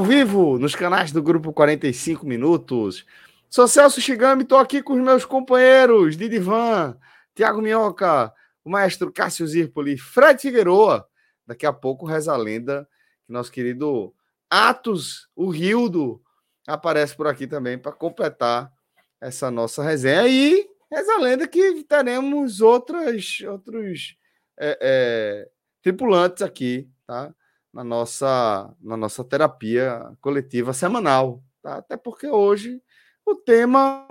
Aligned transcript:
Ao 0.00 0.04
vivo 0.06 0.58
nos 0.58 0.74
canais 0.74 1.12
do 1.12 1.22
Grupo 1.22 1.52
45 1.52 2.24
Minutos. 2.26 3.04
Sou 3.50 3.68
Celso 3.68 4.00
Shigami, 4.00 4.44
estou 4.44 4.56
aqui 4.56 4.82
com 4.82 4.94
os 4.94 4.98
meus 4.98 5.26
companheiros 5.26 6.16
Didivan, 6.16 6.98
Tiago 7.34 7.60
Minhoca, 7.60 8.32
o 8.64 8.70
maestro 8.70 9.12
Cássio 9.12 9.46
Zirpoli, 9.46 9.98
Fred 9.98 10.40
Figueroa. 10.40 11.06
Daqui 11.46 11.66
a 11.66 11.72
pouco 11.72 12.06
reza 12.06 12.32
a 12.32 12.36
lenda 12.38 12.88
que 13.26 13.30
nosso 13.30 13.52
querido 13.52 14.14
Atos, 14.48 15.28
o 15.36 15.50
Rildo, 15.50 16.22
aparece 16.66 17.14
por 17.14 17.26
aqui 17.26 17.46
também 17.46 17.76
para 17.76 17.92
completar 17.92 18.72
essa 19.20 19.50
nossa 19.50 19.82
resenha. 19.82 20.26
E 20.26 20.66
reza 20.90 21.12
a 21.12 21.20
lenda 21.20 21.46
que 21.46 21.84
teremos 21.84 22.62
outras, 22.62 23.40
outros 23.46 24.16
é, 24.58 24.78
é, 24.80 25.48
tripulantes 25.82 26.42
aqui, 26.42 26.88
tá? 27.06 27.34
Na 27.72 27.84
nossa, 27.84 28.74
na 28.80 28.96
nossa 28.96 29.24
terapia 29.24 30.12
coletiva 30.20 30.72
semanal. 30.72 31.42
Tá? 31.62 31.76
Até 31.76 31.96
porque 31.96 32.26
hoje 32.26 32.82
o 33.24 33.34
tema 33.34 34.06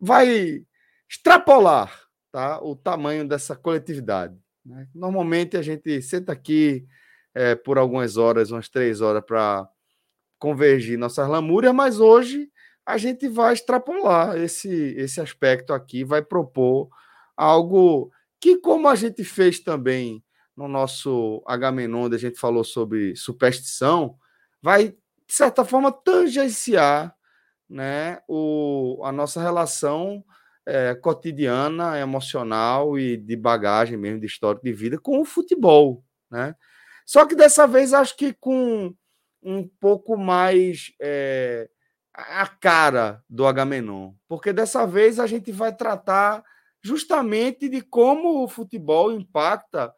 vai 0.00 0.64
extrapolar 1.08 1.92
tá? 2.30 2.62
o 2.62 2.76
tamanho 2.76 3.26
dessa 3.26 3.56
coletividade. 3.56 4.36
Né? 4.64 4.88
Normalmente 4.94 5.56
a 5.56 5.62
gente 5.62 6.00
senta 6.02 6.32
aqui 6.32 6.86
é, 7.34 7.54
por 7.54 7.78
algumas 7.78 8.16
horas, 8.16 8.50
umas 8.50 8.68
três 8.68 9.00
horas, 9.00 9.24
para 9.24 9.68
convergir 10.38 10.98
nossas 10.98 11.28
lamúrias, 11.28 11.72
mas 11.74 12.00
hoje 12.00 12.50
a 12.84 12.98
gente 12.98 13.28
vai 13.28 13.54
extrapolar 13.54 14.36
esse, 14.36 14.68
esse 14.96 15.20
aspecto 15.20 15.72
aqui, 15.72 16.02
vai 16.02 16.20
propor 16.20 16.88
algo 17.36 18.10
que, 18.40 18.56
como 18.58 18.88
a 18.88 18.94
gente 18.96 19.22
fez 19.22 19.60
também 19.60 20.22
no 20.62 20.68
nosso 20.68 21.42
Agamenon, 21.46 22.04
onde 22.04 22.16
a 22.16 22.18
gente 22.18 22.38
falou 22.38 22.62
sobre 22.62 23.16
superstição, 23.16 24.16
vai, 24.62 24.90
de 24.90 24.96
certa 25.34 25.64
forma, 25.64 25.90
tangenciar 25.90 27.14
né, 27.68 28.20
o, 28.28 29.00
a 29.04 29.10
nossa 29.10 29.42
relação 29.42 30.24
é, 30.64 30.94
cotidiana, 30.94 31.98
emocional 31.98 32.96
e 32.96 33.16
de 33.16 33.34
bagagem 33.34 33.96
mesmo, 33.96 34.20
de 34.20 34.26
histórico 34.26 34.64
de 34.64 34.72
vida 34.72 34.98
com 34.98 35.20
o 35.20 35.24
futebol. 35.24 36.04
Né? 36.30 36.54
Só 37.04 37.26
que 37.26 37.34
dessa 37.34 37.66
vez 37.66 37.92
acho 37.92 38.16
que 38.16 38.32
com 38.32 38.94
um 39.42 39.68
pouco 39.80 40.16
mais 40.16 40.92
é, 41.00 41.68
a 42.14 42.46
cara 42.46 43.20
do 43.28 43.44
Agamenon, 43.44 44.12
porque 44.28 44.52
dessa 44.52 44.86
vez 44.86 45.18
a 45.18 45.26
gente 45.26 45.50
vai 45.50 45.74
tratar 45.74 46.44
justamente 46.80 47.68
de 47.68 47.80
como 47.80 48.44
o 48.44 48.48
futebol 48.48 49.10
impacta 49.10 49.92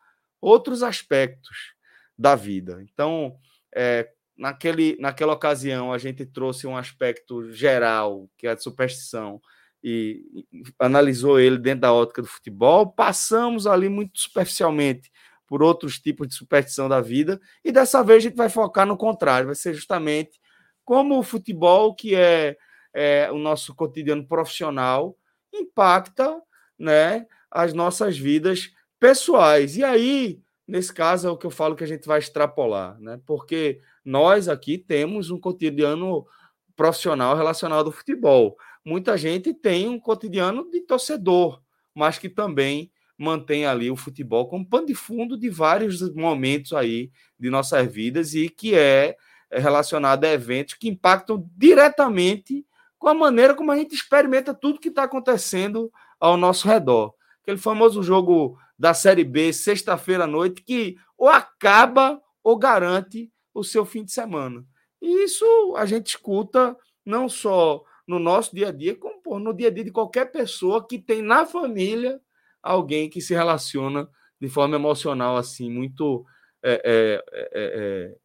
outros 0.44 0.82
aspectos 0.82 1.74
da 2.16 2.34
vida. 2.34 2.82
Então, 2.82 3.36
é, 3.74 4.10
naquele, 4.36 4.96
naquela 5.00 5.32
ocasião, 5.32 5.92
a 5.92 5.98
gente 5.98 6.26
trouxe 6.26 6.66
um 6.66 6.76
aspecto 6.76 7.50
geral, 7.50 8.28
que 8.36 8.46
é 8.46 8.50
a 8.50 8.54
de 8.54 8.62
superstição, 8.62 9.40
e, 9.82 10.22
e 10.52 10.62
analisou 10.78 11.40
ele 11.40 11.58
dentro 11.58 11.80
da 11.80 11.92
ótica 11.92 12.20
do 12.20 12.28
futebol. 12.28 12.92
Passamos 12.92 13.66
ali 13.66 13.88
muito 13.88 14.18
superficialmente 14.18 15.10
por 15.46 15.62
outros 15.62 15.98
tipos 15.98 16.28
de 16.28 16.34
superstição 16.34 16.88
da 16.88 17.00
vida, 17.00 17.40
e 17.64 17.72
dessa 17.72 18.02
vez 18.02 18.18
a 18.18 18.28
gente 18.28 18.36
vai 18.36 18.48
focar 18.48 18.86
no 18.86 18.96
contrário, 18.96 19.46
vai 19.46 19.54
ser 19.54 19.74
justamente 19.74 20.40
como 20.84 21.18
o 21.18 21.22
futebol, 21.22 21.94
que 21.94 22.14
é, 22.14 22.56
é 22.92 23.30
o 23.30 23.38
nosso 23.38 23.74
cotidiano 23.74 24.26
profissional, 24.26 25.16
impacta 25.52 26.40
né, 26.78 27.26
as 27.50 27.72
nossas 27.72 28.18
vidas 28.18 28.70
pessoais. 29.04 29.76
E 29.76 29.84
aí, 29.84 30.40
nesse 30.66 30.90
caso, 30.90 31.28
é 31.28 31.30
o 31.30 31.36
que 31.36 31.44
eu 31.44 31.50
falo 31.50 31.76
que 31.76 31.84
a 31.84 31.86
gente 31.86 32.08
vai 32.08 32.20
extrapolar, 32.20 32.98
né? 32.98 33.20
Porque 33.26 33.78
nós 34.02 34.48
aqui 34.48 34.78
temos 34.78 35.30
um 35.30 35.38
cotidiano 35.38 36.26
profissional 36.74 37.36
relacionado 37.36 37.84
ao 37.84 37.92
futebol. 37.92 38.56
Muita 38.82 39.14
gente 39.18 39.52
tem 39.52 39.86
um 39.86 40.00
cotidiano 40.00 40.70
de 40.70 40.80
torcedor, 40.80 41.60
mas 41.94 42.16
que 42.16 42.30
também 42.30 42.90
mantém 43.18 43.66
ali 43.66 43.90
o 43.90 43.96
futebol 43.96 44.48
como 44.48 44.66
pano 44.66 44.86
de 44.86 44.94
fundo 44.94 45.36
de 45.36 45.50
vários 45.50 46.00
momentos 46.14 46.72
aí 46.72 47.10
de 47.38 47.50
nossas 47.50 47.86
vidas 47.92 48.32
e 48.32 48.48
que 48.48 48.74
é, 48.74 49.16
é 49.50 49.58
relacionado 49.58 50.24
a 50.24 50.32
eventos 50.32 50.74
que 50.74 50.88
impactam 50.88 51.46
diretamente 51.54 52.66
com 52.98 53.08
a 53.08 53.14
maneira 53.14 53.54
como 53.54 53.70
a 53.70 53.76
gente 53.76 53.94
experimenta 53.94 54.54
tudo 54.54 54.80
que 54.80 54.88
está 54.88 55.02
acontecendo 55.02 55.92
ao 56.18 56.38
nosso 56.38 56.66
redor. 56.66 57.12
Aquele 57.42 57.58
famoso 57.58 58.02
jogo 58.02 58.58
da 58.78 58.92
Série 58.94 59.24
B, 59.24 59.52
sexta-feira 59.52 60.24
à 60.24 60.26
noite, 60.26 60.62
que 60.62 60.96
ou 61.16 61.28
acaba 61.28 62.20
ou 62.42 62.56
garante 62.58 63.32
o 63.52 63.62
seu 63.62 63.84
fim 63.84 64.04
de 64.04 64.12
semana. 64.12 64.64
E 65.00 65.24
isso 65.24 65.74
a 65.76 65.86
gente 65.86 66.08
escuta 66.08 66.76
não 67.04 67.28
só 67.28 67.82
no 68.06 68.18
nosso 68.18 68.54
dia 68.54 68.68
a 68.68 68.72
dia, 68.72 68.96
como 68.96 69.22
pô, 69.22 69.38
no 69.38 69.54
dia 69.54 69.68
a 69.68 69.70
dia 69.70 69.84
de 69.84 69.90
qualquer 69.90 70.30
pessoa 70.30 70.86
que 70.86 70.98
tem 70.98 71.22
na 71.22 71.46
família 71.46 72.20
alguém 72.62 73.08
que 73.08 73.20
se 73.20 73.34
relaciona 73.34 74.08
de 74.40 74.48
forma 74.48 74.76
emocional, 74.76 75.36
assim, 75.36 75.70
muito 75.70 76.24
é, 76.62 76.80
é, 76.84 77.24
é, 77.32 77.48
é 77.52 78.16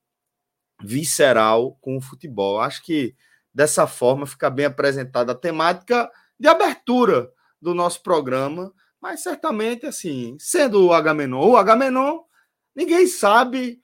visceral 0.81 1.77
com 1.81 1.97
o 1.97 2.01
futebol. 2.01 2.59
Acho 2.59 2.83
que 2.83 3.15
dessa 3.53 3.85
forma 3.85 4.25
fica 4.25 4.49
bem 4.49 4.65
apresentada 4.65 5.33
a 5.33 5.35
temática 5.35 6.09
de 6.39 6.47
abertura 6.47 7.31
do 7.61 7.73
nosso 7.73 8.01
programa 8.01 8.73
mas 9.01 9.21
certamente, 9.21 9.85
assim, 9.85 10.35
sendo 10.39 10.85
o 10.85 10.93
Agamenon, 10.93 11.49
o 11.49 11.57
Agamenon, 11.57 12.19
ninguém 12.75 13.07
sabe 13.07 13.79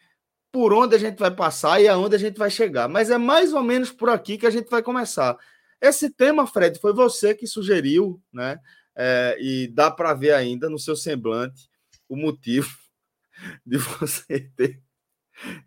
por 0.52 0.74
onde 0.74 0.96
a 0.96 0.98
gente 0.98 1.18
vai 1.18 1.32
passar 1.32 1.82
e 1.82 1.88
aonde 1.88 2.16
a 2.16 2.20
gente 2.20 2.38
vai 2.38 2.50
chegar. 2.50 2.88
Mas 2.88 3.10
é 3.10 3.18
mais 3.18 3.54
ou 3.54 3.62
menos 3.62 3.92
por 3.92 4.10
aqui 4.10 4.38
que 4.38 4.48
a 4.48 4.50
gente 4.50 4.70
vai 4.70 4.82
começar. 4.82 5.38
Esse 5.82 6.10
tema, 6.10 6.48
Fred, 6.48 6.80
foi 6.80 6.94
você 6.94 7.36
que 7.36 7.46
sugeriu, 7.46 8.22
né? 8.32 8.58
É, 8.96 9.38
e 9.40 9.68
dá 9.68 9.92
para 9.92 10.14
ver 10.14 10.34
ainda 10.34 10.70
no 10.70 10.80
seu 10.80 10.96
semblante 10.96 11.70
o 12.08 12.16
motivo 12.16 12.74
de 13.66 13.78
você 13.78 14.50
ter, 14.56 14.82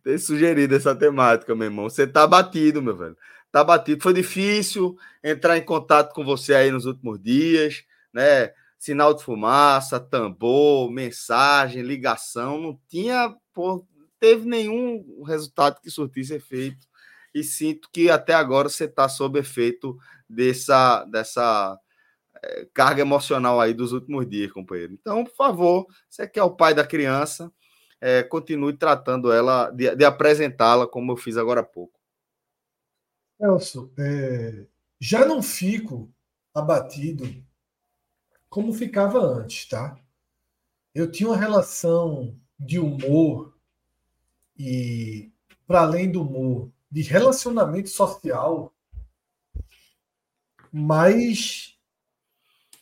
ter 0.02 0.18
sugerido 0.18 0.74
essa 0.74 0.94
temática, 0.96 1.54
meu 1.54 1.66
irmão. 1.66 1.88
Você 1.88 2.06
tá 2.06 2.26
batido, 2.26 2.80
meu 2.80 2.96
velho. 2.96 3.16
Tá 3.52 3.62
batido. 3.62 4.02
Foi 4.02 4.14
difícil 4.14 4.96
entrar 5.22 5.58
em 5.58 5.64
contato 5.64 6.14
com 6.14 6.24
você 6.24 6.54
aí 6.54 6.70
nos 6.70 6.86
últimos 6.86 7.20
dias, 7.20 7.84
né? 8.12 8.52
Sinal 8.78 9.12
de 9.12 9.24
fumaça, 9.24 9.98
tambor, 9.98 10.90
mensagem, 10.90 11.82
ligação, 11.82 12.60
não 12.60 12.80
tinha, 12.88 13.34
pô, 13.52 13.86
teve 14.20 14.46
nenhum 14.46 15.22
resultado 15.24 15.80
que 15.80 15.90
surtisse 15.90 16.34
efeito. 16.34 16.86
E 17.34 17.42
sinto 17.42 17.88
que 17.92 18.10
até 18.10 18.32
agora 18.34 18.68
você 18.68 18.84
está 18.84 19.08
sob 19.08 19.38
efeito 19.38 19.98
dessa, 20.28 21.04
dessa 21.04 21.78
é, 22.42 22.68
carga 22.72 23.02
emocional 23.02 23.60
aí 23.60 23.74
dos 23.74 23.92
últimos 23.92 24.28
dias, 24.28 24.52
companheiro. 24.52 24.94
Então, 24.94 25.24
por 25.24 25.34
favor, 25.34 25.86
você 26.08 26.26
que 26.26 26.38
é 26.38 26.42
o 26.42 26.54
pai 26.54 26.72
da 26.72 26.86
criança, 26.86 27.52
é, 28.00 28.22
continue 28.22 28.76
tratando 28.76 29.32
ela, 29.32 29.70
de, 29.70 29.94
de 29.94 30.04
apresentá-la 30.04 30.86
como 30.86 31.12
eu 31.12 31.16
fiz 31.16 31.36
agora 31.36 31.60
há 31.60 31.64
pouco. 31.64 31.98
Elcio, 33.40 33.92
é, 33.98 34.66
já 35.00 35.24
não 35.24 35.42
fico 35.42 36.10
abatido 36.52 37.24
como 38.48 38.72
ficava 38.72 39.18
antes, 39.18 39.68
tá? 39.68 39.98
Eu 40.94 41.10
tinha 41.10 41.28
uma 41.28 41.36
relação 41.36 42.36
de 42.58 42.78
humor 42.78 43.56
e 44.58 45.30
para 45.66 45.82
além 45.82 46.10
do 46.10 46.22
humor, 46.22 46.70
de 46.90 47.02
relacionamento 47.02 47.90
social, 47.90 48.74
mais 50.72 51.78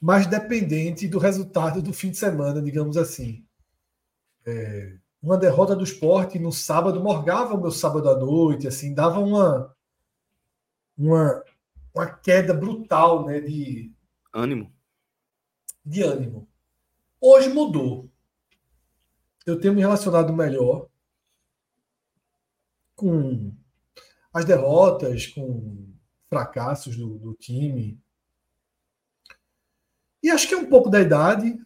mais 0.00 0.26
dependente 0.26 1.08
do 1.08 1.18
resultado 1.18 1.82
do 1.82 1.92
fim 1.92 2.10
de 2.10 2.16
semana, 2.16 2.62
digamos 2.62 2.96
assim. 2.96 3.44
É, 4.44 4.96
uma 5.22 5.36
derrota 5.36 5.74
do 5.74 5.82
esporte 5.82 6.38
no 6.38 6.52
sábado 6.52 7.02
morgava 7.02 7.54
o 7.54 7.60
meu 7.60 7.72
sábado 7.72 8.08
à 8.08 8.16
noite, 8.16 8.68
assim, 8.68 8.94
dava 8.94 9.18
uma, 9.18 9.74
uma, 10.96 11.42
uma 11.92 12.06
queda 12.06 12.54
brutal 12.54 13.26
né, 13.26 13.40
de 13.40 13.90
ânimo. 14.32 14.72
De 15.86 16.02
ânimo. 16.02 16.48
Hoje 17.20 17.48
mudou. 17.48 18.10
Eu 19.46 19.60
tenho 19.60 19.72
me 19.72 19.80
relacionado 19.80 20.32
melhor 20.32 20.88
com 22.96 23.54
as 24.32 24.44
derrotas, 24.44 25.28
com 25.28 25.94
fracassos 26.28 26.96
do, 26.96 27.18
do 27.18 27.34
time. 27.34 28.00
E 30.22 30.28
acho 30.28 30.48
que 30.48 30.54
é 30.54 30.58
um 30.58 30.68
pouco 30.68 30.90
da 30.90 31.00
idade, 31.00 31.56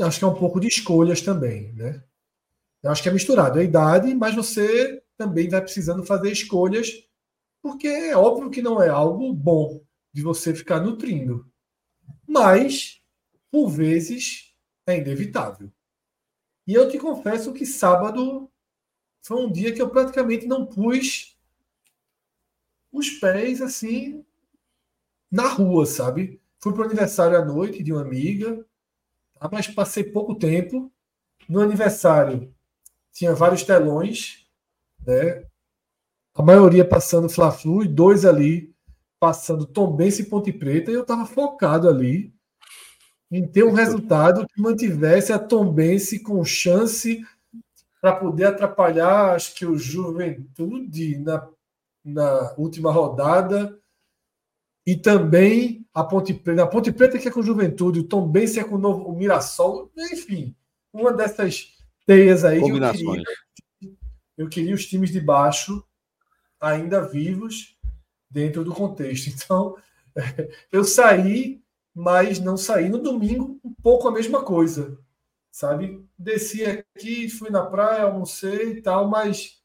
acho 0.00 0.18
que 0.20 0.24
é 0.24 0.28
um 0.28 0.38
pouco 0.38 0.60
de 0.60 0.68
escolhas 0.68 1.20
também, 1.20 1.72
né? 1.72 2.04
Eu 2.80 2.90
acho 2.92 3.02
que 3.02 3.08
é 3.08 3.12
misturado. 3.12 3.58
É 3.58 3.62
a 3.62 3.64
idade, 3.64 4.14
mas 4.14 4.34
você 4.34 5.02
também 5.16 5.48
vai 5.48 5.60
precisando 5.60 6.04
fazer 6.04 6.30
escolhas, 6.30 6.92
porque 7.60 7.88
é 7.88 8.16
óbvio 8.16 8.50
que 8.50 8.62
não 8.62 8.80
é 8.80 8.88
algo 8.88 9.32
bom 9.32 9.82
de 10.12 10.22
você 10.22 10.54
ficar 10.54 10.80
nutrindo. 10.80 11.50
Mas, 12.26 13.00
por 13.54 13.68
vezes, 13.68 14.52
é 14.84 14.98
inevitável. 14.98 15.70
E 16.66 16.74
eu 16.74 16.88
te 16.88 16.98
confesso 16.98 17.52
que 17.52 17.64
sábado 17.64 18.50
foi 19.22 19.46
um 19.46 19.52
dia 19.52 19.72
que 19.72 19.80
eu 19.80 19.88
praticamente 19.88 20.44
não 20.44 20.66
pus 20.66 21.38
os 22.90 23.10
pés 23.10 23.62
assim 23.62 24.24
na 25.30 25.46
rua, 25.46 25.86
sabe? 25.86 26.42
Fui 26.58 26.72
para 26.72 26.82
o 26.82 26.84
aniversário 26.84 27.38
à 27.38 27.44
noite 27.44 27.80
de 27.80 27.92
uma 27.92 28.02
amiga, 28.02 28.66
tá? 29.38 29.48
mas 29.52 29.68
passei 29.68 30.02
pouco 30.02 30.34
tempo. 30.34 30.90
No 31.48 31.60
aniversário, 31.60 32.52
tinha 33.12 33.36
vários 33.36 33.62
telões, 33.62 34.48
né? 35.06 35.46
A 36.34 36.42
maioria 36.42 36.84
passando 36.84 37.28
Fla-Flu 37.28 37.84
e 37.84 37.88
dois 37.88 38.24
ali 38.24 38.74
passando 39.20 39.64
Tombense 39.64 40.22
e 40.22 40.26
Ponte 40.26 40.52
Preta, 40.52 40.90
e 40.90 40.94
eu 40.94 41.02
estava 41.02 41.24
focado 41.24 41.88
ali 41.88 42.33
em 43.34 43.44
ter 43.44 43.64
um 43.64 43.72
resultado 43.72 44.46
que 44.46 44.62
mantivesse 44.62 45.32
a 45.32 45.38
Tombense 45.40 46.20
com 46.20 46.44
chance 46.44 47.20
para 48.00 48.14
poder 48.14 48.44
atrapalhar, 48.44 49.34
acho 49.34 49.56
que 49.56 49.66
o 49.66 49.76
Juventude 49.76 51.18
na, 51.18 51.48
na 52.04 52.54
última 52.56 52.92
rodada 52.92 53.76
e 54.86 54.94
também 54.94 55.84
a 55.92 56.04
Ponte 56.04 56.32
Preta. 56.32 56.62
A 56.62 56.66
Ponte 56.68 56.92
Preta 56.92 57.18
que 57.18 57.26
é 57.26 57.30
com 57.30 57.40
o 57.40 57.44
Juventude, 57.44 57.98
o 57.98 58.04
Tombense 58.04 58.60
é 58.60 58.64
com 58.64 58.76
o, 58.76 58.78
novo, 58.78 59.02
o 59.08 59.16
Mirassol, 59.16 59.90
enfim, 60.12 60.54
uma 60.92 61.12
dessas 61.12 61.72
teias 62.06 62.44
aí. 62.44 62.60
Combinações. 62.60 63.02
Eu 63.02 63.24
queria, 63.80 63.96
eu 64.38 64.48
queria 64.48 64.74
os 64.76 64.86
times 64.86 65.10
de 65.10 65.20
baixo 65.20 65.84
ainda 66.60 67.00
vivos 67.00 67.76
dentro 68.30 68.62
do 68.62 68.72
contexto. 68.72 69.26
Então, 69.34 69.76
eu 70.70 70.84
saí, 70.84 71.63
mas 71.94 72.40
não 72.40 72.56
saí. 72.56 72.88
No 72.88 72.98
domingo, 72.98 73.60
um 73.64 73.72
pouco 73.82 74.08
a 74.08 74.12
mesma 74.12 74.42
coisa, 74.42 74.98
sabe? 75.52 76.04
Desci 76.18 76.64
aqui, 76.64 77.28
fui 77.28 77.50
na 77.50 77.64
praia, 77.64 78.02
almocei 78.04 78.72
e 78.78 78.82
tal, 78.82 79.08
mas 79.08 79.62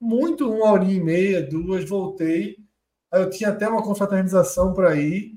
muito 0.00 0.50
uma 0.52 0.72
hora 0.72 0.84
e 0.84 1.00
meia, 1.00 1.42
duas, 1.42 1.88
voltei. 1.88 2.56
Eu 3.12 3.30
tinha 3.30 3.50
até 3.50 3.68
uma 3.68 3.82
confraternização 3.82 4.74
para 4.74 4.96
ir. 4.96 5.36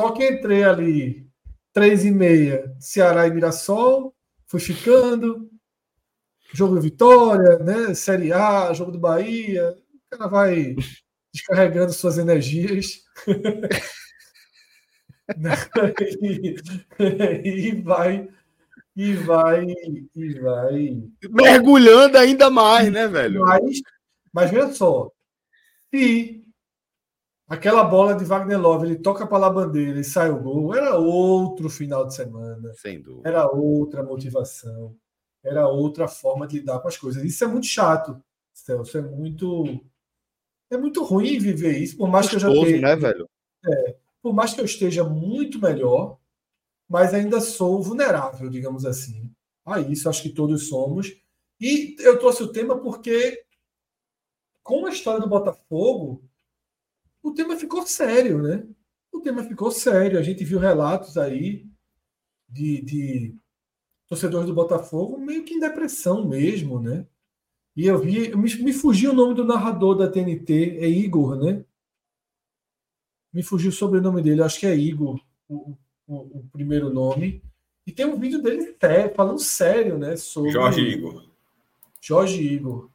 Só 0.00 0.12
que 0.12 0.26
entrei 0.28 0.64
ali 0.64 1.28
três 1.72 2.04
e 2.04 2.10
meia, 2.10 2.74
Ceará 2.80 3.26
e 3.26 3.30
Mirassol, 3.32 4.14
fui 4.46 4.60
ficando, 4.60 5.50
jogo 6.52 6.80
Vitória, 6.80 7.58
né? 7.60 7.94
Série 7.94 8.32
A, 8.32 8.72
jogo 8.72 8.92
do 8.92 8.98
Bahia. 8.98 9.76
O 10.12 10.18
cara 10.18 10.28
vai 10.28 10.76
descarregando 11.32 11.92
suas 11.92 12.18
energias. 12.18 13.04
e, 16.22 16.56
e 17.68 17.82
vai 17.82 18.28
e 18.96 19.14
vai 19.14 19.66
e 20.14 20.40
vai 20.40 21.02
mergulhando 21.30 22.18
ainda 22.18 22.50
mais, 22.50 22.90
né, 22.92 23.06
velho? 23.06 23.40
Mas, 23.40 23.80
mas 24.32 24.50
veja 24.50 24.72
só, 24.72 25.10
se 25.94 26.44
aquela 27.48 27.84
bola 27.84 28.14
de 28.14 28.24
Wagner 28.24 28.60
Love 28.60 28.86
ele 28.86 28.96
toca 28.96 29.26
para 29.26 29.46
a 29.46 29.50
bandeira 29.50 30.00
e 30.00 30.04
sai 30.04 30.30
o 30.30 30.40
gol, 30.40 30.74
era 30.74 30.96
outro 30.96 31.68
final 31.70 32.06
de 32.06 32.14
semana, 32.14 32.72
sem 32.74 33.00
dúvida, 33.00 33.28
era 33.28 33.46
outra 33.46 34.02
motivação 34.02 34.96
era 35.42 35.66
outra 35.68 36.06
forma 36.06 36.46
de 36.46 36.58
lidar 36.58 36.80
com 36.80 36.88
as 36.88 36.96
coisas. 36.96 37.22
Isso 37.24 37.42
é 37.44 37.46
muito 37.46 37.66
chato, 37.66 38.22
Celso. 38.52 38.98
É 38.98 39.02
muito. 39.02 39.64
É 40.70 40.76
muito 40.76 41.02
ruim 41.02 41.38
viver 41.38 41.78
isso, 41.78 41.96
por 41.96 42.08
mais 42.08 42.26
Gostoso, 42.26 42.52
que 42.52 42.58
eu 42.58 42.62
já 42.62 42.66
tenha. 42.66 42.80
né, 42.80 42.96
velho? 42.96 43.28
É, 43.66 43.96
por 44.22 44.32
mais 44.32 44.54
que 44.54 44.60
eu 44.60 44.64
esteja 44.64 45.04
muito 45.04 45.60
melhor, 45.60 46.18
mas 46.88 47.14
ainda 47.14 47.40
sou 47.40 47.82
vulnerável, 47.82 48.48
digamos 48.50 48.84
assim. 48.84 49.30
A 49.64 49.80
isso, 49.80 50.08
acho 50.08 50.22
que 50.22 50.30
todos 50.30 50.68
somos. 50.68 51.14
E 51.60 51.94
eu 52.00 52.18
trouxe 52.18 52.42
o 52.42 52.52
tema 52.52 52.78
porque, 52.78 53.44
com 54.62 54.86
a 54.86 54.90
história 54.90 55.20
do 55.20 55.28
Botafogo, 55.28 56.24
o 57.22 57.32
tema 57.32 57.56
ficou 57.56 57.86
sério, 57.86 58.42
né? 58.42 58.66
O 59.12 59.20
tema 59.20 59.44
ficou 59.44 59.70
sério. 59.70 60.18
A 60.18 60.22
gente 60.22 60.44
viu 60.44 60.58
relatos 60.58 61.16
aí 61.16 61.66
de, 62.48 62.80
de 62.82 63.36
torcedores 64.08 64.48
do 64.48 64.54
Botafogo 64.54 65.18
meio 65.18 65.44
que 65.44 65.54
em 65.54 65.60
depressão 65.60 66.26
mesmo, 66.26 66.80
né? 66.80 67.06
E 67.76 67.86
eu 67.86 67.98
vi, 67.98 68.34
me, 68.36 68.54
me 68.56 68.72
fugiu 68.72 69.12
o 69.12 69.14
nome 69.14 69.34
do 69.34 69.44
narrador 69.44 69.96
da 69.96 70.10
TNT, 70.10 70.78
é 70.80 70.88
Igor, 70.88 71.36
né? 71.36 71.64
Me 73.32 73.42
fugiu 73.42 73.70
o 73.70 73.72
sobrenome 73.72 74.22
dele, 74.22 74.42
acho 74.42 74.58
que 74.58 74.66
é 74.66 74.76
Igor, 74.76 75.20
o, 75.48 75.76
o, 76.06 76.16
o 76.16 76.44
primeiro 76.52 76.90
nome. 76.90 77.42
E 77.86 77.92
tem 77.92 78.06
um 78.06 78.18
vídeo 78.18 78.42
dele 78.42 78.74
sério, 78.80 79.14
falando 79.14 79.38
sério, 79.38 79.98
né? 79.98 80.16
Sobre... 80.16 80.50
Jorge 80.50 80.80
Igor. 80.80 81.24
Jorge 82.00 82.42
Igor. 82.42 82.90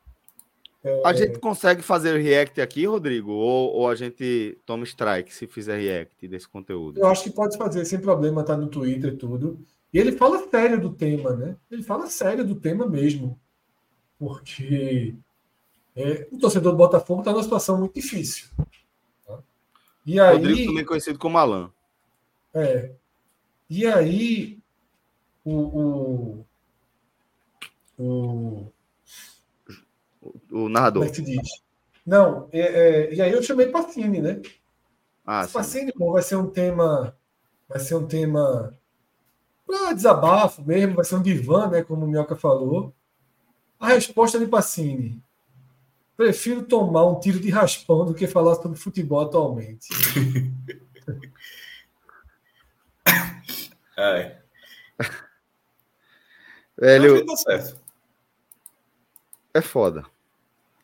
É... 0.83 1.01
A 1.03 1.13
gente 1.13 1.39
consegue 1.39 1.81
fazer 1.81 2.17
react 2.19 2.61
aqui, 2.61 2.85
Rodrigo? 2.85 3.31
Ou, 3.31 3.73
ou, 3.73 3.89
a 3.89 3.95
gente 3.95 4.57
toma 4.65 4.83
strike 4.83 5.33
se 5.33 5.47
fizer 5.47 5.77
react 5.77 6.27
desse 6.27 6.47
conteúdo? 6.47 6.99
Eu 6.99 7.07
acho 7.07 7.23
que 7.23 7.31
pode 7.31 7.57
fazer 7.57 7.83
sem 7.85 7.99
problema, 7.99 8.43
tá 8.43 8.55
no 8.55 8.67
Twitter 8.67 9.13
e 9.13 9.17
tudo. 9.17 9.59
E 9.91 9.97
ele 9.97 10.11
fala 10.11 10.47
sério 10.47 10.79
do 10.79 10.91
tema, 10.93 11.31
né? 11.35 11.55
Ele 11.71 11.81
fala 11.81 12.07
sério 12.07 12.45
do 12.45 12.55
tema 12.55 12.85
mesmo. 12.87 13.39
Porque 14.19 15.15
é, 15.95 16.27
o 16.31 16.37
torcedor 16.37 16.73
do 16.73 16.77
Botafogo 16.77 17.21
está 17.21 17.31
numa 17.31 17.43
situação 17.43 17.79
muito 17.79 17.95
difícil. 17.95 18.49
E 20.05 20.19
aí, 20.19 20.35
Rodrigo 20.35 20.67
também 20.67 20.85
conhecido 20.85 21.17
como 21.17 21.37
Alan. 21.37 21.71
É. 22.53 22.91
E 23.69 23.87
aí, 23.87 24.59
o, 25.43 25.53
o, 25.53 26.45
o, 27.97 28.71
o 30.51 30.69
narrador. 30.69 31.03
Como 31.03 31.13
é 31.13 31.15
que 31.15 31.21
diz? 31.21 31.65
Não, 32.05 32.47
é, 32.51 32.59
é, 32.59 33.13
e 33.13 33.21
aí 33.21 33.31
eu 33.31 33.41
chamei 33.41 33.67
Pacini, 33.67 34.21
né? 34.21 34.41
Ah, 35.25 35.47
Pacini, 35.51 35.91
bom, 35.97 36.11
vai 36.11 36.21
ser 36.21 36.35
um 36.35 36.47
tema, 36.47 37.17
vai 37.67 37.79
ser 37.79 37.95
um 37.95 38.05
tema 38.05 38.77
para 39.65 39.93
desabafo 39.93 40.61
mesmo, 40.63 40.95
vai 40.95 41.05
ser 41.05 41.15
um 41.15 41.21
divã, 41.21 41.67
né, 41.67 41.83
como 41.83 42.05
o 42.05 42.07
Minhoca 42.07 42.35
falou. 42.35 42.93
A 43.79 43.87
resposta 43.87 44.37
de 44.37 44.45
Pacini: 44.45 45.19
prefiro 46.15 46.63
tomar 46.63 47.05
um 47.05 47.19
tiro 47.19 47.39
de 47.39 47.49
raspão 47.49 48.05
do 48.05 48.13
que 48.13 48.27
falar 48.27 48.55
sobre 48.55 48.77
futebol 48.77 49.21
atualmente. 49.21 49.87
é. 53.97 54.41
Velho. 56.77 57.25
Tá 57.25 57.35
certo. 57.35 57.79
É 59.53 59.61
foda. 59.61 60.05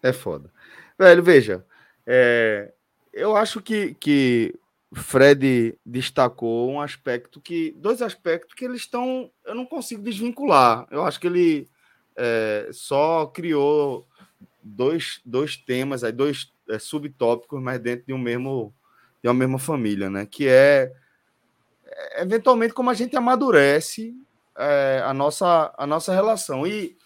É 0.01 0.13
foda. 0.13 0.51
Velho, 0.97 1.21
veja. 1.21 1.65
É, 2.05 2.71
eu 3.13 3.35
acho 3.35 3.61
que, 3.61 3.93
que 3.95 4.57
Fred 4.93 5.77
destacou 5.85 6.69
um 6.69 6.79
aspecto 6.81 7.41
que. 7.41 7.71
Dois 7.77 8.01
aspectos 8.01 8.53
que 8.55 8.65
eles 8.65 8.81
estão. 8.81 9.29
Eu 9.45 9.55
não 9.55 9.65
consigo 9.65 10.01
desvincular. 10.01 10.87
Eu 10.89 11.03
acho 11.03 11.19
que 11.19 11.27
ele 11.27 11.69
é, 12.15 12.69
só 12.71 13.25
criou 13.27 14.07
dois, 14.61 15.21
dois 15.25 15.57
temas, 15.57 16.03
aí, 16.03 16.11
dois 16.11 16.51
é, 16.69 16.77
subtópicos, 16.79 17.61
mas 17.61 17.79
dentro 17.79 18.05
de 18.07 18.13
um 18.13 18.17
mesmo 18.17 18.73
de 19.21 19.27
uma 19.27 19.33
mesma 19.33 19.59
família, 19.59 20.09
né? 20.09 20.25
Que 20.25 20.47
é, 20.47 20.91
é 21.85 22.21
eventualmente 22.21 22.73
como 22.73 22.89
a 22.89 22.93
gente 22.93 23.15
amadurece 23.15 24.15
é, 24.57 25.01
a, 25.05 25.13
nossa, 25.13 25.73
a 25.77 25.85
nossa 25.85 26.13
relação. 26.13 26.65
E 26.65 26.97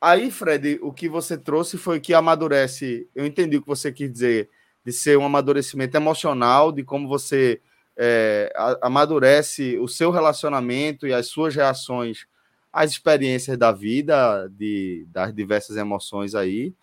aí, 0.00 0.30
Fred, 0.30 0.78
o 0.82 0.92
que 0.92 1.08
você 1.08 1.38
trouxe 1.38 1.78
foi 1.78 2.00
que 2.00 2.12
amadurece. 2.12 3.08
Eu 3.14 3.24
entendi 3.24 3.56
o 3.56 3.62
que 3.62 3.68
você 3.68 3.92
quis 3.92 4.10
dizer, 4.10 4.50
de 4.84 4.92
ser 4.92 5.16
um 5.16 5.24
amadurecimento 5.24 5.96
emocional, 5.96 6.72
de 6.72 6.82
como 6.82 7.08
você 7.08 7.60
é, 7.96 8.52
amadurece 8.80 9.78
o 9.78 9.86
seu 9.86 10.10
relacionamento 10.10 11.06
e 11.06 11.14
as 11.14 11.28
suas 11.28 11.54
reações 11.54 12.26
às 12.72 12.90
experiências 12.90 13.58
da 13.58 13.70
vida, 13.70 14.48
de, 14.48 15.06
das 15.10 15.34
diversas 15.34 15.76
emoções 15.76 16.34
aí. 16.34 16.74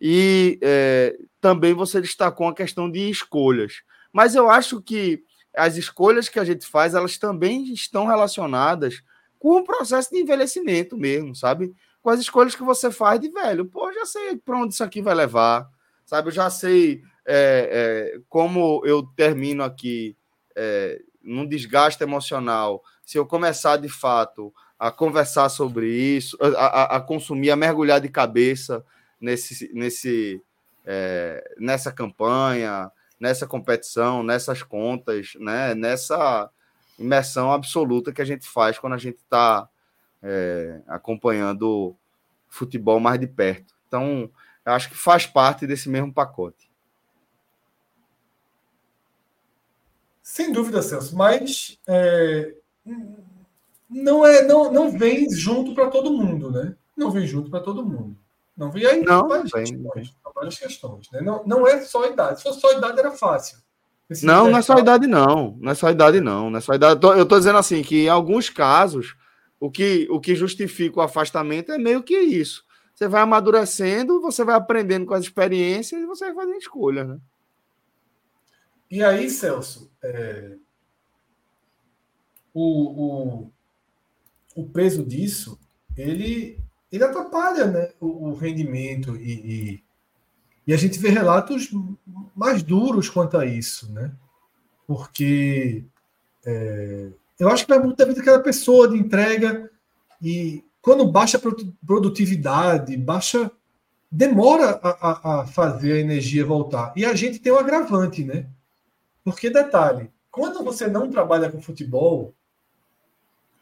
E 0.00 0.58
é, 0.62 1.16
também 1.40 1.74
você 1.74 2.00
destacou 2.00 2.48
a 2.48 2.54
questão 2.54 2.90
de 2.90 3.10
escolhas. 3.10 3.82
Mas 4.12 4.34
eu 4.34 4.50
acho 4.50 4.80
que 4.80 5.24
as 5.54 5.76
escolhas 5.76 6.28
que 6.28 6.38
a 6.38 6.44
gente 6.44 6.66
faz, 6.66 6.94
elas 6.94 7.18
também 7.18 7.72
estão 7.72 8.06
relacionadas 8.06 9.02
com 9.38 9.58
o 9.58 9.64
processo 9.64 10.10
de 10.10 10.20
envelhecimento 10.20 10.96
mesmo, 10.96 11.34
sabe? 11.34 11.74
Com 12.00 12.10
as 12.10 12.20
escolhas 12.20 12.54
que 12.54 12.62
você 12.62 12.90
faz 12.90 13.20
de 13.20 13.28
velho. 13.28 13.66
Pô, 13.66 13.92
já 13.92 14.06
sei 14.06 14.36
para 14.36 14.58
onde 14.58 14.74
isso 14.74 14.84
aqui 14.84 15.02
vai 15.02 15.14
levar, 15.14 15.68
sabe? 16.06 16.28
Eu 16.28 16.32
já 16.32 16.48
sei 16.48 17.02
é, 17.26 18.14
é, 18.14 18.20
como 18.28 18.82
eu 18.84 19.02
termino 19.02 19.62
aqui 19.62 20.16
é, 20.56 21.00
num 21.22 21.46
desgaste 21.46 22.02
emocional. 22.02 22.82
Se 23.04 23.18
eu 23.18 23.26
começar 23.26 23.76
de 23.76 23.88
fato 23.88 24.52
a 24.82 24.90
conversar 24.90 25.48
sobre 25.48 25.88
isso, 25.88 26.36
a, 26.40 26.46
a, 26.48 26.96
a 26.96 27.00
consumir, 27.00 27.52
a 27.52 27.56
mergulhar 27.56 28.00
de 28.00 28.08
cabeça 28.08 28.84
nesse, 29.20 29.72
nesse, 29.72 30.42
é, 30.84 31.54
nessa 31.56 31.92
campanha, 31.92 32.90
nessa 33.20 33.46
competição, 33.46 34.24
nessas 34.24 34.64
contas, 34.64 35.34
né? 35.38 35.72
nessa 35.76 36.50
imersão 36.98 37.52
absoluta 37.52 38.12
que 38.12 38.20
a 38.20 38.24
gente 38.24 38.44
faz 38.44 38.76
quando 38.76 38.94
a 38.94 38.98
gente 38.98 39.18
está 39.18 39.68
é, 40.20 40.80
acompanhando 40.88 41.94
futebol 42.48 42.98
mais 42.98 43.20
de 43.20 43.28
perto. 43.28 43.72
Então, 43.86 44.28
acho 44.64 44.88
que 44.88 44.96
faz 44.96 45.24
parte 45.24 45.64
desse 45.64 45.88
mesmo 45.88 46.12
pacote. 46.12 46.68
Sem 50.20 50.50
dúvida, 50.50 50.82
Celso, 50.82 51.16
mas 51.16 51.78
é, 51.86 52.52
não 53.92 54.26
é 54.26 54.42
não, 54.42 54.72
não 54.72 54.90
vem 54.90 55.30
junto 55.30 55.74
para 55.74 55.88
todo 55.88 56.12
mundo, 56.12 56.50
né? 56.50 56.74
Não 56.96 57.10
vem 57.10 57.26
junto 57.26 57.50
para 57.50 57.60
todo 57.60 57.84
mundo. 57.84 58.16
Não 58.56 58.70
vem 58.70 58.86
aí 58.86 59.02
não, 59.02 59.28
várias, 59.28 59.50
vem, 59.50 59.64
questões, 59.64 60.16
várias 60.34 60.58
questões. 60.58 61.10
Né? 61.10 61.20
Não, 61.20 61.42
não 61.46 61.66
é 61.66 61.80
só 61.80 62.06
idade. 62.06 62.38
Se 62.38 62.42
fosse 62.44 62.60
só 62.60 62.72
idade, 62.72 62.98
era 62.98 63.10
fácil. 63.10 63.58
Esse 64.10 64.26
não, 64.26 64.50
não 64.50 64.58
é 64.58 64.62
só 64.62 64.78
idade, 64.78 65.06
não. 65.06 65.56
Não 65.60 65.72
é 65.72 65.74
só 65.74 65.90
idade, 65.90 66.20
não. 66.20 66.50
Não 66.50 66.58
é 66.58 66.60
só 66.60 66.74
idade. 66.74 67.00
Eu 67.02 67.22
estou 67.22 67.38
dizendo 67.38 67.58
assim 67.58 67.82
que 67.82 68.04
em 68.04 68.08
alguns 68.08 68.50
casos 68.50 69.16
o 69.58 69.70
que, 69.70 70.06
o 70.10 70.20
que 70.20 70.34
justifica 70.34 70.98
o 70.98 71.02
afastamento 71.02 71.72
é 71.72 71.78
meio 71.78 72.02
que 72.02 72.18
isso. 72.18 72.64
Você 72.94 73.08
vai 73.08 73.22
amadurecendo, 73.22 74.20
você 74.20 74.44
vai 74.44 74.54
aprendendo 74.54 75.06
com 75.06 75.14
as 75.14 75.24
experiências 75.24 76.00
e 76.00 76.06
você 76.06 76.26
vai 76.26 76.34
fazendo 76.34 76.58
escolhas, 76.58 77.08
né? 77.08 77.18
E 78.90 79.02
aí, 79.02 79.30
Celso, 79.30 79.90
é... 80.02 80.56
o, 82.52 83.42
o, 83.42 83.52
o 84.54 84.66
peso 84.66 85.04
disso, 85.04 85.58
ele 85.96 86.58
ele 86.90 87.04
atrapalha 87.04 87.66
né, 87.66 87.90
o, 87.98 88.28
o 88.28 88.34
rendimento 88.34 89.16
e, 89.16 89.32
e, 89.32 89.82
e, 90.66 90.74
a 90.74 90.76
gente 90.76 90.98
vê 90.98 91.08
relatos 91.08 91.70
mais 92.36 92.62
duros 92.62 93.08
quanto 93.08 93.38
a 93.38 93.46
isso, 93.46 93.90
né? 93.90 94.12
Porque 94.86 95.84
é, 96.44 97.08
eu 97.38 97.48
acho 97.48 97.64
que 97.64 97.72
vai 97.72 97.82
muito 97.82 97.96
da 97.96 98.04
vida 98.04 98.18
daquela 98.18 98.40
pessoa 98.40 98.88
de 98.88 98.98
entrega 98.98 99.70
e 100.20 100.62
quando 100.82 101.10
baixa 101.10 101.40
produtividade, 101.86 102.94
baixa 102.96 103.50
demora 104.10 104.78
a, 104.82 104.90
a, 104.90 105.40
a, 105.40 105.46
fazer 105.46 105.94
a 105.94 105.98
energia 106.00 106.44
voltar. 106.44 106.92
E 106.94 107.06
a 107.06 107.14
gente 107.14 107.38
tem 107.38 107.50
um 107.50 107.58
agravante, 107.58 108.22
né? 108.22 108.46
Porque, 109.24 109.48
detalhe, 109.48 110.10
quando 110.30 110.62
você 110.62 110.88
não 110.88 111.08
trabalha 111.08 111.50
com 111.50 111.62
futebol, 111.62 112.34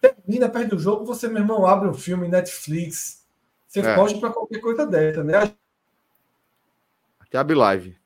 termina, 0.00 0.48
perde 0.48 0.74
o 0.74 0.78
jogo, 0.78 1.04
você, 1.04 1.28
meu 1.28 1.42
irmão, 1.42 1.66
abre 1.66 1.88
um 1.88 1.94
filme 1.94 2.28
Netflix, 2.28 3.26
você 3.66 3.80
é. 3.80 3.94
foge 3.94 4.18
para 4.18 4.32
qualquer 4.32 4.60
coisa 4.60 4.86
dessa, 4.86 5.22
né? 5.22 5.54
Até 7.20 7.38
a 7.38 7.42
live. 7.42 7.96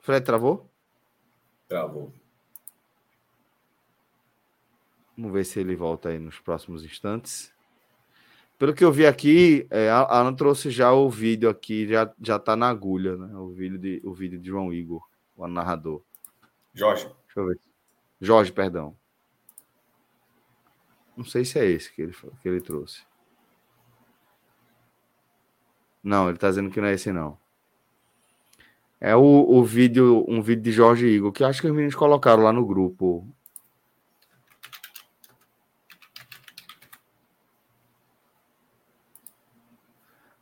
Fred 0.00 0.24
travou? 0.24 0.70
Travou. 1.68 2.12
Vamos 5.16 5.32
ver 5.32 5.44
se 5.44 5.58
ele 5.58 5.74
volta 5.74 6.10
aí 6.10 6.18
nos 6.18 6.38
próximos 6.38 6.84
instantes. 6.84 7.52
Pelo 8.58 8.74
que 8.74 8.84
eu 8.84 8.92
vi 8.92 9.06
aqui, 9.06 9.66
é, 9.70 9.90
a 9.90 10.20
Ana 10.20 10.34
trouxe 10.34 10.70
já 10.70 10.92
o 10.92 11.10
vídeo 11.10 11.48
aqui, 11.48 11.88
já, 11.88 12.12
já 12.22 12.38
tá 12.38 12.54
na 12.54 12.68
agulha, 12.68 13.16
né? 13.16 13.36
O 13.36 13.48
vídeo 13.48 13.78
de, 13.78 14.00
o 14.04 14.14
vídeo 14.14 14.38
de 14.38 14.46
João 14.46 14.72
Igor, 14.72 15.02
o 15.36 15.46
narrador. 15.46 16.02
Jorge. 16.72 17.04
Deixa 17.04 17.40
eu 17.40 17.46
ver. 17.46 17.60
Jorge, 18.20 18.52
perdão. 18.52 18.96
Não 21.16 21.24
sei 21.24 21.44
se 21.44 21.58
é 21.58 21.64
esse 21.64 21.92
que 21.92 22.02
ele, 22.02 22.12
que 22.12 22.48
ele 22.48 22.60
trouxe. 22.60 23.02
Não, 26.02 26.28
ele 26.28 26.38
tá 26.38 26.48
dizendo 26.48 26.70
que 26.70 26.80
não 26.80 26.88
é 26.88 26.94
esse, 26.94 27.10
não. 27.10 27.38
É 29.00 29.14
o, 29.16 29.20
o 29.20 29.64
vídeo, 29.64 30.24
um 30.28 30.40
vídeo 30.40 30.62
de 30.62 30.72
Jorge 30.72 31.06
Igor, 31.06 31.32
que 31.32 31.44
acho 31.44 31.60
que 31.60 31.66
os 31.66 31.72
meninos 31.72 31.94
colocaram 31.94 32.42
lá 32.42 32.52
no 32.52 32.64
grupo. 32.64 33.26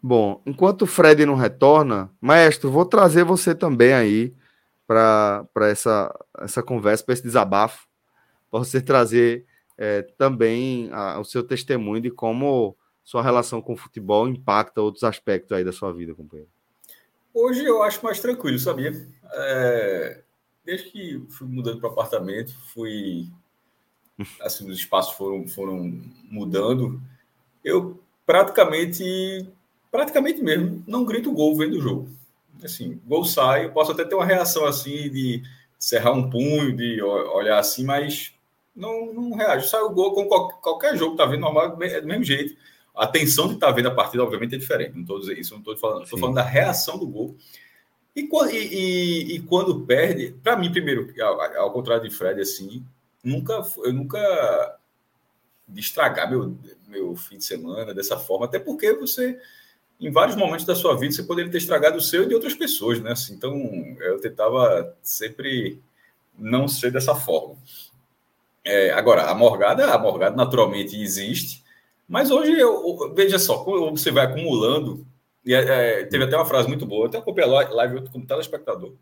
Bom, 0.03 0.43
enquanto 0.45 0.83
o 0.83 0.87
Fred 0.87 1.25
não 1.25 1.35
retorna, 1.35 2.11
maestro, 2.21 2.71
vou 2.71 2.85
trazer 2.85 3.25
você 3.25 3.55
também 3.55 3.95
aí 3.95 4.35
para 4.87 5.47
essa, 5.63 6.15
essa 6.39 6.63
conversa, 6.63 7.05
para 7.05 7.15
esse 7.15 7.23
desabafo, 7.23 7.87
para 8.51 8.59
você 8.59 8.81
trazer 8.81 9.47
é, 9.77 10.03
também 10.03 10.89
a, 10.93 11.19
o 11.19 11.25
seu 11.25 11.43
testemunho 11.43 12.03
de 12.03 12.11
como 12.11 12.77
sua 13.03 13.23
relação 13.23 13.61
com 13.61 13.75
o 13.75 13.77
futebol 13.77 14.29
impacta 14.29 14.81
outros 14.81 15.05
aspectos 15.05 15.53
aí 15.53 15.65
da 15.65 15.73
sua 15.73 15.93
vida, 15.93 16.15
companheiro. 16.15 16.51
Hoje 17.33 17.65
eu 17.65 17.83
acho 17.83 18.05
mais 18.05 18.21
tranquilo, 18.21 18.59
sabia? 18.59 18.93
É, 19.33 20.23
desde 20.65 20.91
que 20.91 21.27
fui 21.31 21.47
mudando 21.47 21.81
para 21.81 21.91
apartamento, 21.91 22.55
fui 22.73 23.29
assim 24.41 24.69
os 24.71 24.79
espaços 24.79 25.15
foram 25.17 25.47
foram 25.49 26.01
mudando, 26.31 27.01
eu 27.65 28.01
praticamente 28.25 29.49
praticamente 29.91 30.41
mesmo 30.41 30.83
não 30.87 31.05
grito 31.05 31.33
gol 31.33 31.57
vendo 31.57 31.77
o 31.77 31.81
jogo. 31.81 32.09
Assim, 32.63 33.01
gol 33.05 33.25
sai, 33.25 33.67
eu 33.67 33.73
posso 33.73 33.93
até 33.93 34.05
ter 34.05 34.15
uma 34.15 34.25
reação 34.25 34.65
assim 34.65 35.11
de 35.11 35.43
cerrar 35.79 36.13
um 36.13 36.31
punho, 36.31 36.75
de 36.75 37.03
olhar 37.03 37.59
assim, 37.59 37.85
mas 37.85 38.33
não, 38.75 39.13
não 39.13 39.35
reage. 39.35 39.69
Sai 39.69 39.81
o 39.81 39.91
gol 39.91 40.15
com 40.15 40.27
qualquer, 40.27 40.57
qualquer 40.61 40.97
jogo 40.97 41.13
que 41.13 41.19
tá 41.19 41.27
vendo 41.27 41.41
normal, 41.41 41.77
é 41.83 42.01
do 42.01 42.07
mesmo 42.07 42.25
jeito. 42.25 42.57
A 42.95 43.07
tensão 43.07 43.49
de 43.49 43.55
estar 43.55 43.69
tá 43.69 43.73
vendo 43.73 43.89
a 43.89 43.95
partida, 43.95 44.23
obviamente, 44.23 44.55
é 44.55 44.59
diferente. 44.59 44.95
Não 44.95 45.03
estou 45.03 45.19
dizendo 45.19 45.41
isso, 45.41 45.53
não 45.53 45.61
estou 45.61 45.77
falando. 45.77 46.05
Estou 46.05 46.19
falando 46.19 46.37
da 46.37 46.43
reação 46.43 46.99
do 46.99 47.07
gol. 47.07 47.37
E, 48.15 48.23
e, 48.23 49.35
e 49.35 49.41
quando 49.41 49.85
perde, 49.85 50.37
para 50.43 50.57
mim, 50.57 50.71
primeiro, 50.71 51.13
ao, 51.21 51.41
ao, 51.41 51.73
contrário 51.73 52.09
de 52.09 52.15
Fred, 52.15 52.41
assim, 52.41 52.85
nunca, 53.23 53.61
eu 53.79 53.93
nunca 53.93 54.79
de 55.67 55.81
estragar 55.81 56.31
meu, 56.31 56.57
meu 56.87 57.17
fim 57.17 57.39
de 57.39 57.45
semana 57.45 57.93
dessa 57.93 58.17
forma, 58.17 58.47
até 58.47 58.59
porque 58.59 58.93
você, 58.93 59.41
em 60.05 60.11
vários 60.11 60.37
momentos 60.37 60.67
da 60.67 60.75
sua 60.77 60.97
vida, 60.97 61.15
você 61.15 61.23
poderia 61.23 61.51
ter 61.51 61.59
estragado 61.59 61.97
o 61.97 62.01
seu 62.01 62.25
e 62.25 62.29
de 62.29 62.35
outras 62.35 62.55
pessoas, 62.55 63.01
né? 63.01 63.13
Assim, 63.13 63.35
então, 63.35 63.57
eu 64.01 64.21
tentava 64.21 64.95
sempre 65.03 65.81
não 66.39 66.69
ser 66.69 66.93
dessa 66.93 67.15
forma. 67.15 67.57
É, 68.63 68.91
agora, 68.91 69.31
a 69.31 69.35
morgada, 69.35 69.93
a 69.93 69.99
morgada 69.99 70.37
naturalmente 70.37 71.01
existe, 71.01 71.65
mas 72.07 72.31
hoje, 72.31 72.53
eu, 72.53 73.15
veja 73.15 73.39
só, 73.39 73.65
como 73.65 73.97
você 73.97 74.11
vai 74.11 74.27
acumulando, 74.27 75.07
e 75.45 75.55
é, 75.55 76.01
é 76.01 76.05
teve 76.05 76.25
até 76.25 76.37
uma 76.37 76.45
frase 76.45 76.69
muito 76.69 76.85
boa, 76.85 77.07
até 77.07 77.19
acompanhei 77.19 77.51
a 77.51 77.71
live 77.71 78.09
como 78.11 78.27
telespectador, 78.27 78.93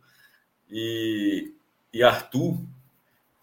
e, 0.70 1.52
e 1.92 2.02
Arthur 2.02 2.58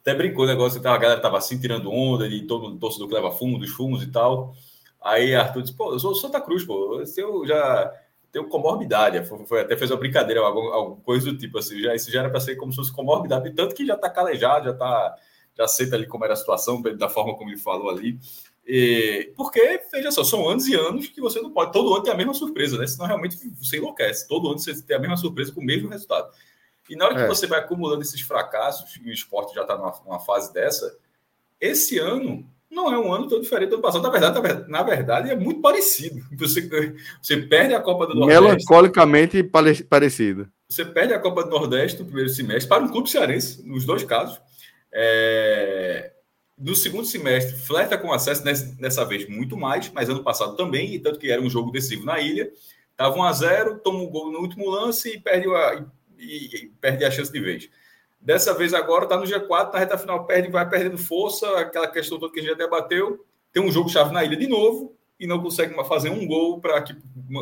até 0.01 0.15
brincou 0.15 0.45
o 0.45 0.47
negócio, 0.47 0.79
a 0.79 0.97
galera 0.97 1.21
tava 1.21 1.37
assim, 1.37 1.59
tirando 1.59 1.91
onda, 1.91 2.27
de 2.29 2.41
todo 2.43 2.77
torcedor 2.77 3.07
que 3.07 3.13
leva 3.13 3.31
fumo, 3.31 3.59
dos 3.59 3.69
fumos 3.69 4.01
e 4.01 4.07
tal, 4.07 4.55
aí 5.01 5.35
Arthur 5.35 5.61
disse, 5.61 5.75
pô, 5.75 5.93
eu 5.93 5.99
sou 5.99 6.15
Santa 6.15 6.41
Cruz, 6.41 6.63
pô, 6.63 7.01
eu 7.17 7.45
já 7.45 7.93
tenho 8.31 8.47
comorbidade, 8.47 9.25
foi, 9.25 9.45
foi, 9.45 9.61
até 9.61 9.75
fez 9.75 9.89
uma 9.91 9.97
brincadeira, 9.97 10.41
alguma, 10.41 10.73
alguma 10.73 11.01
coisa 11.01 11.31
do 11.31 11.37
tipo 11.37 11.57
assim, 11.57 11.81
já, 11.81 11.95
isso 11.95 12.11
já 12.11 12.19
era 12.19 12.29
para 12.29 12.39
ser 12.39 12.55
como 12.55 12.71
se 12.71 12.77
fosse 12.77 12.93
comorbidade, 12.93 13.53
tanto 13.55 13.73
que 13.73 13.85
já 13.85 13.97
tá 13.97 14.09
calejado, 14.09 14.65
já 14.65 14.73
tá 14.73 15.15
já 15.59 15.65
aceita 15.65 15.97
ali 15.97 16.07
como 16.07 16.23
era 16.23 16.33
a 16.33 16.37
situação, 16.37 16.81
da 16.81 17.09
forma 17.09 17.35
como 17.35 17.49
ele 17.49 17.57
falou 17.57 17.89
ali. 17.89 18.17
E, 18.65 19.33
porque, 19.35 19.81
veja 19.91 20.09
só, 20.09 20.23
são 20.23 20.47
anos 20.47 20.67
e 20.67 20.73
anos 20.73 21.07
que 21.07 21.19
você 21.19 21.41
não 21.41 21.51
pode. 21.51 21.73
Todo 21.73 21.93
ano 21.93 22.03
tem 22.03 22.13
a 22.13 22.17
mesma 22.17 22.33
surpresa, 22.33 22.77
né? 22.77 22.87
Senão 22.87 23.07
realmente 23.07 23.37
você 23.59 23.77
enlouquece. 23.77 24.25
Todo 24.27 24.47
ano 24.47 24.57
você 24.57 24.81
tem 24.81 24.95
a 24.95 24.99
mesma 24.99 25.17
surpresa 25.17 25.51
com 25.51 25.59
o 25.59 25.65
mesmo 25.65 25.89
resultado. 25.89 26.31
E 26.89 26.95
na 26.95 27.05
hora 27.05 27.15
que 27.15 27.21
é. 27.21 27.27
você 27.27 27.45
vai 27.45 27.59
acumulando 27.59 28.01
esses 28.01 28.21
fracassos, 28.21 28.95
e 29.03 29.09
o 29.09 29.13
esporte 29.13 29.53
já 29.53 29.63
está 29.63 29.77
numa, 29.77 29.93
numa, 30.05 30.19
fase 30.19 30.53
dessa, 30.53 30.97
esse 31.59 31.99
ano 31.99 32.49
não 32.69 32.93
é 32.93 32.97
um 32.97 33.11
ano 33.11 33.27
tão 33.27 33.41
diferente 33.41 33.69
do 33.69 33.75
ano 33.75 33.81
passado. 33.81 34.03
Na 34.03 34.09
verdade, 34.09 34.69
na 34.69 34.83
verdade, 34.83 35.29
é 35.31 35.35
muito 35.35 35.61
parecido. 35.61 36.23
Você, 36.33 36.69
você 37.21 37.37
perde 37.37 37.73
a 37.73 37.81
Copa 37.81 38.05
do 38.05 38.13
Nordeste. 38.13 38.41
Melancolicamente 38.41 39.43
parecido. 39.89 40.47
Você 40.69 40.85
perde 40.85 41.13
a 41.13 41.19
Copa 41.19 41.43
do 41.43 41.49
Nordeste 41.49 41.99
no 41.99 42.05
primeiro 42.05 42.29
semestre 42.29 42.69
para 42.69 42.83
um 42.83 42.87
clube 42.87 43.09
cearense, 43.09 43.67
nos 43.67 43.85
dois 43.85 44.03
casos. 44.03 44.39
É... 44.93 46.11
No 46.57 46.75
segundo 46.75 47.05
semestre, 47.05 47.55
flerta 47.55 47.97
com 47.97 48.11
acesso, 48.11 48.43
dessa 48.43 49.05
vez 49.05 49.27
muito 49.29 49.55
mais, 49.55 49.89
mas 49.89 50.09
ano 50.09 50.23
passado 50.23 50.55
também, 50.57 50.93
e 50.93 50.99
tanto 50.99 51.17
que 51.17 51.31
era 51.31 51.41
um 51.41 51.49
jogo 51.49 51.71
decisivo 51.71 52.05
na 52.05 52.19
ilha. 52.19 52.51
Estava 52.91 53.17
1 53.17 53.23
a 53.23 53.31
0 53.31 53.79
toma 53.79 53.99
um 53.99 54.09
gol 54.09 54.29
no 54.29 54.39
último 54.39 54.69
lance 54.69 55.09
e 55.09 55.19
perde 55.19 55.47
a, 55.47 55.85
e, 56.17 56.65
e 56.65 56.67
perde 56.81 57.05
a 57.05 57.11
chance 57.11 57.31
de 57.31 57.39
vez. 57.39 57.69
Dessa 58.21 58.53
vez 58.53 58.73
agora 58.73 59.05
está 59.05 59.17
no 59.17 59.23
G4, 59.23 59.73
na 59.73 59.79
reta 59.79 59.97
final 59.97 60.25
perde, 60.25 60.49
vai 60.49 60.67
perdendo 60.67 60.97
força, 60.97 61.47
aquela 61.57 61.87
questão 61.87 62.19
toda 62.19 62.33
que 62.33 62.39
a 62.39 62.43
gente 62.43 62.51
já 62.51 62.57
debateu. 62.57 63.25
Tem 63.51 63.63
um 63.63 63.71
jogo-chave 63.71 64.13
na 64.13 64.23
ilha 64.23 64.35
de 64.35 64.47
novo 64.47 64.95
e 65.19 65.25
não 65.25 65.41
consegue 65.41 65.73
fazer 65.85 66.09
um 66.09 66.25
gol 66.27 66.59
para 66.59 66.81
que 66.81 66.95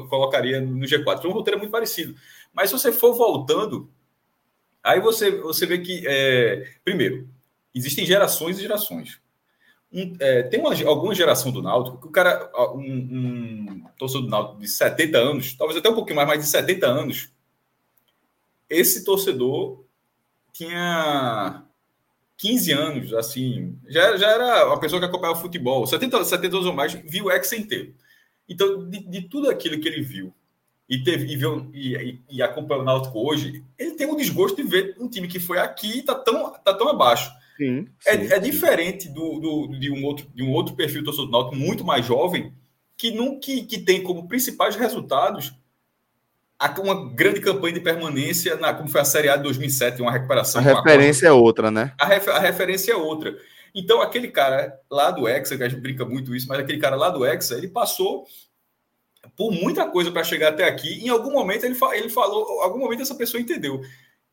colocaria 0.09 0.61
no 0.61 0.85
G4. 0.85 1.19
Então 1.19 1.31
o 1.31 1.33
roteiro 1.33 1.57
é 1.57 1.61
muito 1.61 1.71
parecido. 1.71 2.15
Mas 2.53 2.69
se 2.69 2.77
você 2.77 2.91
for 2.91 3.13
voltando, 3.13 3.89
aí 4.83 4.99
você, 4.99 5.31
você 5.31 5.65
vê 5.65 5.79
que, 5.79 6.03
é, 6.07 6.71
primeiro, 6.83 7.27
existem 7.73 8.05
gerações 8.05 8.57
e 8.57 8.61
gerações. 8.61 9.19
Um, 9.91 10.15
é, 10.19 10.43
tem 10.43 10.59
uma, 10.59 10.73
alguma 10.85 11.15
geração 11.15 11.51
do 11.51 11.61
Náutico 11.61 12.01
que 12.01 12.07
o 12.07 12.11
cara, 12.11 12.51
um, 12.75 12.81
um 12.81 13.85
torcedor 13.97 14.23
do 14.23 14.29
Náutico 14.29 14.59
de 14.59 14.67
70 14.67 15.17
anos, 15.17 15.53
talvez 15.53 15.77
até 15.77 15.89
um 15.89 15.95
pouquinho 15.95 16.17
mais, 16.17 16.27
mas 16.27 16.43
de 16.43 16.49
70 16.49 16.87
anos, 16.87 17.31
esse 18.69 19.03
torcedor 19.05 19.86
tinha 20.57 21.63
15 22.37 22.71
anos, 22.71 23.13
assim, 23.13 23.77
já, 23.87 24.17
já 24.17 24.29
era 24.29 24.67
uma 24.67 24.79
pessoa 24.79 24.99
que 24.99 25.05
acompanhava 25.05 25.39
futebol, 25.39 25.85
70, 25.85 26.23
70 26.23 26.55
anos 26.55 26.67
ou 26.67 26.73
mais, 26.73 26.93
viu 26.93 27.25
o 27.25 27.31
Hexa 27.31 27.55
inteiro. 27.55 27.93
Então, 28.49 28.89
de, 28.89 28.99
de, 28.99 29.21
tudo 29.29 29.49
aquilo 29.49 29.79
que 29.79 29.87
ele 29.87 30.01
viu 30.01 30.33
e, 30.89 31.03
teve, 31.03 31.31
e, 31.31 31.35
viu, 31.35 31.69
e, 31.73 32.19
e, 32.29 32.41
acompanha 32.41 32.81
o 32.81 32.85
Náutico 32.85 33.19
hoje, 33.19 33.63
ele 33.77 33.91
tem 33.91 34.07
um 34.07 34.15
desgosto 34.15 34.55
de 34.55 34.67
ver 34.67 34.95
um 34.99 35.07
time 35.07 35.27
que 35.27 35.39
foi 35.39 35.59
aqui 35.59 35.97
e 35.97 35.99
está 35.99 36.15
tão, 36.15 36.51
tá 36.53 36.73
tão 36.73 36.87
abaixo. 36.89 37.29
Sim, 37.57 37.87
é, 38.05 38.17
sim, 38.17 38.33
é, 38.33 38.37
é 38.37 38.39
diferente 38.39 39.09
do, 39.09 39.39
do, 39.39 39.79
de, 39.79 39.91
um 39.91 40.05
outro, 40.05 40.27
de 40.33 40.43
um 40.43 40.51
outro 40.51 40.75
perfil 40.75 41.03
torcedor 41.03 41.27
do 41.27 41.31
Náutico 41.31 41.55
muito 41.55 41.83
mais 41.83 42.05
jovem, 42.05 42.53
que, 42.95 43.11
não, 43.11 43.39
que, 43.39 43.63
que 43.63 43.79
tem 43.79 44.01
como 44.01 44.27
principais 44.27 44.75
resultados 44.75 45.53
uma 46.79 47.13
grande 47.13 47.39
campanha 47.39 47.75
de 47.75 47.81
permanência, 47.81 48.55
na, 48.55 48.73
como 48.73 48.89
foi 48.89 49.01
a 49.01 49.05
Série 49.05 49.29
A 49.29 49.37
de 49.37 49.43
2007, 49.43 50.01
uma 50.01 50.11
recuperação. 50.11 50.59
A 50.59 50.63
referência 50.63 51.27
é 51.27 51.31
outra, 51.31 51.69
né? 51.69 51.93
A, 51.99 52.05
ref, 52.05 52.27
a, 52.27 52.39
referência 52.39 52.91
é 52.91 52.95
outra. 52.95 53.37
Então, 53.75 54.01
aquele 54.01 54.29
cara 54.29 54.73
lá 54.89 55.11
do 55.11 55.27
Hexa, 55.27 55.55
que 55.55 55.63
a 55.63 55.69
gente 55.69 55.81
brinca 55.81 56.03
muito 56.03 56.35
isso, 56.35 56.47
mas 56.47 56.59
aquele 56.59 56.79
cara 56.79 56.95
lá 56.95 57.09
do 57.09 57.25
Hexa, 57.25 57.55
ele 57.55 57.67
passou 57.67 58.25
por 59.35 59.51
muita 59.51 59.87
coisa 59.87 60.11
para 60.11 60.23
chegar 60.23 60.49
até 60.49 60.63
aqui. 60.63 61.05
Em 61.05 61.09
algum 61.09 61.31
momento 61.31 61.63
ele, 61.63 61.77
ele 61.93 62.09
falou, 62.09 62.59
em 62.59 62.63
algum 62.63 62.79
momento 62.79 63.01
essa 63.01 63.15
pessoa 63.15 63.41
entendeu. 63.41 63.81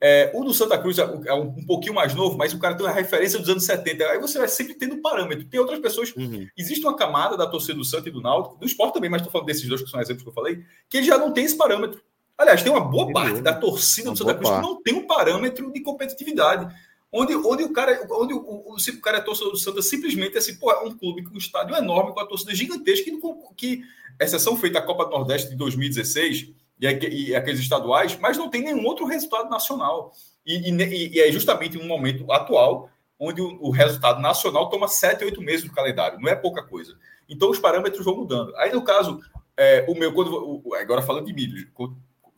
É, 0.01 0.31
o 0.35 0.45
do 0.45 0.53
Santa 0.53 0.77
Cruz 0.77 0.99
é 0.99 1.07
um, 1.07 1.25
é 1.25 1.33
um, 1.33 1.65
pouquinho 1.65 1.95
mais 1.95 2.15
novo, 2.15 2.37
mas 2.37 2.53
o 2.53 2.59
cara 2.59 2.75
tem 2.75 2.85
uma 2.85 2.93
referência 2.93 3.39
dos 3.39 3.49
anos 3.49 3.65
70. 3.65 4.05
Aí 4.05 4.19
você 4.19 4.39
vai 4.39 4.49
sempre 4.49 4.75
tendo 4.75 5.01
parâmetro. 5.01 5.47
Tem 5.47 5.59
outras 5.59 5.79
pessoas. 5.79 6.15
Uhum. 6.15 6.47
Existe 6.57 6.85
uma 6.85 6.97
camada 6.97 7.37
da 7.37 7.47
torcida 7.47 7.75
do 7.75 7.85
Santa 7.85 8.09
e 8.09 8.13
do 8.13 8.21
Náutico, 8.21 8.59
do 8.59 8.67
esporte 8.67 8.95
também, 8.95 9.09
mas 9.09 9.21
estou 9.21 9.33
falando 9.33 9.47
desses 9.47 9.67
dois 9.67 9.83
que 9.83 9.89
são 9.89 10.01
exemplos 10.01 10.23
que 10.23 10.29
eu 10.29 10.35
falei, 10.35 10.63
que 10.91 11.03
já 11.03 11.17
não 11.17 11.33
tem 11.33 11.45
esse 11.45 11.57
parâmetro. 11.57 12.03
Aliás, 12.37 12.63
tem 12.63 12.73
uma 12.73 12.81
boa 12.81 13.13
parte 13.13 13.41
da 13.41 13.53
torcida 13.53 14.11
do 14.11 14.17
Santa 14.17 14.35
Cruz 14.35 14.51
que 14.51 14.63
não 14.63 14.83
tem 14.83 14.95
um 14.95 15.07
parâmetro 15.07 15.73
de 15.73 15.81
competitividade. 15.81 16.75
Onde, 17.13 17.33
onde 17.37 17.63
o 17.63 17.73
cara, 17.73 18.05
onde 18.11 18.35
o, 18.35 18.39
o, 18.39 18.75
o 18.75 19.01
cara 19.01 19.19
é 19.19 19.21
torcedor 19.21 19.53
do 19.53 19.59
Santa, 19.59 19.81
simplesmente 19.81 20.35
é 20.35 20.39
assim, 20.39 20.57
pô, 20.57 20.73
é 20.73 20.81
um 20.81 20.91
clube 20.91 21.23
com 21.23 21.33
um 21.35 21.39
estádio 21.39 21.77
enorme, 21.77 22.13
com 22.13 22.19
a 22.19 22.27
torcida 22.27 22.53
gigantesca, 22.53 23.09
que, 23.09 23.21
que 23.57 23.85
exceção 24.21 24.57
feita 24.57 24.81
a 24.81 24.83
Copa 24.83 25.05
do 25.05 25.13
Nordeste 25.13 25.51
de 25.51 25.55
2016 25.55 26.49
e, 26.81 26.87
e 26.87 27.37
aqueles 27.37 27.61
estaduais, 27.61 28.19
mas 28.21 28.37
não 28.37 28.51
tem 28.51 28.63
nenhum 28.63 28.85
outro 28.85 29.07
resultado 29.07 29.49
nacional. 29.49 30.13
E, 30.45 30.71
e, 30.71 31.15
e 31.15 31.21
é 31.21 31.31
justamente 31.31 31.79
um 31.79 31.87
momento 31.87 32.31
atual 32.33 32.91
onde 33.19 33.41
o, 33.41 33.59
o, 33.61 33.71
resultado 33.71 34.21
nacional 34.21 34.69
toma 34.69 34.89
sete, 34.89 35.25
oito 35.25 35.41
meses 35.41 35.65
do 35.65 35.73
calendário, 35.73 36.21
não 36.21 36.29
é 36.29 36.35
pouca 36.35 36.63
coisa. 36.65 36.97
Então 37.29 37.49
os 37.49 37.61
parâmetros 37.61 38.05
vão 38.05 38.17
mudando. 38.17 38.55
Aí, 38.57 38.73
no 38.73 38.83
caso, 38.83 39.21
é, 39.57 39.85
o 39.89 39.95
meu, 39.95 40.13
quando, 40.13 40.63
agora 40.75 41.01
falando 41.01 41.27
de 41.27 41.33
milho, 41.33 41.71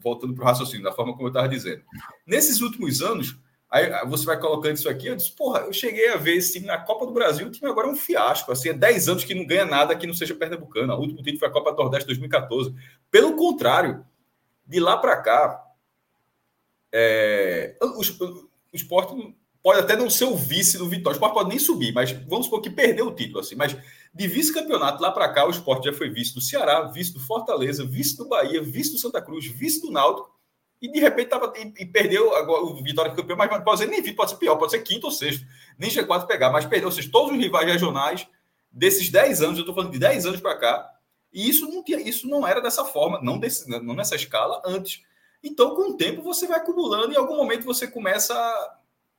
voltando 0.07 0.35
para 0.35 0.45
o 0.45 0.47
raciocínio, 0.47 0.85
da 0.85 0.92
forma 0.92 1.12
como 1.12 1.25
eu 1.25 1.31
estava 1.31 1.49
dizendo. 1.49 1.83
Nesses 2.25 2.61
últimos 2.61 3.03
anos, 3.03 3.37
aí 3.69 3.90
você 4.07 4.25
vai 4.25 4.38
colocando 4.38 4.77
isso 4.77 4.88
aqui, 4.88 5.09
eu 5.09 5.16
disse, 5.16 5.33
porra, 5.33 5.61
eu 5.61 5.73
cheguei 5.73 6.09
a 6.11 6.16
ver 6.16 6.37
esse 6.37 6.53
time 6.53 6.66
na 6.66 6.79
Copa 6.79 7.05
do 7.05 7.12
Brasil, 7.12 7.49
o 7.49 7.51
time 7.51 7.69
agora 7.69 7.88
é 7.88 7.90
um 7.90 7.97
fiasco, 7.97 8.53
assim, 8.53 8.69
é 8.69 8.73
10 8.73 9.09
anos 9.09 9.25
que 9.25 9.35
não 9.35 9.45
ganha 9.45 9.64
nada 9.64 9.97
que 9.97 10.07
não 10.07 10.14
seja 10.14 10.35
pernambucano, 10.35 10.95
o 10.95 11.01
último 11.01 11.23
time 11.23 11.38
foi 11.38 11.49
a 11.49 11.51
Copa 11.51 11.73
do 11.73 11.79
Nordeste 11.79 12.07
2014. 12.07 12.73
Pelo 13.11 13.35
contrário, 13.35 14.07
de 14.64 14.79
lá 14.79 14.97
para 14.97 15.16
cá, 15.16 15.64
é, 16.92 17.77
o, 17.83 17.99
o, 17.99 18.03
esporte 18.73 19.14
pode 19.66 19.81
até 19.81 19.97
não 19.97 20.09
ser 20.09 20.27
o 20.27 20.37
vice 20.37 20.79
do 20.79 20.88
Vitória. 20.88 21.14
O 21.14 21.16
Sport 21.16 21.35
pode 21.35 21.49
nem 21.49 21.59
subir, 21.59 21.92
mas 21.92 22.12
vamos 22.12 22.47
supor 22.47 22.61
que 22.61 22.71
perdeu 22.71 23.09
o 23.09 23.14
título, 23.14 23.40
assim. 23.40 23.57
Mas 23.57 23.77
de 24.16 24.26
vice-campeonato 24.26 25.02
lá 25.02 25.12
para 25.12 25.29
cá, 25.29 25.46
o 25.46 25.50
Sport 25.50 25.85
já 25.85 25.92
foi 25.92 26.09
vice 26.09 26.33
do 26.33 26.40
Ceará, 26.40 26.85
vice 26.85 27.12
do 27.12 27.20
Fortaleza, 27.20 27.85
vice 27.85 28.16
do 28.16 28.26
Bahia, 28.26 28.62
vice 28.62 28.92
do 28.92 28.98
Santa 28.98 29.20
Cruz, 29.20 29.44
vice 29.44 29.83
do 29.83 29.92
Náutico. 29.92 30.35
E 30.81 30.90
de 30.90 30.98
repente 30.98 31.29
tava, 31.29 31.52
e, 31.55 31.83
e 31.83 31.85
perdeu 31.85 32.35
agora 32.35 32.62
o 32.62 32.83
Vitória 32.83 33.14
campeão, 33.14 33.37
mas 33.37 33.62
pode 33.62 33.81
ser 33.81 33.87
nem 33.87 34.00
vice, 34.00 34.14
pode 34.14 34.31
ser 34.31 34.38
pior, 34.38 34.57
pode 34.57 34.72
ser 34.72 34.79
quinto 34.79 35.07
ou 35.07 35.12
sexto, 35.12 35.44
nem 35.79 35.90
G4 35.90 36.26
pegar, 36.26 36.50
mas 36.50 36.64
perdeu, 36.64 36.88
ou 36.88 36.92
seja, 36.92 37.11
todos 37.11 37.31
os 37.33 37.38
rivais 37.38 37.66
regionais 37.66 38.26
desses 38.72 39.11
10 39.11 39.42
anos, 39.42 39.59
eu 39.59 39.62
estou 39.62 39.74
falando 39.74 39.92
de 39.92 39.98
10 39.98 40.24
anos 40.24 40.40
para 40.40 40.57
cá, 40.57 40.90
e 41.31 41.50
isso 41.50 41.68
não, 41.68 41.85
tinha, 41.85 42.00
isso 42.00 42.26
não 42.26 42.46
era 42.46 42.62
dessa 42.62 42.87
forma, 42.87 43.20
não, 43.22 43.38
desse, 43.38 43.68
não 43.68 43.94
nessa 43.94 44.16
escala 44.16 44.62
antes. 44.64 45.02
Então, 45.42 45.74
com 45.74 45.90
o 45.90 45.96
tempo, 45.96 46.22
você 46.22 46.46
vai 46.46 46.59
acumulando 46.59 47.12
e 47.12 47.16
em 47.16 47.18
algum 47.18 47.37
momento 47.37 47.64
você 47.64 47.87
começa 47.87 48.35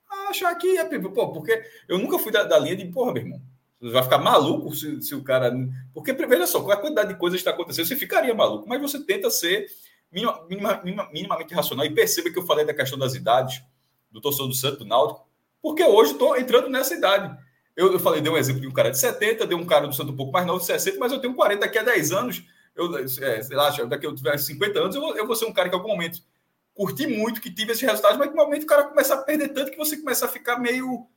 a 0.10 0.30
achar 0.30 0.56
que 0.56 0.76
é. 0.76 1.00
Pô, 1.00 1.32
porque 1.32 1.64
eu 1.88 2.00
nunca 2.00 2.18
fui 2.18 2.32
da, 2.32 2.44
da 2.44 2.58
linha 2.58 2.76
de, 2.76 2.86
porra, 2.86 3.14
meu 3.14 3.22
irmão. 3.22 3.42
Vai 3.80 4.02
ficar 4.02 4.18
maluco 4.18 4.74
se, 4.74 5.02
se 5.02 5.14
o 5.14 5.24
cara. 5.24 5.54
Porque, 5.94 6.12
veja 6.14 6.48
só, 6.48 6.68
é 6.70 6.74
a 6.74 6.78
quantidade 6.78 7.10
de 7.10 7.20
coisas 7.20 7.40
que 7.40 7.48
está 7.48 7.52
acontecendo? 7.52 7.86
Você 7.86 7.96
ficaria 7.96 8.34
maluco, 8.34 8.68
mas 8.68 8.82
você 8.82 9.04
tenta 9.04 9.30
ser 9.30 9.68
minima, 10.12 10.44
minima, 10.50 11.10
minimamente 11.12 11.54
racional 11.54 11.86
e 11.86 11.94
perceba 11.94 12.32
que 12.32 12.40
eu 12.40 12.46
falei 12.46 12.66
da 12.66 12.74
questão 12.74 12.98
das 12.98 13.14
idades, 13.14 13.62
do 14.10 14.20
torcedor 14.20 14.48
do 14.48 14.56
Santo, 14.56 14.80
do 14.80 14.86
Náutico, 14.86 15.28
porque 15.62 15.84
hoje 15.84 16.14
estou 16.14 16.38
entrando 16.38 16.70
nessa 16.70 16.96
idade. 16.96 17.38
Eu, 17.76 17.94
eu 17.94 18.00
falei, 18.00 18.22
dei 18.22 18.32
um 18.32 18.38
exemplo 18.38 18.62
de 18.62 18.68
um 18.68 18.74
cara 18.74 18.90
de 18.90 18.98
70, 18.98 19.46
dei 19.46 19.56
um 19.56 19.66
cara 19.66 19.88
do 19.88 19.94
Santo 19.94 20.12
um 20.12 20.16
pouco 20.16 20.32
mais 20.32 20.46
novo, 20.48 20.60
de 20.60 20.66
60, 20.66 20.98
mas 20.98 21.12
eu 21.12 21.20
tenho 21.20 21.36
40 21.36 21.62
daqui 21.62 21.78
a 21.78 21.84
10 21.84 22.12
anos. 22.12 22.44
Eu, 22.76 22.98
é, 22.98 23.08
sei 23.08 23.56
lá, 23.56 23.70
daqui 23.70 24.06
a 24.06 24.10
eu 24.10 24.16
tiver 24.16 24.38
50 24.38 24.80
anos, 24.80 24.96
eu 24.96 25.02
vou, 25.02 25.16
eu 25.16 25.28
vou 25.28 25.36
ser 25.36 25.46
um 25.46 25.54
cara 25.54 25.70
que 25.70 25.76
em 25.76 25.78
algum 25.78 25.92
momento 25.92 26.20
curti 26.74 27.08
muito 27.08 27.42
que 27.42 27.52
tive 27.52 27.72
esses 27.72 27.82
resultados, 27.82 28.18
mas 28.18 28.30
que 28.30 28.36
momento 28.36 28.64
o 28.64 28.68
cara 28.68 28.84
começa 28.84 29.16
a 29.16 29.18
perder 29.18 29.50
tanto 29.50 29.72
que 29.72 29.78
você 29.78 29.98
começa 29.98 30.26
a 30.26 30.30
ficar 30.30 30.60
meio. 30.60 31.08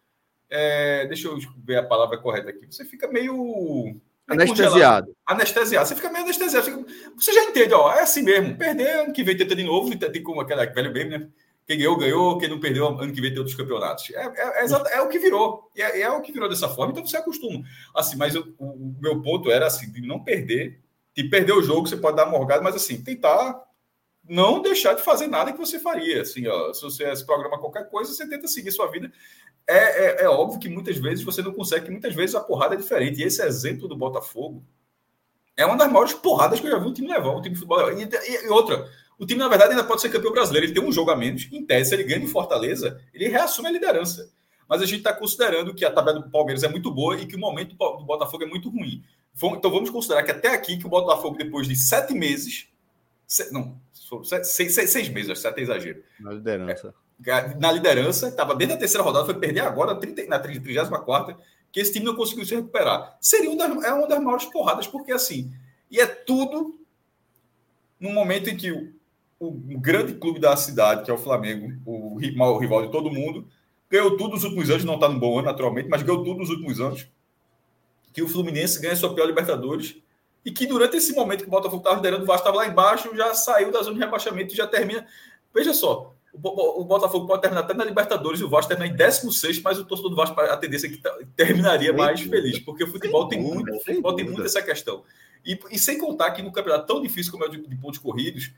É, 0.50 1.06
deixa 1.06 1.28
eu 1.28 1.38
ver 1.64 1.76
a 1.76 1.86
palavra 1.86 2.18
correta 2.18 2.50
aqui. 2.50 2.66
Você 2.66 2.84
fica 2.84 3.06
meio. 3.06 3.96
Anestesiado. 4.28 5.14
Anestesiado. 5.24 5.88
Você 5.88 5.94
fica 5.94 6.10
meio 6.10 6.24
anestesiado. 6.24 6.86
Você 7.16 7.32
já 7.32 7.44
entende, 7.44 7.72
ó. 7.72 7.92
É 7.92 8.02
assim 8.02 8.22
mesmo. 8.22 8.56
Perder 8.56 9.00
ano 9.00 9.12
que 9.12 9.22
vem 9.22 9.36
tenta 9.36 9.54
de 9.54 9.62
novo, 9.64 9.96
tem 9.96 10.22
como 10.22 10.40
aquela 10.40 10.66
velho 10.66 10.92
bem, 10.92 11.08
né? 11.08 11.28
Quem 11.66 11.78
ganhou, 11.78 11.96
ganhou. 11.96 12.38
Quem 12.38 12.48
não 12.48 12.58
perdeu, 12.58 12.88
ano 12.88 13.12
que 13.12 13.20
vem 13.20 13.30
tem 13.30 13.38
outros 13.38 13.56
campeonatos. 13.56 14.10
É, 14.10 14.24
é, 14.24 14.64
é, 14.64 14.98
é 14.98 15.00
o 15.00 15.08
que 15.08 15.20
virou. 15.20 15.70
É, 15.76 16.00
é, 16.00 16.10
o 16.10 16.20
que 16.20 16.32
virou 16.32 16.48
dessa 16.48 16.68
forma, 16.68 16.92
então 16.92 17.06
você 17.06 17.16
acostuma. 17.16 17.62
Assim, 17.94 18.16
mas 18.16 18.34
eu, 18.34 18.52
o, 18.58 18.66
o, 18.66 18.96
meu 19.00 19.22
ponto 19.22 19.50
era 19.50 19.66
assim, 19.66 19.90
de 19.92 20.00
não 20.00 20.22
perder. 20.24 20.80
De 21.14 21.24
perder 21.24 21.52
o 21.52 21.62
jogo, 21.62 21.86
você 21.86 21.96
pode 21.96 22.16
dar 22.16 22.24
uma 22.24 22.38
morgada, 22.38 22.62
mas 22.62 22.74
assim, 22.74 23.02
tentar 23.02 23.60
não 24.30 24.62
deixar 24.62 24.94
de 24.94 25.02
fazer 25.02 25.26
nada 25.26 25.52
que 25.52 25.58
você 25.58 25.80
faria. 25.80 26.22
Assim, 26.22 26.46
ó, 26.46 26.72
se 26.72 26.82
você 26.82 27.14
se 27.16 27.26
programa 27.26 27.58
qualquer 27.58 27.90
coisa, 27.90 28.12
você 28.12 28.28
tenta 28.28 28.46
seguir 28.46 28.70
sua 28.70 28.86
vida. 28.86 29.12
É, 29.66 30.22
é, 30.22 30.24
é, 30.24 30.28
óbvio 30.28 30.60
que 30.60 30.68
muitas 30.68 30.96
vezes 30.96 31.24
você 31.24 31.42
não 31.42 31.52
consegue, 31.52 31.86
que 31.86 31.90
muitas 31.90 32.14
vezes 32.14 32.36
a 32.36 32.40
porrada 32.40 32.74
é 32.74 32.78
diferente. 32.78 33.20
E 33.20 33.24
esse 33.24 33.42
exemplo 33.42 33.88
do 33.88 33.96
Botafogo 33.96 34.62
é 35.56 35.66
uma 35.66 35.76
das 35.76 35.90
maiores 35.90 36.12
porradas 36.12 36.60
que 36.60 36.66
eu 36.66 36.70
já 36.70 36.78
vi 36.78 36.86
o 36.86 36.94
time 36.94 37.08
levar, 37.08 37.30
o 37.30 37.42
time 37.42 37.56
de 37.56 37.60
futebol. 37.60 37.90
E, 37.92 38.04
e, 38.04 38.48
outra, 38.48 38.88
o 39.18 39.26
time, 39.26 39.40
na 39.40 39.48
verdade, 39.48 39.72
ainda 39.72 39.82
pode 39.82 40.00
ser 40.00 40.10
campeão 40.10 40.32
brasileiro. 40.32 40.66
Ele 40.66 40.74
tem 40.74 40.82
um 40.82 40.92
jogo 40.92 41.10
a 41.10 41.16
menos. 41.16 41.48
Em 41.50 41.66
tese, 41.66 41.90
se 41.90 41.96
ele 41.96 42.04
ganha 42.04 42.22
em 42.22 42.28
Fortaleza, 42.28 43.00
ele 43.12 43.28
reassume 43.28 43.66
a 43.66 43.72
liderança. 43.72 44.32
Mas 44.68 44.80
a 44.80 44.86
gente 44.86 44.98
está 44.98 45.12
considerando 45.12 45.74
que 45.74 45.84
a 45.84 45.90
tabela 45.90 46.20
do 46.20 46.30
Palmeiras 46.30 46.62
é 46.62 46.68
muito 46.68 46.92
boa 46.92 47.16
e 47.16 47.26
que 47.26 47.34
o 47.34 47.40
momento 47.40 47.74
do 47.74 48.04
Botafogo 48.04 48.44
é 48.44 48.46
muito 48.46 48.70
ruim. 48.70 49.02
Então 49.34 49.70
vamos 49.72 49.90
considerar 49.90 50.22
que 50.22 50.30
até 50.30 50.54
aqui, 50.54 50.78
que 50.78 50.86
o 50.86 50.88
Botafogo, 50.88 51.36
depois 51.36 51.66
de 51.66 51.74
sete 51.74 52.14
meses, 52.14 52.69
não, 53.52 53.80
seis, 54.42 54.74
seis, 54.74 54.90
seis 54.90 55.08
meses, 55.08 55.30
acho 55.30 55.40
que 55.42 55.46
até 55.46 55.60
exagero. 55.60 56.02
Na 56.18 56.32
liderança. 56.32 56.94
É, 57.26 57.54
na 57.56 57.70
liderança, 57.70 58.28
estava 58.28 58.54
desde 58.54 58.74
a 58.74 58.78
terceira 58.78 59.04
rodada, 59.04 59.26
foi 59.26 59.34
perder 59.34 59.60
agora, 59.60 59.94
30, 59.94 60.26
na 60.26 60.38
34 60.38 61.36
que 61.72 61.80
esse 61.80 61.92
time 61.92 62.04
não 62.04 62.16
conseguiu 62.16 62.44
se 62.44 62.54
recuperar. 62.54 63.16
Seria 63.20 63.50
uma 63.50 63.56
das, 63.56 63.84
é 63.84 63.92
uma 63.92 64.08
das 64.08 64.20
maiores 64.20 64.44
porradas, 64.46 64.86
porque 64.86 65.12
assim, 65.12 65.52
e 65.90 66.00
é 66.00 66.06
tudo 66.06 66.78
no 67.98 68.10
momento 68.10 68.48
em 68.48 68.56
que 68.56 68.72
o, 68.72 68.92
o, 69.38 69.50
grande 69.78 70.14
clube 70.14 70.40
da 70.40 70.56
cidade, 70.56 71.04
que 71.04 71.10
é 71.10 71.14
o 71.14 71.18
Flamengo, 71.18 71.72
o, 71.84 72.16
o 72.16 72.58
rival 72.58 72.86
de 72.86 72.90
todo 72.90 73.10
mundo, 73.10 73.46
ganhou 73.88 74.16
tudo 74.16 74.30
nos 74.30 74.44
últimos 74.44 74.70
anos, 74.70 74.84
não 74.84 74.94
está 74.94 75.08
no 75.08 75.20
bom 75.20 75.38
ano, 75.38 75.46
naturalmente, 75.46 75.88
mas 75.88 76.02
ganhou 76.02 76.24
tudo 76.24 76.40
nos 76.40 76.50
últimos 76.50 76.80
anos. 76.80 77.06
que 78.12 78.22
o 78.22 78.28
Fluminense 78.28 78.80
ganha 78.80 78.96
sua 78.96 79.14
pior 79.14 79.26
Libertadores 79.26 79.96
e 80.44 80.50
que 80.50 80.66
durante 80.66 80.96
esse 80.96 81.14
momento 81.14 81.42
que 81.42 81.48
o 81.48 81.50
Botafogo 81.50 81.78
estava 81.78 81.96
liderando, 81.96 82.22
o 82.22 82.26
Vasco 82.26 82.48
estava 82.48 82.64
lá 82.64 82.66
embaixo, 82.66 83.14
já 83.14 83.34
saiu 83.34 83.70
da 83.70 83.82
zona 83.82 83.94
de 83.94 84.00
rebaixamento 84.00 84.54
e 84.54 84.56
já 84.56 84.66
termina. 84.66 85.06
Veja 85.52 85.74
só, 85.74 86.14
o 86.32 86.84
Botafogo 86.84 87.26
pode 87.26 87.42
terminar 87.42 87.62
até 87.62 87.74
na 87.74 87.84
Libertadores 87.84 88.40
e 88.40 88.44
o 88.44 88.48
Vasco 88.48 88.68
terminar 88.68 88.92
em 88.92 88.96
16, 88.96 89.60
mas 89.62 89.78
o 89.78 89.84
torcedor 89.84 90.10
do 90.10 90.16
Vasco, 90.16 90.40
a 90.40 90.56
tendência 90.56 90.86
é 90.86 90.90
que 90.90 91.02
terminaria 91.36 91.92
mais 91.92 92.20
feliz, 92.20 92.58
porque 92.60 92.84
o 92.84 92.86
futebol 92.86 93.28
tem 93.28 93.40
muito, 93.40 93.74
o 93.74 93.80
futebol 93.80 94.14
tem 94.14 94.24
muito 94.24 94.42
essa 94.42 94.62
questão. 94.62 95.02
E, 95.44 95.58
e, 95.70 95.78
sem 95.78 95.98
contar 95.98 96.30
que 96.32 96.42
no 96.42 96.52
campeonato 96.52 96.86
tão 96.86 97.02
difícil 97.02 97.32
como 97.32 97.44
é 97.44 97.48
o 97.48 97.50
de, 97.50 97.66
de 97.66 97.76
pontos 97.76 97.98
corridos, 97.98 98.52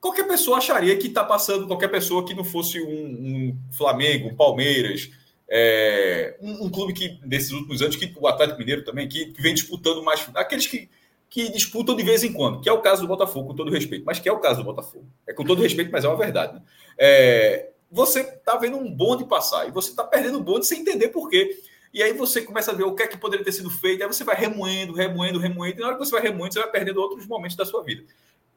qualquer 0.00 0.28
pessoa 0.28 0.58
acharia 0.58 0.96
que 0.98 1.06
está 1.06 1.24
passando, 1.24 1.66
qualquer 1.66 1.88
pessoa 1.88 2.24
que 2.24 2.34
não 2.34 2.44
fosse 2.44 2.80
um, 2.80 2.86
um 2.86 3.58
Flamengo, 3.70 4.28
um 4.28 4.36
Palmeiras, 4.36 5.10
é, 5.48 6.36
um, 6.40 6.64
um, 6.64 6.70
clube 6.70 6.92
que, 6.92 7.20
desses 7.24 7.52
últimos 7.52 7.82
anos, 7.82 7.96
que 7.96 8.12
o 8.16 8.26
Atlético 8.26 8.58
Mineiro 8.58 8.84
também, 8.84 9.08
que, 9.08 9.26
que, 9.26 9.42
vem 9.42 9.54
disputando 9.54 10.02
mais. 10.02 10.28
Aqueles 10.34 10.66
que, 10.66 10.88
que 11.28 11.50
disputam 11.50 11.94
de 11.94 12.02
vez 12.02 12.24
em 12.24 12.32
quando, 12.32 12.60
que 12.60 12.68
é 12.68 12.72
o 12.72 12.80
caso 12.80 13.02
do 13.02 13.08
Botafogo, 13.08 13.48
com 13.48 13.54
todo 13.54 13.70
respeito, 13.70 14.04
mas 14.04 14.18
que 14.18 14.28
é 14.28 14.32
o 14.32 14.38
caso 14.38 14.60
do 14.60 14.64
Botafogo. 14.64 15.06
É 15.26 15.32
com 15.32 15.44
todo 15.44 15.62
respeito, 15.62 15.90
mas 15.92 16.04
é 16.04 16.08
uma 16.08 16.16
verdade. 16.16 16.54
Né? 16.54 16.62
É, 16.98 17.70
você 17.90 18.20
está 18.20 18.56
vendo 18.56 18.76
um 18.76 18.90
bonde 18.90 19.24
passar 19.24 19.68
e 19.68 19.70
você 19.70 19.90
está 19.90 20.02
perdendo 20.02 20.38
o 20.38 20.42
bonde 20.42 20.66
sem 20.66 20.80
entender 20.80 21.08
por 21.08 21.28
quê. 21.28 21.60
E 21.92 22.02
aí 22.02 22.12
você 22.12 22.42
começa 22.42 22.72
a 22.72 22.74
ver 22.74 22.82
o 22.82 22.94
que 22.94 23.04
é 23.04 23.06
que 23.06 23.16
poderia 23.16 23.44
ter 23.44 23.52
sido 23.52 23.70
feito, 23.70 24.02
aí 24.02 24.08
você 24.08 24.24
vai 24.24 24.34
remoendo, 24.34 24.92
remoendo, 24.92 25.38
remoendo, 25.38 25.78
e 25.78 25.80
na 25.80 25.86
hora 25.86 25.96
que 25.96 26.04
você 26.04 26.10
vai 26.10 26.22
remoendo, 26.22 26.52
você 26.52 26.58
vai 26.58 26.70
perdendo 26.70 27.00
outros 27.00 27.24
momentos 27.26 27.56
da 27.56 27.64
sua 27.64 27.84
vida. 27.84 28.02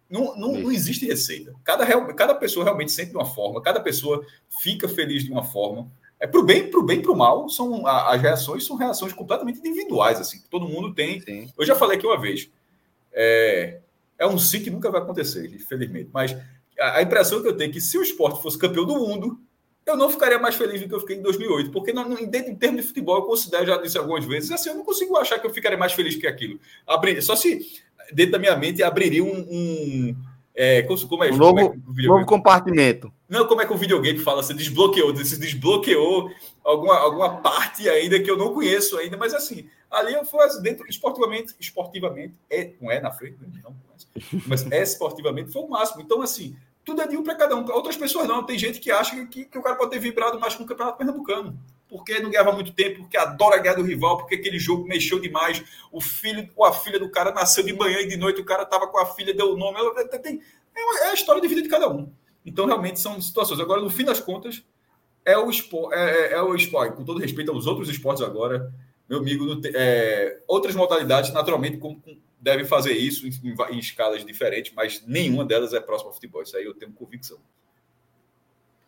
Não, 0.10 0.36
não, 0.36 0.54
não 0.54 0.72
existe 0.72 1.06
receita. 1.06 1.54
Cada, 1.64 1.86
cada 2.14 2.34
pessoa 2.34 2.64
realmente 2.64 2.92
sente 2.92 3.12
de 3.12 3.18
uma 3.18 3.26
forma, 3.26 3.62
cada 3.62 3.80
pessoa 3.80 4.26
fica 4.62 4.88
feliz 4.88 5.24
de 5.24 5.32
uma 5.32 5.44
forma. 5.44 5.92
É 6.20 6.26
pro 6.26 6.44
bem, 6.44 6.70
pro 6.70 6.84
bem, 6.84 7.02
pro 7.02 7.16
mal, 7.16 7.48
são 7.48 7.86
as 7.86 8.22
reações 8.22 8.66
são 8.66 8.76
reações 8.76 9.14
completamente 9.14 9.60
individuais, 9.60 10.20
assim. 10.20 10.42
Todo 10.50 10.68
mundo 10.68 10.94
tem. 10.94 11.22
Sim. 11.22 11.50
Eu 11.58 11.66
já 11.66 11.76
falei 11.76 11.98
aqui 11.98 12.08
uma 12.08 12.20
vez. 12.20 12.50
É, 13.14 13.80
é 14.18 14.28
um 14.28 14.38
sim 14.38 14.62
que 14.62 14.72
nunca 14.72 14.90
vai 14.90 15.02
acontecer, 15.02 15.46
infelizmente. 15.54 16.10
Mas 16.12 16.36
a, 16.80 16.98
a 16.98 17.02
impressão 17.02 17.42
que 17.42 17.48
eu 17.48 17.56
tenho 17.56 17.70
é 17.70 17.74
que 17.74 17.82
se 17.82 17.98
o 17.98 18.02
esporte 18.02 18.42
fosse 18.42 18.58
campeão 18.58 18.86
do 18.86 18.96
mundo, 18.96 19.40
eu 19.86 19.96
não 19.96 20.10
ficaria 20.10 20.40
mais 20.40 20.56
feliz 20.56 20.82
do 20.82 20.88
que 20.88 20.96
eu 20.96 21.00
fiquei 21.00 21.18
em 21.18 21.22
2008, 21.22 21.72
porque 21.72 21.94
não, 21.94 22.12
em, 22.18 22.26
em 22.26 22.56
termos 22.56 22.82
de 22.82 22.88
futebol, 22.88 23.18
eu 23.18 23.22
considero, 23.24 23.66
já 23.66 23.78
disse 23.78 23.98
algumas 23.98 24.26
vezes, 24.26 24.52
assim, 24.52 24.70
eu 24.70 24.76
não 24.76 24.84
consigo 24.84 25.16
achar 25.18 25.40
que 25.40 25.48
eu 25.48 25.54
ficaria 25.54 25.78
mais 25.78 25.94
feliz 25.94 26.16
que 26.16 26.28
aquilo. 26.28 26.60
Abrir, 26.86 27.22
só 27.22 27.36
se 27.36 27.82
dentro 28.12 28.34
da 28.34 28.40
minha 28.40 28.56
mente 28.56 28.84
abriria 28.84 29.24
um, 29.24 29.48
um 29.50 30.16
é, 30.54 30.82
como, 30.84 31.24
é, 31.24 31.32
um 31.32 31.38
novo, 31.38 31.60
é 31.60 32.08
novo 32.08 32.26
compartimento. 32.26 33.14
Não, 33.30 33.46
como 33.46 33.62
é 33.62 33.66
que 33.66 33.74
o 33.74 33.78
videogame 33.78 34.20
fala? 34.20 34.42
Você 34.42 34.54
desbloqueou, 34.54 35.14
você 35.14 35.38
desbloqueou 35.38 36.32
alguma, 36.64 36.98
alguma 36.98 37.38
parte 37.42 37.90
ainda 37.90 38.22
que 38.22 38.30
eu 38.30 38.38
não 38.38 38.54
conheço 38.54 38.98
ainda, 38.98 39.18
mas 39.18 39.34
assim, 39.34 39.70
ali 39.92 40.14
eu 40.14 40.26
fui 40.26 40.40
dentro, 40.62 40.88
esportivamente, 40.88 41.54
esportivamente, 41.60 42.36
é, 42.50 42.74
não 42.80 42.90
é 42.90 43.02
na 43.02 43.12
frente, 43.12 43.38
né? 43.42 43.48
não, 43.64 43.76
mas 44.48 44.70
é 44.72 44.82
esportivamente 44.82 45.52
foi 45.52 45.62
o 45.64 45.70
máximo. 45.70 46.02
Então, 46.02 46.22
assim, 46.22 46.56
tudo 46.86 47.02
é 47.02 47.08
de 47.08 47.18
um 47.18 47.24
para 47.24 47.36
cada 47.36 47.56
um. 47.56 47.70
Outras 47.72 47.98
pessoas 47.98 48.28
não. 48.28 48.46
Tem 48.46 48.58
gente 48.58 48.80
que 48.80 48.90
acha 48.90 49.26
que, 49.26 49.46
que 49.46 49.58
o 49.58 49.62
cara 49.62 49.76
pode 49.76 49.92
ter 49.92 50.00
vibrado 50.00 50.40
mais 50.40 50.56
com 50.56 50.64
o 50.64 50.66
Campeonato 50.66 50.98
Pernambucano 50.98 51.60
porque 51.90 52.20
não 52.20 52.30
ganhava 52.30 52.52
muito 52.52 52.74
tempo, 52.74 53.02
porque 53.02 53.18
adora 53.18 53.60
ganhar 53.60 53.76
do 53.76 53.84
rival, 53.84 54.18
porque 54.18 54.36
aquele 54.36 54.60
jogo 54.60 54.88
mexeu 54.88 55.20
demais. 55.20 55.64
O 55.92 56.02
filho 56.02 56.50
ou 56.56 56.66
a 56.66 56.74
filha 56.74 57.00
do 57.00 57.10
cara 57.10 57.32
nasceu 57.32 57.64
de 57.64 57.74
manhã 57.74 58.00
e 58.00 58.08
de 58.08 58.18
noite, 58.18 58.42
o 58.42 58.46
cara 58.46 58.64
estava 58.64 58.88
com 58.88 58.98
a 58.98 59.06
filha, 59.06 59.34
deu 59.34 59.54
o 59.54 59.58
nome. 59.58 59.78
É, 60.76 61.08
a 61.08 61.14
história 61.14 61.42
de 61.42 61.48
vida 61.48 61.62
de 61.62 61.70
cada 61.70 61.90
um. 61.90 62.12
Então, 62.48 62.66
realmente, 62.66 63.00
são 63.00 63.22
situações. 63.22 63.60
Agora, 63.60 63.82
no 63.82 63.90
fim 63.90 64.06
das 64.06 64.22
contas, 64.22 64.64
é 65.26 65.38
o 65.38 65.50
esporte, 65.50 65.94
é, 65.94 66.00
é, 66.00 66.32
é 66.34 66.42
o 66.42 66.56
esporte 66.56 66.96
com 66.96 67.04
todo 67.04 67.20
respeito 67.20 67.52
aos 67.52 67.68
outros 67.68 67.90
esportes 67.90 68.24
agora, 68.24 68.74
meu 69.10 69.20
amigo, 69.20 69.60
é, 69.76 70.40
outras 70.48 70.74
modalidades, 70.74 71.34
naturalmente, 71.34 71.78
com, 71.78 72.00
com, 72.00 72.18
devem 72.40 72.66
fazer 72.66 72.94
isso 72.94 73.28
em, 73.28 73.32
em, 73.72 73.80
escalas 73.80 74.24
diferentes, 74.24 74.72
mas 74.74 75.04
nenhuma 75.06 75.44
delas 75.44 75.74
é 75.74 75.82
próxima 75.82 76.10
ao 76.10 76.14
futebol. 76.14 76.42
Isso 76.42 76.56
aí 76.56 76.64
eu 76.64 76.74
tenho 76.74 76.94
convicção. 76.94 77.38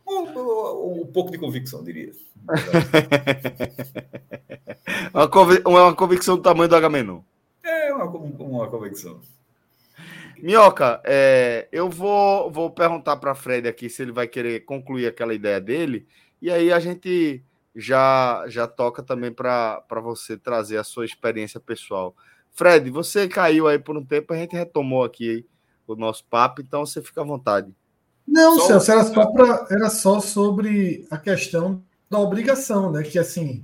Um, 0.07 1.01
um, 1.01 1.05
pouco 1.07 1.29
de 1.29 1.37
convicção, 1.37 1.83
diria. 1.83 2.13
uma, 5.13 5.27
convic 5.27 5.67
uma 5.67 5.93
convicção 5.93 6.37
do 6.37 6.41
tamanho 6.41 6.69
do 6.69 6.75
Agamenon. 6.77 7.19
É, 7.61 7.93
uma, 7.93 8.05
uma 8.05 8.69
convicção. 8.69 9.19
Minhoca, 10.43 11.01
é, 11.03 11.67
eu 11.71 11.89
vou, 11.89 12.51
vou 12.51 12.69
perguntar 12.69 13.17
para 13.17 13.35
Fred 13.35 13.67
aqui 13.67 13.89
se 13.89 14.01
ele 14.01 14.11
vai 14.11 14.27
querer 14.27 14.61
concluir 14.61 15.07
aquela 15.07 15.33
ideia 15.33 15.59
dele, 15.59 16.07
e 16.41 16.49
aí 16.49 16.71
a 16.71 16.79
gente 16.79 17.43
já, 17.75 18.45
já 18.47 18.67
toca 18.67 19.03
também 19.03 19.31
para 19.31 19.83
você 20.01 20.37
trazer 20.37 20.77
a 20.77 20.83
sua 20.83 21.05
experiência 21.05 21.59
pessoal. 21.59 22.15
Fred, 22.51 22.89
você 22.89 23.27
caiu 23.27 23.67
aí 23.67 23.79
por 23.79 23.97
um 23.97 24.05
tempo, 24.05 24.33
a 24.33 24.37
gente 24.37 24.55
retomou 24.55 25.03
aqui 25.03 25.45
o 25.87 25.95
nosso 25.95 26.25
papo, 26.25 26.61
então 26.61 26.85
você 26.85 27.01
fica 27.01 27.21
à 27.21 27.25
vontade. 27.25 27.73
Não, 28.27 28.59
só 28.59 28.79
Celso, 28.79 28.91
era 28.91 29.03
só, 29.03 29.25
pra, 29.31 29.67
era 29.71 29.89
só 29.89 30.19
sobre 30.19 31.07
a 31.09 31.17
questão 31.17 31.83
da 32.09 32.19
obrigação, 32.19 32.91
né? 32.91 33.01
Que 33.01 33.17
assim, 33.17 33.63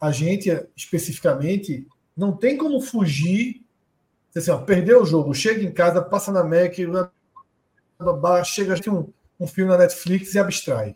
a 0.00 0.10
gente 0.10 0.50
especificamente 0.76 1.86
não 2.16 2.36
tem 2.36 2.56
como 2.56 2.80
fugir. 2.80 3.64
Assim, 4.36 4.50
ó, 4.50 4.58
perder 4.58 4.96
o 4.96 5.04
jogo, 5.04 5.32
chega 5.34 5.62
em 5.62 5.72
casa, 5.72 6.02
passa 6.02 6.30
na 6.30 6.44
Mac, 6.44 6.74
chega 8.44 8.74
um, 8.90 9.08
um 9.40 9.46
filme 9.46 9.70
na 9.70 9.78
Netflix 9.78 10.34
e 10.34 10.38
abstrai. 10.38 10.94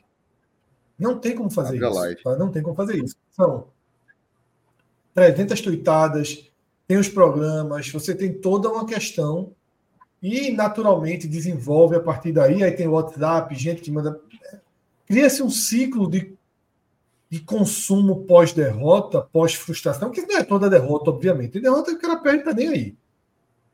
Não 0.98 1.18
tem 1.18 1.34
como 1.34 1.50
fazer 1.50 1.76
isso. 1.76 2.22
Tá? 2.22 2.36
Não 2.36 2.50
tem 2.50 2.62
como 2.62 2.76
fazer 2.76 3.02
isso. 3.02 3.16
São 3.30 3.68
300 5.14 5.58
tuitadas, 5.62 6.50
tem 6.86 6.98
os 6.98 7.08
programas, 7.08 7.88
você 7.90 8.14
tem 8.14 8.32
toda 8.32 8.68
uma 8.68 8.84
questão 8.84 9.54
e 10.22 10.50
naturalmente 10.50 11.26
desenvolve 11.26 11.96
a 11.96 12.00
partir 12.00 12.32
daí. 12.32 12.62
Aí 12.62 12.72
tem 12.72 12.86
o 12.86 12.92
WhatsApp, 12.92 13.54
gente 13.54 13.80
que 13.80 13.90
manda. 13.90 14.20
Cria-se 15.06 15.42
um 15.42 15.48
ciclo 15.48 16.10
de, 16.10 16.34
de 17.30 17.40
consumo 17.40 18.26
pós-derrota, 18.26 19.22
pós-frustração, 19.22 20.10
que 20.10 20.20
não 20.20 20.36
é 20.36 20.44
toda 20.44 20.68
derrota, 20.68 21.08
obviamente. 21.08 21.52
Tem 21.52 21.62
derrota 21.62 21.90
o 21.90 21.98
cara 21.98 22.18
perde, 22.18 22.44
tá 22.44 22.52
nem 22.52 22.68
aí. 22.68 22.99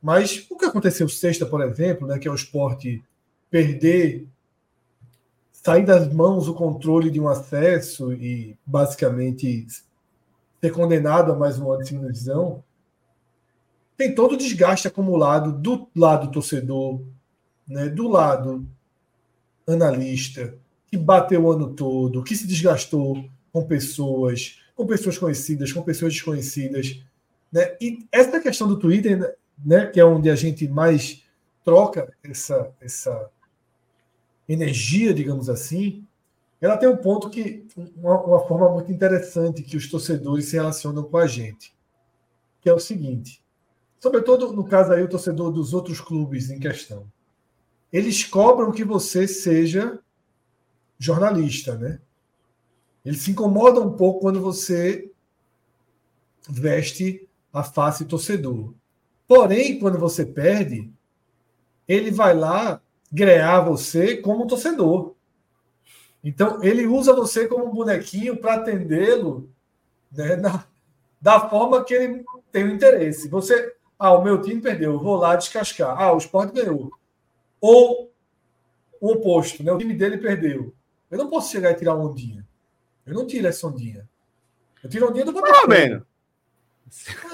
Mas 0.01 0.45
o 0.49 0.57
que 0.57 0.65
aconteceu 0.65 1.09
sexta, 1.09 1.45
por 1.45 1.61
exemplo, 1.61 2.07
né, 2.07 2.19
que 2.19 2.27
é 2.27 2.31
o 2.31 2.35
esporte 2.35 3.03
perder, 3.49 4.27
sair 5.51 5.85
das 5.85 6.11
mãos 6.13 6.47
o 6.47 6.53
controle 6.53 7.09
de 7.09 7.19
um 7.19 7.27
acesso 7.27 8.13
e 8.13 8.57
basicamente 8.65 9.67
ser 10.61 10.71
condenado 10.71 11.31
a 11.31 11.35
mais 11.35 11.59
um 11.59 11.71
ano 11.71 11.83
de 11.83 11.89
segunda 11.89 12.11
divisão, 12.11 12.63
tem 13.97 14.13
todo 14.13 14.33
o 14.33 14.37
desgaste 14.37 14.87
acumulado 14.87 15.51
do 15.51 15.89
lado 15.95 16.31
torcedor, 16.31 17.01
né, 17.67 17.89
do 17.89 18.07
lado 18.07 18.67
analista, 19.67 20.55
que 20.87 20.95
bateu 20.95 21.43
o 21.43 21.51
ano 21.51 21.73
todo, 21.73 22.23
que 22.23 22.35
se 22.35 22.47
desgastou 22.47 23.27
com 23.51 23.65
pessoas, 23.65 24.59
com 24.75 24.85
pessoas 24.85 25.17
conhecidas, 25.17 25.73
com 25.73 25.81
pessoas 25.81 26.13
desconhecidas. 26.13 27.01
Né? 27.51 27.75
E 27.81 28.07
essa 28.11 28.39
questão 28.39 28.67
do 28.67 28.79
Twitter, 28.79 29.35
né, 29.57 29.87
que 29.87 29.99
é 29.99 30.05
onde 30.05 30.29
a 30.29 30.35
gente 30.35 30.67
mais 30.67 31.23
troca 31.63 32.13
essa, 32.23 32.71
essa 32.79 33.29
energia, 34.47 35.13
digamos 35.13 35.49
assim, 35.49 36.05
ela 36.59 36.77
tem 36.77 36.89
um 36.89 36.97
ponto 36.97 37.29
que 37.29 37.67
uma, 37.95 38.19
uma 38.21 38.47
forma 38.47 38.69
muito 38.71 38.91
interessante 38.91 39.61
que 39.61 39.77
os 39.77 39.89
torcedores 39.89 40.45
se 40.45 40.55
relacionam 40.55 41.03
com 41.03 41.17
a 41.17 41.27
gente, 41.27 41.75
que 42.61 42.69
é 42.69 42.73
o 42.73 42.79
seguinte: 42.79 43.43
sobretudo 43.99 44.53
no 44.53 44.65
caso 44.65 44.91
aí 44.91 45.03
o 45.03 45.09
torcedor 45.09 45.51
dos 45.51 45.73
outros 45.73 46.01
clubes 46.01 46.49
em 46.49 46.59
questão, 46.59 47.11
eles 47.91 48.23
cobram 48.23 48.71
que 48.71 48.83
você 48.83 49.27
seja 49.27 49.99
jornalista, 50.97 51.77
né? 51.77 51.99
Eles 53.05 53.21
se 53.21 53.31
incomodam 53.31 53.87
um 53.87 53.95
pouco 53.95 54.21
quando 54.21 54.41
você 54.41 55.11
veste 56.49 57.29
a 57.53 57.63
face 57.63 58.05
torcedor. 58.05 58.73
Porém, 59.27 59.79
quando 59.79 59.99
você 59.99 60.25
perde, 60.25 60.91
ele 61.87 62.11
vai 62.11 62.33
lá 62.33 62.81
grear 63.11 63.65
você 63.65 64.17
como 64.17 64.47
torcedor. 64.47 65.15
Então, 66.23 66.63
ele 66.63 66.87
usa 66.87 67.13
você 67.13 67.47
como 67.47 67.65
um 67.65 67.73
bonequinho 67.73 68.37
para 68.37 68.55
atendê-lo 68.55 69.49
né, 70.11 70.35
da 71.21 71.49
forma 71.49 71.83
que 71.83 71.93
ele 71.93 72.25
tem 72.51 72.63
o 72.63 72.73
interesse. 72.73 73.27
Você 73.29 73.75
ah, 73.99 74.13
o 74.13 74.23
meu 74.23 74.41
time 74.41 74.61
perdeu, 74.61 74.99
vou 74.99 75.15
lá 75.15 75.35
descascar. 75.35 75.99
Ah, 75.99 76.13
o 76.13 76.17
Sport 76.17 76.53
ganhou. 76.53 76.91
Ou 77.59 78.11
o 79.01 79.11
oposto, 79.11 79.63
né? 79.63 79.71
O 79.71 79.77
time 79.77 79.95
dele 79.95 80.17
perdeu. 80.17 80.73
Eu 81.09 81.17
não 81.17 81.29
posso 81.29 81.51
chegar 81.51 81.71
e 81.71 81.75
tirar 81.75 81.95
ondinha. 81.95 82.45
Eu 83.05 83.15
não 83.15 83.25
tiro 83.25 83.47
essa 83.47 83.65
ondinha. 83.65 84.07
Eu 84.83 84.89
tiro 84.89 85.05
a 85.05 85.09
ondinha 85.09 85.25
do 85.25 85.31
Botafogo. 85.31 85.67
menos. 85.67 86.03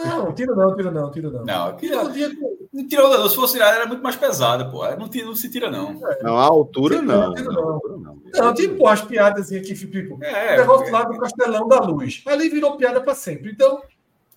Não, 0.03 0.33
tiro 0.33 0.55
não, 0.55 0.75
tiro 0.75 0.91
não, 0.91 1.11
tiro 1.11 1.31
não. 1.31 1.45
Não, 1.45 1.77
tira, 1.77 2.03
não 2.03 2.87
tirou, 2.87 3.09
não. 3.09 3.29
Se 3.29 3.35
fosse 3.35 3.53
tirar, 3.53 3.75
era 3.75 3.85
muito 3.85 4.01
mais 4.01 4.15
pesada, 4.15 4.65
pô. 4.65 4.83
Não, 4.95 5.07
tira, 5.07 5.27
não 5.27 5.35
se 5.35 5.49
tira, 5.49 5.69
não. 5.69 6.01
É. 6.07 6.23
Não, 6.23 6.37
a 6.37 6.43
altura 6.43 7.01
não. 7.01 7.33
Tiro, 7.35 7.51
não. 7.51 7.79
não. 7.99 8.19
não. 8.33 8.53
tipo 8.53 8.87
as 8.87 9.01
piadas 9.01 9.51
aqui, 9.51 9.75
tipo, 9.75 10.23
é, 10.23 10.55
o 10.55 10.57
negócio 10.61 10.87
é, 10.87 10.91
lá 10.91 11.03
do 11.03 11.19
Castelão 11.19 11.67
da 11.67 11.79
Luz. 11.81 12.23
Ali 12.25 12.49
virou 12.49 12.77
piada 12.77 12.99
para 12.99 13.13
sempre. 13.13 13.51
Então, 13.51 13.81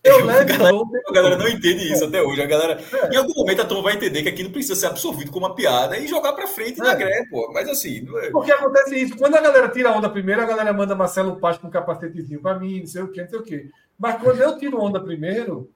Eu 0.04 0.22
levo, 0.26 0.40
a, 0.40 0.44
galera, 0.44 0.78
a 1.08 1.12
galera 1.12 1.38
não 1.38 1.48
entende 1.48 1.90
isso 1.90 2.04
até 2.04 2.20
hoje. 2.20 2.42
A 2.42 2.46
galera, 2.46 2.78
é. 2.92 3.14
Em 3.14 3.16
algum 3.16 3.32
momento 3.34 3.62
a 3.62 3.64
turma 3.64 3.84
vai 3.84 3.94
entender 3.94 4.22
que 4.22 4.28
aquilo 4.28 4.50
precisa 4.50 4.76
ser 4.76 4.86
absorvido 4.86 5.30
como 5.32 5.46
uma 5.46 5.54
piada 5.54 5.96
e 5.96 6.06
jogar 6.06 6.34
para 6.34 6.46
frente 6.46 6.78
é. 6.78 6.84
na 6.84 6.94
greve, 6.94 7.30
pô. 7.30 7.50
Mas 7.54 7.68
assim. 7.70 8.06
É... 8.18 8.30
Porque 8.30 8.52
acontece 8.52 8.96
isso. 8.96 9.16
Quando 9.16 9.34
a 9.34 9.40
galera 9.40 9.68
tira 9.70 9.92
onda 9.92 10.10
primeiro, 10.10 10.42
a 10.42 10.46
galera 10.46 10.74
manda 10.74 10.94
Marcelo 10.94 11.40
Paz 11.40 11.56
com 11.56 11.68
um 11.68 11.70
capacetezinho 11.70 12.42
para 12.42 12.58
mim, 12.58 12.80
não 12.80 12.86
sei 12.86 13.00
o 13.00 13.08
quê, 13.10 13.22
não 13.22 13.30
sei 13.30 13.38
o 13.38 13.42
quê. 13.42 13.70
Mas 13.98 14.22
quando 14.22 14.40
eu 14.40 14.58
tiro 14.58 14.80
onda 14.80 15.00
primeiro, 15.00 15.70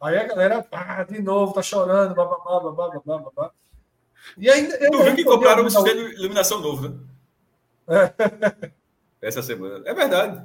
aí 0.00 0.16
a 0.18 0.24
galera, 0.24 0.62
pá, 0.62 1.02
de 1.04 1.22
novo, 1.22 1.54
tá 1.54 1.62
chorando, 1.62 2.14
bababá, 2.14 2.60
babá, 2.60 2.88
babá, 2.88 3.18
babá. 3.18 3.50
E 4.36 4.48
ainda. 4.48 4.76
Eu 4.76 4.90
tu 4.90 5.02
viu 5.02 5.16
que 5.16 5.24
compraram 5.24 5.64
um 5.64 5.70
sistema 5.70 6.08
de 6.08 6.14
iluminação 6.14 6.60
novo, 6.60 6.88
né? 6.88 6.96
É. 7.88 8.70
Essa 9.20 9.40
semana. 9.40 9.82
É 9.86 9.94
verdade. 9.94 10.44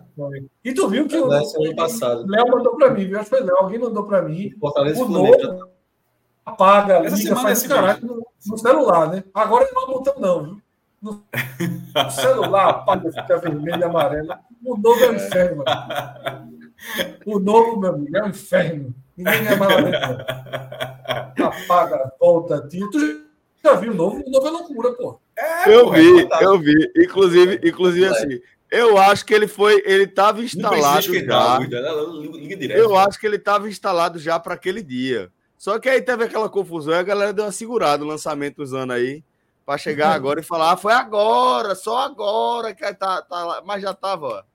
E 0.64 0.72
tu 0.74 0.88
viu 0.88 1.08
que 1.08 1.18
o 1.18 1.32
ano 1.32 1.76
passado. 1.76 2.28
Léo 2.28 2.48
mandou 2.48 2.76
para 2.76 2.92
mim, 2.92 3.08
viu? 3.08 3.20
Acho 3.20 3.30
que 3.30 3.36
foi 3.36 3.46
Léo. 3.46 3.58
Alguém 3.58 3.80
mandou 3.80 4.06
para 4.06 4.22
mim. 4.22 4.54
Fortaleza 4.60 5.04
o 5.04 5.10
novo 5.10 5.68
apaga, 6.48 7.06
Essa 7.06 7.18
liga, 7.18 7.36
faz 7.36 7.66
é 7.66 7.68
caralho 7.68 8.08
no, 8.08 8.28
no, 8.46 8.58
celular, 8.58 9.10
né? 9.10 9.24
Agora 9.34 9.68
não 9.74 9.84
é 9.84 9.86
botão, 9.86 10.16
não, 10.18 10.44
viu? 10.44 10.62
No, 11.02 11.12
no 11.12 12.10
celular, 12.12 12.70
apaga, 12.70 13.12
fica 13.12 13.38
vermelho 13.38 13.80
e 13.80 13.84
amarelo. 13.84 14.34
O 14.64 14.78
novo 14.78 15.04
é 15.04 15.10
o 15.10 15.16
inferno, 15.16 15.64
mano. 15.66 16.48
O 17.26 17.40
novo, 17.40 17.80
meu 17.80 17.94
amigo, 17.94 18.18
é 18.18 18.24
um 18.24 18.30
inferno. 18.30 18.94
Ninguém 19.16 19.48
é 19.48 19.56
dentro. 19.56 20.26
Apaga, 21.48 22.12
volta, 22.20 22.68
tira. 22.68 22.90
Tu 22.92 23.26
já 23.64 23.76
viu 23.76 23.92
o 23.92 23.96
novo? 23.96 24.24
O 24.26 24.30
novo 24.30 24.48
é 24.48 24.52
loucura, 24.52 24.94
pô. 24.94 25.20
É, 25.38 25.74
eu 25.74 25.92
vi, 25.92 26.28
é 26.32 26.44
eu 26.44 26.60
vi. 26.60 26.92
Inclusive, 26.96 27.60
inclusive 27.64 28.06
assim, 28.06 28.42
eu 28.72 28.98
acho 28.98 29.26
que 29.26 29.34
ele 29.34 29.48
foi, 29.48 29.82
ele 29.86 30.04
estava 30.04 30.42
instalado 30.42 31.02
já. 31.02 31.60
Eu 32.76 32.96
acho 32.96 33.20
que 33.20 33.26
ele 33.26 33.38
estava 33.38 33.70
instalado 33.70 34.20
já 34.20 34.40
para 34.40 34.54
aquele 34.54 34.84
dia. 34.84 35.32
Só 35.58 35.80
que 35.80 35.90
aí 35.90 36.02
teve 36.02 36.24
aquela 36.24 36.50
confusão 36.50 36.94
e 36.94 36.98
a 36.98 37.04
galera 37.04 37.34
deu 37.34 37.46
uma 37.46 37.52
segurada 37.52 38.04
no 38.04 38.10
lançamento 38.10 38.62
usando 38.62 38.92
aí 38.92 39.24
para 39.66 39.78
chegar 39.78 40.14
agora 40.14 40.40
e 40.40 40.44
falar, 40.44 40.72
ah, 40.72 40.78
foi 40.78 40.94
agora, 40.94 41.76
só 41.76 41.98
agora 41.98 42.74
que 42.74 42.94
tá, 42.94 43.22
tá 43.22 43.44
lá, 43.44 43.62
mas 43.66 43.82
já 43.82 43.92
estava. 43.92 44.46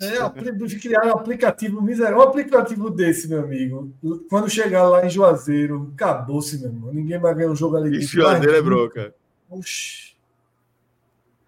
É, 0.00 0.78
criar 0.80 1.06
um 1.06 1.12
aplicativo 1.12 1.80
miserável, 1.80 2.18
um 2.18 2.22
aplicativo 2.22 2.90
desse, 2.90 3.28
meu 3.28 3.40
amigo. 3.40 3.92
Quando 4.28 4.50
chegar 4.50 4.88
lá 4.88 5.06
em 5.06 5.10
Juazeiro, 5.10 5.92
acabou-se, 5.94 6.58
meu 6.58 6.70
irmão. 6.70 6.92
Ninguém 6.92 7.18
vai 7.18 7.34
ganhar 7.34 7.50
um 7.50 7.56
jogo 7.56 7.76
ali. 7.76 8.00
Juazeiro 8.00 8.56
é 8.56 8.62
broca. 8.62 9.14
Oxi. 9.48 10.14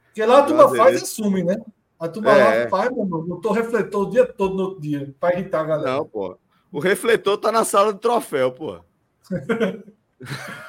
Porque 0.07 0.25
lá 0.25 0.39
a 0.39 0.43
turma 0.45 0.75
faz 0.75 1.01
e 1.01 1.05
assume, 1.05 1.45
né? 1.45 1.61
A 1.99 2.09
turma 2.09 2.33
é. 2.33 2.65
lá 2.65 2.71
faz, 2.71 2.91
meu 2.91 3.05
irmão, 3.05 3.23
botou 3.23 3.53
refletor 3.53 4.07
o 4.07 4.11
dia 4.11 4.25
todo 4.25 4.55
no 4.55 4.63
outro 4.63 4.81
dia, 4.81 5.15
para 5.19 5.35
irritar 5.35 5.61
a 5.61 5.65
galera. 5.65 5.97
Não, 5.97 6.07
pô. 6.07 6.39
O 6.71 6.79
refletor 6.79 7.39
tá 7.39 7.51
na 7.51 7.65
sala 7.65 7.93
de 7.93 8.01
troféu, 8.01 8.53
pô. 8.53 8.81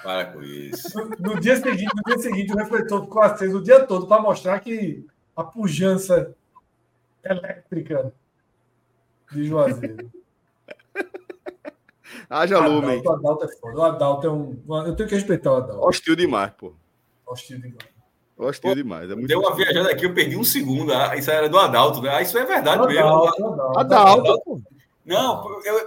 Para 0.03 0.25
com 0.25 0.43
isso. 0.43 0.97
No, 1.19 1.33
no, 1.35 1.39
dia 1.39 1.55
seguinte, 1.55 1.91
no 1.95 2.03
dia 2.03 2.17
seguinte, 2.17 2.53
o 2.53 2.57
refletor 2.57 3.03
ficou 3.03 3.21
aceso 3.21 3.57
o 3.57 3.63
dia 3.63 3.85
todo 3.85 4.07
para 4.07 4.21
mostrar 4.21 4.59
que 4.59 5.05
a 5.35 5.43
pujança 5.43 6.35
elétrica 7.31 8.13
de 9.31 9.45
Juazeiro. 9.45 10.11
Haja 12.29 12.59
lume. 12.59 13.01
O 13.05 13.11
Adalto 13.11 13.45
é 13.45 13.47
foda. 13.47 13.77
O 13.77 13.83
Adalto 13.83 14.27
é 14.27 14.31
um. 14.31 14.61
Eu 14.85 14.95
tenho 14.95 15.09
que 15.09 15.15
respeitar 15.15 15.51
o 15.51 15.55
Adalto. 15.55 15.87
Hostil 15.87 16.15
demais, 16.15 16.51
pô. 16.51 16.73
Hostil 17.25 17.59
demais. 17.59 17.97
Gostei 18.37 18.75
demais. 18.75 19.09
É 19.09 19.15
muito 19.15 19.27
Deu 19.27 19.39
uma 19.39 19.55
viajada 19.55 19.89
aqui, 19.89 20.05
eu 20.05 20.13
perdi 20.13 20.37
um 20.37 20.43
segundo. 20.43 20.93
Ah, 20.93 21.15
isso 21.15 21.31
era 21.31 21.49
do 21.49 21.57
Adalto, 21.57 22.01
né? 22.01 22.11
Ah, 22.11 22.21
isso 22.21 22.37
é 22.37 22.45
verdade 22.45 22.83
Adalto, 22.83 22.93
mesmo. 22.93 23.07
Adalto, 23.07 23.79
Adalto, 23.79 24.21
Adalto. 24.21 24.63
Não, 25.07 25.61
eu, 25.63 25.79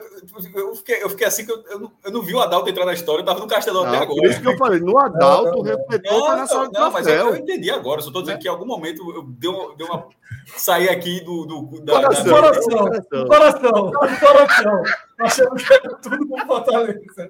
eu, 0.55 0.75
fiquei, 0.75 1.03
eu 1.03 1.11
fiquei 1.11 1.27
assim 1.27 1.45
que 1.45 1.53
eu, 1.53 1.63
eu, 1.69 1.79
não, 1.79 1.93
eu 2.03 2.11
não 2.11 2.23
vi 2.23 2.35
o 2.35 2.41
Adalto 2.41 2.71
entrar 2.71 2.87
na 2.87 2.95
história, 2.95 3.21
eu 3.21 3.27
tava 3.27 3.39
no 3.39 3.47
Castelão 3.47 3.85
até 3.85 3.99
agora. 3.99 4.19
Por 4.19 4.25
isso 4.25 4.41
que 4.41 4.49
eu 4.49 4.57
falei, 4.57 4.81
no 4.81 4.97
Adalto, 4.99 5.59
o 5.59 5.63
refletor 5.63 6.27
tá 6.27 6.37
nessa 6.37 6.55
Não, 6.55 6.71
não 6.71 6.91
mas 6.91 7.07
eu, 7.07 7.15
eu, 7.15 7.37
entendi 7.37 7.71
agora, 7.71 8.01
só 8.01 8.11
tô 8.11 8.23
dizendo 8.23 8.39
é. 8.39 8.41
que 8.41 8.49
em 8.49 8.51
algum 8.51 8.65
momento 8.65 9.13
eu 9.15 9.23
deu, 9.25 9.75
deu 9.77 9.89
uma. 9.89 10.09
sair 10.57 10.89
aqui 10.89 11.21
do. 11.21 11.45
do 11.45 11.81
da, 11.83 12.01
coração, 12.01 12.25
da... 12.25 12.41
coração, 12.41 13.27
coração, 13.27 13.93
coração. 14.21 14.83
Achamos 15.21 15.69
que 15.69 15.75
era 15.75 15.95
tudo 15.97 16.27
com 16.27 16.47
Fortaleza. 16.47 17.29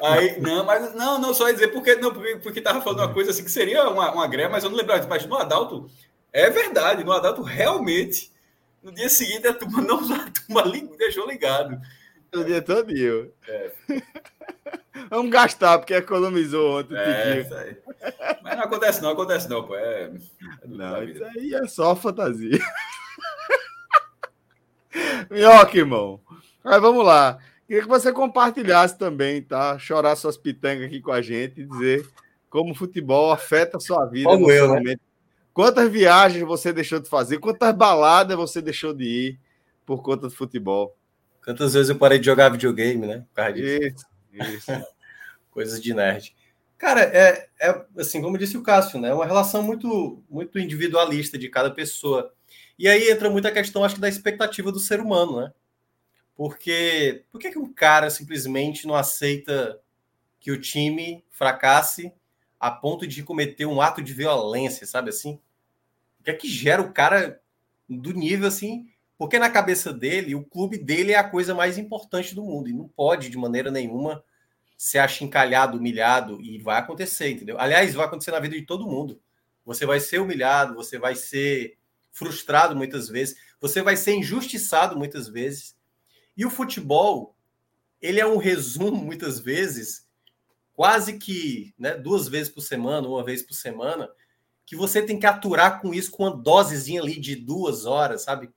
Aí, 0.00 0.40
não, 0.40 0.64
mas 0.64 0.94
não, 0.94 1.18
não, 1.18 1.34
só 1.34 1.48
ia 1.48 1.54
dizer 1.54 1.68
porque 1.68 1.96
não, 1.96 2.12
porque, 2.12 2.36
porque 2.36 2.60
tava 2.60 2.80
falando 2.80 3.00
uma 3.00 3.12
coisa 3.12 3.32
assim 3.32 3.42
que 3.42 3.50
seria 3.50 3.88
uma, 3.88 4.12
uma 4.12 4.28
greve, 4.28 4.52
mas 4.52 4.62
eu 4.62 4.70
não 4.70 4.76
lembrava. 4.76 5.04
Mas 5.08 5.26
no 5.26 5.36
Adalto, 5.36 5.90
é 6.32 6.48
verdade, 6.48 7.02
no 7.02 7.10
Adalto 7.10 7.42
realmente, 7.42 8.30
no 8.82 8.92
dia 8.92 9.08
seguinte 9.08 9.46
a 9.46 9.54
turma 9.54 9.82
não 9.82 9.98
a 9.98 10.30
turma 10.30 10.96
deixou 10.96 11.26
ligado. 11.26 11.80
O 12.34 12.44
dia 12.44 12.60
todo 12.60 12.90
é. 13.46 13.72
Vamos 15.10 15.30
gastar, 15.30 15.78
porque 15.78 15.94
economizou 15.94 16.80
ontem. 16.80 16.96
É, 16.96 17.40
isso 17.40 17.54
aí. 17.54 17.76
Mas 18.42 18.56
não 18.56 18.64
acontece 18.64 19.02
não, 19.02 19.10
acontece 19.10 19.48
não, 19.48 19.64
pô. 19.64 19.76
É, 19.76 20.04
é 20.04 20.10
não, 20.66 21.02
isso 21.04 21.24
aí 21.24 21.54
é 21.54 21.66
só 21.66 21.96
fantasia. 21.96 22.58
Minhoca, 25.30 25.76
irmão. 25.76 26.20
Mas 26.62 26.80
vamos 26.80 27.04
lá. 27.04 27.38
Queria 27.66 27.82
que 27.82 27.88
você 27.88 28.12
compartilhasse 28.12 28.98
também, 28.98 29.42
tá? 29.42 29.78
Chorar 29.78 30.16
suas 30.16 30.36
pitangas 30.36 30.86
aqui 30.86 31.00
com 31.00 31.12
a 31.12 31.22
gente 31.22 31.60
e 31.60 31.66
dizer 31.66 32.06
como 32.50 32.72
o 32.72 32.74
futebol 32.74 33.30
afeta 33.30 33.76
a 33.76 33.80
sua 33.80 34.06
vida. 34.06 34.28
Como 34.28 34.50
eu, 34.50 34.80
né? 34.80 34.96
Quantas 35.58 35.90
viagens 35.90 36.44
você 36.44 36.72
deixou 36.72 37.00
de 37.00 37.08
fazer? 37.08 37.40
Quantas 37.40 37.74
baladas 37.74 38.36
você 38.36 38.62
deixou 38.62 38.94
de 38.94 39.04
ir 39.04 39.40
por 39.84 40.04
conta 40.04 40.28
do 40.28 40.30
futebol? 40.30 40.96
Quantas 41.44 41.74
vezes 41.74 41.88
eu 41.88 41.98
parei 41.98 42.20
de 42.20 42.26
jogar 42.26 42.50
videogame, 42.50 43.04
né? 43.08 43.24
Por 43.28 43.34
causa 43.34 43.54
disso. 43.54 44.06
Isso, 44.32 44.52
isso. 44.52 44.70
Coisas 45.50 45.82
de 45.82 45.92
nerd. 45.92 46.32
Cara, 46.78 47.00
é, 47.02 47.48
é 47.60 47.84
assim, 47.98 48.22
como 48.22 48.38
disse 48.38 48.56
o 48.56 48.62
Cássio, 48.62 49.00
né? 49.00 49.08
É 49.08 49.12
uma 49.12 49.26
relação 49.26 49.60
muito, 49.60 50.22
muito 50.30 50.60
individualista 50.60 51.36
de 51.36 51.48
cada 51.48 51.72
pessoa. 51.72 52.32
E 52.78 52.86
aí 52.86 53.10
entra 53.10 53.28
muita 53.28 53.50
questão, 53.50 53.82
acho 53.82 53.96
que, 53.96 54.00
da 54.00 54.08
expectativa 54.08 54.70
do 54.70 54.78
ser 54.78 55.00
humano, 55.00 55.40
né? 55.40 55.52
Porque 56.36 57.24
por 57.32 57.40
que, 57.40 57.50
que 57.50 57.58
um 57.58 57.72
cara 57.72 58.10
simplesmente 58.10 58.86
não 58.86 58.94
aceita 58.94 59.80
que 60.38 60.52
o 60.52 60.60
time 60.60 61.24
fracasse 61.32 62.12
a 62.60 62.70
ponto 62.70 63.08
de 63.08 63.24
cometer 63.24 63.66
um 63.66 63.80
ato 63.80 64.00
de 64.00 64.12
violência, 64.12 64.86
sabe 64.86 65.10
assim? 65.10 65.40
Que 66.28 66.32
é 66.32 66.36
que 66.36 66.46
gera 66.46 66.82
o 66.82 66.92
cara 66.92 67.40
do 67.88 68.12
nível 68.12 68.48
assim? 68.48 68.86
Porque 69.16 69.38
na 69.38 69.48
cabeça 69.48 69.94
dele, 69.94 70.34
o 70.34 70.44
clube 70.44 70.76
dele 70.76 71.12
é 71.12 71.16
a 71.16 71.26
coisa 71.26 71.54
mais 71.54 71.78
importante 71.78 72.34
do 72.34 72.44
mundo 72.44 72.68
e 72.68 72.74
não 72.74 72.86
pode 72.86 73.30
de 73.30 73.38
maneira 73.38 73.70
nenhuma 73.70 74.22
ser 74.76 74.98
achincalhado, 74.98 75.78
humilhado 75.78 76.38
e 76.42 76.58
vai 76.58 76.78
acontecer, 76.78 77.30
entendeu? 77.30 77.58
Aliás, 77.58 77.94
vai 77.94 78.04
acontecer 78.04 78.30
na 78.30 78.40
vida 78.40 78.54
de 78.54 78.66
todo 78.66 78.86
mundo. 78.86 79.18
Você 79.64 79.86
vai 79.86 80.00
ser 80.00 80.20
humilhado, 80.20 80.74
você 80.74 80.98
vai 80.98 81.14
ser 81.14 81.78
frustrado 82.12 82.76
muitas 82.76 83.08
vezes, 83.08 83.38
você 83.58 83.80
vai 83.80 83.96
ser 83.96 84.12
injustiçado 84.12 84.98
muitas 84.98 85.28
vezes. 85.28 85.78
E 86.36 86.44
o 86.44 86.50
futebol, 86.50 87.34
ele 88.02 88.20
é 88.20 88.26
um 88.26 88.36
resumo, 88.36 89.02
muitas 89.02 89.40
vezes, 89.40 90.06
quase 90.74 91.18
que 91.18 91.72
né, 91.78 91.94
duas 91.94 92.28
vezes 92.28 92.52
por 92.52 92.60
semana, 92.60 93.08
uma 93.08 93.24
vez 93.24 93.42
por 93.42 93.54
semana, 93.54 94.10
que 94.68 94.76
você 94.76 95.00
tem 95.00 95.18
que 95.18 95.24
aturar 95.24 95.80
com 95.80 95.94
isso, 95.94 96.10
com 96.10 96.24
uma 96.24 96.36
dosezinha 96.36 97.00
ali 97.00 97.18
de 97.18 97.34
duas 97.34 97.86
horas, 97.86 98.24
sabe? 98.24 98.50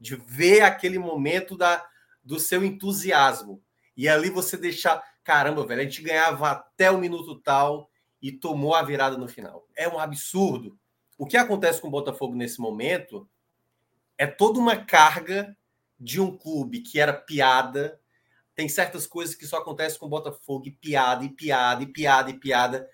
De 0.00 0.16
ver 0.16 0.62
aquele 0.62 0.98
momento 0.98 1.58
da, 1.58 1.86
do 2.24 2.40
seu 2.40 2.64
entusiasmo. 2.64 3.62
E 3.94 4.08
ali 4.08 4.30
você 4.30 4.56
deixar, 4.56 5.04
caramba, 5.22 5.66
velho, 5.66 5.82
a 5.82 5.84
gente 5.84 6.00
ganhava 6.00 6.52
até 6.52 6.90
o 6.90 6.96
minuto 6.96 7.38
tal 7.40 7.90
e 8.22 8.32
tomou 8.32 8.74
a 8.74 8.82
virada 8.82 9.18
no 9.18 9.28
final. 9.28 9.68
É 9.76 9.86
um 9.86 9.98
absurdo. 9.98 10.78
O 11.18 11.26
que 11.26 11.36
acontece 11.36 11.82
com 11.82 11.88
o 11.88 11.90
Botafogo 11.90 12.34
nesse 12.34 12.58
momento 12.62 13.28
é 14.16 14.26
toda 14.26 14.58
uma 14.58 14.74
carga 14.74 15.54
de 16.00 16.18
um 16.18 16.34
clube 16.34 16.80
que 16.80 16.98
era 16.98 17.12
piada. 17.12 18.00
Tem 18.54 18.70
certas 18.70 19.06
coisas 19.06 19.34
que 19.34 19.46
só 19.46 19.58
acontecem 19.58 19.98
com 19.98 20.06
o 20.06 20.08
Botafogo, 20.08 20.66
e 20.66 20.70
piada, 20.70 21.26
e 21.26 21.28
piada, 21.28 21.82
e 21.82 21.86
piada, 21.86 22.30
e 22.30 22.40
piada. 22.40 22.88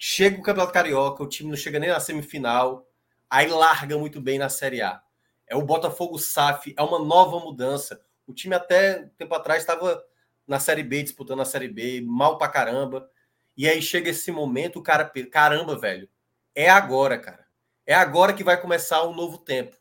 Chega 0.00 0.38
o 0.38 0.42
Campeonato 0.42 0.72
Carioca, 0.72 1.24
o 1.24 1.28
time 1.28 1.50
não 1.50 1.56
chega 1.56 1.80
nem 1.80 1.90
na 1.90 1.98
semifinal, 1.98 2.88
aí 3.28 3.48
larga 3.48 3.98
muito 3.98 4.20
bem 4.20 4.38
na 4.38 4.48
Série 4.48 4.80
A. 4.80 5.02
É 5.44 5.56
o 5.56 5.62
Botafogo 5.62 6.16
SAF, 6.18 6.72
é 6.76 6.82
uma 6.82 7.04
nova 7.04 7.40
mudança. 7.40 8.00
O 8.24 8.32
time 8.32 8.54
até 8.54 9.10
tempo 9.18 9.34
atrás 9.34 9.60
estava 9.60 10.00
na 10.46 10.60
Série 10.60 10.84
B, 10.84 11.02
disputando 11.02 11.42
a 11.42 11.44
Série 11.44 11.66
B, 11.66 12.00
mal 12.00 12.38
pra 12.38 12.46
caramba. 12.46 13.10
E 13.56 13.68
aí 13.68 13.82
chega 13.82 14.10
esse 14.10 14.30
momento, 14.30 14.78
o 14.78 14.82
cara, 14.82 15.10
caramba, 15.32 15.76
velho, 15.76 16.08
é 16.54 16.70
agora, 16.70 17.18
cara. 17.18 17.44
É 17.84 17.92
agora 17.92 18.32
que 18.32 18.44
vai 18.44 18.60
começar 18.60 19.04
um 19.04 19.14
novo 19.14 19.36
tempo. 19.38 19.76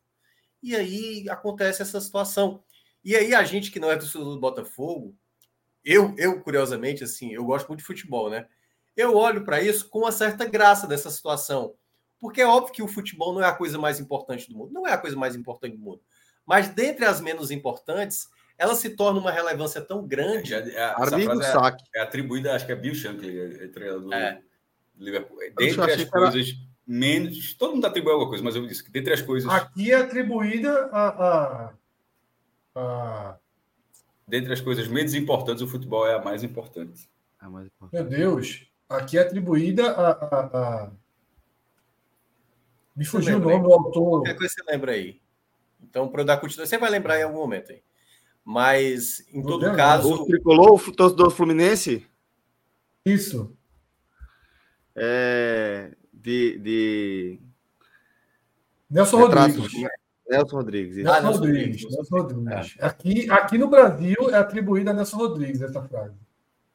E 0.64 0.76
aí 0.76 1.30
acontece 1.30 1.84
essa 1.84 2.02
situação. 2.02 2.64
E 3.04 3.16
aí 3.16 3.36
a 3.36 3.44
gente 3.44 3.70
que 3.70 3.80
não 3.80 3.92
é 3.92 3.96
do 3.96 4.40
Botafogo, 4.40 5.16
eu, 5.86 6.16
eu 6.18 6.42
curiosamente, 6.42 7.04
assim, 7.04 7.34
eu 7.34 7.46
gosto 7.46 7.68
muito 7.68 7.82
de 7.82 7.86
futebol, 7.86 8.32
né? 8.32 8.48
Eu 8.98 9.16
olho 9.16 9.46
para 9.46 9.62
isso 9.62 9.88
com 9.90 10.00
uma 10.00 10.12
certa 10.12 10.44
graça 10.46 10.88
dessa 10.88 11.10
situação. 11.12 11.74
Porque 12.20 12.42
é 12.42 12.48
óbvio 12.48 12.74
que 12.74 12.82
o 12.82 12.88
futebol 12.88 13.32
não 13.34 13.42
é 13.44 13.46
a 13.48 13.54
coisa 13.54 13.78
mais 13.78 14.00
importante 14.00 14.50
do 14.50 14.58
mundo. 14.58 14.74
Não 14.74 14.88
é 14.88 14.92
a 14.94 14.98
coisa 14.98 15.16
mais 15.16 15.36
importante 15.36 15.78
do 15.78 15.84
mundo. 15.84 16.02
Mas 16.46 16.68
dentre 16.70 17.06
as 17.06 17.22
menos 17.22 17.52
importantes, 17.52 18.28
ela 18.58 18.74
se 18.74 18.90
torna 18.90 19.20
uma 19.20 19.30
relevância 19.32 19.80
tão 19.82 20.06
grande. 20.08 20.52
É, 20.56 20.68
é, 20.70 20.94
Amigo 20.98 21.40
é, 21.40 21.52
saque. 21.52 21.84
é 21.96 22.02
atribuída, 22.02 22.56
acho 22.56 22.66
que 22.66 22.72
é 22.72 22.76
Bill 22.76 22.96
Shankly, 22.96 23.40
é, 23.64 23.68
treinador 23.68 24.12
É. 24.14 24.42
do 24.96 25.06
Liverpool. 25.06 25.38
Dentre 25.56 25.80
as 25.80 25.96
que 25.96 26.02
era- 26.02 26.10
coisas 26.10 26.56
menos. 26.88 27.54
Todo 27.54 27.76
mundo 27.76 27.86
atribui 27.86 28.12
alguma 28.14 28.30
coisa, 28.30 28.44
mas 28.44 28.56
eu 28.56 28.66
disse 28.66 28.84
que 28.84 28.90
dentre 28.90 29.14
as 29.14 29.22
coisas. 29.22 29.48
Aqui 29.52 29.92
é 29.92 29.96
atribuída 29.98 30.90
a, 30.92 31.08
a, 31.10 31.74
a- 32.76 33.38
Dentre 34.28 34.52
as 34.54 34.60
coisas 34.62 34.88
menos 34.88 35.14
importantes, 35.14 35.62
o 35.62 35.68
futebol 35.68 36.06
é 36.08 36.16
a 36.16 36.22
mais 36.22 36.44
importante. 36.44 37.08
É 37.42 37.48
mais 37.48 37.68
importante. 37.68 37.94
Meu 38.02 38.10
Deus. 38.10 38.68
Aqui 38.90 39.18
é 39.18 39.22
atribuída 39.22 39.92
a. 39.92 40.12
a- 40.12 40.46
a- 40.86 40.92
Me 42.96 43.06
fugiu 43.06 43.38
o 43.38 43.40
nome 43.40 43.64
do 43.64 43.74
autor. 43.74 44.20
Qualquer 44.22 44.36
coisa 44.38 44.54
você 44.54 44.64
lembra 44.72 44.92
aí. 44.94 45.22
Então, 45.84 46.08
para 46.08 46.22
eu 46.22 46.26
dar 46.26 46.38
continuidade, 46.38 46.70
você 46.70 46.78
vai 46.78 46.90
lembrar 46.90 47.20
em 47.20 47.24
algum 47.24 47.38
momento 47.38 47.72
aí. 47.72 47.82
Mas, 48.44 49.28
em 49.32 49.42
todo 49.44 49.60
deu, 49.60 49.70
não. 49.70 49.76
caso, 49.76 50.14
O 50.14 50.26
tricolor, 50.26 50.74
o 50.90 50.92
torcedor 50.92 51.30
fluminense, 51.32 52.08
Isso. 53.06 53.56
é 54.96 55.92
de, 56.14 56.58
de 56.60 57.40
Nelson 58.90 59.18
retratos. 59.18 59.58
Rodrigues. 59.58 59.90
Nelson 60.30 60.56
Rodrigues. 60.56 60.98
isso. 60.98 61.10
Ah, 61.10 61.22
Nelson 61.22 61.28
Nelson 61.28 61.40
Rodrigues. 61.46 61.84
Nelson 61.92 62.16
Rodrigues. 62.18 62.76
Aqui, 62.82 63.30
aqui 63.32 63.58
no 63.58 63.68
Brasil 63.70 64.16
é 64.32 64.36
atribuída 64.38 64.92
a 64.92 64.94
Nelson 64.94 65.18
Rodrigues 65.18 65.62
essa 65.62 65.82
frase. 65.84 66.16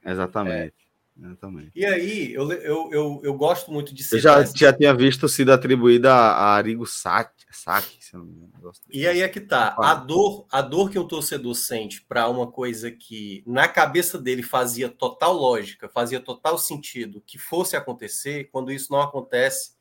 Exatamente. 0.05 0.75
Exatamente. 1.15 1.71
e 1.75 1.85
aí, 1.85 2.33
eu, 2.33 2.51
eu, 2.53 2.91
eu, 2.91 3.21
eu 3.23 3.35
gosto 3.35 3.71
muito 3.71 3.95
de 3.95 4.03
Eu 4.03 4.05
citar 4.07 4.21
já, 4.21 4.41
essa- 4.41 4.57
já 4.57 4.73
tinha 4.73 4.95
visto 4.95 5.29
sido 5.29 5.53
atribuída 5.53 6.13
a, 6.13 6.55
Arigo 6.55 6.87
Saki, 6.87 7.45
Saki, 7.53 8.03
se 8.03 8.15
eu 8.15 8.21
não 8.21 8.27
me 8.27 8.33
engano. 8.47 8.73
E 8.91 9.07
aí 9.07 9.21
é 9.21 9.29
que 9.29 9.41
tá. 9.41 9.77
A 9.79 9.95
dor, 9.95 10.47
a 10.51 10.63
dor 10.63 10.91
que 10.91 10.99
um 10.99 11.07
torcedor 11.07 11.55
sente 11.55 12.03
para 12.03 12.29
uma 12.29 12.51
coisa 12.51 12.91
que 12.91 13.43
na 13.47 13.69
cabeça 13.69 14.19
dele 14.19 14.43
fazia 14.43 14.89
total 14.89 15.35
lógica, 15.35 15.89
fazia 15.89 16.19
total 16.19 16.57
sentido 16.57 17.23
que 17.27 17.39
fosse 17.39 17.77
acontecer, 17.77 18.49
quando 18.51 18.73
isso 18.73 18.91
não 18.91 19.03
acontece, 19.03 19.73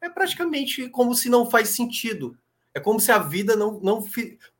é 0.00 0.08
praticamente 0.08 0.88
como 0.88 1.14
se 1.14 1.28
não 1.28 1.50
faz 1.50 1.70
sentido. 1.70 2.38
É 2.72 2.78
como 2.78 3.00
se 3.00 3.10
a 3.10 3.18
vida 3.18 3.56
não. 3.56 3.80
não. 3.80 4.04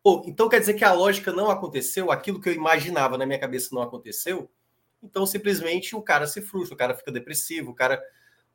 Pô, 0.03 0.25
então 0.27 0.49
quer 0.49 0.59
dizer 0.59 0.75
que 0.75 0.85
a 0.85 0.93
lógica 0.93 1.33
não 1.33 1.49
aconteceu, 1.49 2.11
aquilo 2.11 2.41
que 2.41 2.49
eu 2.49 2.53
imaginava 2.53 3.17
na 3.17 3.25
minha 3.25 3.39
cabeça 3.39 3.69
não 3.73 3.83
aconteceu. 3.83 4.51
Então 5.03 5.25
simplesmente 5.25 5.95
o 5.97 6.03
cara 6.03 6.27
se 6.27 6.43
frustra, 6.43 6.75
o 6.75 6.79
cara 6.79 6.95
fica 6.95 7.11
depressivo, 7.11 7.71
o 7.71 7.75
cara, 7.75 8.03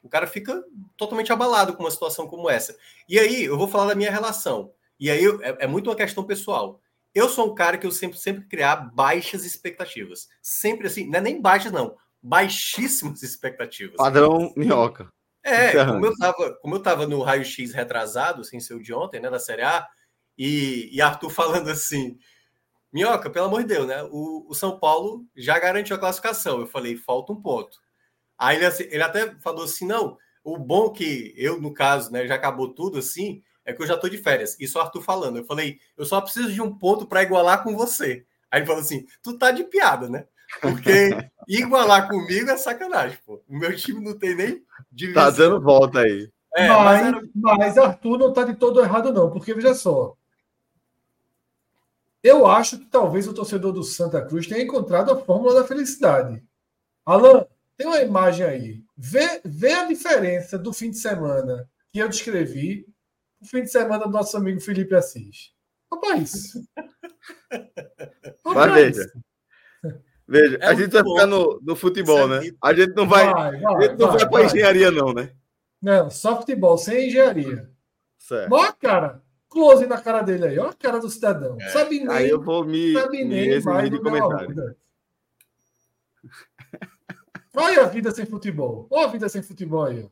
o 0.02 0.10
cara 0.10 0.28
fica 0.28 0.64
totalmente 0.96 1.32
abalado 1.32 1.74
com 1.74 1.84
uma 1.84 1.92
situação 1.92 2.28
como 2.28 2.50
essa. 2.50 2.76
E 3.10 3.20
aí, 3.20 3.46
eu 3.46 3.58
vou 3.58 3.68
falar 3.68 3.88
da 3.88 3.96
minha 3.96 4.12
relação. 4.12 4.72
E 5.00 5.10
aí, 5.10 5.26
é, 5.42 5.64
é 5.66 5.68
muito 5.68 5.90
uma 5.90 5.96
questão 5.96 6.24
pessoal. 6.24 6.80
Eu 7.14 7.30
sou 7.30 7.52
um 7.52 7.56
cara 7.56 7.78
que 7.78 7.88
eu 7.88 7.92
sempre, 7.92 8.18
sempre 8.18 8.46
criar 8.46 8.76
baixas 8.94 9.46
expectativas. 9.46 10.28
Sempre 10.42 10.88
assim, 10.88 11.08
não 11.08 11.20
é 11.20 11.22
nem 11.22 11.42
baixas, 11.42 11.72
não. 11.72 11.96
Baixíssimas 12.22 13.24
expectativas. 13.24 13.96
Padrão 13.96 14.54
minhoca. 14.56 15.08
É, 15.42 15.70
Encerrando. 15.70 15.94
como 15.94 16.06
eu 16.08 16.18
tava, 16.18 16.54
como 16.56 16.76
eu 16.76 16.80
tava 16.82 17.08
no 17.08 17.22
raio-x 17.22 17.72
retrasado, 17.72 18.44
sem 18.44 18.60
ser 18.60 18.74
o 18.74 18.82
de 18.82 18.92
ontem, 18.94 19.22
né, 19.22 19.30
da 19.30 19.40
Série 19.40 19.62
A, 19.62 19.88
e, 20.38 20.90
e 20.92 21.02
Arthur 21.02 21.30
falando 21.30 21.70
assim, 21.70 22.18
Minhoca, 22.96 23.30
pelo 23.30 23.48
amor 23.48 23.62
de 23.62 23.68
Deus, 23.68 23.86
né? 23.86 24.02
O, 24.10 24.46
o 24.50 24.54
São 24.54 24.80
Paulo 24.80 25.26
já 25.36 25.60
garantiu 25.60 25.96
a 25.98 26.00
classificação. 26.00 26.62
Eu 26.62 26.68
falei, 26.68 26.96
falta 26.96 27.34
um 27.34 27.42
ponto. 27.42 27.78
Aí 28.38 28.56
ele, 28.56 28.66
assim- 28.66 28.88
ele 28.90 29.04
até 29.04 29.36
falou 29.42 29.66
assim: 29.66 29.86
não, 29.86 30.18
o 30.44 30.58
bom 30.58 30.90
que 30.90 31.34
eu, 31.36 31.60
no 31.62 31.74
caso, 31.74 32.10
né, 32.12 32.26
já 32.26 32.36
acabou 32.36 32.74
tudo 32.74 32.98
assim, 33.00 33.44
é 33.66 33.74
que 33.74 33.82
eu 33.84 33.88
já 33.88 33.98
tô 33.98 34.08
de 34.08 34.18
férias. 34.18 34.56
Isso 34.62 34.78
o 34.78 34.82
Arthur 34.82 35.02
falando. 35.02 35.38
Eu 35.40 35.46
falei, 35.46 35.78
eu 35.98 36.06
só 36.06 36.22
preciso 36.22 36.54
de 36.54 36.62
um 36.62 36.74
ponto 36.74 37.06
para 37.06 37.22
igualar 37.24 37.64
com 37.64 37.76
você. 37.76 38.26
Aí 38.50 38.60
ele 38.62 38.66
falou 38.66 38.82
assim: 38.82 39.06
tu 39.22 39.38
tá 39.38 39.52
de 39.52 39.66
piada, 39.66 40.08
né? 40.10 40.26
Porque 40.62 41.10
igualar 41.50 42.08
comigo 42.08 42.50
é 42.50 42.56
sacanagem, 42.56 43.18
pô. 43.26 43.44
O 43.50 43.58
meu 43.58 43.76
time 43.76 44.00
não 44.00 44.18
tem 44.18 44.36
nem 44.36 44.64
divisão. 44.90 45.22
Tá 45.24 45.30
dando 45.32 45.60
volta 45.62 46.00
aí. 46.00 46.30
É, 46.56 46.70
mas 46.70 46.78
mas, 46.86 47.08
era- 47.08 47.22
mas 47.36 47.78
Arthur 47.78 48.18
não 48.18 48.30
está 48.30 48.44
de 48.46 48.56
todo 48.56 48.80
errado, 48.80 49.12
não, 49.12 49.30
porque 49.30 49.54
veja 49.54 49.74
só. 49.74 50.16
Eu 52.26 52.48
acho 52.48 52.80
que 52.80 52.86
talvez 52.86 53.28
o 53.28 53.34
torcedor 53.36 53.72
do 53.72 53.84
Santa 53.84 54.20
Cruz 54.26 54.48
tenha 54.48 54.64
encontrado 54.64 55.12
a 55.12 55.16
fórmula 55.16 55.54
da 55.54 55.64
felicidade. 55.68 56.44
Alan, 57.06 57.46
tem 57.78 57.86
uma 57.86 58.02
imagem 58.02 58.44
aí. 58.44 58.84
Vê, 58.98 59.42
vê 59.46 59.74
a 59.74 59.86
diferença 59.86 60.58
do 60.58 60.74
fim 60.74 60.90
de 60.90 60.98
semana 60.98 61.70
que 61.94 62.00
eu 62.00 62.10
descrevi 62.10 62.88
o 63.40 63.46
fim 63.46 63.62
de 63.62 63.70
semana 63.70 64.06
do 64.06 64.10
nosso 64.12 64.36
amigo 64.36 64.60
Felipe 64.60 64.96
Assis. 64.96 65.54
Rapaz. 65.94 66.54
Mas 68.44 68.56
Rapaz. 68.56 68.74
veja. 68.98 69.12
Veja, 70.28 70.58
É 70.62 70.70
a 70.70 70.74
um 70.74 70.78
gente 70.78 70.92
vai 70.94 71.04
ponto. 71.04 71.14
ficar 71.16 71.28
no, 71.28 71.60
no 71.62 71.76
futebol, 71.76 72.26
Isso 72.26 72.34
é 72.34 72.42
né? 72.50 72.58
A 72.60 72.74
gente 72.74 72.96
não 72.96 73.08
vai, 73.08 73.32
vai, 73.32 73.56
a 73.56 73.62
vai, 73.62 73.82
gente 73.88 74.00
não 74.00 74.08
vai, 74.08 74.18
vai, 74.18 74.20
pra 74.20 74.30
vai. 74.40 74.46
engenharia, 74.46 74.90
não, 74.90 75.14
né? 75.14 75.32
Não, 75.80 76.10
só 76.10 76.38
futebol, 76.40 76.76
sem 76.76 77.08
engenharia. 77.08 77.70
Certo. 78.18 78.52
Olha 78.52 78.70
a 78.70 78.74
cara. 78.74 79.22
Close 79.56 79.88
na 79.88 80.02
cara 80.02 80.22
dele 80.22 80.48
aí. 80.48 80.60
Olha 80.60 80.72
a 80.72 80.74
cara 80.74 81.00
do 81.00 81.10
cidadão. 81.10 81.56
É. 81.62 81.70
Sabe 81.70 82.00
nem, 82.00 82.10
Aí 82.10 82.30
eu 82.30 82.42
vou 82.42 82.66
me, 82.66 82.92
sabe 82.92 83.24
me 83.24 83.48
nem 83.48 83.62
mais 83.62 83.90
de 83.90 84.02
comentário. 84.02 84.76
Olha 87.56 87.84
a 87.84 87.88
vida 87.88 88.12
sem 88.12 88.26
futebol. 88.26 88.86
Olha 88.92 89.08
a 89.08 89.12
vida 89.12 89.30
sem 89.30 89.42
futebol 89.42 89.86
aí. 89.86 90.10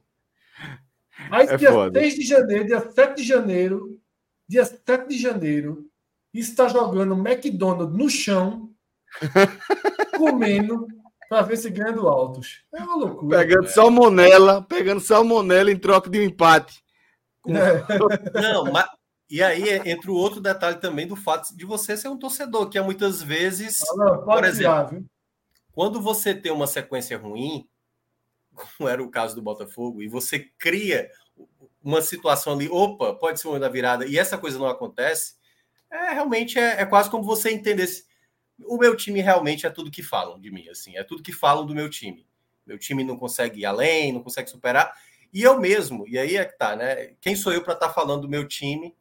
Aí, 1.29 1.47
É 1.47 1.57
dia 1.57 1.73
foda. 1.73 1.99
6 1.99 2.15
de 2.15 2.21
janeiro, 2.21 2.65
dia 2.65 2.79
7 2.79 3.17
de 3.17 3.23
janeiro, 3.27 3.99
dia 4.47 4.63
7 4.63 5.09
de 5.09 5.21
janeiro, 5.21 5.89
está 6.33 6.69
jogando 6.69 7.13
McDonald's 7.13 7.97
no 7.97 8.09
chão, 8.09 8.69
comendo, 10.17 10.87
para 11.27 11.41
ver 11.41 11.57
se 11.57 11.69
ganha 11.69 11.91
do 11.91 12.07
Altos. 12.07 12.63
É 12.73 12.81
uma 12.81 12.95
loucura. 12.95 13.39
Pegando 13.39 13.67
salmonela, 13.67 14.61
pegando 14.63 15.01
salmonela 15.01 15.69
em 15.69 15.77
troca 15.77 16.09
de 16.09 16.17
um 16.17 16.23
empate. 16.23 16.81
É. 17.45 18.41
Não, 18.41 18.71
mas. 18.71 18.87
E 19.33 19.41
aí 19.41 19.63
entra 19.89 20.11
o 20.11 20.15
outro 20.15 20.39
detalhe 20.39 20.79
também 20.79 21.07
do 21.07 21.15
fato 21.15 21.57
de 21.57 21.65
você 21.65 21.97
ser 21.97 22.07
um 22.07 22.19
torcedor, 22.19 22.69
que 22.69 22.77
é 22.77 22.81
muitas 22.83 23.23
vezes, 23.23 23.79
Por 24.23 24.43
exemplo, 24.43 25.03
quando 25.71 25.99
você 25.99 26.35
tem 26.35 26.51
uma 26.51 26.67
sequência 26.67 27.17
ruim, 27.17 27.67
como 28.77 28.87
era 28.87 29.01
o 29.01 29.09
caso 29.09 29.33
do 29.33 29.41
Botafogo, 29.41 30.03
e 30.03 30.07
você 30.07 30.51
cria 30.59 31.09
uma 31.83 31.99
situação 31.99 32.53
ali, 32.53 32.69
opa, 32.69 33.15
pode 33.15 33.39
ser 33.39 33.47
uma 33.47 33.59
da 33.59 33.67
virada, 33.67 34.05
e 34.05 34.19
essa 34.19 34.37
coisa 34.37 34.59
não 34.59 34.67
acontece, 34.67 35.33
é 35.89 36.13
realmente 36.13 36.59
é, 36.59 36.81
é 36.81 36.85
quase 36.85 37.09
como 37.09 37.23
você 37.23 37.51
entendesse. 37.51 38.05
O 38.67 38.77
meu 38.77 38.95
time 38.95 39.19
realmente 39.19 39.65
é 39.65 39.69
tudo 39.71 39.89
que 39.89 40.03
falam 40.03 40.39
de 40.39 40.51
mim, 40.51 40.69
assim, 40.69 40.95
é 40.95 41.03
tudo 41.03 41.23
que 41.23 41.33
falam 41.33 41.65
do 41.65 41.73
meu 41.73 41.89
time. 41.89 42.27
Meu 42.67 42.77
time 42.77 43.03
não 43.03 43.17
consegue 43.17 43.61
ir 43.61 43.65
além, 43.65 44.13
não 44.13 44.21
consegue 44.21 44.47
superar. 44.47 44.93
E 45.33 45.41
eu 45.41 45.59
mesmo, 45.59 46.07
e 46.07 46.19
aí 46.19 46.37
é 46.37 46.45
que 46.45 46.55
tá, 46.55 46.75
né? 46.75 47.15
Quem 47.19 47.35
sou 47.35 47.51
eu 47.51 47.63
para 47.63 47.73
estar 47.73 47.89
falando 47.89 48.21
do 48.21 48.29
meu 48.29 48.47
time? 48.47 48.95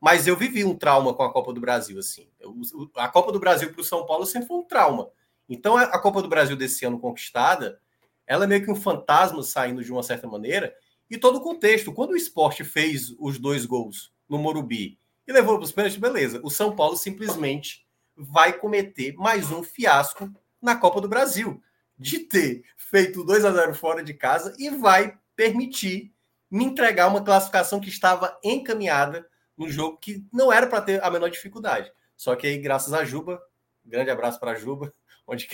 Mas 0.00 0.26
eu 0.26 0.36
vivi 0.36 0.64
um 0.64 0.74
trauma 0.74 1.12
com 1.14 1.22
a 1.22 1.32
Copa 1.32 1.52
do 1.52 1.60
Brasil, 1.60 1.98
assim. 1.98 2.28
Eu- 2.40 2.54
a 2.96 3.08
Copa 3.08 3.30
do 3.32 3.38
Brasil 3.40 3.70
para 3.72 3.80
o 3.80 3.84
São 3.84 4.06
Paulo 4.06 4.24
sempre 4.26 4.48
foi 4.48 4.56
um 4.58 4.64
trauma. 4.64 5.10
Então 5.48 5.76
a 5.76 5.82
a 5.82 5.98
Copa 5.98 6.22
do 6.22 6.28
Brasil 6.28 6.56
desse 6.56 6.84
ano 6.84 6.98
conquistada, 6.98 7.80
ela 8.26 8.44
é 8.44 8.46
meio 8.46 8.64
que 8.64 8.70
um 8.70 8.76
fantasma 8.76 9.42
saindo 9.42 9.84
de 9.84 9.92
uma 9.92 10.02
certa 10.02 10.26
maneira. 10.26 10.74
E 11.10 11.18
todo 11.18 11.36
o 11.36 11.40
contexto. 11.42 11.92
Quando 11.92 12.10
o 12.12 12.16
esporte 12.16 12.64
fez 12.64 13.14
os 13.18 13.38
dois 13.38 13.66
gols 13.66 14.12
no 14.28 14.38
Morumbi 14.38 14.96
e 15.26 15.32
levou 15.32 15.56
para 15.56 15.64
os 15.64 15.72
pênaltis, 15.72 15.98
beleza. 15.98 16.40
O 16.44 16.50
São 16.50 16.74
Paulo 16.74 16.96
simplesmente 16.96 17.84
vai 18.16 18.52
cometer 18.52 19.14
mais 19.16 19.50
um 19.50 19.62
fiasco 19.62 20.30
na 20.62 20.76
Copa 20.76 21.00
do 21.00 21.08
Brasil. 21.08 21.60
De 21.98 22.20
ter 22.20 22.64
feito 22.76 23.24
2 23.24 23.44
a 23.44 23.52
0 23.52 23.74
fora 23.74 24.02
de 24.02 24.14
casa 24.14 24.54
e 24.58 24.70
vai 24.70 25.18
permitir 25.36 26.12
me 26.50 26.64
entregar 26.64 27.08
uma 27.08 27.22
classificação 27.22 27.80
que 27.80 27.88
estava 27.88 28.38
encaminhada 28.42 29.26
no 29.60 29.68
jogo 29.68 29.98
que 29.98 30.24
não 30.32 30.50
era 30.50 30.66
para 30.66 30.80
ter 30.80 31.04
a 31.04 31.10
menor 31.10 31.28
dificuldade. 31.28 31.92
Só 32.16 32.34
que 32.34 32.46
aí, 32.46 32.56
graças 32.56 32.94
a 32.94 33.04
Juba, 33.04 33.38
grande 33.84 34.10
abraço 34.10 34.40
para 34.40 34.54
Juba, 34.54 34.90
onde 35.28 35.46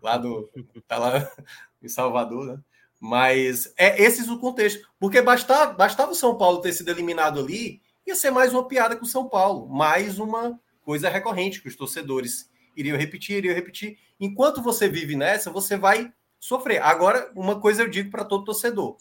lá 0.00 0.16
do 0.16 0.50
tá 0.88 0.98
lá 0.98 1.30
em 1.82 1.88
Salvador, 1.88 2.46
né? 2.46 2.58
Mas 2.98 3.74
é 3.76 4.02
esse 4.02 4.28
o 4.30 4.38
contexto, 4.38 4.88
porque 4.98 5.20
bastava, 5.20 5.74
bastava 5.74 6.12
o 6.12 6.14
São 6.14 6.38
Paulo 6.38 6.62
ter 6.62 6.72
sido 6.72 6.88
eliminado 6.88 7.40
ali, 7.40 7.82
ia 8.06 8.14
ser 8.14 8.30
mais 8.30 8.54
uma 8.54 8.66
piada 8.66 8.96
com 8.96 9.04
o 9.04 9.08
São 9.08 9.28
Paulo, 9.28 9.68
mais 9.68 10.18
uma 10.18 10.58
coisa 10.82 11.10
recorrente 11.10 11.60
que 11.60 11.68
os 11.68 11.76
torcedores 11.76 12.50
iriam 12.74 12.96
repetir, 12.96 13.36
iriam 13.36 13.54
repetir. 13.54 13.98
Enquanto 14.18 14.62
você 14.62 14.88
vive 14.88 15.14
nessa, 15.14 15.50
você 15.50 15.76
vai 15.76 16.10
sofrer. 16.40 16.80
Agora, 16.82 17.30
uma 17.36 17.60
coisa 17.60 17.82
eu 17.82 17.90
digo 17.90 18.10
para 18.10 18.24
todo 18.24 18.44
torcedor: 18.44 18.96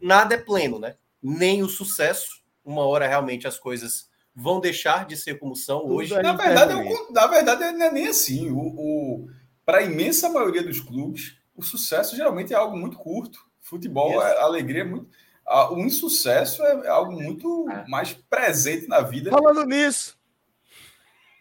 nada 0.00 0.34
é 0.34 0.38
pleno, 0.38 0.80
né? 0.80 0.96
Nem 1.22 1.62
o 1.62 1.68
sucesso, 1.68 2.41
uma 2.64 2.84
hora 2.86 3.06
realmente 3.06 3.46
as 3.46 3.58
coisas 3.58 4.08
vão 4.34 4.60
deixar 4.60 5.04
de 5.06 5.16
ser 5.16 5.38
como 5.38 5.54
são 5.54 5.80
Tudo 5.80 5.94
hoje. 5.94 6.14
é 6.14 6.22
Na 6.22 6.32
verdade, 6.32 6.72
é 6.72 6.76
o- 6.76 7.12
na 7.12 7.26
verdade, 7.26 7.60
não 7.72 7.86
é 7.86 7.92
nem 7.92 8.08
assim. 8.08 8.50
O, 8.50 8.58
o, 8.58 9.28
Para 9.64 9.78
a 9.78 9.82
imensa 9.82 10.28
maioria 10.28 10.62
dos 10.62 10.80
clubes, 10.80 11.36
o 11.54 11.62
sucesso 11.62 12.16
geralmente 12.16 12.52
é 12.52 12.56
algo 12.56 12.76
muito 12.76 12.96
curto. 12.98 13.38
Futebol, 13.60 14.10
Isso. 14.10 14.22
é, 14.22 14.38
a 14.40 14.44
alegria 14.44 14.80
é 14.82 14.84
muito. 14.84 15.08
a- 15.46 15.72
o 15.72 15.78
insucesso 15.80 16.62
é, 16.64 16.86
é 16.86 16.88
algo 16.88 17.12
muito 17.12 17.66
mais 17.88 18.12
presente 18.12 18.88
na 18.88 19.00
vida. 19.00 19.30
Falando 19.30 19.64
nisso, 19.66 20.16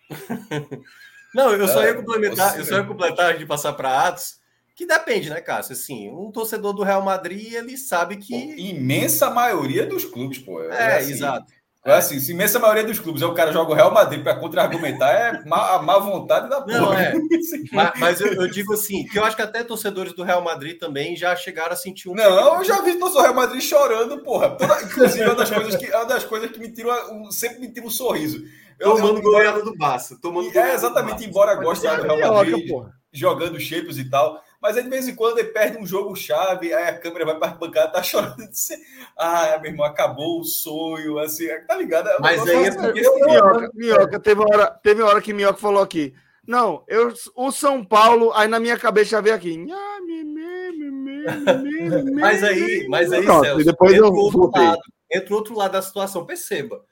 Não, 1.33 1.51
eu 1.53 1.67
só 1.67 1.81
ia 1.83 1.91
é, 1.91 1.93
complementar, 1.93 2.57
eu 2.59 2.65
só 2.65 2.75
ia 2.75 2.83
completar 2.83 3.37
de 3.37 3.45
passar 3.45 3.71
para 3.73 4.07
Atos, 4.07 4.39
que 4.81 4.87
depende, 4.87 5.29
né, 5.29 5.39
Cássio? 5.39 5.73
Assim, 5.73 6.09
um 6.09 6.31
torcedor 6.31 6.73
do 6.73 6.81
Real 6.81 7.03
Madrid, 7.03 7.53
ele 7.53 7.77
sabe 7.77 8.17
que. 8.17 8.33
Pô, 8.33 8.53
imensa 8.57 9.29
maioria 9.29 9.85
dos 9.85 10.05
clubes, 10.05 10.39
pô. 10.39 10.59
É, 10.63 10.67
é 10.69 10.97
assim, 10.97 11.11
exato. 11.11 11.45
É 11.85 11.93
assim, 11.93 12.19
se 12.19 12.31
imensa 12.31 12.59
maioria 12.59 12.83
dos 12.83 12.99
clubes 12.99 13.23
é 13.23 13.25
o 13.25 13.33
cara 13.33 13.51
joga 13.51 13.71
o 13.71 13.75
Real 13.75 13.91
Madrid 13.91 14.21
para 14.21 14.35
contra-argumentar, 14.35 15.11
é 15.11 15.43
má, 15.45 15.75
a 15.75 15.81
má 15.81 15.97
vontade 15.97 16.47
da 16.47 16.61
porra. 16.61 16.79
Não, 16.79 16.93
é. 16.93 17.13
mas, 17.73 17.91
mas 17.99 18.21
eu, 18.21 18.33
eu, 18.33 18.47
digo 18.47 18.73
assim, 18.73 19.05
que 19.05 19.17
eu 19.17 19.23
acho 19.23 19.35
que 19.35 19.41
até 19.41 19.63
torcedores 19.63 20.13
do 20.13 20.23
Real 20.23 20.43
Madrid 20.43 20.79
também 20.79 21.15
já 21.15 21.35
chegaram 21.35 21.73
a 21.73 21.75
sentir 21.75 22.09
um. 22.09 22.15
Não, 22.15 22.57
eu 22.57 22.63
já 22.63 22.81
vi 22.81 22.93
torcedor 22.93 23.11
do 23.11 23.21
Real 23.21 23.35
Madrid 23.35 23.61
chorando, 23.61 24.23
porra. 24.23 24.51
Toda, 24.51 24.81
inclusive, 24.81 25.23
é 25.23 25.27
uma 25.27 25.35
das 25.35 25.49
coisas 25.49 25.75
que, 25.75 25.85
é 25.85 25.97
uma 25.97 26.05
das 26.05 26.23
coisas 26.23 26.51
que 26.51 26.59
me 26.59 26.71
tira 26.71 27.13
um, 27.13 27.31
sempre 27.31 27.59
me 27.59 27.71
tira 27.71 27.85
um 27.85 27.89
sorriso. 27.89 28.43
Eu, 28.79 28.95
tomando 28.95 29.17
eu, 29.17 29.23
goleada 29.23 29.63
do 29.63 29.75
Barça. 29.75 30.17
Tomando 30.19 30.55
é, 30.57 30.73
exatamente, 30.73 31.23
embora 31.23 31.55
goste 31.55 31.87
do 31.87 32.15
Real 32.15 32.33
Madrid, 32.33 32.67
jogando 33.11 33.59
shapes 33.59 33.97
e 33.97 34.09
tal. 34.09 34.41
Mas 34.61 34.77
aí, 34.77 34.83
de 34.83 34.89
vez 34.89 35.07
em 35.07 35.15
quando 35.15 35.39
ele 35.39 35.49
perde 35.49 35.79
um 35.79 35.87
jogo 35.87 36.15
chave, 36.15 36.71
aí 36.71 36.89
a 36.89 36.99
câmera 36.99 37.25
vai 37.25 37.39
para 37.39 37.47
a 37.47 37.55
bancada, 37.55 37.93
tá 37.93 38.03
chorando. 38.03 38.47
Disse, 38.47 38.77
ah, 39.17 39.57
meu 39.59 39.71
irmão, 39.71 39.85
acabou 39.85 40.39
o 40.39 40.43
sonho, 40.43 41.17
assim, 41.17 41.47
tá 41.67 41.75
ligado? 41.75 42.07
É 42.07 42.19
Mas 42.19 42.47
aí 42.47 42.65
é 42.65 42.71
porque. 42.71 43.01
Minhoca, 43.01 43.71
Minhoca, 43.73 44.19
teve 44.19 44.41
hora, 44.41 44.69
teve 44.83 45.01
hora 45.01 45.19
que 45.19 45.33
Minhoca 45.33 45.59
falou 45.59 45.81
aqui. 45.81 46.13
Não, 46.45 46.83
eu, 46.87 47.11
o 47.35 47.51
São 47.51 47.83
Paulo, 47.83 48.31
aí 48.33 48.47
na 48.47 48.59
minha 48.59 48.77
cabeça 48.77 49.09
já 49.11 49.21
veio 49.21 49.35
aqui. 49.35 49.65
mas 52.19 52.43
aí, 52.43 52.87
mas 52.87 53.11
aí, 53.11 53.23
Pronto, 53.23 53.45
Celso, 53.45 53.65
depois 53.65 53.93
eu 53.93 54.13
outro 54.13 54.51
lado, 54.51 54.79
entra 55.11 55.33
o 55.33 55.37
outro 55.37 55.55
lado 55.55 55.71
da 55.71 55.81
situação. 55.81 56.23
Perceba, 56.25 56.83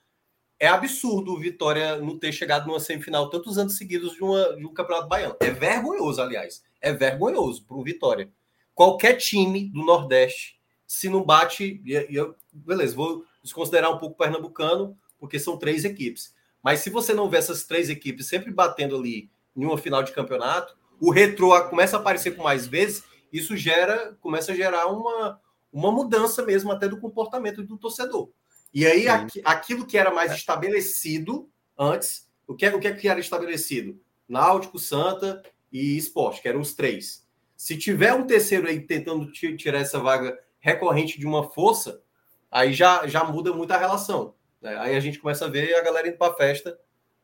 é 0.59 0.67
absurdo 0.67 1.34
o 1.34 1.39
Vitória 1.39 1.97
não 1.97 2.17
ter 2.17 2.32
chegado 2.32 2.65
numa 2.67 2.80
semifinal 2.80 3.30
tantos 3.30 3.59
anos 3.59 3.78
seguidos 3.78 4.13
de, 4.13 4.24
uma, 4.24 4.55
de 4.55 4.65
um 4.65 4.74
campeonato 4.74 5.07
baiano. 5.07 5.36
É 5.39 5.51
vergonhoso, 5.51 6.20
aliás 6.20 6.67
é 6.82 6.93
vergonhoso 6.93 7.63
para 7.65 7.77
o 7.77 7.84
Vitória. 7.84 8.32
Qualquer 8.73 9.15
time 9.15 9.69
do 9.69 9.84
Nordeste, 9.84 10.59
se 10.88 11.09
não 11.09 11.23
bate, 11.23 11.82
e 11.86 12.15
eu, 12.15 12.36
beleza, 12.51 12.95
vou 12.95 13.25
desconsiderar 13.43 13.91
um 13.91 13.97
pouco 13.97 14.15
o 14.15 14.17
Pernambucano, 14.17 14.97
porque 15.19 15.38
são 15.38 15.57
três 15.57 15.86
equipes. 15.86 16.34
Mas 16.63 16.80
se 16.80 16.89
você 16.89 17.13
não 17.13 17.30
vê 17.30 17.38
essas 17.38 17.63
três 17.63 17.89
equipes 17.89 18.27
sempre 18.27 18.51
batendo 18.51 18.95
ali 18.95 19.30
em 19.55 19.65
uma 19.65 19.77
final 19.77 20.01
de 20.03 20.13
campeonato, 20.13 20.77
o 20.99 21.11
retrô 21.11 21.49
começa 21.69 21.97
a 21.97 21.99
aparecer 21.99 22.36
com 22.36 22.43
mais 22.43 22.67
vezes, 22.67 23.03
isso 23.32 23.55
gera, 23.55 24.17
começa 24.21 24.51
a 24.51 24.55
gerar 24.55 24.88
uma, 24.88 25.39
uma 25.71 25.91
mudança 25.91 26.43
mesmo 26.45 26.71
até 26.71 26.88
do 26.88 26.99
comportamento 26.99 27.63
do 27.63 27.77
torcedor. 27.77 28.30
E 28.73 28.86
aí 28.86 29.07
aqui, 29.07 29.41
aquilo 29.43 29.86
que 29.86 29.97
era 29.97 30.11
mais 30.11 30.32
estabelecido 30.34 31.49
antes, 31.77 32.27
o 32.47 32.55
que, 32.55 32.65
é, 32.65 32.75
o 32.75 32.80
que, 32.80 32.88
é 32.88 32.93
que 32.93 33.07
era 33.07 33.19
estabelecido? 33.19 33.99
Náutico, 34.27 34.77
Santa 34.77 35.41
e 35.72 35.97
esporte, 35.97 36.41
que 36.41 36.47
eram 36.47 36.59
os 36.59 36.74
três. 36.74 37.26
Se 37.55 37.78
tiver 37.78 38.13
um 38.13 38.26
terceiro 38.26 38.67
aí 38.67 38.80
tentando 38.80 39.32
tirar 39.32 39.80
essa 39.80 39.99
vaga 39.99 40.38
recorrente 40.59 41.20
de 41.20 41.26
uma 41.26 41.51
força, 41.51 42.01
aí 42.49 42.74
já, 42.74 43.05
já 43.07 43.24
muda 43.24 43.53
muito 43.53 43.72
a 43.72 43.78
relação. 43.78 44.34
Né? 44.61 44.76
Aí 44.78 44.95
a 44.95 44.99
gente 44.99 45.20
começa 45.20 45.45
a 45.45 45.49
ver 45.49 45.74
a 45.76 45.84
galera 45.84 46.07
indo 46.07 46.17
para 46.17 46.32
a 46.32 46.36
festa 46.36 46.78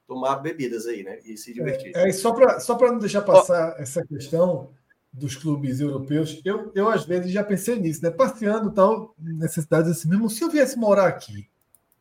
tomar 0.08 0.38
bebidas 0.38 0.86
aí, 0.86 1.04
né? 1.04 1.20
E 1.26 1.38
se 1.38 1.54
divertir. 1.54 1.92
É, 1.96 2.10
é 2.10 2.12
só 2.12 2.32
para 2.32 2.60
só 2.60 2.78
não 2.78 3.00
deixar 3.00 3.22
passar 3.22 3.76
oh. 3.78 3.82
essa 3.82 4.06
questão 4.06 4.70
dos 5.12 5.36
clubes 5.36 5.80
europeus, 5.80 6.42
eu, 6.44 6.72
eu 6.76 6.90
às 6.90 7.06
vezes 7.06 7.32
já 7.32 7.42
pensei 7.42 7.80
nisso, 7.80 8.04
né? 8.04 8.12
Passeando 8.12 8.72
tal, 8.72 9.16
necessidade 9.18 9.90
assim 9.90 10.10
mesmo. 10.10 10.30
Se 10.30 10.44
eu 10.44 10.50
viesse 10.50 10.78
morar 10.78 11.08
aqui, 11.08 11.48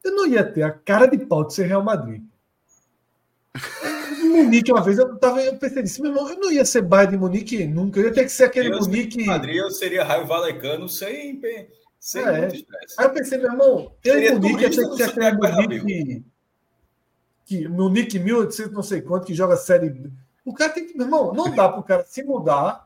eu 0.03 0.11
não 0.15 0.27
ia 0.27 0.45
ter 0.45 0.63
a 0.63 0.73
cara 0.73 1.07
de 1.07 1.19
pau 1.25 1.47
de 1.47 1.55
ser 1.55 1.67
Real 1.67 1.83
Madrid. 1.83 2.23
Munique 4.23 4.73
uma 4.73 4.83
vez, 4.83 4.99
eu, 4.99 5.17
tava, 5.19 5.43
eu 5.43 5.57
pensei 5.57 5.83
nisso, 5.83 6.03
meu 6.03 6.11
irmão, 6.13 6.29
eu 6.29 6.39
não 6.39 6.53
ia 6.53 6.65
ser 6.65 6.83
Bayern 6.83 7.13
de 7.13 7.19
Munique 7.19 7.67
nunca, 7.67 7.99
eu 7.99 8.07
ia 8.07 8.13
ter 8.13 8.25
que 8.25 8.31
ser 8.31 8.45
aquele 8.45 8.73
eu 8.73 8.79
Munique. 8.79 9.25
Madrid, 9.25 9.57
eu 9.57 9.71
seria 9.71 10.05
Raio 10.05 10.27
Valecano 10.27 10.89
sem, 10.89 11.41
sem 11.99 12.23
é. 12.23 12.49
Aí 12.99 13.07
eu 13.07 13.11
pensei, 13.11 13.39
meu 13.39 13.51
irmão, 13.51 13.93
eu 14.05 14.19
em 14.19 14.33
Munique, 14.33 14.65
eu 14.65 14.71
tinha 14.71 14.89
que 14.89 14.97
ser 14.97 15.03
aquele 15.05 15.33
Munique. 15.33 16.25
Que, 17.47 17.69
Munique 17.69 18.19
1800, 18.19 18.73
não 18.73 18.83
sei 18.83 19.03
quanto, 19.03 19.27
que 19.27 19.35
joga 19.35 19.57
série. 19.57 20.11
O 20.45 20.55
cara 20.55 20.73
tem 20.73 20.87
que, 20.87 20.97
meu 20.97 21.07
irmão, 21.07 21.33
não 21.33 21.55
dá 21.55 21.69
para 21.69 21.81
o 21.81 21.85
cara 21.85 22.05
se 22.07 22.23
mudar. 22.23 22.85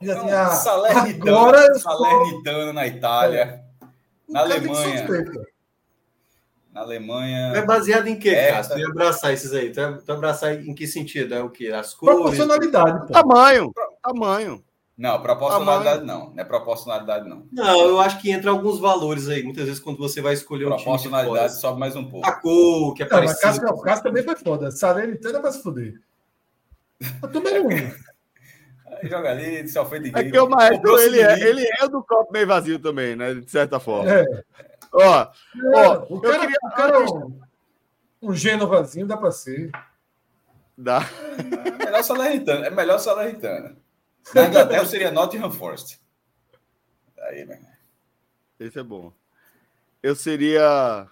E 0.00 0.10
assim, 0.10 0.26
não, 0.26 0.38
ah, 0.38 0.50
Salernitano, 0.50 1.36
agora 1.36 1.74
Salernitano 1.78 2.72
na 2.72 2.86
Itália, 2.86 3.64
é. 3.80 3.92
na 4.28 4.40
Alemanha. 4.40 5.06
Na 6.74 6.80
Alemanha. 6.80 7.52
É 7.54 7.64
baseado 7.64 8.08
em 8.08 8.18
quê, 8.18 8.30
é, 8.30 8.50
Cássio? 8.50 8.74
Tu 8.74 8.80
ia 8.80 8.88
abraçar 8.88 9.32
esses 9.32 9.52
aí? 9.52 9.70
Tu 9.70 9.78
ia, 9.78 9.92
tu 9.92 10.08
ia 10.08 10.14
abraçar 10.14 10.54
em 10.54 10.74
que 10.74 10.88
sentido? 10.88 11.32
É 11.32 11.40
o 11.40 11.48
quê? 11.48 11.68
As 11.68 11.94
cores? 11.94 12.16
Proporcionalidade. 12.16 13.06
Pô. 13.06 13.12
Tamanho. 13.12 13.72
Tamanho. 14.02 14.64
Não, 14.98 15.22
proporcionalidade 15.22 16.00
Tamanho. 16.00 16.18
não. 16.26 16.34
Não 16.34 16.42
é 16.42 16.44
proporcionalidade, 16.44 17.28
não. 17.28 17.46
Não, 17.52 17.80
eu 17.80 18.00
acho 18.00 18.20
que 18.20 18.30
entra 18.30 18.50
alguns 18.50 18.80
valores 18.80 19.28
aí. 19.28 19.44
Muitas 19.44 19.66
vezes, 19.66 19.80
quando 19.80 19.98
você 19.98 20.20
vai 20.20 20.34
escolher 20.34 20.66
um 20.66 20.70
time. 20.70 20.82
Proporcionalidade 20.82 21.60
sobe 21.60 21.78
mais 21.78 21.94
um 21.94 22.04
pouco. 22.04 22.26
A 22.26 22.32
cor, 22.32 22.94
que 22.94 23.04
é 23.04 23.06
não, 23.06 23.10
parecido. 23.10 23.40
Mas 23.44 23.58
Cássio, 23.58 23.80
Cássio 23.82 24.02
também 24.02 24.24
foi 24.24 24.36
foda. 24.36 24.70
Salernitana 24.72 25.40
vai 25.40 25.52
se 25.52 25.62
fuder. 25.62 25.94
Eu 27.22 27.30
tomei 27.30 27.60
um. 27.60 27.68
Joga 29.04 29.30
ali, 29.30 29.68
se 29.68 29.78
ofende 29.78 30.10
É 30.14 30.24
que 30.24 30.38
o 30.38 30.48
Maestro, 30.48 30.98
ele 30.98 31.20
é, 31.20 31.40
ele 31.40 31.66
é 31.80 31.88
do 31.88 32.02
copo 32.02 32.32
meio 32.32 32.46
vazio 32.46 32.78
também, 32.78 33.14
né? 33.14 33.34
De 33.34 33.50
certa 33.50 33.78
forma. 33.78 34.10
É. 34.10 34.24
Ó, 34.94 35.32
ó, 35.74 36.06
o 36.08 36.20
cara, 36.20 36.38
queria, 36.38 36.58
o 36.62 36.70
cara 36.70 37.00
um, 37.00 37.40
um 38.22 38.32
Genovazinho 38.32 39.08
dá 39.08 39.16
para 39.16 39.32
ser. 39.32 39.72
Dá. 40.78 41.00
É 41.66 41.84
melhor 41.84 42.02
Salernitana. 42.04 42.66
É 42.66 42.70
melhor 42.70 42.98
Salernitana. 42.98 43.76
Na 44.32 44.46
Inglaterra 44.46 44.86
seria 44.86 45.10
Nottingham 45.10 45.50
Forest. 45.50 46.00
Aí, 47.22 47.44
né? 47.44 47.60
Esse 48.60 48.78
é 48.78 48.82
bom. 48.84 49.12
Eu 50.00 50.14
seria. 50.14 51.08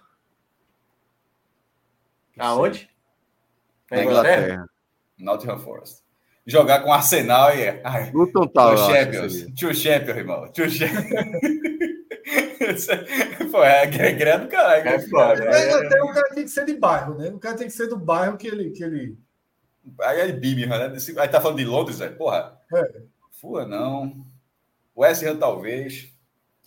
Aonde? 2.39 2.89
Na 3.91 4.05
Inglaterra. 4.05 4.67
Nottingham 5.19 5.59
Forest. 5.59 6.03
Jogar 6.47 6.83
com 6.83 6.93
Arsenal 6.93 7.55
e 7.57 7.63
é. 7.63 7.83
Luton 8.15 8.47
Town. 8.47 8.77
Two 8.77 8.87
Champions. 8.87 9.47
Two 9.59 9.75
Champions, 9.75 10.17
irmão. 10.17 10.53
Two 10.53 10.71
Champions. 10.71 11.72
Pô, 13.51 13.63
é 13.63 13.87
gregré 13.87 14.39
do 14.39 14.49
caralho. 14.49 14.89
É 14.89 14.99
foda. 15.01 15.45
É, 15.45 15.69
é, 15.69 15.73
até 15.75 16.03
o 16.03 16.09
cara 16.09 16.35
tem 16.35 16.45
que 16.45 16.51
ser 16.51 16.65
de 16.65 16.75
bairro, 16.75 17.19
né? 17.19 17.31
O 17.31 17.39
cara 17.39 17.57
tem 17.57 17.67
que 17.67 17.73
ser 17.73 17.89
do 17.89 17.97
bairro 17.97 18.37
que 18.37 18.47
ele. 18.47 18.71
Que 18.71 18.85
ele... 18.85 19.17
Aí 20.01 20.21
é 20.21 20.33
Birmingham, 20.33 20.79
né? 20.79 20.97
Aí 21.19 21.29
tá 21.29 21.41
falando 21.41 21.59
de 21.59 21.65
Londres, 21.65 21.99
velho. 21.99 22.17
Porra. 22.17 22.57
É. 22.73 23.03
Fua, 23.33 23.67
não. 23.67 24.25
West 24.97 25.23
Ham, 25.25 25.37
talvez. 25.37 26.13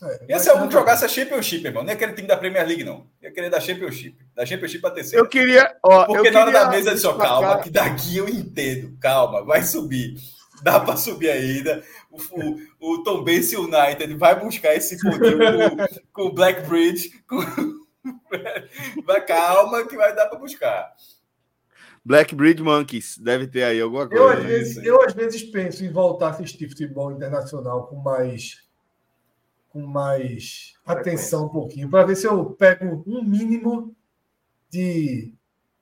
É, 0.01 0.25
Ia 0.29 0.39
ser 0.39 0.49
algum 0.49 0.67
que 0.67 0.73
jogasse 0.73 1.05
a 1.05 1.07
Championship, 1.07 1.65
irmão. 1.65 1.83
Nem 1.83 1.95
aquele 1.95 2.13
time 2.13 2.27
da 2.27 2.35
Premier 2.35 2.67
League, 2.67 2.83
não. 2.83 3.07
Ia 3.21 3.31
querer 3.31 3.49
da 3.49 3.61
Championship. 3.61 4.17
Da 4.35 4.45
Championship 4.45 4.81
pra 4.81 4.91
terceira. 4.91 5.23
Eu 5.23 5.29
queria. 5.29 5.73
Ó, 5.81 6.05
Porque 6.05 6.27
eu 6.27 6.33
na 6.33 6.41
hora 6.41 6.51
da 6.51 6.69
mesa 6.69 6.93
disse, 6.93 7.07
ó, 7.07 7.13
calma, 7.13 7.61
que 7.61 7.69
daqui 7.69 8.17
eu 8.17 8.27
entendo. 8.27 8.97
Calma, 8.99 9.43
vai 9.43 9.63
subir. 9.63 10.15
Dá 10.65 10.79
pra 10.79 10.97
subir 10.97 11.29
ainda 11.29 11.83
o, 12.09 12.59
o 12.79 13.03
Tom 13.03 13.23
Benz 13.23 13.53
United 13.53 14.15
vai 14.15 14.39
buscar 14.39 14.73
esse 14.73 14.97
poder 14.97 15.37
com, 16.11 16.23
o 16.23 16.33
Black 16.33 16.67
Bridge. 16.67 17.23
Com... 17.27 17.37
Calma 19.27 19.87
que 19.87 19.95
vai 19.95 20.15
dar 20.15 20.25
para 20.25 20.39
buscar. 20.39 20.91
Black 22.03 22.33
Bridge 22.33 22.63
Monkeys, 22.63 23.15
deve 23.19 23.45
ter 23.45 23.61
aí 23.61 23.79
alguma 23.79 24.09
coisa. 24.09 24.23
Eu 24.23 24.29
às, 24.29 24.43
vezes, 24.43 24.83
eu, 24.83 25.01
às 25.03 25.13
vezes, 25.13 25.43
penso 25.43 25.85
em 25.85 25.91
voltar 25.91 26.27
a 26.27 26.29
assistir 26.31 26.67
futebol 26.67 27.11
internacional 27.11 27.85
com 27.85 27.97
mais 27.97 28.65
com 29.69 29.85
mais 29.85 30.73
atenção 30.83 31.45
um 31.45 31.49
pouquinho, 31.49 31.91
para 31.91 32.05
ver 32.05 32.15
se 32.15 32.25
eu 32.25 32.43
pego 32.51 33.03
um 33.05 33.23
mínimo 33.23 33.95
de, 34.67 35.31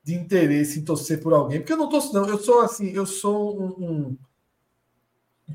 de 0.02 0.14
interesse 0.14 0.78
em 0.78 0.84
torcer 0.84 1.22
por 1.22 1.32
alguém. 1.32 1.60
Porque 1.60 1.72
eu 1.72 1.78
não 1.78 1.88
torço, 1.88 2.12
não. 2.12 2.28
Eu 2.28 2.36
sou 2.36 2.60
assim, 2.60 2.92
eu 2.92 3.06
sou 3.06 3.58
um 3.58 3.68
um 3.82 4.18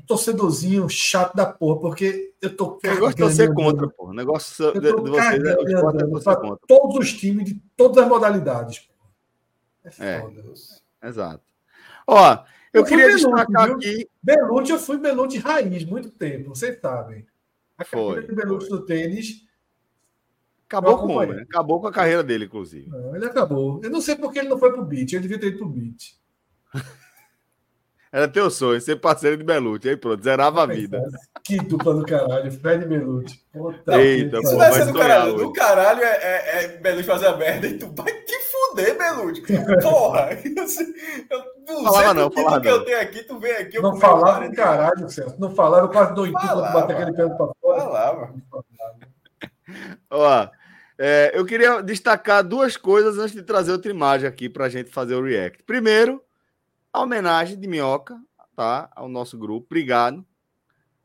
torcedorzinho 0.06 0.88
chato 0.88 1.34
da 1.34 1.46
porra, 1.46 1.80
porque 1.80 2.32
eu 2.40 2.56
tô 2.56 2.78
Eu 2.82 2.98
gosto 2.98 3.16
de 3.16 3.22
você 3.22 3.52
contra, 3.52 3.88
porra. 3.88 4.10
O 4.10 4.14
negócio 4.14 4.72
de, 4.72 4.80
de 4.80 4.92
vocês 4.92 5.44
é, 5.44 5.52
é 5.52 6.36
contra. 6.36 6.58
Todos 6.66 6.96
os 6.96 7.12
times 7.12 7.44
de 7.44 7.62
todas 7.76 7.98
as 7.98 8.08
modalidades. 8.08 8.88
É, 9.98 10.22
é 11.02 11.08
exato. 11.08 11.42
Ó, 12.06 12.32
eu, 12.72 12.82
eu 12.82 12.84
queria 12.84 13.06
Belucci, 13.06 13.24
destacar 13.24 13.66
viu? 13.66 13.76
aqui. 13.76 14.08
Belucci, 14.22 14.72
eu 14.72 14.78
fui 14.78 14.98
Belucci 14.98 15.38
raiz 15.38 15.84
muito 15.84 16.10
tempo, 16.10 16.50
vocês 16.50 16.78
sabem. 16.80 17.26
A 17.76 17.84
carreira 17.84 18.22
de 18.22 18.34
Belucci 18.34 18.68
do 18.68 18.84
tênis. 18.84 19.46
Acabou 20.66 20.98
com, 20.98 21.20
né? 21.26 21.42
acabou 21.42 21.80
com 21.80 21.88
a 21.88 21.92
carreira 21.92 22.22
dele, 22.22 22.44
inclusive. 22.44 22.88
Não, 22.88 23.16
ele 23.16 23.26
acabou. 23.26 23.80
Eu 23.82 23.90
não 23.90 24.00
sei 24.00 24.14
porque 24.14 24.38
ele 24.38 24.48
não 24.48 24.58
foi 24.58 24.72
pro 24.72 24.84
beat, 24.84 25.12
ele 25.12 25.22
devia 25.22 25.40
ter 25.40 25.48
ido 25.48 25.58
pro 25.58 25.68
beat. 25.68 26.14
Era 28.12 28.26
teu 28.26 28.50
sonho, 28.50 28.80
ser 28.80 28.96
parceiro 28.96 29.36
de 29.36 29.44
Belucci. 29.44 29.88
Aí 29.88 29.96
pronto, 29.96 30.22
zerava 30.22 30.64
a 30.64 30.66
vida. 30.66 31.00
Que 31.44 31.58
dupla 31.58 31.94
do 31.94 32.04
caralho, 32.04 32.50
Fred 32.50 32.84
Belucci. 32.84 33.40
Eita, 33.86 34.40
pô, 34.40 34.56
vai 34.56 34.72
ser 34.72 34.86
do 34.86 34.98
caralho. 34.98 35.36
Do 35.36 35.52
caralho 35.52 36.02
é, 36.02 36.16
é, 36.16 36.64
é 36.64 36.68
Belucci 36.78 37.06
fazer 37.06 37.26
a 37.28 37.36
merda 37.36 37.68
e 37.68 37.78
tu 37.78 37.92
vai 37.94 38.12
te 38.12 38.34
fuder, 38.50 38.98
Belucci. 38.98 39.42
Porra! 39.80 40.30
falava 41.84 42.14
não, 42.14 42.32
falava 42.32 42.60
que 42.60 42.68
eu 42.68 42.84
tenho 42.84 43.00
aqui, 43.00 43.22
tu 43.22 43.38
vem 43.38 43.52
aqui. 43.52 43.80
Não 43.80 43.96
falava 43.96 44.44
um 44.44 44.52
caralho, 44.52 45.08
Celso. 45.08 45.36
Não 45.38 45.54
falava, 45.54 45.86
eu 45.86 45.90
quase 45.90 46.14
tudo 46.14 46.32
quando 46.32 46.72
bater 46.72 46.96
aquele 46.96 47.12
pé 47.12 47.28
pra 47.28 47.48
fora. 47.60 47.80
Falava. 47.80 48.34
Ó, 50.10 50.48
é, 50.98 51.30
eu 51.32 51.46
queria 51.46 51.80
destacar 51.80 52.42
duas 52.42 52.76
coisas 52.76 53.18
antes 53.18 53.32
de 53.32 53.42
trazer 53.42 53.70
outra 53.70 53.90
imagem 53.90 54.28
aqui 54.28 54.48
para 54.48 54.64
a 54.64 54.68
gente 54.68 54.90
fazer 54.90 55.14
o 55.14 55.22
react. 55.22 55.62
Primeiro, 55.62 56.20
a 56.92 57.00
homenagem 57.02 57.58
de 57.58 57.68
Minhoca, 57.68 58.20
tá? 58.54 58.90
Ao 58.94 59.08
nosso 59.08 59.38
grupo. 59.38 59.66
Obrigado. 59.66 60.24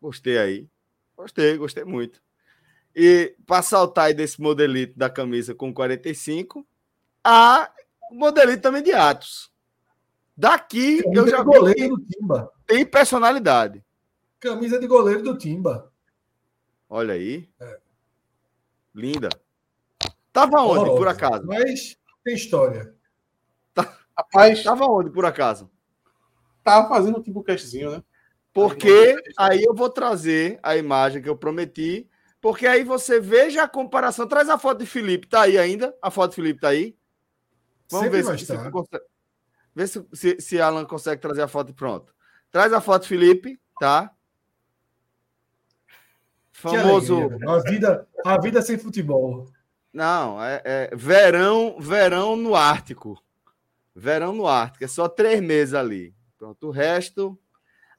Gostei 0.02 0.38
aí. 0.38 0.70
Gostei, 1.16 1.58
gostei 1.58 1.84
muito. 1.84 2.22
E 2.96 3.36
para 3.46 3.62
saltar 3.62 4.06
aí 4.06 4.14
desse 4.14 4.42
modelito 4.42 4.98
da 4.98 5.10
camisa 5.10 5.54
com 5.54 5.74
45, 5.74 6.66
a 7.24 7.72
modelito 8.12 8.62
também 8.62 8.84
de 8.84 8.94
Atos. 8.94 9.52
Daqui 10.38 11.02
Camisa 11.04 11.22
eu 11.22 11.28
já 11.30 11.38
vi 11.38 11.44
goleiro 11.44 11.80
que 11.80 11.88
do 11.90 12.06
Timba. 12.06 12.52
tem 12.68 12.86
personalidade. 12.86 13.84
Camisa 14.40 14.80
de 14.80 14.88
goleiro 14.88 15.24
do 15.24 15.38
Timba. 15.38 15.92
Olha 16.90 17.14
aí. 17.14 17.50
É. 17.60 17.80
Linda. 18.94 19.30
Tava 20.32 20.62
onde, 20.62 20.90
por 20.92 21.08
acaso? 21.08 21.46
Mas 21.46 21.98
tem 22.24 22.36
história. 22.36 22.94
Rapaz, 24.18 24.64
Tava 24.64 24.86
onde, 24.86 25.10
por 25.10 25.26
acaso? 25.26 25.70
Tava 26.66 26.90
fazendo 26.90 27.20
um 27.20 27.22
tipo 27.22 27.44
castzinho, 27.44 27.92
né? 27.92 28.04
Porque 28.52 29.16
aí 29.38 29.64
eu 29.64 29.74
vou 29.74 29.90
trazer 29.90 30.60
a 30.64 30.76
imagem 30.76 31.22
que 31.22 31.30
eu 31.30 31.38
prometi, 31.38 32.10
porque 32.42 32.66
aí 32.66 32.84
você 32.84 33.20
veja 33.20 33.64
a 33.64 33.68
comparação. 33.68 34.28
Traz 34.28 34.50
a 34.50 34.58
foto 34.58 34.80
de 34.80 34.86
Felipe, 34.86 35.28
tá 35.28 35.42
aí 35.42 35.58
ainda? 35.58 35.96
A 36.02 36.10
foto 36.10 36.32
de 36.32 36.36
Felipe 36.38 36.60
tá 36.62 36.70
aí? 36.70 36.98
Vamos 37.90 38.06
Sempre 38.06 38.24
ver 38.24 38.38
se, 38.40 38.46
se, 38.46 38.72
consegue- 38.72 39.06
Vê 39.76 39.88
se, 39.88 40.06
se, 40.14 40.42
se 40.42 40.60
Alan 40.62 40.86
consegue 40.86 41.22
trazer 41.22 41.44
a 41.44 41.48
foto 41.48 41.74
pronto. 41.74 42.14
Traz 42.50 42.74
a 42.74 42.82
foto, 42.82 43.06
Felipe, 43.06 43.60
tá? 43.80 44.10
Famoso. 46.52 47.30
a 47.48 47.60
vida, 47.60 48.08
a 48.26 48.40
vida 48.40 48.62
sem 48.62 48.78
futebol. 48.78 49.52
Não, 49.94 50.42
é, 50.42 50.62
é 50.64 50.96
verão, 50.96 51.78
verão 51.80 52.36
no 52.36 52.56
Ártico. 52.56 53.22
Verão 53.94 54.34
no 54.34 54.48
Ártico, 54.48 54.84
é 54.86 54.88
só 54.88 55.08
três 55.08 55.42
meses 55.42 55.74
ali. 55.74 56.16
Pronto, 56.46 56.68
o 56.68 56.72
resto. 56.72 57.40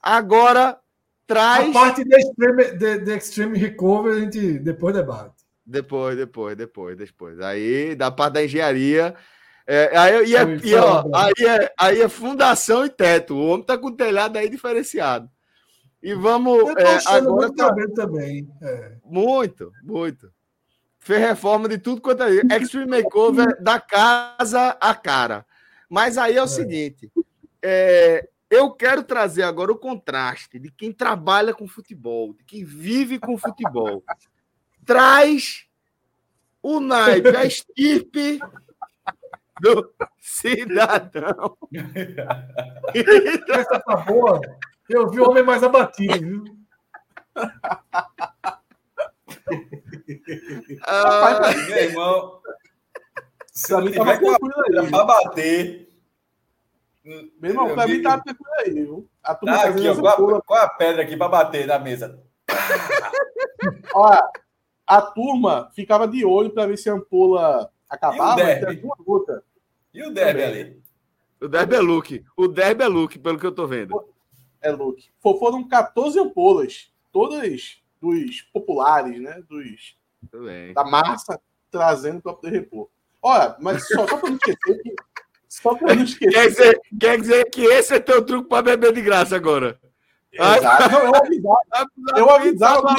Agora 0.01 0.69
A 0.69 0.79
traz. 1.27 1.73
parte 1.73 2.05
de 2.05 2.15
extreme, 2.17 2.65
de, 2.79 2.99
de 3.01 3.11
extreme 3.17 3.59
recovery 3.59 4.17
a 4.17 4.21
gente 4.21 4.59
depois 4.61 4.95
debate. 4.95 5.35
Depois, 5.65 6.17
depois, 6.17 6.57
depois, 6.57 6.97
depois. 6.97 7.41
Aí, 7.41 7.97
da 7.97 8.09
parte 8.09 8.35
da 8.35 8.45
engenharia. 8.45 9.17
É, 9.67 9.99
aí, 9.99 10.29
e, 10.31 10.37
é, 10.37 10.43
e, 10.63 10.75
ó, 10.77 11.03
aí, 11.13 11.33
é, 11.45 11.73
aí 11.77 12.01
é 12.03 12.09
fundação 12.09 12.85
e 12.87 12.89
teto. 12.89 13.35
O 13.35 13.49
homem 13.49 13.67
tá 13.67 13.77
com 13.77 13.89
o 13.89 13.97
telhado 13.97 14.37
aí 14.39 14.49
diferenciado. 14.49 15.29
E 16.01 16.15
vamos. 16.15 16.57
Eu 16.57 16.73
tô 16.73 16.81
é, 16.81 16.99
agora 17.09 17.49
muito 17.49 17.57
tá- 17.57 17.75
também. 17.97 18.49
É. 18.63 18.93
muito, 19.05 19.73
muito. 19.83 20.31
Fez 21.01 21.19
reforma 21.21 21.69
de 21.69 21.79
tudo 21.79 22.01
quanto 22.01 22.23
é. 22.23 22.31
Extreme 22.61 23.03
Makeover 23.03 23.61
da 23.61 23.81
casa 23.81 24.77
a 24.81 24.95
cara. 24.95 25.45
Mas 25.91 26.17
aí 26.17 26.37
é 26.37 26.41
o 26.41 26.45
É. 26.45 26.49
seguinte: 26.49 27.11
é, 27.61 28.29
eu 28.51 28.71
quero 28.71 29.03
trazer 29.03 29.43
agora 29.43 29.73
o 29.73 29.79
contraste 29.79 30.59
de 30.59 30.71
quem 30.71 30.93
trabalha 30.93 31.53
com 31.53 31.67
futebol, 31.67 32.33
de 32.35 32.45
quem 32.45 32.65
vive 32.65 33.19
com 33.19 33.37
futebol. 33.37 34.05
Traz 34.85 35.67
o 36.63 36.81
naipe, 36.81 37.37
a 37.37 37.45
estirpe 37.45 38.39
do 39.61 39.93
cidadão. 40.19 41.57
Essa 43.49 43.81
tá 43.81 43.97
boa. 43.97 44.41
Eu 44.89 45.09
vi 45.11 45.21
o 45.21 45.29
homem 45.29 45.43
mais 45.43 45.63
abatido, 45.63 46.19
viu? 46.21 46.45
Ah, 50.87 51.53
Meu 51.69 51.77
irmão, 51.77 52.41
se 53.53 53.69
tava 53.69 53.91
tiver 53.91 54.21
com 54.21 54.31
a 54.31 54.39
pra 54.91 55.05
bater. 55.05 55.86
Meu 57.41 57.51
irmão, 57.51 57.73
pra 57.75 57.87
mim 57.87 58.03
tá 58.03 58.19
tranquilo 58.21 58.53
aí, 58.59 58.71
viu? 58.73 59.09
A 59.23 59.35
turma 59.35 59.57
Tá 59.57 59.63
fazendo 59.63 59.89
aqui, 60.01 60.01
ó. 60.09 60.17
Qual 60.17 60.43
qual 60.43 60.63
a 60.63 60.69
pedra 60.69 61.03
aqui 61.03 61.17
pra 61.17 61.29
bater 61.29 61.67
na 61.67 61.79
mesa? 61.79 62.21
Ó, 63.95 64.13
a 64.87 65.03
turma 65.03 65.71
ficava 65.75 66.07
de 66.07 66.25
olho 66.25 66.51
pra 66.51 66.67
ver 66.67 66.77
se 66.77 66.89
a 66.91 66.95
ampola 66.95 67.71
acabava. 67.89 68.41
E 68.41 68.45
o 68.45 68.57
derby? 68.57 68.83
E 69.95 70.03
o 70.03 70.11
derby 70.13 70.41
Também. 70.43 70.45
ali? 70.63 70.83
o 71.41 71.49
derby 71.49 71.75
é 71.77 71.81
Luke. 71.81 72.25
O 72.37 72.49
derby 72.49 72.83
é 72.85 72.89
Luke, 72.89 73.19
pelo 73.19 73.39
que 73.39 73.47
eu 73.47 73.53
tô 73.53 73.67
vendo. 73.67 74.05
É, 74.61 74.71
Luke. 74.71 75.11
Fo- 75.21 75.39
Foram 75.39 75.67
14 75.67 76.19
ampolas, 76.19 76.93
todas 77.13 77.81
dos 78.01 78.43
populares, 78.53 79.21
né? 79.21 79.43
Dos, 79.49 79.97
Tudo 80.31 80.45
bem. 80.47 80.73
da 80.75 80.85
massa, 80.85 81.41
trazendo 81.71 82.21
para 82.21 82.33
poder 82.35 82.51
repor. 82.51 82.89
Olha, 83.23 83.57
mas 83.61 83.87
só, 83.89 84.07
só 84.07 84.17
para 84.19 84.31
não 84.31 84.37
esquecer 84.37 84.83
que. 84.83 84.95
Só 85.63 85.75
para 85.75 85.95
não 85.95 86.05
Quer 86.05 86.11
esquecer. 86.11 86.49
dizer, 86.49 86.81
quer 87.01 87.21
dizer 87.21 87.45
que 87.51 87.63
esse 87.65 87.95
é 87.95 88.01
teu 88.01 88.25
truque 88.25 88.49
para 88.49 88.63
beber 88.63 88.93
de 88.93 89.01
graça 89.01 89.37
agora. 89.37 89.79
Exato. 90.33 90.91
Não, 90.93 91.01
eu 91.05 91.15
avisava, 91.15 91.61
eu 92.17 92.31
avisava. 92.31 92.97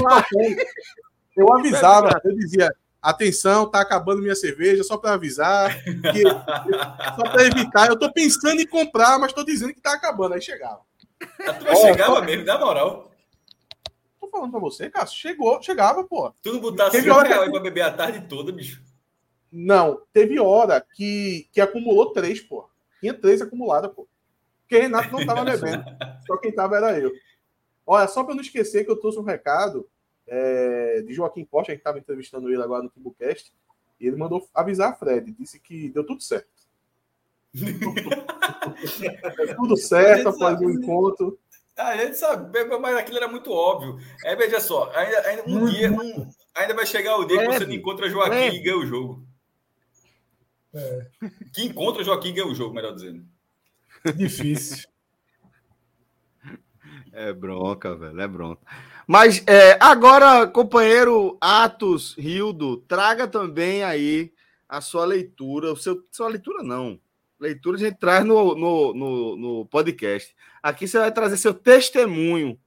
Eu 1.35 1.53
avisava, 1.53 2.21
eu 2.25 2.35
dizia. 2.35 2.73
Atenção, 2.99 3.69
tá 3.69 3.79
acabando 3.79 4.21
minha 4.23 4.35
cerveja, 4.35 4.83
só 4.83 4.97
para 4.97 5.13
avisar, 5.13 5.71
que, 5.83 6.23
só 7.15 7.29
para 7.31 7.43
evitar. 7.45 7.87
Eu 7.87 7.97
tô 7.97 8.11
pensando 8.11 8.59
em 8.59 8.65
comprar, 8.67 9.17
mas 9.19 9.31
tô 9.31 9.43
dizendo 9.43 9.73
que 9.73 9.79
tá 9.79 9.93
acabando. 9.93 10.33
Aí 10.33 10.41
chegava. 10.41 10.79
Turma 11.59 11.71
Ó, 11.71 11.75
chegava 11.75 12.21
mesmo, 12.21 12.43
na 12.43 12.57
moral. 12.57 13.11
Tô 14.19 14.27
falando 14.29 14.51
pra 14.51 14.59
você, 14.59 14.89
cara. 14.89 15.05
Chegou, 15.05 15.61
chegava, 15.61 16.03
pô. 16.03 16.33
Tu 16.41 16.51
não 16.53 16.59
botasse 16.59 16.91
Teve 16.91 17.03
5 17.03 17.15
hora 17.15 17.27
que- 17.27 17.33
reais 17.33 17.47
aí 17.47 17.51
pra 17.51 17.61
beber 17.61 17.81
a 17.81 17.91
tarde 17.91 18.21
toda, 18.27 18.51
bicho. 18.51 18.81
Não, 19.51 20.01
teve 20.11 20.39
hora 20.39 20.85
que, 20.93 21.47
que 21.51 21.61
acumulou 21.61 22.11
três, 22.11 22.39
pô. 22.41 22.69
Tinha 22.99 23.13
três 23.13 23.41
acumuladas, 23.41 23.91
pô. 23.93 24.07
Porque 24.61 24.77
Renato 24.81 25.11
não 25.11 25.25
tava 25.25 25.45
bebendo. 25.45 25.83
Só 26.27 26.37
quem 26.37 26.51
tava 26.51 26.75
era 26.77 26.99
eu. 26.99 27.11
Olha, 27.85 28.05
só 28.07 28.21
para 28.23 28.35
não 28.35 28.41
esquecer 28.41 28.83
que 28.83 28.91
eu 28.91 28.97
trouxe 28.97 29.17
um 29.17 29.23
recado 29.23 29.87
é, 30.27 31.01
de 31.03 31.13
Joaquim 31.13 31.45
Costa, 31.45 31.71
a 31.71 31.75
gente 31.75 31.83
tava 31.83 31.99
entrevistando 31.99 32.51
ele 32.51 32.61
agora 32.61 32.83
no 32.83 32.89
Timbucast, 32.89 33.53
e 33.97 34.05
ele 34.07 34.17
mandou 34.17 34.45
avisar 34.53 34.91
a 34.91 34.93
Fred, 34.93 35.31
disse 35.31 35.57
que 35.57 35.89
deu 35.89 36.05
tudo 36.05 36.21
certo. 36.21 36.49
Deu 39.37 39.55
tudo 39.55 39.77
certo 39.77 40.29
após 40.29 40.59
o 40.59 40.69
encontro. 40.69 41.39
A 41.75 41.95
gente 41.97 42.17
sabe, 42.17 42.51
mas 42.81 42.97
aquilo 42.97 43.17
era 43.17 43.27
muito 43.27 43.51
óbvio. 43.51 43.97
É, 44.25 44.35
veja 44.35 44.59
só, 44.59 44.91
ainda, 44.95 45.19
ainda 45.27 45.43
um 45.47 45.65
dia, 45.69 45.91
um- 45.91 46.29
ainda 46.55 46.73
vai 46.73 46.85
chegar 46.85 47.17
o 47.17 47.25
dia 47.25 47.37
que 47.39 47.45
você 47.45 47.65
não 47.65 47.73
encontra 47.73 48.09
Joaquim 48.09 48.31
leve. 48.35 48.57
e 48.57 48.63
ganha 48.63 48.77
o 48.77 48.85
jogo. 48.85 49.26
É. 50.77 51.07
Que 51.53 51.63
encontra 51.63 52.03
Joaquim 52.03 52.33
ganha 52.33 52.47
o 52.47 52.55
jogo, 52.55 52.75
melhor 52.75 52.93
dizendo. 52.93 53.25
Difícil. 54.15 54.87
É 57.11 57.33
bronca, 57.33 57.95
velho, 57.95 58.21
é 58.21 58.27
bronca. 58.27 58.61
Mas 59.07 59.43
é, 59.47 59.77
agora, 59.79 60.45
companheiro 60.45 61.37
Atos 61.41 62.13
Rildo, 62.15 62.77
traga 62.77 63.27
também 63.27 63.83
aí 63.83 64.31
a 64.69 64.81
sua 64.81 65.05
leitura, 65.05 65.71
o 65.71 65.77
seu, 65.77 66.05
sua 66.11 66.27
leitura 66.27 66.61
não, 66.61 66.99
leitura 67.39 67.77
a 67.77 67.79
gente 67.79 67.97
traz 67.97 68.23
no, 68.25 68.53
no, 68.55 68.93
no, 68.93 69.37
no 69.37 69.65
podcast. 69.65 70.35
Aqui 70.61 70.87
você 70.87 70.99
vai 70.99 71.11
trazer 71.11 71.37
seu 71.37 71.53
testemunho, 71.53 72.59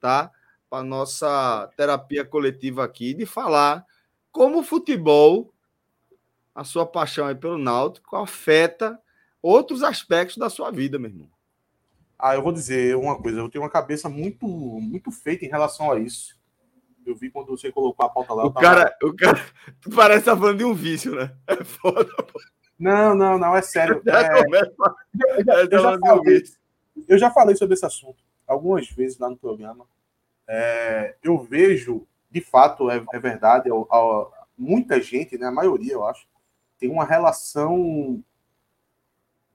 tá? 0.00 0.30
Para 0.70 0.84
nossa 0.84 1.68
terapia 1.76 2.24
coletiva 2.24 2.84
aqui, 2.84 3.12
de 3.12 3.26
falar 3.26 3.84
como 4.30 4.60
o 4.60 4.64
futebol, 4.64 5.52
a 6.58 6.64
sua 6.64 6.84
paixão 6.84 7.26
aí 7.26 7.34
pelo 7.36 7.56
Náutico, 7.56 8.16
afeta 8.16 8.98
outros 9.40 9.82
aspectos 9.84 10.36
da 10.36 10.50
sua 10.50 10.70
vida, 10.72 10.98
meu 10.98 11.08
irmão. 11.10 11.30
Ah, 12.18 12.34
eu 12.34 12.42
vou 12.42 12.50
dizer 12.52 12.96
uma 12.96 13.16
coisa, 13.16 13.38
eu 13.38 13.48
tenho 13.48 13.62
uma 13.62 13.70
cabeça 13.70 14.08
muito, 14.08 14.44
muito 14.46 15.12
feita 15.12 15.44
em 15.44 15.48
relação 15.48 15.92
a 15.92 16.00
isso. 16.00 16.36
Eu 17.06 17.14
vi 17.14 17.30
quando 17.30 17.46
você 17.48 17.70
colocou 17.70 18.04
a 18.04 18.08
pauta 18.08 18.34
lá. 18.34 18.44
O 18.44 18.50
tava- 18.50 18.60
cara, 18.66 18.96
o 19.04 19.14
cara 19.14 19.38
tu 19.80 19.90
parece 19.90 20.20
estar 20.20 20.36
falando 20.36 20.58
de 20.58 20.64
um 20.64 20.74
vício, 20.74 21.14
né? 21.14 21.32
É 21.46 21.62
foda. 21.62 22.10
Não, 22.76 23.14
não, 23.14 23.38
não, 23.38 23.54
é 23.56 23.62
sério. 23.62 24.02
É, 24.08 24.40
eu, 24.40 25.44
já, 25.44 25.54
a 25.54 25.64
eu 25.64 25.78
já 25.80 25.98
falei, 26.00 26.42
eu 27.08 27.18
já 27.18 27.30
falei 27.30 27.56
sobre 27.56 27.74
esse 27.74 27.86
assunto 27.86 28.18
algumas 28.48 28.88
vezes 28.90 29.16
lá 29.18 29.30
no 29.30 29.36
programa. 29.36 29.86
É, 30.48 31.14
eu 31.22 31.38
vejo, 31.38 32.04
de 32.30 32.40
fato, 32.40 32.90
é, 32.90 33.00
é 33.12 33.18
verdade, 33.20 33.70
a- 33.70 34.26
muita 34.56 35.00
gente, 35.00 35.38
né, 35.38 35.46
a 35.46 35.52
maioria, 35.52 35.92
eu 35.92 36.04
acho, 36.04 36.26
tem 36.78 36.90
uma 36.90 37.04
relação 37.04 38.22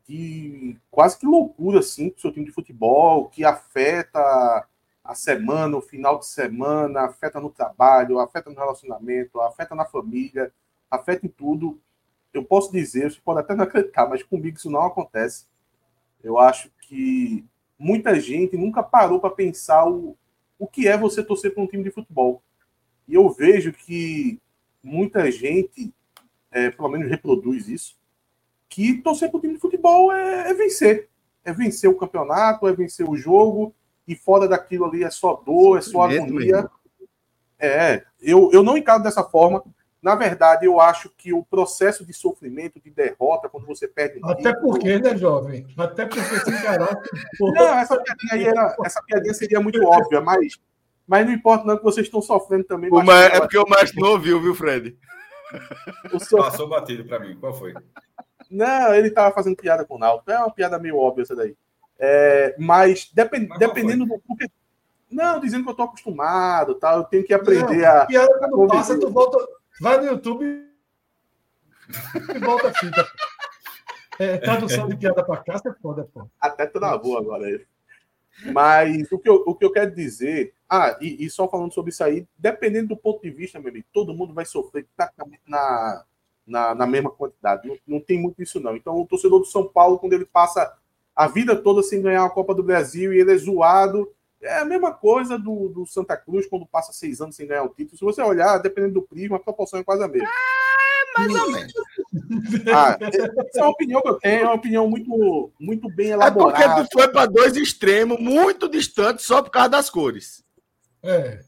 de 0.08 0.78
quase 0.92 1.18
que 1.18 1.26
loucura 1.26 1.80
assim 1.80 2.10
com 2.10 2.18
o 2.18 2.20
seu 2.20 2.32
time 2.32 2.46
de 2.46 2.52
futebol, 2.52 3.30
que 3.30 3.46
afeta 3.46 4.68
a 5.04 5.16
semana, 5.16 5.78
o 5.78 5.82
final 5.82 6.20
de 6.20 6.26
semana, 6.26 7.02
afeta 7.02 7.40
no 7.40 7.50
trabalho, 7.50 8.20
afeta 8.20 8.50
no 8.50 8.56
relacionamento, 8.56 9.42
afeta 9.42 9.76
na 9.76 9.86
família, 9.86 10.54
afeta 10.90 11.26
em 11.26 11.30
tudo. 11.30 11.80
Eu 12.34 12.44
posso 12.44 12.72
dizer, 12.72 13.12
você 13.12 13.20
pode 13.20 13.40
até 13.40 13.54
não 13.54 13.64
acreditar, 13.64 14.08
mas 14.08 14.24
comigo 14.24 14.58
isso 14.58 14.70
não 14.70 14.84
acontece. 14.84 15.46
Eu 16.24 16.40
acho 16.40 16.72
que 16.82 17.46
muita 17.78 18.20
gente 18.20 18.56
nunca 18.56 18.82
parou 18.82 19.20
para 19.20 19.30
pensar 19.30 19.86
o, 19.88 20.18
o 20.58 20.66
que 20.66 20.88
é 20.88 20.98
você 20.98 21.22
torcer 21.22 21.54
para 21.54 21.64
um 21.64 21.68
time 21.68 21.84
de 21.84 21.92
futebol. 21.92 22.42
E 23.08 23.14
eu 23.14 23.30
vejo 23.30 23.74
que 23.74 24.40
muita 24.82 25.30
gente, 25.30 25.94
é, 26.54 26.70
pelo 26.70 26.90
menos 26.90 27.10
reproduz 27.10 27.68
isso, 27.68 27.98
que 28.70 29.02
torcer 29.02 29.30
para 29.30 29.38
um 29.38 29.42
time 29.42 29.56
de 29.56 29.60
futebol 29.60 30.12
é, 30.14 30.52
é 30.52 30.54
vencer. 30.54 31.10
É 31.44 31.52
vencer 31.52 31.90
o 31.90 31.98
campeonato, 31.98 32.68
é 32.68 32.74
vencer 32.74 33.08
o 33.10 33.18
jogo, 33.18 33.76
e 34.08 34.16
fora 34.16 34.48
daquilo 34.48 34.86
ali 34.86 35.04
é 35.04 35.10
só 35.10 35.42
dor, 35.46 35.78
é 35.78 35.82
só 35.82 36.04
agonia. 36.04 36.70
É, 37.60 38.04
eu, 38.22 38.50
eu 38.54 38.64
não 38.64 38.78
encaro 38.78 39.04
dessa 39.04 39.24
forma. 39.24 39.64
Na 40.02 40.16
verdade, 40.16 40.66
eu 40.66 40.82
acho 40.82 41.10
que 41.18 41.32
o 41.32 41.44
processo 41.44 42.06
de 42.06 42.14
sofrimento, 42.14 42.80
de 42.80 42.90
derrota, 42.90 43.48
quando 43.48 43.66
você 43.66 43.88
perde. 43.88 44.20
Até 44.24 44.54
título... 44.54 44.72
porque, 44.74 45.00
né, 45.00 45.16
jovem? 45.18 45.66
Até 45.78 46.06
porque 46.06 46.22
se 46.22 46.50
encarar. 46.50 47.02
não, 47.40 47.80
essa 47.80 47.98
piadinha, 48.02 48.34
aí 48.34 48.44
era, 48.44 48.76
essa 48.84 49.02
piadinha 49.02 49.34
seria 49.34 49.62
muito 49.62 49.82
óbvia, 49.86 50.20
mas, 50.20 50.60
mas 51.08 51.26
não 51.26 51.34
importa 51.34 51.66
não 51.66 51.78
que 51.78 51.84
vocês 51.84 52.06
estão 52.06 52.22
sofrendo 52.22 52.66
também. 52.66 52.90
O 52.92 53.02
ma... 53.02 53.24
É 53.24 53.40
porque 53.40 53.58
o 53.58 53.66
mestre 53.66 54.02
não 54.02 54.12
ouviu, 54.12 54.42
viu, 54.42 54.54
Fred? 54.54 54.98
O 56.14 56.20
seu... 56.22 56.38
Passou 56.40 56.68
batido 56.68 57.06
para 57.06 57.20
mim. 57.20 57.38
Qual 57.40 57.54
foi? 57.54 57.74
Não, 58.50 58.94
ele 58.94 59.08
estava 59.08 59.34
fazendo 59.34 59.56
piada 59.56 59.86
com 59.86 59.96
o 59.96 60.00
Náutico. 60.00 60.32
É 60.32 60.38
uma 60.38 60.52
piada 60.52 60.80
meio 60.80 60.98
óbvia 60.98 61.24
essa 61.24 61.36
daí. 61.36 61.56
É, 62.00 62.56
mas, 62.60 63.10
depend, 63.14 63.48
mas 63.48 63.60
dependendo 63.60 64.06
do. 64.06 64.20
Porque, 64.20 64.48
não, 65.10 65.40
dizendo 65.40 65.64
que 65.64 65.70
eu 65.70 65.76
tô 65.76 65.84
acostumado, 65.84 66.76
tá? 66.76 66.94
eu 66.96 67.04
tenho 67.04 67.24
que 67.24 67.34
aprender 67.34 67.82
não, 67.82 68.02
a. 68.02 68.06
Piada 68.06 68.50
quando 68.50 68.68
passa, 68.70 69.00
tu 69.00 69.10
volta. 69.10 69.38
Vai 69.80 69.98
no 69.98 70.06
YouTube 70.06 70.46
e 72.36 72.40
volta 72.40 72.70
a 72.70 72.74
fita. 72.74 73.08
É, 74.20 74.38
tradução 74.38 74.88
de 74.88 74.96
piada 74.96 75.24
para 75.24 75.44
cá, 75.44 75.60
é 75.66 75.74
foda, 75.82 76.08
pô. 76.14 76.30
Até 76.40 76.68
tô 76.68 76.80
na 76.80 76.96
boa 76.98 77.20
agora. 77.20 77.46
Mas 78.52 79.12
o 79.12 79.20
que, 79.20 79.30
eu, 79.30 79.44
o 79.46 79.56
que 79.56 79.66
eu 79.66 79.72
quero 79.72 79.94
dizer. 79.94 80.54
Ah, 80.76 80.98
e, 81.00 81.24
e, 81.24 81.30
só 81.30 81.48
falando 81.48 81.72
sobre 81.72 81.92
isso 81.92 82.04
aí, 82.04 82.26
dependendo 82.36 82.88
do 82.88 82.98
ponto 82.98 83.22
de 83.22 83.30
vista, 83.30 83.60
meu 83.60 83.70
amigo, 83.70 83.86
todo 83.94 84.12
mundo 84.12 84.34
vai 84.34 84.44
sofrer 84.44 84.88
na, 85.48 86.04
na, 86.48 86.74
na 86.74 86.88
mesma 86.88 87.12
quantidade. 87.12 87.68
Não, 87.68 87.78
não 87.88 88.00
tem 88.00 88.20
muito 88.20 88.42
isso, 88.42 88.60
não. 88.60 88.76
Então, 88.76 89.00
o 89.00 89.06
torcedor 89.06 89.40
do 89.40 89.46
São 89.46 89.68
Paulo, 89.68 90.00
quando 90.00 90.14
ele 90.14 90.26
passa 90.26 90.76
a 91.16 91.28
vida 91.28 91.56
toda 91.56 91.84
sem 91.84 92.02
ganhar 92.02 92.26
a 92.26 92.30
Copa 92.30 92.56
do 92.56 92.64
Brasil 92.64 93.14
e 93.14 93.20
ele 93.20 93.32
é 93.32 93.38
zoado. 93.38 94.12
É 94.42 94.58
a 94.58 94.66
mesma 94.66 94.92
coisa 94.92 95.38
do, 95.38 95.70
do 95.70 95.86
Santa 95.86 96.18
Cruz 96.18 96.48
quando 96.48 96.66
passa 96.66 96.92
seis 96.92 97.22
anos 97.22 97.36
sem 97.36 97.46
ganhar 97.46 97.64
o 97.64 97.70
título. 97.70 97.96
Se 97.96 98.04
você 98.04 98.24
olhar, 98.24 98.58
dependendo 98.58 98.96
do 98.96 99.04
prisma, 99.04 99.38
a 99.38 99.40
proporção 99.40 99.80
é 99.80 99.84
quase 99.84 100.04
a 100.04 100.08
mesma. 100.08 100.28
Ah, 100.28 101.20
mais 101.20 101.36
ou 101.36 101.52
menos. 101.52 101.74
Ah, 102.74 102.98
essa 103.00 103.60
é 103.60 103.62
uma 103.62 103.70
opinião 103.70 104.02
que 104.02 104.10
eu 104.10 104.16
tenho, 104.16 104.42
é 104.42 104.44
uma 104.46 104.56
opinião 104.56 104.90
muito, 104.90 105.52
muito 105.60 105.88
bem 105.88 106.10
elaborada. 106.10 106.64
É 106.64 106.68
porque 106.68 106.90
tu 106.90 106.94
foi 106.94 107.08
para 107.10 107.28
dois 107.28 107.56
extremos 107.56 108.20
muito 108.20 108.68
distantes 108.68 109.24
só 109.24 109.42
por 109.42 109.52
causa 109.52 109.70
das 109.70 109.90
cores. 109.90 110.44
É. 111.04 111.42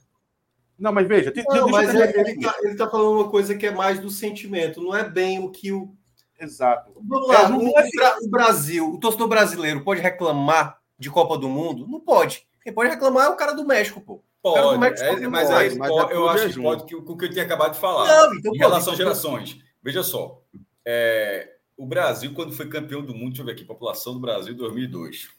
Não, 0.78 0.91
mas 0.91 1.08
veja, 1.08 1.34
não, 1.47 1.70
mas 1.70 1.93
ele, 1.95 2.32
está 2.32 2.86
tá 2.86 2.91
falando 2.91 3.22
uma 3.22 3.30
coisa 3.30 3.56
que 3.56 3.66
é 3.66 3.72
mais 3.72 3.97
do 3.99 4.10
sentimento, 4.10 4.82
não 4.82 4.93
é 4.93 5.08
bem 5.08 5.39
o 5.39 5.49
que 5.49 5.72
o 5.72 5.95
Exato. 6.39 6.91
Vamos 7.01 7.28
lá, 7.28 7.43
é, 7.43 7.47
o, 7.47 7.80
é... 7.80 8.18
o, 8.22 8.30
Brasil, 8.30 8.93
o 8.93 8.99
torcedor 8.99 9.28
brasileiro 9.28 9.84
pode 9.84 10.01
reclamar 10.01 10.80
de 10.99 11.10
Copa 11.10 11.38
do 11.38 11.47
Mundo? 11.47 11.88
Não 11.88 11.99
pode. 11.99 12.45
Quem 12.62 12.74
pode 12.74 12.89
reclamar 12.89 13.28
é 13.28 13.30
o 13.30 13.36
cara 13.36 13.53
do 13.53 13.66
México, 13.66 14.01
pô. 14.01 14.24
Pode, 14.41 14.78
México 14.78 15.03
é, 15.03 15.28
mas 15.28 15.49
aí 15.49 15.76
mas 15.76 15.89
pode, 15.89 16.14
eu 16.14 16.30
acho 16.30 16.49
que 16.49 16.62
pode 16.62 16.86
que 16.86 16.95
o 16.95 17.18
que 17.18 17.26
eu 17.26 17.32
tinha 17.32 17.43
acabado 17.43 17.74
de 17.74 17.80
falar. 17.80 18.08
Não, 18.08 18.36
então 18.36 18.53
em 18.53 18.58
relação 18.58 18.93
às 18.93 18.97
gerações. 18.97 19.60
Veja 19.82 20.03
só, 20.03 20.41
é, 20.86 21.56
o 21.78 21.86
Brasil, 21.86 22.32
quando 22.34 22.53
foi 22.53 22.68
campeão 22.70 23.03
do 23.03 23.14
mundo, 23.14 23.30
deixa 23.30 23.41
eu 23.41 23.45
ver 23.45 23.53
aqui, 23.53 23.64
população 23.64 24.14
do 24.14 24.20
Brasil 24.20 24.53
2002. 24.53 25.30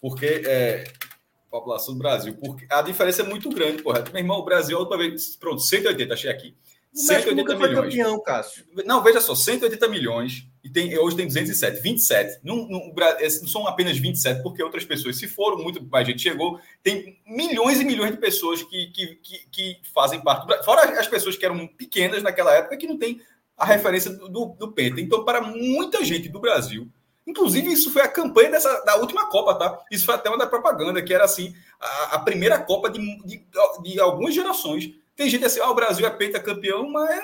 Porque 0.00 0.42
é, 0.46 0.84
população 1.50 1.94
do 1.94 1.98
Brasil, 1.98 2.34
porque 2.34 2.66
a 2.70 2.80
diferença 2.80 3.22
é 3.22 3.24
muito 3.24 3.48
grande, 3.50 3.82
porra. 3.82 4.04
Meu 4.12 4.22
irmão, 4.22 4.38
o 4.38 4.44
Brasil, 4.44 4.78
outra 4.78 4.96
vez, 4.96 5.36
pronto, 5.36 5.60
180, 5.60 6.14
achei 6.14 6.30
aqui. 6.30 6.54
180 6.92 7.54
milhões. 7.56 7.94
Campeão, 7.94 8.20
Cássio. 8.20 8.64
Não, 8.84 9.02
veja 9.02 9.20
só, 9.20 9.34
180 9.34 9.88
milhões 9.88 10.48
e 10.62 10.68
tem, 10.68 10.96
hoje 10.98 11.16
tem 11.16 11.26
207, 11.26 11.80
27. 11.80 12.40
Não, 12.42 12.68
não, 12.68 12.92
não 12.92 13.48
são 13.48 13.66
apenas 13.66 13.96
27, 13.96 14.42
porque 14.42 14.62
outras 14.62 14.84
pessoas, 14.84 15.16
se 15.16 15.28
foram, 15.28 15.58
muito 15.58 15.82
mais 15.84 16.06
gente 16.06 16.20
chegou. 16.20 16.58
Tem 16.82 17.18
milhões 17.26 17.80
e 17.80 17.84
milhões 17.84 18.10
de 18.10 18.16
pessoas 18.16 18.62
que, 18.62 18.86
que, 18.88 19.06
que, 19.16 19.38
que 19.50 19.76
fazem 19.94 20.20
parte. 20.20 20.46
Fora 20.64 20.98
as 20.98 21.06
pessoas 21.06 21.36
que 21.36 21.44
eram 21.44 21.66
pequenas 21.66 22.22
naquela 22.22 22.54
época, 22.54 22.76
que 22.76 22.88
não 22.88 22.98
tem 22.98 23.20
a 23.56 23.64
referência 23.64 24.10
do, 24.10 24.28
do, 24.28 24.46
do 24.58 24.72
Penta. 24.72 25.00
Então, 25.00 25.24
para 25.24 25.40
muita 25.40 26.04
gente 26.04 26.28
do 26.28 26.40
Brasil, 26.40 26.90
Inclusive, 27.30 27.72
isso 27.72 27.92
foi 27.92 28.02
a 28.02 28.08
campanha 28.08 28.50
dessa, 28.50 28.82
da 28.84 28.96
última 28.96 29.28
Copa, 29.30 29.54
tá? 29.54 29.78
Isso 29.90 30.04
foi 30.04 30.16
até 30.16 30.28
uma 30.28 30.38
da 30.38 30.46
propaganda, 30.46 31.00
que 31.00 31.14
era 31.14 31.24
assim, 31.24 31.54
a, 31.80 32.16
a 32.16 32.18
primeira 32.18 32.58
Copa 32.58 32.90
de, 32.90 33.00
de, 33.24 33.44
de, 33.82 34.00
algumas 34.00 34.34
gerações. 34.34 34.90
Tem 35.14 35.30
gente 35.30 35.44
assim, 35.44 35.60
ah, 35.60 35.70
o 35.70 35.74
Brasil 35.74 36.04
é 36.04 36.10
peita 36.10 36.40
campeão, 36.40 36.90
mas 36.90 37.22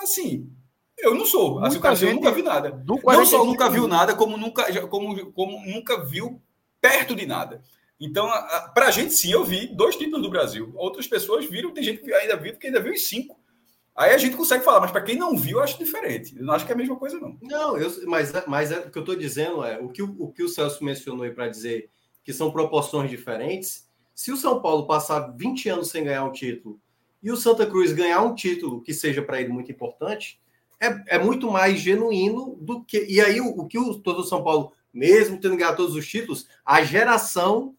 assim, 0.00 0.48
eu 0.96 1.14
não 1.14 1.26
sou. 1.26 1.58
Assim, 1.64 1.80
cara, 1.80 1.98
eu 2.00 2.14
nunca 2.14 2.30
vi 2.30 2.42
nada. 2.42 2.82
Não 2.86 3.26
só 3.26 3.44
nunca 3.44 3.68
viu 3.68 3.88
nada, 3.88 4.14
como 4.14 4.36
nunca, 4.36 4.86
como, 4.86 5.32
como 5.32 5.60
nunca 5.66 6.04
viu 6.04 6.40
perto 6.80 7.16
de 7.16 7.26
nada. 7.26 7.60
Então, 8.00 8.28
para 8.74 8.86
a 8.86 8.90
gente, 8.92 9.12
sim, 9.12 9.32
eu 9.32 9.44
vi 9.44 9.66
dois 9.66 9.96
títulos 9.96 10.22
do 10.22 10.30
Brasil. 10.30 10.72
Outras 10.76 11.06
pessoas 11.08 11.46
viram, 11.46 11.72
tem 11.72 11.82
gente 11.82 12.00
que 12.00 12.12
ainda 12.12 12.36
viu, 12.36 12.56
que 12.56 12.68
ainda 12.68 12.80
viu 12.80 12.92
os 12.92 13.08
cinco. 13.08 13.37
Aí 13.98 14.12
a 14.12 14.18
gente 14.18 14.36
consegue 14.36 14.64
falar, 14.64 14.80
mas 14.80 14.92
para 14.92 15.02
quem 15.02 15.16
não 15.16 15.36
viu, 15.36 15.58
eu 15.58 15.64
acho 15.64 15.76
diferente. 15.76 16.38
Eu 16.38 16.44
não 16.44 16.54
acho 16.54 16.64
que 16.64 16.70
é 16.70 16.74
a 16.74 16.78
mesma 16.78 16.94
coisa, 16.94 17.18
não. 17.18 17.36
Não, 17.42 17.76
eu, 17.76 17.90
mas, 18.06 18.32
mas 18.46 18.70
é, 18.70 18.78
o 18.78 18.90
que 18.92 18.96
eu 18.96 19.02
estou 19.02 19.16
dizendo 19.16 19.64
é 19.64 19.76
o 19.76 19.88
que 19.88 20.00
o, 20.00 20.14
o 20.20 20.30
que 20.30 20.44
o 20.44 20.48
Celso 20.48 20.84
mencionou 20.84 21.24
aí 21.24 21.32
para 21.32 21.48
dizer 21.48 21.90
que 22.22 22.32
são 22.32 22.52
proporções 22.52 23.10
diferentes. 23.10 23.88
Se 24.14 24.30
o 24.30 24.36
São 24.36 24.62
Paulo 24.62 24.86
passar 24.86 25.34
20 25.36 25.68
anos 25.68 25.90
sem 25.90 26.04
ganhar 26.04 26.22
um 26.22 26.30
título 26.30 26.80
e 27.20 27.32
o 27.32 27.36
Santa 27.36 27.66
Cruz 27.66 27.92
ganhar 27.92 28.22
um 28.22 28.36
título 28.36 28.80
que 28.82 28.94
seja 28.94 29.20
para 29.20 29.40
ele 29.40 29.48
muito 29.48 29.72
importante, 29.72 30.40
é, 30.80 31.16
é 31.16 31.18
muito 31.18 31.50
mais 31.50 31.80
genuíno 31.80 32.56
do 32.60 32.84
que. 32.84 33.04
E 33.04 33.20
aí, 33.20 33.40
o, 33.40 33.48
o 33.48 33.66
que 33.66 33.80
o 33.80 33.98
todo 33.98 34.22
São 34.22 34.44
Paulo, 34.44 34.74
mesmo 34.94 35.40
tendo 35.40 35.56
ganhado 35.56 35.76
todos 35.76 35.96
os 35.96 36.06
títulos, 36.06 36.46
a 36.64 36.84
geração 36.84 37.74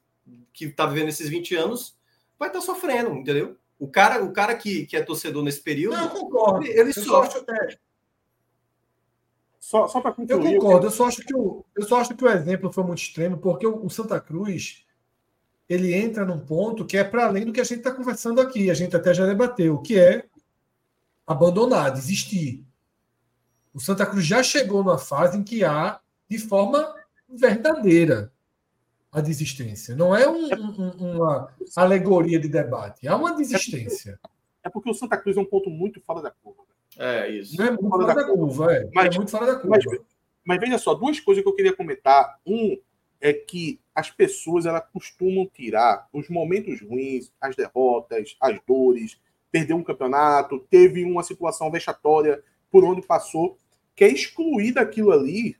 que 0.52 0.66
está 0.66 0.86
vivendo 0.86 1.08
esses 1.08 1.30
20 1.30 1.56
anos 1.56 1.98
vai 2.38 2.50
estar 2.50 2.60
tá 2.60 2.66
sofrendo, 2.66 3.14
entendeu? 3.14 3.56
O 3.80 3.88
cara, 3.88 4.24
o 4.24 4.34
cara 4.34 4.56
que, 4.56 4.86
que 4.86 4.98
é 4.98 5.02
torcedor 5.02 5.42
nesse 5.42 5.62
período. 5.62 5.96
Não, 5.96 6.04
eu 6.04 6.10
concordo. 6.10 6.66
Ele, 6.66 6.80
ele 6.80 6.94
sofre. 6.94 7.42
Só, 9.60 9.88
só 9.88 10.02
para 10.02 10.12
concluir. 10.12 10.56
Eu 10.56 10.60
concordo, 10.60 10.88
eu 10.88 10.92
só, 10.92 11.08
acho 11.08 11.22
que 11.22 11.36
o, 11.36 11.64
eu 11.76 11.84
só 11.84 12.02
acho 12.02 12.16
que 12.16 12.24
o 12.24 12.30
exemplo 12.30 12.74
foi 12.74 12.84
muito 12.84 13.00
extremo, 13.00 13.38
porque 13.38 13.66
o, 13.66 13.86
o 13.86 13.90
Santa 13.90 14.20
Cruz 14.20 14.84
ele 15.70 15.94
entra 15.94 16.26
num 16.26 16.40
ponto 16.40 16.86
que 16.86 16.98
é 16.98 17.04
para 17.04 17.28
além 17.28 17.46
do 17.46 17.54
que 17.54 17.62
a 17.62 17.64
gente 17.64 17.78
está 17.78 17.92
conversando 17.92 18.42
aqui, 18.42 18.72
a 18.72 18.74
gente 18.74 18.96
até 18.96 19.14
já 19.14 19.26
debateu, 19.26 19.78
que 19.78 20.00
é 20.00 20.26
abandonar, 21.28 21.92
desistir. 21.92 22.66
O 23.72 23.80
Santa 23.80 24.06
Cruz 24.06 24.26
já 24.26 24.42
chegou 24.42 24.84
numa 24.84 24.98
fase 24.98 25.38
em 25.38 25.44
que 25.44 25.64
há, 25.64 26.00
de 26.28 26.40
forma 26.40 26.96
verdadeira, 27.30 28.34
a 29.12 29.22
desistência. 29.22 29.96
Não 29.96 30.16
é 30.16 30.30
um, 30.30 30.50
um, 30.54 31.16
uma 31.16 31.52
alegoria 31.76 32.40
de 32.40 32.48
debate, 32.48 33.08
há 33.08 33.16
uma 33.16 33.36
desistência. 33.36 34.20
É 34.64 34.70
porque 34.70 34.90
o 34.90 34.94
Santa 34.94 35.18
Cruz 35.18 35.38
é 35.38 35.40
um 35.40 35.46
ponto 35.46 35.70
muito 35.70 36.02
fora 36.02 36.22
da 36.22 36.32
curva. 36.32 36.64
É 36.98 37.30
isso. 37.30 37.58
Não 37.58 37.66
é 37.66 37.70
muito 37.72 37.90
fora, 37.90 38.04
fora 38.04 38.16
da, 38.16 38.22
da, 38.22 38.28
curva, 38.28 38.46
curva 38.46 38.74
é. 38.74 38.90
Mas, 38.94 39.16
é 39.16 39.18
muito 39.18 39.32
fora 39.32 39.46
da 39.46 39.56
curva. 39.56 39.70
Mas, 39.70 39.86
mas, 40.44 40.60
veja 40.60 40.78
só, 40.78 40.94
duas 40.94 41.20
coisas 41.20 41.44
que 41.44 41.50
eu 41.50 41.56
queria 41.56 41.76
comentar. 41.76 42.40
Um 42.46 42.78
é 43.22 43.34
que 43.34 43.80
as 43.94 44.10
pessoas 44.10 44.66
elas 44.66 44.84
costumam 44.94 45.46
tirar 45.54 46.08
os 46.14 46.30
momentos 46.30 46.82
ruins, 46.82 47.32
as 47.40 47.56
derrotas, 47.56 48.36
as 48.40 48.60
dores, 48.66 49.20
perder 49.52 49.74
um 49.74 49.84
campeonato, 49.84 50.60
teve 50.70 51.04
uma 51.04 51.24
situação 51.24 51.70
vexatória 51.72 52.42
por 52.72 52.84
onde 52.84 53.02
passou, 53.02 53.58
que 53.96 54.04
é 54.04 54.08
excluir 54.08 54.74
daquilo 54.74 55.12
ali 55.12 55.58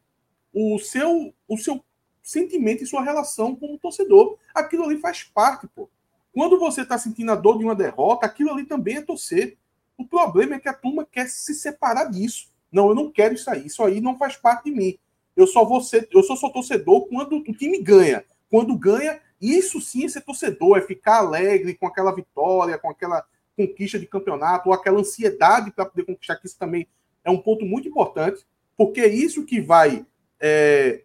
o 0.54 0.80
seu, 0.80 1.34
o 1.48 1.58
seu 1.58 1.84
sentimento 2.30 2.84
e 2.84 2.88
sua 2.88 3.04
relação 3.04 3.56
com 3.56 3.74
o 3.74 3.78
torcedor. 3.78 4.38
Aquilo 4.54 4.84
ali 4.84 4.98
faz 4.98 5.24
parte, 5.24 5.68
pô. 5.68 5.90
Quando 6.32 6.60
você 6.60 6.82
está 6.82 6.98
sentindo 6.98 7.32
a 7.32 7.36
dor 7.36 7.58
de 7.58 7.64
uma 7.64 7.76
derrota, 7.76 8.26
aquilo 8.26 8.52
ali 8.52 8.66
também 8.66 8.98
é 8.98 9.02
torcer. 9.02 9.58
O 9.98 10.06
problema 10.06 10.56
é 10.56 10.60
que 10.60 10.70
a 10.70 10.74
turma 10.74 11.06
quer 11.06 11.28
se 11.28 11.56
separar 11.56 12.06
disso. 12.06 12.50
Não, 12.72 12.90
eu 12.90 12.96
não 12.96 13.12
quero 13.12 13.34
isso 13.34 13.50
aí. 13.50 13.66
Isso 13.66 13.84
aí 13.84 14.00
não 14.00 14.18
faz 14.18 14.38
parte 14.38 14.66
de 14.66 14.72
mim. 14.72 14.98
Eu 15.36 15.48
só 15.48 15.66
vou 15.66 15.82
ser, 15.82 16.08
eu 16.12 16.22
só 16.22 16.50
torcedor 16.50 17.08
quando 17.08 17.38
o 17.38 17.54
time 17.54 17.82
ganha. 17.82 18.24
Quando 18.50 18.78
ganha, 18.78 19.20
isso 19.42 19.82
sim 19.82 20.06
é 20.06 20.08
ser 20.08 20.22
torcedor, 20.22 20.78
é 20.78 20.82
ficar 20.82 21.18
alegre 21.18 21.74
com 21.74 21.88
aquela 21.88 22.14
vitória, 22.14 22.78
com 22.78 22.90
aquela 22.90 23.26
conquista 23.58 23.98
de 23.98 24.06
campeonato, 24.06 24.70
ou 24.70 24.76
aquela 24.76 25.00
ansiedade 25.00 25.72
para 25.72 25.86
poder 25.86 26.06
conquistar, 26.06 26.36
que 26.36 26.46
isso 26.46 26.58
também 26.58 26.88
é 27.24 27.32
um 27.32 27.38
ponto 27.38 27.66
muito 27.66 27.88
importante, 27.88 28.46
porque 28.78 29.02
é 29.02 29.08
isso 29.08 29.46
que 29.46 29.60
vai 29.60 30.06
é, 30.40 31.04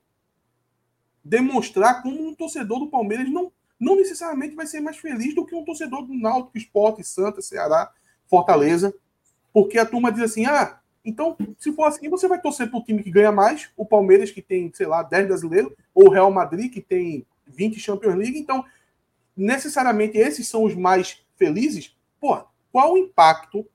demonstrar 1.25 2.03
como 2.03 2.29
um 2.29 2.35
torcedor 2.35 2.79
do 2.79 2.89
Palmeiras 2.89 3.31
não, 3.31 3.51
não 3.81 3.97
necessariamente 3.97 4.55
vai 4.55 4.67
ser 4.67 4.81
mais 4.81 4.97
feliz 4.99 5.35
do 5.35 5.47
que 5.47 5.55
um 5.55 5.65
torcedor 5.65 6.03
do 6.07 6.15
Náutico, 6.15 6.59
Esporte, 6.59 7.03
Santa, 7.03 7.41
Ceará, 7.41 7.91
Fortaleza, 8.29 8.95
porque 9.53 9.79
a 9.79 9.87
turma 9.87 10.13
diz 10.13 10.23
assim, 10.23 10.47
ah, 10.47 10.81
Então, 11.05 11.37
se 11.59 11.73
for 11.73 11.85
assim, 11.85 12.09
você 12.09 12.27
vai 12.27 12.41
torcer 12.41 12.69
para 12.69 12.79
o 12.79 12.85
time 12.85 13.03
que 13.03 13.11
ganha 13.11 13.31
mais, 13.31 13.71
o 13.77 13.85
Palmeiras, 13.85 14.31
que 14.31 14.43
tem, 14.43 14.73
sei 14.75 14.87
lá, 14.87 15.03
10 15.03 15.29
brasileiros, 15.29 15.73
ou 15.95 16.09
o 16.09 16.11
Real 16.11 16.31
Madrid, 16.31 16.73
que 16.73 16.81
tem 16.81 17.27
20 17.47 17.79
Champions 17.79 18.15
League. 18.15 18.39
Então, 18.39 18.65
necessariamente 19.37 20.17
esses 20.17 20.49
são 20.49 20.65
os 20.65 20.75
mais 20.75 21.25
felizes. 21.37 21.97
Pô, 22.21 22.43
qual 22.73 22.95
o 22.95 22.99
impacto? 22.99 23.67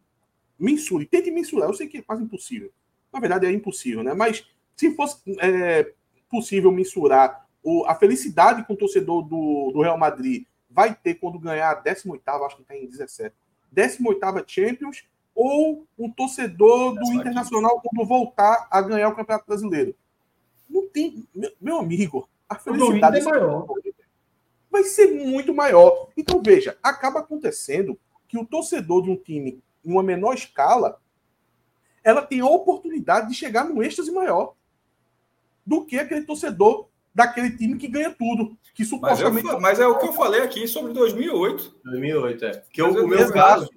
Mensure, 0.58 1.06
tente 1.06 1.32
mensurar. 1.32 1.70
Eu 1.70 1.74
sei 1.74 1.88
que 1.88 2.00
é 2.00 2.02
quase 2.02 2.24
impossível. 2.24 2.72
Na 3.14 3.20
verdade, 3.20 3.46
é 3.46 3.52
impossível, 3.52 4.04
né? 4.04 4.14
Mas 4.14 4.46
se 4.76 4.94
fosse 4.96 5.22
é, 5.40 5.94
possível 6.30 6.72
mensurar 6.72 7.48
o, 7.64 7.86
a 7.86 7.96
felicidade 7.96 8.64
que 8.66 8.74
o 8.74 8.78
torcedor 8.78 9.24
do, 9.24 9.72
do 9.74 9.82
Real 9.82 9.98
Madrid 9.98 10.46
vai 10.70 10.94
ter 10.94 11.16
quando 11.16 11.40
ganhar 11.40 11.72
a 11.72 11.74
18, 11.74 12.22
acho 12.30 12.56
que 12.58 12.62
está 12.62 12.76
em 12.76 12.88
17, 12.88 13.36
18 13.72 14.44
Champions, 14.48 15.06
ou 15.36 15.86
um 15.98 16.12
torcedor 16.12 16.96
do 16.96 17.14
Internacional 17.14 17.82
quando 17.82 18.08
voltar 18.08 18.68
a 18.70 18.82
ganhar 18.82 19.10
o 19.10 19.16
Campeonato 19.16 19.48
Brasileiro. 19.48 19.96
Não 20.70 20.88
tem. 20.88 21.28
Meu, 21.60 21.80
amigo, 21.80 22.30
a 22.48 22.56
felicidade 22.56 23.20
é 23.20 23.24
maior. 23.24 23.66
vai 24.70 24.84
ser 24.84 25.08
muito 25.08 25.54
maior. 25.54 26.10
Então, 26.16 26.42
veja, 26.42 26.78
acaba 26.84 27.20
acontecendo 27.20 27.98
que 28.28 28.38
o 28.38 28.46
torcedor 28.46 29.04
de 29.04 29.10
um 29.10 29.16
time 29.16 29.62
em 29.84 29.92
uma 29.92 30.04
menor 30.04 30.34
escala 30.34 31.02
ela 32.04 32.22
tem 32.22 32.40
a 32.40 32.46
oportunidade 32.46 33.30
de 33.30 33.34
chegar 33.34 33.66
no 33.66 33.84
êxtase 33.84 34.12
maior 34.12 34.56
do 35.70 35.86
que 35.86 36.00
aquele 36.00 36.24
torcedor 36.24 36.90
daquele 37.14 37.52
time 37.56 37.78
que 37.78 37.88
ganha 37.88 38.10
tudo. 38.10 38.58
Que 38.74 38.84
supostamente... 38.84 39.44
Mas, 39.46 39.54
eu, 39.54 39.62
mas 39.62 39.80
é 39.80 39.88
o 39.88 40.00
que 40.00 40.08
eu 40.08 40.14
falei 40.14 40.42
aqui 40.42 40.68
sobre 40.68 40.94
2008. 40.94 41.80
2008, 41.84 42.46
é. 42.46 42.64
Que 42.72 42.82
o, 42.82 43.06
o 43.06 43.08
meu 43.08 43.32
caso, 43.32 43.70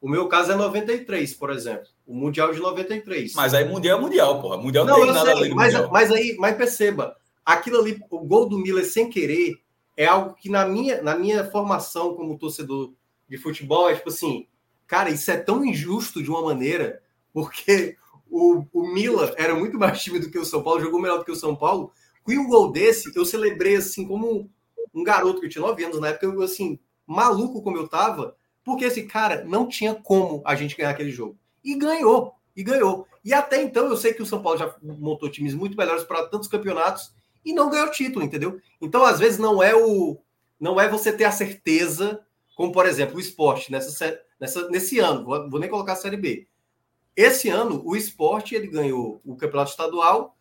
o 0.00 0.08
meu 0.08 0.26
caso 0.26 0.52
é 0.52 0.56
93, 0.56 1.34
por 1.34 1.50
exemplo. 1.50 1.86
O 2.06 2.14
Mundial 2.14 2.50
de 2.52 2.60
93. 2.60 3.34
Mas 3.34 3.52
aí 3.52 3.68
Mundial 3.68 3.98
é 3.98 4.00
Mundial, 4.00 4.40
porra. 4.40 4.56
Mundial 4.56 4.86
não, 4.86 4.96
não 4.98 5.04
tem 5.04 5.14
nada 5.14 5.26
sei, 5.26 5.34
além 5.34 5.50
do 5.50 5.56
mas, 5.56 5.74
mundial. 5.74 5.92
mas 5.92 6.10
aí, 6.10 6.36
mas 6.38 6.56
perceba, 6.56 7.16
aquilo 7.44 7.78
ali, 7.80 8.00
o 8.10 8.20
gol 8.20 8.48
do 8.48 8.58
Miller 8.58 8.90
sem 8.90 9.10
querer, 9.10 9.60
é 9.96 10.06
algo 10.06 10.34
que 10.34 10.48
na 10.48 10.66
minha, 10.66 11.02
na 11.02 11.14
minha 11.14 11.44
formação 11.44 12.14
como 12.14 12.38
torcedor 12.38 12.94
de 13.28 13.36
futebol, 13.36 13.90
é 13.90 13.94
tipo 13.94 14.08
assim, 14.08 14.46
cara, 14.86 15.10
isso 15.10 15.30
é 15.30 15.36
tão 15.36 15.62
injusto 15.62 16.22
de 16.22 16.30
uma 16.30 16.42
maneira, 16.42 17.02
porque 17.32 17.96
o, 18.34 18.66
o 18.72 18.88
Mila 18.88 19.32
era 19.36 19.54
muito 19.54 19.78
mais 19.78 20.02
time 20.02 20.18
do 20.18 20.28
que 20.28 20.38
o 20.38 20.44
São 20.44 20.60
Paulo, 20.60 20.80
jogou 20.80 21.00
melhor 21.00 21.18
do 21.18 21.24
que 21.24 21.30
o 21.30 21.36
São 21.36 21.54
Paulo, 21.54 21.92
e 22.26 22.36
um 22.36 22.48
gol 22.48 22.72
desse, 22.72 23.16
eu 23.16 23.24
celebrei 23.24 23.76
assim 23.76 24.08
como 24.08 24.50
um 24.92 25.04
garoto 25.04 25.38
que 25.38 25.46
eu 25.46 25.50
tinha 25.50 25.62
9 25.62 25.84
anos 25.84 26.00
na 26.00 26.08
época, 26.08 26.26
eu 26.26 26.42
assim, 26.42 26.80
maluco 27.06 27.62
como 27.62 27.76
eu 27.76 27.86
tava, 27.86 28.36
porque 28.64 28.86
esse 28.86 29.04
cara 29.04 29.44
não 29.44 29.68
tinha 29.68 29.94
como 29.94 30.42
a 30.44 30.56
gente 30.56 30.76
ganhar 30.76 30.90
aquele 30.90 31.12
jogo. 31.12 31.38
E 31.62 31.76
ganhou, 31.76 32.34
e 32.56 32.64
ganhou. 32.64 33.06
E 33.24 33.32
até 33.32 33.62
então 33.62 33.86
eu 33.86 33.96
sei 33.96 34.12
que 34.12 34.22
o 34.22 34.26
São 34.26 34.42
Paulo 34.42 34.58
já 34.58 34.74
montou 34.82 35.30
times 35.30 35.54
muito 35.54 35.76
melhores 35.76 36.02
para 36.02 36.26
tantos 36.26 36.48
campeonatos 36.48 37.14
e 37.44 37.52
não 37.52 37.70
ganhou 37.70 37.90
título, 37.90 38.24
entendeu? 38.24 38.58
Então, 38.80 39.04
às 39.04 39.20
vezes, 39.20 39.38
não 39.38 39.62
é 39.62 39.74
o. 39.74 40.18
Não 40.58 40.80
é 40.80 40.88
você 40.88 41.12
ter 41.12 41.24
a 41.24 41.32
certeza, 41.32 42.20
como 42.56 42.72
por 42.72 42.86
exemplo, 42.86 43.16
o 43.16 43.20
esporte 43.20 43.70
nessa, 43.70 44.18
nessa, 44.40 44.68
nesse 44.70 44.98
ano, 44.98 45.24
vou, 45.24 45.50
vou 45.50 45.60
nem 45.60 45.68
colocar 45.68 45.92
a 45.92 45.96
Série 45.96 46.16
B. 46.16 46.48
Esse 47.16 47.48
ano, 47.48 47.82
o 47.84 47.94
esporte 47.96 48.54
ele 48.54 48.66
ganhou 48.66 49.20
o 49.24 49.36
campeonato 49.36 49.70
estadual 49.70 50.34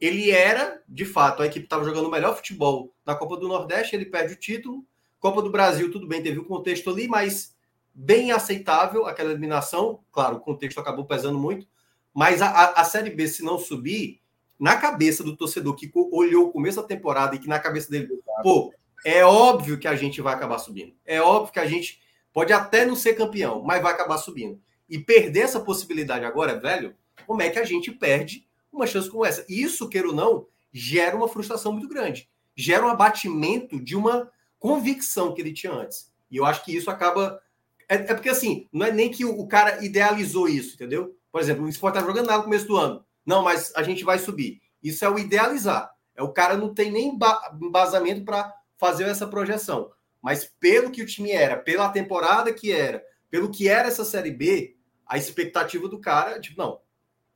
ele 0.00 0.30
era, 0.30 0.82
de 0.88 1.04
fato, 1.04 1.42
a 1.42 1.46
equipe 1.46 1.66
estava 1.66 1.84
jogando 1.84 2.06
o 2.06 2.10
melhor 2.10 2.34
futebol 2.34 2.94
na 3.04 3.14
Copa 3.14 3.36
do 3.36 3.46
Nordeste, 3.46 3.94
ele 3.94 4.06
perde 4.06 4.32
o 4.32 4.36
título. 4.36 4.84
Copa 5.18 5.42
do 5.42 5.50
Brasil, 5.50 5.92
tudo 5.92 6.08
bem, 6.08 6.22
teve 6.22 6.38
um 6.38 6.44
contexto 6.44 6.88
ali, 6.88 7.06
mas 7.06 7.54
bem 7.92 8.32
aceitável 8.32 9.04
aquela 9.06 9.30
eliminação. 9.30 10.00
Claro, 10.10 10.36
o 10.36 10.40
contexto 10.40 10.80
acabou 10.80 11.04
pesando 11.04 11.38
muito, 11.38 11.66
mas 12.14 12.40
a, 12.40 12.48
a, 12.48 12.80
a 12.80 12.84
Série 12.84 13.10
B, 13.10 13.28
se 13.28 13.42
não 13.42 13.58
subir, 13.58 14.22
na 14.58 14.76
cabeça 14.76 15.22
do 15.22 15.36
torcedor 15.36 15.74
que 15.74 15.90
olhou 15.94 16.46
o 16.46 16.50
começo 16.50 16.80
da 16.80 16.86
temporada 16.86 17.36
e 17.36 17.38
que 17.38 17.48
na 17.48 17.58
cabeça 17.58 17.90
dele, 17.90 18.08
pô, 18.42 18.72
é 19.04 19.22
óbvio 19.22 19.78
que 19.78 19.88
a 19.88 19.94
gente 19.94 20.22
vai 20.22 20.34
acabar 20.34 20.58
subindo. 20.58 20.94
É 21.04 21.20
óbvio 21.20 21.52
que 21.52 21.60
a 21.60 21.66
gente 21.66 22.00
pode 22.32 22.54
até 22.54 22.86
não 22.86 22.96
ser 22.96 23.14
campeão, 23.14 23.62
mas 23.62 23.82
vai 23.82 23.92
acabar 23.92 24.16
subindo. 24.16 24.58
E 24.90 24.98
perder 24.98 25.42
essa 25.42 25.60
possibilidade 25.60 26.24
agora, 26.24 26.58
velho, 26.58 26.94
como 27.26 27.40
é 27.40 27.48
que 27.48 27.58
a 27.58 27.64
gente 27.64 27.92
perde 27.92 28.44
uma 28.72 28.86
chance 28.86 29.08
como 29.08 29.24
essa. 29.24 29.44
E 29.48 29.62
isso, 29.62 29.88
queira 29.88 30.08
ou 30.08 30.14
não, 30.14 30.46
gera 30.72 31.16
uma 31.16 31.28
frustração 31.28 31.72
muito 31.72 31.88
grande. 31.88 32.28
Gera 32.56 32.84
um 32.84 32.88
abatimento 32.88 33.80
de 33.80 33.96
uma 33.96 34.30
convicção 34.58 35.32
que 35.34 35.40
ele 35.40 35.52
tinha 35.52 35.72
antes. 35.72 36.12
E 36.30 36.36
eu 36.36 36.44
acho 36.44 36.64
que 36.64 36.76
isso 36.76 36.90
acaba. 36.90 37.40
É, 37.88 37.94
é 37.94 38.14
porque 38.14 38.28
assim, 38.28 38.68
não 38.72 38.86
é 38.86 38.92
nem 38.92 39.10
que 39.10 39.24
o, 39.24 39.38
o, 39.38 39.48
cara 39.48 39.84
idealizou 39.84 40.48
isso, 40.48 40.74
entendeu? 40.74 41.16
Por 41.32 41.40
exemplo, 41.40 41.64
o 41.64 41.68
Sport 41.68 41.94
tá 41.94 42.00
jogando 42.00 42.26
nada 42.26 42.38
no 42.38 42.44
começo 42.44 42.66
do 42.66 42.76
ano. 42.76 43.04
Não, 43.24 43.42
mas 43.42 43.72
a 43.74 43.82
gente 43.82 44.04
vai 44.04 44.18
subir. 44.18 44.60
Isso 44.82 45.04
é 45.04 45.08
o 45.08 45.18
idealizar. 45.18 45.90
É 46.14 46.22
o 46.22 46.32
cara 46.32 46.56
não 46.56 46.74
tem 46.74 46.90
nem 46.90 47.16
embasamento 47.60 48.24
para 48.24 48.52
fazer 48.76 49.04
essa 49.04 49.26
projeção. 49.26 49.90
Mas 50.22 50.44
pelo 50.44 50.90
que 50.90 51.02
o 51.02 51.06
time 51.06 51.30
era, 51.30 51.56
pela 51.56 51.88
temporada 51.88 52.52
que 52.52 52.72
era, 52.72 53.02
pelo 53.30 53.50
que 53.50 53.68
era 53.68 53.88
essa 53.88 54.04
Série 54.04 54.30
B, 54.30 54.76
a 55.10 55.18
expectativa 55.18 55.88
do 55.88 55.98
cara, 55.98 56.40
tipo, 56.40 56.56
não, 56.56 56.80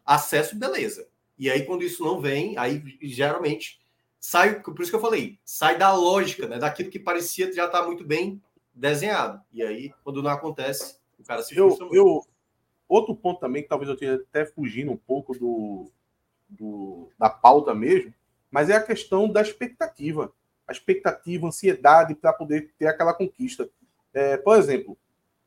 acesso, 0.07 0.57
beleza. 0.57 1.09
E 1.37 1.51
aí, 1.51 1.67
quando 1.67 1.83
isso 1.83 2.05
não 2.05 2.21
vem, 2.21 2.57
aí 2.57 2.81
geralmente 3.03 3.81
sai, 4.21 4.61
por 4.61 4.81
isso 4.81 4.93
que 4.93 4.97
eu 4.97 5.01
falei, 5.01 5.41
sai 5.45 5.77
da 5.77 5.93
lógica, 5.93 6.47
né? 6.47 6.59
Daquilo 6.59 6.89
que 6.89 7.01
parecia 7.01 7.53
já 7.53 7.67
estar 7.67 7.81
tá 7.81 7.87
muito 7.87 8.05
bem 8.05 8.41
desenhado. 8.73 9.43
E 9.53 9.61
aí, 9.61 9.93
quando 10.05 10.23
não 10.23 10.31
acontece, 10.31 10.99
o 11.19 11.25
cara 11.25 11.43
se 11.43 11.57
eu, 11.57 11.77
eu 11.93 12.25
Outro 12.89 13.17
ponto 13.17 13.41
também, 13.41 13.63
que 13.63 13.69
talvez 13.69 13.89
eu 13.89 13.95
esteja 13.95 14.23
até 14.31 14.45
fugindo 14.45 14.93
um 14.93 14.97
pouco 14.97 15.37
do, 15.37 15.91
do, 16.49 17.09
da 17.19 17.31
pauta 17.31 17.75
mesmo, 17.75 18.15
mas 18.51 18.69
é 18.71 18.77
a 18.77 18.83
questão 18.83 19.29
da 19.29 19.41
expectativa. 19.41 20.33
A 20.69 20.73
expectativa, 20.73 21.47
a 21.47 21.49
ansiedade 21.49 22.15
para 22.15 22.33
poder 22.33 22.73
ter 22.79 22.87
aquela 22.87 23.15
conquista. 23.15 23.69
É, 24.13 24.37
por 24.37 24.57
exemplo, 24.57 24.97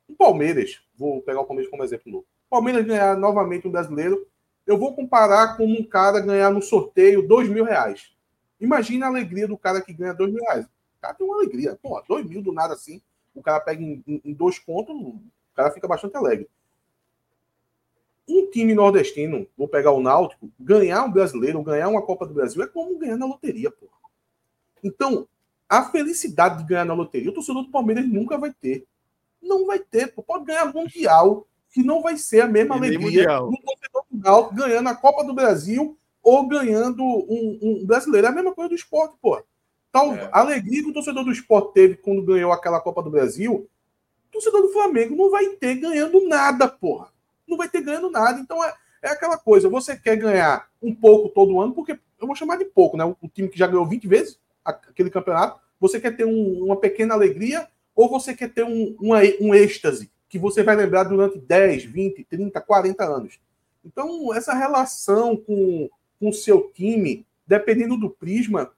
o 0.07 0.15
Palmeiras, 0.15 0.81
vou 0.95 1.21
pegar 1.21 1.41
o 1.41 1.45
Palmeiras 1.45 1.69
como 1.69 1.83
exemplo 1.83 2.11
novo. 2.11 2.25
Palmeiras 2.49 2.85
ganhar 2.85 3.17
novamente 3.17 3.67
um 3.67 3.71
brasileiro 3.71 4.27
eu 4.67 4.77
vou 4.77 4.93
comparar 4.93 5.55
com 5.55 5.65
um 5.65 5.81
cara 5.81 6.19
ganhar 6.19 6.51
no 6.51 6.61
sorteio 6.61 7.25
dois 7.25 7.47
mil 7.47 7.63
reais. 7.63 8.11
Imagina 8.59 9.05
a 9.05 9.09
alegria 9.09 9.47
do 9.47 9.57
cara 9.57 9.81
que 9.81 9.93
ganha 9.93 10.13
dois 10.13 10.31
mil 10.31 10.43
reais. 10.43 10.65
O 10.65 11.01
cara 11.01 11.13
tem 11.13 11.25
uma 11.25 11.37
alegria. 11.37 11.79
Pô, 11.81 12.03
dois 12.05 12.27
mil 12.27 12.41
do 12.41 12.51
nada 12.51 12.73
assim. 12.73 13.01
O 13.33 13.41
cara 13.41 13.61
pega 13.61 13.81
em, 13.81 14.03
em 14.05 14.33
dois 14.33 14.59
pontos, 14.59 14.93
o 14.93 15.21
cara 15.55 15.71
fica 15.71 15.87
bastante 15.87 16.17
alegre. 16.17 16.49
Um 18.27 18.49
time 18.51 18.73
nordestino, 18.73 19.47
vou 19.57 19.69
pegar 19.69 19.91
o 19.91 20.01
Náutico, 20.01 20.51
ganhar 20.59 21.05
um 21.05 21.11
brasileiro, 21.11 21.63
ganhar 21.63 21.87
uma 21.87 22.01
Copa 22.01 22.27
do 22.27 22.33
Brasil 22.33 22.61
é 22.61 22.67
como 22.67 22.97
ganhar 22.99 23.15
na 23.15 23.25
loteria, 23.25 23.71
pô. 23.71 23.87
Então, 24.83 25.27
a 25.69 25.85
felicidade 25.85 26.57
de 26.57 26.67
ganhar 26.67 26.83
na 26.83 26.93
loteria, 26.93 27.29
o 27.29 27.33
torcedor 27.33 27.63
do 27.63 27.71
Palmeiras 27.71 28.05
nunca 28.05 28.37
vai 28.37 28.51
ter. 28.51 28.85
Não 29.41 29.65
vai 29.65 29.79
ter, 29.79 30.13
pô. 30.13 30.23
Pode 30.23 30.45
ganhar 30.45 30.73
mundial, 30.73 31.47
que 31.71 31.83
não 31.83 32.01
vai 32.01 32.17
ser 32.17 32.41
a 32.41 32.47
mesma 32.47 32.75
alegria 32.75 33.27
do 33.39 33.57
torcedor 33.57 34.03
do 34.09 34.19
Náutico 34.19 34.55
ganhando 34.55 34.89
a 34.89 34.95
Copa 34.95 35.23
do 35.23 35.33
Brasil 35.33 35.97
ou 36.23 36.47
ganhando 36.47 37.03
um, 37.03 37.59
um, 37.61 37.85
brasileiro. 37.85 38.27
É 38.27 38.29
a 38.29 38.33
mesma 38.33 38.53
coisa 38.53 38.69
do 38.69 38.75
esporte, 38.75 39.15
pô. 39.21 39.41
Tal, 39.91 40.13
é. 40.13 40.29
A 40.31 40.39
alegria 40.41 40.83
que 40.83 40.89
o 40.89 40.93
torcedor 40.93 41.23
do 41.23 41.31
esporte 41.31 41.73
teve 41.73 41.95
quando 41.95 42.23
ganhou 42.23 42.51
aquela 42.51 42.81
Copa 42.81 43.01
do 43.01 43.09
Brasil, 43.09 43.53
o 44.27 44.31
torcedor 44.31 44.61
do 44.61 44.73
Flamengo 44.73 45.15
não 45.15 45.29
vai 45.29 45.47
ter 45.49 45.75
ganhando 45.75 46.27
nada, 46.27 46.67
porra. 46.67 47.09
Não 47.47 47.57
vai 47.57 47.69
ter 47.69 47.81
ganhando 47.81 48.09
nada. 48.09 48.39
Então 48.39 48.63
é, 48.63 48.73
é 49.01 49.09
aquela 49.09 49.38
coisa, 49.38 49.69
você 49.69 49.95
quer 49.95 50.17
ganhar 50.17 50.67
um 50.81 50.93
pouco 50.93 51.29
todo 51.29 51.61
ano, 51.61 51.73
porque 51.73 51.97
eu 52.19 52.27
vou 52.27 52.35
chamar 52.35 52.57
de 52.57 52.65
pouco, 52.65 52.97
né? 52.97 53.05
O 53.05 53.29
time 53.29 53.47
que 53.47 53.57
já 53.57 53.67
ganhou 53.67 53.85
20 53.85 54.07
vezes 54.07 54.39
aquele 54.65 55.09
campeonato, 55.09 55.61
você 55.79 55.99
quer 55.99 56.15
ter 56.15 56.25
um, 56.25 56.65
uma 56.65 56.75
pequena 56.75 57.13
alegria 57.13 57.67
ou 57.97 58.07
você 58.07 58.35
quer 58.35 58.53
ter 58.53 58.63
um, 58.63 58.95
um 59.01 59.55
êxtase 59.55 60.11
que 60.29 60.37
você 60.37 60.61
vai 60.61 60.75
lembrar 60.75 61.05
durante 61.05 61.39
10, 61.39 61.85
20, 61.85 62.23
30, 62.25 62.61
40 62.61 63.03
anos. 63.03 63.39
Então, 63.83 64.31
essa 64.35 64.53
relação 64.53 65.35
com 65.35 65.89
o 66.21 66.31
seu 66.31 66.69
time, 66.75 67.25
dependendo 67.47 67.97
do 67.97 68.11
prisma, 68.11 68.71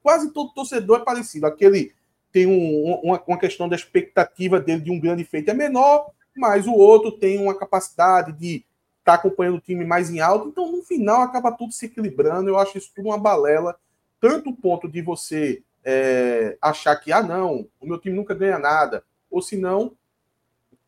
quase 0.00 0.30
todo 0.30 0.54
torcedor 0.54 1.00
é 1.00 1.04
parecido. 1.04 1.46
Aquele 1.46 1.92
tem 2.30 2.46
um, 2.46 2.94
uma, 3.02 3.20
uma 3.26 3.38
questão 3.38 3.68
da 3.68 3.74
expectativa 3.74 4.60
dele 4.60 4.82
de 4.82 4.90
um 4.92 5.00
grande 5.00 5.24
feito 5.24 5.50
é 5.50 5.54
menor, 5.54 6.12
mas 6.36 6.68
o 6.68 6.72
outro 6.72 7.10
tem 7.10 7.42
uma 7.42 7.58
capacidade 7.58 8.32
de 8.34 8.64
estar 9.00 9.12
tá 9.12 9.14
acompanhando 9.14 9.56
o 9.56 9.60
time 9.60 9.84
mais 9.84 10.10
em 10.10 10.20
alto. 10.20 10.48
Então, 10.48 10.70
no 10.70 10.82
final, 10.82 11.22
acaba 11.22 11.50
tudo 11.50 11.72
se 11.72 11.86
equilibrando. 11.86 12.48
Eu 12.48 12.56
acho 12.56 12.78
isso 12.78 12.92
tudo 12.94 13.08
uma 13.08 13.18
balela. 13.18 13.76
Tanto 14.20 14.50
o 14.50 14.56
ponto 14.56 14.88
de 14.88 15.02
você 15.02 15.60
é, 15.84 16.56
achar 16.60 16.96
que, 16.96 17.12
ah, 17.12 17.22
não, 17.22 17.68
o 17.80 17.86
meu 17.86 17.98
time 17.98 18.16
nunca 18.16 18.34
ganha 18.34 18.58
nada. 18.58 19.04
Ou 19.30 19.40
se 19.40 19.56
não, 19.56 19.96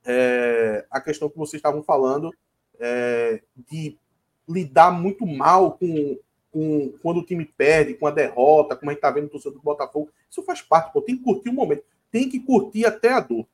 é, 0.05 0.87
a 0.91 1.01
questão 1.01 1.29
que 1.29 1.39
vocês 1.39 1.59
estavam 1.59 1.83
falando 1.83 2.31
é, 2.79 3.43
de 3.71 3.99
lidar 4.49 4.91
muito 4.91 5.27
mal 5.27 5.73
com, 5.73 6.19
com, 6.51 6.93
quando 7.01 7.21
o 7.21 7.25
time 7.25 7.45
perde, 7.45 7.95
com 7.95 8.07
a 8.07 8.11
derrota, 8.11 8.77
como 8.77 8.91
a 8.91 8.93
gente 8.93 8.99
está 8.99 9.11
vendo 9.11 9.25
no 9.25 9.31
torcedor 9.31 9.59
do 9.59 9.65
Botafogo. 9.65 10.11
Isso 10.31 10.43
faz 10.43 10.61
parte, 10.61 10.93
pô, 10.93 11.01
tem 11.01 11.17
que 11.17 11.23
curtir 11.23 11.51
o 11.51 11.55
momento, 11.55 11.85
tem 12.11 12.29
que 12.29 12.41
curtir 12.41 12.85
até 12.85 13.13
a 13.13 13.21
dor. 13.21 13.47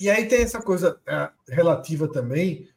E 0.00 0.08
aí 0.08 0.26
tem 0.26 0.42
essa 0.42 0.62
coisa 0.62 1.00
é, 1.06 1.30
relativa 1.48 2.06
também 2.06 2.68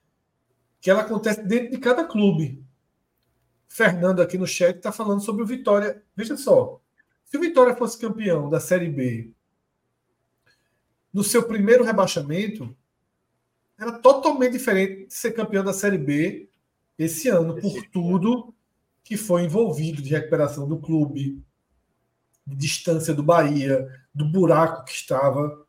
que 0.79 0.89
ela 0.89 1.01
acontece 1.01 1.43
dentro 1.43 1.69
de 1.69 1.77
cada 1.77 2.03
clube. 2.03 2.63
Fernando 3.71 4.21
aqui 4.21 4.37
no 4.37 4.45
chat 4.45 4.75
está 4.75 4.91
falando 4.91 5.21
sobre 5.21 5.41
o 5.41 5.45
Vitória. 5.45 6.03
Veja 6.13 6.35
só, 6.35 6.81
se 7.23 7.37
o 7.37 7.39
Vitória 7.39 7.73
fosse 7.73 7.97
campeão 7.97 8.49
da 8.49 8.59
Série 8.59 8.89
B 8.89 9.31
no 11.13 11.23
seu 11.23 11.47
primeiro 11.47 11.81
rebaixamento, 11.81 12.75
era 13.79 13.93
totalmente 13.93 14.51
diferente 14.51 15.05
de 15.05 15.13
ser 15.13 15.31
campeão 15.31 15.63
da 15.63 15.71
Série 15.71 15.97
B 15.97 16.49
esse 16.97 17.29
ano, 17.29 17.61
por 17.61 17.81
tudo 17.93 18.53
que 19.05 19.15
foi 19.15 19.43
envolvido 19.43 20.01
de 20.01 20.09
recuperação 20.09 20.67
do 20.67 20.77
clube, 20.77 21.41
de 22.45 22.55
distância 22.57 23.13
do 23.13 23.23
Bahia, 23.23 23.87
do 24.13 24.25
buraco 24.25 24.83
que 24.83 24.91
estava. 24.91 25.65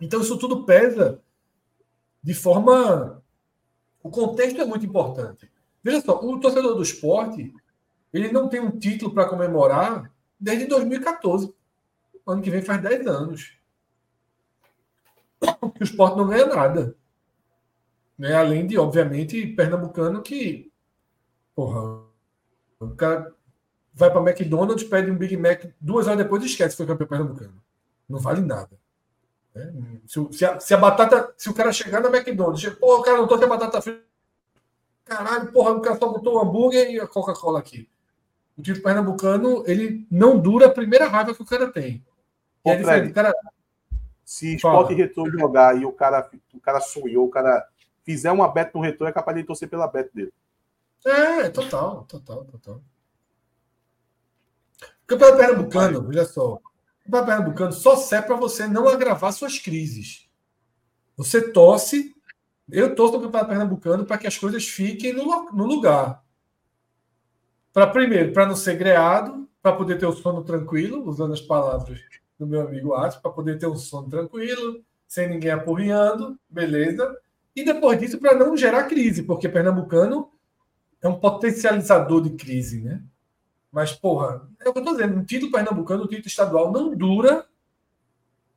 Então, 0.00 0.20
isso 0.20 0.36
tudo 0.36 0.64
pesa 0.64 1.22
de 2.20 2.34
forma. 2.34 3.22
O 4.02 4.10
contexto 4.10 4.60
é 4.60 4.64
muito 4.64 4.84
importante. 4.84 5.51
Veja 5.82 6.00
só, 6.00 6.18
o 6.20 6.38
torcedor 6.38 6.74
do 6.74 6.82
esporte 6.82 7.52
ele 8.12 8.30
não 8.30 8.48
tem 8.48 8.60
um 8.60 8.78
título 8.78 9.12
para 9.12 9.28
comemorar 9.28 10.12
desde 10.38 10.66
2014. 10.66 11.54
Ano 12.26 12.42
que 12.42 12.50
vem 12.50 12.62
faz 12.62 12.80
10 12.82 13.06
anos. 13.06 13.58
Que 15.40 15.82
o 15.82 15.84
esporte 15.84 16.16
não 16.16 16.28
ganha 16.28 16.46
nada. 16.46 16.94
Né? 18.18 18.34
Além 18.34 18.66
de, 18.66 18.78
obviamente, 18.78 19.46
pernambucano 19.46 20.22
que. 20.22 20.70
Porra. 21.54 22.02
O 22.78 22.90
cara 22.96 23.34
vai 23.94 24.10
para 24.10 24.20
McDonald's, 24.20 24.84
pede 24.84 25.10
um 25.10 25.16
Big 25.16 25.36
Mac, 25.36 25.64
duas 25.80 26.06
horas 26.06 26.18
depois 26.18 26.44
esquece 26.44 26.70
que 26.70 26.76
foi 26.78 26.86
campeão 26.86 27.08
pernambucano. 27.08 27.62
Não 28.08 28.18
vale 28.18 28.40
nada. 28.40 28.78
Né? 29.54 30.00
Se, 30.06 30.28
se, 30.32 30.44
a, 30.44 30.60
se, 30.60 30.74
a, 30.74 30.76
batata. 30.76 31.32
Se 31.36 31.48
o 31.48 31.54
cara 31.54 31.72
chegar 31.72 32.00
na 32.00 32.08
McDonald's, 32.08 32.74
pô, 32.74 33.02
cara 33.02 33.18
não 33.18 33.26
trouxe 33.26 33.44
a 33.44 33.48
batata 33.48 33.80
frita. 33.80 34.11
Caralho, 35.04 35.52
porra, 35.52 35.72
o 35.72 35.80
cara 35.80 35.98
só 35.98 36.08
botou 36.08 36.36
o 36.36 36.40
hambúrguer 36.40 36.90
e 36.90 37.00
a 37.00 37.06
Coca-Cola 37.06 37.58
aqui. 37.58 37.88
O 38.56 38.62
título 38.62 38.84
pernambucano, 38.84 39.64
ele 39.66 40.06
não 40.10 40.38
dura 40.38 40.66
a 40.66 40.72
primeira 40.72 41.08
raiva 41.08 41.34
que 41.34 41.42
o 41.42 41.46
cara 41.46 41.70
tem. 41.70 42.04
É 42.64 42.82
Fred, 42.82 43.12
cara... 43.12 43.34
Se 44.24 44.54
esporte 44.54 44.94
retorno 44.94 45.38
jogar 45.38 45.76
e 45.80 45.84
o 45.84 45.92
cara, 45.92 46.30
o 46.54 46.60
cara 46.60 46.80
sonhou, 46.80 47.26
o 47.26 47.30
cara 47.30 47.66
fizer 48.04 48.30
uma 48.30 48.48
bet 48.48 48.72
no 48.74 48.80
retorno, 48.80 49.10
é 49.10 49.12
capaz 49.12 49.36
de 49.36 49.44
torcer 49.44 49.68
pela 49.68 49.86
bet 49.86 50.10
dele. 50.14 50.32
É, 51.04 51.48
total, 51.50 52.04
total, 52.04 52.44
total. 52.44 52.80
O 55.02 55.06
campeonato 55.06 55.38
pernambucano, 55.38 56.08
olha 56.08 56.24
só. 56.24 56.54
O 56.54 56.60
campeonato 57.04 57.26
pernambucano 57.26 57.72
só 57.72 57.96
serve 57.96 58.28
para 58.28 58.36
você 58.36 58.66
não 58.66 58.88
agravar 58.88 59.32
suas 59.32 59.58
crises. 59.58 60.30
Você 61.16 61.52
torce. 61.52 62.14
Eu 62.72 62.94
torço 62.94 63.18
no 63.18 63.20
campeonato 63.20 63.50
pernambucano 63.50 64.06
para 64.06 64.16
que 64.16 64.26
as 64.26 64.38
coisas 64.38 64.66
fiquem 64.66 65.12
no, 65.12 65.52
no 65.52 65.66
lugar. 65.66 66.24
Para 67.70 67.86
primeiro, 67.86 68.32
para 68.32 68.46
não 68.46 68.56
ser 68.56 68.76
greado, 68.76 69.46
para 69.62 69.76
poder 69.76 69.98
ter 69.98 70.06
o 70.06 70.12
sono 70.12 70.42
tranquilo, 70.42 71.06
usando 71.06 71.34
as 71.34 71.40
palavras 71.42 72.00
do 72.38 72.46
meu 72.46 72.62
amigo 72.62 72.94
Atos, 72.94 73.18
para 73.18 73.30
poder 73.30 73.58
ter 73.58 73.66
um 73.66 73.76
sono 73.76 74.08
tranquilo, 74.08 74.82
sem 75.06 75.28
ninguém 75.28 75.50
apurriando, 75.50 76.38
beleza. 76.48 77.14
E 77.54 77.62
depois 77.62 78.00
disso, 78.00 78.18
para 78.18 78.34
não 78.34 78.56
gerar 78.56 78.84
crise, 78.84 79.22
porque 79.22 79.50
pernambucano 79.50 80.30
é 81.02 81.08
um 81.08 81.20
potencializador 81.20 82.22
de 82.22 82.30
crise, 82.30 82.80
né? 82.80 83.02
Mas, 83.70 83.92
porra, 83.92 84.48
é 84.60 84.68
o 84.68 84.72
que 84.72 84.78
eu 84.78 84.84
tô 84.84 84.92
dizendo, 84.92 85.18
um 85.18 85.24
título 85.24 85.52
pernambucano, 85.52 86.04
um 86.04 86.06
título 86.06 86.26
estadual, 86.26 86.72
não 86.72 86.96
dura 86.96 87.46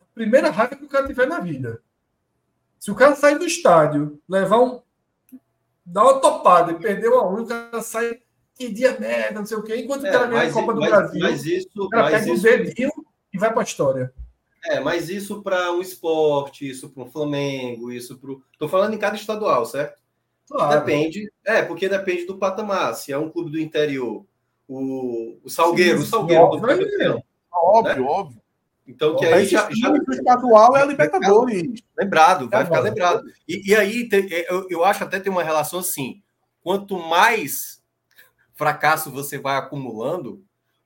a 0.01 0.05
primeira 0.13 0.49
raiva 0.49 0.78
que 0.78 0.86
o 0.86 0.89
cara 0.89 1.05
tiver 1.05 1.28
na 1.28 1.41
vida. 1.41 1.82
Se 2.86 2.91
o 2.91 2.95
cara 2.95 3.15
sair 3.15 3.39
do 3.39 3.47
estádio, 3.47 4.21
levar 4.29 4.59
um. 4.59 4.79
dar 5.83 6.03
uma 6.03 6.19
topada 6.19 6.71
e 6.71 6.75
perder 6.75 7.07
uma 7.07 7.27
unha, 7.33 7.41
o 7.41 7.47
cara 7.47 7.81
sai 7.81 8.19
que 8.53 8.69
dia 8.69 8.95
merda, 8.99 9.39
não 9.39 9.45
sei 9.47 9.57
o 9.57 9.63
quê, 9.63 9.77
enquanto 9.77 10.05
é, 10.05 10.09
o 10.09 10.13
cara 10.13 10.27
ganha 10.27 10.47
a 10.47 10.53
Copa 10.53 10.71
do 10.71 10.81
mas, 10.81 10.89
Brasil, 10.91 11.19
mas 11.19 11.45
isso, 11.47 11.67
o 11.77 11.89
cara 11.89 12.03
mas 12.03 12.13
pega 12.13 12.31
isso, 12.31 12.47
o 12.47 12.51
dedinho 12.51 12.91
e 13.33 13.39
vai 13.39 13.51
para 13.51 13.61
a 13.61 13.63
história. 13.63 14.13
É, 14.65 14.79
mas 14.79 15.09
isso 15.09 15.41
para 15.41 15.71
o 15.71 15.77
um 15.77 15.81
esporte, 15.81 16.69
isso 16.69 16.88
para 16.91 17.01
o 17.01 17.09
Flamengo, 17.09 17.91
isso 17.91 18.19
para 18.19 18.36
Estou 18.53 18.69
falando 18.69 18.93
em 18.93 18.99
cada 18.99 19.15
estadual, 19.15 19.65
certo? 19.65 19.99
Claro. 20.47 20.79
Depende, 20.79 21.33
é, 21.43 21.63
porque 21.63 21.89
depende 21.89 22.27
do 22.27 22.38
patamar. 22.38 22.93
Se 22.93 23.11
é 23.11 23.17
um 23.17 23.31
clube 23.31 23.49
do 23.49 23.59
interior, 23.59 24.23
o, 24.67 25.39
o 25.43 25.49
Salgueiro, 25.49 25.97
Sim, 25.97 26.03
o 26.03 26.07
Salgueiro 26.07 26.43
óbvio, 26.43 26.61
do 26.61 26.67
campeão. 26.67 27.23
Óbvio, 27.51 28.03
né? 28.03 28.09
óbvio. 28.11 28.44
Então, 28.88 29.15
que 29.15 29.25
aí 29.25 29.45
já, 29.45 29.67
já. 29.71 29.91
O 29.91 30.13
estadual 30.13 30.77
é 30.77 30.81
a 30.81 30.86
Libertadores. 30.86 31.81
Lembrado, 31.97 32.47
vai 32.49 32.61
é 32.61 32.65
ficar 32.65 32.79
lembrado. 32.79 33.23
E, 33.47 33.71
e 33.71 33.75
aí, 33.75 34.07
te, 34.07 34.33
é, 34.33 34.51
eu, 34.51 34.67
eu 34.69 34.83
acho 34.83 35.03
até 35.03 35.19
tem 35.19 35.31
uma 35.31 35.43
relação 35.43 35.79
assim: 35.79 36.21
quanto 36.61 36.97
mais 36.97 37.81
fracasso 38.53 39.11
você 39.11 39.38
vai 39.38 39.57
acumulando, 39.57 40.43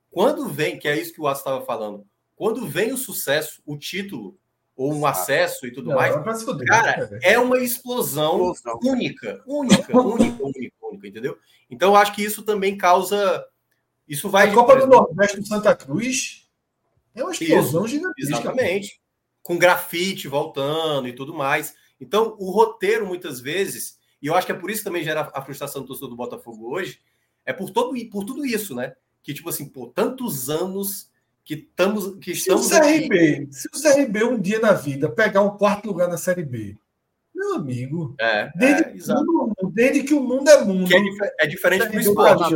quando 0.10 0.48
vem, 0.48 0.80
que 0.80 0.88
é 0.88 1.00
isso 1.00 1.14
que 1.14 1.20
o 1.20 1.24
Watson 1.24 1.40
estava 1.40 1.66
falando, 1.66 2.06
quando 2.36 2.68
vem 2.68 2.94
o 2.94 2.98
sucesso, 2.98 3.62
o 3.66 3.78
título, 3.78 4.38
ou 4.76 4.94
um 4.94 5.06
acesso 5.06 5.68
e 5.68 5.72
tudo 5.72 5.90
não, 5.90 5.98
mais, 5.98 6.16
cara, 6.66 7.20
é 7.22 7.38
uma 7.38 7.60
explosão, 7.60 8.54
explosão, 8.54 8.80
única, 8.82 9.44
única, 9.46 9.92
única, 10.00 10.44
única, 10.44 10.76
única, 10.82 11.08
entendeu? 11.08 11.38
Então, 11.70 11.90
eu 11.90 11.96
acho 11.98 12.14
que 12.14 12.24
isso 12.24 12.44
também 12.44 12.78
causa. 12.78 13.46
Isso 14.08 14.30
vai. 14.30 14.50
A 14.50 14.54
Copa 14.54 14.78
do 14.78 14.88
Nordeste 14.88 15.38
do 15.38 15.46
Santa 15.46 15.76
Cruz 15.76 16.49
é 17.20 17.24
uma 17.24 17.32
explosão 17.32 17.86
isso, 17.86 17.96
gigantesca. 17.96 18.34
Exatamente. 18.34 19.02
Com 19.42 19.58
grafite 19.58 20.28
voltando 20.28 21.08
e 21.08 21.14
tudo 21.14 21.34
mais. 21.34 21.76
Então, 22.00 22.36
o 22.40 22.52
roteiro, 22.52 23.06
muitas 23.06 23.40
vezes, 23.40 24.00
e 24.22 24.28
eu 24.28 24.36
acho 24.36 24.46
que 24.46 24.52
é 24.52 24.56
por 24.56 24.70
isso 24.70 24.82
que 24.82 24.86
também 24.86 25.04
gera 25.04 25.30
a 25.34 25.42
frustração 25.42 25.82
do 25.82 25.88
torcedor 25.88 26.10
do 26.10 26.16
Botafogo 26.16 26.74
hoje, 26.74 27.00
é 27.46 27.54
por, 27.54 27.70
todo, 27.70 27.94
por 28.10 28.24
tudo 28.26 28.46
isso, 28.46 28.76
né? 28.76 28.94
Que, 29.24 29.34
tipo 29.34 29.50
assim, 29.50 29.66
por 29.66 29.90
tantos 29.90 30.50
anos 30.50 31.10
que, 31.44 31.56
estamos, 31.56 32.16
que 32.20 32.32
estamos. 32.32 32.68
Se 32.68 32.76
o, 32.76 32.80
CRB, 32.80 33.34
aqui... 33.34 33.48
se 33.52 33.68
o 33.68 33.82
CRB 33.82 34.24
um 34.24 34.40
dia 34.40 34.60
na 34.60 34.74
vida 34.74 35.10
pegar 35.10 35.42
um 35.42 35.58
quarto 35.58 35.88
lugar 35.88 36.08
na 36.08 36.18
Série 36.18 36.44
B, 36.44 36.78
meu 37.50 37.56
amigo, 37.56 38.16
é, 38.20 38.52
desde, 38.56 38.84
é, 38.84 38.92
que 38.92 39.14
mundo, 39.14 39.72
desde 39.74 40.04
que 40.04 40.14
o 40.14 40.22
mundo 40.22 40.50
é 40.50 40.64
mundo. 40.64 40.88
Que 40.88 40.96
é, 40.96 41.36
é 41.42 41.48
diferente 41.48 41.88
do 41.88 42.00
esporte. 42.00 42.56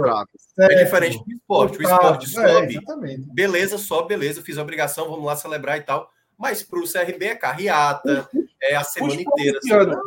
É 0.60 0.84
diferente 0.84 1.24
do 1.24 1.32
esporte. 1.32 1.80
O 1.80 1.82
esporte 1.82 2.26
é, 2.26 2.30
sobe. 2.30 2.78
É, 2.78 3.18
beleza, 3.34 3.78
sobe, 3.78 4.10
beleza, 4.10 4.42
fiz 4.42 4.58
a 4.58 4.62
obrigação, 4.62 5.10
vamos 5.10 5.26
lá 5.26 5.36
celebrar 5.36 5.78
e 5.78 5.82
tal. 5.82 6.10
Mas 6.38 6.64
para 6.64 6.80
o 6.80 6.84
CRB 6.84 7.26
é 7.26 7.36
carreata, 7.36 8.30
é 8.62 8.76
a 8.76 8.84
semana 8.84 9.22
inteira. 9.22 9.58
Assim. 9.58 9.72
Ano, 9.72 10.02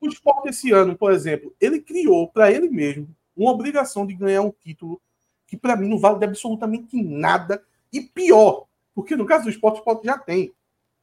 o 0.00 0.08
esporte 0.08 0.48
esse 0.48 0.72
ano, 0.72 0.96
por 0.96 1.12
exemplo, 1.12 1.54
ele 1.60 1.80
criou 1.80 2.28
para 2.28 2.52
ele 2.52 2.68
mesmo 2.68 3.08
uma 3.36 3.52
obrigação 3.52 4.06
de 4.06 4.14
ganhar 4.14 4.42
um 4.42 4.52
título 4.52 5.00
que 5.46 5.56
para 5.56 5.76
mim 5.76 5.88
não 5.88 5.98
vale 5.98 6.22
absolutamente 6.24 7.02
nada 7.02 7.62
e 7.92 8.02
pior, 8.02 8.66
porque 8.94 9.16
no 9.16 9.24
caso 9.24 9.44
do 9.44 9.50
esporte, 9.50 9.76
o 9.76 9.78
esporte 9.78 10.04
já 10.04 10.18
tem, 10.18 10.52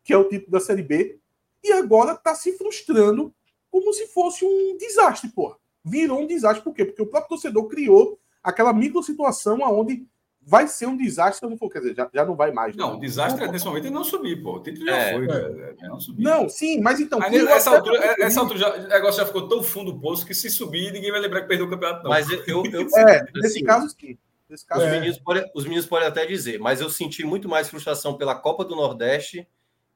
que 0.03 0.13
é 0.13 0.17
o 0.17 0.29
título 0.29 0.51
da 0.51 0.59
Série 0.59 0.83
B, 0.83 1.17
e 1.65 1.73
agora 1.73 2.13
está 2.13 2.35
se 2.35 2.57
frustrando 2.57 3.33
como 3.69 3.93
se 3.93 4.07
fosse 4.07 4.45
um 4.45 4.77
desastre, 4.77 5.29
pô. 5.29 5.55
Virou 5.83 6.21
um 6.21 6.27
desastre, 6.27 6.63
por 6.63 6.73
quê? 6.73 6.85
Porque 6.85 7.01
o 7.01 7.07
próprio 7.07 7.29
torcedor 7.29 7.67
criou 7.67 8.19
aquela 8.43 8.73
micro 8.73 9.03
situação 9.03 9.59
onde 9.61 10.07
vai 10.45 10.67
ser 10.67 10.85
um 10.85 10.95
desastre 10.95 11.39
se 11.39 11.49
não 11.49 11.57
for. 11.57 11.69
Quer 11.69 11.79
dizer, 11.79 11.95
já, 11.95 12.09
já 12.13 12.25
não 12.25 12.35
vai 12.35 12.51
mais. 12.51 12.75
Né? 12.75 12.83
Não, 12.83 12.95
o 12.95 12.99
desastre 12.99 13.43
é, 13.43 13.51
nesse 13.51 13.65
momento 13.65 13.87
é 13.87 13.89
não 13.89 14.03
subir, 14.03 14.41
pô. 14.41 14.57
O 14.57 14.63
título 14.63 14.85
já 14.85 14.95
é, 14.95 15.13
foi. 15.13 15.27
É. 15.27 15.75
É 15.81 15.87
não, 15.87 15.99
subir. 15.99 16.23
não, 16.23 16.47
sim, 16.47 16.79
mas 16.79 16.99
então. 16.99 17.21
Aí, 17.21 17.35
essa 17.35 17.75
altura, 17.75 18.15
essa 18.19 18.39
altura 18.39 18.59
já, 18.59 18.75
o 18.75 18.87
negócio 18.87 19.19
já 19.21 19.25
ficou 19.25 19.47
tão 19.47 19.63
fundo 19.63 19.91
do 19.91 19.99
poço 19.99 20.25
que 20.25 20.33
se 20.33 20.49
subir, 20.49 20.91
ninguém 20.93 21.11
vai 21.11 21.19
lembrar 21.19 21.41
que 21.41 21.47
perdeu 21.47 21.65
o 21.65 21.69
campeonato. 21.69 22.03
Não. 22.03 22.11
Mas 22.11 22.29
eu. 22.29 22.43
eu 22.47 22.63
é, 22.95 23.21
assim, 23.21 23.31
nesse 23.35 23.63
caso, 23.63 23.89
sim. 23.89 24.17
Nesse 24.47 24.65
caso, 24.65 24.85
os, 24.85 24.91
meninos 24.91 25.17
podem, 25.17 25.51
os 25.55 25.63
meninos 25.63 25.85
podem 25.87 26.07
até 26.07 26.25
dizer, 26.25 26.59
mas 26.59 26.79
eu 26.79 26.89
senti 26.89 27.25
muito 27.25 27.49
mais 27.49 27.67
frustração 27.67 28.15
pela 28.15 28.35
Copa 28.35 28.63
do 28.63 28.75
Nordeste 28.75 29.47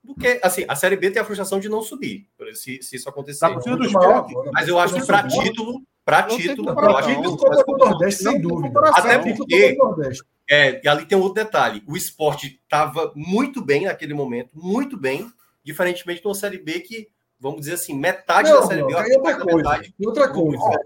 do 0.04 0.16
que. 0.16 0.40
Assim, 0.44 0.66
a 0.68 0.76
Série 0.76 0.96
B 0.96 1.12
tem 1.12 1.22
a 1.22 1.26
frustração 1.26 1.60
de 1.60 1.70
não 1.70 1.82
subir, 1.82 2.28
se, 2.54 2.82
se 2.82 2.96
isso 2.96 3.10
acontecer. 3.10 3.40
Tá 3.40 3.60
mas 4.54 4.68
eu 4.68 4.80
acho 4.80 4.96
que 4.96 5.06
para 5.06 5.28
título. 5.28 5.82
Para 6.04 6.24
título, 6.24 6.70
eu 6.70 6.98
acho 6.98 7.10
que 7.10 7.16
Copa 7.16 7.78
do 7.78 7.78
Nordeste, 7.78 8.24
sem 8.24 8.42
dúvida. 8.42 8.80
Até 8.94 9.20
porque. 9.20 9.78
É, 10.50 10.82
e 10.84 10.88
ali 10.88 11.06
tem 11.06 11.16
um 11.16 11.22
outro 11.22 11.44
detalhe. 11.44 11.84
O 11.88 11.96
esporte 11.96 12.60
estava 12.64 13.14
muito 13.16 13.64
bem 13.64 13.86
naquele 13.86 14.16
momento, 14.16 14.50
muito 14.56 14.98
bem, 14.98 15.32
diferentemente 15.64 16.22
de 16.22 16.28
uma 16.28 16.34
Série 16.34 16.58
B 16.58 16.80
que, 16.80 17.08
vamos 17.40 17.60
dizer 17.60 17.74
assim, 17.74 17.94
metade 17.94 18.50
não, 18.50 18.62
da 18.62 18.66
Série 18.66 18.84
B. 18.84 18.92
Não, 18.92 19.00
outra 19.00 19.38
coisa. 19.38 19.58
Metade, 19.58 19.94
outra 20.04 20.30
coisa. 20.30 20.80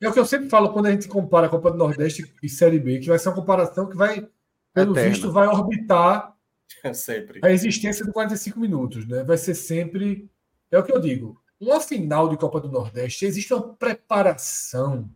É 0.00 0.08
o 0.08 0.12
que 0.12 0.18
eu 0.18 0.24
sempre 0.24 0.48
falo 0.48 0.72
quando 0.72 0.86
a 0.86 0.90
gente 0.90 1.06
compara 1.06 1.46
a 1.46 1.50
Copa 1.50 1.70
do 1.70 1.76
Nordeste 1.76 2.32
e 2.42 2.48
Série 2.48 2.78
B, 2.78 2.98
que 2.98 3.08
vai 3.08 3.18
ser 3.18 3.28
uma 3.28 3.34
comparação 3.34 3.86
que 3.86 3.96
vai, 3.96 4.26
pelo 4.72 4.92
Eterna. 4.92 5.10
visto, 5.10 5.30
vai 5.30 5.48
orbitar 5.48 6.33
sempre. 6.94 7.40
a 7.42 7.50
existência 7.50 8.04
de 8.04 8.12
45 8.12 8.58
minutos. 8.58 9.06
Né? 9.06 9.22
Vai 9.22 9.36
ser 9.36 9.54
sempre. 9.54 10.28
É 10.70 10.78
o 10.78 10.82
que 10.82 10.92
eu 10.92 11.00
digo. 11.00 11.40
Uma 11.60 11.80
final 11.80 12.28
de 12.28 12.36
Copa 12.36 12.60
do 12.60 12.68
Nordeste, 12.68 13.24
existe 13.24 13.54
uma 13.54 13.74
preparação. 13.74 15.10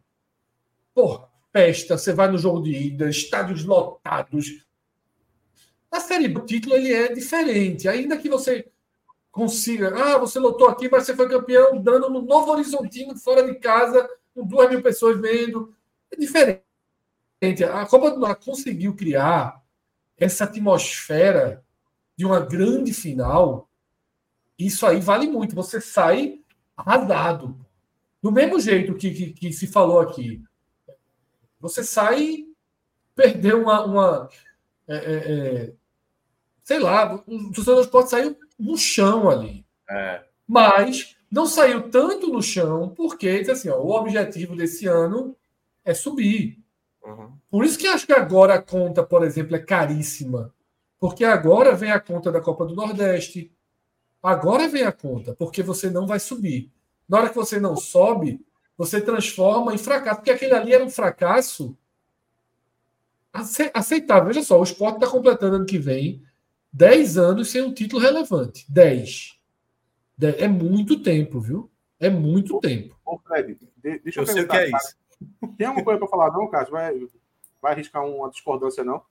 Porra, 0.94 1.28
festa, 1.52 1.98
você 1.98 2.12
vai 2.12 2.30
no 2.30 2.38
jogo 2.38 2.62
de 2.62 2.72
ida, 2.72 3.08
estádios 3.08 3.64
lotados. 3.64 4.64
Na 5.90 6.00
Série 6.00 6.28
B, 6.28 6.40
título 6.42 6.74
ele 6.74 6.92
é 6.92 7.12
diferente. 7.12 7.88
Ainda 7.88 8.16
que 8.16 8.28
você 8.28 8.70
consiga. 9.30 9.94
Ah, 9.94 10.18
você 10.18 10.38
lotou 10.38 10.68
aqui, 10.68 10.88
mas 10.88 11.04
você 11.04 11.14
foi 11.14 11.28
campeão 11.28 11.80
dando 11.80 12.10
no 12.10 12.22
Novo 12.22 12.52
Horizontino, 12.52 13.16
fora 13.16 13.44
de 13.44 13.54
casa, 13.58 14.08
com 14.34 14.44
duas 14.46 14.68
mil 14.70 14.82
pessoas 14.82 15.20
vendo. 15.20 15.74
É 16.10 16.16
diferente. 16.16 16.62
A 17.70 17.86
Copa 17.86 18.10
do 18.10 18.18
Norte 18.18 18.44
conseguiu 18.44 18.94
criar 18.94 19.62
essa 20.18 20.44
atmosfera 20.44 21.64
de 22.16 22.24
uma 22.26 22.40
grande 22.40 22.92
final. 22.92 23.70
Isso 24.58 24.84
aí 24.84 25.00
vale 25.00 25.26
muito. 25.26 25.54
Você 25.54 25.80
sai 25.80 26.40
arrasado. 26.76 27.58
Do 28.22 28.32
mesmo 28.32 28.58
jeito 28.58 28.94
que, 28.94 29.10
que, 29.10 29.32
que 29.32 29.52
se 29.52 29.66
falou 29.66 30.00
aqui. 30.00 30.42
Você 31.60 31.84
sai 31.84 32.44
perdeu 33.14 33.62
uma. 33.62 33.84
uma 33.84 34.28
é, 34.86 34.96
é, 34.96 35.14
é 35.16 35.72
sei 36.62 36.78
lá, 36.78 37.14
o 37.14 37.52
torcedor 37.52 37.76
do 37.76 37.80
esporte 37.80 38.10
saiu 38.10 38.36
no 38.58 38.76
chão 38.76 39.30
ali. 39.30 39.64
É. 39.88 40.22
Mas 40.46 41.16
não 41.30 41.46
saiu 41.46 41.90
tanto 41.90 42.28
no 42.28 42.42
chão, 42.42 42.90
porque 42.94 43.42
assim, 43.50 43.70
ó, 43.70 43.78
o 43.78 43.90
objetivo 43.90 44.54
desse 44.54 44.86
ano 44.86 45.34
é 45.82 45.94
subir. 45.94 46.58
Uhum. 47.08 47.32
Por 47.50 47.64
isso 47.64 47.78
que 47.78 47.86
acho 47.86 48.06
que 48.06 48.12
agora 48.12 48.54
a 48.54 48.62
conta, 48.62 49.02
por 49.02 49.24
exemplo, 49.24 49.56
é 49.56 49.58
caríssima. 49.58 50.52
Porque 51.00 51.24
agora 51.24 51.74
vem 51.74 51.90
a 51.90 52.00
conta 52.00 52.30
da 52.30 52.40
Copa 52.40 52.66
do 52.66 52.74
Nordeste. 52.74 53.52
Agora 54.22 54.68
vem 54.68 54.82
a 54.82 54.92
conta, 54.92 55.34
porque 55.34 55.62
você 55.62 55.88
não 55.88 56.06
vai 56.06 56.18
subir. 56.18 56.70
Na 57.08 57.18
hora 57.18 57.28
que 57.30 57.36
você 57.36 57.58
não 57.58 57.76
sobe, 57.76 58.44
você 58.76 59.00
transforma 59.00 59.74
em 59.74 59.78
fracasso. 59.78 60.16
Porque 60.16 60.30
aquele 60.30 60.54
ali 60.54 60.74
era 60.74 60.84
um 60.84 60.90
fracasso 60.90 61.76
aceitável. 63.72 64.26
Veja 64.26 64.42
só, 64.42 64.58
o 64.58 64.64
esporte 64.64 64.96
está 64.96 65.06
completando 65.06 65.56
ano 65.56 65.66
que 65.66 65.78
vem 65.78 66.22
10 66.72 67.16
anos 67.16 67.48
sem 67.50 67.62
um 67.62 67.72
título 67.72 68.02
relevante. 68.02 68.66
10. 68.68 69.38
É 70.20 70.48
muito 70.48 71.00
tempo, 71.00 71.40
viu? 71.40 71.70
É 72.00 72.10
muito 72.10 72.60
tempo. 72.60 72.98
Ô, 73.04 73.18
Fred, 73.18 73.56
deixa 74.02 74.20
eu, 74.20 74.24
eu 74.24 74.26
sei 74.26 74.42
o 74.42 74.48
que 74.48 74.56
é 74.56 74.68
isso. 74.68 74.96
Tem 75.56 75.66
alguma 75.66 75.84
coisa 75.84 75.98
para 75.98 76.08
falar, 76.08 76.32
não, 76.32 76.48
Cássio? 76.48 76.72
Vai, 76.72 76.94
vai 77.60 77.72
arriscar 77.72 78.04
uma 78.04 78.30
discordância, 78.30 78.84
não? 78.84 79.02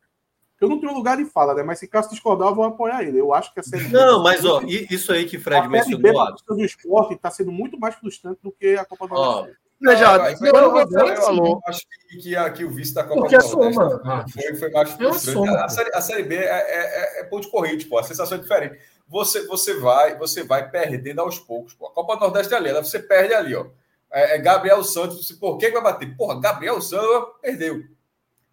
Eu 0.59 0.67
não 0.67 0.79
tenho 0.79 0.93
lugar 0.93 1.17
de 1.17 1.25
fala, 1.25 1.53
né? 1.53 1.61
Mas 1.61 1.79
se 1.79 1.87
Cássio 1.87 2.11
discordar, 2.11 2.47
eu 2.47 2.55
vou 2.55 2.65
apoiar 2.65 3.03
ele. 3.03 3.19
Eu 3.19 3.33
acho 3.33 3.53
que 3.53 3.59
a 3.59 3.63
série. 3.63 3.87
Não, 3.89 4.23
mas 4.23 4.43
ó, 4.43 4.61
isso 4.65 5.11
aí 5.11 5.25
que 5.25 5.37
Fred 5.37 5.67
mencionou. 5.67 6.19
A 6.19 6.31
do 6.31 6.65
esporte 6.65 7.13
está 7.13 7.29
sendo 7.29 7.51
muito 7.51 7.79
mais 7.79 7.95
frustrante 7.95 8.39
do 8.41 8.51
que 8.51 8.75
a 8.75 8.83
Copa 8.83 9.07
do 9.07 9.13
Brasil. 9.13 9.55
Veja, 9.79 10.15
ah, 10.15 10.35
quando 10.35 10.71
você 10.71 11.15
falou. 11.17 11.61
Acho 11.67 11.81
que, 12.09 12.17
que 12.17 12.35
aqui 12.35 12.63
o 12.65 12.71
vice 12.71 12.95
da 12.95 13.03
Copa 13.03 13.21
Porque 13.21 13.37
do 13.37 13.55
Nordeste 13.55 14.01
ah, 14.05 14.25
foi, 14.27 14.55
foi 14.55 14.71
mais 14.71 14.91
frustrante. 14.91 15.49
A 15.49 15.69
série, 15.69 15.91
a 15.93 16.01
série 16.01 16.23
B 16.23 16.35
é, 16.35 16.41
é, 16.41 17.19
é, 17.19 17.21
é 17.21 17.23
ponto 17.25 17.43
de 17.43 17.51
corrida, 17.51 17.85
pô. 17.87 17.99
A 17.99 18.03
sensação 18.03 18.39
é 18.39 18.41
diferente. 18.41 18.79
Você, 19.07 19.45
você, 19.45 19.75
vai, 19.75 20.17
você 20.17 20.43
vai 20.43 20.67
perdendo 20.69 21.21
aos 21.21 21.37
poucos. 21.37 21.75
Pô. 21.75 21.85
A 21.85 21.91
Copa 21.91 22.15
do 22.15 22.21
Nordeste 22.21 22.53
é 22.53 22.57
ali, 22.57 22.73
você 22.73 22.99
perde 22.99 23.35
ali, 23.35 23.55
ó. 23.55 23.67
É, 24.11 24.35
é 24.35 24.37
Gabriel 24.37 24.83
Santos, 24.83 25.31
por 25.33 25.57
que 25.57 25.69
vai 25.69 25.81
bater? 25.81 26.15
Porra, 26.15 26.39
Gabriel 26.39 26.81
Santos 26.81 27.35
perdeu. 27.41 27.83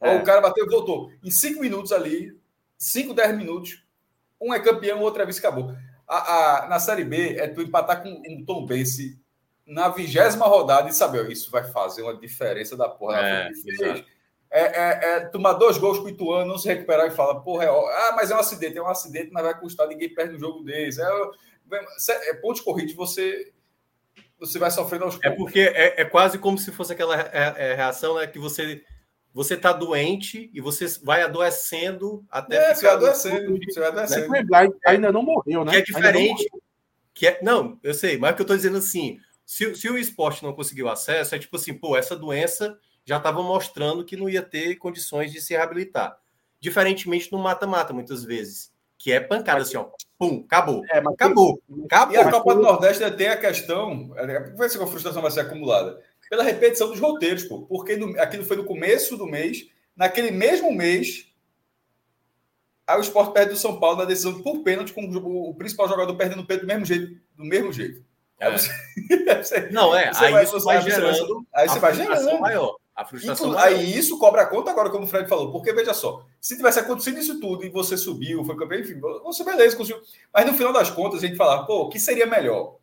É. 0.01 0.17
O 0.17 0.25
cara 0.25 0.41
bateu 0.41 0.67
e 0.67 0.69
voltou. 0.69 1.11
Em 1.23 1.31
cinco 1.31 1.61
minutos 1.61 1.93
ali, 1.93 2.39
cinco, 2.77 3.15
dez 3.15 3.35
minutos, 3.37 3.83
um 4.41 4.53
é 4.53 4.61
campeão, 4.61 4.99
o 4.99 5.03
outro 5.03 5.23
é 5.23 5.27
vice, 5.27 5.39
acabou. 5.39 5.75
A, 6.07 6.65
a, 6.65 6.69
na 6.69 6.79
Série 6.79 7.05
B, 7.05 7.37
é 7.39 7.49
tu 7.49 7.63
empatar 7.63 8.03
com 8.03 8.11
um 8.29 8.45
Tom 8.45 8.67
Bense 8.67 9.19
na 9.67 9.89
vigésima 9.89 10.45
rodada 10.45 10.91
e 10.91 10.93
saber, 10.93 11.31
isso 11.31 11.51
vai 11.51 11.65
fazer 11.65 12.03
uma 12.03 12.15
diferença 12.15 12.77
da 12.77 12.89
porra. 12.89 13.19
É, 13.19 13.51
é, 14.51 14.61
é, 14.61 15.17
é, 15.17 15.21
tomar 15.21 15.55
dois 15.55 15.79
gols 15.79 15.99
com 15.99 16.05
o 16.05 16.09
Ituano, 16.11 16.47
não 16.47 16.59
se 16.59 16.69
recuperar 16.69 17.07
e 17.07 17.11
fala, 17.11 17.41
porra, 17.41 17.65
é, 17.65 17.69
ah, 17.69 18.13
mas 18.15 18.31
é 18.31 18.37
um 18.37 18.39
acidente, 18.39 18.77
é 18.77 18.83
um 18.83 18.87
acidente, 18.87 19.31
mas 19.33 19.43
vai 19.43 19.59
custar, 19.59 19.89
ninguém 19.89 20.13
perde 20.13 20.37
um 20.37 20.39
jogo 20.39 20.63
desse. 20.63 21.01
É, 21.01 22.31
é 22.31 22.35
ponto 22.35 22.63
corrido, 22.63 22.95
você 22.95 23.54
você 24.47 24.59
vai 24.59 24.71
sofrendo 24.71 25.05
aos 25.05 25.15
poucos. 25.15 25.33
É 25.33 25.37
porque 25.37 25.61
é, 25.61 26.03
é 26.03 26.05
quase 26.05 26.39
como 26.39 26.59
se 26.59 26.71
fosse 26.73 26.93
aquela 26.93 27.21
é, 27.21 27.55
é, 27.57 27.75
reação 27.75 28.17
né, 28.17 28.27
que 28.27 28.39
você 28.39 28.83
você 29.33 29.55
está 29.55 29.73
doente 29.73 30.49
e 30.55 30.61
você 30.61 30.87
vai 31.03 31.23
adoecendo 31.23 32.25
até 32.31 32.71
é, 32.71 32.75
ficar 32.75 32.93
adoecendo, 32.93 33.59
você 33.59 33.81
vai 33.81 33.89
adoecendo. 33.89 34.31
Né? 34.31 34.69
Ainda 34.87 35.11
não 35.11 35.25
morreu, 35.25 35.65
né? 35.65 35.73
Que 35.73 35.79
é 35.79 35.83
diferente. 35.83 36.49
Que 37.13 37.27
é, 37.27 37.41
não, 37.43 37.79
eu 37.83 37.93
sei, 37.95 38.17
mas 38.17 38.33
o 38.33 38.35
que 38.37 38.43
eu 38.43 38.45
estou 38.45 38.57
dizendo 38.57 38.79
assim, 38.79 39.19
se, 39.45 39.75
se 39.75 39.89
o 39.89 39.99
esporte 39.99 40.43
não 40.43 40.53
conseguiu 40.53 40.89
acesso, 40.89 41.35
é 41.35 41.39
tipo 41.39 41.57
assim, 41.57 41.75
pô, 41.75 41.97
essa 41.97 42.17
doença 42.17 42.79
já 43.05 43.19
estava 43.19 43.43
mostrando 43.43 44.05
que 44.05 44.17
não 44.17 44.29
ia 44.29 44.43
ter 44.43 44.77
condições 44.77 45.33
de 45.33 45.41
se 45.41 45.53
reabilitar. 45.53 46.17
Diferentemente 46.61 47.31
no 47.31 47.39
mata-mata, 47.39 47.93
muitas 47.93 48.25
vezes, 48.25 48.73
que 49.05 49.13
é 49.13 49.21
pancada 49.21 49.61
assim, 49.61 49.77
ó, 49.77 49.85
pum, 50.19 50.43
acabou. 50.47 50.83
É, 50.91 50.97
acabou. 50.97 51.61
Tem... 51.69 51.85
acabou. 51.85 52.15
E 52.15 52.17
a 52.17 52.31
Copa 52.31 52.55
do 52.55 52.63
Nordeste 52.63 53.11
tem 53.11 53.29
a 53.29 53.37
questão, 53.37 54.09
vai 54.57 54.67
ser 54.67 54.79
que 54.79 54.85
a 54.85 54.87
frustração 54.87 55.21
vai 55.21 55.31
ser 55.31 55.41
acumulada, 55.41 56.03
pela 56.31 56.43
repetição 56.43 56.89
dos 56.89 56.99
roteiros, 56.99 57.45
pô, 57.45 57.67
porque 57.67 57.97
no, 57.97 58.19
aquilo 58.19 58.47
foi 58.47 58.57
no 58.57 58.65
começo 58.65 59.19
do 59.19 59.27
mês, 59.27 59.69
naquele 59.95 60.31
mesmo 60.31 60.73
mês, 60.73 61.31
aí 62.87 62.97
o 62.97 63.03
esporte 63.03 63.35
perde 63.35 63.53
do 63.53 63.59
São 63.59 63.79
Paulo 63.79 63.99
na 63.99 64.07
decisão 64.07 64.41
por 64.41 64.63
pênalti, 64.63 64.95
com 64.95 65.05
o, 65.05 65.51
o 65.51 65.55
principal 65.55 65.87
jogador 65.87 66.17
perdendo 66.17 66.41
o 66.41 66.47
pênalti 66.47 66.63
do 66.63 66.67
mesmo 66.67 66.87
jeito. 66.87 67.21
Do 67.37 67.45
mesmo 67.45 67.73
jeito. 67.75 68.03
É. 68.41 68.49
Não, 69.71 69.95
é. 69.95 70.15
Você 70.15 70.25
aí 70.25 70.33
vai, 70.33 70.45
isso 70.45 70.61
vai, 70.61 70.81
vai 70.81 70.91
gerando. 70.91 71.47
Aí 71.55 71.69
você 71.69 71.79
vai 71.79 71.95
gerando. 71.95 72.41
maior. 72.41 72.77
A 72.95 73.05
frustração 73.05 73.49
Inclu. 73.49 73.59
Aí 73.59 73.99
isso 73.99 74.19
cobra 74.19 74.43
a 74.43 74.47
conta 74.47 74.71
agora, 74.71 74.89
como 74.89 75.05
o 75.05 75.07
Fred 75.07 75.29
falou. 75.29 75.51
Porque, 75.51 75.73
veja 75.73 75.93
só, 75.93 76.25
se 76.41 76.57
tivesse 76.57 76.79
acontecido 76.79 77.19
isso 77.19 77.41
tudo 77.41 77.65
e 77.65 77.69
você 77.69 77.97
subiu, 77.97 78.45
foi 78.45 78.57
campeão, 78.57 78.81
enfim, 78.81 79.01
você 79.01 79.43
beleza, 79.43 79.77
conseguiu. 79.77 80.03
Mas 80.33 80.47
no 80.47 80.55
final 80.55 80.73
das 80.73 80.91
contas, 80.91 81.23
a 81.23 81.27
gente 81.27 81.37
falava, 81.37 81.67
pô, 81.67 81.83
o 81.83 81.89
que 81.89 81.99
seria 81.99 82.27
melhor? 82.27 82.77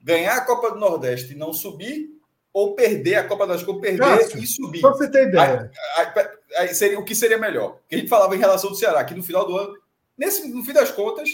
Ganhar 0.00 0.36
a 0.36 0.44
Copa 0.44 0.70
do 0.70 0.78
Nordeste 0.78 1.32
e 1.32 1.36
não 1.36 1.52
subir, 1.52 2.08
ou 2.52 2.76
perder 2.76 3.16
a 3.16 3.26
Copa 3.26 3.48
das 3.48 3.64
Copas, 3.64 3.82
perder 3.82 3.98
Cássio, 3.98 4.38
e 4.38 4.46
subir. 4.46 4.80
Só 4.80 4.92
você 4.92 5.10
ter 5.10 5.28
ideia. 5.28 5.70
Aí, 5.96 6.06
aí, 6.06 6.28
aí, 6.58 6.74
seria, 6.74 6.98
o 6.98 7.04
que 7.04 7.14
seria 7.14 7.36
melhor? 7.36 7.78
Porque 7.78 7.96
a 7.96 7.98
gente 7.98 8.08
falava 8.08 8.36
em 8.36 8.38
relação 8.38 8.70
do 8.70 8.76
Ceará, 8.76 9.04
que 9.04 9.14
no 9.14 9.24
final 9.24 9.44
do 9.44 9.56
ano, 9.56 9.74
nesse, 10.16 10.46
no 10.48 10.62
fim 10.62 10.72
das 10.72 10.92
contas, 10.92 11.30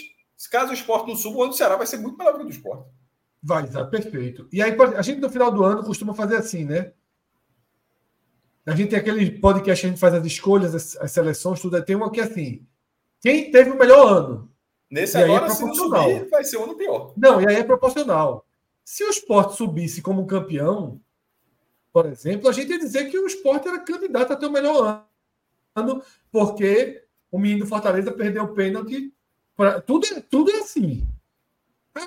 caso 0.50 0.70
o 0.70 0.74
esporte 0.74 1.08
não 1.08 1.16
suba, 1.16 1.38
o 1.38 1.42
ano 1.42 1.52
do 1.52 1.56
Ceará 1.56 1.76
vai 1.76 1.86
ser 1.86 1.98
muito 1.98 2.16
melhor 2.16 2.34
que 2.34 2.40
o 2.40 2.44
do 2.44 2.50
esporte. 2.50 2.88
Vai, 3.42 3.68
tá, 3.68 3.84
perfeito. 3.84 4.48
E 4.50 4.62
aí, 4.62 4.74
a 4.96 5.02
gente 5.02 5.20
no 5.20 5.28
final 5.28 5.50
do 5.50 5.62
ano 5.62 5.84
costuma 5.84 6.14
fazer 6.14 6.36
assim, 6.36 6.64
né? 6.64 6.92
A 8.66 8.74
gente 8.74 8.90
tem 8.90 8.98
aquele 8.98 9.30
podcast, 9.30 9.84
a 9.84 9.88
gente 9.90 10.00
faz 10.00 10.14
as 10.14 10.24
escolhas, 10.24 10.74
as, 10.74 10.96
as 10.96 11.10
seleções, 11.10 11.60
tudo. 11.60 11.82
Tem 11.82 11.96
uma 11.96 12.10
que 12.10 12.20
é 12.20 12.24
assim: 12.24 12.66
quem 13.20 13.50
teve 13.50 13.70
o 13.70 13.78
melhor 13.78 14.06
ano? 14.06 14.50
Nesse 14.90 15.18
e 15.18 15.22
agora, 15.22 15.46
é 15.46 15.48
proporcional. 15.48 16.10
Subir, 16.10 16.30
vai 16.30 16.44
ser 16.44 16.56
um 16.56 16.64
ano 16.64 16.76
pior. 16.76 17.12
Não, 17.16 17.40
e 17.40 17.48
aí 17.48 17.56
é 17.56 17.64
proporcional. 17.64 18.46
Se 18.84 19.02
o 19.02 19.10
esporte 19.10 19.56
subisse 19.56 20.00
como 20.00 20.26
campeão, 20.26 21.00
por 21.92 22.06
exemplo, 22.06 22.48
a 22.48 22.52
gente 22.52 22.70
ia 22.70 22.78
dizer 22.78 23.10
que 23.10 23.18
o 23.18 23.26
esporte 23.26 23.68
era 23.68 23.78
candidato 23.78 24.32
a 24.32 24.36
ter 24.36 24.46
o 24.46 24.52
melhor 24.52 25.06
ano, 25.74 26.02
porque 26.30 27.04
o 27.30 27.38
menino 27.38 27.60
do 27.60 27.68
Fortaleza 27.68 28.12
perdeu 28.12 28.44
o 28.44 28.54
pênalti. 28.54 29.12
Pra... 29.56 29.80
Tudo, 29.80 30.06
é, 30.06 30.20
tudo 30.20 30.50
é 30.50 30.58
assim. 30.60 31.06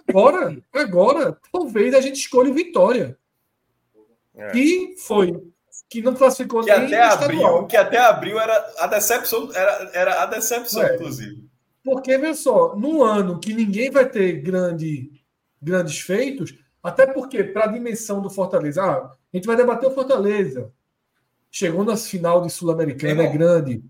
Agora, 0.07 0.57
agora, 0.73 1.37
talvez 1.51 1.93
a 1.93 2.01
gente 2.01 2.15
escolha 2.15 2.51
o 2.51 2.53
Vitória. 2.53 3.17
É. 4.35 4.51
Que 4.51 4.95
foi, 4.97 5.51
que 5.89 6.01
não 6.01 6.13
classificou 6.13 6.63
que 6.63 6.71
nem 6.71 6.95
até 6.95 7.01
abril, 7.01 7.67
Que 7.67 7.77
até 7.77 7.97
abril 7.97 8.39
era 8.39 8.73
a 8.79 8.87
decepção, 8.87 9.49
era, 9.53 9.89
era 9.93 10.23
a 10.23 10.25
decepção, 10.25 10.83
é. 10.83 10.95
inclusive. 10.95 11.47
Porque, 11.83 12.17
veja 12.17 12.35
só, 12.35 12.75
num 12.75 13.01
ano 13.01 13.39
que 13.39 13.53
ninguém 13.53 13.89
vai 13.89 14.07
ter 14.09 14.33
grande, 14.41 15.09
grandes 15.61 15.99
feitos, 15.99 16.53
até 16.83 17.07
porque, 17.07 17.43
para 17.43 17.65
a 17.65 17.71
dimensão 17.71 18.21
do 18.21 18.29
Fortaleza, 18.29 18.83
ah, 18.83 19.11
a 19.33 19.37
gente 19.37 19.47
vai 19.47 19.55
debater 19.55 19.89
o 19.89 19.93
Fortaleza. 19.93 20.71
Chegou 21.49 21.85
na 21.85 21.95
final 21.95 22.41
de 22.41 22.49
Sul-Americana, 22.49 23.23
é 23.23 23.27
grande. 23.27 23.81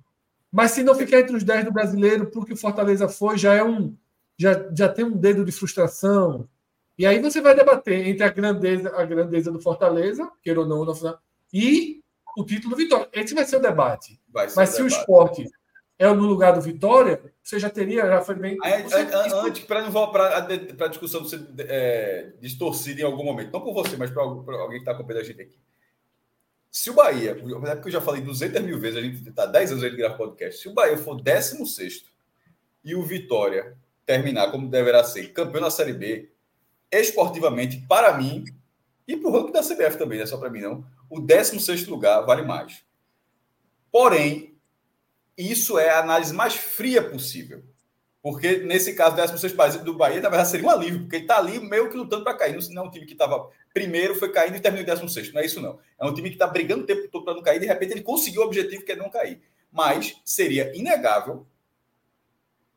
Mas 0.52 0.72
se 0.72 0.84
não 0.84 0.93
ficar 0.93 1.20
entre 1.20 1.36
os 1.36 1.43
10 1.43 1.66
do 1.66 1.72
brasileiro, 1.72 2.28
porque 2.28 2.54
o 2.54 2.58
Fortaleza 2.58 3.10
foi, 3.10 3.38
já 3.38 3.56
é 3.56 3.64
um, 3.64 3.95
já, 4.38 4.70
já 4.76 4.88
tem 4.88 5.04
um 5.04 5.18
dedo 5.18 5.43
de 5.43 5.52
frustração. 5.52 6.48
E 6.98 7.06
aí 7.06 7.20
você 7.20 7.41
vai 7.41 7.56
debater 7.56 8.08
entre 8.08 8.24
a 8.24 8.30
grandeza, 8.30 8.95
a 8.95 9.06
grandeza 9.06 9.52
do 9.52 9.60
Fortaleza, 9.60 10.30
queira 10.43 10.62
ou 10.62 10.68
não, 10.68 10.86
não 10.86 10.93
e 11.54 12.02
o 12.38 12.43
título 12.43 12.76
do 12.76 12.78
Vitória. 12.78 13.10
Esse 13.14 13.34
vai 13.34 13.45
ser 13.45 13.58
o 13.58 13.62
debate. 13.62 14.14
Ser 14.14 14.20
Mas 14.34 14.54
o 14.54 14.56
se 14.56 14.62
debate. 14.78 14.82
o 14.82 14.88
esporte 14.88 15.50
é 16.00 16.08
no 16.08 16.28
lugar 16.28 16.54
do 16.54 16.62
Vitória, 16.62 17.20
você 17.41 17.60
já 17.60 17.70
teria, 17.70 18.06
já 18.06 18.22
foi 18.22 18.36
bem. 18.36 18.58
Antes, 18.64 19.64
para 19.64 19.82
não 19.82 19.91
voltar 19.91 20.45
para 20.78 20.86
a 20.86 20.89
discussão 20.89 21.26
ser 21.26 21.41
é, 21.60 22.34
distorcida 22.39 23.02
em 23.02 23.04
algum 23.04 23.24
momento, 23.24 23.52
não 23.52 23.62
por 23.62 23.74
você, 23.74 23.98
mas 23.98 24.12
para 24.12 24.22
alguém 24.22 24.74
que 24.74 24.78
está 24.78 24.91
acompanhando 24.91 25.24
a 25.24 25.26
gente 25.26 25.41
aqui. 25.41 25.58
Se 26.70 26.91
o 26.91 26.93
Bahia, 26.93 27.34
porque 27.34 27.88
eu 27.88 27.91
já 27.91 28.02
falei 28.02 28.22
200 28.22 28.62
mil 28.62 28.80
vezes, 28.80 29.00
a 29.00 29.02
gente 29.02 29.28
está 29.28 29.48
10 29.48 29.72
anos 29.72 29.84
aí 29.84 29.89
de 29.89 29.98
gravar 29.98 30.18
podcast. 30.18 30.62
Se 30.62 30.70
o 30.70 30.74
Bahia 30.74 30.98
for 30.98 31.20
16 31.20 32.06
e 32.84 32.93
o 32.93 33.02
Vitória 33.02 33.76
terminar 34.06 34.52
como 34.52 34.70
deverá 34.70 35.04
ser, 35.04 35.34
campeão 35.34 35.64
da 35.64 35.72
Série 35.72 35.93
B, 35.93 36.30
esportivamente, 36.91 37.84
para 37.88 38.16
mim, 38.16 38.45
e 39.08 39.18
para 39.18 39.30
o 39.30 39.32
ranking 39.32 39.52
da 39.52 39.64
CBF 39.64 39.98
também, 39.98 40.20
não 40.20 40.24
é 40.24 40.28
só 40.28 40.38
para 40.38 40.50
mim 40.50 40.62
não, 40.62 40.86
o 41.10 41.20
16 41.20 41.88
lugar 41.88 42.26
vale 42.26 42.41
mais. 42.41 42.86
Porém, 43.91 44.58
isso 45.38 45.78
é 45.78 45.89
a 45.89 45.99
análise 45.99 46.34
mais 46.34 46.55
fria 46.55 47.01
possível. 47.01 47.64
Porque 48.22 48.58
nesse 48.58 48.93
caso, 48.93 49.14
o 49.14 49.16
16 49.16 49.78
do 49.84 49.93
Bahia, 49.93 50.20
na 50.20 50.30
verdade, 50.30 50.49
seria 50.49 50.68
um 50.68 50.70
alívio, 50.70 51.01
porque 51.01 51.16
ele 51.16 51.24
está 51.24 51.38
ali 51.38 51.60
meio 51.60 51.89
que 51.89 51.95
lutando 51.95 52.24
para 52.24 52.34
cair. 52.34 52.58
Não 52.72 52.84
é 52.84 52.86
um 52.88 52.91
time 52.91 53.05
que 53.05 53.14
estava 53.14 53.49
primeiro, 53.74 54.16
foi 54.16 54.32
caindo 54.32 54.58
e 54.58 54.60
terminou 54.60 54.84
em 54.84 54.86
16. 54.86 55.34
Não 55.34 55.41
é 55.41 55.45
isso, 55.45 55.62
não. 55.62 55.80
É 55.99 56.05
um 56.05 56.14
time 56.14 56.30
que 56.30 56.36
está 56.36 56.47
brigando 56.47 56.84
o 56.84 56.86
tempo 56.86 57.08
todo 57.10 57.24
para 57.24 57.36
não 57.36 57.41
cair, 57.41 57.60
de 57.60 57.68
repente 57.68 57.93
ele 57.93 58.01
conseguiu 58.01 58.41
o 58.41 58.45
objetivo 58.45 58.84
que 58.84 58.91
é 58.91 58.95
não 58.95 59.10
cair. 59.10 59.41
Mas 59.72 60.20
seria 60.26 60.76
inegável 60.76 61.47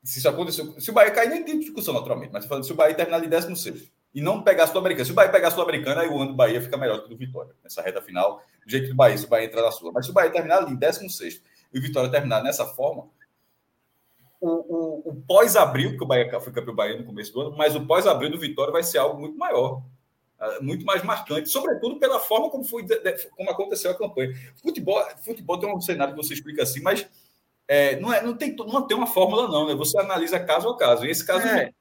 se 0.04 0.18
isso 0.18 0.28
aconteceu. 0.28 0.78
Se 0.80 0.90
o 0.90 0.92
Bahia 0.92 1.10
cair, 1.10 1.30
nem 1.30 1.42
tem 1.42 1.58
discussão, 1.58 1.94
naturalmente, 1.94 2.32
mas 2.32 2.46
falando 2.46 2.64
se 2.64 2.72
o 2.72 2.76
Bahia 2.76 2.94
terminar 2.94 3.24
em 3.24 3.28
16 3.28 3.90
e 4.14 4.20
não 4.20 4.42
pegar 4.42 4.64
a 4.64 4.66
Sul-Americana. 4.66 5.04
Se 5.04 5.12
o 5.12 5.14
Bahia 5.14 5.30
pegar 5.30 5.48
a 5.48 5.50
Sul-Americana, 5.50 6.00
aí 6.02 6.08
o 6.08 6.18
ano 6.18 6.32
do 6.32 6.36
Bahia 6.36 6.60
fica 6.60 6.76
melhor 6.76 7.00
que 7.00 7.06
o 7.06 7.08
do 7.08 7.16
Vitória, 7.16 7.52
nessa 7.62 7.80
reta 7.80 8.02
final, 8.02 8.42
do 8.64 8.70
jeito 8.70 8.88
do 8.88 8.94
Bahia, 8.94 9.16
se 9.16 9.24
o 9.24 9.28
Bahia 9.28 9.46
entrar 9.46 9.62
na 9.62 9.70
Sula. 9.70 9.92
Mas 9.92 10.06
se 10.06 10.10
o 10.10 10.14
Bahia 10.14 10.30
terminar 10.30 10.58
ali 10.58 10.72
em 10.72 10.76
16 10.76 11.42
e 11.72 11.78
o 11.78 11.82
Vitória 11.82 12.10
terminar 12.10 12.42
nessa 12.42 12.66
forma, 12.66 13.08
o, 14.40 14.48
o, 14.48 15.10
o 15.10 15.22
pós-abril, 15.26 15.90
porque 15.90 16.04
o 16.04 16.06
Bahia 16.06 16.40
foi 16.40 16.52
campeão 16.52 16.74
Bahia 16.74 16.98
no 16.98 17.04
começo 17.04 17.32
do 17.32 17.40
ano, 17.42 17.56
mas 17.56 17.76
o 17.76 17.86
pós-abril 17.86 18.30
do 18.30 18.38
Vitória 18.38 18.72
vai 18.72 18.82
ser 18.82 18.98
algo 18.98 19.20
muito 19.20 19.38
maior, 19.38 19.82
ah, 20.38 20.58
muito 20.60 20.84
mais 20.84 21.04
marcante, 21.04 21.48
sobretudo 21.48 21.98
pela 21.98 22.18
forma 22.18 22.50
como 22.50 22.64
foi 22.64 22.86
como 23.36 23.50
aconteceu 23.50 23.90
a 23.90 23.94
campanha. 23.94 24.32
Futebol, 24.62 25.04
futebol 25.24 25.58
tem 25.58 25.72
um 25.72 25.80
cenário 25.80 26.14
que 26.14 26.22
você 26.22 26.34
explica 26.34 26.62
assim, 26.62 26.80
mas 26.80 27.06
é, 27.68 28.00
não, 28.00 28.12
é, 28.12 28.20
não, 28.22 28.34
tem, 28.34 28.56
não 28.56 28.86
tem 28.86 28.96
uma 28.96 29.06
fórmula, 29.06 29.46
não, 29.46 29.68
né? 29.68 29.74
Você 29.76 29.96
analisa 29.96 30.40
caso 30.40 30.68
a 30.70 30.76
caso. 30.76 31.06
E 31.06 31.10
esse 31.10 31.24
caso 31.24 31.46
é. 31.46 31.72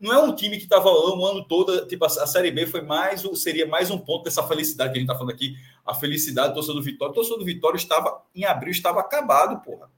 Não 0.00 0.12
é 0.12 0.22
um 0.22 0.34
time 0.34 0.56
que 0.56 0.64
estava 0.64 0.88
um 0.90 1.24
ano 1.24 1.44
todo, 1.44 1.86
tipo, 1.86 2.04
a, 2.04 2.08
Série 2.08 2.50
B 2.50 2.66
foi 2.66 2.82
mais, 2.82 3.22
seria 3.34 3.66
mais 3.66 3.90
um 3.90 3.98
ponto 3.98 4.24
dessa 4.24 4.46
felicidade 4.46 4.92
que 4.92 4.98
a 4.98 5.00
gente 5.00 5.08
está 5.08 5.18
falando 5.18 5.34
aqui, 5.34 5.56
a 5.84 5.94
felicidade 5.94 6.48
do 6.48 6.54
torcedor 6.54 6.76
do 6.76 6.84
Vitória. 6.84 7.10
O 7.10 7.14
torcedor 7.14 7.38
do 7.38 7.44
Vitória 7.44 7.76
estava, 7.76 8.22
em 8.34 8.44
abril, 8.44 8.70
estava 8.70 9.00
acabado, 9.00 9.62
porra. 9.64 9.90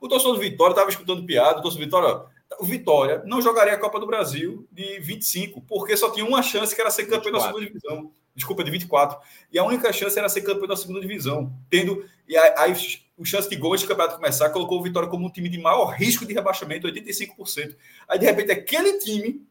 O 0.00 0.08
torcedor 0.08 0.34
do 0.34 0.40
Vitória 0.40 0.72
estava 0.72 0.90
escutando 0.90 1.24
piada, 1.24 1.58
o 1.58 1.62
torcedor 1.62 1.78
do 1.78 1.84
Vitória, 1.84 2.34
o 2.58 2.64
Vitória 2.64 3.22
não 3.26 3.42
jogaria 3.42 3.74
a 3.74 3.78
Copa 3.78 4.00
do 4.00 4.06
Brasil 4.06 4.66
de 4.70 4.98
25, 5.00 5.60
porque 5.62 5.96
só 5.96 6.10
tinha 6.10 6.24
uma 6.24 6.42
chance 6.42 6.74
que 6.74 6.80
era 6.80 6.90
ser 6.90 7.04
campeão 7.04 7.32
24. 7.32 7.40
da 7.40 7.46
segunda 7.46 7.66
divisão. 7.66 8.12
Desculpa, 8.34 8.64
de 8.64 8.70
24. 8.70 9.18
E 9.52 9.58
a 9.58 9.64
única 9.64 9.92
chance 9.92 10.18
era 10.18 10.28
ser 10.28 10.42
campeão 10.42 10.66
da 10.66 10.76
segunda 10.76 11.00
divisão. 11.00 11.52
Tendo. 11.70 12.04
E 12.28 12.36
aí, 12.36 12.74
o 13.16 13.24
chance 13.24 13.48
de 13.48 13.56
gol 13.56 13.72
antes 13.72 13.84
do 13.84 13.88
campeonato 13.88 14.16
começar 14.16 14.50
colocou 14.50 14.80
o 14.80 14.82
Vitória 14.82 15.08
como 15.08 15.26
um 15.26 15.30
time 15.30 15.48
de 15.48 15.58
maior 15.58 15.90
risco 15.94 16.26
de 16.26 16.34
rebaixamento, 16.34 16.88
85%. 16.88 17.76
Aí, 18.08 18.18
de 18.18 18.26
repente, 18.26 18.50
aquele 18.50 18.98
time 18.98 19.46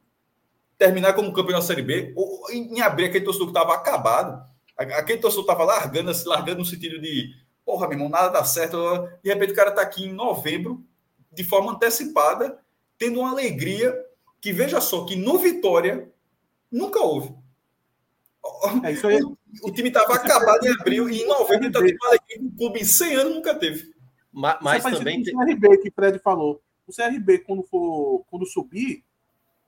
terminar 0.78 1.14
como 1.14 1.32
campeão 1.32 1.60
da 1.60 1.66
Série 1.66 1.82
B, 1.82 2.14
ou 2.16 2.52
em 2.52 2.82
abrir 2.82 3.06
aquele 3.06 3.24
torcedor 3.24 3.48
que 3.48 3.58
estava 3.58 3.74
acabado, 3.74 4.44
aquele 4.76 5.20
torcedor 5.20 5.44
estava 5.44 5.64
largando, 5.64 6.12
largando 6.26 6.60
no 6.60 6.66
sentido 6.66 7.00
de 7.00 7.34
Porra, 7.66 7.88
meu 7.88 7.98
irmão, 7.98 8.10
nada 8.10 8.30
dá 8.30 8.44
certo. 8.44 8.78
De 9.22 9.30
repente 9.30 9.54
o 9.54 9.56
cara 9.56 9.70
está 9.70 9.82
aqui 9.82 10.06
em 10.06 10.14
novembro, 10.14 10.84
de 11.32 11.44
forma 11.44 11.72
antecipada, 11.72 12.60
tendo 12.98 13.20
uma 13.20 13.32
alegria 13.32 13.96
que, 14.42 14.52
veja 14.52 14.82
só, 14.82 15.06
que 15.06 15.16
no 15.16 15.38
Vitória 15.38 16.12
nunca 16.72 17.00
houve. 17.02 17.34
É, 18.84 18.92
isso 18.92 19.08
aí... 19.08 19.22
o, 19.24 19.38
o 19.64 19.72
time 19.72 19.88
estava 19.88 20.16
acabado 20.16 20.66
em 20.66 20.72
abril 20.72 21.10
e 21.10 21.22
em 21.22 21.28
novembro 21.28 21.68
está 21.68 21.80
tendo 21.80 21.96
uma 21.96 22.10
alegria 22.10 22.40
que 22.40 22.46
o 22.46 22.52
clube 22.52 22.80
em 22.82 22.86
100 22.86 23.16
anos 23.16 23.36
nunca 23.36 23.56
teve. 23.56 23.94
Mas, 24.32 24.58
mas 24.62 24.84
também. 24.84 25.22
O 25.22 25.24
CRB 25.24 25.78
que 25.78 25.90
o 25.90 25.94
Fred 25.94 26.20
falou. 26.20 26.62
O 26.88 26.94
CRB, 26.94 27.40
quando 27.40 27.64
for 27.64 28.26
quando 28.30 28.46
subir, 28.46 29.04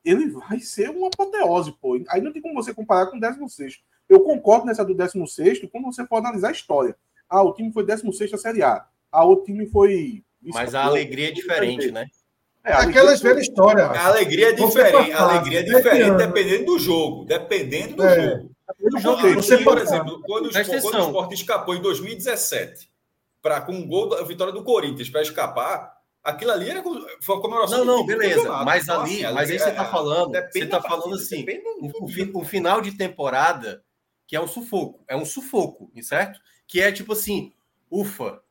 ele 0.03 0.30
vai 0.30 0.59
ser 0.59 0.89
uma 0.89 1.07
apoteose, 1.07 1.71
pô. 1.80 2.01
Aí 2.09 2.19
não 2.21 2.34
tem 2.34 2.41
como 2.41 2.55
você 2.55 2.73
comparar 2.73 3.07
com 3.07 3.17
o 3.17 3.19
16. 3.19 3.82
Eu 4.09 4.21
concordo 4.21 4.65
nessa 4.65 4.84
do 4.84 4.93
16 4.93 5.67
quando 5.71 5.86
você 5.86 6.05
for 6.05 6.17
analisar 6.17 6.49
a 6.49 6.51
história. 6.51 6.95
Ah, 7.30 7.41
o 7.41 7.53
time 7.53 7.71
foi 7.71 7.86
16 7.86 8.32
da 8.32 8.38
Série 8.38 8.63
A. 8.63 8.86
Ah, 9.11 9.26
o 9.26 9.38
time 9.43 9.65
foi. 9.67 10.23
Mas 10.41 10.76
a 10.76 10.84
alegria 10.84 11.30
é 11.30 11.32
diferente, 11.32 11.91
né? 11.91 12.07
É, 12.66 12.74
Aquelas 12.74 13.22
velhas 13.22 13.43
histórias. 13.43 13.88
A 13.89 14.07
alegria 14.07 14.49
é 14.49 14.51
diferente. 14.53 15.11
A 15.11 15.22
alegria 15.22 15.59
é 15.59 15.63
diferente 15.63 16.18
dependendo 16.18 16.66
do 16.66 16.80
jogo. 16.80 17.26
Dependendo 17.26 17.95
do 17.95 18.03
é. 18.03 18.16
jogo. 18.16 18.55
Jogo 18.99 19.34
você, 19.36 19.57
por 19.59 19.78
exemplo, 19.78 20.22
quando 20.26 20.45
o, 20.45 20.49
esporte, 20.49 20.82
quando 20.82 20.95
o 20.95 21.07
Sport 21.07 21.32
escapou 21.34 21.76
em 21.76 21.82
2017 21.82 22.89
para 23.41 23.61
com 23.61 23.74
um 23.74 23.88
gol 23.88 24.09
da 24.09 24.24
vitória 24.24 24.51
do 24.51 24.63
Corinthians 24.63 25.09
para 25.09 25.22
escapar, 25.22 25.93
aquilo 26.24 26.51
ali 26.51 26.70
era 26.70 26.82
foi 27.22 27.36
uma 27.36 27.41
comemoração. 27.41 27.86
Não, 27.86 27.97
não, 27.97 28.05
beleza. 28.05 28.49
Mas 28.63 28.84
então, 28.84 29.01
ali, 29.01 29.24
assim, 29.24 29.34
mas 29.36 29.51
aí 29.51 29.59
você 29.59 29.70
está 29.70 29.84
é, 29.84 29.91
falando, 29.91 30.32
você 30.32 30.59
está 30.59 30.82
falando 30.82 31.16
assim, 31.16 31.45
o, 31.80 32.39
o 32.39 32.43
final 32.43 32.82
de 32.82 32.91
temporada 32.97 33.84
que 34.28 34.36
é 34.36 34.41
um 34.41 34.47
sufoco, 34.47 35.03
é 35.07 35.16
um 35.16 35.26
sufoco, 35.26 35.91
certo? 36.01 36.39
que 36.68 36.82
é 36.82 36.91
tipo 36.91 37.13
assim, 37.13 37.53
ufa, 37.89 38.41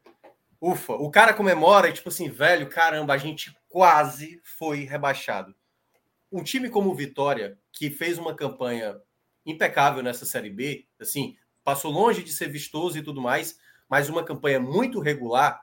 ufa. 0.70 0.94
O 0.94 1.10
cara 1.10 1.34
comemora 1.34 1.88
e 1.88 1.92
tipo 1.92 2.08
assim, 2.08 2.28
velho, 2.28 2.68
caramba, 2.68 3.14
a 3.14 3.18
gente 3.18 3.56
quase 3.68 4.40
foi 4.42 4.84
rebaixado. 4.84 5.54
Um 6.30 6.42
time 6.42 6.68
como 6.68 6.90
o 6.90 6.94
Vitória, 6.94 7.58
que 7.72 7.90
fez 7.90 8.18
uma 8.18 8.34
campanha 8.34 9.00
impecável 9.46 10.02
nessa 10.02 10.24
Série 10.24 10.50
B, 10.50 10.86
assim, 11.00 11.36
passou 11.62 11.90
longe 11.90 12.22
de 12.22 12.32
ser 12.32 12.48
vistoso 12.48 12.98
e 12.98 13.02
tudo 13.02 13.20
mais, 13.20 13.58
mas 13.88 14.08
uma 14.08 14.24
campanha 14.24 14.58
muito 14.58 15.00
regular, 15.00 15.62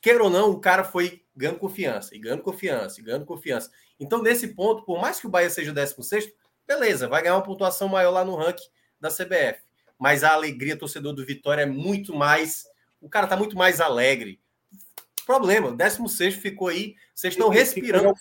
queira 0.00 0.24
ou 0.24 0.30
não, 0.30 0.50
o 0.50 0.60
cara 0.60 0.84
foi 0.84 1.24
ganhando 1.36 1.58
confiança, 1.58 2.14
e 2.14 2.18
ganhando 2.18 2.42
confiança, 2.42 3.00
e 3.00 3.04
ganhando 3.04 3.26
confiança. 3.26 3.70
Então, 4.00 4.22
nesse 4.22 4.48
ponto, 4.48 4.84
por 4.84 5.00
mais 5.00 5.20
que 5.20 5.26
o 5.26 5.30
Bahia 5.30 5.50
seja 5.50 5.70
o 5.70 5.74
16 5.74 6.32
beleza, 6.66 7.08
vai 7.08 7.22
ganhar 7.22 7.36
uma 7.36 7.42
pontuação 7.42 7.88
maior 7.88 8.10
lá 8.10 8.24
no 8.24 8.34
ranking 8.34 8.68
da 8.98 9.10
CBF 9.10 9.64
mas 9.98 10.24
a 10.24 10.32
alegria 10.32 10.76
torcedor 10.76 11.12
do 11.12 11.24
Vitória 11.24 11.62
é 11.62 11.66
muito 11.66 12.14
mais. 12.14 12.64
O 13.04 13.08
cara 13.10 13.26
tá 13.26 13.36
muito 13.36 13.54
mais 13.54 13.82
alegre. 13.82 14.40
Problema, 15.26 15.68
o 15.68 15.76
16 15.76 16.36
ficou 16.36 16.68
aí. 16.68 16.96
Vocês 17.14 17.34
estão 17.34 17.50
respirando. 17.50 18.14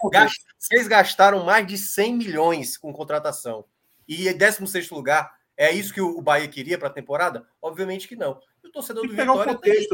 vocês 0.59 0.87
gastaram 0.89 1.45
mais 1.45 1.65
de 1.65 1.77
100 1.77 2.17
milhões 2.17 2.77
com 2.77 2.91
contratação. 2.91 3.63
E 4.05 4.31
16 4.33 4.89
lugar, 4.91 5.37
é 5.55 5.71
isso 5.71 5.93
que 5.93 6.01
o 6.01 6.21
Bahia 6.21 6.49
queria 6.49 6.77
para 6.77 6.89
a 6.89 6.93
temporada? 6.93 7.47
Obviamente 7.61 8.09
que 8.09 8.15
não. 8.17 8.41
E 8.61 8.67
o 8.67 8.71
torcedor 8.71 9.07
do 9.07 9.15
Vitória. 9.15 9.57
Tem... 9.59 9.87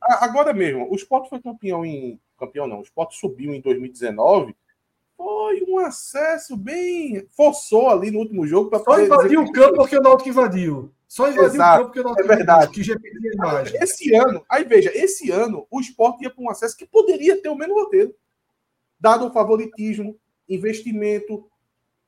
Agora 0.00 0.52
mesmo, 0.52 0.88
o 0.88 0.94
Sport 0.94 1.28
foi 1.28 1.40
campeão 1.42 1.84
em. 1.84 2.20
Campeão 2.38 2.68
não, 2.68 2.78
o 2.78 2.82
Sport 2.82 3.14
subiu 3.14 3.52
em 3.52 3.60
2019 3.60 4.54
foi 5.16 5.64
um 5.66 5.78
acesso 5.78 6.56
bem. 6.56 7.26
forçou 7.30 7.88
ali 7.88 8.10
no 8.10 8.18
último 8.18 8.46
jogo 8.46 8.68
para 8.68 8.80
Só 8.80 9.00
invadiu 9.00 9.42
o 9.42 9.50
campo 9.50 9.76
porque 9.76 9.96
o 9.96 10.02
Náutico 10.02 10.28
invadiu. 10.28 10.92
Só 11.08 11.28
invadiu 11.28 11.54
Exato, 11.54 11.82
o 11.82 11.84
campo 11.86 11.86
porque 11.86 12.00
o 12.00 12.04
Náutico 12.04 12.32
é 12.32 12.36
verdade. 12.36 12.72
que 12.72 12.82
repetia 12.82 13.30
a 13.30 13.34
imagem. 13.34 13.82
Esse 13.82 14.14
ano, 14.14 14.44
aí 14.48 14.64
veja, 14.64 14.90
esse 14.94 15.30
ano 15.30 15.66
o 15.70 15.80
esporte 15.80 16.24
ia 16.24 16.30
para 16.30 16.42
um 16.42 16.50
acesso 16.50 16.76
que 16.76 16.86
poderia 16.86 17.40
ter 17.40 17.48
o 17.48 17.54
mesmo 17.54 17.74
roteiro. 17.74 18.14
Dado 18.98 19.26
o 19.26 19.32
favoritismo, 19.32 20.18
investimento. 20.48 21.48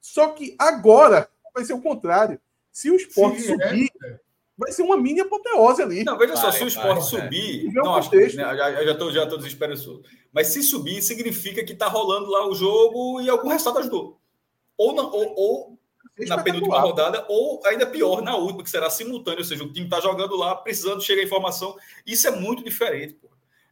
Só 0.00 0.28
que 0.28 0.56
agora 0.58 1.28
vai 1.54 1.64
ser 1.64 1.74
o 1.74 1.82
contrário. 1.82 2.40
Se 2.72 2.90
o 2.90 2.96
esporte 2.96 3.40
Sim, 3.40 3.48
subir, 3.52 3.90
é 4.04 4.18
vai 4.58 4.72
ser 4.72 4.82
uma 4.82 4.96
mini 4.96 5.20
apoteose 5.20 5.80
ali. 5.80 6.02
Não, 6.02 6.18
veja 6.18 6.34
vai, 6.34 6.42
só, 6.42 6.50
se 6.50 6.64
o 6.64 6.66
esporte 6.66 7.12
vai, 7.12 7.22
subir. 7.22 7.72
Não, 7.72 7.94
acho, 7.94 8.14
né, 8.14 8.28
já, 8.28 8.84
já 8.84 8.92
estou 8.92 9.12
já 9.12 9.26
tô 9.26 9.36
desesperançoso. 9.36 10.02
Mas 10.32 10.48
se 10.48 10.62
subir, 10.64 11.00
significa 11.00 11.64
que 11.64 11.72
está 11.72 11.86
rolando 11.86 12.28
lá 12.28 12.46
o 12.48 12.54
jogo 12.54 13.20
e 13.20 13.30
algum 13.30 13.48
resultado 13.48 13.78
ajudou. 13.78 14.18
Ou, 14.76 14.92
não, 14.92 15.10
ou, 15.12 15.34
ou 15.36 15.77
na 16.26 16.42
penúltima 16.42 16.80
rodada, 16.80 17.24
ou 17.28 17.60
ainda 17.64 17.86
pior, 17.86 18.22
na 18.22 18.36
última, 18.36 18.62
que 18.62 18.70
será 18.70 18.90
simultâneo, 18.90 19.40
ou 19.40 19.44
seja, 19.44 19.64
o 19.64 19.72
time 19.72 19.86
está 19.86 20.00
jogando 20.00 20.36
lá, 20.36 20.54
precisando 20.54 21.02
chegar 21.02 21.22
a 21.22 21.24
informação. 21.24 21.76
Isso 22.06 22.26
é 22.26 22.30
muito 22.30 22.64
diferente. 22.64 23.14
Pô. 23.14 23.28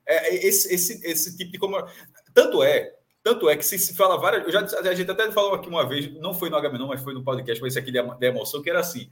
É, 0.07 0.29
é, 0.29 0.47
esse, 0.47 0.73
esse, 0.73 1.05
esse 1.05 1.37
tipo 1.37 1.51
de 1.51 1.59
como. 1.59 1.77
Tanto 2.33 2.63
é. 2.63 2.95
Tanto 3.23 3.51
é 3.51 3.57
que 3.57 3.65
se, 3.65 3.77
se 3.77 3.97
fala 3.97 4.17
várias. 4.17 4.45
Eu 4.45 4.53
já, 4.53 4.61
a 4.61 4.95
gente 4.95 5.11
até 5.11 5.31
falou 5.33 5.55
aqui 5.55 5.69
uma 5.69 5.87
vez, 5.87 6.13
não 6.21 6.33
foi 6.33 6.49
no 6.49 6.57
HM, 6.57 6.79
não, 6.79 6.89
mas 6.89 7.03
foi 7.03 7.13
no 7.13 7.25
podcast, 7.25 7.61
mas 7.61 7.73
esse 7.73 7.79
aqui 7.81 7.91
da 7.91 8.27
emoção, 8.27 8.63
que 8.63 8.71
era 8.71 8.79
assim: 8.79 9.11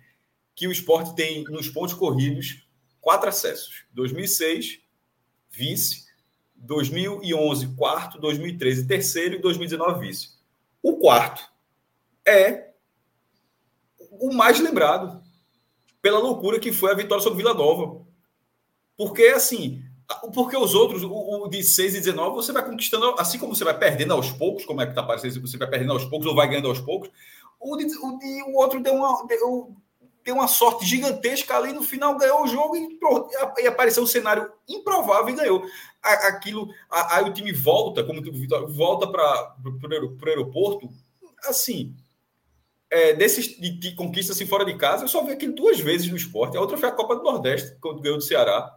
que 0.55 0.69
o 0.69 0.73
esporte 0.73 1.15
tem 1.17 1.43
nos 1.45 1.69
pontos 1.69 1.95
corridos 1.95 2.65
quatro 3.01 3.29
acessos: 3.29 3.85
2006, 3.93 4.81
vice, 5.51 6.05
2011, 6.55 7.75
quarto, 7.75 8.21
2013, 8.21 8.87
terceiro 8.87 9.35
e 9.35 9.39
2019, 9.41 10.07
vice. 10.07 10.31
O 10.81 10.97
quarto 10.99 11.43
é 12.25 12.74
o 14.21 14.33
mais 14.33 14.61
lembrado 14.61 15.23
pela 16.01 16.19
loucura 16.19 16.61
que 16.61 16.73
foi 16.73 16.93
a 16.93 16.95
vitória 16.95 17.23
sobre 17.23 17.39
Vila 17.39 17.55
Nova. 17.55 18.05
Porque, 18.97 19.25
assim, 19.25 19.83
porque 20.35 20.57
os 20.57 20.75
outros, 20.75 21.03
o, 21.03 21.45
o, 21.45 21.49
de 21.49 21.63
6 21.63 21.95
e 21.95 21.99
19, 21.99 22.37
você 22.37 22.53
vai 22.53 22.65
conquistando, 22.65 23.15
assim 23.19 23.39
como 23.39 23.55
você 23.55 23.65
vai 23.65 23.77
perdendo 23.77 24.13
aos 24.13 24.31
poucos, 24.31 24.65
como 24.65 24.81
é 24.83 24.85
que 24.85 24.93
está 24.93 25.03
parecendo, 25.03 25.41
você 25.41 25.57
vai 25.57 25.69
perdendo 25.69 25.93
aos 25.93 26.05
poucos 26.05 26.27
ou 26.27 26.35
vai 26.35 26.47
ganhando 26.47 26.69
aos 26.69 26.81
poucos, 26.81 27.11
o, 27.59 27.77
de, 27.77 27.85
o, 27.85 28.19
de, 28.19 28.43
o 28.43 28.57
outro 28.57 28.83
deu 28.83 28.95
uma, 28.95 29.27
deu, 29.27 29.75
deu 30.23 30.35
uma 30.35 30.47
sorte 30.47 30.85
gigantesca 30.85 31.57
ali, 31.57 31.73
no 31.73 31.83
final 31.83 32.19
ganhou 32.19 32.45
o 32.45 32.47
jogo 32.47 32.77
e, 32.77 32.99
e 33.63 33.67
apareceu 33.67 34.03
um 34.03 34.07
cenário 34.07 34.53
improvável 34.69 35.31
e 35.31 35.37
ganhou. 35.37 35.65
Aquilo, 36.03 36.69
aí 36.91 37.25
o 37.25 37.33
time 37.33 37.51
volta, 37.51 38.05
como 38.05 38.21
o 38.21 38.75
volta 38.75 39.07
para 39.07 39.57
o 39.65 40.29
aeroporto, 40.29 40.91
assim, 41.47 41.97
é, 42.95 43.13
desses 43.15 43.59
de, 43.59 43.71
de 43.71 43.95
conquistas 43.95 44.37
assim, 44.37 44.47
fora 44.47 44.65
de 44.65 44.77
casa, 44.77 45.05
eu 45.05 45.09
só 45.09 45.25
vi 45.25 45.33
aquilo 45.33 45.55
duas 45.55 45.81
vezes 45.81 46.09
no 46.09 46.17
esporte. 46.17 46.57
A 46.57 46.61
outra 46.61 46.77
foi 46.77 46.89
a 46.89 46.93
Copa 46.93 47.17
do 47.17 47.23
Nordeste, 47.23 47.77
quando 47.81 48.01
ganhou 48.01 48.19
do 48.19 48.25
Ceará. 48.25 48.75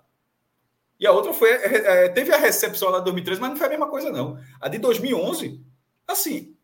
E 0.99 1.05
a 1.05 1.11
outra 1.11 1.33
foi. 1.33 1.49
É, 1.49 2.05
é 2.05 2.09
teve 2.09 2.33
a 2.33 2.37
recepção 2.37 2.89
lá 2.89 2.99
de 2.99 3.05
2013, 3.05 3.39
mas 3.39 3.51
não 3.51 3.57
foi 3.57 3.67
a 3.67 3.69
mesma 3.69 3.87
coisa, 3.87 4.09
não. 4.09 4.39
A 4.59 4.67
de 4.67 4.77
2011 4.79 5.65
Assim, 6.07 6.55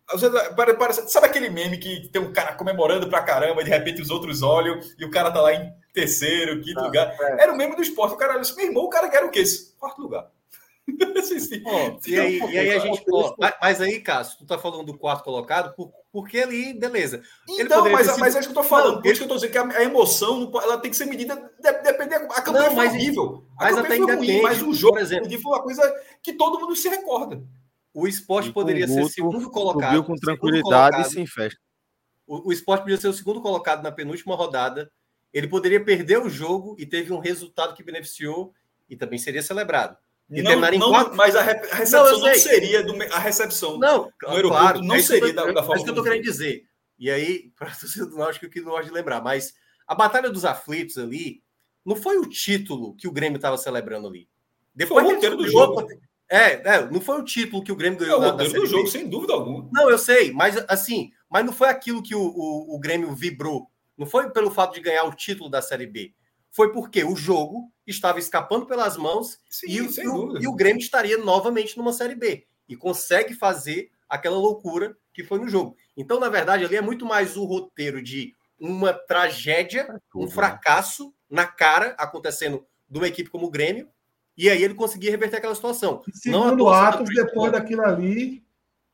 parece, 0.78 1.10
sabe 1.10 1.28
aquele 1.28 1.50
meme 1.50 1.78
que 1.78 2.08
tem 2.10 2.22
um 2.22 2.32
cara 2.32 2.56
comemorando 2.56 3.10
pra 3.10 3.22
caramba 3.22 3.62
e 3.62 3.66
de 3.66 3.70
repente 3.70 4.02
os 4.02 4.10
outros 4.10 4.42
olham 4.42 4.80
e 4.98 5.04
o 5.04 5.12
cara 5.12 5.30
tá 5.32 5.42
lá 5.42 5.54
em 5.54 5.74
terceiro, 5.94 6.62
quinto 6.62 6.80
ah, 6.80 6.86
lugar? 6.86 7.16
É. 7.20 7.44
Era 7.44 7.52
o 7.52 7.58
meme 7.58 7.76
do 7.76 7.82
esporte. 7.82 8.14
O 8.14 8.18
cara 8.18 8.40
disse, 8.40 8.56
meu 8.56 8.68
irmão, 8.68 8.86
o 8.86 8.90
cara 8.90 9.10
quer 9.10 9.24
o 9.24 9.30
quê? 9.30 9.44
Quarto 9.78 10.02
lugar. 10.02 10.32
e, 12.08 12.20
aí, 12.20 12.40
e 12.40 12.60
aí 12.60 12.72
a 12.72 12.80
gente. 12.80 13.04
Ó, 13.10 13.36
mas 13.62 13.80
aí, 13.80 14.02
Cássio, 14.02 14.40
tu 14.40 14.46
tá 14.46 14.58
falando 14.58 14.86
do 14.86 14.98
quarto 14.98 15.24
colocado, 15.24 15.74
por, 15.76 15.94
porque 16.12 16.40
ali, 16.40 16.74
beleza. 16.74 17.22
Então, 17.48 17.90
mas, 17.90 18.08
sido... 18.08 18.20
mas 18.20 18.36
é 18.36 18.40
isso 18.40 18.50
que 18.50 18.58
eu 18.58 18.62
tô 18.62 18.68
falando. 18.68 18.96
Não, 18.96 19.02
por 19.02 19.12
isso 19.12 19.20
que 19.20 19.24
eu 19.24 19.28
tô 19.30 19.36
dizendo 19.36 19.52
que 19.52 19.58
a, 19.58 19.80
a, 19.80 19.84
emoção 19.84 20.52
ela 20.62 20.78
tem 20.78 20.92
que 20.92 20.98
ser 20.98 21.06
medida, 21.06 21.36
depender. 21.84 22.16
A 22.16 22.42
campanha 22.42 22.70
não, 22.70 22.76
mas, 22.76 22.92
foi 22.92 23.00
horrível. 23.00 23.46
A 23.58 23.64
mas 23.64 23.78
até 23.78 23.94
ainda 23.94 24.16
ruim, 24.16 24.42
mas 24.42 24.62
o 24.62 24.74
jogo, 24.74 24.96
por 24.96 25.02
exemplo, 25.02 25.42
foi 25.42 25.52
uma 25.52 25.64
coisa 25.64 26.04
que 26.22 26.34
todo 26.34 26.60
mundo 26.60 26.76
se 26.76 26.90
recorda. 26.90 27.42
O 27.94 28.08
esporte 28.08 28.52
poderia 28.52 28.88
ser 28.88 29.06
segundo 29.06 29.50
colocado. 29.50 30.04
Com 30.04 30.16
tranquilidade 30.16 31.02
e 31.02 31.06
sem 31.06 31.26
festa. 31.26 31.60
O, 32.28 32.50
o 32.50 32.52
esporte 32.52 32.82
podia 32.82 32.98
ser 32.98 33.08
o 33.08 33.14
segundo 33.14 33.42
colocado 33.42 33.84
na 33.84 33.92
penúltima 33.92 34.36
rodada. 34.36 34.92
Ele 35.32 35.48
poderia 35.48 35.84
perder 35.84 36.20
o 36.20 36.30
jogo 36.30 36.76
e 36.78 36.86
teve 36.86 37.14
um 37.14 37.20
resultado 37.20 37.74
que 37.74 37.84
beneficiou 37.84 38.54
e 38.90 38.96
também 38.96 39.18
seria 39.18 39.42
celebrado. 39.42 39.98
E 40.30 40.42
não, 40.42 40.60
não 40.60 40.90
quatro... 40.90 41.16
Mas 41.16 41.36
a, 41.36 41.42
recepção 41.42 42.04
não, 42.04 42.20
não 42.20 42.36
seria 42.36 42.84
do, 42.84 43.04
a 43.14 43.20
recepção 43.20 43.78
não, 43.78 44.12
no 44.22 44.30
aeroporto 44.30 44.64
claro, 44.64 44.82
não 44.82 44.96
é 44.96 45.02
seria 45.02 45.30
eu, 45.30 45.36
da, 45.36 45.52
da 45.52 45.64
forma. 45.64 45.74
É 45.74 45.76
isso 45.76 45.84
que 45.84 45.90
eu 45.90 45.94
estou 45.94 46.04
querendo 46.04 46.24
dizer. 46.24 46.66
E 46.98 47.12
aí, 47.12 47.52
para 47.58 47.70
a 47.70 47.76
torcida 47.76 48.06
do 48.06 48.18
Náutico, 48.18 48.50
que 48.50 48.62
não 48.62 48.72
gosta 48.72 48.86
de 48.86 48.92
lembrar, 48.92 49.22
mas 49.22 49.54
a 49.88 49.94
Batalha 49.94 50.30
dos 50.30 50.46
Aflitos 50.46 50.98
ali 50.98 51.44
não 51.86 51.96
foi 51.96 52.18
o 52.18 52.26
título 52.26 52.96
que 52.96 53.08
o 53.08 53.12
Grêmio 53.12 53.36
estava 53.36 53.58
celebrando 53.58 54.08
ali. 54.08 54.28
Depois 54.74 55.04
foi 55.04 55.12
o 55.12 55.16
roteiro 55.16 55.38
do 55.38 55.48
jogo. 55.48 55.88
É, 56.30 56.76
é, 56.76 56.90
não 56.90 57.00
foi 57.00 57.20
o 57.20 57.26
título 57.26 57.64
que 57.64 57.72
o 57.72 57.76
Grêmio 57.76 58.00
ganhou. 58.00 58.24
É 58.24 58.28
o 58.28 58.32
roteiro 58.32 58.54
do 58.54 58.66
jogo, 58.66 58.88
sem 58.88 59.08
dúvida 59.08 59.34
alguma. 59.34 59.70
Não, 59.72 59.90
eu 59.90 59.98
sei, 59.98 60.32
mas 60.32 60.56
assim, 60.68 61.12
mas 61.30 61.46
não 61.46 61.54
foi 61.54 61.68
aquilo 61.68 62.02
que 62.02 62.16
o, 62.16 62.22
o, 62.22 62.76
o 62.76 62.80
Grêmio 62.80 63.14
vibrou. 63.14 63.68
Não 63.98 64.08
foi 64.08 64.32
pelo 64.32 64.50
fato 64.50 64.74
de 64.74 64.82
ganhar 64.82 65.04
o 65.04 65.14
título 65.14 65.50
da 65.50 65.62
Série 65.62 65.86
B. 65.86 66.14
Foi 66.54 66.72
porque 66.72 67.04
o 67.04 67.16
jogo 67.16 67.72
estava 67.86 68.20
escapando 68.20 68.68
pelas 68.68 68.96
mãos 68.96 69.40
Sim, 69.50 69.68
e, 69.68 69.82
o, 69.82 70.40
e 70.40 70.48
o 70.48 70.56
Grêmio 70.56 70.80
estaria 70.80 71.18
novamente 71.18 71.76
numa 71.76 71.92
Série 71.92 72.16
B. 72.16 72.46
E 72.70 72.76
consegue 72.78 73.34
fazer 73.34 73.90
aquela 74.08 74.38
loucura 74.38 74.96
que 75.12 75.24
foi 75.24 75.40
no 75.40 75.50
jogo. 75.50 75.76
Então, 75.98 76.20
na 76.20 76.30
verdade, 76.30 76.64
ali 76.64 76.76
é 76.76 76.82
muito 76.82 77.06
mais 77.06 77.36
o 77.36 77.44
roteiro 77.44 78.02
de 78.02 78.36
uma 78.60 78.94
tragédia, 78.94 80.00
um 80.16 80.26
né? 80.26 80.32
fracasso 80.32 81.14
na 81.30 81.48
cara 81.48 81.96
acontecendo 81.98 82.66
de 82.88 83.00
uma 83.00 83.08
equipe 83.08 83.32
como 83.32 83.48
o 83.48 83.52
Grêmio, 83.52 83.90
e 84.38 84.50
aí 84.50 84.64
ele 84.64 84.76
conseguia 84.76 85.12
reverter 85.12 85.38
aquela 85.38 85.56
situação. 85.56 86.02
E 86.08 86.16
segundo 86.16 86.70
Atos, 86.70 87.10
depois 87.14 87.52
daquilo 87.52 87.82
ali, 87.82 88.44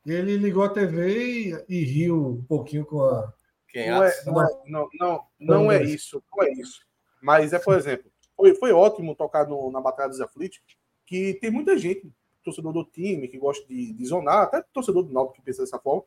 ele 0.05 0.37
ligou 0.37 0.63
a 0.63 0.69
TV 0.69 1.49
e, 1.49 1.65
e 1.67 1.83
riu 1.83 2.39
um 2.39 2.43
pouquinho 2.43 2.85
com 2.85 3.03
a. 3.03 3.33
Quem 3.67 3.89
não, 3.89 4.03
é, 4.03 4.23
não, 4.25 4.41
é, 4.41 4.47
não, 4.65 4.89
não, 4.93 5.27
não 5.39 5.71
é 5.71 5.83
isso, 5.83 6.23
não 6.35 6.43
é 6.43 6.51
isso. 6.53 6.88
Mas 7.21 7.53
é, 7.53 7.59
por 7.59 7.75
exemplo, 7.75 8.11
foi, 8.35 8.55
foi 8.55 8.71
ótimo 8.71 9.15
tocar 9.15 9.47
no, 9.47 9.71
na 9.71 9.81
Batalha 9.81 10.09
dos 10.09 10.21
Aflitos, 10.21 10.59
que 11.05 11.33
tem 11.35 11.51
muita 11.51 11.77
gente, 11.77 12.09
torcedor 12.43 12.71
do 12.71 12.85
time, 12.85 13.27
que 13.27 13.37
gosta 13.37 13.65
de, 13.67 13.93
de 13.93 14.05
zonar, 14.05 14.43
até 14.43 14.63
torcedor 14.73 15.03
do 15.03 15.13
Náutico 15.13 15.35
que 15.35 15.41
pensa 15.41 15.61
dessa 15.61 15.79
forma, 15.79 16.03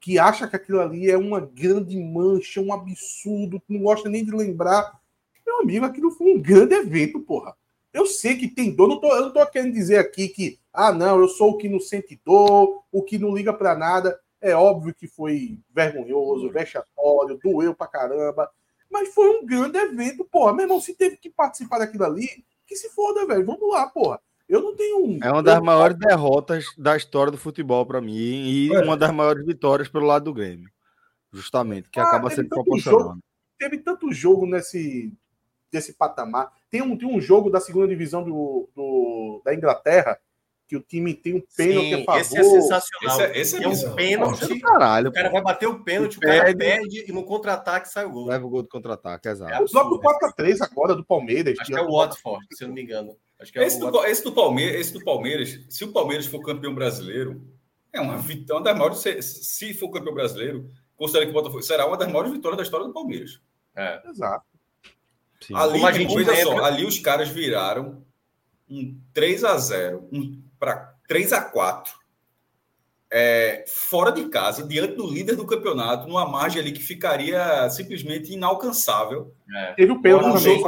que 0.00 0.18
acha 0.18 0.48
que 0.48 0.56
aquilo 0.56 0.80
ali 0.80 1.10
é 1.10 1.16
uma 1.16 1.40
grande 1.40 1.96
mancha, 1.98 2.60
um 2.60 2.72
absurdo, 2.72 3.60
que 3.60 3.72
não 3.72 3.82
gosta 3.82 4.08
nem 4.08 4.24
de 4.24 4.30
lembrar. 4.30 4.98
Meu 5.46 5.60
amigo, 5.60 5.84
aquilo 5.84 6.10
foi 6.10 6.32
um 6.34 6.40
grande 6.40 6.74
evento, 6.74 7.20
porra. 7.20 7.54
Eu 7.92 8.06
sei 8.06 8.36
que 8.36 8.48
tem 8.48 8.74
dor, 8.74 8.88
não 8.88 9.00
tô, 9.00 9.14
eu 9.14 9.22
não 9.22 9.32
tô 9.32 9.44
querendo 9.46 9.72
dizer 9.72 9.98
aqui 9.98 10.28
que, 10.28 10.58
ah, 10.72 10.92
não, 10.92 11.18
eu 11.18 11.28
sou 11.28 11.50
o 11.50 11.56
que 11.56 11.68
não 11.68 11.80
sente 11.80 12.20
dor, 12.24 12.82
o 12.90 13.02
que 13.02 13.18
não 13.18 13.34
liga 13.34 13.52
para 13.52 13.74
nada. 13.74 14.18
É 14.40 14.54
óbvio 14.54 14.94
que 14.94 15.06
foi 15.06 15.58
vergonhoso, 15.70 16.50
vexatório, 16.50 17.38
doeu 17.42 17.74
pra 17.74 17.86
caramba. 17.86 18.50
Mas 18.90 19.14
foi 19.14 19.28
um 19.28 19.46
grande 19.46 19.78
evento, 19.78 20.24
porra. 20.24 20.52
Meu 20.52 20.64
irmão, 20.64 20.80
se 20.80 20.94
teve 20.94 21.16
que 21.16 21.30
participar 21.30 21.78
daquilo 21.78 22.04
ali, 22.04 22.44
que 22.66 22.74
se 22.74 22.90
foda, 22.90 23.26
velho. 23.26 23.46
Vamos 23.46 23.70
lá, 23.70 23.86
porra. 23.86 24.20
Eu 24.48 24.60
não 24.60 24.74
tenho 24.74 25.04
um. 25.04 25.18
É 25.22 25.30
uma 25.30 25.42
das 25.42 25.60
maiores 25.60 25.96
derrotas 25.96 26.66
da 26.76 26.96
história 26.96 27.30
do 27.30 27.38
futebol 27.38 27.86
para 27.86 28.00
mim 28.00 28.12
e 28.12 28.74
é. 28.74 28.80
uma 28.80 28.96
das 28.96 29.12
maiores 29.12 29.46
vitórias 29.46 29.88
pelo 29.88 30.06
lado 30.06 30.24
do 30.24 30.34
Grêmio. 30.34 30.68
Justamente, 31.32 31.88
que 31.88 32.00
ah, 32.00 32.02
acaba 32.02 32.28
sendo 32.30 32.48
proporcional. 32.48 33.00
Jogo, 33.00 33.20
teve 33.56 33.78
tanto 33.78 34.12
jogo 34.12 34.46
nesse 34.46 35.12
desse 35.70 35.92
patamar. 35.92 36.52
Tem 36.68 36.82
um, 36.82 36.98
tem 36.98 37.08
um 37.08 37.20
jogo 37.20 37.48
da 37.48 37.60
segunda 37.60 37.86
divisão 37.86 38.24
do, 38.24 38.68
do 38.74 39.40
da 39.44 39.54
Inglaterra 39.54 40.18
que 40.70 40.76
o 40.76 40.80
time 40.80 41.12
tem 41.12 41.34
um 41.34 41.42
pênalti 41.56 41.88
Sim, 41.88 41.94
a 41.94 42.04
favor. 42.04 42.20
Esse 42.20 42.38
é 42.38 42.44
sensacional. 42.44 43.20
Esse 43.20 43.24
é, 43.24 43.40
esse 43.40 43.56
é, 43.56 43.64
é 43.64 43.68
um 43.68 43.94
pênalti. 43.96 44.60
Caralho, 44.60 45.10
o 45.10 45.12
cara 45.12 45.28
vai 45.28 45.42
bater 45.42 45.66
o 45.66 45.82
pênalti, 45.82 46.16
o 46.16 46.20
cara 46.20 46.56
perde 46.56 47.06
e 47.08 47.12
no 47.12 47.24
contra-ataque 47.24 47.88
sai 47.88 48.04
o 48.04 48.10
gol. 48.12 48.26
Leva 48.28 48.46
o 48.46 48.48
gol 48.48 48.62
do 48.62 48.68
contra-ataque, 48.68 49.28
exato. 49.28 49.52
É 49.52 49.60
o 49.60 49.68
próprio 49.68 49.98
4x3 49.98 50.58
agora 50.60 50.94
do 50.94 51.04
Palmeiras. 51.04 51.58
Acho 51.58 51.72
que 51.72 51.76
é 51.76 51.82
o 51.82 51.90
Watford, 51.90 52.46
se 52.52 52.62
eu 52.62 52.68
não 52.68 52.76
me 52.76 52.82
engano. 52.84 53.16
Acho 53.40 53.52
que 53.52 53.58
é 53.58 53.66
esse, 53.66 53.80
do, 53.80 54.04
esse, 54.04 54.22
do 54.22 54.30
Palmeiras, 54.30 54.80
esse 54.80 54.92
do 54.92 55.02
Palmeiras, 55.02 55.60
se 55.68 55.82
o 55.82 55.92
Palmeiras 55.92 56.26
for 56.26 56.40
campeão 56.40 56.72
brasileiro, 56.72 57.42
é 57.92 58.00
uma 58.00 58.18
vitória 58.18 58.62
das 58.62 58.78
maiores. 58.78 58.98
Se, 59.00 59.20
se 59.22 59.74
for 59.74 59.90
campeão 59.90 60.14
brasileiro, 60.14 60.70
considerando 60.94 61.32
que 61.32 61.36
o 61.36 61.42
Botafogo 61.42 61.62
será 61.64 61.84
uma 61.84 61.96
das 61.96 62.06
maiores 62.06 62.30
vitórias 62.30 62.58
da 62.58 62.62
história 62.62 62.86
do 62.86 62.92
Palmeiras. 62.92 63.40
É. 63.74 64.08
Exato. 64.08 64.44
Sim. 65.40 65.56
Ali, 65.56 65.84
a 65.84 65.90
gente 65.90 66.42
só, 66.42 66.64
ali 66.64 66.86
os 66.86 67.00
caras 67.00 67.28
viraram 67.28 68.04
um 68.70 68.96
3 69.12 69.42
a 69.42 69.58
0 69.58 70.08
um, 70.12 70.40
para 70.60 70.94
3 71.08 71.32
a 71.32 71.40
4 71.40 72.00
é, 73.12 73.64
fora 73.66 74.12
de 74.12 74.28
casa, 74.28 74.62
diante 74.62 74.94
do 74.94 75.06
líder 75.06 75.34
do 75.34 75.44
campeonato, 75.44 76.06
numa 76.06 76.24
margem 76.24 76.62
ali 76.62 76.70
que 76.70 76.82
ficaria 76.82 77.68
simplesmente 77.70 78.32
inalcançável. 78.32 79.34
É. 79.52 79.72
Teve 79.72 79.92
o 79.92 80.00
pênalti 80.00 80.44
também. 80.44 80.62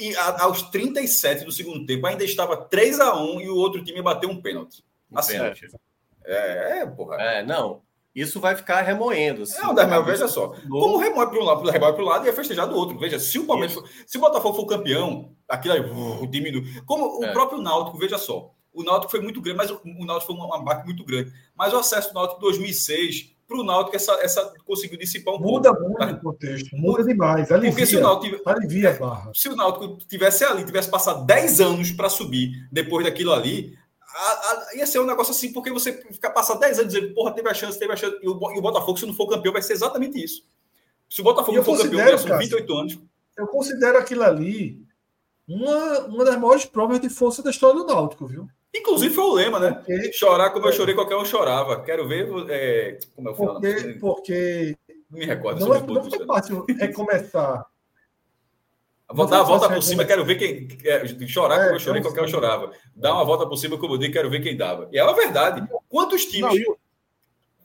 E, 0.00 0.10
e 0.10 0.16
a, 0.16 0.42
aos 0.42 0.62
37 0.62 1.44
do 1.44 1.52
segundo 1.52 1.86
tempo 1.86 2.04
ainda 2.06 2.24
estava 2.24 2.56
3 2.56 2.98
a 2.98 3.16
1 3.16 3.40
e 3.42 3.48
o 3.48 3.56
outro 3.56 3.84
time 3.84 4.02
bateu 4.02 4.28
um 4.28 4.42
pênalti. 4.42 4.82
Assim, 5.14 5.34
pênalti. 5.34 5.68
É, 6.24 6.80
é, 6.80 6.86
porra. 6.86 7.16
É, 7.22 7.42
não. 7.44 7.82
Isso 8.12 8.40
vai 8.40 8.56
ficar 8.56 8.80
remoendo. 8.82 9.42
Assim, 9.42 9.58
é, 9.58 9.74
das 9.74 9.88
maiores, 9.88 10.10
veja 10.10 10.28
só. 10.28 10.54
Como 10.68 10.98
remói 10.98 11.28
para 11.28 11.38
um 11.38 11.44
lado, 11.44 11.70
remói 11.70 11.92
para 11.92 12.02
o 12.02 12.06
lado 12.06 12.26
e 12.26 12.28
é 12.28 12.32
festejar 12.32 12.66
do 12.66 12.76
outro. 12.76 12.98
Veja, 12.98 13.20
se 13.20 13.38
o 13.38 13.46
Palmeiras, 13.46 13.74
for, 13.74 13.88
se 14.06 14.18
o 14.18 14.20
Botafogo 14.20 14.56
for 14.56 14.66
campeão, 14.66 15.32
aquilo 15.48 15.74
aí 15.74 15.80
uh, 15.80 16.26
diminui. 16.26 16.64
Como 16.86 17.24
é. 17.24 17.30
o 17.30 17.32
próprio 17.32 17.60
Náutico, 17.60 17.98
veja 17.98 18.18
só. 18.18 18.52
O 18.74 18.82
Náutico 18.82 19.10
foi 19.10 19.20
muito 19.20 19.40
grande, 19.40 19.56
mas 19.56 19.70
o, 19.70 19.80
o 19.84 20.04
Náutico 20.04 20.32
foi 20.32 20.44
uma, 20.44 20.56
uma 20.56 20.84
muito 20.84 21.04
grande. 21.04 21.32
Mas 21.56 21.72
o 21.72 21.76
acesso 21.76 22.08
do 22.08 22.14
Náutico 22.14 22.40
em 22.40 22.42
2006 22.42 23.34
para 23.46 23.58
o 23.58 23.64
Náutico 23.64 23.94
essa, 23.94 24.12
essa 24.22 24.52
conseguiu 24.64 24.98
dissipar 24.98 25.34
um 25.34 25.38
muda 25.38 25.74
pouco. 25.74 25.90
Muda 25.90 26.06
muito 26.06 26.18
o 26.18 26.22
contexto, 26.22 26.76
muda 26.76 27.04
demais. 27.04 27.52
Alivia, 27.52 27.70
Porque 27.70 27.86
se 27.86 27.96
o 27.96 28.00
Náutico 28.00 28.50
alivia 28.50 28.90
a 28.90 28.98
barra. 28.98 29.30
Se 29.34 29.48
o 29.48 29.56
Náutico 29.56 29.98
tivesse 30.06 30.44
ali, 30.44 30.64
tivesse 30.64 30.90
passado 30.90 31.24
10 31.24 31.60
anos 31.60 31.92
para 31.92 32.08
subir 32.08 32.68
depois 32.72 33.04
daquilo 33.04 33.32
ali, 33.32 33.78
a, 34.00 34.30
a, 34.30 34.76
ia 34.76 34.86
ser 34.86 35.00
um 35.00 35.06
negócio 35.06 35.32
assim, 35.32 35.52
porque 35.52 35.70
você 35.70 35.92
ficar 36.10 36.30
passar 36.30 36.54
10 36.54 36.80
anos 36.80 36.94
dizendo, 36.94 37.14
porra, 37.14 37.32
teve 37.32 37.48
a 37.48 37.54
chance, 37.54 37.78
teve 37.78 37.92
a 37.92 37.96
chance, 37.96 38.16
e 38.22 38.28
o, 38.28 38.38
e 38.52 38.58
o 38.58 38.62
Botafogo, 38.62 38.98
se 38.98 39.06
não 39.06 39.14
for 39.14 39.28
campeão, 39.28 39.52
vai 39.52 39.62
ser 39.62 39.74
exatamente 39.74 40.22
isso. 40.22 40.42
Se 41.08 41.20
o 41.20 41.24
Botafogo 41.24 41.56
não 41.56 41.64
for 41.64 41.78
campeão, 41.78 42.08
já 42.08 42.18
são 42.18 42.38
28 42.38 42.74
anos. 42.74 42.98
Eu 43.36 43.46
considero 43.48 43.98
aquilo 43.98 44.22
ali 44.22 44.80
uma, 45.46 46.00
uma 46.06 46.24
das 46.24 46.36
maiores 46.36 46.64
provas 46.64 47.00
de 47.00 47.08
força 47.08 47.42
da 47.42 47.50
história 47.50 47.76
do 47.76 47.86
Náutico, 47.86 48.26
viu? 48.26 48.48
Inclusive 48.74 49.14
foi 49.14 49.24
o 49.24 49.34
lema, 49.34 49.60
né? 49.60 49.72
Porque, 49.72 50.12
Chorar 50.12 50.50
como 50.50 50.66
eu 50.66 50.72
chorei, 50.72 50.94
qualquer 50.94 51.16
um 51.16 51.24
chorava. 51.24 51.80
Quero 51.82 52.08
ver 52.08 52.28
é, 52.50 52.98
como 53.14 53.28
é 53.28 53.32
o 53.32 53.34
final. 53.34 53.60
Porque, 53.60 53.96
porque 54.00 54.76
não 55.10 55.18
me 55.18 55.26
recordo. 55.26 55.60
Não, 55.60 55.74
é, 55.74 55.80
não 55.80 56.10
foi 56.10 56.26
fácil 56.26 56.66
recomeçar 56.68 57.66
Vou 59.12 59.26
dar 59.26 59.38
uma 59.38 59.44
volta 59.44 59.68
por 59.68 59.82
cima, 59.82 60.04
quero 60.04 60.24
ver 60.24 60.36
quem. 60.36 61.28
Chorar 61.28 61.62
como 61.62 61.76
eu 61.76 61.80
chorei, 61.80 62.02
qualquer 62.02 62.22
um 62.22 62.28
chorava. 62.28 62.72
Dar 62.96 63.12
uma 63.14 63.24
volta 63.24 63.46
por 63.46 63.56
cima, 63.56 63.78
como 63.78 63.94
eu 63.94 63.98
dei, 63.98 64.10
quero 64.10 64.30
ver 64.30 64.42
quem 64.42 64.56
dava. 64.56 64.88
E 64.90 64.98
é 64.98 65.04
uma 65.04 65.14
verdade. 65.14 65.66
Quantos 65.88 66.24
times 66.24 66.64
não, 66.66 66.76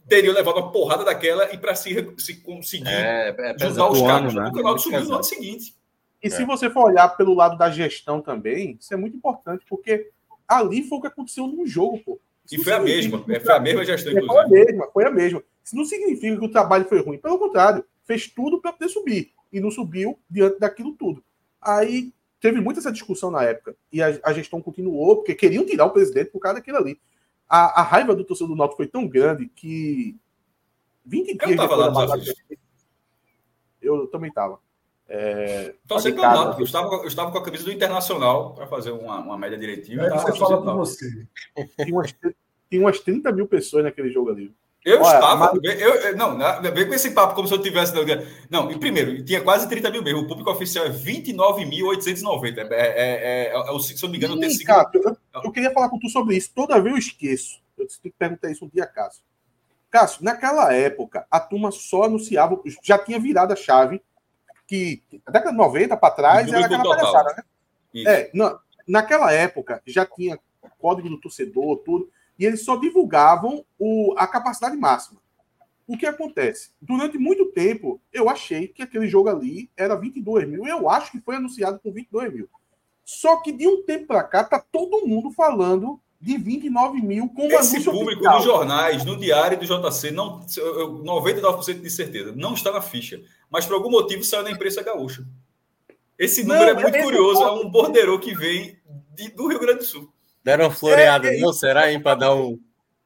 teriam 0.08 0.34
levado 0.34 0.58
uma 0.58 0.72
porrada 0.72 1.04
daquela 1.06 1.52
e 1.54 1.58
para 1.58 1.74
se, 1.76 2.14
se 2.18 2.42
conseguir 2.42 2.88
é, 2.88 3.30
é 3.30 3.58
juntar 3.58 3.90
os 3.90 4.02
carros? 4.02 4.34
Né? 4.34 4.50
O 4.54 4.58
Ronaldo 4.58 4.82
subiu 4.82 5.04
no 5.06 5.16
ano 5.16 5.24
seguinte. 5.24 5.74
E 6.22 6.28
é. 6.28 6.30
se 6.30 6.44
você 6.44 6.70
for 6.70 6.88
olhar 6.88 7.08
pelo 7.16 7.34
lado 7.34 7.58
da 7.58 7.72
gestão 7.72 8.22
também, 8.22 8.78
isso 8.80 8.94
é 8.94 8.98
muito 8.98 9.16
importante, 9.16 9.66
porque 9.68 10.12
ali 10.50 10.84
foi 10.84 10.98
o 10.98 11.02
que 11.02 11.08
aconteceu 11.08 11.48
num 11.48 11.66
jogo, 11.66 12.00
pô. 12.00 12.20
Isso 12.46 12.62
e 12.62 12.64
foi 12.64 12.74
a 12.74 12.80
mesma, 12.80 13.24
que... 13.24 13.40
foi 13.40 13.54
a 13.54 13.60
mesma 13.60 13.86
gestão, 13.86 14.12
inclusive. 14.12 14.34
Foi 14.34 14.44
a 14.44 14.48
mesma, 14.48 14.88
foi 14.92 15.06
a 15.06 15.12
mesma. 15.12 15.44
Isso 15.64 15.76
não 15.76 15.86
significa 15.86 16.38
que 16.38 16.46
o 16.46 16.52
trabalho 16.52 16.86
foi 16.86 17.00
ruim. 17.02 17.20
Pelo 17.20 17.38
contrário, 17.38 17.86
fez 18.06 18.28
tudo 18.28 18.60
para 18.60 18.74
poder 18.74 18.90
subir. 18.90 19.32
E 19.54 19.60
não 19.60 19.70
subiu 19.70 20.18
diante 20.30 20.60
daquilo 20.60 20.94
tudo. 20.94 21.24
Aí 21.62 22.12
teve 22.40 22.60
muita 22.60 22.80
essa 22.80 22.92
discussão 22.92 23.30
na 23.30 23.44
época. 23.44 23.76
E 23.92 24.02
a, 24.02 24.20
a 24.24 24.34
gestão 24.34 24.62
continuou, 24.62 25.18
porque 25.18 25.36
queriam 25.36 25.66
tirar 25.66 25.86
o 25.86 25.92
presidente 25.92 26.32
por 26.32 26.40
causa 26.40 26.58
daquilo 26.58 26.78
ali. 26.78 27.00
A, 27.48 27.82
a 27.82 27.84
raiva 27.84 28.16
do 28.16 28.24
torcedor 28.24 28.50
do 28.50 28.58
Náutico 28.58 28.78
foi 28.78 28.88
tão 28.88 29.08
grande 29.08 29.48
que 29.48 30.16
20 31.06 31.38
dias 31.38 31.52
eu 31.52 31.58
tava 31.58 31.76
lá, 31.76 32.18
eu 33.82 34.08
também 34.08 34.30
estava. 34.30 34.60
É, 35.12 35.74
Torcendo 35.88 36.16
pelo 36.16 36.28
Náutico, 36.28 36.62
eu 36.62 36.66
estava, 36.66 36.96
eu 36.98 37.08
estava 37.08 37.32
com 37.32 37.38
a 37.40 37.44
camisa 37.44 37.64
do 37.64 37.72
Internacional 37.72 38.54
para 38.54 38.68
fazer 38.68 38.92
uma, 38.92 39.18
uma 39.20 39.38
média 39.38 39.58
diretiva. 39.58 40.06
É, 40.06 40.10
você 40.12 40.38
fala 40.38 40.62
por 40.62 40.76
você. 40.76 41.28
Tinha 41.84 41.96
umas, 41.96 42.16
tinha 42.70 42.82
umas 42.82 43.00
30 43.00 43.32
mil 43.32 43.48
pessoas 43.48 43.84
naquele 43.84 44.12
jogo 44.12 44.30
ali. 44.30 44.54
Eu 44.86 45.02
Olha, 45.02 45.16
estava. 45.16 45.54
Mas... 45.54 45.82
Eu, 45.82 45.94
eu, 45.96 46.16
não, 46.16 46.38
vem 46.74 46.88
com 46.88 46.94
esse 46.94 47.12
papo 47.12 47.34
como 47.34 47.48
se 47.48 47.54
eu 47.54 47.62
tivesse. 47.62 47.94
Não, 48.50 48.72
e 48.72 48.78
primeiro, 48.78 49.24
tinha 49.26 49.42
quase 49.42 49.68
30 49.68 49.90
mil 49.90 50.04
mesmo. 50.04 50.22
O 50.22 50.28
público 50.28 50.52
oficial 50.52 50.86
é 50.86 50.90
29.890. 50.90 52.58
É, 52.58 52.62
é, 52.62 52.68
é, 52.68 53.54
é, 53.54 53.76
é, 53.76 53.80
se 53.80 53.96
eu 53.96 54.04
não 54.04 54.12
me 54.12 54.18
engano, 54.18 54.40
tem 54.40 54.58
cara, 54.60 54.90
eu, 54.94 55.18
eu, 55.44 55.52
queria 55.52 55.72
falar 55.72 55.90
com 55.90 56.00
tu 56.00 56.08
sobre 56.08 56.38
isso. 56.38 56.52
Toda 56.54 56.80
vez 56.80 56.94
eu 56.94 57.00
esqueço. 57.00 57.60
Eu 57.78 57.88
tenho 57.88 58.14
que 58.14 58.20
perguntar 58.20 58.52
isso 58.52 58.64
um 58.64 58.70
dia, 58.70 58.86
Cássio. 58.86 59.24
Cássio, 59.90 60.24
naquela 60.24 60.72
época, 60.74 61.26
a 61.32 61.40
turma 61.40 61.72
só 61.72 62.04
anunciava, 62.04 62.62
já 62.84 62.98
tinha 62.98 63.20
virado 63.20 63.54
a 63.54 63.56
chave, 63.56 64.00
que 64.70 65.02
a 65.26 65.32
década 65.32 65.52
de 65.52 65.58
90 65.58 65.98
para 65.98 66.14
trás 66.14 66.48
era 66.48 66.66
aquela 66.66 66.84
palhaçada, 66.84 67.34
né? 67.36 67.44
Isso. 67.92 68.08
É, 68.08 68.30
na, 68.36 68.60
naquela 68.88 69.34
época 69.34 69.82
já 69.84 70.06
tinha 70.06 70.40
código 70.78 71.10
do 71.10 71.20
torcedor, 71.20 71.78
tudo 71.80 72.08
e 72.38 72.46
eles 72.46 72.64
só 72.64 72.76
divulgavam 72.76 73.66
o, 73.80 74.14
a 74.16 74.28
capacidade 74.28 74.78
máxima. 74.78 75.20
O 75.88 75.98
que 75.98 76.06
acontece? 76.06 76.70
Durante 76.80 77.18
muito 77.18 77.48
tempo, 77.48 78.00
eu 78.14 78.30
achei 78.30 78.68
que 78.68 78.84
aquele 78.84 79.08
jogo 79.08 79.28
ali 79.28 79.72
era 79.76 79.96
22 79.96 80.48
mil. 80.48 80.68
Eu 80.68 80.88
acho 80.88 81.12
que 81.12 81.20
foi 81.20 81.36
anunciado 81.36 81.80
com 81.80 81.92
22 81.92 82.32
mil. 82.32 82.50
Só 83.04 83.38
que 83.38 83.52
de 83.52 83.68
um 83.68 83.84
tempo 83.84 84.06
para 84.06 84.24
cá, 84.24 84.44
tá 84.44 84.64
todo 84.72 85.08
mundo 85.08 85.32
falando 85.32 86.00
de 86.22 86.38
29 86.38 87.02
mil 87.02 87.30
com 87.30 87.48
Esse 87.48 87.82
público 87.84 88.22
oficial. 88.22 88.36
nos 88.36 88.44
jornais, 88.44 89.06
no 89.06 89.18
diário 89.18 89.58
do 89.58 89.66
JC, 89.66 90.12
não, 90.12 90.42
99% 90.42 91.82
de 91.82 91.90
certeza, 91.90 92.34
não 92.36 92.54
está 92.54 92.72
na 92.72 92.82
ficha. 92.82 93.22
Mas 93.50 93.66
por 93.66 93.76
algum 93.76 93.90
motivo 93.90 94.24
saiu 94.24 94.44
na 94.44 94.52
imprensa 94.52 94.84
gaúcha. 94.84 95.26
Esse 96.18 96.44
número 96.44 96.74
não, 96.74 96.80
é 96.80 96.84
muito 96.84 96.96
é 96.96 97.04
curioso, 97.04 97.42
é 97.42 97.52
um 97.52 97.70
borderô 97.70 98.20
que 98.20 98.36
vem 98.36 98.78
de, 99.16 99.30
do 99.30 99.48
Rio 99.48 99.60
Grande 99.60 99.80
do 99.80 99.86
Sul. 99.86 100.14
Deram 100.44 100.66
uma 100.66 100.72
floreada, 100.72 101.30
é, 101.30 101.38
é, 101.38 101.40
não? 101.40 101.54
Será, 101.54 101.92
hein, 101.92 102.02
para 102.02 102.16
dar 102.16 102.36
um. 102.36 102.60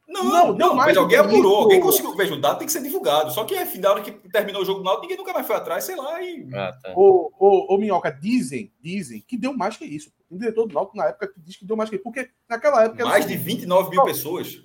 Não, 0.08 0.24
não, 0.24 0.54
não 0.54 0.76
mas 0.76 0.96
alguém 0.98 1.18
apurou, 1.18 1.56
alguém 1.56 1.80
conseguiu. 1.80 2.16
Veja, 2.16 2.34
o 2.34 2.42
dado 2.42 2.58
tem 2.58 2.68
que 2.68 2.74
ser 2.74 2.84
divulgado. 2.84 3.32
Só 3.32 3.44
que, 3.46 3.56
na 3.80 3.92
hora 3.92 4.02
que 4.02 4.12
terminou 4.30 4.62
o 4.62 4.66
jogo 4.66 4.82
do 4.82 5.02
ninguém 5.02 5.18
nunca 5.18 5.34
mais 5.34 5.48
foi 5.48 5.56
atrás, 5.56 5.84
sei 5.84 5.96
lá. 5.96 6.22
E... 6.22 6.48
Ah, 6.54 6.74
tá. 6.82 6.94
ô, 6.96 7.32
ô, 7.40 7.74
ô, 7.74 7.78
Minhoca, 7.78 8.12
dizem, 8.12 8.72
dizem 8.82 9.24
que 9.28 9.38
deu 9.38 9.56
mais 9.56 9.78
que 9.78 9.86
isso. 9.86 10.12
O 10.34 10.38
diretor 10.40 10.66
do 10.68 10.74
Náutico, 10.74 10.98
na 10.98 11.06
época, 11.06 11.32
diz 11.38 11.56
que 11.56 11.66
deu 11.66 11.78
mais 11.78 11.92
que. 11.92 12.00
Porque 12.00 12.28
naquela 12.50 12.84
época. 12.84 13.06
Mais 13.06 13.28
de 13.28 13.38
29 13.38 13.92
mil 13.92 14.04
pessoas. 14.04 14.64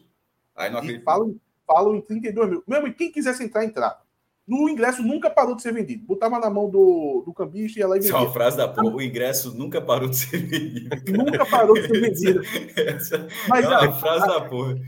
Aí 0.56 0.70
não 0.70 0.78
acredito. 0.78 1.04
Falam, 1.04 1.36
falam 1.66 1.94
em 1.94 2.00
32 2.00 2.48
mil. 2.48 2.64
Mesmo, 2.66 2.94
quem 2.94 3.12
quisesse 3.12 3.44
entrar, 3.44 3.64
entrar. 3.64 4.00
No 4.46 4.66
ingresso 4.66 5.02
nunca 5.02 5.28
parou 5.28 5.54
de 5.54 5.60
ser 5.60 5.74
vendido. 5.74 6.06
Botava 6.06 6.38
na 6.38 6.48
mão 6.48 6.70
do, 6.70 7.22
do 7.26 7.34
cambista 7.34 7.78
e 7.78 7.82
ela 7.82 7.96
ia 7.96 8.00
vendia. 8.00 8.16
Isso 8.16 8.24
é 8.24 8.26
uma 8.26 8.32
frase 8.32 8.56
da 8.56 8.66
porra. 8.66 8.96
O 8.96 9.02
ingresso 9.02 9.54
nunca 9.54 9.78
parou 9.78 10.08
de 10.08 10.16
ser 10.16 10.38
vendido. 10.38 10.96
Nunca 11.12 11.44
parou 11.44 11.74
de 11.74 11.86
ser 11.86 12.00
vendido. 12.00 12.40
Essa 12.74 13.28
mas, 13.46 13.66
é 13.66 13.68
uma 13.68 13.92
frase 13.92 14.24
a, 14.24 14.26
da 14.26 14.40
porra. 14.48 14.78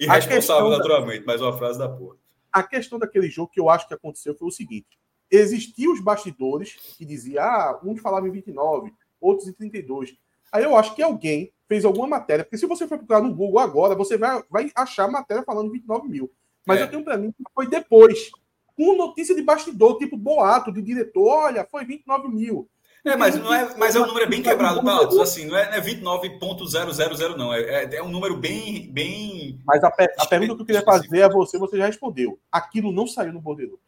Irresponsável, 0.00 0.70
naturalmente, 0.70 1.20
da, 1.20 1.26
mas 1.26 1.40
uma 1.40 1.56
frase 1.56 1.78
da 1.78 1.88
porra. 1.88 2.16
A 2.52 2.64
questão 2.64 2.98
daquele 2.98 3.30
jogo 3.30 3.52
que 3.52 3.60
eu 3.60 3.70
acho 3.70 3.86
que 3.86 3.94
aconteceu 3.94 4.34
foi 4.34 4.48
o 4.48 4.50
seguinte: 4.50 4.98
existiam 5.30 5.92
os 5.92 6.00
bastidores 6.00 6.74
que 6.98 7.04
diziam, 7.04 7.44
ah, 7.44 7.80
uns 7.84 8.00
falavam 8.00 8.28
em 8.28 8.32
29, 8.32 8.92
outros 9.26 9.48
em 9.48 9.52
32. 9.52 10.14
Aí 10.52 10.64
eu 10.64 10.76
acho 10.76 10.94
que 10.94 11.02
alguém 11.02 11.52
fez 11.68 11.84
alguma 11.84 12.06
matéria, 12.06 12.44
porque 12.44 12.58
se 12.58 12.66
você 12.66 12.86
for 12.86 12.98
procurar 12.98 13.20
no 13.20 13.34
Google 13.34 13.58
agora, 13.58 13.94
você 13.94 14.16
vai, 14.16 14.42
vai 14.48 14.70
achar 14.74 15.10
matéria 15.10 15.42
falando 15.42 15.72
29 15.72 16.08
mil. 16.08 16.30
Mas 16.64 16.80
é. 16.80 16.84
eu 16.84 16.90
tenho 16.90 17.04
para 17.04 17.16
mim 17.16 17.32
que 17.32 17.42
foi 17.54 17.68
depois 17.68 18.30
com 18.76 18.96
notícia 18.96 19.34
de 19.34 19.42
bastidor, 19.42 19.98
tipo 19.98 20.16
boato 20.16 20.70
de 20.70 20.82
diretor, 20.82 21.26
olha, 21.26 21.66
foi 21.70 21.84
29 21.84 22.28
mil. 22.28 22.68
É, 23.04 23.16
mas, 23.16 23.36
não 23.36 23.54
é, 23.54 23.72
mas 23.76 23.94
é 23.94 24.00
um 24.00 24.06
número 24.06 24.28
bem 24.28 24.42
quebrado, 24.42 24.82
Palatos. 24.82 25.16
Assim, 25.20 25.46
não 25.46 25.56
é, 25.56 25.78
é 25.78 25.80
29.000, 25.80 27.36
não. 27.36 27.54
É, 27.54 27.60
é, 27.60 27.94
é, 27.94 28.02
um 28.02 28.08
número 28.08 28.36
bem. 28.36 28.90
bem... 28.90 29.60
Mas 29.64 29.82
a, 29.84 29.88
a 29.88 30.26
pergunta 30.26 30.56
que 30.56 30.62
eu 30.62 30.66
queria 30.66 30.82
fazer 30.82 31.22
a 31.22 31.28
você, 31.28 31.56
você 31.56 31.76
já 31.76 31.86
respondeu. 31.86 32.36
Aquilo 32.50 32.90
não 32.90 33.06
saiu 33.06 33.32
no 33.32 33.40
bordeiro. 33.40 33.78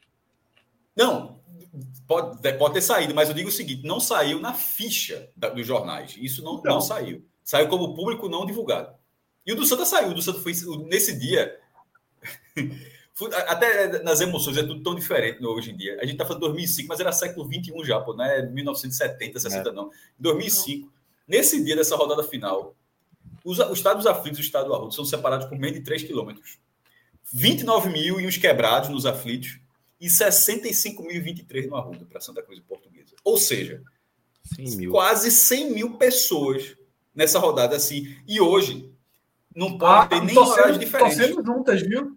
Não, 0.94 1.40
pode, 2.06 2.52
pode 2.54 2.74
ter 2.74 2.80
saído, 2.80 3.14
mas 3.14 3.28
eu 3.28 3.34
digo 3.34 3.48
o 3.48 3.52
seguinte: 3.52 3.86
não 3.86 4.00
saiu 4.00 4.40
na 4.40 4.54
ficha 4.54 5.30
da, 5.36 5.48
dos 5.48 5.66
jornais. 5.66 6.16
Isso 6.18 6.42
não, 6.42 6.54
não. 6.56 6.62
não 6.62 6.80
saiu. 6.80 7.24
Saiu 7.44 7.68
como 7.68 7.94
público 7.94 8.28
não 8.28 8.46
divulgado. 8.46 8.94
E 9.46 9.52
o 9.52 9.56
do 9.56 9.64
Santa 9.64 9.84
saiu. 9.84 10.10
O 10.10 10.14
do 10.14 10.22
Santa 10.22 10.40
foi 10.40 10.52
nesse 10.86 11.18
dia. 11.18 11.58
Até 13.48 14.00
nas 14.04 14.20
emoções 14.20 14.56
é 14.56 14.62
tudo 14.62 14.80
tão 14.80 14.94
diferente 14.94 15.44
hoje 15.44 15.72
em 15.72 15.76
dia. 15.76 15.96
A 15.96 16.02
gente 16.02 16.12
está 16.12 16.24
falando 16.24 16.42
de 16.42 16.48
2005, 16.48 16.88
mas 16.88 17.00
era 17.00 17.10
século 17.10 17.48
21 17.48 17.84
já, 17.84 18.00
pô, 18.00 18.14
não 18.14 18.24
é 18.24 18.46
1970, 18.46 19.40
60 19.40 19.68
é. 19.68 19.72
não. 19.72 19.90
2005, 20.20 20.86
não. 20.86 20.92
nesse 21.26 21.64
dia 21.64 21.74
dessa 21.74 21.96
rodada 21.96 22.22
final, 22.22 22.76
os, 23.44 23.58
os 23.58 23.78
estados 23.78 24.06
aflitos 24.06 24.38
e 24.38 24.42
o 24.42 24.44
estado 24.44 24.72
arrudo 24.72 24.94
são 24.94 25.04
separados 25.04 25.48
por 25.48 25.58
menos 25.58 25.78
de 25.78 25.84
3 25.84 26.04
quilômetros. 26.04 26.58
29 27.32 27.90
mil 27.90 28.20
e 28.20 28.26
uns 28.26 28.36
quebrados 28.36 28.88
nos 28.88 29.04
aflitos 29.04 29.58
e 30.00 30.06
65.023 30.06 31.66
no 31.66 31.76
Arruda 31.76 32.04
para 32.04 32.20
Santa 32.20 32.42
Cruz 32.42 32.58
e 32.58 32.62
Portuguesa. 32.62 33.14
Ou 33.24 33.36
seja, 33.36 33.82
100 34.44 34.88
quase 34.90 35.30
100 35.30 35.72
mil 35.72 35.96
pessoas 35.96 36.76
nessa 37.14 37.38
rodada 37.38 37.76
assim. 37.76 38.16
E 38.26 38.40
hoje 38.40 38.92
não 39.54 39.76
pode 39.76 40.06
ah, 40.06 40.06
ter 40.06 40.24
nem 40.24 40.38
horários 40.38 40.78
diferentes. 40.78 41.16
Torcendo 41.16 41.44
juntas, 41.44 41.82
viu? 41.82 42.16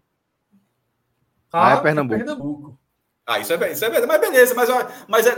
Ah, 1.52 1.74
é 1.74 1.82
Pernambuco. 1.82 2.18
Pernambuco. 2.18 2.81
Ah, 3.32 3.40
isso 3.40 3.54
é, 3.54 3.72
isso 3.72 3.86
é 3.86 3.90
verdade, 3.90 4.08
mas 4.08 4.20
beleza, 4.20 4.54
mas, 4.54 4.70
mas 5.08 5.26
é, 5.26 5.38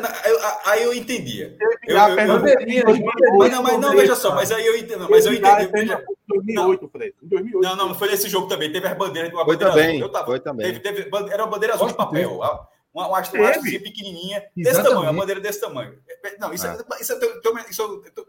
aí 0.66 0.84
eu 0.84 0.94
entendia. 0.94 1.56
Eu, 1.88 1.96
eu, 1.96 1.98
eu, 1.98 3.38
mas 3.38 3.52
não, 3.52 3.62
mas 3.62 3.80
não, 3.80 3.92
veja 3.92 4.16
só, 4.16 4.34
mas 4.34 4.52
aí 4.52 4.66
eu 4.66 4.76
entendo. 4.76 5.08
Mas 5.10 5.26
eu 5.26 5.34
entendi. 5.34 5.64
Em 5.64 5.88
2008, 6.28 6.90
Fred. 6.90 7.16
Em 7.22 7.28
2008. 7.28 7.62
Não, 7.62 7.76
não, 7.76 7.96
foi 7.96 8.10
nesse 8.10 8.28
jogo 8.28 8.48
também. 8.48 8.72
Teve 8.72 8.88
as 8.88 8.98
bandeiras. 8.98 9.32
Uma 9.32 9.46
foi 9.46 9.56
bandeira 9.56 9.74
também, 9.74 9.90
azul. 9.90 10.02
Eu 10.02 10.12
tava, 10.12 10.26
foi 10.26 10.40
também. 10.40 10.66
Teve, 10.66 10.80
teve, 10.80 11.10
era 11.32 11.44
uma 11.44 11.52
bandeira 11.52 11.76
azul 11.76 11.88
de 11.88 11.94
papel. 11.94 12.40
Uma, 12.94 13.08
uma 13.08 13.20
hastezinha 13.20 13.82
pequenininha, 13.82 14.44
desse 14.56 14.82
tamanho, 14.82 15.12
uma 15.12 15.14
bandeira 15.14 15.42
desse 15.42 15.60
tamanho. 15.60 15.98
Não, 16.40 16.54
isso, 16.54 16.66
é. 16.68 16.76
isso, 17.00 17.14
isso, 17.14 17.14
isso, 17.70 18.04
isso 18.06 18.28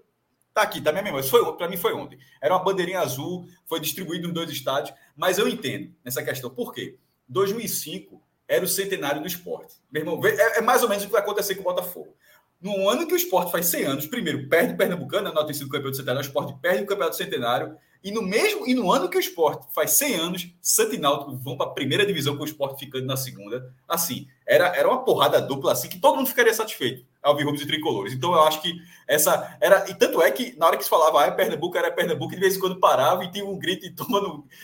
Tá 0.54 0.62
aqui, 0.62 0.80
tá 0.80 0.92
minha 0.92 1.02
memória. 1.02 1.28
Para 1.58 1.68
mim 1.68 1.76
foi 1.76 1.92
ontem. 1.92 2.16
Era 2.40 2.54
uma 2.54 2.62
bandeirinha 2.62 3.00
azul, 3.00 3.44
foi 3.66 3.80
distribuído 3.80 4.28
nos 4.28 4.34
dois 4.34 4.50
estádios, 4.50 4.96
mas 5.16 5.36
eu 5.36 5.48
entendo 5.48 5.92
nessa 6.04 6.22
questão. 6.22 6.48
Por 6.48 6.72
quê? 6.72 6.96
2005 7.28 8.22
era 8.48 8.64
o 8.64 8.68
centenário 8.68 9.20
do 9.20 9.26
esporte. 9.26 9.74
Meu 9.90 10.02
irmão, 10.02 10.20
é, 10.26 10.58
é, 10.58 10.60
mais 10.60 10.82
ou 10.82 10.88
menos 10.88 11.04
o 11.04 11.06
que 11.06 11.12
vai 11.12 11.22
acontecer 11.22 11.54
com 11.54 11.62
o 11.62 11.64
Botafogo. 11.64 12.14
No 12.60 12.88
ano 12.88 13.06
que 13.06 13.14
o 13.14 13.16
esporte 13.16 13.52
faz 13.52 13.66
100 13.66 13.84
anos, 13.84 14.06
primeiro 14.06 14.48
perde 14.48 14.74
o 14.74 14.76
Pernambucano, 14.76 15.32
não 15.32 15.44
tem 15.44 15.54
sido 15.54 15.68
campeão 15.68 15.90
do 15.90 15.96
centenário, 15.96 16.22
o 16.22 16.24
esporte 16.26 16.54
perde 16.62 16.82
o 16.82 16.86
campeonato 16.86 17.16
do 17.16 17.22
centenário, 17.22 17.76
e 18.04 18.10
no 18.10 18.20
mesmo 18.20 18.66
e 18.66 18.74
no 18.74 18.92
ano 18.92 19.08
que 19.08 19.16
o 19.16 19.20
esporte 19.20 19.66
faz 19.74 19.92
100 19.92 20.14
anos, 20.16 20.54
Santa 20.60 20.94
e 20.94 20.98
Náutico 20.98 21.34
vão 21.38 21.56
para 21.56 21.68
a 21.68 21.72
primeira 21.72 22.04
divisão 22.04 22.36
com 22.36 22.42
o 22.42 22.46
esporte 22.46 22.84
ficando 22.84 23.06
na 23.06 23.16
segunda. 23.16 23.72
Assim, 23.88 24.28
era, 24.46 24.66
era 24.76 24.86
uma 24.86 25.02
porrada 25.02 25.40
dupla 25.40 25.72
assim 25.72 25.88
que 25.88 25.98
todo 25.98 26.16
mundo 26.16 26.26
ficaria 26.26 26.52
satisfeito, 26.52 27.02
Alvirrubos 27.22 27.62
e 27.62 27.66
Tricolores. 27.66 28.12
Então 28.12 28.34
eu 28.34 28.42
acho 28.42 28.60
que 28.60 28.74
essa 29.08 29.56
era. 29.58 29.88
E 29.88 29.94
tanto 29.94 30.20
é 30.20 30.30
que 30.30 30.54
na 30.58 30.66
hora 30.66 30.76
que 30.76 30.84
se 30.84 30.90
falava, 30.90 31.22
ah, 31.22 31.26
é 31.26 31.30
Pernambuco, 31.30 31.78
era 31.78 31.90
Pernambuco, 31.90 32.34
e 32.34 32.36
de 32.36 32.42
vez 32.42 32.56
em 32.56 32.60
quando 32.60 32.78
parava 32.78 33.24
e 33.24 33.32
tinha 33.32 33.44
um 33.46 33.58
grito 33.58 33.86
e 33.86 33.90
tomando. 33.90 34.44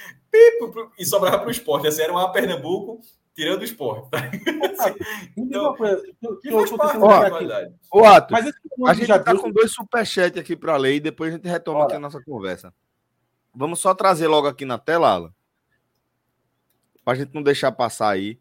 E 0.97 1.05
sobrava 1.05 1.39
para 1.41 1.49
o 1.49 1.51
esporte. 1.51 1.89
Assim, 1.89 2.03
era 2.03 2.13
uma 2.13 2.31
Pernambuco 2.31 3.01
tirando 3.41 3.63
o 3.63 3.65
esporte. 3.65 4.11
Tá? 4.11 4.31
então, 5.37 5.75
que 6.43 6.51
faz 6.51 6.71
parte 6.71 7.47
da 7.47 7.71
Ô, 7.91 8.05
Atos, 8.05 8.31
Mas 8.79 8.91
a 8.91 8.95
gente 8.95 9.07
já 9.07 9.17
está 9.17 9.35
com 9.37 9.51
dois 9.51 9.73
superchats 9.73 10.39
aqui 10.39 10.55
para 10.55 10.77
ler 10.77 10.97
e 10.97 11.01
depois 11.01 11.33
a 11.33 11.37
gente 11.37 11.49
retoma 11.49 11.85
aqui 11.85 11.95
a 11.95 11.99
nossa 11.99 12.23
conversa. 12.23 12.75
Vamos 13.55 13.81
só 13.81 13.95
trazer 13.95 14.29
logo 14.29 14.47
aqui 14.47 14.67
na 14.67 14.79
tela, 14.79 15.09
Alan. 15.09 15.35
Para 17.03 17.15
a 17.15 17.17
gente 17.17 17.35
não 17.35 17.43
deixar 17.43 17.73
passar 17.73 18.11
aí 18.11 18.39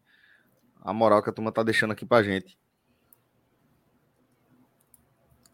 a 0.82 0.92
moral 0.92 1.22
que 1.22 1.30
a 1.30 1.32
turma 1.32 1.50
tá 1.50 1.62
deixando 1.62 1.92
aqui 1.92 2.04
pra 2.04 2.22
gente. 2.22 2.58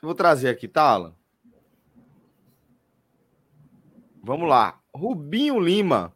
Eu 0.03 0.09
vou 0.09 0.15
trazer 0.15 0.49
aqui, 0.49 0.67
tá, 0.67 0.83
Alan? 0.83 1.15
Vamos 4.23 4.49
lá. 4.49 4.81
Rubinho 4.93 5.61
Lima 5.61 6.16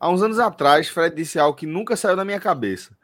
Há 0.00 0.08
uns 0.08 0.22
anos 0.22 0.38
atrás, 0.38 0.88
Fred 0.88 1.14
disse 1.14 1.38
algo 1.38 1.56
que 1.56 1.66
nunca 1.66 1.96
saiu 1.96 2.16
da 2.16 2.24
minha 2.24 2.38
cabeça. 2.38 2.96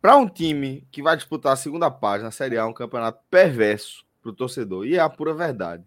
Para 0.00 0.16
um 0.16 0.28
time 0.28 0.86
que 0.90 1.02
vai 1.02 1.16
disputar 1.16 1.54
a 1.54 1.56
segunda 1.56 1.90
página, 1.90 2.28
a 2.28 2.32
Série 2.32 2.58
A, 2.58 2.62
é 2.62 2.64
um 2.64 2.74
campeonato 2.74 3.20
perverso 3.30 4.04
para 4.20 4.30
o 4.30 4.34
torcedor. 4.34 4.86
E 4.86 4.96
é 4.96 5.00
a 5.00 5.08
pura 5.08 5.32
verdade. 5.32 5.82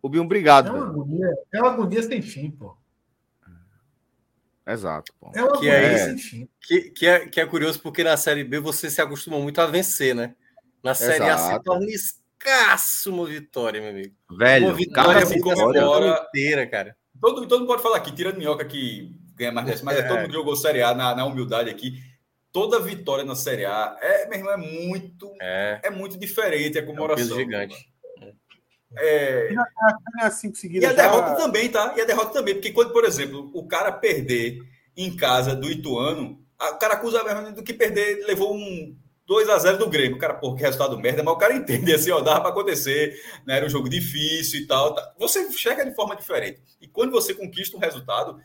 Rubinho, 0.00 0.22
obrigado. 0.22 0.68
É 0.68 0.70
uma, 0.70 0.86
agonia, 0.86 1.34
é 1.52 1.60
uma 1.60 1.72
agonia 1.72 2.02
sem 2.02 2.22
fim, 2.22 2.50
pô. 2.50 2.76
Exato. 4.64 5.12
Pô. 5.18 5.32
É 5.34 5.42
uma 5.42 5.58
que 5.58 5.68
é, 5.68 5.98
sem 5.98 6.18
fim. 6.18 6.48
Que, 6.60 6.90
que, 6.90 7.06
é, 7.06 7.26
que 7.26 7.40
é 7.40 7.46
curioso 7.46 7.80
porque 7.80 8.04
na 8.04 8.16
Série 8.16 8.44
B 8.44 8.60
você 8.60 8.88
se 8.88 9.00
acostuma 9.00 9.40
muito 9.40 9.60
a 9.60 9.66
vencer, 9.66 10.14
né? 10.14 10.36
Na 10.80 10.94
Série 10.94 11.24
Exato. 11.24 11.32
A 11.32 11.54
se 11.54 11.62
torna 11.64 11.86
escasso 11.86 13.12
uma 13.12 13.26
vitória, 13.26 13.80
meu 13.80 13.90
amigo. 13.90 14.14
Velho, 14.30 14.66
uma 14.66 14.74
vitória 14.74 15.22
assim, 15.24 15.40
comemora 15.40 16.24
inteira, 16.28 16.66
cara. 16.68 16.96
Todo, 17.20 17.48
todo 17.48 17.60
mundo 17.60 17.68
pode 17.68 17.82
falar 17.82 17.96
aqui, 17.96 18.12
tirando 18.12 18.38
minhoca 18.38 18.64
que 18.64 19.18
ganha 19.36 19.52
mais 19.52 19.66
dessa, 19.66 19.84
mas 19.84 19.96
é, 19.96 20.00
é 20.00 20.02
todo 20.02 20.18
mundo 20.18 20.28
que 20.28 20.34
jogou 20.34 20.56
Série 20.56 20.82
A 20.82 20.94
na, 20.94 21.14
na, 21.14 21.24
humildade 21.24 21.70
aqui. 21.70 22.02
Toda 22.50 22.80
vitória 22.80 23.24
na 23.24 23.36
Série 23.36 23.66
A 23.66 23.96
é, 24.00 24.26
meu 24.26 24.38
irmão, 24.38 24.52
é 24.54 24.56
muito, 24.56 25.30
é, 25.40 25.80
é 25.84 25.90
muito 25.90 26.18
diferente 26.18 26.78
a 26.78 26.84
comemoração. 26.84 27.30
É 27.30 27.34
um 27.34 27.44
gigante. 27.44 27.96
É... 28.98 29.50
Assim, 30.22 30.52
e 30.70 30.86
a 30.86 30.92
derrota 30.92 31.36
também, 31.36 31.68
tá? 31.68 31.92
E 31.96 32.00
a 32.00 32.04
derrota 32.04 32.32
também, 32.32 32.54
porque 32.54 32.72
quando, 32.72 32.92
por 32.92 33.04
exemplo, 33.04 33.50
o 33.52 33.66
cara 33.66 33.92
perder 33.92 34.62
em 34.96 35.14
casa 35.14 35.54
do 35.54 35.70
Ituano, 35.70 36.40
O 36.58 36.78
cara 36.78 36.94
acusa 36.94 37.22
do 37.52 37.62
que 37.62 37.74
perder, 37.74 38.24
levou 38.26 38.56
um 38.56 38.96
2 39.26 39.48
a 39.50 39.58
0 39.58 39.78
do 39.78 39.90
Grêmio. 39.90 40.18
Cara, 40.18 40.34
pô, 40.34 40.54
que 40.54 40.62
resultado 40.62 40.98
merda, 40.98 41.22
mas 41.22 41.34
o 41.34 41.38
cara 41.38 41.52
entende 41.56 41.92
assim, 41.92 42.10
ó, 42.10 42.20
dava 42.20 42.40
para 42.40 42.50
acontecer, 42.50 43.20
né? 43.44 43.56
Era 43.56 43.66
um 43.66 43.70
jogo 43.70 43.88
difícil 43.88 44.60
e 44.60 44.66
tal. 44.66 44.94
Tá. 44.94 45.14
Você 45.18 45.50
chega 45.52 45.84
de 45.84 45.94
forma 45.94 46.16
diferente. 46.16 46.62
E 46.80 46.86
quando 46.86 47.10
você 47.10 47.34
conquista 47.34 47.76
um 47.76 47.80
resultado, 47.80 48.40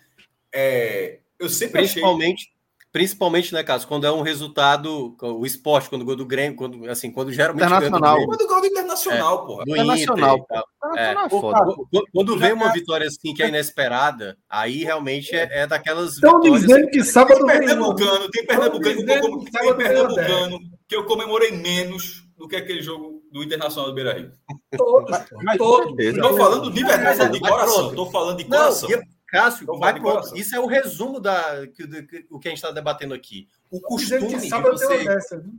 é, 0.53 1.19
eu 1.39 1.49
sempre 1.49 1.79
Principalmente, 1.79 2.41
achei... 2.41 2.61
Principalmente, 2.91 3.53
né, 3.53 3.63
Caso, 3.63 3.87
quando 3.87 4.05
é 4.05 4.11
um 4.11 4.21
resultado, 4.21 5.15
o 5.21 5.45
esporte, 5.45 5.89
quando 5.89 6.01
o 6.01 6.05
gol 6.05 6.17
do 6.17 6.25
Grêmio, 6.25 6.57
quando, 6.57 6.89
assim, 6.89 7.09
quando 7.09 7.31
geralmente. 7.31 7.65
Internacional. 7.65 8.15
Grêmio, 8.15 8.27
quando 8.27 8.41
o 8.41 8.47
gol 8.47 8.59
do 8.59 8.67
Internacional, 8.67 9.33
é, 9.33 9.45
porra. 9.45 9.63
Do 9.63 9.71
Internacional. 9.71 10.37
Inter, 10.37 10.63
é. 10.97 11.29
quando, 11.29 11.87
quando 12.13 12.37
vem 12.37 12.51
uma 12.51 12.73
vitória 12.73 13.07
assim 13.07 13.33
que 13.33 13.41
é 13.41 13.47
inesperada, 13.47 14.37
aí 14.49 14.83
realmente 14.83 15.33
é, 15.33 15.61
é 15.61 15.67
daquelas. 15.67 16.15
Estão 16.15 16.41
dizendo 16.41 16.89
que 16.89 17.01
sábado 17.01 17.45
tem 17.45 17.59
Pernambucano, 17.59 18.29
tem 18.29 18.45
Pernambucano, 18.45 19.05
tem 19.05 19.75
Pernambucano 19.77 20.59
que 20.85 20.95
eu 20.97 21.05
comemorei 21.05 21.51
menos 21.51 22.25
do 22.37 22.49
que 22.49 22.57
aquele 22.57 22.81
jogo 22.81 23.21
do 23.31 23.41
Internacional 23.41 23.89
do 23.89 23.95
Beira 23.95 24.13
Rio. 24.13 24.31
Todos, 24.75 25.17
todos. 25.57 25.97
Estou 25.97 26.35
falando 26.35 26.69
de 26.69 26.83
verdade, 26.83 27.31
de 27.31 27.39
coração. 27.39 27.89
Estou 27.89 28.11
falando 28.11 28.37
de 28.37 28.43
coração. 28.43 28.89
Cássio, 29.31 29.65
vai 29.79 29.97
pronto. 29.97 30.35
Isso 30.35 30.53
é 30.53 30.59
o 30.59 30.65
resumo 30.65 31.17
da 31.17 31.65
que, 31.67 31.87
que, 32.03 32.27
o 32.29 32.37
que 32.37 32.49
a 32.49 32.51
gente 32.51 32.57
está 32.57 32.69
debatendo 32.69 33.13
aqui. 33.13 33.47
O 33.69 33.79
costume 33.79 34.27
que 34.27 34.49
sábado 34.49 34.77
você... 34.77 34.87
tem 34.87 34.97
uma 34.97 35.15
dessa, 35.15 35.39
viu? 35.39 35.53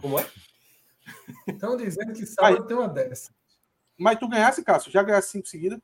Como 0.00 0.18
é? 0.18 0.26
Estão 1.46 1.76
dizendo 1.76 2.14
que 2.14 2.24
sábado 2.24 2.62
Aí, 2.62 2.66
tem 2.66 2.74
uma 2.74 2.88
dessa. 2.88 3.30
Mas 3.98 4.18
tu 4.18 4.26
ganhasse, 4.26 4.64
Cássio? 4.64 4.90
Já 4.90 5.02
ganhasse 5.02 5.28
cinco 5.28 5.46
seguidas? 5.46 5.78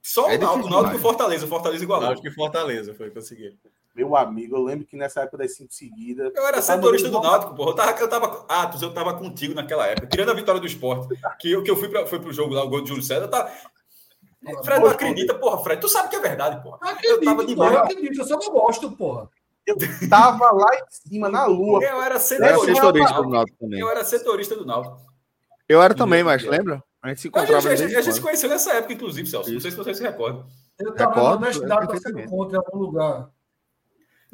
Só 0.00 0.30
é 0.30 0.36
o 0.36 0.68
Náutico 0.68 0.96
e 0.96 1.00
Fortaleza. 1.00 1.46
Fortaleza 1.46 1.82
igual. 1.82 2.00
Náutico 2.00 2.28
e 2.28 2.30
Fortaleza 2.30 2.94
foi 2.94 3.10
conseguir. 3.10 3.58
Meu 3.96 4.14
amigo, 4.16 4.56
eu 4.56 4.62
lembro 4.62 4.86
que 4.86 4.96
nessa 4.96 5.22
época 5.22 5.38
das 5.38 5.56
cinco 5.56 5.72
seguidas. 5.72 6.32
Eu 6.34 6.46
era 6.46 6.62
setorista 6.62 7.08
do 7.08 7.20
Náutico, 7.20 7.54
porra. 7.54 7.70
Eu 7.70 7.74
tava, 7.74 8.00
eu 8.00 8.08
tava. 8.08 8.46
Atos, 8.48 8.82
eu 8.82 8.94
tava 8.94 9.18
contigo 9.18 9.54
naquela 9.54 9.86
época. 9.88 10.06
Tirando 10.06 10.30
a 10.30 10.34
vitória 10.34 10.60
do 10.60 10.66
esporte, 10.66 11.08
que 11.40 11.50
eu, 11.50 11.64
que 11.64 11.70
eu 11.70 11.76
fui, 11.76 11.88
pra, 11.88 12.06
fui 12.06 12.20
pro 12.20 12.32
jogo 12.32 12.54
lá, 12.54 12.62
o 12.62 12.68
gol 12.68 12.82
de 12.82 12.88
Júlio 12.88 13.02
César. 13.02 13.24
Eu 13.24 13.30
tava, 13.30 13.50
Fred 14.62 14.80
não 14.80 14.90
acredita, 14.90 15.34
porra, 15.34 15.62
Fred. 15.62 15.80
Tu 15.80 15.88
sabe 15.88 16.08
que 16.08 16.16
é 16.16 16.20
verdade, 16.20 16.62
porra. 16.62 16.78
Acredito, 16.82 17.10
eu 17.10 17.24
tava 17.24 17.46
de 17.46 17.54
boa. 17.54 17.82
acredito, 17.82 18.18
eu 18.20 18.24
só 18.24 18.36
não 18.38 18.52
gosto, 18.52 18.90
porra. 18.92 19.28
Eu 19.66 19.76
tava 20.10 20.52
lá 20.52 20.68
em 20.74 20.84
cima, 20.90 21.28
na 21.28 21.46
lua. 21.46 21.82
Eu 21.82 22.02
era 22.02 22.18
setorista, 22.18 23.22
do 23.22 23.28
Náutico 23.28 23.58
também. 23.58 23.80
Eu 23.80 23.90
era 23.90 24.04
setorista 24.04 24.56
do 24.56 24.66
Náutico. 24.66 24.98
Eu 25.68 25.82
era 25.82 25.94
também, 25.94 26.22
mas 26.22 26.42
lembra? 26.42 26.82
A 27.02 27.08
gente 27.08 27.20
se 27.22 27.28
encontrava. 27.28 27.68
A 27.68 27.74
gente, 27.74 27.96
a 27.96 28.00
gente 28.00 28.14
se 28.14 28.20
conheceu 28.20 28.48
nessa 28.48 28.72
época, 28.74 28.92
inclusive, 28.92 29.28
Celso. 29.28 29.48
Isso. 29.48 29.54
Não 29.54 29.60
sei 29.60 29.70
se 29.70 29.76
você 29.76 29.94
se 29.94 30.02
recorda. 30.02 30.44
Eu 30.78 30.94
tava 30.94 31.14
Recordo, 31.14 31.40
na 31.40 31.46
honestidade 31.46 31.86
pra 31.86 31.96
ser 31.98 32.28
contra 32.28 32.56
em 32.56 32.60
algum 32.60 32.78
lugar. 32.78 33.30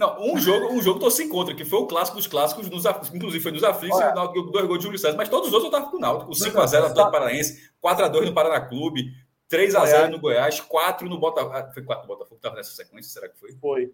Não, 0.01 0.19
um 0.19 0.39
jogo, 0.39 0.73
um 0.73 0.81
jogo 0.81 0.99
tu 0.99 1.11
se 1.11 1.24
encontra, 1.24 1.55
que 1.55 1.65
foi 1.65 1.78
o 1.78 1.87
clássico 1.87 2.16
dos 2.16 2.27
clássicos, 2.27 2.70
nos, 2.70 2.87
inclusive 3.12 3.43
foi 3.43 3.53
nos 3.53 3.62
aflitos, 3.62 4.01
e 4.01 4.51
dois 4.51 4.66
gols 4.66 4.78
de 4.78 4.85
Júlio 4.85 4.99
César, 4.99 5.15
mas 5.15 5.28
todos 5.28 5.49
os 5.49 5.53
outros 5.53 5.70
eu 5.70 5.78
tava 5.78 5.91
com 5.91 5.99
o 5.99 6.01
Náutico. 6.01 6.31
O 6.31 6.35
5x0 6.35 6.55
no 6.55 6.87
Atlético 6.87 7.11
Paranaense, 7.11 7.70
4x2 7.85 8.24
no 8.24 8.32
Paraná 8.32 8.61
Clube, 8.62 9.12
3 9.51 9.74
a 9.74 9.85
0 9.85 10.12
no 10.12 10.20
Goiás, 10.20 10.60
4 10.60 11.09
no 11.09 11.18
Botafogo. 11.18 11.52
Ah, 11.55 11.70
foi 11.74 11.82
4 11.82 12.02
no 12.02 12.09
Botafogo, 12.09 12.36
estava 12.36 12.55
nessa 12.55 12.70
sequência, 12.70 13.10
será 13.10 13.28
que 13.28 13.39
foi? 13.39 13.52
Foi. 13.52 13.93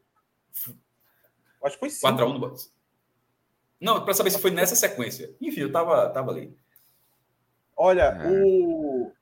Acho 1.64 1.74
que 1.74 1.80
foi 1.80 1.90
5. 1.90 2.00
4 2.02 2.24
a 2.24 2.28
1 2.28 2.32
no 2.34 2.38
Botafogo. 2.38 2.70
Não, 3.80 4.04
para 4.04 4.14
saber 4.14 4.30
se 4.30 4.38
foi 4.38 4.50
nessa 4.50 4.76
sequência. 4.76 5.34
Enfim, 5.40 5.62
eu 5.62 5.72
tava, 5.72 6.08
tava 6.10 6.30
ali. 6.30 6.54
Olha, 7.74 8.02
é. 8.02 8.30
o. 8.30 9.12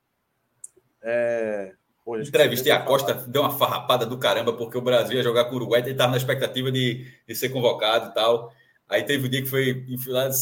É... 1.03 1.75
Pô, 2.05 2.19
Entrevistei 2.19 2.71
a 2.71 2.83
Costa, 2.83 3.15
deu 3.15 3.43
uma 3.43 3.57
farrapada 3.57 4.05
do 4.05 4.19
caramba, 4.19 4.53
porque 4.53 4.77
o 4.77 4.83
Brasil 4.83 5.17
ia 5.17 5.23
jogar 5.23 5.45
com 5.45 5.53
o 5.53 5.57
Uruguai, 5.57 5.81
ele 5.81 5.93
estava 5.93 6.11
na 6.11 6.19
expectativa 6.19 6.71
de, 6.71 7.11
de 7.27 7.35
ser 7.35 7.49
convocado 7.49 8.11
e 8.11 8.15
tal. 8.15 8.53
Aí 8.89 9.05
teve 9.05 9.27
um 9.27 9.31
dia 9.31 9.41
que 9.41 9.49
foi 9.49 9.87
enfilado 9.89 10.35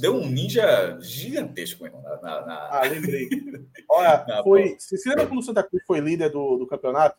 deu 0.00 0.14
um 0.14 0.26
ninja 0.28 0.98
gigantesco, 1.00 1.82
meu 1.82 1.92
irmão. 1.92 2.02
Na, 2.02 2.20
na, 2.20 2.46
na... 2.46 2.68
Ah, 2.70 2.82
lembrei. 2.82 3.28
Olha, 3.90 4.42
foi. 4.42 4.76
Se 4.78 4.96
você 4.96 5.08
lembra 5.10 5.26
quando 5.26 5.40
o 5.40 5.42
Santa 5.42 5.62
Cruz 5.62 5.82
foi 5.86 6.00
líder 6.00 6.30
do, 6.30 6.56
do 6.56 6.66
campeonato? 6.66 7.18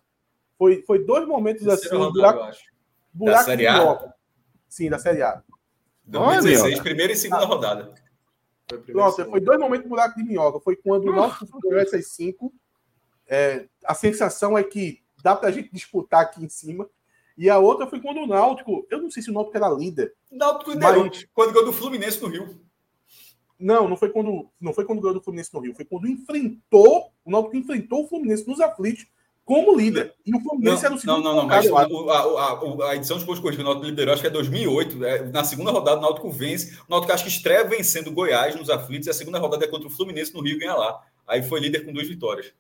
Foi, 0.58 0.82
foi 0.84 1.06
dois 1.06 1.28
momentos 1.28 1.68
assim. 1.68 1.90
Rodada, 1.90 2.12
buraco, 2.12 2.56
buraco 3.14 3.40
da 3.40 3.44
Série 3.44 3.68
A? 3.68 4.14
Sim, 4.68 4.90
da 4.90 5.00
Série 5.00 5.22
A. 5.22 5.44
2016, 6.06 6.80
primeira 6.80 7.14
e 7.14 7.16
segunda 7.16 7.46
rodada. 7.46 7.94
Foi 8.68 8.80
Pronto, 8.80 9.26
foi 9.26 9.40
dois 9.40 9.60
momentos 9.60 9.84
de 9.84 9.90
buraco 9.90 10.16
de 10.16 10.24
minhoca. 10.24 10.60
Foi 10.60 10.76
quando 10.76 11.10
o 11.10 11.16
nosso 11.16 11.46
ganhou 11.64 11.80
essas 11.80 12.08
cinco. 12.08 12.54
É, 13.28 13.66
a 13.86 13.94
sensação 13.94 14.58
é 14.58 14.64
que 14.64 15.02
dá 15.24 15.36
pra 15.36 15.52
gente 15.52 15.72
disputar 15.72 16.22
aqui 16.22 16.44
em 16.44 16.50
cima. 16.50 16.90
E 17.40 17.50
a 17.50 17.58
outra 17.58 17.88
foi 17.88 18.02
quando 18.02 18.18
o 18.18 18.28
Náutico, 18.28 18.86
eu 18.92 19.02
não 19.02 19.10
sei 19.10 19.24
se 19.24 19.30
o 19.30 19.34
Náutico 19.34 19.56
era 19.56 19.70
líder. 19.70 20.14
Náutico 20.30 20.72
liderou, 20.72 21.06
mas... 21.06 21.26
quando 21.34 21.54
ganhou 21.54 21.68
do 21.68 21.72
Fluminense 21.72 22.22
no 22.22 22.28
Rio. 22.28 22.60
Não, 23.58 23.88
não 23.88 23.96
foi 23.96 24.10
quando 24.10 24.50
não 24.60 24.74
foi 24.74 24.84
quando 24.84 25.00
ganhou 25.00 25.14
do 25.14 25.24
Fluminense 25.24 25.54
no 25.54 25.62
Rio, 25.62 25.74
foi 25.74 25.86
quando 25.86 26.10
enfrentou, 26.10 27.14
o 27.24 27.32
Náutico 27.32 27.56
enfrentou 27.56 28.04
o 28.04 28.08
Fluminense 28.10 28.46
nos 28.46 28.60
aflitos 28.60 29.08
como 29.46 29.74
líder. 29.74 30.14
E 30.26 30.36
o 30.36 30.42
Fluminense 30.42 30.84
não, 30.84 30.88
era 30.88 30.96
o 30.96 31.00
segundo. 31.00 31.24
Não, 31.24 31.34
não, 31.34 31.42
não, 31.44 31.48
mas 31.48 31.66
a, 31.72 31.80
a, 31.80 32.90
a, 32.90 32.96
edição 32.98 33.18
de 33.18 33.24
pontos 33.24 33.40
corridos 33.40 33.64
que 33.64 33.64
o 33.64 33.66
Náutico 33.66 33.86
liderou, 33.86 34.14
acho 34.14 34.22
que 34.22 34.28
é 34.28 34.32
2008, 34.32 34.98
né? 34.98 35.20
na 35.32 35.46
segunda 35.46 35.72
rodada 35.72 35.98
o 35.98 36.02
Náutico 36.02 36.30
vence, 36.30 36.78
o 36.90 36.92
Náutico 36.92 37.14
acho 37.14 37.24
que 37.24 37.30
estreia 37.30 37.64
vencendo 37.64 38.12
Goiás 38.12 38.54
nos 38.54 38.70
aflitos 38.70 39.08
e 39.08 39.12
a 39.12 39.14
segunda 39.14 39.40
rodada 39.40 39.64
é 39.64 39.68
contra 39.70 39.88
o 39.88 39.92
Fluminense 39.92 40.34
no 40.34 40.42
Rio 40.42 40.58
e 40.58 40.60
ganha 40.60 40.76
lá. 40.76 41.02
Aí 41.26 41.42
foi 41.42 41.62
líder 41.62 41.86
com 41.86 41.94
duas 41.94 42.06
vitórias. 42.06 42.54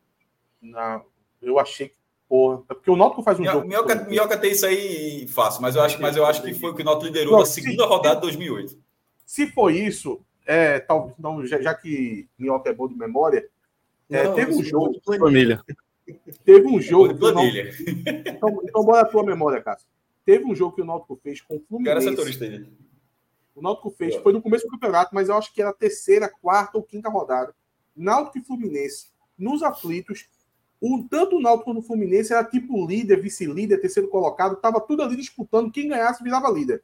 Não, 0.62 1.04
eu 1.42 1.60
achei 1.60 1.90
que 1.90 1.99
Porra, 2.30 2.64
é 2.70 2.74
porque 2.76 2.92
o 2.92 2.96
Náutico 2.96 3.24
faz 3.24 3.40
um 3.40 3.42
Minhoca, 3.42 3.58
jogo. 3.58 3.68
Minhoca, 3.68 3.96
Minhoca 4.08 4.38
tem 4.38 4.52
isso 4.52 4.64
aí 4.64 5.28
fácil, 5.30 5.64
mas 5.64 5.76
eu 5.76 5.82
acho, 5.82 6.00
mas 6.00 6.16
eu 6.16 6.24
acho 6.24 6.44
que 6.44 6.54
foi 6.54 6.70
o 6.70 6.76
que 6.76 6.84
o 6.84 6.86
Náutico 6.86 7.08
liderou 7.08 7.32
não, 7.32 7.40
na 7.40 7.46
segunda 7.46 7.84
se, 7.84 7.90
rodada 7.90 8.16
de 8.18 8.22
2008. 8.22 8.78
Se 9.26 9.48
foi 9.48 9.80
isso, 9.80 10.22
é, 10.46 10.80
tal, 10.80 11.16
então, 11.18 11.44
já, 11.48 11.60
já 11.60 11.74
que 11.74 12.30
Minhoca 12.38 12.70
é 12.70 12.74
bom 12.74 12.88
de 12.88 12.96
memória, 12.96 13.50
é, 14.08 14.26
não, 14.26 14.36
teve 14.36 14.54
um 14.54 14.64
jogo. 14.64 15.02
Família. 15.04 15.64
Teve 16.44 16.68
um 16.68 16.82
jogo. 16.82 17.16
Planilha. 17.16 17.66
Náutico, 17.66 17.90
então, 18.26 18.62
então, 18.64 18.84
bora 18.84 19.02
a 19.02 19.06
tua 19.06 19.24
memória, 19.24 19.62
Cássio. 19.62 19.88
Teve 20.26 20.44
um 20.46 20.56
jogo 20.56 20.76
que 20.76 20.82
o 20.82 20.86
Náutico 20.86 21.20
fez 21.22 21.42
com 21.42 21.58
o 21.58 21.60
Fluminense. 21.60 21.92
Era 21.92 22.02
setorista 22.02 22.48
dele. 22.48 22.74
O 23.56 23.62
Náutico 23.62 23.92
fez, 23.92 24.16
foi 24.16 24.34
no 24.34 24.42
começo 24.42 24.66
do 24.66 24.72
campeonato, 24.72 25.14
mas 25.14 25.30
eu 25.30 25.36
acho 25.36 25.54
que 25.54 25.62
era 25.62 25.70
a 25.70 25.74
terceira, 25.74 26.28
quarta 26.28 26.78
ou 26.78 26.84
quinta 26.84 27.10
rodada. 27.10 27.54
Náutico 27.96 28.40
e 28.40 28.42
Fluminense, 28.42 29.08
nos 29.38 29.62
aflitos, 29.62 30.28
o, 30.82 31.04
tanto 31.10 31.38
o 31.38 31.42
Náutico 31.42 31.66
quanto 31.66 31.80
o 31.80 31.84
Fluminense 31.84 32.32
era 32.32 32.44
tipo 32.44 32.88
líder, 32.88 33.22
vice-líder, 33.22 33.82
terceiro 33.82 34.08
colocado, 34.08 34.56
tava 34.56 34.80
tudo 34.80 35.04
ali 35.04 35.16
disputando, 35.16 35.72
quem 35.72 35.90
ganhasse 35.90 36.24
virava 36.24 36.50
líder. 36.50 36.82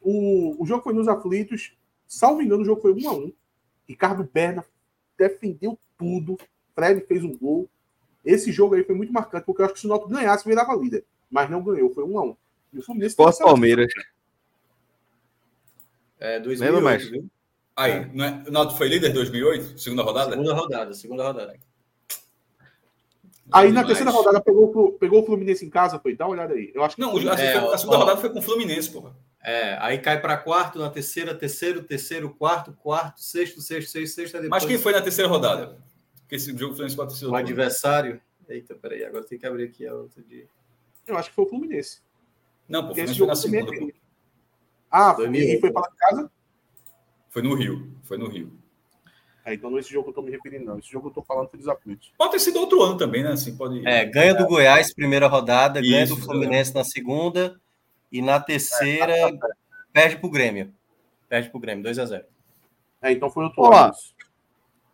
O, 0.00 0.62
o 0.62 0.66
jogo 0.66 0.82
foi 0.82 0.92
nos 0.92 1.08
aflitos, 1.08 1.76
salvo 2.06 2.42
engano, 2.42 2.62
o 2.62 2.66
jogo 2.66 2.80
foi 2.80 2.92
1 2.92 3.08
a 3.08 3.12
1 3.12 3.32
Ricardo 3.88 4.28
Berna 4.32 4.64
defendeu 5.16 5.78
tudo, 5.98 6.36
Fred 6.74 7.00
fez 7.06 7.22
um 7.22 7.36
gol. 7.36 7.68
Esse 8.24 8.52
jogo 8.52 8.74
aí 8.74 8.84
foi 8.84 8.94
muito 8.94 9.12
marcante, 9.12 9.44
porque 9.44 9.62
eu 9.62 9.66
acho 9.66 9.74
que 9.74 9.80
se 9.80 9.86
o 9.86 9.88
Náutico 9.88 10.10
ganhasse, 10.10 10.48
virava 10.48 10.74
líder. 10.74 11.04
Mas 11.30 11.50
não 11.50 11.62
ganhou, 11.62 11.92
foi 11.92 12.04
1 12.04 12.18
a 12.18 12.24
1 12.24 12.36
E 12.72 12.78
o 12.78 12.82
Fluminense... 12.82 13.16
Pós 13.16 13.38
Palmeiras. 13.38 13.92
É, 16.20 16.38
2008, 16.38 16.84
mais. 16.84 17.10
Aí, 17.74 18.14
não 18.14 18.24
é, 18.24 18.44
o 18.46 18.52
Náutico 18.52 18.78
foi 18.78 18.88
líder 18.88 19.10
em 19.10 19.14
2008? 19.14 19.78
Segunda 19.80 20.02
rodada? 20.02 20.30
Segunda 20.32 20.54
rodada, 20.54 20.94
segunda 20.94 21.24
rodada. 21.24 21.71
Aí 23.52 23.72
na 23.72 23.84
terceira 23.84 24.10
rodada 24.10 24.40
pegou, 24.40 24.92
pegou 24.92 25.22
o 25.22 25.26
Fluminense 25.26 25.64
em 25.64 25.70
casa, 25.70 25.98
foi? 25.98 26.16
Dá 26.16 26.26
uma 26.26 26.32
olhada 26.32 26.54
aí. 26.54 26.72
Eu 26.74 26.82
acho 26.82 26.96
que 26.96 27.00
não, 27.00 27.18
é, 27.18 27.56
a 27.72 27.78
segunda 27.78 27.98
ó, 27.98 28.00
rodada 28.00 28.20
foi 28.20 28.30
com 28.30 28.38
o 28.38 28.42
Fluminense, 28.42 28.90
porra. 28.90 29.14
É, 29.42 29.76
aí 29.80 29.98
cai 29.98 30.20
para 30.20 30.36
quarto, 30.36 30.78
na 30.78 30.88
terceira, 30.88 31.34
terceiro, 31.34 31.82
terceiro, 31.82 32.30
quarto, 32.30 32.72
quarto, 32.72 33.20
sexto, 33.20 33.60
sexto, 33.60 33.90
sexto, 33.90 34.14
sexto. 34.14 34.32
Depois... 34.34 34.50
Mas 34.50 34.64
quem 34.64 34.78
foi 34.78 34.92
na 34.92 35.02
terceira 35.02 35.28
rodada? 35.28 35.78
Porque 36.20 36.36
esse 36.36 36.56
jogo 36.56 36.74
foi 36.74 36.90
para 36.94 37.28
O 37.28 37.34
adversário. 37.34 38.20
Eita, 38.48 38.74
peraí, 38.74 39.04
agora 39.04 39.24
tem 39.24 39.38
que 39.38 39.46
abrir 39.46 39.64
aqui 39.64 39.86
a 39.86 39.94
outra 39.94 40.22
de. 40.22 40.46
Eu 41.06 41.16
acho 41.16 41.30
que 41.30 41.34
foi 41.34 41.44
o 41.44 41.48
Fluminense. 41.48 42.00
Não, 42.68 42.86
pô, 42.86 42.94
Fluminense 42.94 43.18
foi 43.18 43.26
na 43.26 43.34
segunda. 43.34 43.72
Ah, 44.90 45.16
e 45.32 45.60
foi 45.60 45.72
para 45.72 45.90
casa? 45.90 46.30
Foi 47.30 47.42
no 47.42 47.54
Rio. 47.54 47.90
Foi 48.02 48.18
no 48.18 48.28
Rio. 48.28 48.61
É, 49.44 49.54
então 49.54 49.68
não 49.70 49.78
é 49.78 49.80
esse 49.80 49.92
jogo 49.92 50.04
que 50.04 50.10
eu 50.10 50.14
tô 50.14 50.22
me 50.22 50.30
referindo, 50.30 50.64
não. 50.64 50.78
Esse 50.78 50.90
jogo 50.90 51.08
eu 51.08 51.12
tô 51.12 51.22
falando 51.22 51.48
foi 51.48 51.58
desaflitos. 51.58 52.12
Pode 52.16 52.32
ter 52.32 52.38
sido 52.38 52.60
outro 52.60 52.80
ano 52.82 52.96
também, 52.96 53.24
né? 53.24 53.32
Assim, 53.32 53.56
pode... 53.56 53.86
É, 53.86 54.04
ganha 54.04 54.34
do 54.34 54.46
Goiás, 54.46 54.94
primeira 54.94 55.26
rodada, 55.26 55.80
Isso, 55.80 55.90
ganha 55.90 56.06
do 56.06 56.16
Fluminense 56.16 56.70
é. 56.70 56.74
na 56.74 56.84
segunda, 56.84 57.60
e 58.10 58.22
na 58.22 58.38
terceira 58.38 59.12
é, 59.12 59.32
perde 59.92 60.16
pro 60.18 60.30
Grêmio. 60.30 60.72
Perde 61.28 61.50
pro 61.50 61.58
Grêmio, 61.58 61.82
2 61.82 61.98
a 61.98 62.06
0 62.06 62.24
É, 63.00 63.10
então 63.10 63.30
foi 63.30 63.44
outro 63.44 63.62
Olá. 63.62 63.86
ano. 63.86 63.94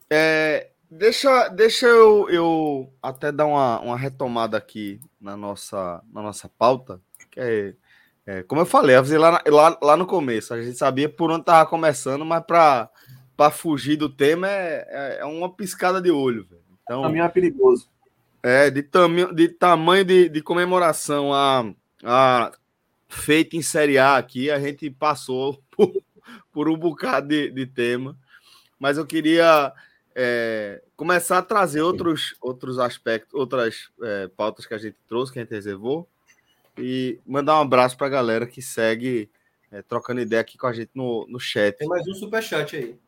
É, 0.08 0.70
deixa 0.90 1.48
deixa 1.48 1.86
eu, 1.86 2.30
eu 2.30 2.92
até 3.02 3.30
dar 3.30 3.44
uma, 3.44 3.80
uma 3.80 3.96
retomada 3.98 4.56
aqui 4.56 4.98
na 5.20 5.36
nossa, 5.36 6.02
na 6.10 6.22
nossa 6.22 6.48
pauta, 6.48 7.00
que 7.30 7.38
é, 7.38 7.74
é 8.24 8.42
como 8.44 8.62
eu 8.62 8.66
falei, 8.66 8.96
eu 8.96 9.20
lá, 9.20 9.42
lá, 9.46 9.78
lá 9.82 9.96
no 9.96 10.06
começo, 10.06 10.54
a 10.54 10.62
gente 10.62 10.78
sabia 10.78 11.08
por 11.08 11.30
onde 11.30 11.44
tava 11.44 11.68
começando, 11.68 12.24
mas 12.24 12.42
para 12.46 12.88
para 13.38 13.52
fugir 13.52 13.96
do 13.96 14.08
tema 14.08 14.48
é, 14.48 14.88
é, 14.90 15.18
é, 15.20 15.24
uma 15.24 15.48
piscada 15.48 16.02
de 16.02 16.10
olho. 16.10 16.44
Velho. 16.44 16.60
Então, 16.82 17.02
Caminho 17.02 17.22
é 17.22 17.28
perigoso. 17.28 17.88
É, 18.42 18.68
de, 18.68 18.82
tam, 18.82 19.32
de 19.32 19.48
tamanho 19.48 20.04
de, 20.04 20.28
de 20.28 20.42
comemoração 20.42 21.32
a, 21.32 21.64
ah, 22.02 22.52
feita 23.08 23.56
em 23.56 23.62
Série 23.62 23.96
A 23.96 24.16
aqui, 24.16 24.50
a 24.50 24.58
gente 24.58 24.90
passou 24.90 25.62
por, 25.70 26.02
por 26.52 26.68
um 26.68 26.76
bocado 26.76 27.28
de, 27.28 27.48
de 27.52 27.64
tema, 27.64 28.18
mas 28.76 28.98
eu 28.98 29.06
queria 29.06 29.72
é, 30.16 30.82
começar 30.96 31.38
a 31.38 31.42
trazer 31.42 31.82
outros, 31.82 32.34
outros 32.40 32.76
aspectos, 32.80 33.34
outras 33.34 33.88
é, 34.02 34.26
pautas 34.26 34.66
que 34.66 34.74
a 34.74 34.78
gente 34.78 34.96
trouxe, 35.06 35.32
que 35.32 35.38
a 35.38 35.42
gente 35.42 35.54
reservou, 35.54 36.08
e 36.76 37.20
mandar 37.24 37.56
um 37.56 37.62
abraço 37.62 37.96
para 37.96 38.08
a 38.08 38.10
galera 38.10 38.48
que 38.48 38.60
segue 38.60 39.30
é, 39.70 39.80
trocando 39.80 40.20
ideia 40.20 40.40
aqui 40.40 40.58
com 40.58 40.66
a 40.66 40.72
gente 40.72 40.90
no, 40.92 41.24
no 41.28 41.38
chat. 41.38 41.76
Tem 41.78 41.86
mais 41.86 42.04
um 42.08 42.14
superchat 42.14 42.74
aí. 42.74 42.98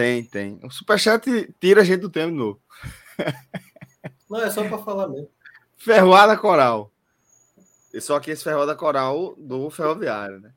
Tem, 0.00 0.24
tem. 0.24 0.58
O 0.64 0.70
superchat 0.70 1.54
tira 1.60 1.82
a 1.82 1.84
gente 1.84 2.00
do 2.00 2.08
tema 2.08 2.32
de 2.32 2.38
novo. 2.38 2.58
Não, 4.30 4.40
é 4.40 4.48
só 4.48 4.66
para 4.66 4.78
falar 4.78 5.06
mesmo. 5.08 5.28
Ferroada 5.76 6.38
Coral. 6.38 6.90
E 7.92 8.00
só 8.00 8.18
que 8.18 8.30
esse 8.30 8.42
Ferroada 8.42 8.74
Coral 8.74 9.34
do 9.36 9.68
Ferroviário, 9.68 10.40
né? 10.40 10.54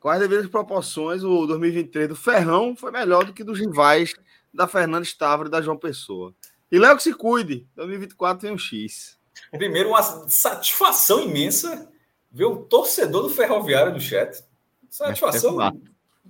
Com 0.00 0.08
as 0.08 0.18
devidas 0.18 0.46
proporções, 0.46 1.22
o 1.22 1.46
2023 1.46 2.08
do 2.08 2.16
Ferrão 2.16 2.74
foi 2.74 2.90
melhor 2.90 3.26
do 3.26 3.34
que 3.34 3.44
dos 3.44 3.60
rivais 3.60 4.14
da 4.54 4.66
Fernanda 4.66 5.04
Stavro 5.04 5.48
e 5.48 5.50
da 5.50 5.60
João 5.60 5.76
Pessoa. 5.76 6.34
E 6.72 6.78
Léo 6.78 6.96
que 6.96 7.02
se 7.02 7.12
cuide, 7.12 7.68
2024 7.76 8.40
tem 8.40 8.54
um 8.54 8.58
X. 8.58 9.18
Primeiro, 9.50 9.90
uma 9.90 10.02
satisfação 10.02 11.20
imensa 11.20 11.92
ver 12.32 12.46
o 12.46 12.64
torcedor 12.64 13.20
do 13.24 13.28
Ferroviário 13.28 13.92
no 13.92 14.00
chat. 14.00 14.42
Satisfação. 14.88 15.60
É 15.60 15.72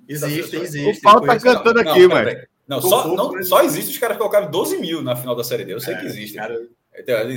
existe, 0.09 0.57
existe. 0.57 0.99
O 0.99 1.03
Paulo 1.03 1.27
tá 1.27 1.39
cantando 1.39 1.81
aqui, 1.81 2.07
mano. 2.07 2.31
Não, 2.67 2.83
só, 2.83 3.09
não, 3.09 3.43
só 3.43 3.63
existe 3.63 3.93
os 3.93 3.99
caras 3.99 4.17
que 4.17 4.19
colocaram 4.19 4.51
12 4.51 4.79
mil 4.79 5.03
na 5.03 5.17
final 5.17 5.35
da 5.35 5.43
Série 5.43 5.65
D. 5.65 5.73
Eu 5.73 5.81
sei 5.81 5.95
é, 5.95 6.01
que 6.01 6.07
existe. 6.07 6.37
Cara... 6.37 6.69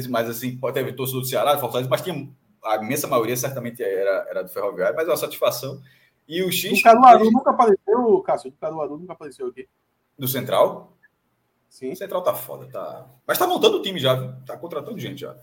Mas 0.09 0.29
assim, 0.29 0.57
pode 0.57 0.73
ter 0.73 0.93
torcedor 0.93 1.21
do 1.21 1.27
Ceará, 1.27 1.53
do 1.53 1.61
Fortaleza, 1.61 1.89
mas 1.89 2.01
tinha, 2.01 2.29
a 2.65 2.75
imensa 2.77 3.07
maioria 3.07 3.37
certamente 3.37 3.81
era, 3.81 4.27
era 4.29 4.43
do 4.43 4.49
Ferroviário, 4.49 4.95
mas 4.95 5.07
é 5.07 5.11
uma 5.11 5.17
satisfação. 5.17 5.81
E 6.27 6.43
o 6.43 6.51
X. 6.51 6.79
O 6.79 6.83
Caruaru 6.83 7.31
nunca 7.31 7.51
apareceu, 7.51 8.21
Cássio. 8.25 8.49
O 8.49 8.53
Caruaru 8.53 8.97
nunca 8.97 9.13
apareceu 9.13 9.47
aqui. 9.47 9.67
Do 10.17 10.27
Central? 10.27 10.97
Sim. 11.69 11.93
O 11.93 11.95
Central 11.95 12.21
tá 12.21 12.33
foda, 12.33 12.67
tá. 12.67 13.07
Mas 13.25 13.37
tá 13.37 13.47
montando 13.47 13.77
o 13.77 13.81
time 13.81 13.99
já, 13.99 14.33
tá 14.45 14.57
contratando 14.57 14.99
gente 14.99 15.21
já. 15.21 15.35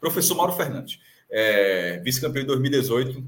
Professor 0.00 0.34
Mauro 0.34 0.52
Fernandes, 0.52 1.00
é, 1.30 1.98
vice-campeão 1.98 2.42
em 2.42 2.46
2018, 2.46 3.22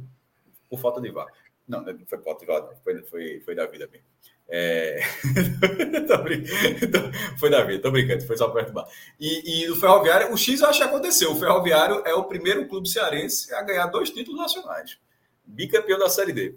por 0.71 0.79
falta 0.79 1.01
de 1.01 1.11
vaga. 1.11 1.33
Não, 1.69 1.83
não 1.83 1.99
foi 2.07 2.19
vaga, 2.47 2.75
foi, 2.83 3.03
foi, 3.03 3.41
foi 3.41 3.55
da 3.55 3.67
vida 3.67 3.87
bem. 3.87 4.01
É... 4.49 5.03
foi 7.39 7.51
da 7.51 7.63
vida, 7.63 7.83
tô 7.83 7.91
brincando, 7.91 8.27
foi 8.27 8.39
só 8.39 8.49
perto 8.49 8.69
do 8.69 8.73
bar. 8.73 8.89
E, 9.21 9.65
e 9.65 9.71
o 9.71 9.77
Ferroviário, 9.77 10.33
o 10.33 10.37
X 10.37 10.61
eu 10.61 10.69
acho 10.69 10.79
que 10.79 10.85
aconteceu. 10.85 11.33
O 11.33 11.39
Ferroviário 11.39 12.03
é 12.07 12.15
o 12.15 12.25
primeiro 12.25 12.67
clube 12.67 12.89
cearense 12.89 13.55
a 13.55 13.63
ganhar 13.63 13.87
dois 13.89 14.11
títulos 14.11 14.41
nacionais. 14.41 14.99
Bicampeão 15.45 15.99
da 15.99 16.09
Série 16.09 16.33
D. 16.33 16.55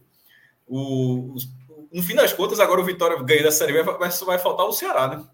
O, 0.65 1.35
no 1.91 2.01
fim 2.01 2.15
das 2.15 2.31
contas, 2.31 2.61
agora 2.61 2.79
o 2.79 2.85
Vitória 2.85 3.21
ganha 3.21 3.43
da 3.43 3.51
Série 3.51 3.73
B, 3.73 3.83
vai, 3.83 4.09
vai 4.09 4.39
faltar 4.39 4.65
o 4.65 4.71
Ceará, 4.71 5.09
né? 5.09 5.27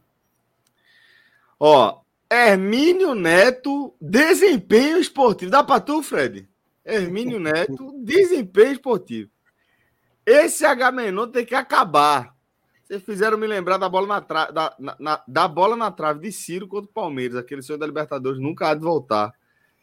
Ó, 1.60 2.02
Hermínio 2.32 3.14
Neto, 3.14 3.94
desempenho 4.02 4.98
esportivo. 4.98 5.52
Dá 5.52 5.64
para 5.64 5.80
tu, 5.80 6.02
Fred? 6.02 6.50
Hermínio 6.84 7.40
Neto, 7.40 7.94
desempenho 8.04 8.72
esportivo. 8.72 9.30
Esse 10.28 10.66
H 10.66 10.92
menor 10.92 11.28
tem 11.28 11.46
que 11.46 11.56
acabar. 11.56 12.36
Vocês 12.84 13.02
fizeram 13.02 13.38
me 13.38 13.48
lembrar 13.48 13.78
da 13.78 13.88
bola 13.88 14.08
na, 14.08 14.20
tra... 14.20 14.52
da, 14.52 14.76
na, 15.00 15.24
da 15.26 15.48
bola 15.48 15.74
na 15.78 15.90
trave 15.90 16.20
de 16.20 16.34
Ciro 16.34 16.68
contra 16.68 16.90
o 16.90 16.94
Palmeiras. 16.94 17.38
Aquele 17.38 17.62
senhor 17.62 17.78
da 17.78 17.86
Libertadores 17.86 18.38
nunca 18.38 18.68
há 18.68 18.74
de 18.74 18.82
voltar. 18.82 19.34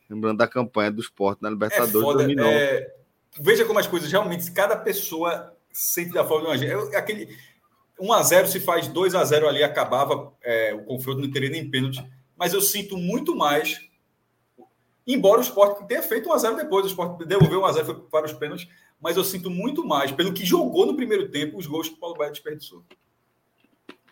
Lembrando 0.08 0.36
da 0.36 0.46
campanha 0.46 0.90
do 0.90 1.00
esporte 1.00 1.42
na 1.42 1.48
Libertadores 1.48 1.94
é 1.94 1.98
foda, 1.98 2.18
2009. 2.24 2.50
É... 2.50 2.94
Veja 3.40 3.64
como 3.64 3.78
as 3.78 3.86
coisas 3.86 4.12
realmente, 4.12 4.52
cada 4.52 4.76
pessoa 4.76 5.56
sente 5.72 6.12
da 6.12 6.24
forma 6.24 6.56
de 6.58 6.66
uma 6.72 6.96
aquele 6.96 7.34
1 7.98 8.12
a 8.12 8.22
0 8.22 8.46
se 8.46 8.60
faz 8.60 8.86
2 8.86 9.14
a 9.14 9.24
0 9.24 9.48
ali 9.48 9.62
acabava 9.62 10.32
é, 10.42 10.74
o 10.74 10.84
confronto 10.84 11.20
não 11.20 11.30
teria 11.30 11.50
nem 11.50 11.68
pênalti, 11.68 12.04
mas 12.36 12.52
eu 12.52 12.60
sinto 12.60 12.96
muito 12.96 13.34
mais 13.34 13.80
embora 15.04 15.40
o 15.40 15.42
Sport 15.42 15.84
tenha 15.86 16.02
feito 16.02 16.28
1 16.28 16.32
a 16.32 16.38
0 16.38 16.56
depois, 16.56 16.84
o 16.84 16.88
Sport 16.88 17.24
devolveu 17.26 17.60
1 17.62 17.64
a 17.64 17.72
0 17.72 17.86
foi 17.86 17.94
para 17.94 18.26
os 18.26 18.32
pênaltis, 18.32 18.68
mas 19.00 19.16
eu 19.16 19.24
sinto 19.24 19.50
muito 19.50 19.84
mais 19.84 20.12
pelo 20.12 20.32
que 20.32 20.44
jogou 20.44 20.86
no 20.86 20.96
primeiro 20.96 21.28
tempo 21.30 21.58
os 21.58 21.66
gols 21.66 21.88
que 21.88 21.94
o 21.94 21.98
Paulo 21.98 22.16
Baia 22.16 22.30
desperdiçou. 22.30 22.84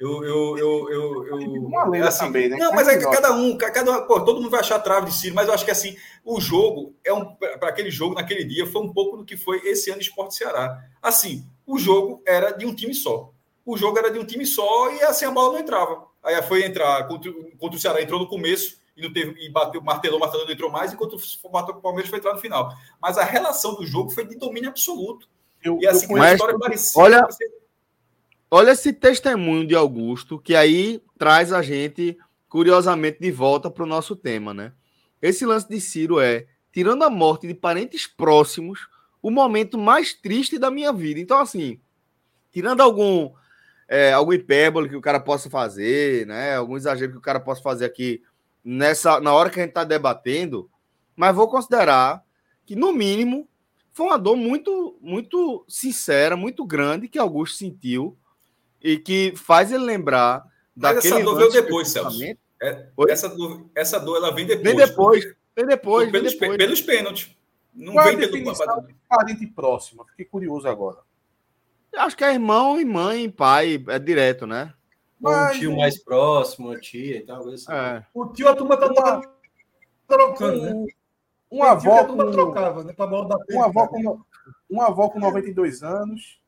Eu, 0.02 0.24
eu, 0.24 0.58
eu, 0.58 0.90
eu, 0.90 1.30
eu 1.30 1.94
é 1.94 2.00
assim, 2.00 2.24
também, 2.24 2.48
né? 2.48 2.56
Não, 2.56 2.72
mas 2.72 2.88
é 2.88 2.98
que 2.98 3.04
cada 3.04 3.32
um, 3.34 3.56
cada 3.56 4.02
pô, 4.02 4.20
todo 4.24 4.40
mundo 4.40 4.50
vai 4.50 4.58
achar 4.58 4.74
a 4.74 4.80
trave 4.80 5.06
de 5.06 5.14
Ciro, 5.14 5.34
mas 5.34 5.46
eu 5.46 5.54
acho 5.54 5.64
que 5.64 5.70
assim, 5.70 5.96
o 6.24 6.40
jogo 6.40 6.96
é 7.04 7.12
um 7.12 7.24
para 7.36 7.68
aquele 7.68 7.90
jogo 7.90 8.16
naquele 8.16 8.44
dia 8.44 8.66
foi 8.66 8.82
um 8.82 8.92
pouco 8.92 9.16
do 9.16 9.24
que 9.24 9.36
foi 9.36 9.58
esse 9.64 9.90
ano 9.90 10.00
Esporte 10.00 10.34
Ceará. 10.34 10.76
Assim, 11.00 11.46
o 11.64 11.78
jogo 11.78 12.20
era 12.26 12.50
de 12.50 12.66
um 12.66 12.74
time 12.74 12.94
só. 12.94 13.32
O 13.64 13.76
jogo 13.76 13.96
era 13.96 14.10
de 14.10 14.18
um 14.18 14.24
time 14.24 14.44
só 14.44 14.90
e 14.92 15.02
assim 15.02 15.24
a 15.24 15.30
bola 15.30 15.52
não 15.52 15.60
entrava. 15.60 16.04
Aí 16.20 16.40
foi 16.42 16.64
entrar 16.64 17.06
contra, 17.06 17.32
contra 17.56 17.76
o 17.76 17.80
Ceará, 17.80 18.02
entrou 18.02 18.18
no 18.18 18.28
começo 18.28 18.81
e 18.96 19.02
não 19.02 19.12
teve 19.12 19.34
e 19.40 19.50
bateu, 19.50 19.80
martelou, 19.80 20.18
martelou, 20.18 20.46
não 20.46 20.52
entrou 20.52 20.70
mais, 20.70 20.92
enquanto 20.92 21.16
o 21.16 21.80
Palmeiras 21.80 22.10
foi 22.10 22.18
entrar 22.18 22.34
no 22.34 22.40
final. 22.40 22.72
Mas 23.00 23.16
a 23.18 23.24
relação 23.24 23.74
do 23.74 23.86
jogo 23.86 24.10
foi 24.10 24.26
de 24.26 24.36
domínio 24.36 24.68
absoluto. 24.68 25.28
Eu, 25.62 25.78
e 25.80 25.86
assim, 25.86 26.18
a 26.18 26.32
história 26.32 26.58
parecia. 26.58 27.00
Olha, 27.00 27.28
olha 28.50 28.70
esse 28.72 28.92
testemunho 28.92 29.66
de 29.66 29.74
Augusto, 29.74 30.38
que 30.38 30.54
aí 30.54 31.00
traz 31.18 31.52
a 31.52 31.62
gente, 31.62 32.18
curiosamente, 32.48 33.18
de 33.20 33.30
volta 33.30 33.70
para 33.70 33.84
o 33.84 33.86
nosso 33.86 34.16
tema, 34.16 34.52
né? 34.52 34.72
Esse 35.20 35.46
lance 35.46 35.68
de 35.68 35.80
Ciro 35.80 36.20
é, 36.20 36.46
tirando 36.72 37.04
a 37.04 37.10
morte 37.10 37.46
de 37.46 37.54
parentes 37.54 38.06
próximos, 38.06 38.88
o 39.22 39.30
momento 39.30 39.78
mais 39.78 40.12
triste 40.12 40.58
da 40.58 40.70
minha 40.70 40.92
vida. 40.92 41.20
Então, 41.20 41.38
assim, 41.38 41.80
tirando 42.50 42.80
algum, 42.80 43.32
é, 43.86 44.12
algum 44.12 44.32
hipérbole 44.32 44.88
que 44.88 44.96
o 44.96 45.00
cara 45.00 45.20
possa 45.20 45.48
fazer, 45.48 46.26
né? 46.26 46.56
Algum 46.56 46.76
exagero 46.76 47.12
que 47.12 47.18
o 47.18 47.22
cara 47.22 47.38
possa 47.38 47.62
fazer 47.62 47.84
aqui 47.84 48.20
nessa, 48.64 49.20
na 49.20 49.32
hora 49.32 49.50
que 49.50 49.58
a 49.58 49.62
gente 49.62 49.70
está 49.70 49.84
debatendo, 49.84 50.70
mas 51.16 51.34
vou 51.34 51.48
considerar 51.48 52.24
que, 52.64 52.76
no 52.76 52.92
mínimo, 52.92 53.48
foi 53.92 54.06
uma 54.06 54.18
dor 54.18 54.36
muito, 54.36 54.96
muito 55.00 55.64
sincera, 55.68 56.36
muito 56.36 56.64
grande 56.64 57.08
que 57.08 57.18
Augusto 57.18 57.56
sentiu 57.58 58.16
e 58.80 58.96
que 58.96 59.34
faz 59.36 59.70
ele 59.70 59.84
lembrar 59.84 60.44
mas 60.74 60.96
daquele. 60.96 61.14
essa 61.14 61.24
dor 61.24 61.36
veio 61.36 61.52
depois, 61.52 61.88
Celso. 61.88 62.22
É, 62.62 62.88
essa, 63.08 63.28
dor, 63.28 63.66
essa 63.74 63.98
dor 63.98 64.16
ela 64.16 64.32
vem 64.32 64.46
depois. 64.46 64.64
Vem 64.64 64.76
depois. 64.76 65.24
Vem 65.54 65.66
depois. 65.66 66.10
Pelos, 66.10 66.32
vem 66.32 66.40
depois. 66.40 66.56
pelos 66.56 66.80
pênaltis. 66.80 67.36
Não 67.74 67.94
Qual 67.94 68.04
vem 68.04 68.18
pelo 68.18 68.54
parente 69.08 69.46
próximo. 69.46 70.04
Fiquei 70.10 70.24
curioso 70.24 70.68
agora. 70.68 70.98
Acho 71.94 72.16
que 72.16 72.24
é 72.24 72.32
irmão 72.32 72.80
e 72.80 72.84
mãe, 72.84 73.28
pai, 73.28 73.82
é 73.88 73.98
direto, 73.98 74.46
né? 74.46 74.72
Mas, 75.22 75.56
um 75.56 75.60
tio 75.60 75.76
mais 75.76 76.02
próximo, 76.02 76.68
uma 76.68 76.80
tia 76.80 77.18
e 77.18 77.20
tal. 77.20 77.48
Assim. 77.48 77.72
É. 77.72 78.04
O 78.12 78.26
tio 78.26 78.48
a 78.48 78.56
turma 78.56 78.76
tá 78.76 78.88
uma... 78.88 79.22
trocando, 80.08 80.62
né? 80.62 80.86
Uma 81.48 81.70
avó 81.70 82.04
com... 82.04 82.30
trocava, 82.30 82.82
né? 82.82 82.92
Pra 82.92 83.06
bola 83.06 83.28
da 83.28 83.36
uma 83.50 83.66
avó 83.66 83.86
com 83.86 84.20
uma 84.68 84.86
avó 84.88 85.08
com 85.08 85.20
92 85.20 85.82
anos. 85.82 86.40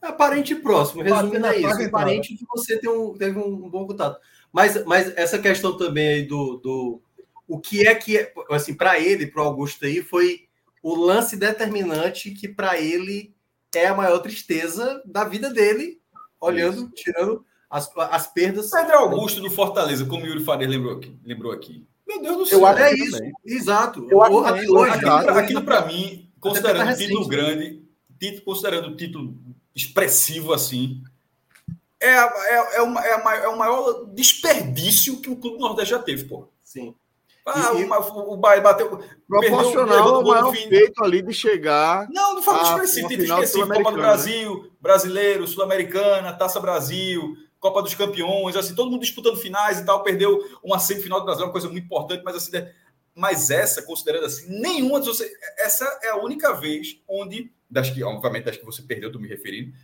É 0.00 0.12
parente 0.12 0.54
próximo, 0.54 1.02
resumindo 1.02 1.44
é 1.46 1.58
isso. 1.58 1.90
Parente 1.90 2.36
que 2.36 2.46
você 2.46 2.78
tem 2.78 2.88
um, 2.88 3.14
teve 3.14 3.36
um 3.36 3.68
bom 3.68 3.84
contato. 3.84 4.20
Mas, 4.52 4.84
mas 4.84 5.12
essa 5.16 5.38
questão 5.38 5.76
também 5.76 6.08
aí 6.08 6.22
do, 6.22 6.56
do 6.58 7.02
o 7.48 7.58
que 7.58 7.86
é 7.86 7.94
que, 7.94 8.16
é, 8.16 8.32
assim, 8.50 8.74
para 8.74 9.00
ele, 9.00 9.26
para 9.26 9.42
o 9.42 9.46
Augusto 9.46 9.84
aí, 9.84 10.02
foi 10.02 10.46
o 10.82 10.94
lance 10.94 11.36
determinante 11.36 12.30
que 12.30 12.46
para 12.46 12.78
ele 12.78 13.34
é 13.74 13.86
a 13.86 13.94
maior 13.94 14.18
tristeza 14.20 15.02
da 15.04 15.24
vida 15.24 15.50
dele, 15.50 16.00
olhando, 16.40 16.84
isso. 16.84 16.90
tirando 16.94 17.44
as, 17.70 17.90
as 17.96 18.26
perdas. 18.26 18.70
Pedro 18.70 18.96
Augusto 18.96 19.40
do 19.40 19.50
Fortaleza, 19.50 20.04
como 20.04 20.24
o 20.24 20.26
Yuri 20.26 20.44
Faria 20.44 20.68
lembrou 20.68 20.94
aqui. 20.94 21.16
Lembrou 21.24 21.52
aqui. 21.52 21.86
Meu 22.06 22.22
Deus 22.22 22.36
do 22.36 22.46
céu. 22.46 22.60
Eu 22.60 22.66
acho 22.66 22.82
é 22.82 22.94
isso. 22.94 23.18
Também. 23.18 23.32
Exato. 23.44 24.06
Eu 24.10 24.22
acho 24.22 24.38
aquilo, 24.38 24.82
aquilo, 24.82 25.38
aquilo 25.38 25.62
para 25.62 25.86
mim, 25.86 26.30
considerando 26.40 26.96
título 26.96 27.28
grande, 27.28 27.82
título, 28.18 28.44
considerando 28.44 28.96
título 28.96 29.34
expressivo 29.74 30.52
assim, 30.52 31.02
é, 32.00 32.10
é, 32.10 32.76
é, 32.76 32.82
uma, 32.82 33.04
é, 33.04 33.14
a, 33.14 33.34
é 33.44 33.48
o 33.48 33.58
maior 33.58 34.06
desperdício 34.12 35.20
que 35.20 35.28
o 35.28 35.36
Clube 35.36 35.58
Nordeste 35.58 35.90
já 35.90 35.98
teve, 35.98 36.24
pô. 36.24 36.48
Sim. 36.62 36.94
Ah, 37.44 37.72
e, 37.74 37.84
uma, 37.84 37.98
o 37.98 38.36
Bahia 38.36 38.60
bateu. 38.60 39.02
Proporcional 39.26 40.16
ao 40.16 40.22
maior 40.22 40.52
feito 40.52 41.02
ali 41.02 41.22
de 41.22 41.32
chegar. 41.32 42.06
Não, 42.10 42.34
não 42.34 42.42
falo 42.42 42.62
expressivo, 42.62 43.08
título 43.08 43.42
específico. 43.42 43.74
Copa 43.74 43.90
do 43.90 43.96
Brasil, 43.96 44.72
Brasileiro, 44.80 45.46
Sul-Americana, 45.46 46.32
Taça 46.34 46.60
Brasil, 46.60 47.36
Copa 47.60 47.82
dos 47.82 47.94
Campeões, 47.94 48.56
assim, 48.56 48.74
todo 48.74 48.90
mundo 48.90 49.00
disputando 49.00 49.36
finais 49.36 49.80
e 49.80 49.84
tal. 49.84 50.02
Perdeu 50.02 50.38
uma 50.62 50.78
semifinal 50.78 51.20
do 51.20 51.26
Brasil, 51.26 51.44
uma 51.44 51.52
coisa 51.52 51.68
muito 51.68 51.84
importante, 51.84 52.22
mas 52.24 52.36
assim, 52.36 52.52
mas 53.14 53.50
essa, 53.50 53.82
considerando 53.82 54.26
assim, 54.26 54.46
nenhuma 54.60 55.00
você. 55.00 55.30
Essa 55.58 55.84
é 56.02 56.10
a 56.10 56.16
única 56.16 56.54
vez 56.54 57.00
onde, 57.08 57.50
das 57.68 57.90
que, 57.90 58.02
obviamente, 58.02 58.44
das 58.44 58.56
que 58.56 58.64
você 58.64 58.82
perdeu, 58.82 59.10
tô 59.10 59.18
me 59.18 59.28
referindo, 59.28 59.74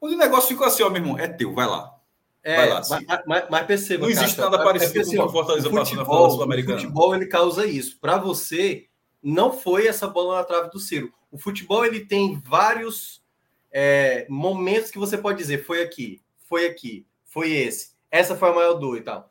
onde 0.00 0.14
o 0.14 0.18
negócio 0.18 0.48
ficou 0.48 0.66
assim, 0.66 0.82
ó, 0.82 0.90
meu 0.90 1.00
irmão, 1.00 1.18
é 1.18 1.28
teu, 1.28 1.54
vai 1.54 1.66
lá. 1.66 1.94
É, 2.42 2.56
vai 2.56 2.68
lá, 2.68 2.82
mas, 2.88 3.22
mas, 3.26 3.44
mas, 3.50 3.66
perceba. 3.66 4.02
Não 4.02 4.10
existe 4.10 4.38
nada 4.40 4.58
parecido 4.58 5.12
é 5.12 5.16
com 5.16 5.24
o 5.24 5.28
Fortaleza 5.28 5.70
passando 5.70 5.98
na 5.98 6.04
Sul-Americana. 6.04 6.78
O 6.78 6.80
futebol 6.80 7.14
ele 7.14 7.26
causa 7.26 7.66
isso. 7.66 7.98
Para 8.00 8.16
você, 8.16 8.86
não 9.22 9.52
foi 9.52 9.86
essa 9.86 10.06
bola 10.06 10.36
na 10.36 10.44
trave 10.44 10.70
do 10.70 10.78
Ciro. 10.78 11.12
O 11.30 11.38
futebol 11.38 11.84
ele 11.84 12.06
tem 12.06 12.40
vários 12.44 13.22
é, 13.70 14.26
momentos 14.28 14.90
que 14.90 14.98
você 14.98 15.18
pode 15.18 15.38
dizer 15.38 15.64
foi 15.64 15.82
aqui, 15.82 16.20
foi 16.48 16.66
aqui, 16.66 17.06
foi 17.24 17.52
esse, 17.52 17.90
essa 18.10 18.34
foi 18.34 18.50
a 18.50 18.54
maior 18.54 18.74
dor 18.74 18.96
e 18.96 19.02
tal. 19.02 19.30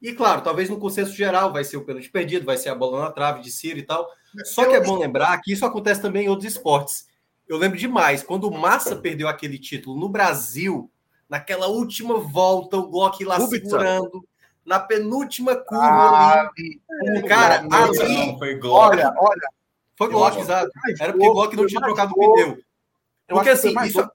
E 0.00 0.12
claro, 0.12 0.42
talvez 0.42 0.68
no 0.68 0.78
consenso 0.78 1.12
geral 1.12 1.52
vai 1.52 1.64
ser 1.64 1.76
o 1.76 1.84
pênalti 1.84 2.10
perdido, 2.10 2.44
vai 2.44 2.56
ser 2.56 2.68
a 2.68 2.74
bola 2.74 3.00
na 3.00 3.10
trave 3.10 3.40
de 3.40 3.50
Ciro 3.50 3.78
e 3.78 3.82
tal. 3.82 4.08
Só 4.44 4.66
que 4.66 4.74
é 4.74 4.80
bom 4.80 4.98
lembrar 4.98 5.40
que 5.40 5.52
isso 5.52 5.64
acontece 5.64 6.02
também 6.02 6.26
em 6.26 6.28
outros 6.28 6.52
esportes. 6.52 7.08
Eu 7.48 7.56
lembro 7.56 7.78
demais, 7.78 8.22
quando 8.22 8.48
o 8.48 8.58
Massa 8.58 8.96
perdeu 8.96 9.28
aquele 9.28 9.58
título 9.58 9.98
no 9.98 10.08
Brasil, 10.08 10.90
naquela 11.28 11.68
última 11.68 12.18
volta, 12.18 12.76
o 12.76 12.88
Glock 12.88 13.24
lá 13.24 13.40
segurando, 13.40 14.26
na 14.64 14.80
penúltima 14.80 15.54
curva 15.54 15.86
ah, 15.86 16.50
ali. 16.50 16.82
O 17.18 17.26
cara, 17.26 17.66
ali. 17.70 18.36
Foi 18.38 18.54
Glock. 18.56 18.96
Olha, 18.96 19.14
olha. 19.16 19.48
Foi 19.96 20.08
Glock, 20.08 20.38
exato. 20.38 20.70
Era 21.00 21.12
porque 21.12 21.28
o 21.28 21.32
Glock 21.32 21.56
não 21.56 21.66
tinha 21.66 21.80
trocado 21.80 22.12
o 22.12 22.34
pneu. 22.34 22.58
Eu 23.28 23.36
porque 23.36 23.50
assim, 23.50 23.74
isso... 23.84 24.06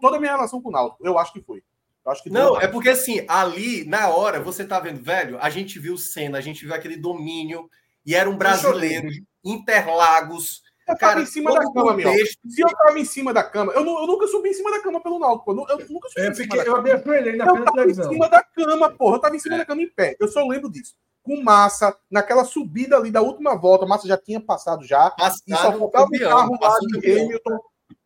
toda 0.00 0.16
a 0.16 0.20
minha 0.20 0.32
relação 0.32 0.60
com 0.60 0.70
o 0.70 0.72
Náutico, 0.72 1.06
eu 1.06 1.18
acho 1.18 1.32
que 1.32 1.40
foi. 1.40 1.62
Acho 2.06 2.22
que 2.22 2.30
não, 2.30 2.60
é 2.60 2.68
porque 2.68 2.90
assim, 2.90 3.24
ali, 3.26 3.84
na 3.86 4.08
hora, 4.08 4.38
você 4.38 4.64
tá 4.64 4.78
vendo, 4.78 5.02
velho, 5.02 5.38
a 5.40 5.48
gente 5.48 5.78
viu 5.78 5.96
cena, 5.96 6.36
a 6.36 6.40
gente 6.40 6.64
viu 6.64 6.74
aquele 6.74 6.96
domínio, 6.96 7.68
e 8.04 8.14
era 8.14 8.28
um 8.28 8.36
brasileiro, 8.36 9.08
Interlagos. 9.42 10.62
Eu 10.86 10.96
cara, 10.98 11.22
em 11.22 11.26
cima 11.26 11.52
da 11.52 11.60
cama, 11.72 11.94
meu. 11.94 12.12
Se 12.46 12.60
eu 12.60 12.68
tava 12.68 12.98
em 12.98 13.04
cima 13.06 13.32
da 13.32 13.42
cama, 13.42 13.72
eu, 13.72 13.82
eu, 13.82 14.06
nunca 14.06 14.26
subi 14.26 14.50
em 14.50 14.54
cima 14.54 14.70
da 14.70 14.82
cama 14.82 15.02
pelo 15.02 15.18
Náutico. 15.18 15.50
Eu, 15.52 15.78
eu 15.78 15.88
nunca 15.88 16.08
subi 16.10 16.26
é, 16.26 16.28
em 16.28 16.34
cima 16.34 16.56
Eu 16.56 16.76
abri 16.76 16.92
a 16.92 17.18
ele 17.18 17.36
na 17.38 17.46
Eu 17.46 17.64
tava 17.64 17.90
em 17.90 17.94
cima 17.94 18.28
da 18.28 18.42
cama, 18.42 18.90
porra. 18.90 19.16
Eu 19.16 19.20
tava 19.20 19.36
em 19.36 19.38
cima 19.38 19.54
é. 19.54 19.58
da 19.58 19.64
cama 19.64 19.80
em 19.80 19.88
pé. 19.88 20.14
Eu 20.20 20.28
só 20.28 20.46
lembro 20.46 20.70
disso. 20.70 20.94
Com 21.22 21.42
massa, 21.42 21.96
naquela 22.10 22.44
subida 22.44 22.98
ali 22.98 23.10
da 23.10 23.22
última 23.22 23.54
volta, 23.56 23.86
massa 23.86 24.06
já 24.06 24.18
tinha 24.18 24.38
passado 24.38 24.84
já. 24.84 25.10
Passado, 25.10 25.42
e 25.46 25.56
só 25.56 25.72
faltava 25.72 26.04
o 26.04 26.18
carro 26.18 26.58
lá 26.60 26.78
de 26.80 27.12
Hamilton. 27.12 27.58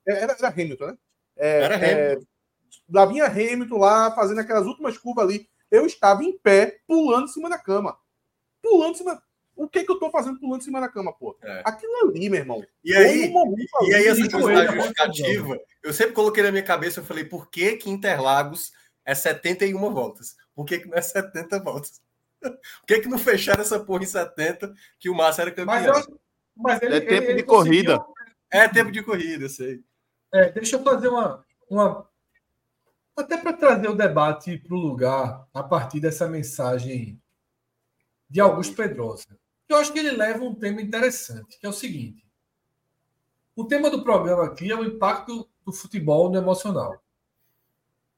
É, 0.07 0.23
era, 0.23 0.37
era 0.39 0.49
Hamilton, 0.49 0.87
né? 0.87 0.97
É, 1.37 1.61
era 1.63 1.75
é, 1.75 2.13
Hamilton. 2.13 2.27
Lá 2.89 3.07
vinha 3.07 3.27
Hamilton 3.27 3.79
lá, 3.79 4.11
fazendo 4.13 4.41
aquelas 4.41 4.67
últimas 4.67 4.97
curvas 4.97 5.25
ali. 5.25 5.49
Eu 5.71 5.87
estava 5.87 6.25
em 6.25 6.37
pé, 6.39 6.79
pulando 6.87 7.25
em 7.25 7.33
cima 7.33 7.49
da 7.49 7.59
cama. 7.59 7.99
Pulando 8.63 8.93
em 8.93 8.95
cima. 8.95 9.23
O 9.55 9.69
que 9.69 9.83
que 9.83 9.91
eu 9.91 9.99
tô 9.99 10.11
fazendo 10.11 10.39
pulando 10.39 10.61
em 10.61 10.65
cima 10.65 10.81
da 10.81 10.89
cama, 10.89 11.13
pô? 11.13 11.37
É. 11.43 11.63
Aquilo 11.65 12.09
ali, 12.09 12.31
meu 12.31 12.41
irmão. 12.41 12.65
E 12.85 12.95
aí, 12.95 13.33
e 13.83 13.95
aí 13.95 14.07
essa 14.07 14.31
coisa 14.31 14.53
da 14.53 14.73
justificativa, 14.73 15.59
eu 15.83 15.93
sempre 15.93 16.15
coloquei 16.15 16.43
na 16.45 16.53
minha 16.53 16.63
cabeça, 16.63 17.01
eu 17.01 17.05
falei, 17.05 17.25
por 17.25 17.51
que 17.51 17.77
que 17.77 17.91
Interlagos 17.91 18.73
é 19.05 19.15
71 19.15 19.79
voltas? 19.93 20.37
Por 20.55 20.65
que 20.65 20.79
que 20.79 20.89
não 20.89 20.97
é 20.97 21.03
70 21.03 21.61
voltas? 21.61 22.01
Por 22.41 22.87
que 22.87 23.01
que 23.01 23.09
não 23.09 23.19
fecharam 23.19 23.63
essa 23.63 23.81
porra 23.81 24.05
em 24.05 24.07
70 24.07 24.73
que 24.99 25.11
o 25.11 25.15
Massa 25.15 25.43
era 25.43 25.51
campeão? 25.51 25.67
Mas, 25.67 26.07
eu, 26.07 26.21
mas 26.57 26.83
ele, 26.83 26.97
é 26.97 27.01
tempo 27.01 27.13
ele, 27.13 27.27
ele 27.27 27.35
de 27.35 27.43
corrida. 27.43 28.01
É 28.51 28.69
tempo 28.69 28.93
de 28.93 29.03
corrida, 29.03 29.49
sei. 29.49 29.83
É, 30.33 30.51
deixa 30.53 30.77
eu 30.77 30.83
fazer 30.83 31.09
uma. 31.09 31.45
uma... 31.69 32.09
Até 33.19 33.37
para 33.37 33.53
trazer 33.53 33.89
o 33.89 33.97
debate 33.97 34.57
para 34.59 34.77
o 34.77 34.79
lugar 34.79 35.45
a 35.53 35.61
partir 35.61 35.99
dessa 35.99 36.29
mensagem 36.29 37.21
de 38.31 38.41
Augusto 38.41 38.77
Pedrosa. 38.77 39.27
Eu 39.69 39.77
acho 39.77 39.93
que 39.93 39.99
ele 39.99 40.13
leva 40.13 40.45
um 40.45 40.55
tema 40.55 40.81
interessante, 40.81 41.59
que 41.59 41.67
é 41.67 41.69
o 41.69 41.73
seguinte: 41.73 42.25
o 43.57 43.65
tema 43.65 43.91
do 43.91 44.05
programa 44.05 44.45
aqui 44.45 44.71
é 44.71 44.77
o 44.77 44.85
impacto 44.85 45.49
do 45.65 45.73
futebol 45.73 46.31
no 46.31 46.39
emocional. 46.39 47.03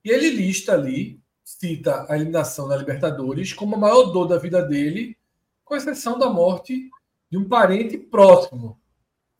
E 0.04 0.10
ele 0.10 0.28
lista 0.28 0.74
ali, 0.74 1.18
cita 1.42 2.04
a 2.06 2.14
eliminação 2.14 2.68
da 2.68 2.76
Libertadores 2.76 3.54
como 3.54 3.76
a 3.76 3.78
maior 3.78 4.12
dor 4.12 4.26
da 4.26 4.36
vida 4.36 4.60
dele, 4.62 5.16
com 5.64 5.74
exceção 5.74 6.18
da 6.18 6.28
morte 6.28 6.90
de 7.30 7.38
um 7.38 7.48
parente 7.48 7.96
próximo, 7.96 8.78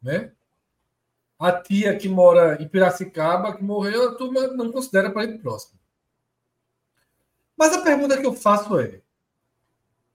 né? 0.00 0.32
A 1.40 1.52
tia 1.52 1.96
que 1.96 2.06
mora 2.06 2.62
em 2.62 2.68
Piracicaba, 2.68 3.56
que 3.56 3.64
morreu, 3.64 4.10
a 4.10 4.14
turma 4.14 4.48
não 4.48 4.70
considera 4.70 5.10
parente 5.10 5.38
próximo. 5.38 5.80
Mas 7.56 7.72
a 7.72 7.80
pergunta 7.80 8.18
que 8.18 8.26
eu 8.26 8.34
faço 8.34 8.78
é: 8.78 9.00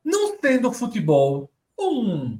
não 0.03 0.37
tendo 0.37 0.71
futebol 0.71 1.51
um, 1.79 2.39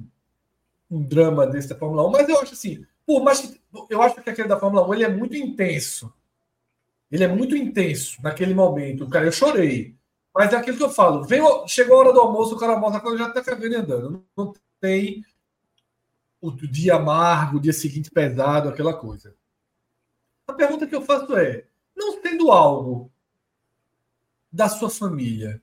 um 0.88 1.02
drama 1.02 1.48
desse 1.48 1.68
da 1.68 1.74
Fórmula 1.74 2.06
1, 2.06 2.10
mas 2.10 2.28
eu 2.28 2.38
acho 2.40 2.52
assim, 2.52 2.86
por 3.04 3.24
mais 3.24 3.40
que, 3.40 3.60
eu 3.90 4.00
acho 4.00 4.22
que 4.22 4.30
aquele 4.30 4.46
da 4.46 4.58
Fórmula 4.58 4.86
1 4.88 4.94
ele 4.94 5.04
é 5.04 5.08
muito 5.08 5.36
intenso. 5.36 6.12
Ele 7.10 7.24
é 7.24 7.28
muito 7.28 7.56
intenso 7.56 8.22
naquele 8.22 8.54
momento. 8.54 9.08
Cara, 9.08 9.26
eu 9.26 9.32
chorei. 9.32 9.96
Mas 10.34 10.52
é 10.52 10.56
aquilo 10.56 10.76
que 10.76 10.82
eu 10.82 10.90
falo. 10.90 11.24
Vem, 11.24 11.40
chegou 11.66 11.96
a 11.96 12.00
hora 12.00 12.12
do 12.12 12.20
almoço, 12.20 12.54
o 12.54 12.58
cara 12.58 12.78
mostra 12.78 13.00
quando 13.00 13.18
já 13.18 13.28
está 13.28 13.42
cagando 13.42 13.76
andando. 13.76 14.24
Não 14.36 14.52
tem 14.80 15.24
o 16.40 16.50
dia 16.50 16.96
amargo, 16.96 17.56
o 17.56 17.60
dia 17.60 17.72
seguinte 17.72 18.10
pesado, 18.10 18.68
aquela 18.68 18.94
coisa. 18.94 19.34
A 20.46 20.52
pergunta 20.52 20.86
que 20.86 20.94
eu 20.94 21.02
faço 21.02 21.36
é: 21.36 21.64
não 21.96 22.20
tendo 22.20 22.50
algo 22.50 23.10
da 24.52 24.68
sua 24.68 24.88
família, 24.88 25.60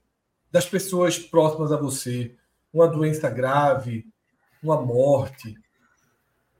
das 0.52 0.66
pessoas 0.68 1.18
próximas 1.18 1.72
a 1.72 1.78
você, 1.78 2.36
uma 2.72 2.88
doença 2.88 3.30
grave, 3.30 4.06
uma 4.62 4.82
morte. 4.82 5.56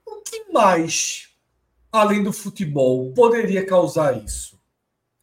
O 0.06 0.20
que 0.22 0.50
mais, 0.52 1.34
além 1.92 2.22
do 2.22 2.32
futebol, 2.32 3.12
poderia 3.12 3.66
causar 3.66 4.22
isso? 4.24 4.60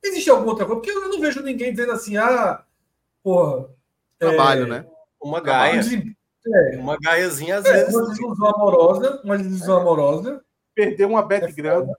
Existe 0.03 0.29
alguma 0.29 0.51
outra 0.51 0.65
coisa? 0.65 0.81
Porque 0.81 0.91
eu 0.91 1.09
não 1.09 1.19
vejo 1.19 1.41
ninguém 1.41 1.71
dizendo 1.71 1.91
assim, 1.91 2.17
ah, 2.17 2.63
porra. 3.23 3.69
Trabalho, 4.17 4.65
é, 4.65 4.67
né? 4.67 4.87
Uma 5.21 5.39
gaia. 5.39 5.81
É, 6.47 6.77
uma 6.77 6.97
gaiazinha 6.97 7.57
às 7.57 7.65
é, 7.65 7.73
vezes. 7.73 7.95
Uma 7.95 8.07
desilusão 8.09 8.47
amorosa, 8.49 9.21
uma 9.23 9.37
desilusão 9.37 9.81
amorosa. 9.81 10.41
Perdeu 10.73 11.09
uma 11.09 11.21
bet 11.21 11.43
é 11.43 11.51
grande. 11.51 11.91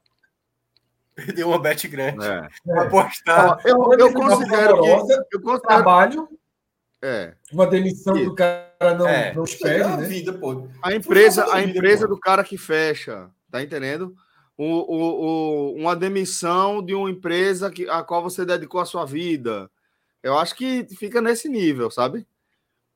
Perdeu 1.15 1.49
uma 1.49 1.59
bet 1.59 1.87
grande. 1.89 2.27
É. 2.27 2.79
Apostar. 2.81 3.61
Eu, 3.65 3.77
eu, 3.93 3.99
eu 3.99 4.13
considero 4.13 4.79
amorosa, 4.79 5.27
que, 5.31 5.37
eu 5.37 5.41
considero... 5.41 5.61
trabalho 5.61 6.29
é. 7.03 7.35
Uma 7.53 7.67
demissão 7.67 8.17
e... 8.17 8.25
do 8.25 8.35
cara 8.35 8.95
não, 8.97 9.09
é. 9.09 9.35
não 9.35 9.43
espere, 9.43 9.83
é 9.83 9.97
né? 9.97 10.07
Vida, 10.07 10.33
pô. 10.33 10.69
A 10.81 10.95
empresa, 10.95 11.53
a 11.53 11.61
empresa 11.61 12.07
do 12.07 12.19
cara 12.19 12.45
que 12.45 12.57
fecha, 12.57 13.29
tá 13.51 13.61
entendendo? 13.61 14.15
O, 14.57 14.65
o, 14.65 15.25
o, 15.25 15.75
uma 15.75 15.97
demissão 15.97 16.81
de 16.81 16.95
uma 16.95 17.11
empresa 17.11 17.71
que, 17.71 17.89
a 17.91 18.05
qual 18.05 18.23
você 18.23 18.45
dedicou 18.45 18.81
a 18.81 18.87
sua 18.87 19.05
vida. 19.05 19.69
Eu 20.23 20.39
acho 20.39 20.55
que 20.55 20.87
fica 20.97 21.21
nesse 21.21 21.49
nível, 21.49 21.91
sabe? 21.91 22.25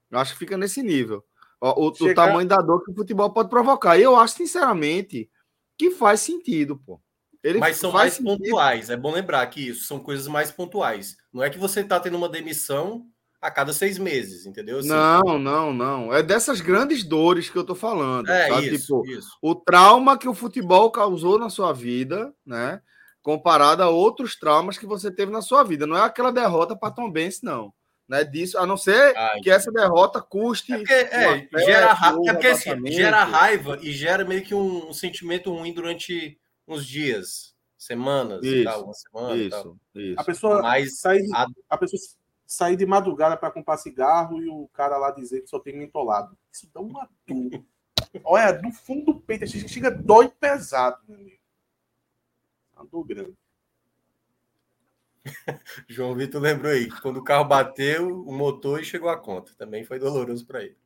Eu 0.08 0.20
acho 0.20 0.34
que 0.34 0.38
fica 0.38 0.56
nesse 0.56 0.80
nível. 0.84 1.24
O, 1.60 1.88
o, 1.88 1.94
Chegar... 1.94 2.10
o 2.10 2.14
tamanho 2.14 2.48
da 2.48 2.58
dor 2.58 2.84
que 2.84 2.90
o 2.90 2.94
futebol 2.94 3.30
pode 3.32 3.48
provocar. 3.48 3.96
E 3.98 4.02
eu 4.02 4.16
acho, 4.16 4.36
sinceramente, 4.36 5.30
que 5.78 5.90
faz 5.90 6.20
sentido, 6.20 6.76
pô. 6.76 7.00
Ele 7.42 7.58
Mas 7.58 7.76
são 7.76 7.92
mais 7.92 8.14
sentido. 8.14 8.38
pontuais. 8.38 8.90
É 8.90 8.96
bom 8.96 9.12
lembrar 9.12 9.46
que 9.46 9.68
isso 9.68 9.86
são 9.86 10.00
coisas 10.00 10.26
mais 10.26 10.50
pontuais. 10.50 11.16
Não 11.32 11.42
é 11.42 11.50
que 11.50 11.58
você 11.58 11.80
está 11.80 12.00
tendo 12.00 12.16
uma 12.16 12.28
demissão 12.28 13.06
a 13.40 13.50
cada 13.50 13.72
seis 13.72 13.98
meses, 13.98 14.46
entendeu? 14.46 14.80
Assim, 14.80 14.88
não, 14.88 15.38
não, 15.38 15.72
não. 15.72 16.12
É 16.12 16.22
dessas 16.22 16.60
grandes 16.60 17.04
dores 17.04 17.48
que 17.48 17.56
eu 17.56 17.64
tô 17.64 17.74
falando. 17.74 18.28
É 18.28 18.48
sabe? 18.48 18.74
Isso, 18.74 19.00
tipo, 19.00 19.06
isso. 19.06 19.28
o 19.40 19.54
trauma 19.54 20.18
que 20.18 20.28
o 20.28 20.34
futebol 20.34 20.90
causou 20.90 21.38
na 21.38 21.48
sua 21.48 21.72
vida, 21.72 22.34
né? 22.44 22.80
Comparado 23.22 23.82
a 23.82 23.88
outros 23.88 24.36
traumas 24.36 24.76
que 24.76 24.86
você 24.86 25.10
teve 25.10 25.30
na 25.30 25.42
sua 25.42 25.62
vida. 25.62 25.86
Não 25.86 25.96
é 25.96 26.02
aquela 26.02 26.32
derrota 26.32 26.74
para 26.74 26.92
Tom 26.92 27.10
Benz, 27.10 27.40
não. 27.42 27.72
Né, 28.08 28.22
disso, 28.22 28.56
a 28.56 28.64
não 28.64 28.76
ser 28.76 29.16
ah, 29.16 29.36
que 29.42 29.50
essa 29.50 29.72
derrota 29.72 30.22
custe. 30.22 30.72
É 30.72 30.78
porque, 30.78 30.92
é, 30.92 31.48
gera, 31.64 31.92
ra... 31.92 32.16
é 32.24 32.32
porque 32.32 32.46
assim, 32.46 32.86
gera 32.92 33.24
raiva 33.24 33.78
e 33.82 33.90
gera 33.90 34.24
meio 34.24 34.44
que 34.44 34.54
um, 34.54 34.90
um, 34.90 34.92
sentimento 34.92 35.52
ruim 35.52 35.72
durante 35.72 36.38
uns 36.68 36.86
dias, 36.86 37.52
semanas 37.76 38.44
isso, 38.44 38.62
tal, 38.62 38.84
uma 38.84 38.94
semana. 38.94 39.34
Isso, 39.34 39.76
isso. 39.92 40.20
A 40.20 40.22
pessoa 40.22 40.62
Mas 40.62 41.00
sai, 41.00 41.18
a... 41.34 41.46
a 41.68 41.76
pessoa 41.76 42.00
sair 42.46 42.76
de 42.76 42.86
madrugada 42.86 43.36
para 43.36 43.50
comprar 43.50 43.76
cigarro 43.76 44.40
e 44.40 44.48
o 44.48 44.68
cara 44.68 44.96
lá 44.96 45.10
dizer 45.10 45.40
que 45.40 45.48
só 45.48 45.58
tem 45.58 45.76
mentolado. 45.76 46.38
Isso 46.52 46.70
dá 46.72 46.80
uma 46.80 47.10
dor. 47.26 47.64
Olha, 48.24 48.52
do 48.52 48.70
fundo 48.70 49.12
do 49.12 49.20
peito, 49.20 49.46
chega 49.46 49.90
dói 49.90 50.28
pesado, 50.28 50.98
meu 51.08 51.18
amigo. 51.18 51.40
Uma 52.76 52.86
dor 52.86 53.04
grande. 53.04 53.36
João 55.88 56.14
Vitor 56.14 56.40
lembrou 56.40 56.72
aí 56.72 56.88
que 56.88 57.00
quando 57.00 57.18
o 57.18 57.24
carro 57.24 57.44
bateu, 57.44 58.22
o 58.22 58.32
motor 58.32 58.80
e 58.80 58.84
chegou 58.84 59.08
a 59.08 59.16
conta. 59.16 59.52
Também 59.56 59.84
foi 59.84 59.98
doloroso 59.98 60.46
para 60.46 60.62
ele. 60.62 60.76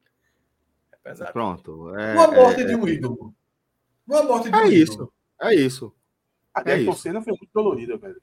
É 0.93 0.97
pesado. 0.97 1.33
Pronto. 1.33 1.95
É, 1.97 2.15
uma 2.15 2.29
morte 2.29 2.63
é, 2.63 2.65
de 2.65 2.75
um 2.75 2.89
ídolo. 2.89 3.35
Uma 4.07 4.23
morte 4.23 4.51
de 4.51 4.57
é 4.57 4.63
um 4.63 4.67
isso, 4.67 4.93
ídolo. 4.95 5.13
É 5.41 5.55
isso. 5.55 5.95
A 6.55 6.63
é 6.67 6.93
Senna 6.95 7.23
foi 7.23 7.33
muito 7.33 7.51
dolorida, 7.55 7.97
velho. 7.97 8.21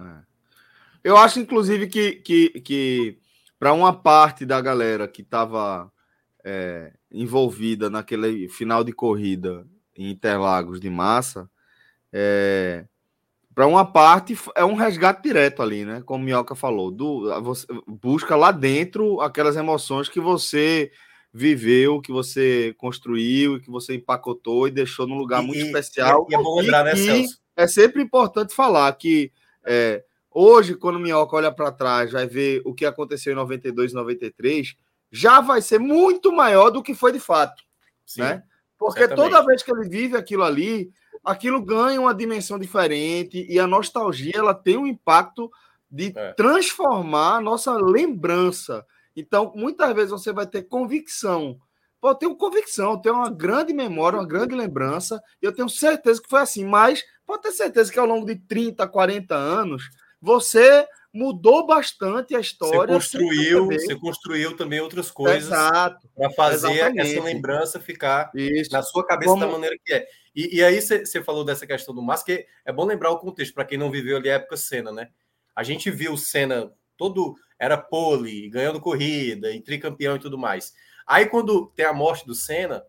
É. 0.00 0.22
Eu 1.04 1.16
acho, 1.16 1.38
inclusive, 1.38 1.86
que, 1.86 2.16
que, 2.16 2.60
que 2.60 3.18
para 3.58 3.72
uma 3.72 3.92
parte 3.92 4.44
da 4.44 4.60
galera 4.60 5.06
que 5.06 5.22
estava 5.22 5.92
é, 6.44 6.92
envolvida 7.10 7.88
naquele 7.90 8.48
final 8.48 8.82
de 8.82 8.92
corrida 8.92 9.66
em 9.94 10.10
Interlagos 10.10 10.80
de 10.80 10.90
massa, 10.90 11.48
é, 12.12 12.86
para 13.56 13.66
uma 13.66 13.90
parte 13.90 14.38
é 14.54 14.62
um 14.66 14.74
resgate 14.74 15.22
direto 15.22 15.62
ali, 15.62 15.82
né? 15.82 16.02
Como 16.04 16.22
o 16.22 16.26
Minhoca 16.26 16.54
falou, 16.54 16.90
do, 16.90 17.42
você 17.42 17.66
busca 17.86 18.36
lá 18.36 18.52
dentro 18.52 19.18
aquelas 19.22 19.56
emoções 19.56 20.10
que 20.10 20.20
você 20.20 20.92
viveu, 21.32 22.02
que 22.02 22.12
você 22.12 22.74
construiu, 22.76 23.58
que 23.58 23.70
você 23.70 23.94
empacotou 23.94 24.68
e 24.68 24.70
deixou 24.70 25.06
num 25.06 25.16
lugar 25.16 25.42
muito 25.42 25.58
E- 25.58 25.62
especial. 25.68 26.26
E 26.28 26.34
é 26.34 26.38
bom 26.38 26.60
lembrar, 26.60 26.84
né, 26.84 26.96
Celso? 26.96 27.40
É 27.56 27.66
sempre 27.66 28.02
importante 28.02 28.54
falar 28.54 28.92
que 28.92 29.32
é, 29.64 30.04
hoje, 30.30 30.74
quando 30.74 30.96
o 30.96 31.00
Minhoca 31.00 31.36
olha 31.36 31.50
para 31.50 31.72
trás, 31.72 32.12
vai 32.12 32.26
ver 32.26 32.60
o 32.62 32.74
que 32.74 32.84
aconteceu 32.84 33.32
em 33.32 33.36
92 33.36 33.92
e 33.92 33.94
93, 33.94 34.76
já 35.10 35.40
vai 35.40 35.62
ser 35.62 35.80
muito 35.80 36.30
maior 36.30 36.68
do 36.68 36.82
que 36.82 36.94
foi 36.94 37.10
de 37.10 37.20
fato. 37.20 37.62
Sim. 38.04 38.20
né? 38.20 38.42
Porque 38.78 39.00
certamente. 39.00 39.30
toda 39.30 39.46
vez 39.46 39.62
que 39.62 39.72
ele 39.72 39.88
vive 39.88 40.14
aquilo 40.14 40.42
ali, 40.42 40.90
aquilo 41.26 41.60
ganha 41.62 42.00
uma 42.00 42.14
dimensão 42.14 42.58
diferente 42.58 43.44
e 43.48 43.58
a 43.58 43.66
nostalgia 43.66 44.32
ela 44.36 44.54
tem 44.54 44.76
um 44.76 44.86
impacto 44.86 45.50
de 45.90 46.12
É. 46.16 46.32
transformar 46.32 47.36
a 47.36 47.40
nossa 47.40 47.72
lembrança. 47.76 48.84
Então, 49.14 49.52
muitas 49.54 49.94
vezes 49.94 50.10
você 50.10 50.32
vai 50.32 50.46
ter 50.46 50.62
convicção. 50.62 51.58
Pô, 52.00 52.10
eu 52.10 52.14
tenho 52.14 52.36
convicção, 52.36 52.92
eu 52.92 52.98
tenho 52.98 53.14
uma 53.14 53.30
grande 53.30 53.72
memória, 53.72 54.18
uma 54.18 54.26
grande 54.26 54.54
lembrança, 54.54 55.20
e 55.42 55.46
eu 55.46 55.52
tenho 55.52 55.68
certeza 55.68 56.20
que 56.22 56.28
foi 56.28 56.40
assim, 56.40 56.64
mas 56.64 57.02
pode 57.26 57.42
ter 57.42 57.52
certeza 57.52 57.90
que 57.92 57.98
ao 57.98 58.06
longo 58.06 58.26
de 58.26 58.36
30, 58.36 58.86
40 58.86 59.34
anos, 59.34 59.84
você 60.20 60.86
mudou 61.12 61.66
bastante 61.66 62.34
a 62.34 62.38
Você 62.38 62.42
história. 62.50 62.92
construiu, 62.94 63.60
sem 63.60 63.68
perceber. 63.68 63.94
você 63.94 64.00
construiu 64.00 64.56
também 64.56 64.80
outras 64.80 65.10
coisas 65.10 65.48
para 65.48 66.30
fazer 66.36 66.72
Exatamente. 66.72 67.14
essa 67.14 67.22
lembrança 67.24 67.80
ficar 67.80 68.30
Isso. 68.34 68.70
na 68.70 68.82
sua 68.82 69.04
cabeça 69.06 69.30
Como- 69.30 69.46
da 69.46 69.50
maneira 69.50 69.74
que 69.82 69.94
é. 69.94 70.06
E, 70.36 70.58
e 70.58 70.62
aí 70.64 70.80
você 70.82 71.22
falou 71.24 71.44
dessa 71.44 71.66
questão 71.66 71.94
do 71.94 72.02
Massa, 72.02 72.24
que 72.26 72.46
é 72.64 72.72
bom 72.72 72.84
lembrar 72.84 73.10
o 73.10 73.18
contexto, 73.18 73.54
para 73.54 73.64
quem 73.64 73.78
não 73.78 73.90
viveu 73.90 74.18
ali 74.18 74.30
a 74.30 74.34
época 74.34 74.56
Senna, 74.56 74.92
né? 74.92 75.08
A 75.54 75.62
gente 75.62 75.90
viu 75.90 76.12
o 76.12 76.18
Senna 76.18 76.70
todo, 76.96 77.34
era 77.58 77.78
pole, 77.78 78.50
ganhando 78.50 78.80
corrida, 78.80 79.50
e 79.50 79.62
tricampeão 79.62 80.16
e 80.16 80.18
tudo 80.20 80.36
mais. 80.36 80.74
Aí 81.06 81.24
quando 81.26 81.68
tem 81.74 81.86
a 81.86 81.92
morte 81.94 82.26
do 82.26 82.34
Senna, 82.34 82.84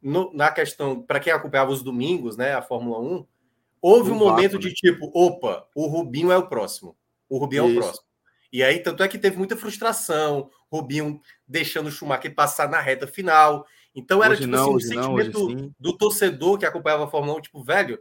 no- 0.00 0.32
na 0.32 0.50
questão, 0.52 1.02
para 1.02 1.18
quem 1.20 1.32
acompanhava 1.32 1.72
os 1.72 1.82
domingos, 1.82 2.36
né, 2.36 2.54
a 2.54 2.62
Fórmula 2.62 3.00
1, 3.00 3.26
houve 3.82 4.10
Um 4.10 4.14
um 4.14 4.18
momento 4.18 4.52
vácuo, 4.52 4.68
de 4.68 4.72
tipo, 4.74 5.10
opa, 5.14 5.66
o 5.74 5.86
Rubinho 5.86 6.30
é 6.30 6.36
o 6.36 6.48
próximo. 6.48 6.96
O 7.28 7.38
Rubinho 7.38 7.60
é 7.62 7.64
o 7.64 7.68
Isso. 7.70 7.80
próximo. 7.80 8.06
E 8.52 8.62
aí, 8.62 8.78
tanto 8.80 9.02
é 9.02 9.08
que 9.08 9.18
teve 9.18 9.36
muita 9.36 9.56
frustração, 9.56 10.50
Rubinho 10.72 11.20
deixando 11.46 11.88
o 11.88 11.90
Schumacher 11.90 12.34
passar 12.34 12.68
na 12.68 12.80
reta 12.80 13.06
final. 13.06 13.66
Então 13.98 14.22
era 14.22 14.32
Hoje 14.32 14.42
tipo 14.42 14.52
não, 14.52 14.76
assim, 14.76 14.92
um 14.92 15.00
não, 15.00 15.16
sentimento 15.16 15.50
sim. 15.50 15.74
do 15.78 15.96
torcedor 15.96 16.58
que 16.58 16.66
acompanhava 16.66 17.04
a 17.04 17.08
Fórmula 17.08 17.38
1, 17.38 17.40
tipo, 17.42 17.62
velho, 17.62 17.98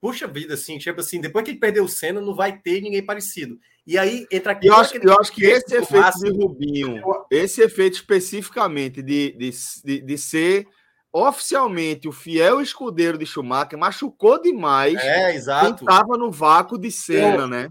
puxa 0.00 0.26
vida, 0.26 0.54
assim, 0.54 0.78
tipo 0.78 1.00
assim, 1.00 1.20
depois 1.20 1.44
que 1.44 1.50
ele 1.52 1.58
perdeu 1.60 1.84
o 1.84 1.88
Senna, 1.88 2.20
não 2.20 2.34
vai 2.34 2.58
ter 2.58 2.80
ninguém 2.80 3.04
parecido. 3.04 3.58
E 3.86 3.96
aí 3.98 4.26
entra 4.30 4.52
aqui. 4.52 4.66
Eu 4.68 4.74
acho, 4.74 4.96
eu 4.96 5.18
acho 5.18 5.32
que 5.32 5.44
esse 5.44 5.74
efeito 5.76 6.00
Massa. 6.02 6.24
de 6.24 6.30
Rubinho, 6.30 7.02
esse 7.30 7.60
efeito 7.62 7.94
especificamente 7.94 9.02
de, 9.02 9.32
de, 9.32 9.50
de, 9.84 10.00
de 10.02 10.18
ser 10.18 10.68
oficialmente 11.12 12.06
o 12.06 12.12
fiel 12.12 12.60
escudeiro 12.60 13.16
de 13.18 13.24
Schumacher, 13.26 13.78
machucou 13.78 14.40
demais 14.40 14.94
É, 15.02 15.34
exato. 15.34 15.82
estava 15.84 16.16
no 16.16 16.30
vácuo 16.30 16.78
de 16.78 16.90
cena, 16.90 17.46
né? 17.46 17.68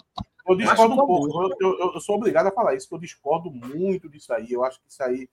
Eu 0.48 0.56
discordo 0.56 0.94
um 0.94 0.98
pouco. 0.98 1.54
Eu, 1.62 1.78
eu- 1.80 1.94
eu 1.94 2.00
sou 2.02 2.16
obrigado 2.16 2.48
a 2.48 2.52
falar 2.52 2.74
isso, 2.76 2.88
que 2.88 2.96
eu 2.96 3.00
discordo 3.00 3.52
muito 3.52 4.10
disso 4.10 4.34
aí. 4.34 4.52
Eu 4.52 4.64
acho 4.64 4.80
que 4.80 4.90
isso 4.90 5.04
aí. 5.04 5.28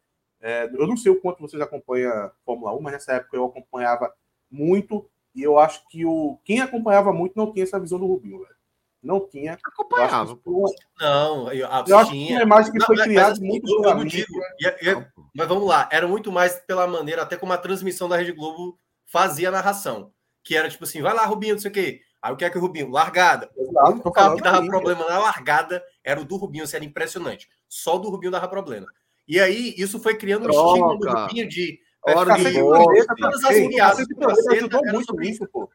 É, 0.46 0.64
eu 0.66 0.86
não 0.86 0.96
sei 0.96 1.10
o 1.10 1.20
quanto 1.20 1.40
vocês 1.40 1.60
acompanham 1.62 2.12
a 2.12 2.32
Fórmula 2.44 2.74
1, 2.76 2.80
mas 2.80 2.92
nessa 2.92 3.12
época 3.14 3.36
eu 3.36 3.44
acompanhava 3.46 4.12
muito. 4.50 5.08
E 5.34 5.42
eu 5.42 5.58
acho 5.58 5.82
que 5.88 6.04
o 6.06 6.38
quem 6.44 6.60
acompanhava 6.60 7.12
muito 7.12 7.32
não 7.36 7.52
tinha 7.52 7.64
essa 7.64 7.80
visão 7.80 7.98
do 7.98 8.06
Rubinho, 8.06 8.38
velho. 8.38 8.54
Não 9.02 9.20
tinha. 9.28 9.52
Eu 9.52 9.58
Acompanhava. 9.66 10.34
que 10.36 10.40
isso 10.48 10.74
Não, 11.00 11.52
eu, 11.52 11.66
Eu 11.86 11.98
acho 11.98 12.10
que 12.10 12.16
tinha. 12.16 12.36
uma 12.38 12.42
imagem 12.44 12.72
que 12.72 12.78
Não, 12.78 12.86
foi 12.86 12.96
criada 12.96 13.32
assim, 13.32 13.44
muito 13.46 13.68
eu, 13.68 13.74
eu 13.76 13.80
pela 13.82 13.94
não 13.96 14.02
mídia. 14.04 14.24
digo. 14.24 14.40
e- 14.60 14.90
e- 14.90 15.06
mas 15.34 15.48
vamos 15.48 15.66
lá, 15.66 15.88
era 15.92 16.06
muito 16.08 16.30
mais 16.32 16.54
pela 16.60 16.86
maneira, 16.86 17.22
até 17.22 17.36
como 17.36 17.52
a 17.52 17.58
transmissão 17.58 18.08
da 18.08 18.16
Rede 18.16 18.32
Globo 18.32 18.78
fazia 19.06 19.48
a 19.48 19.52
narração. 19.52 20.12
Que 20.42 20.56
era 20.56 20.68
tipo 20.70 20.84
assim, 20.84 21.02
vai 21.02 21.12
lá, 21.12 21.26
Rubinho, 21.26 21.54
não 21.54 21.60
sei 21.60 21.70
o 21.70 21.74
quê. 21.74 22.00
Aí 22.22 22.32
o 22.32 22.36
que 22.36 22.44
é 22.44 22.50
que 22.50 22.56
o 22.56 22.60
Rubinho? 22.60 22.88
Largada. 22.90 23.50
O 23.56 23.62
Exato, 23.62 24.00
tô 24.02 24.10
carro 24.12 24.36
que 24.36 24.42
dava 24.42 24.60
aí. 24.60 24.66
problema 24.68 25.04
na 25.06 25.18
largada 25.18 25.84
era 26.02 26.18
o 26.20 26.24
do 26.24 26.36
Rubinho, 26.36 26.64
isso 26.64 26.74
era 26.76 26.84
impressionante. 26.84 27.48
Só 27.68 27.96
o 27.96 27.98
do 27.98 28.08
Rubinho 28.08 28.30
dava 28.32 28.48
problema. 28.48 28.86
E 29.26 29.40
aí, 29.40 29.74
isso 29.76 29.98
foi 29.98 30.16
criando 30.16 30.48
um 30.48 30.50
Troca. 30.50 30.78
estigma 30.78 30.98
do 30.98 31.20
Rubinho 31.20 31.48
de. 31.48 31.80
Hora 32.02 32.34
de. 32.34 32.52
Planeta, 32.52 33.14
Todas 33.16 33.44
as 33.44 33.50
Cacete 33.50 34.08
do 34.08 34.16
Planeta 34.16 34.34
Caceta 34.34 34.54
ajudou 34.56 34.84
muito 34.84 35.16
nisso, 35.16 35.48
pô. 35.48 35.70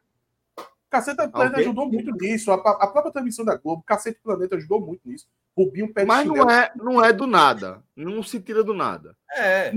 Cacete 0.90 1.28
Planeta 1.28 1.56
quê? 1.56 1.60
ajudou 1.62 1.88
muito 1.88 2.12
nisso. 2.12 2.50
A, 2.50 2.54
a 2.54 2.86
própria 2.86 3.12
transmissão 3.12 3.44
da 3.44 3.56
Globo, 3.56 3.82
Cacete 3.84 4.20
Planeta 4.22 4.56
ajudou 4.56 4.80
muito 4.80 5.08
nisso. 5.08 5.28
Rubinho 5.56 5.92
pede 5.92 6.06
Mas 6.06 6.26
não 6.26 6.50
é, 6.50 6.72
não 6.76 7.04
é 7.04 7.12
do 7.12 7.26
nada. 7.26 7.82
Não 7.94 8.22
se 8.22 8.40
tira 8.40 8.64
do 8.64 8.74
nada. 8.74 9.16
É, 9.32 9.72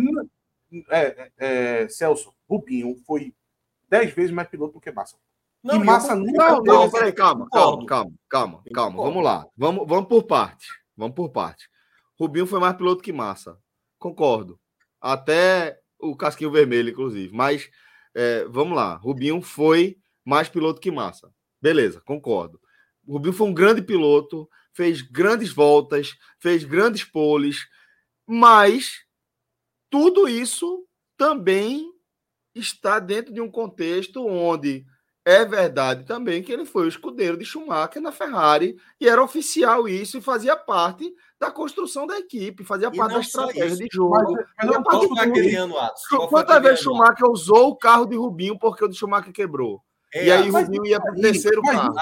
É, 0.90 1.32
é, 1.38 1.88
Celso, 1.88 2.34
Rubinho 2.50 2.96
foi 3.06 3.34
dez 3.88 4.12
vezes 4.12 4.32
mais 4.32 4.48
piloto 4.48 4.74
do 4.74 4.80
que 4.80 4.92
Massa. 4.92 5.18
não, 5.64 5.76
e 5.76 5.84
Massa 5.84 6.16
nunca 6.16 6.52
Não, 6.52 6.64
não, 6.64 6.90
peraí, 6.90 7.14
calma, 7.14 7.48
calma, 7.52 7.86
calma, 7.86 8.14
calma, 8.28 8.64
calma. 8.74 9.04
Vamos 9.04 9.24
lá. 9.24 9.48
Vamos, 9.56 9.88
vamos 9.88 10.08
por 10.10 10.24
parte. 10.24 10.68
Vamos 10.98 11.16
por 11.16 11.30
parte. 11.30 11.70
Rubinho 12.24 12.48
foi 12.48 12.60
mais 12.60 12.76
piloto 12.78 13.04
que 13.04 13.12
Massa. 13.12 13.58
Concordo. 14.00 14.58
Até 15.02 15.78
o 16.00 16.16
casquinho 16.16 16.52
vermelho, 16.52 16.90
inclusive. 16.90 17.36
Mas 17.36 17.70
é, 18.16 18.46
vamos 18.46 18.78
lá. 18.78 18.96
Rubinho 18.96 19.42
foi 19.42 19.98
mais 20.24 20.48
piloto 20.48 20.80
que 20.80 20.90
Massa. 20.90 21.30
Beleza, 21.62 22.00
concordo. 22.02 22.62
Rubinho 23.06 23.34
foi 23.34 23.48
um 23.48 23.54
grande 23.54 23.82
piloto, 23.82 24.50
fez 24.72 25.02
grandes 25.02 25.52
voltas, 25.52 26.16
fez 26.40 26.64
grandes 26.64 27.04
poles, 27.04 27.68
mas 28.26 29.04
tudo 29.90 30.26
isso 30.26 30.88
também 31.18 31.92
está 32.56 33.00
dentro 33.00 33.34
de 33.34 33.42
um 33.42 33.52
contexto 33.52 34.26
onde 34.26 34.86
é 35.26 35.44
verdade 35.44 36.06
também 36.06 36.44
que 36.44 36.52
ele 36.52 36.66
foi 36.66 36.86
o 36.86 36.90
escudeiro 36.90 37.38
de 37.38 37.46
Schumacher 37.46 38.02
na 38.02 38.12
Ferrari 38.12 38.78
e 39.00 39.08
era 39.08 39.24
oficial 39.24 39.88
isso 39.88 40.18
e 40.18 40.22
fazia 40.22 40.56
parte 40.56 41.14
da 41.46 41.52
construção 41.52 42.06
da 42.08 42.18
equipe, 42.18 42.64
fazia 42.64 42.90
E 42.92 42.98
parte 42.98 43.10
da 43.10 43.14
não 43.16 43.22
estratégia 43.22 43.66
isso. 43.66 43.78
de 43.78 43.88
jogo. 43.92 44.12
Mas, 44.34 44.46
mas 44.58 44.68
não 44.72 44.84
Qual 44.84 45.08
foi 45.08 45.20
aquele 45.20 45.56
ano, 45.56 45.78
Atos? 45.78 46.04
Quantas 46.30 46.62
vezes 46.62 46.86
ano? 46.86 46.96
Schumacher 46.96 47.30
usou 47.30 47.70
o 47.70 47.76
carro 47.76 48.06
de 48.06 48.16
Rubinho 48.16 48.58
porque 48.58 48.84
o 48.86 48.88
de 48.88 48.96
Schumacher 48.98 49.32
quebrou? 49.34 49.82
É, 50.16 50.26
e 50.28 50.32
aí 50.32 50.48
Rubinho 50.50 50.86
ia 50.86 51.02
para 51.02 51.12
o 51.12 51.20
terceiro 51.20 51.60
mas 51.64 51.76
carro. 51.76 51.96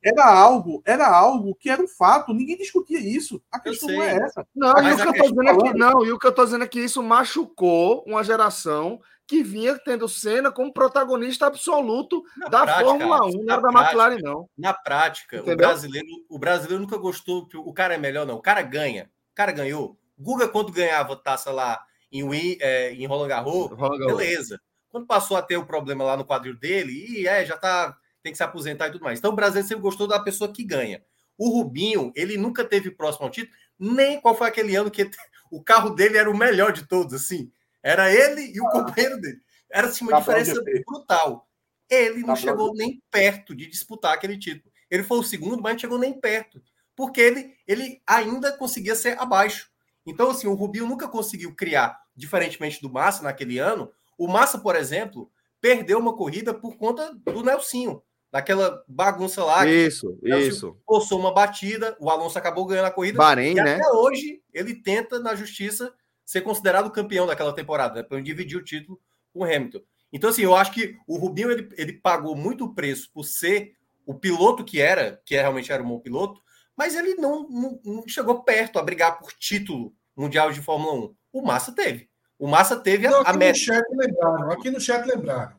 Era 0.00 0.24
algo, 0.32 0.80
era 0.84 1.08
algo 1.08 1.56
que 1.56 1.68
era 1.68 1.82
um 1.82 1.88
fato, 1.88 2.32
ninguém 2.32 2.56
discutia 2.56 3.00
isso. 3.00 3.42
A 3.50 3.58
questão 3.58 3.88
não 3.88 4.00
é 4.02 4.14
essa. 4.16 4.46
Não, 4.54 4.72
Mas 4.74 4.86
e 4.98 5.02
o 5.02 5.02
que 5.02 5.08
eu 5.08 5.12
tô 5.24 5.28
dizendo 5.30 5.42
é 5.48 5.52
que 5.54 5.58
falando- 5.60 5.76
não, 5.78 6.06
e 6.06 6.12
o 6.12 6.18
que 6.20 6.26
eu 6.28 6.32
tô 6.32 6.44
dizendo 6.44 6.62
é 6.64 6.68
que 6.68 6.78
isso 6.78 7.02
machucou 7.02 8.04
uma 8.06 8.22
geração 8.22 9.00
que 9.28 9.42
vinha 9.42 9.78
tendo 9.78 10.08
Senna 10.08 10.50
como 10.50 10.72
protagonista 10.72 11.46
absoluto 11.46 12.24
na 12.34 12.48
da 12.48 12.62
prática, 12.62 12.88
Fórmula 12.88 13.16
Atos, 13.18 13.34
1, 13.34 13.38
não 13.44 13.52
era 13.52 13.62
da 13.62 13.68
prática, 13.68 13.84
McLaren, 13.84 14.22
não. 14.22 14.50
Na 14.56 14.72
prática, 14.72 15.42
o 15.42 15.56
brasileiro, 15.56 16.08
o 16.30 16.38
brasileiro 16.38 16.80
nunca 16.80 16.96
gostou 16.96 17.46
que 17.46 17.56
o 17.58 17.70
cara 17.74 17.94
é 17.94 17.98
melhor, 17.98 18.26
não. 18.26 18.36
O 18.36 18.42
cara 18.42 18.62
ganha. 18.62 19.10
O 19.30 19.34
cara 19.34 19.52
ganhou. 19.52 19.98
Guga, 20.18 20.48
quando 20.48 20.72
ganhava 20.72 21.14
taça 21.14 21.52
lá 21.52 21.78
em, 22.10 22.26
é, 22.58 22.94
em 22.94 23.06
Roland 23.06 23.28
Garros, 23.28 23.70
Roland 23.70 23.98
Garros. 23.98 24.16
beleza. 24.16 24.58
Quando 24.88 25.06
passou 25.06 25.36
a 25.36 25.42
ter 25.42 25.58
o 25.58 25.66
problema 25.66 26.02
lá 26.02 26.16
no 26.16 26.24
quadril 26.24 26.58
dele, 26.58 26.92
e 26.92 27.28
é, 27.28 27.44
já 27.44 27.58
tá, 27.58 27.94
tem 28.22 28.32
que 28.32 28.38
se 28.38 28.42
aposentar 28.42 28.88
e 28.88 28.92
tudo 28.92 29.04
mais. 29.04 29.18
Então 29.18 29.30
o 29.30 29.36
brasileiro 29.36 29.68
sempre 29.68 29.82
gostou 29.82 30.08
da 30.08 30.18
pessoa 30.18 30.50
que 30.50 30.64
ganha. 30.64 31.02
O 31.36 31.50
Rubinho, 31.50 32.10
ele 32.16 32.38
nunca 32.38 32.64
teve 32.64 32.90
próximo 32.90 33.26
ao 33.26 33.30
título, 33.30 33.54
nem 33.78 34.18
qual 34.22 34.34
foi 34.34 34.48
aquele 34.48 34.74
ano 34.74 34.90
que 34.90 35.08
o 35.52 35.62
carro 35.62 35.90
dele 35.90 36.16
era 36.16 36.30
o 36.30 36.36
melhor 36.36 36.72
de 36.72 36.88
todos, 36.88 37.12
assim. 37.12 37.52
Era 37.82 38.12
ele 38.12 38.52
e 38.54 38.60
o 38.60 38.68
companheiro 38.70 39.20
dele. 39.20 39.38
Era 39.70 39.88
assim, 39.88 40.04
uma 40.04 40.12
Tá 40.12 40.18
diferença 40.20 40.62
brutal. 40.86 41.48
Ele 41.90 42.20
não 42.20 42.28
Tá 42.28 42.36
chegou 42.36 42.74
nem 42.74 43.02
perto 43.10 43.54
de 43.54 43.66
disputar 43.66 44.14
aquele 44.14 44.38
título. 44.38 44.72
Ele 44.90 45.02
foi 45.02 45.18
o 45.18 45.22
segundo, 45.22 45.62
mas 45.62 45.72
não 45.74 45.78
chegou 45.78 45.98
nem 45.98 46.18
perto. 46.18 46.60
Porque 46.96 47.20
ele, 47.20 47.54
ele 47.66 48.00
ainda 48.06 48.52
conseguia 48.52 48.94
ser 48.94 49.18
abaixo. 49.20 49.70
Então, 50.06 50.30
assim, 50.30 50.46
o 50.46 50.54
Rubinho 50.54 50.86
nunca 50.86 51.06
conseguiu 51.06 51.54
criar, 51.54 51.98
diferentemente 52.16 52.80
do 52.80 52.90
Massa 52.90 53.22
naquele 53.22 53.58
ano. 53.58 53.90
O 54.16 54.26
Massa, 54.26 54.58
por 54.58 54.74
exemplo, 54.74 55.30
perdeu 55.60 55.98
uma 55.98 56.16
corrida 56.16 56.52
por 56.54 56.76
conta 56.76 57.14
do 57.14 57.42
Nelsinho. 57.42 58.02
Daquela 58.30 58.84
bagunça 58.86 59.42
lá, 59.44 59.66
Isso, 59.66 60.18
isso. 60.22 60.76
forçou 60.86 61.18
uma 61.18 61.32
batida, 61.32 61.96
o 61.98 62.10
Alonso 62.10 62.36
acabou 62.38 62.66
ganhando 62.66 62.86
a 62.86 62.90
corrida. 62.90 63.16
Bahrein, 63.16 63.52
E 63.52 63.54
né? 63.54 63.76
até 63.76 63.88
hoje 63.90 64.42
ele 64.52 64.74
tenta, 64.74 65.18
na 65.18 65.34
justiça, 65.34 65.94
ser 66.28 66.42
considerado 66.42 66.90
campeão 66.90 67.26
daquela 67.26 67.54
temporada, 67.54 67.94
né, 67.94 68.02
para 68.02 68.20
dividir 68.20 68.58
o 68.58 68.62
título 68.62 69.00
com 69.32 69.40
o 69.40 69.44
Hamilton. 69.44 69.80
Então, 70.12 70.28
assim, 70.28 70.42
eu 70.42 70.54
acho 70.54 70.72
que 70.72 70.94
o 71.06 71.16
Rubinho 71.16 71.50
ele, 71.50 71.70
ele 71.74 71.94
pagou 71.94 72.36
muito 72.36 72.74
preço 72.74 73.10
por 73.14 73.24
ser 73.24 73.74
o 74.04 74.12
piloto 74.12 74.62
que 74.62 74.78
era, 74.78 75.22
que 75.24 75.34
realmente 75.34 75.72
era 75.72 75.82
um 75.82 75.88
bom 75.88 75.98
piloto, 75.98 76.42
mas 76.76 76.94
ele 76.94 77.14
não, 77.14 77.48
não, 77.48 77.80
não 77.82 78.04
chegou 78.06 78.42
perto 78.42 78.78
a 78.78 78.82
brigar 78.82 79.18
por 79.18 79.32
título 79.32 79.94
mundial 80.14 80.52
de 80.52 80.60
Fórmula 80.60 80.92
1. 80.92 81.16
O 81.32 81.42
Massa 81.42 81.72
teve. 81.72 82.10
O 82.38 82.46
Massa 82.46 82.78
teve 82.78 83.06
a, 83.06 83.10
Não, 83.10 83.18
a 83.20 83.22
aqui 83.22 83.32
no 83.32 83.38
meta. 83.38 83.58
chat 83.58 83.84
lembraram, 83.90 84.50
aqui 84.50 84.70
no 84.70 84.80
chat 84.80 85.06
lembraram. 85.06 85.58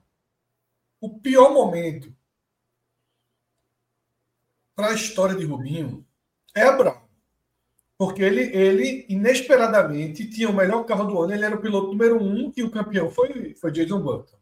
O 1.01 1.19
pior 1.19 1.51
momento 1.51 2.15
para 4.75 4.89
a 4.89 4.93
história 4.93 5.35
de 5.35 5.45
Rubinho 5.45 6.05
é 6.53 6.61
a 6.61 6.73
Brown. 6.73 6.98
Porque 7.99 8.23
ele, 8.23 8.43
ele, 8.55 9.05
inesperadamente, 9.09 10.25
tinha 10.29 10.49
o 10.49 10.53
melhor 10.55 10.83
carro 10.85 11.03
do 11.03 11.21
ano. 11.21 11.33
Ele 11.33 11.43
era 11.43 11.55
o 11.55 11.61
piloto 11.61 11.87
número 11.89 12.15
um 12.21 12.51
e 12.55 12.63
o 12.63 12.71
campeão 12.71 13.09
foi, 13.09 13.53
foi 13.59 13.71
Jason 13.71 13.99
Button. 14.01 14.37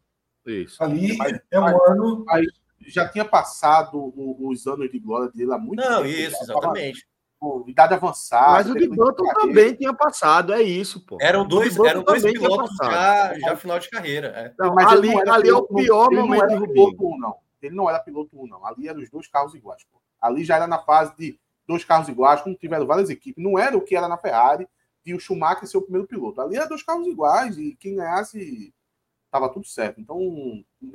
Isso. 0.46 0.82
Ali 0.82 1.16
Mas- 1.16 1.40
é 1.50 1.58
um 1.58 1.62
mas- 1.62 1.74
ano. 1.90 2.24
Mas 2.24 2.46
já 2.86 3.08
tinha 3.08 3.24
passado 3.24 4.12
os 4.16 4.64
anos 4.66 4.88
de 4.90 4.98
glória 5.00 5.30
dele 5.34 5.52
há 5.52 5.58
muito 5.58 5.80
Não, 5.82 6.02
tempo. 6.02 6.06
isso, 6.06 6.30
Já 6.46 6.54
tava 6.54 6.58
exatamente. 6.78 7.08
com 7.40 7.64
idade 7.66 7.94
avançada. 7.94 8.52
Mas 8.52 8.70
o 8.70 8.74
de 8.74 8.88
Button 8.88 9.24
também 9.34 9.74
tinha 9.74 9.92
passado, 9.92 10.52
é 10.52 10.62
isso, 10.62 11.04
pô. 11.04 11.18
Eram 11.20 11.46
dois, 11.46 11.76
eram 11.80 12.04
dois 12.04 12.22
pilotos 12.22 12.76
já, 12.76 13.36
já 13.40 13.56
final 13.56 13.78
de 13.80 13.90
carreira. 13.90 14.28
é. 14.28 14.54
Não, 14.56 14.72
Mas 14.74 14.86
ali, 14.86 15.12
não 15.12 15.32
ali 15.34 15.48
é 15.48 15.54
o 15.54 15.62
pior 15.64 16.06
ele 16.12 16.20
não 16.20 16.26
momento 16.28 16.44
era 16.44 16.60
de 16.60 16.68
piloto 16.72 16.90
Rubinho. 16.96 17.10
um, 17.14 17.18
não. 17.18 17.34
Ele 17.60 17.74
não 17.74 17.90
era 17.90 17.98
piloto 17.98 18.40
1, 18.40 18.46
não. 18.46 18.64
Ali 18.64 18.86
eram 18.88 19.00
os 19.00 19.10
dois 19.10 19.26
carros 19.26 19.52
iguais. 19.52 19.82
Pô. 19.90 20.00
Ali 20.22 20.44
já 20.44 20.54
era 20.54 20.66
na 20.68 20.78
fase 20.78 21.12
de 21.16 21.36
dois 21.68 21.84
carros 21.84 22.08
iguais, 22.08 22.40
como 22.40 22.56
tiveram 22.56 22.86
várias 22.86 23.10
equipes. 23.10 23.44
Não 23.44 23.58
era 23.58 23.76
o 23.76 23.82
que 23.82 23.94
era 23.94 24.08
na 24.08 24.16
Ferrari 24.16 24.66
e 25.04 25.14
o 25.14 25.20
Schumacher 25.20 25.68
ser 25.68 25.76
o 25.76 25.82
primeiro 25.82 26.08
piloto. 26.08 26.40
Ali 26.40 26.56
era 26.56 26.66
dois 26.66 26.82
carros 26.82 27.06
iguais 27.06 27.58
e 27.58 27.76
quem 27.78 27.96
ganhasse 27.96 28.74
tava 29.30 29.50
tudo 29.50 29.66
certo. 29.66 30.00
Então, 30.00 30.18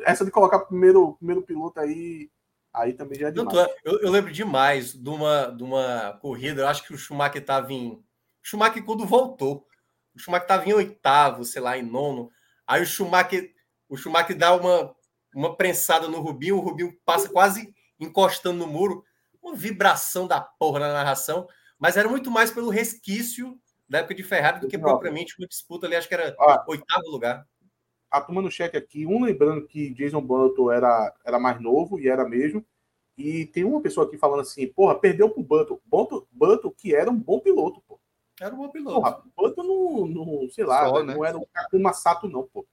essa 0.01 0.25
de 0.25 0.31
colocar 0.31 0.59
primeiro, 0.59 1.13
primeiro 1.13 1.43
piloto 1.43 1.79
aí, 1.79 2.29
aí 2.73 2.93
também 2.93 3.19
já 3.19 3.27
é 3.27 3.31
demais. 3.31 3.55
Tanto 3.55 3.71
é, 3.71 3.75
eu, 3.85 3.99
eu 3.99 4.11
lembro 4.11 4.31
demais 4.31 4.93
de 4.93 5.09
uma, 5.09 5.45
de 5.45 5.63
uma 5.63 6.17
corrida, 6.19 6.63
eu 6.63 6.67
acho 6.67 6.83
que 6.85 6.93
o 6.93 6.97
Schumacher 6.97 7.41
estava 7.41 7.71
em. 7.71 8.03
Schumacher, 8.41 8.83
quando 8.83 9.05
voltou, 9.05 9.67
o 10.15 10.19
Schumacher 10.19 10.45
estava 10.45 10.67
em 10.67 10.73
oitavo, 10.73 11.45
sei 11.45 11.61
lá, 11.61 11.77
em 11.77 11.83
nono. 11.83 12.31
Aí 12.65 12.81
o 12.81 12.85
Schumacher, 12.85 13.53
o 13.87 13.95
Schumacher 13.95 14.35
dá 14.35 14.55
uma, 14.55 14.95
uma 15.35 15.55
prensada 15.55 16.07
no 16.07 16.19
Rubinho, 16.19 16.57
o 16.57 16.61
Rubinho 16.61 16.97
passa 17.05 17.29
quase 17.29 17.73
encostando 17.99 18.57
no 18.57 18.67
muro. 18.67 19.03
Uma 19.43 19.55
vibração 19.55 20.25
da 20.25 20.39
porra 20.39 20.79
na 20.79 20.93
narração, 20.93 21.47
mas 21.77 21.97
era 21.97 22.07
muito 22.07 22.31
mais 22.31 22.49
pelo 22.49 22.69
resquício 22.69 23.59
da 23.87 23.99
época 23.99 24.15
de 24.15 24.23
Ferrari 24.23 24.61
do 24.61 24.67
que 24.67 24.77
Não. 24.77 24.83
propriamente 24.83 25.35
uma 25.37 25.47
disputa 25.47 25.85
ali, 25.85 25.95
acho 25.95 26.07
que 26.07 26.13
era 26.13 26.35
oitavo 26.67 27.09
lugar. 27.09 27.45
a 28.09 28.21
turma 28.21 28.41
no 28.41 28.49
chat 28.51 28.75
aqui, 28.77 29.05
um 29.05 29.23
lembrando 29.23 29.67
que 29.67 29.93
Jason 29.93 30.21
Button 30.21 30.71
era, 30.71 31.13
era 31.25 31.39
mais 31.39 31.59
novo, 31.59 31.99
e 31.99 32.07
era 32.07 32.27
mesmo. 32.27 32.65
E 33.17 33.45
tem 33.47 33.63
uma 33.63 33.81
pessoa 33.81 34.07
aqui 34.07 34.17
falando 34.17 34.41
assim, 34.41 34.67
porra, 34.67 34.97
perdeu 34.99 35.29
pro 35.29 35.43
Button. 35.43 35.79
Button, 35.85 36.25
Button 36.31 36.71
que 36.71 36.95
era 36.95 37.11
um 37.11 37.19
bom 37.19 37.39
piloto, 37.39 37.81
pô. 37.87 37.99
Era 38.41 38.53
um 38.53 38.57
bom 38.57 38.69
piloto. 38.69 39.01
Porra, 39.01 39.23
Button 39.35 39.63
não, 39.63 40.07
não 40.07 40.49
sei 40.49 40.63
lá, 40.65 40.87
Só, 40.87 41.03
não 41.03 41.19
né? 41.19 41.27
era 41.29 41.37
um 41.37 41.45
Kakuma 41.53 41.93
Sato, 41.93 42.27
não, 42.27 42.43
pô. 42.43 42.65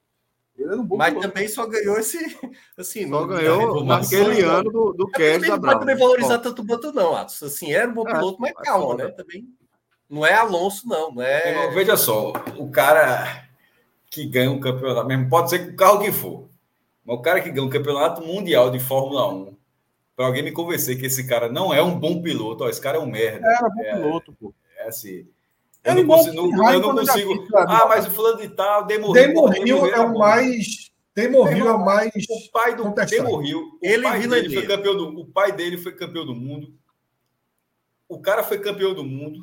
Ele 0.57 0.67
era 0.67 0.79
um 0.79 0.83
bom 0.85 0.97
Mas 0.97 1.09
piloto. 1.13 1.27
também 1.29 1.47
só 1.47 1.65
ganhou 1.65 1.97
esse. 1.97 2.17
Assim, 2.77 3.09
Só 3.09 3.25
ganhou 3.25 3.83
na 3.83 3.99
naquele 3.99 4.23
reformação. 4.35 4.59
ano 4.59 4.71
do, 4.71 4.93
do 4.93 5.11
É 5.19 5.39
da 5.39 5.47
não 5.49 5.61
pode 5.61 5.79
também 5.79 5.97
valorizar 5.97 6.39
tanto 6.39 6.61
o 6.61 6.65
Button, 6.65 6.91
não, 6.91 7.15
Atos. 7.15 7.41
Assim, 7.43 7.71
era 7.73 7.89
um 7.89 7.93
bom 7.93 8.07
É, 8.07 8.13
piloto, 8.13 8.37
mas 8.39 8.51
é 8.51 8.53
calma, 8.53 8.95
né? 8.95 9.07
Também. 9.11 9.47
Não 10.09 10.25
é 10.25 10.33
Alonso, 10.33 10.87
não. 10.87 11.11
Não 11.13 11.21
é. 11.23 11.49
Irmão, 11.51 11.71
veja 11.73 11.95
só, 11.97 12.33
o 12.57 12.69
cara 12.69 13.47
que 14.09 14.25
ganha 14.25 14.51
um 14.51 14.59
campeonato, 14.59 15.07
mesmo 15.07 15.29
pode 15.29 15.49
ser 15.49 15.59
que 15.59 15.71
o 15.71 15.75
carro 15.75 15.99
que 16.01 16.11
for, 16.11 16.49
mas 17.05 17.17
o 17.17 17.21
cara 17.21 17.39
que 17.41 17.49
ganha 17.49 17.65
um 17.65 17.69
campeonato 17.69 18.21
mundial 18.21 18.69
de 18.69 18.77
Fórmula 18.77 19.33
1, 19.33 19.55
para 20.17 20.25
alguém 20.25 20.43
me 20.43 20.51
convencer 20.51 20.99
que 20.99 21.05
esse 21.05 21.25
cara 21.25 21.47
não 21.49 21.73
é 21.73 21.81
um 21.81 21.97
bom 21.97 22.21
piloto, 22.21 22.65
ó, 22.65 22.69
esse 22.69 22.81
cara 22.81 22.97
é 22.97 22.99
um 22.99 23.05
merda. 23.09 23.47
Era 23.47 23.69
bom 23.69 23.83
piloto, 23.83 24.33
pô. 24.33 24.53
É 24.77 24.87
assim. 24.89 25.25
Eu 25.83 25.91
Ele 25.93 26.03
não 26.03 26.15
consigo, 26.15 26.35
não- 26.35 26.71
eu 26.73 26.79
não 26.79 26.95
consigo. 26.95 27.47
Ah, 27.55 27.85
mas 27.87 28.05
o 28.07 28.11
fulano 28.11 28.37
de 28.39 28.49
tal, 28.49 28.85
Demorriu. 28.85 29.23
Demorril 29.23 29.85
é 29.87 29.99
o 29.99 30.17
mais. 30.17 30.91
Demorril 31.15 31.67
é 31.67 31.71
o 31.73 31.83
mais. 31.83 32.13
O 32.29 32.51
pai 32.51 32.75
do. 32.75 32.93
Demorriu, 33.05 33.59
o 33.59 33.79
Ele 33.81 34.03
pai 34.03 34.27
dele 34.27 34.53
foi 34.53 34.67
campeão 34.67 34.95
do, 34.97 35.19
o 35.19 35.25
pai 35.25 35.51
dele 35.51 35.77
foi 35.77 35.91
campeão 35.95 36.25
do 36.25 36.35
mundo. 36.35 36.73
O 38.07 38.19
cara 38.21 38.43
foi 38.43 38.59
campeão 38.59 38.93
do 38.93 39.03
mundo. 39.03 39.39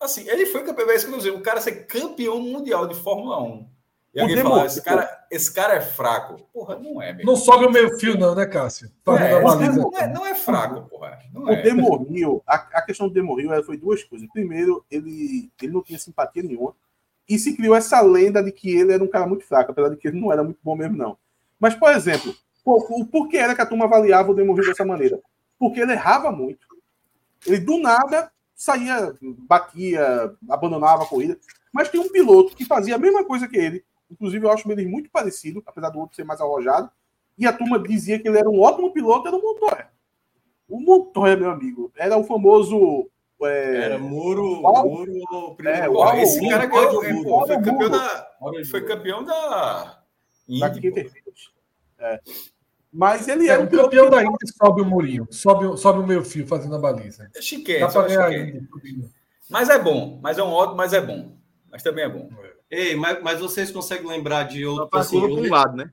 Assim, 0.00 0.28
ele 0.28 0.46
foi 0.46 0.64
campeão, 0.64 0.90
é 0.90 0.96
isso 0.96 1.04
que 1.06 1.10
eu 1.10 1.14
tô 1.14 1.18
dizendo, 1.18 1.38
o 1.38 1.42
cara 1.42 1.60
ser 1.60 1.86
campeão 1.86 2.40
mundial 2.40 2.88
de 2.88 2.94
Fórmula 2.96 3.40
1. 3.40 3.70
E 4.14 4.18
O 4.18 4.22
alguém 4.22 4.42
falar, 4.42 4.66
esse 4.66 4.82
cara, 4.82 5.26
esse 5.30 5.52
cara 5.52 5.74
é 5.74 5.80
fraco. 5.80 6.36
Porra, 6.52 6.78
não 6.78 7.00
é, 7.00 7.14
meu. 7.14 7.24
Não 7.24 7.34
sobe 7.36 7.64
o 7.64 7.70
meio 7.70 7.98
fio, 7.98 8.18
não, 8.18 8.34
né, 8.34 8.44
Cássio? 8.44 8.90
Não 9.06 9.16
é, 9.16 9.40
não 9.40 9.98
é, 9.98 10.06
não 10.08 10.26
é- 10.26 10.34
fraco, 10.34 10.82
porra. 10.88 11.18
Não 11.32 11.44
O 11.44 11.50
é. 11.50 11.62
Demorril, 11.62 12.42
a, 12.46 12.56
a 12.56 12.82
questão 12.82 13.08
do 13.08 13.14
Demorril 13.14 13.52
ela 13.52 13.62
foi 13.62 13.76
duas 13.78 14.02
coisas. 14.04 14.28
Primeiro, 14.30 14.84
ele, 14.90 15.50
ele 15.60 15.72
não 15.72 15.82
tinha 15.82 15.98
simpatia 15.98 16.42
nenhuma. 16.42 16.74
E 17.28 17.38
se 17.38 17.56
criou 17.56 17.74
essa 17.74 18.00
lenda 18.02 18.42
de 18.42 18.52
que 18.52 18.70
ele 18.76 18.92
era 18.92 19.02
um 19.02 19.08
cara 19.08 19.26
muito 19.26 19.44
fraco, 19.46 19.70
apesar 19.72 19.88
de 19.88 19.96
que 19.96 20.08
ele 20.08 20.20
não 20.20 20.30
era 20.30 20.44
muito 20.44 20.58
bom 20.62 20.76
mesmo, 20.76 20.96
não. 20.96 21.16
Mas, 21.58 21.74
por 21.74 21.90
exemplo, 21.92 22.34
o 22.64 23.06
por 23.06 23.28
que 23.28 23.38
era 23.38 23.54
que 23.54 23.62
a 23.62 23.66
turma 23.66 23.86
avaliava 23.86 24.30
o 24.30 24.34
Demorril 24.34 24.66
dessa 24.66 24.84
maneira? 24.84 25.18
Porque 25.58 25.80
ele 25.80 25.92
errava 25.92 26.30
muito. 26.30 26.66
Ele, 27.46 27.60
do 27.60 27.78
nada, 27.78 28.30
saía, 28.54 29.14
batia, 29.48 30.34
abandonava 30.50 31.04
a 31.04 31.06
corrida. 31.06 31.38
Mas 31.72 31.88
tem 31.88 32.00
um 32.00 32.10
piloto 32.10 32.54
que 32.54 32.64
fazia 32.66 32.96
a 32.96 32.98
mesma 32.98 33.24
coisa 33.24 33.48
que 33.48 33.56
ele. 33.56 33.84
Inclusive, 34.12 34.44
eu 34.46 34.50
acho 34.50 34.70
ele 34.70 34.86
muito 34.86 35.10
parecido, 35.10 35.62
apesar 35.66 35.88
do 35.90 35.98
outro 35.98 36.14
ser 36.14 36.24
mais 36.24 36.40
arrojado. 36.40 36.90
E 37.38 37.46
a 37.46 37.52
turma 37.52 37.78
dizia 37.78 38.18
que 38.18 38.28
ele 38.28 38.38
era 38.38 38.48
um 38.48 38.60
ótimo 38.60 38.92
piloto, 38.92 39.26
era 39.26 39.36
o 39.36 39.40
Montoya. 39.42 39.88
O 40.68 40.78
Montoya, 40.80 41.36
meu 41.36 41.50
amigo, 41.50 41.90
era 41.96 42.16
o 42.16 42.24
famoso. 42.24 43.08
é, 43.42 43.76
Era 43.84 43.98
muro, 43.98 44.60
Uau. 44.62 44.88
muro 44.88 45.12
ou 45.32 45.56
É, 45.64 45.86
Porra, 45.88 46.10
uau, 46.10 46.18
esse 46.18 46.40
uau, 46.40 46.50
cara 46.50 46.66
ganhou, 46.66 47.22
pô, 47.24 47.30
uau, 47.30 47.46
foi 47.46 47.56
campeão 47.62 47.90
da. 47.90 48.30
Foi 48.70 48.84
campeão 48.84 49.24
da. 49.24 50.02
da 50.60 50.68
Indy. 50.68 51.10
É. 51.98 52.20
Mas 52.92 53.26
ele 53.26 53.48
É, 53.48 53.52
era 53.52 53.62
o 53.62 53.64
um 53.64 53.68
piloto. 53.68 53.88
campeão 53.88 54.10
da 54.10 54.22
Indy 54.22 54.36
sobe 54.56 54.82
o 54.82 54.84
murinho, 54.84 55.26
sobe, 55.30 55.64
o- 55.66 55.76
sobe 55.78 56.00
o 56.00 56.06
meio 56.06 56.22
fio 56.22 56.46
fazendo 56.46 56.74
a 56.76 56.78
baliza. 56.78 57.30
É 57.34 57.40
chiquete, 57.40 57.80
Dá 57.80 57.88
pra 57.88 58.02
acho 58.02 58.16
ganhar. 58.18 58.62
Mas 59.48 59.68
é 59.70 59.78
bom, 59.78 60.18
mas 60.22 60.38
é 60.38 60.42
um 60.42 60.50
ótimo, 60.52 60.76
mas 60.76 60.92
é 60.92 61.00
bom. 61.00 61.32
Mas 61.70 61.82
também 61.82 62.04
é 62.04 62.08
bom. 62.08 62.28
Ei, 62.74 62.96
mas, 62.96 63.22
mas 63.22 63.38
vocês 63.38 63.70
conseguem 63.70 64.06
lembrar 64.08 64.44
de 64.44 64.64
Só 64.64 64.70
outro. 64.70 64.88
pra 64.88 65.00
Assim, 65.00 65.18
um 65.22 65.50
lado, 65.50 65.76
né? 65.76 65.90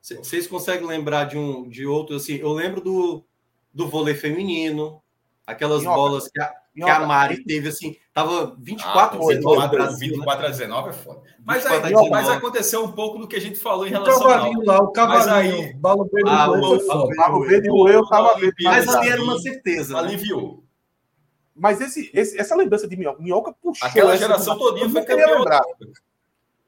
Vocês 0.00 0.48
conseguem 0.48 0.84
lembrar 0.86 1.24
de 1.26 1.38
um 1.38 1.68
de 1.68 1.86
outro 1.86 2.16
assim? 2.16 2.34
Eu 2.34 2.52
lembro 2.52 2.80
do, 2.80 3.24
do 3.72 3.86
vôlei 3.86 4.14
feminino, 4.14 5.00
aquelas 5.46 5.82
Minhoca. 5.82 5.96
bolas 5.96 6.28
que 6.28 6.40
a, 6.40 6.52
que 6.74 6.82
a 6.90 7.06
Mari 7.06 7.44
teve 7.44 7.68
assim, 7.68 7.94
tava 8.12 8.56
24 8.58 9.22
Ah, 9.22 9.28
19 9.28 9.62
no 9.62 9.68
Brasil, 9.70 10.08
né? 10.08 10.14
24 10.16 10.46
a 10.46 10.48
19 10.48 10.88
é 10.88 10.92
foda. 10.92 11.22
Mas, 11.44 11.62
24 11.62 11.86
aí, 11.86 11.92
a 11.94 11.96
19. 12.00 12.10
mas 12.10 12.28
aconteceu 12.28 12.84
um 12.84 12.90
pouco 12.90 13.18
do 13.20 13.28
que 13.28 13.36
a 13.36 13.40
gente 13.40 13.60
falou 13.60 13.86
em 13.86 13.90
O 13.90 13.92
relação 13.92 14.14
ao. 14.24 14.28
cavalinho 14.28 14.64
lá, 14.64 14.78
o 14.82 14.90
cavalinho, 14.90 15.66
aí- 15.66 15.74
balo 15.74 16.10
Ah, 16.26 16.50
o- 16.50 17.36
o- 17.36 17.40
Verde 17.46 17.68
e 17.68 17.70
o 17.70 17.88
eu 17.88 18.04
tava 18.08 18.34
vendo. 18.40 18.52
Mas 18.64 18.88
ali 18.88 18.96
ali 18.98 19.08
era 19.08 19.22
uma 19.22 19.38
certeza, 19.38 19.94
né? 19.94 20.00
Aliviou. 20.00 20.64
Mas 21.62 21.80
esse, 21.80 22.10
esse- 22.12 22.36
essa 22.40 22.56
lembrança 22.56 22.88
de 22.88 22.96
Minhoca, 22.96 23.22
Minhoca 23.22 23.52
puxou. 23.52 23.86
Aquela 23.86 24.16
geração 24.16 24.58
todinha 24.58 24.86
Eu 24.86 24.90
foi 24.90 25.00
não 25.00 25.06
queria 25.06 25.22
campeão. 25.22 25.38
lembrar. 25.38 25.62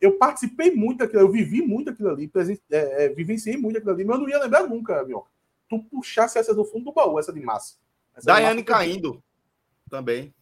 Eu 0.01 0.13
participei 0.19 0.71
muito 0.71 0.99
daquilo, 0.99 1.23
eu 1.23 1.31
vivi 1.33 1.63
muito 1.63 1.91
aquilo 1.91 2.11
ali, 2.11 2.29
presen- 2.29 2.61
é, 2.71 3.07
é, 3.07 3.09
vivenciei 3.09 3.57
muito 3.57 3.77
aquilo 3.79 3.93
ali, 3.93 4.05
mas 4.05 4.17
eu 4.17 4.23
não 4.23 4.29
ia 4.29 4.39
lembrar 4.39 4.63
nunca, 4.69 5.03
Minhoca. 5.03 5.29
Tu 5.69 5.79
puxasse 5.91 6.39
essa 6.39 6.55
do 6.55 6.65
fundo 6.65 6.85
do 6.85 6.93
baú, 6.93 7.19
essa 7.19 7.33
de 7.33 7.41
massa. 7.41 7.75
Essa 8.15 8.21
de 8.21 8.27
Daiane 8.27 8.63
massa- 8.63 8.65
caindo 8.67 9.21
também. 9.91 10.33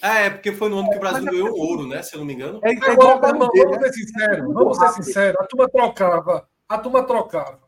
Ah, 0.00 0.20
é 0.20 0.30
porque 0.30 0.52
foi 0.52 0.70
no 0.70 0.78
ano 0.78 0.88
que 0.90 0.96
o 0.96 1.00
Brasil 1.00 1.24
Mas 1.24 1.26
é 1.28 1.30
ganhou 1.36 1.48
porque- 1.48 1.60
ouro, 1.60 1.86
né? 1.86 2.02
Se 2.02 2.14
eu 2.14 2.20
não 2.20 2.26
me 2.26 2.32
engano. 2.32 2.58
É, 2.64 2.70
é 2.70 2.72
igual 2.72 2.92
Agora, 3.18 3.34
o 3.36 3.38
vamos 3.38 3.80
né? 3.80 3.88
ser 3.88 3.92
sinceros, 3.92 4.54
vamos 4.54 4.78
ser 4.78 4.88
sinceros. 4.92 5.40
A 5.42 5.44
turma 5.44 5.68
trocava, 5.68 6.48
a 6.66 6.78
turma 6.78 7.02
trocava. 7.06 7.60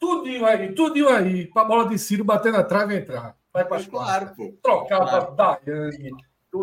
Tudinho 0.00 0.44
aí, 0.46 0.72
tudinho 0.74 1.08
aí, 1.08 1.46
pra 1.46 1.62
bola 1.64 1.88
de 1.88 1.98
Ciro 1.98 2.24
bater 2.24 2.50
na 2.52 2.64
trave 2.64 2.94
e 2.94 2.98
entrar. 2.98 3.36
Vai 3.52 3.64
pra 3.64 3.82
Claro, 3.84 4.32
pô. 4.36 4.52
Trocava 4.62 5.30
Daiane, 5.34 6.10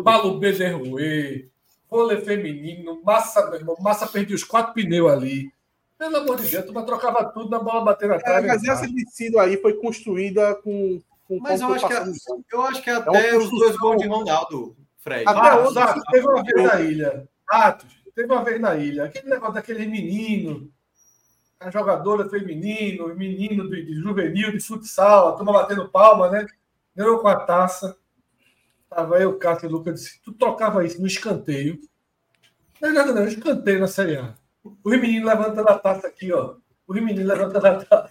Balu 0.02 0.38
Bezerruê, 0.38 1.48
vôlei 1.90 2.20
feminino, 2.22 3.02
massa, 3.04 3.46
meu 3.50 3.56
irmão, 3.60 3.76
massa 3.80 4.06
perdia 4.06 4.34
os 4.36 4.44
quatro 4.44 4.72
pneus 4.74 5.10
ali. 5.10 5.50
Pelo 5.98 6.16
amor 6.18 6.36
de 6.36 6.42
Deus, 6.48 6.62
a 6.62 6.66
turma 6.66 6.84
trocava 6.84 7.24
tudo 7.24 7.50
na 7.50 7.58
bola 7.58 7.84
bater 7.84 8.08
na 8.08 8.14
É, 8.16 8.18
trave. 8.20 8.46
e 8.46 8.48
mas 8.48 8.64
essa 8.64 8.86
de 8.86 9.10
Ciro 9.10 9.38
aí 9.40 9.56
foi 9.60 9.74
construída 9.74 10.54
com. 10.56 11.00
com 11.26 11.38
Mas 11.40 11.60
eu 11.60 11.74
acho 11.74 11.86
que, 11.88 11.92
anos. 11.92 12.18
eu 12.52 12.62
acho 12.62 12.82
que 12.82 12.90
uma 12.90 12.98
até 13.00 13.36
os 13.36 13.50
dois 13.50 13.76
gols 13.76 14.00
de 14.00 14.06
Ronaldo, 14.08 14.76
Fred. 14.98 15.24
Até 15.26 15.48
Ah, 15.50 15.58
hoje, 15.58 15.78
Atos, 15.78 16.02
teve 16.10 16.26
uma 16.26 16.42
vez 16.42 16.64
na 16.66 16.80
ilha. 16.80 17.28
Atos, 17.50 17.90
teve 18.14 18.32
uma 18.32 18.44
vez 18.44 18.60
na 18.60 18.76
ilha. 18.76 19.04
Aquele 19.04 19.28
negócio 19.28 19.54
daquele 19.54 19.86
menino, 19.86 20.70
a 21.58 21.68
jogadora 21.70 22.28
feminino, 22.30 23.12
menino 23.16 23.68
de, 23.68 23.84
de 23.84 23.94
juvenil, 23.94 24.52
de 24.52 24.60
futsal, 24.60 25.28
a 25.28 25.32
turma 25.32 25.52
batendo 25.52 25.88
palma, 25.88 26.30
né? 26.30 26.46
Ganhou 26.98 27.20
com 27.20 27.28
a 27.28 27.36
taça. 27.36 27.96
Tava 28.90 29.20
eu, 29.20 29.38
Cássio 29.38 29.66
e 29.66 29.68
o 29.68 29.72
Lucas, 29.72 30.00
disse, 30.00 30.20
tu 30.20 30.32
trocava 30.32 30.84
isso 30.84 31.00
no 31.00 31.06
escanteio. 31.06 31.78
Não 32.82 32.88
é 32.88 32.92
nada 32.92 33.14
não, 33.14 33.24
escanteio 33.24 33.78
na 33.78 33.86
Série 33.86 34.16
A. 34.16 34.34
O 34.64 34.90
menino 34.90 35.24
levantando 35.24 35.68
a 35.68 35.78
taça 35.78 36.08
aqui, 36.08 36.32
ó. 36.32 36.56
O 36.88 36.94
menino 36.94 37.24
levantando 37.24 37.66
a 37.66 37.84
taça. 37.84 38.10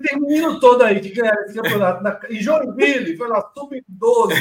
Tem 0.00 0.18
menino 0.18 0.58
todo 0.60 0.82
aí 0.82 0.98
que 0.98 1.10
ganharam 1.10 1.44
esse 1.44 1.54
campeonato. 1.54 2.02
Na... 2.02 2.18
E 2.30 2.42
Joinville, 2.42 3.18
foi 3.18 3.28
lá, 3.28 3.52
sub-12. 3.52 4.34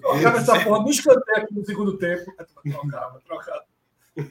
Trocava 0.00 0.38
essa 0.38 0.60
porra 0.62 0.82
no 0.84 0.90
escanteio 0.90 1.38
aqui 1.38 1.52
no 1.52 1.66
segundo 1.66 1.98
tempo. 1.98 2.32
Trocava, 2.62 3.20
trocava. 3.26 3.64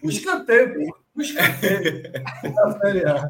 No 0.02 0.10
escanteio, 0.10 0.74
pô. 0.74 0.98
No 1.16 1.22
escanteio. 1.22 2.14
Na 2.56 2.80
Série 2.80 3.06
A. 3.06 3.30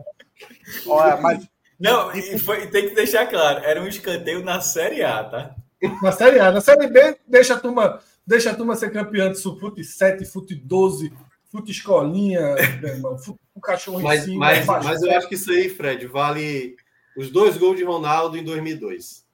Olha, 0.85 1.17
mas 1.17 1.49
Não, 1.79 2.13
e 2.13 2.37
foi, 2.37 2.67
tem 2.67 2.89
que 2.89 2.95
deixar 2.95 3.25
claro, 3.27 3.63
era 3.63 3.81
um 3.81 3.87
escanteio 3.87 4.43
na 4.43 4.59
Série 4.61 5.01
A, 5.03 5.23
tá? 5.23 5.55
Na 6.01 6.11
Série 6.11 6.39
A. 6.39 6.51
Na 6.51 6.59
Série 6.59 6.87
B, 6.87 7.17
deixa 7.25 7.53
a 7.53 7.59
turma, 7.59 8.01
deixa 8.27 8.51
a 8.51 8.55
turma 8.55 8.75
ser 8.75 8.91
campeã 8.91 9.31
de 9.31 9.41
fute 9.41 9.83
7, 9.83 10.25
fute 10.25 10.55
12, 10.55 11.13
fute 11.49 11.71
escolinha, 11.71 12.55
meu 12.81 12.89
irmão, 12.93 13.17
fute 13.17 13.39
o 13.55 13.61
cachorro 13.61 14.01
Mas, 14.01 14.23
em 14.23 14.25
cima. 14.31 14.39
mas, 14.39 14.65
mas 14.65 15.01
eu 15.01 15.11
acho 15.17 15.27
que 15.29 15.35
isso 15.35 15.51
aí, 15.51 15.69
Fred, 15.69 16.05
vale 16.07 16.75
os 17.17 17.29
dois 17.31 17.55
gols 17.57 17.77
de 17.77 17.83
Ronaldo 17.83 18.37
em 18.37 18.43
2002. 18.43 19.25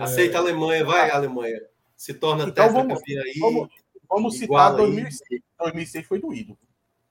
Aceita 0.00 0.38
a 0.38 0.40
Alemanha, 0.40 0.84
vai, 0.84 1.10
Alemanha. 1.10 1.60
Se 1.96 2.12
torna 2.12 2.44
Então 2.44 2.72
vamos- 2.72 2.98
campeã 2.98 3.22
aí. 3.22 3.38
Vamos, 3.38 3.68
vamos 4.08 4.34
citar 4.34 4.44
iguala 4.46 4.80
aí. 4.80 4.86
2006. 4.92 5.40
2006 5.60 6.06
foi 6.06 6.18
doído. 6.20 6.58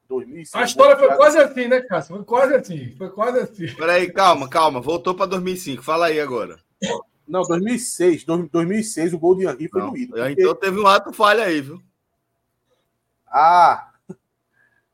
2006, 0.07 0.55
A 0.61 0.65
história 0.65 0.97
foi 0.97 1.15
quase 1.15 1.37
assim, 1.37 1.67
né, 1.67 1.81
Cássio? 1.81 2.15
Foi 2.17 2.25
quase 2.25 2.53
assim. 2.55 2.95
Foi 2.97 3.09
quase 3.09 3.39
assim. 3.39 3.75
Peraí, 3.75 4.11
calma, 4.11 4.47
calma. 4.49 4.79
Voltou 4.81 5.15
para 5.15 5.25
2005. 5.27 5.81
Fala 5.83 6.07
aí 6.07 6.19
agora. 6.19 6.59
Não, 7.27 7.41
2006. 7.43 8.23
dois- 8.25 8.49
2006 8.49 9.13
o 9.13 9.19
gol 9.19 9.35
de 9.35 9.45
Henry 9.45 9.67
foi 9.69 9.81
Não, 9.81 9.91
doído. 9.91 10.17
já 10.17 10.25
porque- 10.27 10.41
Então 10.41 10.55
teve 10.55 10.79
um 10.79 10.87
ato 10.87 11.13
falha 11.13 11.43
aí, 11.45 11.61
viu? 11.61 11.81
Ah! 13.27 13.89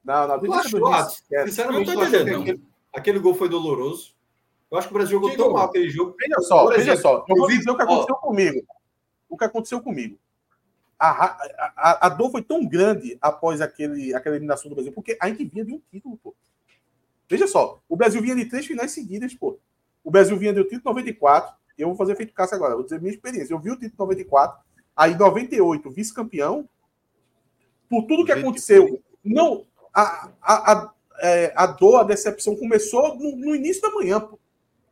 Não, 0.03 0.27
não, 0.27 0.40
2006. 0.40 1.23
ah, 1.34 1.44
Sinceramente, 1.45 1.88
Não 1.88 1.95
tô 1.95 2.03
entendendo, 2.06 2.41
aquele, 2.41 2.64
aquele 2.94 3.19
gol 3.19 3.36
foi 3.36 3.49
doloroso? 3.49 4.14
Eu 4.72 4.77
acho 4.77 4.88
que 4.88 4.94
o 4.94 4.98
Brasil 4.98 5.11
jogou 5.18 5.31
Que 5.31 5.38
tão 5.38 5.48
gol? 5.48 5.56
mal 5.56 5.65
aquele 5.65 5.90
jogo. 5.90 6.15
Veja 6.18 6.40
só, 6.41 6.68
veja 6.68 6.81
exemplo, 6.94 7.02
só. 7.02 7.26
Eu 7.27 7.36
eu 7.36 7.36
vou 7.38 7.48
dizer 7.48 7.69
o 7.72 7.76
que 7.76 7.81
ó. 7.81 7.86
aconteceu 7.86 8.15
comigo. 8.15 8.61
O 9.27 9.38
que 9.38 9.44
aconteceu 9.45 9.81
comigo. 9.81 10.18
A, 10.99 11.09
a, 11.77 12.07
a- 12.07 12.09
dor 12.09 12.30
foi 12.30 12.41
tão 12.43 12.65
grande 12.67 13.17
após 13.21 13.61
aquele, 13.61 14.13
aquela 14.13 14.35
eliminação 14.35 14.69
do 14.69 14.76
Brasil, 14.76 14.91
porque 14.91 15.17
a 15.21 15.27
gente 15.30 15.45
vinha 15.45 15.63
de 15.63 15.73
um 15.73 15.81
título, 15.89 16.17
pô. 16.17 16.35
Veja 17.30 17.47
só, 17.47 17.81
o 17.88 17.95
Brasil 17.95 18.21
vinha 18.21 18.35
de 18.35 18.45
três 18.45 18.65
finais 18.65 18.91
seguidas, 18.91 19.34
pô. 19.34 19.57
O 20.03 20.11
Brasil 20.11 20.38
vinha 20.38 20.51
do 20.51 20.63
título 20.63 20.84
94. 20.93 21.55
Eu 21.77 21.88
vou 21.88 21.95
fazer 21.95 22.15
feito 22.15 22.34
caça 22.34 22.55
agora, 22.55 22.73
vou 22.76 22.84
dizer 22.84 22.99
minha 22.99 23.13
experiência. 23.13 23.53
Eu 23.53 23.59
vi 23.59 23.71
o 23.71 23.76
título 23.80 23.95
94, 23.99 24.61
aí 24.95 25.15
98, 25.15 25.89
vice-campeão. 25.91 26.67
Por 27.89 28.01
tudo 28.03 28.26
que 28.26 28.35
98. 28.35 28.41
aconteceu, 28.41 29.03
não. 29.23 29.65
A, 29.93 30.30
a, 30.41 30.71
a, 30.73 30.93
é, 31.21 31.53
a 31.55 31.65
dor, 31.65 31.97
a 31.99 32.03
decepção 32.03 32.55
começou 32.55 33.15
no, 33.15 33.35
no 33.35 33.55
início 33.55 33.81
da 33.81 33.91
manhã, 33.91 34.19
pô 34.19 34.38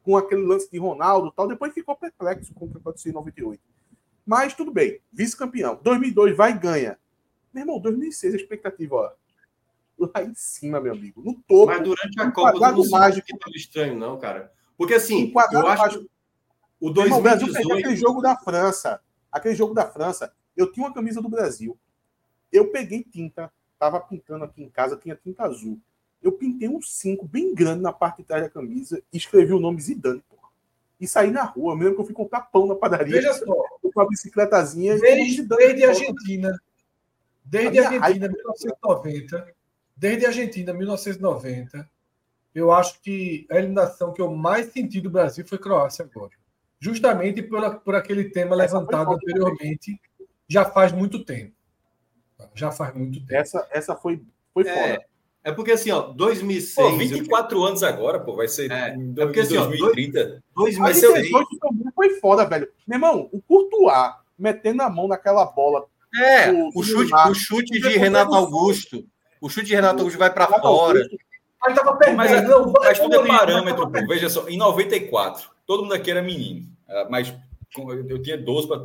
com 0.07 0.15
aquele 0.15 0.41
lance 0.41 0.71
de 0.71 0.79
Ronaldo 0.79 1.33
tal, 1.35 1.49
depois 1.49 1.73
ficou 1.73 1.93
perplexo 1.93 2.53
com 2.53 2.63
o 2.63 2.71
que 2.71 2.77
aconteceu 2.77 3.09
em 3.11 3.15
98. 3.15 3.61
Mas 4.27 4.53
tudo 4.53 4.71
bem, 4.71 4.99
vice-campeão. 5.09 5.79
2002 5.81 6.35
vai 6.35 6.51
e 6.51 6.59
ganha. 6.59 6.99
Meu 7.53 7.63
irmão, 7.63 7.79
2006 7.79 8.33
a 8.33 8.37
expectativa, 8.37 8.95
ó. 8.95 9.11
Lá 9.97 10.21
em 10.21 10.33
cima, 10.35 10.81
meu 10.81 10.91
amigo. 10.91 11.23
No 11.23 11.33
topo. 11.33 11.67
Mas 11.67 11.81
durante 11.81 12.19
a 12.19 12.29
Copa 12.29 12.71
do 12.71 12.77
Mundo 12.79 12.91
mágico. 12.91 13.25
que 13.25 13.37
tava 13.37 13.55
estranho, 13.55 13.97
não, 13.97 14.19
cara. 14.19 14.51
Porque 14.77 14.95
assim, 14.95 15.31
eu 15.33 15.67
acho 15.67 15.81
mágico. 15.81 16.09
o 16.79 16.91
Meu 16.91 17.03
irmão, 17.03 17.19
o 17.19 17.21
Brasil 17.21 17.47
perdeu 17.47 17.69
2018. 17.69 17.85
aquele 17.85 17.95
jogo 17.95 18.21
da 18.21 18.35
França. 18.35 19.01
Aquele 19.31 19.55
jogo 19.55 19.73
da 19.73 19.89
França. 19.89 20.33
Eu 20.57 20.69
tinha 20.71 20.85
uma 20.85 20.93
camisa 20.93 21.21
do 21.21 21.29
Brasil. 21.29 21.77
Eu 22.51 22.69
peguei 22.69 23.03
tinta, 23.03 23.49
tava 23.79 23.99
pintando 24.01 24.43
aqui 24.43 24.61
em 24.61 24.69
casa, 24.69 24.97
tinha 24.97 25.15
tinta 25.15 25.43
azul. 25.43 25.79
Eu 26.21 26.33
pintei 26.33 26.67
um 26.67 26.81
5 26.81 27.25
bem 27.25 27.55
grande 27.55 27.81
na 27.81 27.93
parte 27.93 28.17
de 28.17 28.23
trás 28.25 28.43
da 28.43 28.49
camisa 28.49 29.01
e 29.11 29.17
escrevi 29.17 29.53
o 29.53 29.59
nome 29.59 29.79
Zidane, 29.79 30.21
porra. 30.29 30.49
E 30.99 31.07
saí 31.07 31.31
na 31.31 31.43
rua, 31.43 31.75
mesmo 31.75 31.95
que 31.95 32.01
eu 32.01 32.05
fui 32.05 32.13
comprar 32.13 32.41
pão 32.41 32.67
na 32.67 32.75
padaria. 32.75 33.13
Veja 33.13 33.33
só, 33.33 33.55
com 33.97 34.01
a 34.01 34.07
bicicletazinha. 34.07 34.93
e 34.93 35.01
desde, 35.01 35.41
desde 35.43 35.83
a. 35.83 35.89
Argentina, 35.89 36.59
desde 37.43 37.79
A 37.79 37.87
Argentina, 37.89 38.27
1990, 38.27 39.47
desde 39.95 40.25
a 40.25 40.29
Argentina, 40.29 40.71
1990, 40.73 41.89
eu 42.53 42.71
acho 42.71 43.01
que 43.01 43.47
a 43.49 43.57
eliminação 43.57 44.13
que 44.13 44.21
eu 44.21 44.31
mais 44.35 44.67
senti 44.71 45.01
do 45.01 45.09
Brasil 45.09 45.43
foi 45.47 45.57
Croácia 45.57 46.05
agora. 46.05 46.31
Justamente 46.79 47.41
por, 47.41 47.79
por 47.79 47.95
aquele 47.95 48.25
tema 48.25 48.55
levantado 48.55 49.05
foda 49.05 49.15
anteriormente, 49.17 49.99
já 50.47 50.63
faz 50.63 50.91
muito 50.91 51.23
tempo. 51.25 51.53
Já 52.53 52.71
faz 52.71 52.93
muito 52.95 53.19
tempo. 53.21 53.33
Essa, 53.33 53.67
essa 53.71 53.95
foi, 53.95 54.21
foi 54.53 54.67
É, 54.67 54.73
foda. 54.93 55.05
é 55.43 55.51
porque 55.51 55.71
assim, 55.71 55.89
ó, 55.89 56.01
2006. 56.01 56.75
Pô, 56.75 56.83
eu- 56.93 56.97
24 56.99 57.63
anos 57.63 57.81
agora, 57.81 58.19
pô, 58.19 58.35
vai 58.35 58.47
ser 58.47 58.69
É, 58.71 58.93
em 58.95 59.11
é 59.17 59.25
porque, 59.25 59.39
assim, 59.39 59.57
ó, 59.57 59.65
2030. 59.65 60.43
Mas 60.55 61.01
2006. 61.01 61.23
18 61.23 61.59
também 61.59 61.86
foi 61.97 62.19
foda, 62.19 62.45
velho. 62.45 62.69
Meu 62.87 62.95
irmão, 62.97 63.27
o 63.33 63.41
Courtois 63.41 64.13
metendo 64.37 64.83
a 64.83 64.89
mão 64.89 65.07
naquela 65.07 65.43
bola. 65.45 65.85
É, 66.15 66.51
o- 66.51 66.69
o 66.75 66.83
chute, 66.83 67.11
o 67.13 67.33
chute 67.33 67.79
de 67.81 67.97
Renato. 67.97 68.33
Augusto. 68.33 69.03
O 69.41 69.49
chute 69.49 69.65
de 69.67 69.75
Renato 69.75 69.99
Augusto 69.99 70.17
vai 70.19 70.31
para 70.33 70.47
fora. 70.47 70.99
Augusto, 70.99 71.17
Mas 71.59 71.75
tava 71.75 71.97
perdendo. 71.97 72.17
Mas, 72.17 72.31
é- 72.31 72.41
não, 72.43 72.71
vai, 72.71 72.87
mas 72.89 72.99
tudo 72.99 73.15
é 73.15 73.27
parâmetro, 73.27 73.91
pô. 73.91 74.07
Veja 74.07 74.29
só, 74.29 74.47
em 74.47 74.57
94, 74.57 75.49
todo 75.65 75.81
mundo 75.83 75.93
aqui 75.95 76.11
era 76.11 76.21
menino. 76.21 76.67
ah, 76.87 77.07
Mas 77.09 77.35
eu 78.07 78.21
tinha 78.21 78.37
12 78.37 78.67
para 78.67 78.77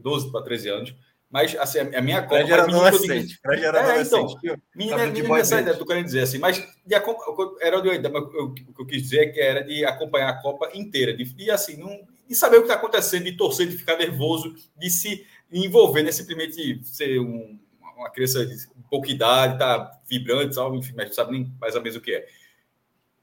12 0.00 0.30
para 0.32 0.42
13 0.42 0.68
anos. 0.68 0.94
Mas 1.28 1.54
assim, 1.56 1.78
a 1.80 1.98
a 1.98 2.00
minha 2.00 2.22
Copa. 2.22 2.38
Era 2.38 2.64
digo- 2.66 2.78
adolescente. 2.78 3.38
Era 3.44 3.78
É, 3.78 3.82
adolescente. 3.82 4.34
Menina, 4.74 4.96
Tava 4.96 5.06
de 5.06 5.12
menina 5.12 5.28
boy 5.28 5.38
nessa 5.38 5.54
band. 5.56 5.62
ideia, 5.62 5.76
tô 5.76 5.86
querendo 5.86 6.04
dizer 6.06 6.20
assim, 6.22 6.38
mas 6.38 6.64
de, 6.84 6.94
acom- 6.94 7.16
era 7.60 7.80
de, 7.80 8.08
mas 8.08 8.22
eu- 8.34 8.44
o 8.46 8.52
que 8.54 8.64
eu 8.80 8.86
quis 8.86 9.02
dizer 9.02 9.18
é 9.20 9.26
que 9.26 9.40
era 9.40 9.62
de 9.62 9.84
acompanhar 9.84 10.28
a 10.30 10.42
Copa 10.42 10.70
inteira, 10.74 11.14
de, 11.16 11.32
e 11.38 11.48
assim, 11.50 11.76
não, 11.76 12.00
de 12.30 12.36
saber 12.36 12.58
o 12.58 12.60
que 12.60 12.68
está 12.68 12.76
acontecendo, 12.76 13.24
de 13.24 13.32
torcer, 13.32 13.66
de 13.68 13.76
ficar 13.76 13.96
nervoso, 13.98 14.54
de 14.78 14.88
se 14.88 15.26
envolver, 15.52 16.02
não 16.02 16.10
é 16.10 16.12
simplesmente 16.12 16.80
ser 16.84 17.18
um- 17.18 17.58
uma 17.96 18.08
criança 18.08 18.46
de 18.46 18.56
pouca 18.88 19.10
idade, 19.10 19.58
tá 19.58 19.98
vibrante, 20.08 20.54
sabe, 20.54 20.78
enfim, 20.78 20.92
mas 20.96 21.08
não 21.08 21.14
sabe 21.14 21.32
nem 21.32 21.52
mais 21.60 21.74
ou 21.74 21.82
menos 21.82 21.96
o 21.96 22.00
que 22.00 22.12
é. 22.14 22.28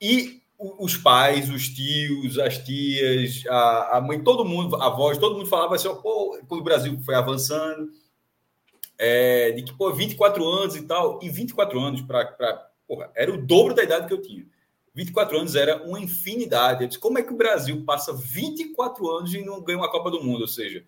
E 0.01 0.41
os 0.59 0.97
pais, 0.97 1.49
os 1.49 1.69
tios, 1.69 2.37
as 2.37 2.57
tias, 2.57 3.45
a, 3.47 3.97
a 3.97 4.01
mãe, 4.01 4.21
todo 4.21 4.43
mundo, 4.43 4.75
a 4.75 4.89
voz, 4.89 5.17
todo 5.17 5.37
mundo 5.37 5.47
falava 5.47 5.75
assim, 5.75 5.87
pô, 6.01 6.37
quando 6.45 6.59
o 6.59 6.63
Brasil 6.65 6.99
foi 7.05 7.15
avançando, 7.15 7.89
é, 8.97 9.51
de 9.51 9.63
que, 9.63 9.73
pô, 9.73 9.93
24 9.93 10.45
anos 10.45 10.75
e 10.75 10.81
tal, 10.81 11.19
e 11.23 11.29
24 11.29 11.79
anos 11.79 12.01
para. 12.01 12.69
Era 13.15 13.33
o 13.33 13.37
dobro 13.37 13.73
da 13.73 13.83
idade 13.83 14.07
que 14.07 14.13
eu 14.13 14.21
tinha. 14.21 14.45
24 14.97 15.37
anos 15.37 15.55
era 15.55 15.83
uma 15.83 15.99
infinidade. 15.99 16.81
Eu 16.81 16.87
disse, 16.87 16.99
como 16.99 17.19
é 17.19 17.21
que 17.21 17.31
o 17.31 17.37
Brasil 17.37 17.83
passa 17.85 18.11
24 18.11 19.07
anos 19.11 19.31
e 19.31 19.45
não 19.45 19.61
ganha 19.61 19.77
uma 19.77 19.91
Copa 19.91 20.09
do 20.09 20.23
Mundo? 20.23 20.41
Ou 20.41 20.47
seja, 20.47 20.83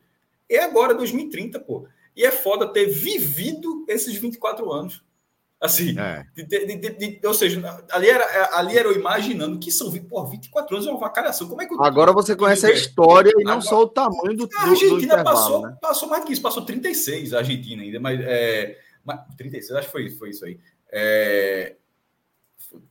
é 0.50 0.58
agora 0.64 0.96
2030, 0.96 1.60
pô. 1.60 1.86
E 2.16 2.26
é 2.26 2.32
foda 2.32 2.68
ter 2.68 2.88
vivido 2.88 3.86
esses 3.88 4.16
24 4.16 4.72
anos. 4.74 5.04
Assim, 5.62 5.94
É. 6.00 6.26
de- 6.36 6.44
de- 6.78 6.90
de- 7.20 7.28
ou 7.28 7.34
seja, 7.34 7.84
ali 7.92 8.10
era, 8.10 8.58
ali 8.58 8.78
era 8.78 8.88
eu 8.88 8.96
imaginando 8.96 9.60
que 9.60 9.70
são 9.72 9.92
20, 9.92 10.08
pô, 10.08 10.26
24 10.26 10.76
anos 10.76 10.88
é 10.88 10.90
uma 10.90 11.00
vacalhação. 11.00 11.48
Como 11.48 11.62
é 11.62 11.68
que 11.68 11.74
eu- 11.76 11.84
Agora 11.84 12.12
você 12.12 12.36
conhece 12.36 12.66
a 12.66 12.72
história 12.72 13.32
e 13.38 13.44
não 13.44 13.62
só 13.62 13.82
o 13.82 13.88
tamanho 13.88 14.36
do, 14.38 14.48
do, 14.48 14.58
a 14.58 14.64
do 14.66 14.70
Argentina 14.72 15.04
intervalo, 15.04 15.24
passou, 15.38 15.62
né? 15.62 15.78
passou 15.80 16.10
mais 16.10 16.24
do 16.24 16.28
que 16.28 16.34
isso, 16.34 16.42
passou 16.42 16.66
36 16.66 17.34
a 17.34 17.40
Argentina 17.40 17.84
ainda, 17.84 18.00
mas, 18.00 18.20
é, 18.22 18.80
mas 19.06 19.20
36, 19.38 19.78
acho 19.78 19.86
que 19.88 19.92
foi, 19.92 20.10
foi 20.10 20.30
isso 20.32 20.46
aí. 20.46 20.58
É, 20.92 21.76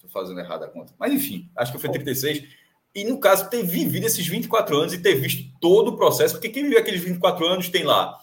tô 0.00 0.09
fazendo 0.09 0.40
errado 0.40 0.64
a 0.64 0.68
conta. 0.68 0.92
Mas 0.98 1.12
enfim, 1.12 1.48
acho 1.56 1.72
que 1.72 1.78
foi 1.78 1.90
36. 1.90 2.42
E 2.94 3.05
no 3.05 3.20
caso, 3.20 3.48
ter 3.50 3.62
vivido 3.62 4.06
esses 4.06 4.26
24 4.26 4.76
anos 4.76 4.92
e 4.94 4.98
ter 4.98 5.14
visto 5.14 5.52
todo 5.60 5.88
o 5.88 5.96
processo, 5.96 6.34
porque 6.34 6.48
quem 6.48 6.64
viveu 6.64 6.78
aqueles 6.78 7.02
24 7.02 7.46
anos 7.46 7.68
tem 7.68 7.84
lá 7.84 8.18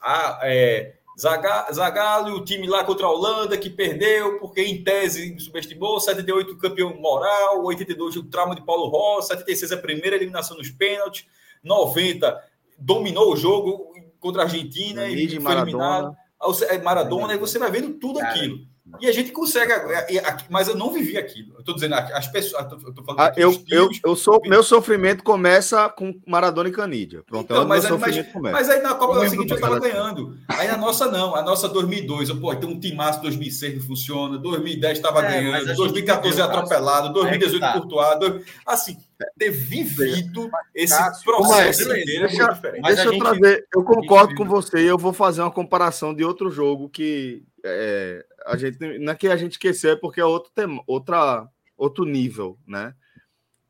a, 0.00 0.40
é, 0.42 0.94
Zaga- 1.18 1.70
Zagallo, 1.72 2.30
e 2.30 2.32
o 2.32 2.44
time 2.44 2.66
lá 2.66 2.82
contra 2.82 3.06
a 3.06 3.10
Holanda 3.10 3.56
que 3.56 3.70
perdeu, 3.70 4.40
porque 4.40 4.62
em 4.62 4.82
tese 4.82 5.38
subestimou, 5.38 6.00
78 6.00 6.56
campeão 6.56 6.96
moral, 6.96 7.62
82 7.64 8.16
o 8.16 8.24
trauma 8.24 8.54
de 8.56 8.62
Paulo 8.64 8.88
Rossi, 8.88 9.28
76 9.28 9.70
a 9.72 9.76
primeira 9.76 10.16
eliminação 10.16 10.56
nos 10.56 10.70
pênaltis, 10.70 11.26
90 11.62 12.36
dominou 12.78 13.32
o 13.32 13.36
jogo 13.36 13.92
contra 14.18 14.42
a 14.42 14.44
Argentina 14.46 15.06
e 15.06 15.14
Luigi, 15.14 15.36
foi 15.36 15.44
Maradona. 15.44 15.68
eliminado. 15.70 16.16
É 16.68 16.78
Maradona, 16.78 17.34
e 17.34 17.38
você 17.38 17.58
vai 17.58 17.70
vendo 17.70 17.94
tudo 17.94 18.18
Cara. 18.18 18.34
aquilo. 18.34 18.58
E 19.00 19.06
a 19.08 19.12
gente 19.12 19.32
consegue, 19.32 19.72
é, 19.72 20.16
é, 20.18 20.36
mas 20.50 20.68
eu 20.68 20.76
não 20.76 20.92
vivi 20.92 21.16
aquilo. 21.16 21.54
Eu 21.54 21.60
estou 21.60 21.74
dizendo, 21.74 21.94
as 21.94 22.26
pessoas, 22.28 22.70
eu 22.70 22.92
tô 22.92 23.02
falando 23.02 23.20
Ah, 23.20 23.26
aqui, 23.28 23.40
eu, 23.40 23.50
eu, 23.70 23.88
eu 24.04 24.14
sou, 24.14 24.38
meu 24.44 24.62
sofrimento 24.62 25.24
começa 25.24 25.88
com 25.88 26.14
Maradona 26.26 26.68
e 26.68 26.72
Canídia. 26.72 27.22
Pronto, 27.26 27.44
Então, 27.50 27.62
é 27.62 27.66
mas, 27.66 27.84
meu 27.86 27.98
mas, 27.98 28.26
começa. 28.30 28.52
mas 28.52 28.68
aí 28.68 28.82
na 28.82 28.94
Copa 28.94 29.14
Eu 29.14 29.22
é 29.22 29.28
seguinte, 29.30 29.50
eu 29.50 29.56
do 29.56 29.60
tava 29.62 29.80
Brasil. 29.80 29.94
ganhando. 29.96 30.38
Aí 30.48 30.68
na 30.68 30.76
nossa 30.76 31.10
não, 31.10 31.34
a 31.34 31.40
nossa 31.42 31.66
2002, 31.66 32.28
eu, 32.28 32.38
pô, 32.38 32.54
tem 32.54 32.68
um 32.68 32.78
timaço 32.78 33.22
2006 33.22 33.74
não 33.76 33.80
funciona, 33.86 34.36
2010 34.36 34.98
estava 34.98 35.22
É, 35.22 35.26
a 35.26 35.30
ganhando, 35.30 35.66
gente 35.66 35.76
2014 35.76 36.36
viveu, 36.36 36.44
atropelado, 36.44 37.12
2018 37.14 37.60
tá. 37.60 37.72
Courtois, 37.72 38.18
dois- 38.18 38.44
assim, 38.66 38.98
ter 39.38 39.50
vivido 39.50 40.50
esse 40.74 40.94
Cássio, 40.94 41.24
processo 41.24 41.88
mas- 41.88 42.02
inteiro 42.02 42.24
é 42.26 42.28
deixa- 42.28 42.52
diferente. 42.52 42.82
Mas 42.82 42.96
Deixa 42.96 43.02
a 43.02 43.14
eu 43.14 43.18
gente- 43.18 43.22
trazer, 43.40 43.66
eu 43.74 43.82
concordo 43.82 44.34
com 44.34 44.44
você 44.44 44.78
e 44.82 44.86
eu 44.86 44.98
vou 44.98 45.14
fazer 45.14 45.40
uma 45.40 45.50
comparação 45.50 46.14
de 46.14 46.22
outro 46.22 46.50
jogo 46.50 46.88
que 46.90 47.42
é, 47.66 48.22
a 48.44 48.56
gente 48.56 48.78
não 48.98 49.12
é 49.12 49.16
que 49.16 49.28
a 49.28 49.36
gente 49.36 49.52
esqueceu, 49.52 49.92
é 49.92 49.96
porque 49.96 50.20
é 50.20 50.24
outro 50.24 50.50
tema, 50.54 50.82
outra, 50.86 51.48
outro 51.76 52.04
nível, 52.04 52.58
né? 52.66 52.94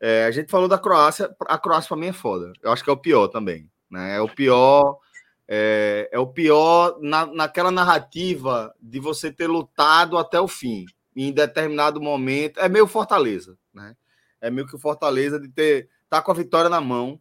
É, 0.01 0.27
a 0.27 0.31
gente 0.31 0.51
falou 0.51 0.69
da 0.69 0.79
Croácia, 0.79 1.35
a 1.47 1.59
Croácia 1.59 1.89
para 1.89 1.97
mim 1.97 2.09
é 2.09 2.13
foda. 2.13 2.53
Eu 2.63 2.73
acho 2.73 2.83
que 2.83 2.91
é 2.91 2.93
o 2.93 2.97
pior 2.97 3.29
também, 3.29 3.71
né? 3.91 4.17
É 4.17 4.21
o 4.21 4.29
pior, 4.29 4.99
é, 5.49 6.09
é 6.13 6.19
o 6.19 6.27
pior 6.27 6.99
na, 7.01 7.27
naquela 7.27 7.71
narrativa 7.71 8.75
de 8.81 9.01
você 9.01 9.33
ter 9.33 9.47
lutado 9.47 10.19
até 10.19 10.41
o 10.41 10.49
fim, 10.49 10.85
em 11.17 11.33
determinado 11.33 12.01
momento. 12.01 12.61
É 12.61 12.69
meio 12.69 12.87
Fortaleza, 12.87 13.57
né? 13.73 13.97
É 14.41 14.51
meio 14.51 14.67
que 14.67 14.77
o 14.77 14.81
Fortaleza 14.81 15.41
de 15.41 15.49
ter 15.49 15.89
tá 16.11 16.21
com 16.21 16.31
a 16.31 16.35
vitória 16.35 16.69
na 16.69 16.81
mão 16.81 17.19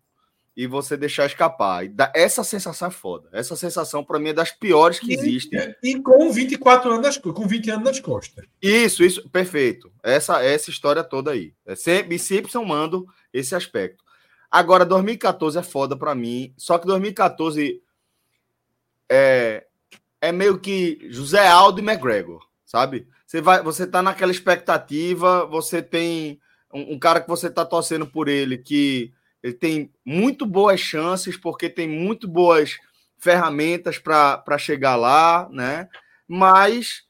e 0.55 0.67
você 0.67 0.95
deixar 0.95 1.25
escapar. 1.25 1.85
E 1.85 1.93
essa 2.13 2.43
sensação 2.43 2.87
é 2.87 2.91
foda. 2.91 3.27
Essa 3.31 3.55
sensação, 3.55 4.03
para 4.03 4.19
mim, 4.19 4.29
é 4.29 4.33
das 4.33 4.51
piores 4.51 4.99
que 4.99 5.13
existem. 5.13 5.75
E 5.81 5.99
com 5.99 6.31
24 6.31 6.91
anos 6.91 7.17
com 7.17 7.47
20 7.47 7.71
anos 7.71 7.83
nas 7.83 7.99
costas. 7.99 8.45
Isso, 8.61 9.03
isso, 9.03 9.27
perfeito. 9.29 9.91
Essa 10.03 10.43
essa 10.43 10.69
história 10.69 11.03
toda 11.03 11.31
aí. 11.31 11.53
É 11.65 11.75
sempre, 11.75 12.19
sempre 12.19 12.51
mando 12.65 13.05
esse 13.31 13.55
aspecto. 13.55 14.03
Agora, 14.49 14.85
2014 14.85 15.57
é 15.57 15.63
foda 15.63 15.97
pra 15.97 16.13
mim. 16.13 16.53
Só 16.55 16.77
que 16.77 16.85
2014 16.85 17.81
é, 19.09 19.65
é 20.21 20.31
meio 20.31 20.59
que 20.59 20.99
José 21.09 21.47
Aldo 21.47 21.81
e 21.81 21.83
McGregor, 21.83 22.45
sabe? 22.63 23.07
Você 23.25 23.41
vai, 23.41 23.63
você 23.63 23.87
tá 23.87 24.03
naquela 24.03 24.31
expectativa, 24.31 25.45
você 25.47 25.81
tem 25.81 26.39
um, 26.71 26.93
um 26.93 26.99
cara 26.99 27.19
que 27.19 27.27
você 27.27 27.49
tá 27.49 27.65
torcendo 27.65 28.05
por 28.05 28.27
ele 28.27 28.59
que 28.59 29.11
ele 29.43 29.53
tem 29.53 29.91
muito 30.05 30.45
boas 30.45 30.79
chances 30.79 31.35
porque 31.35 31.69
tem 31.69 31.87
muito 31.87 32.27
boas 32.27 32.79
ferramentas 33.17 33.97
para 33.99 34.57
chegar 34.57 34.95
lá, 34.95 35.47
né? 35.51 35.89
Mas 36.27 37.03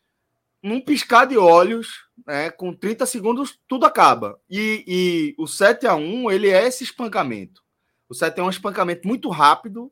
num 0.62 0.82
piscar 0.82 1.26
de 1.26 1.38
olhos, 1.38 2.08
né, 2.26 2.50
com 2.50 2.74
30 2.74 3.06
segundos, 3.06 3.60
tudo 3.68 3.86
acaba. 3.86 4.40
E, 4.50 4.84
e 4.88 5.36
o 5.38 5.46
7 5.46 5.86
a 5.86 5.96
1 5.96 6.32
ele 6.32 6.50
é 6.50 6.66
esse 6.66 6.84
espancamento. 6.84 7.62
O 8.08 8.16
7 8.16 8.40
a 8.40 8.44
1 8.44 8.46
é 8.46 8.48
um 8.48 8.52
espancamento 8.52 9.08
muito 9.08 9.30
rápido, 9.30 9.92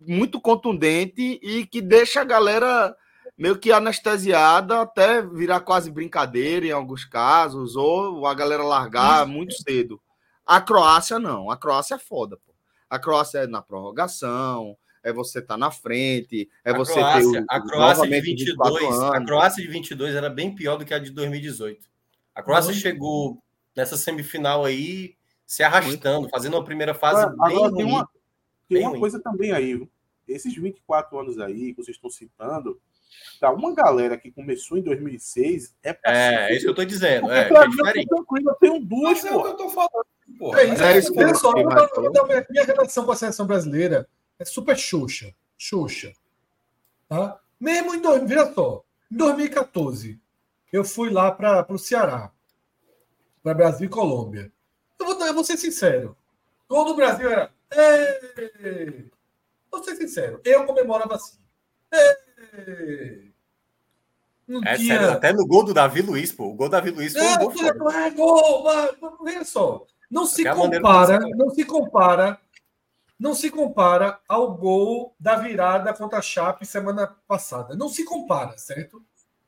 muito 0.00 0.40
contundente 0.40 1.38
e 1.42 1.66
que 1.66 1.80
deixa 1.80 2.22
a 2.22 2.24
galera 2.24 2.96
meio 3.36 3.58
que 3.58 3.70
anestesiada 3.70 4.80
até 4.80 5.22
virar 5.22 5.60
quase 5.60 5.90
brincadeira 5.90 6.66
em 6.66 6.70
alguns 6.70 7.04
casos, 7.04 7.76
ou 7.76 8.26
a 8.26 8.34
galera 8.34 8.62
largar 8.62 9.26
muito 9.26 9.54
cedo. 9.62 10.00
A 10.46 10.60
Croácia 10.60 11.18
não. 11.18 11.50
A 11.50 11.56
Croácia 11.56 11.94
é 11.94 11.98
foda, 11.98 12.36
pô. 12.36 12.52
A 12.90 12.98
Croácia 12.98 13.38
é 13.38 13.46
na 13.46 13.62
prorrogação, 13.62 14.76
é 15.02 15.12
você 15.12 15.38
estar 15.38 15.54
tá 15.54 15.58
na 15.58 15.70
frente, 15.70 16.48
é 16.64 16.70
a 16.70 16.76
você 16.76 16.92
Croácia, 16.94 17.32
ter 17.32 17.40
o, 17.40 17.44
a 17.48 17.60
Croácia 17.60 18.08
de 18.08 18.10
novamente 18.10 18.22
24 18.22 18.74
22, 18.80 19.00
a 19.00 19.16
anos. 19.16 19.26
Croácia 19.26 19.62
de 19.62 19.68
22 19.68 20.14
era 20.14 20.28
bem 20.30 20.54
pior 20.54 20.76
do 20.76 20.84
que 20.84 20.92
a 20.94 20.98
de 20.98 21.10
2018. 21.10 21.86
A 22.34 22.42
Croácia 22.42 22.70
Muito. 22.72 22.82
chegou 22.82 23.42
nessa 23.74 23.96
semifinal 23.96 24.64
aí 24.64 25.16
se 25.46 25.62
arrastando, 25.62 26.28
fazendo 26.28 26.54
uma 26.54 26.64
primeira 26.64 26.94
fase 26.94 27.22
Agora, 27.22 27.48
bem 27.48 27.56
agora 27.56 27.74
tem 27.74 27.84
ruim. 27.84 27.92
uma, 27.94 28.06
tem 28.68 28.78
Bem 28.78 28.82
uma 28.84 28.90
ruim. 28.90 29.00
coisa 29.00 29.20
também 29.20 29.52
aí. 29.52 29.74
viu? 29.74 29.90
Esses 30.28 30.54
24 30.54 31.18
anos 31.18 31.38
aí 31.38 31.74
que 31.74 31.82
vocês 31.82 31.96
estão 31.96 32.08
citando, 32.08 32.80
tá 33.40 33.50
uma 33.50 33.74
galera 33.74 34.16
que 34.16 34.30
começou 34.30 34.78
em 34.78 34.82
2006 34.82 35.74
é 35.82 35.90
É, 36.04 36.52
é 36.52 36.52
isso 36.54 36.64
que 36.64 36.70
eu 36.70 36.74
tô 36.74 36.84
dizendo, 36.84 37.30
é, 37.30 37.40
é 37.40 37.50
mim, 37.50 37.56
eu 37.56 37.64
tô 37.64 37.70
diferente. 37.70 38.08
tranquilo, 38.08 38.50
eu 38.50 38.54
tenho 38.54 38.80
duas, 38.80 39.22
Mas 39.22 39.24
é 39.24 39.34
o 39.34 39.42
que 39.42 39.48
eu 39.48 39.56
tô 39.56 39.68
falando, 39.68 40.06
pô. 40.38 40.56
É 40.56 40.64
isso, 40.64 40.82
é 40.82 40.98
isso 40.98 41.12
que 41.12 41.34
só, 41.34 41.52
dar 41.52 42.24
minha- 42.26 42.46
minha 42.50 42.64
relação 42.64 43.04
com 43.04 43.12
a 43.12 43.16
seleção 43.16 43.46
brasileira 43.46 44.08
é 44.38 44.44
super 44.44 44.76
xoxa. 44.76 45.34
Xoxa. 45.58 46.12
Tá? 47.08 47.38
Mesmo 47.60 47.94
em 47.94 48.00
dois, 48.00 48.22
veja 48.28 48.52
só, 48.54 48.82
em 49.10 49.16
2014, 49.16 50.18
eu 50.72 50.84
fui 50.84 51.10
lá 51.10 51.30
para 51.30 51.66
o 51.72 51.78
Ceará, 51.78 52.32
para 53.42 53.54
Brasil 53.54 53.86
e 53.86 53.90
Colômbia. 53.90 54.50
Eu 54.98 55.06
vou, 55.06 55.26
eu 55.26 55.34
vou 55.34 55.44
ser 55.44 55.56
sincero. 55.56 56.16
O 56.68 56.74
gol 56.74 56.84
do 56.86 56.94
Brasil 56.96 57.30
era. 57.30 57.52
"Ê!" 57.70 59.04
Vou 59.70 59.82
ser 59.84 59.96
sincero, 59.96 60.40
eu 60.44 60.64
comemorava 60.66 61.14
assim. 61.16 61.38
Não 64.46 64.60
É 64.64 64.76
tinha. 64.76 64.98
sério, 64.98 65.12
até 65.12 65.32
no 65.32 65.46
gol 65.46 65.64
do 65.64 65.72
Davi 65.72 66.02
Luiz, 66.02 66.32
pô. 66.32 66.46
O 66.46 66.54
gol 66.54 66.68
do 66.68 66.72
Davi 66.72 66.90
Luiz 66.90 67.12
foi 67.12 67.22
um 67.22 67.24
É, 67.26 67.38
gol 67.38 67.52
tudo 67.52 67.78
foda. 67.78 67.98
é 67.98 68.10
gol, 68.10 68.62
vai, 68.64 68.90
veja 69.24 69.44
só. 69.44 69.86
Não 70.12 70.26
se 70.26 70.44
compara, 70.44 71.18
não 71.34 71.48
se 71.48 71.64
compara, 71.64 72.38
não 73.18 73.34
se 73.34 73.50
compara 73.50 74.20
ao 74.28 74.54
gol 74.54 75.14
da 75.18 75.36
virada 75.36 75.94
contra 75.94 76.18
a 76.18 76.22
Chape 76.22 76.66
semana 76.66 77.16
passada. 77.26 77.74
Não 77.74 77.88
se 77.88 78.04
compara, 78.04 78.58
certo? 78.58 79.02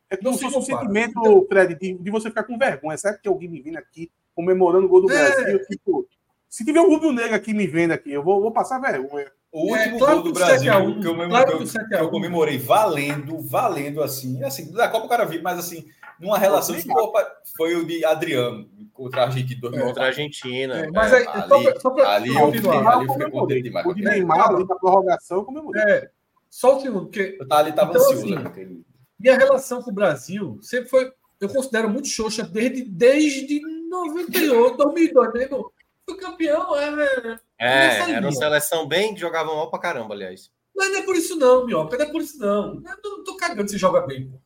É 0.08 0.18
Não 0.22 0.32
se 0.32 0.46
um 0.46 0.62
sentimento, 0.62 1.46
Fred, 1.48 1.74
de, 1.78 1.98
de 1.98 2.10
você 2.10 2.30
ficar 2.30 2.44
com 2.44 2.56
vergonha. 2.56 2.96
Sabe 2.96 3.18
que 3.20 3.28
alguém 3.28 3.48
me 3.48 3.60
vindo 3.60 3.76
aqui 3.76 4.10
comemorando 4.34 4.86
o 4.86 4.88
gol 4.88 5.02
do 5.02 5.12
É. 5.12 5.34
Brasil? 5.36 5.58
Tipo, 5.66 6.08
se 6.48 6.64
tiver 6.64 6.80
um 6.80 6.88
rubro 6.88 7.12
negro 7.12 7.34
aqui 7.34 7.52
me 7.52 7.66
vendo 7.66 7.92
aqui, 7.92 8.12
eu 8.12 8.22
vou, 8.22 8.40
vou 8.40 8.50
passar 8.50 8.78
vergonha. 8.80 9.30
O 9.52 9.76
É, 9.76 9.80
último 9.80 9.98
claro 9.98 10.14
gol 10.14 10.22
do 10.24 10.32
que 10.32 10.42
o 10.42 10.46
7 10.46 10.68
a 10.68 10.78
1, 10.78 10.84
Brasil 10.84 11.00
que 11.00 11.06
eu, 11.06 11.28
claro 11.28 11.46
que 11.46 11.52
eu- 11.52 11.58
que 11.58 11.64
o 11.64 11.66
7 11.66 11.84
a 11.84 11.88
que 11.98 12.04
eu 12.04 12.08
1. 12.08 12.10
comemorei 12.10 12.58
valendo, 12.58 13.38
valendo 13.40 14.02
assim, 14.02 14.42
assim, 14.42 14.72
da 14.72 14.88
Copa 14.88 15.06
o 15.06 15.08
cara 15.08 15.24
viu, 15.26 15.42
mas 15.42 15.58
assim, 15.58 15.84
numa 16.20 16.38
relação 16.38 16.76
de 16.76 16.86
Copa, 16.86 17.26
foi 17.56 17.74
o 17.76 17.84
de 17.86 18.04
Adriano 18.04 18.68
contra 18.92 19.22
a 19.22 19.24
Argentina 19.26 19.58
em 19.58 19.60
2004. 19.60 19.86
Contra 19.88 20.02
a 20.02 20.06
Argentina. 20.06 20.74
É, 20.78 20.90
mas 20.90 21.12
É, 21.12 21.16
aí, 21.16 21.24
só 21.24 21.54
ali- 21.56 21.64
pra- 21.64 21.80
só 21.80 21.90
pra 21.90 22.08
ali 22.14 22.28
eu 22.34 22.46
ali 22.46 23.06
eu 23.06 23.12
fiquei 23.12 23.30
contente 23.30 23.62
demais. 23.62 23.86
O 23.86 23.94
de 23.94 24.06
É, 24.06 24.10
Neymar, 24.10 24.48
ali 24.50 24.64
na 24.66 24.74
prorrogação, 24.76 25.44
comemorei. 25.44 25.82
É, 25.82 26.10
só 26.50 26.76
um 26.76 26.80
segundo, 26.80 27.06
porque 27.06 27.36
Eu 27.40 27.48
tava 27.48 27.60
ali, 27.62 27.72
tava 27.72 27.90
Então, 27.90 28.02
ansioso. 28.02 28.34
assim, 28.34 28.64
né, 28.64 28.76
minha 29.18 29.36
relação 29.36 29.82
com 29.82 29.90
o 29.90 29.94
Brasil 29.94 30.58
sempre 30.62 30.88
foi. 30.88 31.12
Eu 31.40 31.48
considero 31.48 31.88
muito 31.90 32.08
xoxa 32.08 32.42
desde, 32.42 32.84
desde 32.84 33.60
98, 33.88 34.76
2002 34.76 35.32
mesmo. 35.32 35.72
Fui 36.08 36.18
campeão, 36.18 36.76
é. 36.76 37.38
É, 37.58 37.68
Nessa 37.98 38.10
era 38.10 38.20
uma 38.26 38.32
seleção 38.32 38.86
bem 38.86 39.14
que 39.14 39.20
jogava 39.20 39.54
mal 39.54 39.70
pra 39.70 39.78
caramba, 39.78 40.14
aliás. 40.14 40.50
Mas 40.76 40.90
não 40.90 40.98
é 40.98 41.02
por 41.02 41.16
isso, 41.16 41.36
não, 41.36 41.64
Minhoca. 41.64 41.96
Não 41.96 42.04
é 42.04 42.08
por 42.10 42.20
isso, 42.20 42.38
não. 42.38 42.74
Eu 42.74 43.10
não 43.10 43.24
tô 43.24 43.36
cagando 43.36 43.68
se 43.70 43.78
joga 43.78 44.00
bem, 44.06 44.28
pô. 44.28 44.38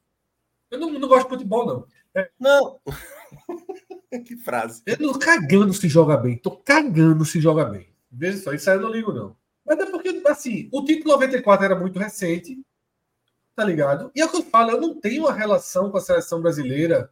Eu 0.70 0.78
não, 0.78 0.90
não 0.92 1.08
gosto 1.08 1.24
de 1.24 1.30
futebol, 1.30 1.66
não. 1.66 1.86
Não. 2.38 2.80
que 4.24 4.36
frase. 4.36 4.82
Eu 4.86 4.98
não 4.98 5.12
tô 5.12 5.18
cagando 5.18 5.72
se 5.72 5.88
joga 5.88 6.16
bem. 6.16 6.36
Tô 6.36 6.50
cagando 6.50 7.24
se 7.24 7.40
joga 7.40 7.64
bem. 7.64 7.88
Veja 8.10 8.38
só, 8.38 8.52
isso 8.52 8.68
aí 8.70 8.76
eu 8.76 8.82
não 8.82 8.90
ligo, 8.90 9.12
não. 9.12 9.36
Mas 9.64 9.78
é 9.78 9.86
porque, 9.86 10.22
assim, 10.26 10.68
o 10.72 10.84
título 10.84 11.12
94 11.12 11.64
era 11.64 11.78
muito 11.78 11.98
recente, 11.98 12.58
tá 13.54 13.64
ligado? 13.64 14.10
E 14.14 14.20
é 14.20 14.24
o 14.24 14.30
que 14.30 14.36
eu 14.38 14.42
falo, 14.44 14.70
eu 14.70 14.80
não 14.80 14.98
tenho 14.98 15.24
uma 15.24 15.32
relação 15.32 15.90
com 15.90 15.98
a 15.98 16.00
seleção 16.00 16.40
brasileira 16.40 17.10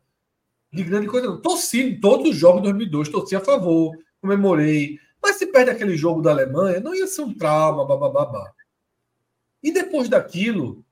de 0.72 0.82
grande 0.82 1.06
coisa, 1.06 1.26
não. 1.26 1.40
Torci 1.40 1.80
em 1.80 2.00
todos 2.00 2.30
os 2.30 2.36
jogos 2.36 2.62
de 2.62 2.68
2002, 2.68 3.08
torci 3.10 3.36
a 3.36 3.40
favor, 3.40 3.96
comemorei. 4.20 4.98
Mas 5.22 5.36
se 5.36 5.46
perde 5.46 5.70
aquele 5.70 5.96
jogo 5.96 6.22
da 6.22 6.30
Alemanha, 6.30 6.80
não 6.80 6.94
ia 6.94 7.06
ser 7.06 7.22
um 7.22 7.34
trauma, 7.34 7.84
babá. 7.84 8.52
E 9.62 9.72
depois 9.72 10.08
daquilo, 10.08 10.85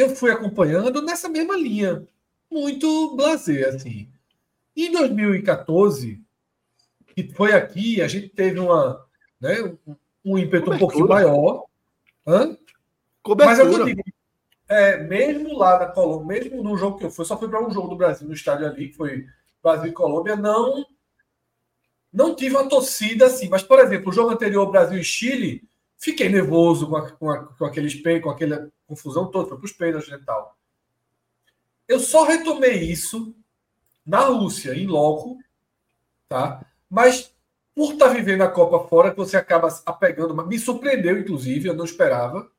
eu 0.00 0.14
fui 0.14 0.30
acompanhando 0.30 1.02
nessa 1.02 1.28
mesma 1.28 1.56
linha, 1.56 2.06
muito 2.50 3.16
blazer, 3.16 3.68
assim. 3.68 4.08
Em 4.76 4.92
2014, 4.92 6.20
que 7.14 7.28
foi 7.32 7.52
aqui, 7.52 8.00
a 8.00 8.08
gente 8.08 8.28
teve 8.28 8.60
uma, 8.60 9.04
né, 9.40 9.56
um, 10.24 10.38
ímpeto 10.38 10.70
um 10.72 10.78
pouquinho 10.78 11.08
maior. 11.08 11.64
Hã? 12.26 12.46
Mas 12.46 12.48
o 12.48 12.56
que 12.56 12.70
eu 13.22 13.22
Cobertura. 13.22 13.84
digo. 13.84 14.02
É, 14.68 14.98
mesmo 15.02 15.56
lá 15.58 15.78
na 15.78 15.86
Colômbia, 15.86 16.40
mesmo 16.42 16.62
no 16.62 16.76
jogo 16.76 16.98
que 16.98 17.04
eu 17.06 17.10
fui, 17.10 17.24
só 17.24 17.38
fui 17.38 17.48
para 17.48 17.66
um 17.66 17.70
jogo 17.70 17.88
do 17.88 17.96
Brasil 17.96 18.28
no 18.28 18.34
estádio 18.34 18.66
ali, 18.66 18.88
que 18.88 18.96
foi 18.96 19.26
Brasil 19.62 19.88
e 19.90 19.92
Colômbia, 19.92 20.36
não 20.36 20.84
não 22.12 22.34
tive 22.34 22.54
uma 22.56 22.68
torcida 22.68 23.26
assim. 23.26 23.48
Mas, 23.48 23.62
por 23.62 23.78
exemplo, 23.78 24.10
o 24.10 24.12
jogo 24.12 24.30
anterior, 24.30 24.70
Brasil 24.70 24.98
e 24.98 25.04
Chile, 25.04 25.62
fiquei 25.98 26.28
nervoso 26.28 26.86
com, 26.88 26.96
a- 26.96 27.10
com, 27.12 27.30
a- 27.30 27.44
com 27.46 27.64
aqueles 27.64 27.94
pênaltis, 27.94 28.24
com 28.24 28.30
aquela 28.30 28.68
confusão 28.88 29.30
toda, 29.30 29.50
foi 29.50 29.58
para 29.58 29.66
os 29.66 29.72
pênaltis 29.72 30.10
e 30.10 30.18
tal. 30.18 30.56
Eu 31.86 32.00
só 32.00 32.24
retomei 32.24 32.82
isso 32.82 33.34
na 34.04 34.20
Rússia, 34.20 34.74
em 34.74 34.86
loco, 34.86 35.38
tá? 36.28 36.64
Mas 36.90 37.32
por 37.74 37.92
estar 37.92 38.08
vivendo 38.08 38.42
a 38.42 38.50
Copa 38.50 38.88
fora, 38.88 39.10
que 39.10 39.16
você 39.16 39.36
acaba 39.36 39.68
apegando, 39.86 40.34
me 40.46 40.58
surpreendeu, 40.58 41.18
inclusive, 41.18 41.68
eu 41.68 41.74
não 41.74 41.84
esperava. 41.84 42.50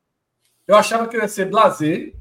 Eu 0.66 0.76
achava 0.76 1.08
que 1.08 1.18
ia 1.18 1.28
ser 1.28 1.50
blazer. 1.50 2.16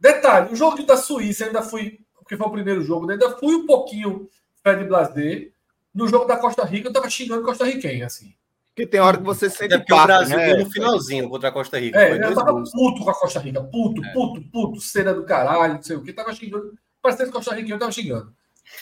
Detalhe, 0.00 0.52
o 0.52 0.56
jogo 0.56 0.82
da 0.82 0.96
Suíça 0.96 1.44
ainda 1.44 1.62
fui, 1.62 2.00
porque 2.16 2.36
foi 2.36 2.46
o 2.46 2.50
primeiro 2.50 2.82
jogo, 2.82 3.06
né? 3.06 3.12
ainda 3.14 3.38
fui 3.38 3.54
um 3.54 3.66
pouquinho 3.66 4.28
Fred 4.62 4.84
Blazer. 4.84 5.52
No 5.94 6.08
jogo 6.08 6.24
da 6.24 6.36
Costa 6.36 6.64
Rica, 6.64 6.88
eu 6.88 6.92
tava 6.92 7.08
xingando 7.08 7.44
Costa 7.44 7.64
Riquenho, 7.64 8.04
assim. 8.04 8.34
Porque 8.74 8.88
tem 8.88 8.98
hora 8.98 9.18
que 9.18 9.22
você 9.22 9.48
sente 9.48 9.72
Até 9.72 9.78
porque 9.78 9.92
o 9.92 10.02
Brasil 10.04 10.36
né? 10.36 10.54
no 10.56 10.68
finalzinho 10.68 11.28
contra 11.28 11.48
a 11.48 11.52
Costa 11.52 11.78
Rica. 11.78 11.96
É, 12.00 12.08
foi 12.08 12.24
eu 12.24 12.34
tava 12.34 12.50
gols. 12.52 12.72
puto 12.72 13.04
com 13.04 13.10
a 13.10 13.14
Costa 13.14 13.38
Rica. 13.38 13.62
Puto, 13.62 14.02
puto, 14.12 14.42
puto, 14.50 14.80
cena 14.80 15.14
do 15.14 15.24
caralho, 15.24 15.74
não 15.74 15.82
sei 15.82 15.94
o 15.96 16.02
que. 16.02 16.12
Tava 16.12 16.34
xingando. 16.34 16.76
Parecendo 17.00 17.30
Costa 17.30 17.54
Riquenho, 17.54 17.74
eu 17.76 17.78
tava 17.78 17.92
xingando. 17.92 18.34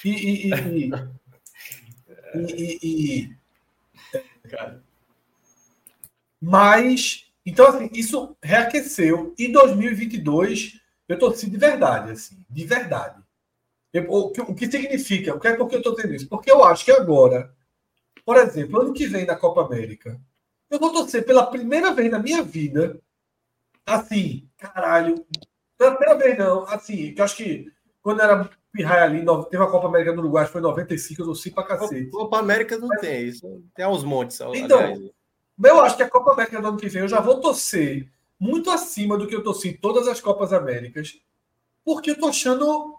E. 0.02 0.08
e, 0.10 0.48
e, 0.48 0.54
e, 0.54 0.90
e- 2.34 2.78
e- 2.82 3.26
e- 3.26 3.36
Mas. 6.40 7.26
Então, 7.44 7.66
assim, 7.66 7.90
isso 7.92 8.36
reaqueceu. 8.42 9.34
Em 9.38 9.50
2022, 9.52 10.80
eu 11.08 11.18
torci 11.18 11.50
de 11.50 11.56
verdade, 11.58 12.12
assim. 12.12 12.38
De 12.48 12.64
verdade. 12.64 13.20
Eu- 13.92 14.10
o, 14.10 14.30
que, 14.30 14.40
o 14.40 14.54
que 14.54 14.70
significa? 14.70 15.34
O 15.34 15.40
que 15.40 15.48
é 15.48 15.56
porque 15.56 15.74
eu 15.74 15.80
estou 15.80 15.94
dizendo 15.94 16.14
isso? 16.14 16.28
Porque 16.28 16.50
eu 16.50 16.64
acho 16.64 16.84
que 16.84 16.92
agora, 16.92 17.52
por 18.24 18.36
exemplo, 18.36 18.80
ano 18.80 18.92
que 18.92 19.06
vem 19.06 19.26
na 19.26 19.36
Copa 19.36 19.64
América, 19.64 20.20
eu 20.70 20.78
vou 20.78 20.92
torcer 20.92 21.24
pela 21.24 21.46
primeira 21.46 21.92
vez 21.92 22.10
na 22.10 22.18
minha 22.18 22.42
vida, 22.42 23.00
assim, 23.84 24.48
caralho, 24.56 25.24
pela 25.76 25.96
primeira 25.96 26.18
vez 26.18 26.38
não, 26.38 26.64
assim, 26.64 27.12
que 27.14 27.20
eu 27.20 27.24
acho 27.24 27.36
que 27.36 27.72
quando 28.00 28.20
era 28.20 28.50
pirraia 28.72 29.04
ali. 29.04 29.24
Teve 29.50 29.62
a 29.62 29.66
Copa 29.66 29.86
América 29.86 30.12
no 30.12 30.22
Uruguai, 30.22 30.46
foi 30.46 30.60
em 30.60 30.64
95, 30.64 31.20
eu 31.20 31.26
torci 31.26 31.50
pra 31.50 31.62
cacete. 31.62 32.10
Copa 32.10 32.38
América 32.38 32.78
não 32.78 32.88
tem 32.88 33.28
isso. 33.28 33.62
Tem 33.74 33.84
aos 33.84 34.02
montes. 34.02 34.40
Então, 34.54 34.78
aliás. 34.78 35.10
Eu 35.62 35.80
acho 35.82 35.96
que 35.96 36.02
a 36.02 36.10
Copa 36.10 36.32
América 36.32 36.60
do 36.60 36.68
ano 36.68 36.78
que 36.78 36.88
vem 36.88 37.02
eu 37.02 37.08
já 37.08 37.20
vou 37.20 37.40
torcer 37.40 38.10
muito 38.40 38.70
acima 38.70 39.16
do 39.16 39.26
que 39.26 39.36
eu 39.36 39.44
torci 39.44 39.68
em 39.68 39.76
todas 39.76 40.08
as 40.08 40.20
Copas 40.20 40.52
Américas, 40.52 41.20
porque 41.84 42.10
eu 42.10 42.18
tô 42.18 42.26
achando 42.26 42.98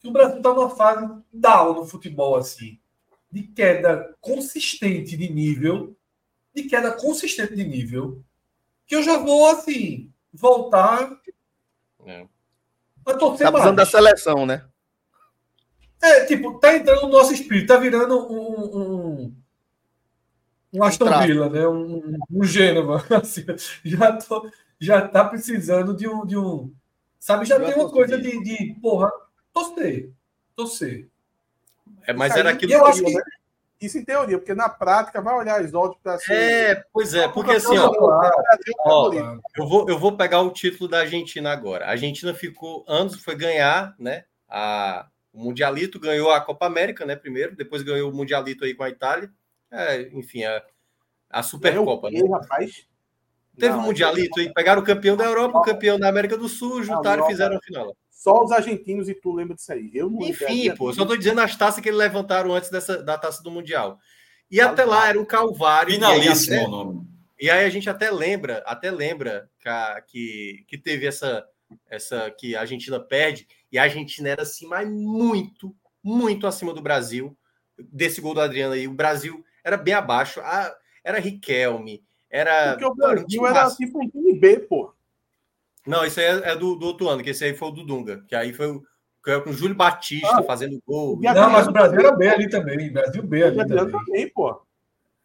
que 0.00 0.08
o 0.08 0.10
Brasil 0.10 0.42
tá 0.42 0.52
numa 0.52 0.68
fase 0.68 1.08
down 1.32 1.74
no 1.74 1.86
futebol, 1.86 2.36
assim, 2.36 2.78
de 3.32 3.42
queda 3.44 4.14
consistente 4.20 5.16
de 5.16 5.28
nível, 5.32 5.96
de 6.54 6.64
queda 6.64 6.92
consistente 6.92 7.56
de 7.56 7.64
nível, 7.64 8.22
que 8.86 8.94
eu 8.94 9.02
já 9.02 9.16
vou, 9.16 9.46
assim, 9.48 10.12
voltar 10.32 11.10
É. 12.04 12.26
a 13.06 13.14
torcer 13.14 13.46
Tá 13.46 13.52
precisando 13.52 13.76
da 13.76 13.82
mais. 13.82 13.90
seleção, 13.90 14.44
né? 14.44 14.64
É, 16.02 16.24
tipo, 16.26 16.58
tá 16.58 16.74
entrando 16.76 17.02
no 17.02 17.08
nosso 17.08 17.32
espírito, 17.32 17.68
tá 17.68 17.76
virando 17.76 18.18
um. 18.30 18.76
um, 19.24 19.36
um 20.74 20.82
Aston 20.84 21.06
traço. 21.06 21.26
Villa, 21.28 21.48
né? 21.48 21.66
Um, 21.68 22.18
um 22.30 22.44
Gênova. 22.44 23.04
Assim, 23.22 23.44
já, 23.84 24.12
tô, 24.16 24.50
já 24.80 25.06
tá 25.08 25.24
precisando 25.24 25.94
de 25.96 26.08
um. 26.08 26.26
De 26.26 26.36
um 26.36 26.74
sabe, 27.20 27.44
já 27.46 27.58
tem 27.58 27.74
uma 27.74 27.88
coisa 27.88 28.18
de, 28.18 28.42
de. 28.42 28.74
Porra, 28.80 29.10
torcer. 29.52 30.10
Torcer. 30.56 31.08
É, 32.06 32.12
mas 32.12 32.36
era 32.36 32.50
aquilo 32.50 32.72
eu 32.72 32.84
que 32.84 32.90
acho 32.90 33.04
que- 33.04 33.14
né? 33.14 33.22
Isso 33.80 33.98
em 33.98 34.04
teoria, 34.04 34.38
porque 34.38 34.54
na 34.54 34.68
prática 34.68 35.20
vai 35.20 35.34
olhar 35.34 35.60
as 35.60 35.74
odds 35.74 35.98
para. 36.00 36.16
É, 36.30 36.84
pois 36.92 37.14
é, 37.14 37.26
porque 37.26 37.50
assim, 37.50 37.76
ó, 37.76 37.90
o 37.90 38.24
é 38.24 38.30
ó, 38.86 39.12
eu 39.56 39.66
vou, 39.68 39.88
eu 39.88 39.98
vou 39.98 40.16
pegar 40.16 40.40
o 40.40 40.50
título 40.50 40.88
da 40.88 41.00
Argentina 41.00 41.50
agora. 41.50 41.86
A 41.86 41.90
Argentina 41.90 42.32
ficou 42.32 42.84
anos, 42.86 43.20
foi 43.20 43.34
ganhar, 43.34 43.96
né? 43.98 44.24
A, 44.48 45.08
o 45.32 45.42
Mundialito 45.42 45.98
ganhou 45.98 46.30
a 46.30 46.40
Copa 46.40 46.64
América, 46.66 47.04
né? 47.04 47.16
Primeiro, 47.16 47.56
depois 47.56 47.82
ganhou 47.82 48.08
o 48.08 48.14
Mundialito 48.14 48.64
aí 48.64 48.72
com 48.72 48.84
a 48.84 48.88
Itália. 48.88 49.28
É, 49.68 50.02
enfim, 50.12 50.44
a, 50.44 50.62
a 51.28 51.42
Supercopa, 51.42 52.08
né? 52.08 52.20
O 52.22 52.30
rapaz? 52.30 52.86
Teve 53.58 53.72
Não, 53.74 53.80
um 53.80 53.86
Mundialito 53.86 54.38
aí, 54.38 54.52
pegaram 54.52 54.80
o 54.80 54.84
campeão 54.84 55.16
da 55.16 55.24
Europa, 55.24 55.58
o 55.58 55.62
campeão 55.62 55.98
da 55.98 56.08
América 56.08 56.38
do 56.38 56.48
Sul, 56.48 56.84
juntaram 56.84 57.24
e 57.24 57.26
fizeram 57.26 57.56
a 57.56 57.60
final. 57.60 57.96
Só 58.22 58.44
os 58.44 58.52
argentinos 58.52 59.08
e 59.08 59.14
tu 59.14 59.32
lembra 59.32 59.56
disso 59.56 59.72
aí. 59.72 59.90
Eu 59.92 60.08
não 60.08 60.22
Enfim, 60.22 60.72
pô, 60.76 60.90
eu 60.90 60.94
só 60.94 61.04
tô 61.04 61.16
dizendo 61.16 61.40
as 61.40 61.56
taças 61.56 61.82
que 61.82 61.88
eles 61.88 61.98
levantaram 61.98 62.54
antes 62.54 62.70
dessa, 62.70 63.02
da 63.02 63.18
taça 63.18 63.42
do 63.42 63.50
Mundial. 63.50 63.98
E 64.48 64.60
até 64.60 64.84
lá 64.84 65.08
era 65.08 65.20
um 65.20 65.24
calvário. 65.24 65.90
e 65.90 65.94
aí 65.94 65.98
Finalíssimo 66.20 66.56
até- 66.56 66.66
o 66.66 66.70
nome. 66.70 67.06
E 67.40 67.50
aí 67.50 67.64
a 67.64 67.68
gente 67.68 67.90
até 67.90 68.12
lembra, 68.12 68.62
até 68.64 68.92
lembra 68.92 69.50
que, 70.06 70.64
que, 70.68 70.78
teve 70.78 71.04
essa, 71.04 71.44
essa 71.90 72.30
que 72.30 72.54
a 72.54 72.60
Argentina 72.60 73.00
perde, 73.00 73.48
e 73.72 73.76
a 73.76 73.82
Argentina 73.82 74.28
era 74.28 74.42
assim, 74.42 74.68
mas 74.68 74.88
muito, 74.88 75.74
muito 76.00 76.46
acima 76.46 76.72
do 76.72 76.80
Brasil, 76.80 77.36
desse 77.76 78.20
gol 78.20 78.34
do 78.34 78.40
Adriano 78.40 78.74
aí. 78.74 78.86
O 78.86 78.94
Brasil 78.94 79.44
era 79.64 79.76
bem 79.76 79.94
abaixo, 79.94 80.40
a- 80.42 80.72
era 81.02 81.18
Riquelme, 81.18 82.04
era. 82.30 82.74
Porque 82.74 82.84
o 82.84 82.94
Brasil 82.94 83.26
time 83.26 83.46
era 83.46 83.64
massa. 83.64 83.76
tipo 83.76 84.00
um 84.00 84.08
time 84.08 84.38
B, 84.38 84.60
pô. 84.60 84.94
Não, 85.86 86.04
isso 86.04 86.20
aí 86.20 86.26
é, 86.26 86.50
é 86.52 86.56
do, 86.56 86.76
do 86.76 86.86
outro 86.86 87.08
ano, 87.08 87.22
que 87.22 87.30
esse 87.30 87.44
aí 87.44 87.54
foi 87.54 87.68
o 87.68 87.72
do 87.72 87.84
Dunga, 87.84 88.22
que 88.28 88.34
aí 88.34 88.52
foi 88.52 88.68
o, 88.68 88.82
que 89.24 89.30
é 89.30 89.40
com 89.40 89.50
o 89.50 89.52
Júlio 89.52 89.74
Batista 89.74 90.38
Ah, 90.38 90.42
fazendo 90.42 90.80
gol. 90.86 91.18
e 91.22 91.32
Não, 91.32 91.50
mas 91.50 91.66
o 91.68 91.72
Brasil 91.72 91.98
era 92.00 92.12
B 92.16 92.28
ali 92.28 92.48
também. 92.48 92.92
Brasil 92.92 93.22
B 93.22 93.42
O 93.42 93.46
ali 93.46 93.60
Adriano 93.60 93.90
também. 93.90 94.04
também, 94.06 94.28
pô. 94.32 94.62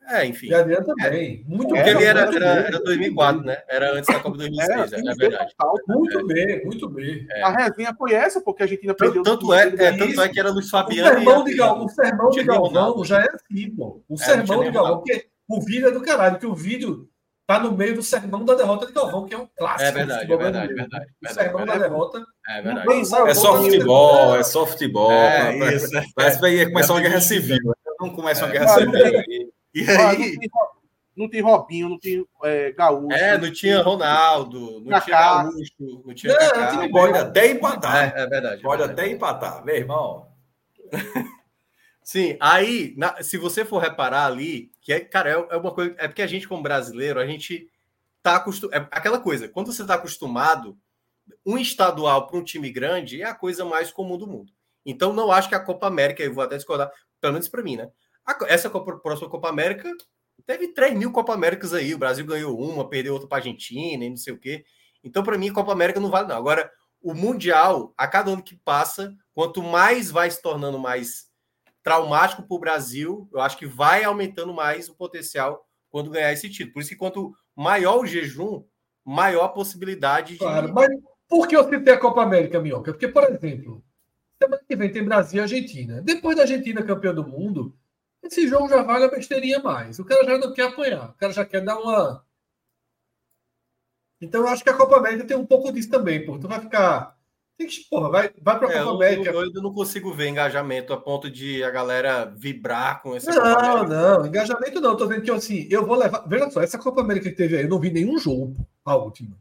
É, 0.10 0.26
enfim. 0.26 0.48
E 0.48 0.54
Adriano 0.54 0.86
também. 0.86 1.44
Muito 1.46 1.68
Porque 1.68 1.84
B. 1.84 1.90
ele 1.90 2.04
era, 2.06 2.22
era, 2.34 2.46
era 2.46 2.80
2004, 2.80 3.42
né? 3.44 3.58
Era 3.68 3.92
antes 3.94 4.08
da 4.08 4.20
Copa 4.22 4.38
2006, 4.38 4.94
é, 4.94 4.96
time 4.96 5.10
é 5.12 5.16
B 5.16 5.30
verdade. 5.30 5.54
total. 5.58 5.76
Muito 5.90 6.26
B, 6.28 6.62
muito 6.64 6.90
B. 6.90 7.28
A 7.44 7.50
resenha 7.50 7.94
foi 7.98 8.14
essa, 8.14 8.40
porque 8.40 8.64
a 8.64 8.66
Argentina 8.66 8.94
perdeu. 8.94 9.22
Tanto, 9.22 9.54
é, 9.54 9.64
é, 9.68 9.98
tanto 9.98 10.22
é 10.22 10.30
que 10.30 10.40
era 10.40 10.50
Luiz 10.50 10.68
O 10.68 10.70
Fabiano. 10.70 11.10
sermão, 11.10 11.42
e- 11.42 11.52
de 11.52 11.58
Gal, 11.58 11.84
o 11.86 11.90
sermão 11.90 12.30
de 12.30 12.44
Galvão 12.44 13.04
já 13.04 13.20
é 13.22 13.28
assim, 13.30 13.70
pô. 13.76 14.02
O 14.08 14.14
É, 14.16 14.18
sermão 14.18 14.64
de 14.64 14.72
Galvão, 14.72 14.98
porque 15.00 15.28
o 15.48 15.60
vídeo 15.62 15.88
é 15.90 15.92
do 15.92 16.02
caralho, 16.02 16.40
que 16.40 16.46
o 16.46 16.56
vídeo 16.56 17.10
tá 17.48 17.60
no 17.60 17.72
meio 17.72 17.96
do 17.96 18.04
sermão 18.04 18.44
da 18.44 18.54
derrota 18.54 18.86
de 18.86 18.92
Galvão, 18.92 19.26
que 19.26 19.34
é 19.34 19.38
um 19.38 19.48
clássico. 19.58 19.84
É 19.84 19.92
verdade, 19.92 20.32
é 20.34 20.38
verdade, 20.38 20.74
verdade, 20.74 21.06
O 21.06 21.26
verdade, 21.26 21.34
sermão 21.34 21.58
verdade. 21.58 21.80
da 21.80 21.88
derrota. 21.88 22.26
É 22.50 22.62
verdade. 22.62 22.90
É 23.30 23.34
só 23.34 23.64
futebol, 23.64 24.36
é 24.36 24.44
só 24.44 24.66
futebol. 24.68 25.12
É, 25.12 25.74
isso. 25.74 25.90
Parece 26.14 26.36
que 26.36 26.42
vai 26.42 26.66
começar 26.66 26.94
uma 26.94 27.02
guerra 27.02 27.22
civil. 27.22 27.58
Não 28.00 28.10
começa 28.10 28.46
uma 28.46 28.52
guerra 28.52 28.68
civil 28.68 29.06
aí. 29.06 29.50
E 29.74 29.84
não, 29.84 30.08
aí, 30.08 30.38
não 31.16 31.30
tem 31.30 31.42
Robinho, 31.42 31.90
não 31.90 32.00
tem 32.00 32.26
é, 32.44 32.72
Gaúcho. 32.74 33.12
é, 33.14 33.38
não 33.38 33.52
tinha 33.52 33.82
Ronaldo, 33.82 34.82
não 34.86 35.00
tinha. 35.02 35.18
Gaúcho, 35.18 36.04
não 36.06 36.14
tinha 36.14 36.34
Não, 36.34 36.40
Kaká. 36.40 36.72
time 36.72 36.92
Pode 36.92 37.18
até 37.18 37.52
empatar. 37.52 38.14
É, 38.16 38.22
é 38.24 38.28
verdade. 38.28 38.60
é 38.60 38.64
Pode 38.64 38.82
verdade. 38.82 39.02
até 39.02 39.12
empatar, 39.12 39.64
meu 39.66 39.76
irmão. 39.76 40.28
Sim, 42.08 42.38
aí, 42.40 42.94
na- 42.96 43.22
se 43.22 43.38
você 43.38 43.66
for 43.66 43.80
reparar 43.80 44.26
ali, 44.28 44.72
que 44.82 44.94
é, 44.94 45.00
cara, 45.02 45.30
é, 45.30 45.34
é 45.56 45.58
uma 45.58 45.74
coisa. 45.74 45.94
É 45.98 46.08
porque 46.08 46.22
a 46.22 46.28
gente, 46.28 46.48
como 46.48 46.64
brasileiro, 46.64 47.20
a 47.20 47.28
gente 47.28 47.70
tá 48.24 48.38
acostumado. 48.38 48.76
É 48.78 48.88
aquela 48.92 49.20
coisa, 49.20 49.50
quando 49.50 49.74
você 49.74 49.86
tá 49.86 49.96
acostumado, 49.96 50.78
um 51.46 51.58
estadual 51.58 52.28
para 52.28 52.38
um 52.38 52.44
time 52.44 52.72
grande 52.72 53.22
é 53.22 53.26
a 53.26 53.36
coisa 53.36 53.66
mais 53.66 53.92
comum 53.92 54.18
do 54.18 54.28
mundo. 54.28 54.54
Então, 54.86 55.14
não 55.14 55.32
acho 55.32 55.50
que 55.50 55.56
a 55.56 55.60
Copa 55.60 55.88
América, 55.88 56.24
eu 56.24 56.34
vou 56.34 56.44
até 56.44 56.58
discordar, 56.58 56.92
pelo 57.22 57.34
menos 57.34 57.50
para 57.50 57.64
mim, 57.64 57.78
né? 57.78 57.90
A 58.26 58.38
essa 58.48 58.70
Copa, 58.70 58.98
próxima 59.00 59.30
Copa 59.30 59.50
América 59.50 59.92
teve 60.46 60.70
3 60.70 60.96
mil 60.98 61.12
Copa 61.12 61.34
Américas 61.34 61.74
aí. 61.74 61.94
O 61.94 61.98
Brasil 62.00 62.26
ganhou 62.26 62.58
uma, 62.60 62.90
perdeu 62.90 63.14
outra 63.14 63.28
para 63.30 63.40
Argentina 63.40 64.06
e 64.06 64.10
não 64.10 64.18
sei 64.18 64.34
o 64.34 64.40
quê. 64.40 64.66
Então, 65.04 65.24
para 65.24 65.38
mim, 65.38 65.52
Copa 65.54 65.72
América 65.72 66.00
não 66.00 66.10
vale, 66.10 66.28
não. 66.28 66.38
Agora, 66.38 66.72
o 67.02 67.14
Mundial, 67.14 67.94
a 67.98 68.08
cada 68.08 68.32
ano 68.32 68.44
que 68.44 68.56
passa, 68.56 69.16
quanto 69.34 69.62
mais 69.64 70.12
vai 70.12 70.30
se 70.32 70.42
tornando 70.42 70.80
mais 70.80 71.27
traumático 71.88 72.44
para 72.44 72.56
o 72.56 72.60
Brasil, 72.60 73.30
eu 73.32 73.40
acho 73.40 73.58
que 73.58 73.66
vai 73.66 74.04
aumentando 74.04 74.54
mais 74.54 74.90
o 74.90 74.96
potencial 74.96 75.66
quando 75.90 76.10
ganhar 76.10 76.34
esse 76.34 76.50
título. 76.50 76.74
Por 76.74 76.82
isso 76.82 76.90
que 76.90 76.98
quanto 76.98 77.34
maior 77.56 78.02
o 78.02 78.06
jejum, 78.06 78.66
maior 79.06 79.46
a 79.46 79.50
possibilidade 79.50 80.34
de. 80.34 80.40
Claro, 80.40 80.74
mas 80.74 80.90
por 81.30 81.48
que 81.48 81.56
eu 81.56 81.64
citei 81.70 81.94
a 81.94 81.98
Copa 81.98 82.22
América, 82.22 82.60
Minhoca? 82.60 82.92
Porque, 82.92 83.08
por 83.08 83.24
exemplo, 83.24 83.82
semana 84.38 84.62
que 84.68 84.76
vem 84.76 84.92
tem 84.92 85.02
Brasil 85.02 85.40
e 85.40 85.42
Argentina. 85.42 86.02
Depois 86.02 86.36
da 86.36 86.42
Argentina 86.42 86.84
campeã 86.84 87.14
do 87.14 87.26
mundo, 87.26 87.74
esse 88.22 88.46
jogo 88.50 88.68
já 88.68 88.84
vale 88.84 89.06
a 89.06 89.10
besteirinha 89.10 89.60
mais. 89.60 89.98
O 89.98 90.04
cara 90.04 90.26
já 90.26 90.38
não 90.38 90.54
quer 90.54 90.68
apanhar, 90.68 91.12
o 91.12 91.14
cara 91.14 91.32
já 91.32 91.46
quer 91.46 91.62
dar 91.62 91.80
uma. 91.80 92.22
Então 94.20 94.42
eu 94.42 94.48
acho 94.50 94.62
que 94.62 94.70
a 94.70 94.76
Copa 94.76 94.98
América 94.98 95.24
tem 95.26 95.38
um 95.38 95.46
pouco 95.46 95.72
disso 95.72 95.90
também, 95.90 96.26
pô. 96.26 96.38
Tu 96.38 96.50
vai 96.50 96.60
ficar. 96.60 97.17
Tem 97.58 97.66
que, 97.68 97.84
porra, 97.90 98.10
vai, 98.10 98.30
vai 98.40 98.60
pra 98.60 98.68
É, 98.68 98.72
Copa 98.74 98.80
eu, 98.86 98.90
América. 98.96 99.30
eu 99.32 99.40
ainda 99.40 99.62
não 99.62 99.74
consigo 99.74 100.14
ver 100.14 100.28
engajamento 100.30 100.94
a 100.94 100.98
ponto 100.98 101.30
de 101.30 101.64
a 101.64 101.72
galera 101.72 102.26
vibrar 102.26 103.02
com 103.02 103.16
esse 103.16 103.28
Não, 103.30 103.84
não, 103.84 104.26
engajamento 104.28 104.80
não. 104.80 104.96
Tô 104.96 105.08
dizendo 105.08 105.24
que 105.24 105.32
assim, 105.32 105.68
eu 105.72 105.84
vou 105.86 105.96
levar. 105.96 106.24
Veja 106.28 106.52
só, 106.52 106.62
essa 106.62 106.78
Copa 106.78 107.02
América 107.02 107.30
que 107.30 107.36
teve 107.36 107.56
aí, 107.58 107.64
eu 107.64 107.70
não 107.70 107.80
vi 107.80 107.90
nenhum 107.90 108.18
jogo, 108.20 108.56
a 108.86 108.96
última. 108.96 109.36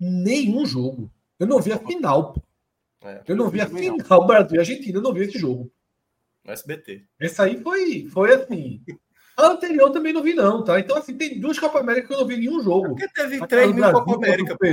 Nenhum 0.00 0.64
jogo. 0.64 1.10
Eu 1.38 1.46
não 1.46 1.60
vi 1.60 1.72
a 1.72 1.78
final, 1.78 2.32
pô. 2.32 2.42
É, 3.02 3.22
Eu 3.26 3.36
não 3.36 3.48
vi 3.50 3.60
a 3.60 3.66
final 3.66 4.26
Brasil 4.26 4.56
e 4.56 4.58
Argentina, 4.58 4.98
eu 4.98 5.02
não 5.02 5.12
vi 5.12 5.24
esse 5.24 5.38
jogo. 5.38 5.70
no 6.44 6.52
SBT. 6.52 7.04
Essa 7.18 7.44
aí 7.44 7.60
foi, 7.62 8.08
foi 8.10 8.32
assim. 8.34 8.82
A 9.36 9.48
anterior 9.48 9.90
também 9.90 10.12
não 10.12 10.22
vi, 10.22 10.32
não, 10.34 10.64
tá? 10.64 10.78
Então, 10.80 10.96
assim, 10.96 11.16
tem 11.16 11.38
duas 11.40 11.58
Copa 11.58 11.80
América 11.80 12.08
que 12.08 12.14
eu 12.14 12.18
não 12.20 12.26
vi 12.26 12.36
nenhum 12.38 12.62
jogo. 12.62 12.88
Porque 12.88 13.08
teve 13.08 13.34
Aquela 13.36 13.46
3 13.48 13.68
do 13.68 13.74
mil 13.74 13.92
Copa 13.92 14.14
América, 14.16 14.56
pô. 14.58 14.66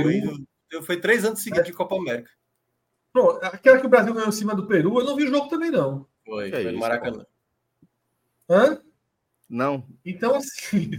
Eu- 0.70 0.82
Foi 0.82 0.98
três 1.00 1.24
anos 1.24 1.40
seguidos 1.40 1.66
de 1.66 1.72
Copa 1.72 1.96
América. 1.96 2.30
Pronto, 3.18 3.44
aquela 3.44 3.80
que 3.80 3.86
o 3.86 3.88
Brasil 3.90 4.14
ganhou 4.14 4.28
em 4.28 4.32
cima 4.32 4.54
do 4.54 4.66
Peru, 4.66 5.00
eu 5.00 5.04
não 5.04 5.16
vi 5.16 5.24
o 5.24 5.28
jogo 5.28 5.48
também, 5.48 5.72
não. 5.72 6.06
Foi, 6.24 6.50
foi 6.50 6.70
no 6.70 6.78
Maracanã. 6.78 7.26
Hã? 8.48 8.80
Não. 9.48 9.84
Então, 10.06 10.36
assim. 10.36 10.90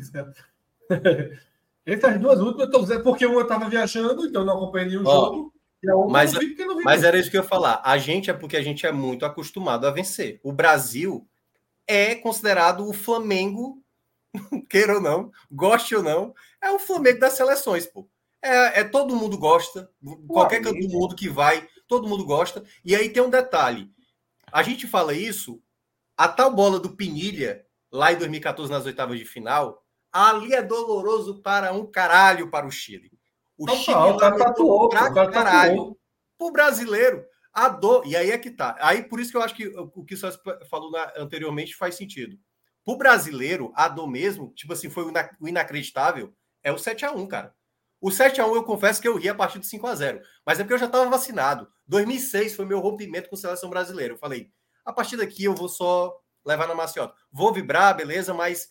Essas 1.86 2.20
duas 2.20 2.42
últimas, 2.42 2.66
eu 2.66 2.72
tô 2.72 2.82
dizendo 2.82 3.04
porque 3.04 3.26
uma 3.26 3.40
eu 3.40 3.48
tava 3.48 3.70
viajando, 3.70 4.26
então 4.26 4.42
eu 4.42 4.46
não 4.46 4.58
acompanhei 4.58 4.90
nenhum 4.90 5.08
Ó, 5.08 5.12
jogo. 5.12 5.54
E 5.82 5.90
a 5.90 5.96
outra 5.96 6.12
mas- 6.12 6.34
vi 6.34 6.48
porque 6.48 6.66
não 6.66 6.78
vi. 6.78 6.84
Mas 6.84 7.04
era 7.04 7.18
isso 7.18 7.32
que 7.32 7.38
eu 7.38 7.42
ia 7.42 7.48
falar. 7.48 7.82
A 7.86 7.98
gente 7.98 8.30
é 8.30 8.34
porque 8.34 8.58
a 8.58 8.62
gente 8.62 8.86
é 8.86 8.92
muito 8.92 9.26
acostumado 9.26 9.88
a 9.88 9.92
vencer. 9.92 10.42
O 10.44 10.52
Brasil 10.52 11.26
é 11.88 12.16
considerado 12.16 12.86
o 12.86 12.92
Flamengo, 12.92 13.82
queira 14.70 14.96
ou 14.96 15.02
não, 15.02 15.32
goste 15.50 15.96
ou 15.96 16.04
não, 16.04 16.36
é 16.62 16.70
o 16.70 16.80
Flamengo 16.80 17.22
das 17.22 17.34
seleções, 17.34 17.86
pô. 17.86 18.06
É, 18.42 18.82
é 18.82 18.84
todo 18.84 19.16
mundo 19.16 19.38
gosta, 19.38 19.90
qualquer 20.28 20.62
canto 20.62 20.80
do 20.80 20.90
mundo 20.90 21.16
que 21.16 21.28
vai, 21.28 21.68
todo 21.90 22.08
mundo 22.08 22.24
gosta. 22.24 22.64
E 22.86 22.96
aí 22.96 23.10
tem 23.10 23.22
um 23.22 23.30
detalhe. 23.30 23.92
A 24.52 24.64
gente 24.64 24.88
fala 24.88 25.14
isso, 25.14 25.62
a 26.16 26.28
tal 26.30 26.54
bola 26.54 26.80
do 26.80 26.96
Pinilha, 26.96 27.66
lá 27.92 28.14
em 28.14 28.18
2014 28.18 28.72
nas 28.72 28.86
oitavas 28.86 29.20
de 29.20 29.26
final, 29.26 29.84
ali 30.14 30.54
é 30.54 30.62
doloroso 30.62 31.42
para 31.42 31.74
um 31.74 31.86
caralho 31.86 32.50
para 32.50 32.66
o 32.66 32.72
Chile. 32.72 33.12
O 33.58 33.66
Total, 33.66 33.84
Chile 33.84 34.16
o 34.16 34.18
cara 34.18 34.38
tatuou, 34.38 34.88
pra 34.88 35.10
o 35.10 35.14
cara 35.14 35.32
caralho 35.32 35.72
tatuou. 35.76 36.00
o 36.40 36.52
brasileiro, 36.52 37.26
a 37.52 37.68
dor. 37.68 38.04
E 38.08 38.16
aí 38.16 38.32
é 38.32 38.38
que 38.38 38.52
tá. 38.52 38.76
Aí 38.80 39.04
por 39.04 39.20
isso 39.20 39.32
que 39.32 39.38
eu 39.38 39.42
acho 39.42 39.56
que 39.56 39.68
o 39.68 40.06
que 40.06 40.14
o 40.14 40.18
Celso 40.18 40.40
falou 40.70 40.90
na- 40.92 41.12
anteriormente 41.18 41.76
faz 41.76 41.96
sentido. 41.96 42.38
Pro 42.86 42.96
brasileiro, 42.98 43.72
a 43.76 43.88
dor 43.88 44.08
mesmo, 44.08 44.54
tipo 44.56 44.72
assim, 44.74 44.90
foi 44.90 45.04
o 45.06 45.10
ina- 45.10 45.30
o 45.40 45.48
inacreditável, 45.48 46.34
é 46.64 46.72
o 46.72 46.78
7x1, 46.78 47.28
cara. 47.28 47.54
O 48.02 48.10
7x1 48.10 48.56
eu 48.56 48.64
confesso 48.64 49.02
que 49.02 49.08
eu 49.08 49.18
ri 49.18 49.30
a 49.30 49.36
partir 49.36 49.60
do 49.60 49.66
5x0. 49.66 50.22
Mas 50.46 50.60
é 50.60 50.64
porque 50.64 50.74
eu 50.74 50.80
já 50.80 50.86
estava 50.86 51.10
vacinado. 51.10 51.68
2006 51.88 52.56
foi 52.56 52.66
meu 52.66 52.80
rompimento 52.80 53.30
com 53.30 53.36
a 53.36 53.40
seleção 53.40 53.70
brasileira. 53.70 54.14
Eu 54.14 54.18
falei, 54.18 54.52
a 54.86 54.94
partir 54.94 55.18
daqui 55.18 55.44
eu 55.44 55.54
vou 55.54 55.68
só 55.68 56.16
levar 56.46 56.68
na 56.68 56.76
maciota. 56.76 57.14
Vou 57.32 57.54
vibrar, 57.54 57.96
beleza, 57.96 58.34
mas 58.34 58.70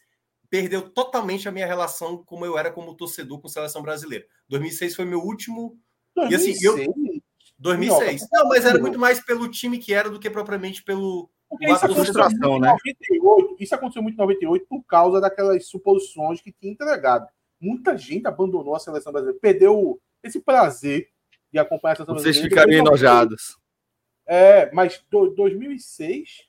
perdeu 0.49 0.91
totalmente 0.91 1.49
a 1.49 1.53
minha 1.53 1.67
relação 1.67 2.25
como 2.25 2.45
eu 2.45 2.57
era 2.57 2.71
como 2.71 2.97
torcedor 2.97 3.41
com 3.41 3.47
a 3.47 3.51
seleção 3.51 3.83
brasileira. 3.83 4.25
2006 4.49 4.97
foi 4.97 5.05
meu 5.05 5.21
último. 5.21 5.79
2006? 6.17 6.63
E 6.63 6.69
assim, 6.69 6.85
eu... 6.85 6.95
2006. 7.59 8.27
Não, 8.33 8.49
mas 8.49 8.65
era 8.65 8.79
muito 8.79 8.99
mais 8.99 9.21
pelo 9.21 9.49
time 9.49 9.79
que 9.79 9.93
era 9.93 10.09
do 10.09 10.21
que 10.21 10.31
propriamente 10.31 10.83
pelo. 10.83 11.31
Porque 11.49 11.67
isso 11.67 11.85
aconteceu, 11.85 12.61
né? 12.61 12.69
98, 12.69 13.57
isso 13.59 13.75
aconteceu 13.75 14.03
muito 14.03 14.15
em 14.15 14.19
98 14.19 14.67
por 14.69 14.83
causa 14.85 15.21
daquelas 15.21 15.67
suposições 15.67 16.41
que 16.41 16.53
tinha 16.53 16.73
entregado. 16.73 17.27
Muita 17.61 17.97
gente 17.97 18.27
abandonou 18.27 18.75
a 18.75 18.79
seleção 18.79 19.13
brasileira, 19.13 19.41
perdeu 19.41 20.01
esse 20.23 20.41
prazer 20.41 21.09
de 21.53 21.59
acompanhar 21.59 21.93
a 21.93 21.97
seleção 21.97 22.15
Vocês 22.15 22.37
brasileira. 22.37 22.55
Vocês 22.55 22.65
ficariam 22.65 22.87
enojados. 22.87 23.59
É, 24.27 24.71
mas 24.73 25.03
do, 25.11 25.31
2006 25.31 26.49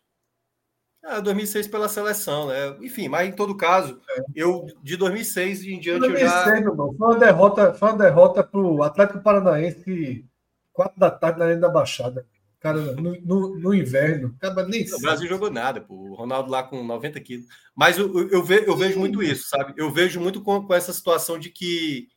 ah, 1.03 1.21
2006 1.21 1.67
pela 1.67 1.87
seleção, 1.87 2.47
né? 2.47 2.77
Enfim, 2.81 3.07
mas 3.07 3.29
em 3.29 3.31
todo 3.31 3.55
caso, 3.55 4.01
é. 4.09 4.23
eu 4.35 4.65
de 4.83 4.97
2006 4.97 5.63
em 5.63 5.79
diante 5.79 6.01
2006, 6.01 6.21
eu 6.21 6.29
já. 6.29 6.57
Irmão, 6.57 6.93
foi 6.93 7.07
uma 7.07 7.17
derrota, 7.17 7.73
foi 7.73 7.89
uma 7.89 7.97
derrota 7.97 8.43
pro 8.43 8.83
Atlético 8.83 9.21
Paranaense, 9.21 10.25
quatro 10.73 10.99
da 10.99 11.09
tarde 11.09 11.39
na 11.39 11.45
Arena 11.45 11.61
da 11.61 11.69
Baixada. 11.69 12.27
Cara, 12.59 12.93
no, 12.95 13.19
no, 13.21 13.57
no 13.57 13.73
inverno, 13.73 14.35
cara, 14.37 14.67
nem 14.67 14.85
O 14.93 14.99
Brasil 14.99 15.29
jogou 15.29 15.49
nada, 15.49 15.79
pô. 15.79 15.93
O 15.93 16.13
Ronaldo 16.13 16.51
lá 16.51 16.61
com 16.61 16.83
90 16.83 17.19
quilos. 17.21 17.45
Mas 17.73 17.97
eu, 17.97 18.29
eu, 18.29 18.43
ve, 18.43 18.65
eu 18.67 18.75
vejo 18.75 18.99
muito 18.99 19.23
isso, 19.23 19.47
sabe? 19.47 19.73
Eu 19.77 19.89
vejo 19.89 20.19
muito 20.19 20.41
com, 20.41 20.61
com 20.65 20.73
essa 20.73 20.91
situação 20.91 21.39
de 21.39 21.49
que 21.49 22.09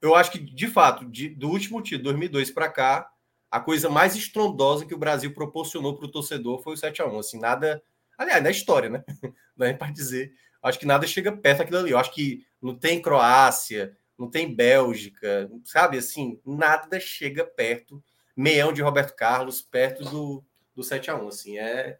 eu 0.00 0.14
acho 0.14 0.30
que, 0.30 0.38
de 0.38 0.66
fato, 0.68 1.04
de, 1.04 1.28
do 1.28 1.48
último 1.48 1.82
título, 1.82 2.04
2002 2.04 2.50
para 2.50 2.68
cá, 2.68 3.08
a 3.50 3.60
coisa 3.60 3.90
mais 3.90 4.16
estrondosa 4.16 4.86
que 4.86 4.94
o 4.94 4.98
Brasil 4.98 5.34
proporcionou 5.34 5.96
para 5.96 6.06
o 6.06 6.10
torcedor 6.10 6.62
foi 6.62 6.74
o 6.74 6.76
7 6.76 7.02
a 7.02 7.06
1 7.06 7.18
Assim, 7.18 7.38
nada. 7.38 7.82
Aliás, 8.16 8.42
na 8.42 8.50
história, 8.50 8.88
né? 8.88 9.04
Não 9.56 9.66
é 9.66 9.72
para 9.72 9.92
dizer. 9.92 10.32
Acho 10.62 10.78
que 10.78 10.86
nada 10.86 11.06
chega 11.06 11.32
perto 11.32 11.58
daquilo 11.58 11.78
ali. 11.78 11.90
Eu 11.90 11.98
acho 11.98 12.14
que 12.14 12.46
não 12.60 12.76
tem 12.76 13.02
Croácia, 13.02 13.96
não 14.16 14.30
tem 14.30 14.54
Bélgica, 14.54 15.50
sabe? 15.64 15.98
Assim, 15.98 16.40
nada 16.46 17.00
chega 17.00 17.44
perto. 17.44 18.02
Meião 18.36 18.72
de 18.72 18.82
Roberto 18.82 19.14
Carlos, 19.14 19.60
perto 19.60 20.04
do, 20.04 20.44
do 20.74 20.82
7 20.82 21.10
a 21.10 21.16
1 21.16 21.28
Assim, 21.28 21.58
é. 21.58 21.98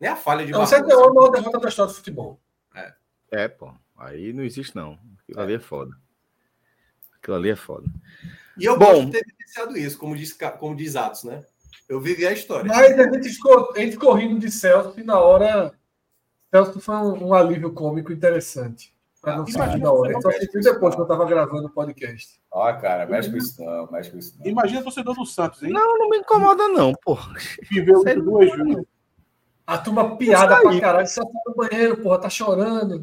Nem 0.00 0.10
a 0.10 0.16
falha 0.16 0.46
de. 0.46 0.52
Não, 0.52 0.64
7 0.66 0.82
a 0.90 0.96
1 0.96 1.00
é 1.00 1.06
a 1.06 1.12
maior 1.12 1.30
derrota 1.30 1.58
da 1.58 1.68
história 1.68 1.92
do 1.92 1.96
futebol. 1.96 2.40
É. 2.74 2.94
é, 3.32 3.48
pô. 3.48 3.72
Aí 3.96 4.32
não 4.32 4.44
existe, 4.44 4.76
não. 4.76 4.98
Aquilo 5.22 5.40
é. 5.40 5.42
ali 5.42 5.54
é 5.54 5.58
foda. 5.58 5.96
Aquilo 7.16 7.36
ali 7.36 7.50
é 7.50 7.56
foda. 7.56 7.88
E 8.56 8.64
eu 8.64 8.78
Bom, 8.78 8.86
gosto 8.86 9.06
de 9.06 9.12
ter 9.12 9.24
vivenciado 9.26 9.76
isso, 9.76 9.98
como 9.98 10.16
diz, 10.16 10.32
como 10.32 10.76
diz 10.76 10.96
Atos, 10.96 11.24
né? 11.24 11.44
Eu 11.88 12.00
vivi 12.00 12.26
a 12.26 12.32
história. 12.32 12.66
Mas 12.66 12.98
a 12.98 13.10
gente 13.10 13.30
ficou, 13.30 13.72
a 13.74 13.78
gente 13.78 13.92
ficou 13.92 14.12
rindo 14.12 14.38
de 14.38 14.50
Celso 14.50 14.98
e 15.00 15.02
na 15.02 15.18
hora. 15.18 15.72
Celso 16.50 16.80
foi 16.80 16.94
um, 16.96 17.28
um 17.28 17.34
alívio 17.34 17.72
cômico 17.72 18.12
interessante. 18.12 18.94
Para 19.20 19.36
não 19.36 19.46
sair 19.46 19.80
da 19.80 19.92
hora. 19.92 20.20
Só 20.20 20.28
assisti 20.28 20.60
depois 20.60 20.94
que 20.94 21.00
eu 21.00 21.04
estava 21.04 21.24
gravando 21.24 21.66
o 21.66 21.70
podcast. 21.70 22.40
Ó, 22.50 22.72
cara, 22.74 23.06
mexe 23.06 23.30
com 23.30 23.36
isso 23.36 23.64
não, 23.64 23.90
mexe 23.90 24.10
com 24.10 24.18
isso 24.18 24.36
não. 24.38 24.46
Imagina 24.46 24.80
o 24.80 24.84
torcedor 24.84 25.14
do 25.14 25.26
Santos, 25.26 25.62
hein? 25.62 25.72
Não, 25.72 25.98
não 25.98 26.08
me 26.08 26.18
incomoda, 26.18 26.68
não, 26.68 26.92
pô. 27.04 27.18
Viveu 27.70 28.02
isso 28.04 28.22
duas 28.22 28.50
vezes. 28.50 28.84
A 29.66 29.76
turma 29.76 30.16
piada 30.16 30.60
pra 30.60 30.80
caralho. 30.80 31.06
Celso 31.06 31.30
tá 31.30 31.40
no 31.46 31.54
banheiro, 31.54 31.96
porra, 31.98 32.18
tá 32.20 32.30
chorando. 32.30 33.02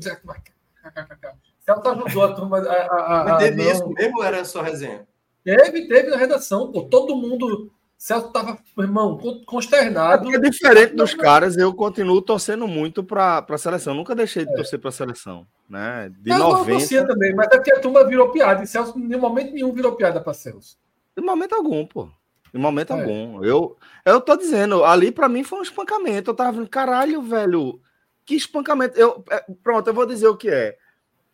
Celso 1.60 1.90
ajudou 1.90 2.24
a 2.24 2.34
turma. 2.34 2.58
A, 2.60 2.74
a, 2.74 3.22
a, 3.22 3.24
Mas 3.26 3.44
teve 3.44 3.70
isso 3.70 3.88
mesmo 3.90 4.18
ou 4.18 4.24
era 4.24 4.44
só 4.46 4.62
resenha? 4.62 5.08
Teve, 5.44 5.88
teve 5.88 6.10
na 6.10 6.18
redação, 6.18 6.72
pô. 6.72 6.84
Todo 6.84 7.16
mundo. 7.16 7.72
Celso 7.98 8.32
tava, 8.32 8.60
irmão, 8.78 9.18
consternado. 9.46 10.34
É 10.34 10.38
diferente 10.38 10.96
dos 10.96 11.14
caras, 11.14 11.58
eu 11.58 11.74
continuo 11.74 12.22
torcendo 12.22 12.68
muito 12.68 13.04
para 13.04 13.46
a 13.48 13.58
seleção. 13.58 13.94
Nunca 13.94 14.14
deixei 14.14 14.46
de 14.46 14.52
é. 14.52 14.56
torcer 14.56 14.80
para 14.80 14.90
a 14.90 14.94
seleção. 14.94 15.48
Né? 15.70 16.12
De 16.20 16.30
eu 16.30 16.38
90... 16.38 16.58
não 16.58 16.66
torcia 16.66 17.08
também, 17.08 17.34
mas 17.34 17.48
é 17.48 17.58
porque 17.58 17.74
a 17.74 17.80
turma 17.80 18.06
virou 18.06 18.32
piada. 18.32 18.64
E 18.64 18.68
Celso, 18.68 18.98
em 18.98 19.18
momento 19.18 19.54
nenhum, 19.54 19.74
virou 19.74 19.96
piada 19.96 20.22
para 20.22 20.34
Celso. 20.34 20.78
Em 21.18 21.22
momento 21.22 21.56
algum, 21.56 21.86
pô. 21.86 22.10
Em 22.54 22.60
momento 22.60 22.94
é. 22.94 23.00
algum. 23.00 23.44
Eu, 23.44 23.78
eu 24.06 24.22
tô 24.22 24.36
dizendo, 24.36 24.84
ali 24.84 25.12
para 25.12 25.30
mim 25.30 25.44
foi 25.44 25.60
um 25.60 25.64
espancamento. 25.64 26.30
Eu 26.30 26.36
tava 26.36 26.52
vendo, 26.52 26.70
caralho, 26.70 27.22
velho, 27.22 27.80
que 28.26 28.36
espancamento. 28.36 29.00
Eu, 29.00 29.24
é, 29.32 29.46
pronto, 29.64 29.88
eu 29.88 29.94
vou 29.94 30.06
dizer 30.06 30.28
o 30.28 30.38
que 30.38 30.50
é 30.50 30.78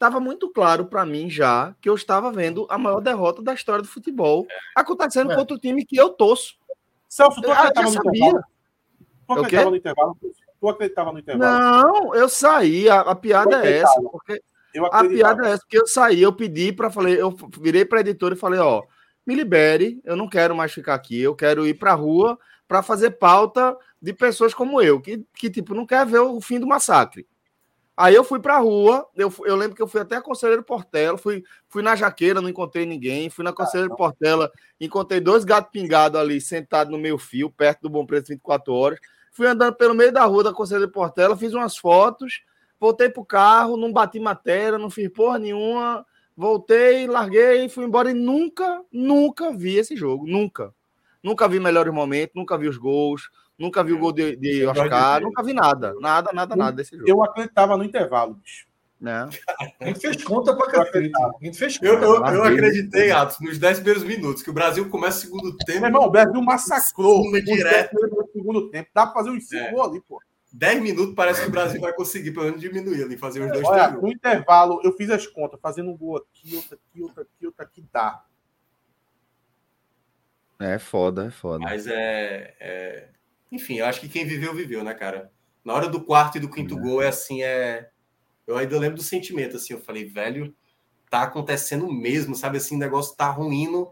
estava 0.02 0.20
muito 0.20 0.50
claro 0.50 0.86
para 0.86 1.06
mim 1.06 1.30
já 1.30 1.76
que 1.80 1.88
eu 1.88 1.94
estava 1.94 2.32
vendo 2.32 2.66
a 2.72 2.78
maior 2.78 3.00
derrota 3.00 3.44
da 3.44 3.54
história 3.54 3.84
do 3.84 3.88
futebol 3.88 4.48
acontecendo 4.76 5.32
é. 5.32 5.36
contra 5.36 5.56
o 5.56 5.60
time 5.60 5.86
que 5.86 5.96
eu 5.96 6.10
torço. 6.10 6.56
Celso, 7.08 7.40
tu 7.40 7.52
acreditava 7.52 7.92
no 7.92 7.96
intervalo? 7.96 8.44
Tu 9.28 9.34
acreditava 9.34 9.70
no 9.70 9.76
intervalo? 9.76 10.18
Tu 10.60 10.70
acreditava 10.70 11.12
no 11.12 11.20
intervalo? 11.20 11.82
Não, 11.84 12.16
eu 12.16 12.28
saí. 12.28 12.90
A, 12.90 13.02
a 13.02 13.16
piada 13.16 13.64
é 13.64 13.78
essa. 13.78 14.02
Porque 14.02 14.42
a 14.92 15.04
piada 15.04 15.48
é 15.48 15.52
essa, 15.52 15.62
porque 15.62 15.78
eu 15.78 15.86
saí, 15.86 16.22
eu 16.22 16.34
pedi 16.34 16.72
para 16.74 16.90
falei, 16.90 17.22
eu 17.22 17.36
virei 17.60 17.86
para 17.86 18.00
editor 18.00 18.34
e 18.34 18.38
falei, 18.38 18.60
ó, 18.60 18.82
me 19.26 19.36
libere, 19.36 20.02
eu 20.04 20.16
não 20.16 20.28
quero 20.28 20.56
mais 20.56 20.72
ficar 20.72 20.96
aqui, 20.96 21.22
eu 21.22 21.36
quero 21.36 21.68
ir 21.68 21.76
para 21.76 21.92
a 21.92 21.96
rua 21.96 22.40
para 22.68 22.82
fazer 22.82 23.12
pauta 23.12 23.78
de 24.02 24.14
pessoas 24.14 24.54
como 24.54 24.82
eu, 24.82 25.00
que, 25.00 25.24
que 25.36 25.50
tipo 25.50 25.76
não 25.76 25.86
quer 25.86 26.06
ver 26.06 26.20
o 26.20 26.42
fim 26.42 26.60
do 26.60 26.66
massacre. 26.66 27.28
Aí 28.02 28.16
eu 28.16 28.24
fui 28.24 28.40
pra 28.40 28.58
rua, 28.58 29.08
eu, 29.16 29.32
eu 29.46 29.56
lembro 29.56 29.76
que 29.76 29.82
eu 29.82 29.88
fui 29.88 30.02
até 30.02 30.16
a 30.16 30.22
Conselheiro 30.24 30.64
Portela, 30.64 31.20
fui, 31.20 31.44
fui 31.70 31.84
na 31.84 31.96
Jaqueira, 31.96 32.42
não 32.42 32.50
encontrei 32.50 32.84
ninguém, 32.84 33.30
fui 33.30 33.44
na 33.44 33.54
Conselheiro 33.54 33.96
Portela, 33.96 34.52
encontrei 34.80 35.20
dois 35.20 35.44
gatos 35.44 35.70
pingados 35.72 36.20
ali, 36.20 36.42
sentados 36.42 36.92
no 36.92 36.98
meio 36.98 37.20
fio, 37.20 37.52
perto 37.52 37.84
do 37.84 37.92
Bom 37.92 38.04
Preço 38.04 38.30
24 38.30 38.74
horas. 38.74 39.00
Fui 39.32 39.46
andando 39.46 39.76
pelo 39.76 39.94
meio 39.94 40.12
da 40.12 40.26
rua 40.26 40.46
da 40.46 40.52
Conselheiro 40.52 40.92
Portela, 40.92 41.38
fiz 41.38 41.54
umas 41.54 41.78
fotos, 41.78 42.42
voltei 42.80 43.08
pro 43.08 43.24
carro, 43.24 43.78
não 43.78 43.94
bati 43.94 44.20
matéria, 44.20 44.80
não 44.80 44.90
fiz 44.90 45.08
porra 45.08 45.38
nenhuma, 45.38 46.04
voltei, 46.36 47.06
larguei, 47.06 47.70
fui 47.70 47.86
embora 47.86 48.10
e 48.10 48.16
nunca, 48.16 48.82
nunca 48.92 49.52
vi 49.52 49.78
esse 49.78 49.96
jogo, 49.96 50.26
nunca. 50.26 50.74
Nunca 51.22 51.48
vi 51.48 51.60
melhores 51.60 51.94
momentos, 51.94 52.34
nunca 52.36 52.58
vi 52.58 52.68
os 52.68 52.78
gols, 52.78 53.30
Nunca 53.62 53.84
vi 53.84 53.94
o 53.94 54.00
gol 54.00 54.12
de, 54.12 54.36
de 54.38 54.66
Oscar, 54.66 55.22
nunca 55.22 55.44
vi 55.44 55.54
nada. 55.54 55.94
Nada, 56.00 56.32
nada, 56.34 56.56
nada 56.56 56.72
desse 56.72 56.98
jogo. 56.98 57.08
Eu 57.08 57.24
acreditava 57.24 57.78
no 57.78 57.84
intervalo, 57.84 58.34
bicho. 58.34 58.66
Né? 59.00 59.30
A 59.80 59.86
gente 59.86 60.00
fez 60.00 60.24
conta 60.24 60.56
pra 60.56 60.66
cacete. 60.66 61.12
A 61.16 61.46
gente 61.46 61.58
fez 61.58 61.78
conta. 61.78 61.88
Eu, 61.88 62.02
eu, 62.02 62.26
eu 62.26 62.44
acreditei, 62.44 63.12
Atos, 63.12 63.40
nos 63.40 63.60
10 63.60 63.78
primeiros 63.80 64.04
minutos, 64.04 64.42
que 64.42 64.50
o 64.50 64.54
Brasil 64.54 64.90
começa 64.90 65.20
o 65.20 65.22
segundo 65.22 65.56
tempo. 65.58 65.80
Meu 65.80 65.90
irmão, 65.90 66.04
o 66.06 66.10
Brasil 66.10 66.42
massacrou 66.42 67.22
direto 67.44 67.94
no 67.94 68.28
segundo 68.34 68.70
tempo. 68.72 68.90
Dá 68.96 69.06
pra 69.06 69.14
fazer 69.14 69.30
uns 69.30 69.48
5 69.48 69.64
é. 69.64 69.72
gols 69.72 69.90
ali, 69.90 70.02
pô. 70.02 70.20
10 70.54 70.82
minutos 70.82 71.14
parece 71.16 71.44
que 71.44 71.48
o 71.48 71.52
Brasil 71.52 71.80
vai 71.80 71.94
conseguir 71.94 72.32
pelo 72.32 72.46
menos 72.46 72.60
diminuir 72.60 73.04
ali, 73.04 73.16
fazer 73.16 73.42
uns 73.42 73.52
dois 73.52 73.66
Olha, 73.66 73.92
no 73.92 74.08
intervalo, 74.08 74.82
eu 74.84 74.92
fiz 74.94 75.10
as 75.10 75.26
contas, 75.26 75.60
fazendo 75.62 75.92
um 75.92 75.98
gol 75.98 76.18
aqui, 76.18 76.56
outro 76.56 76.76
aqui, 76.76 77.02
outro 77.02 77.22
aqui, 77.22 77.46
outro 77.46 77.64
aqui, 77.64 77.86
dá. 77.94 78.26
É 80.60 80.78
foda, 80.78 81.28
é 81.28 81.32
foda. 81.32 81.60
Mas 81.60 81.88
é, 81.88 82.54
é, 82.60 83.10
enfim, 83.52 83.80
eu 83.80 83.86
acho 83.86 84.00
que 84.00 84.08
quem 84.08 84.26
viveu, 84.26 84.54
viveu, 84.54 84.84
né, 84.84 84.94
cara? 84.94 85.32
Na 85.64 85.74
hora 85.74 85.88
do 85.88 86.04
quarto 86.04 86.38
e 86.38 86.42
do 86.42 86.50
quinto 86.50 86.78
é. 86.78 86.82
gol 86.82 87.02
é 87.02 87.08
assim, 87.10 87.44
é. 87.44 87.90
Eu 88.48 88.58
ainda 88.58 88.80
lembro 88.80 88.98
do 88.98 89.04
sentimento, 89.04 89.58
assim, 89.58 89.74
eu 89.74 89.80
falei, 89.80 90.06
velho, 90.06 90.54
tá 91.10 91.24
acontecendo 91.24 91.92
mesmo, 91.92 92.36
sabe 92.36 92.58
assim, 92.58 92.76
o 92.76 92.80
negócio 92.80 93.16
tá 93.16 93.30
ruindo. 93.30 93.92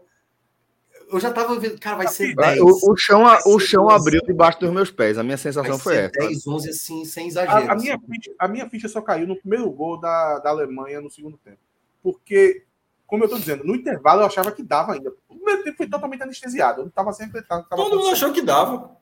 Eu 1.12 1.20
já 1.20 1.30
tava 1.32 1.58
vendo, 1.58 1.78
cara, 1.78 1.96
vai 1.96 2.08
ser 2.08 2.34
10. 2.34 2.60
O, 2.60 2.92
o 2.92 2.96
chão, 2.96 3.24
o 3.46 3.58
chão 3.58 3.90
abriu 3.90 4.20
debaixo 4.22 4.60
dos 4.60 4.70
meus 4.70 4.90
pés, 4.90 5.18
a 5.18 5.22
minha 5.22 5.36
sensação 5.36 5.78
foi 5.78 5.96
essa. 5.96 6.12
10, 6.12 6.46
11, 6.46 6.70
assim, 6.70 7.04
sem 7.04 7.28
exagero. 7.28 7.68
A, 7.68 7.72
a 7.72 7.74
assim. 7.74 7.84
minha 7.84 7.98
ficha, 7.98 8.34
a 8.38 8.48
minha 8.48 8.70
ficha 8.70 8.88
só 8.88 9.00
caiu 9.00 9.26
no 9.26 9.36
primeiro 9.36 9.70
gol 9.70 9.98
da, 10.00 10.38
da 10.38 10.50
Alemanha 10.50 11.00
no 11.00 11.10
segundo 11.10 11.36
tempo. 11.36 11.58
Porque, 12.02 12.64
como 13.06 13.24
eu 13.24 13.28
tô 13.28 13.38
dizendo, 13.38 13.64
no 13.64 13.74
intervalo 13.74 14.22
eu 14.22 14.26
achava 14.26 14.52
que 14.52 14.62
dava 14.62 14.94
ainda. 14.94 15.12
O 15.28 15.34
primeiro 15.34 15.64
tempo 15.64 15.76
foi 15.76 15.88
totalmente 15.88 16.22
anestesiado, 16.22 16.80
eu 16.80 16.84
não 16.84 16.92
tava 16.92 17.12
sempre. 17.12 17.42
Tava, 17.42 17.64
tava 17.64 17.82
Todo 17.82 17.96
mundo 17.96 18.10
achou 18.10 18.32
que 18.32 18.42
dava. 18.42 18.96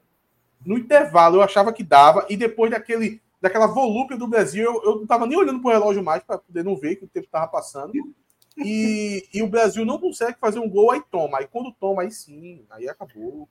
No 0.69 0.77
intervalo 0.77 1.37
eu 1.37 1.43
achava 1.43 1.73
que 1.73 1.83
dava, 1.83 2.27
e 2.29 2.37
depois 2.37 2.71
daquele, 2.71 3.23
daquela 3.41 3.67
volúpia 3.67 4.19
do 4.19 4.29
Brasil, 4.29 4.65
eu, 4.65 4.83
eu 4.85 4.95
não 4.97 5.03
estava 5.05 5.27
nem 5.27 5.39
olhando 5.39 5.63
para 5.63 5.71
o 5.71 5.73
relógio 5.73 6.05
mais 6.05 6.23
para 6.23 6.37
poder 6.37 6.63
não 6.63 6.77
ver 6.77 6.97
que 6.97 7.07
o 7.07 7.09
tempo 7.09 7.25
estava 7.25 7.49
passando. 7.49 7.95
E, 8.65 9.29
e, 9.33 9.43
o 9.43 9.49
Brasil 9.49 9.85
não 9.85 9.99
consegue 9.99 10.37
fazer 10.41 10.59
um 10.59 10.69
gol, 10.69 10.91
aí 10.91 11.03
toma. 11.11 11.39
Aí 11.39 11.49
quando 11.51 11.73
toma, 11.73 12.03
aí 12.03 12.11
sim, 12.11 12.65
aí 12.71 12.89
acabou. 12.89 13.49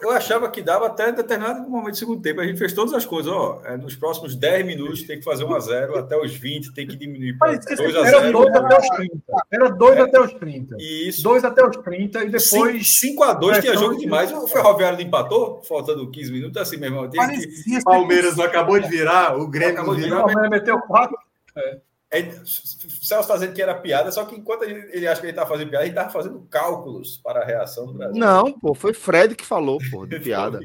Eu 0.00 0.10
achava 0.10 0.50
que 0.50 0.62
dava 0.62 0.86
até 0.86 1.10
determinado 1.12 1.68
momento 1.68 1.92
do 1.92 1.98
segundo 1.98 2.22
tempo. 2.22 2.40
A 2.40 2.46
gente 2.46 2.58
fez 2.58 2.72
todas 2.72 2.92
as 2.92 3.04
coisas, 3.06 3.32
ó. 3.32 3.62
É, 3.64 3.76
nos 3.76 3.96
próximos 3.96 4.34
10 4.34 4.66
minutos 4.66 5.02
tem 5.02 5.18
que 5.18 5.24
fazer 5.24 5.44
1 5.44 5.54
a 5.54 5.60
0 5.60 5.98
até 5.98 6.16
os 6.16 6.34
20 6.34 6.72
tem 6.74 6.86
que 6.86 6.96
diminuir 6.96 7.38
para 7.38 7.52
2 7.52 7.96
a 7.96 8.02
0 8.02 8.16
Era 8.16 8.32
2 8.32 8.56
até 8.56 8.78
os 8.78 8.88
30. 8.88 9.22
Era 9.50 9.68
2 9.70 9.96
é, 9.96 10.00
até 10.00 10.20
os 10.20 10.32
30. 10.34 10.76
Isso. 10.78 11.22
2 11.22 11.44
até 11.44 11.66
os 11.66 11.76
30 11.76 12.24
e 12.24 12.30
depois. 12.30 12.98
5 12.98 13.22
a 13.22 13.32
2 13.32 13.58
tinha 13.60 13.76
jogo 13.76 13.96
demais. 13.96 14.32
O 14.32 14.46
Ferroviário 14.48 15.00
empatou, 15.00 15.62
faltando 15.62 16.10
15 16.10 16.32
minutos, 16.32 16.60
assim 16.60 16.76
mesmo. 16.76 17.10
Parecia, 17.10 17.80
Palmeiras 17.84 18.36
não 18.36 18.44
acabou 18.44 18.78
de 18.78 18.88
virar, 18.88 19.38
o 19.38 19.48
Grêmio 19.48 19.74
acabou 19.74 19.94
de 19.94 20.02
virar. 20.02 20.20
O 20.20 20.26
Palmeiras 20.26 20.50
meteu 20.50 20.78
4. 20.80 21.16
É. 21.56 21.78
Aí, 22.14 22.28
o 22.28 22.46
Celso 22.46 23.22
está 23.22 23.34
dizendo 23.34 23.54
que 23.54 23.60
era 23.60 23.74
piada, 23.74 24.12
só 24.12 24.24
que 24.24 24.36
enquanto 24.36 24.62
ele, 24.62 24.88
ele 24.92 25.08
acha 25.08 25.20
que 25.20 25.26
ele 25.26 25.32
está 25.32 25.44
fazendo 25.44 25.68
piada, 25.68 25.84
ele 25.84 25.90
está 25.90 26.08
fazendo 26.08 26.46
cálculos 26.48 27.16
para 27.16 27.40
a 27.40 27.44
reação 27.44 27.86
do 27.86 27.94
Brasil. 27.94 28.16
Não, 28.16 28.52
pô, 28.52 28.72
foi 28.72 28.94
Fred 28.94 29.34
que 29.34 29.44
falou, 29.44 29.80
pô, 29.90 30.06
de 30.06 30.20
piada. 30.22 30.60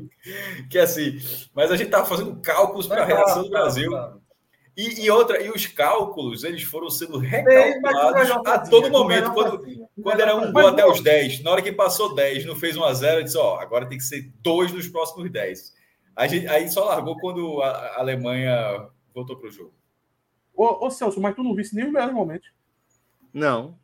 que 0.69 0.77
assim, 0.77 1.17
mas 1.55 1.71
a 1.71 1.76
gente 1.76 1.88
estava 1.88 2.05
fazendo 2.05 2.35
cálculos 2.35 2.85
para 2.85 3.01
a 3.01 3.05
reação 3.05 3.41
do 3.41 3.49
Brasil. 3.49 3.91
E, 4.77 5.05
e, 5.05 5.09
outra, 5.09 5.41
e 5.41 5.49
os 5.49 5.65
cálculos, 5.65 6.43
eles 6.43 6.61
foram 6.61 6.88
sendo 6.91 7.17
recalculados 7.17 8.30
a 8.45 8.59
todo 8.59 8.91
momento. 8.91 9.31
Quando, 9.34 9.65
quando 10.03 10.19
era 10.19 10.35
um 10.35 10.51
gol 10.53 10.67
até 10.67 10.85
os 10.85 11.01
10, 11.01 11.41
na 11.41 11.49
hora 11.49 11.63
que 11.63 11.71
passou 11.71 12.13
10, 12.13 12.45
não 12.45 12.55
fez 12.55 12.77
1 12.77 12.84
a 12.84 12.93
0 12.93 13.19
eu 13.19 13.23
disse, 13.23 13.38
ó, 13.39 13.59
agora 13.59 13.89
tem 13.89 13.97
que 13.97 14.03
ser 14.03 14.31
dois 14.39 14.71
nos 14.71 14.88
próximos 14.88 15.31
10. 15.31 15.73
Aí, 16.15 16.47
aí 16.47 16.69
só 16.69 16.85
largou 16.85 17.17
quando 17.17 17.59
a 17.63 17.95
Alemanha 17.97 18.88
voltou 19.15 19.35
para 19.35 19.49
o 19.49 19.51
jogo. 19.51 19.78
Ô, 20.60 20.88
ô, 20.88 20.91
Celso, 20.91 21.22
mas 21.22 21.34
tu 21.34 21.41
não 21.41 21.56
visse 21.56 21.73
nem 21.73 21.86
os 21.86 21.91
melhores 21.94 22.14
momentos. 22.14 22.52
Não. 23.34 23.80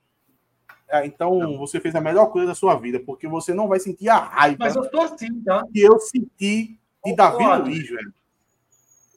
É, 0.89 1.05
então 1.05 1.39
não. 1.39 1.57
você 1.57 1.79
fez 1.79 1.95
a 1.95 2.01
melhor 2.01 2.25
coisa 2.25 2.47
da 2.47 2.53
sua 2.53 2.75
vida, 2.75 2.99
porque 2.99 3.29
você 3.29 3.53
não 3.53 3.69
vai 3.69 3.79
sentir 3.79 4.09
a 4.09 4.17
raiva. 4.17 4.57
Mas 4.59 4.75
eu 4.75 4.89
tô 4.91 4.99
assim, 4.99 5.41
tá? 5.43 5.63
Que 5.71 5.79
eu 5.79 5.97
senti 5.99 6.77
de 7.05 7.13
Ô, 7.13 7.15
Davi. 7.15 7.45
Luiz, 7.45 7.89
velho. 7.89 8.13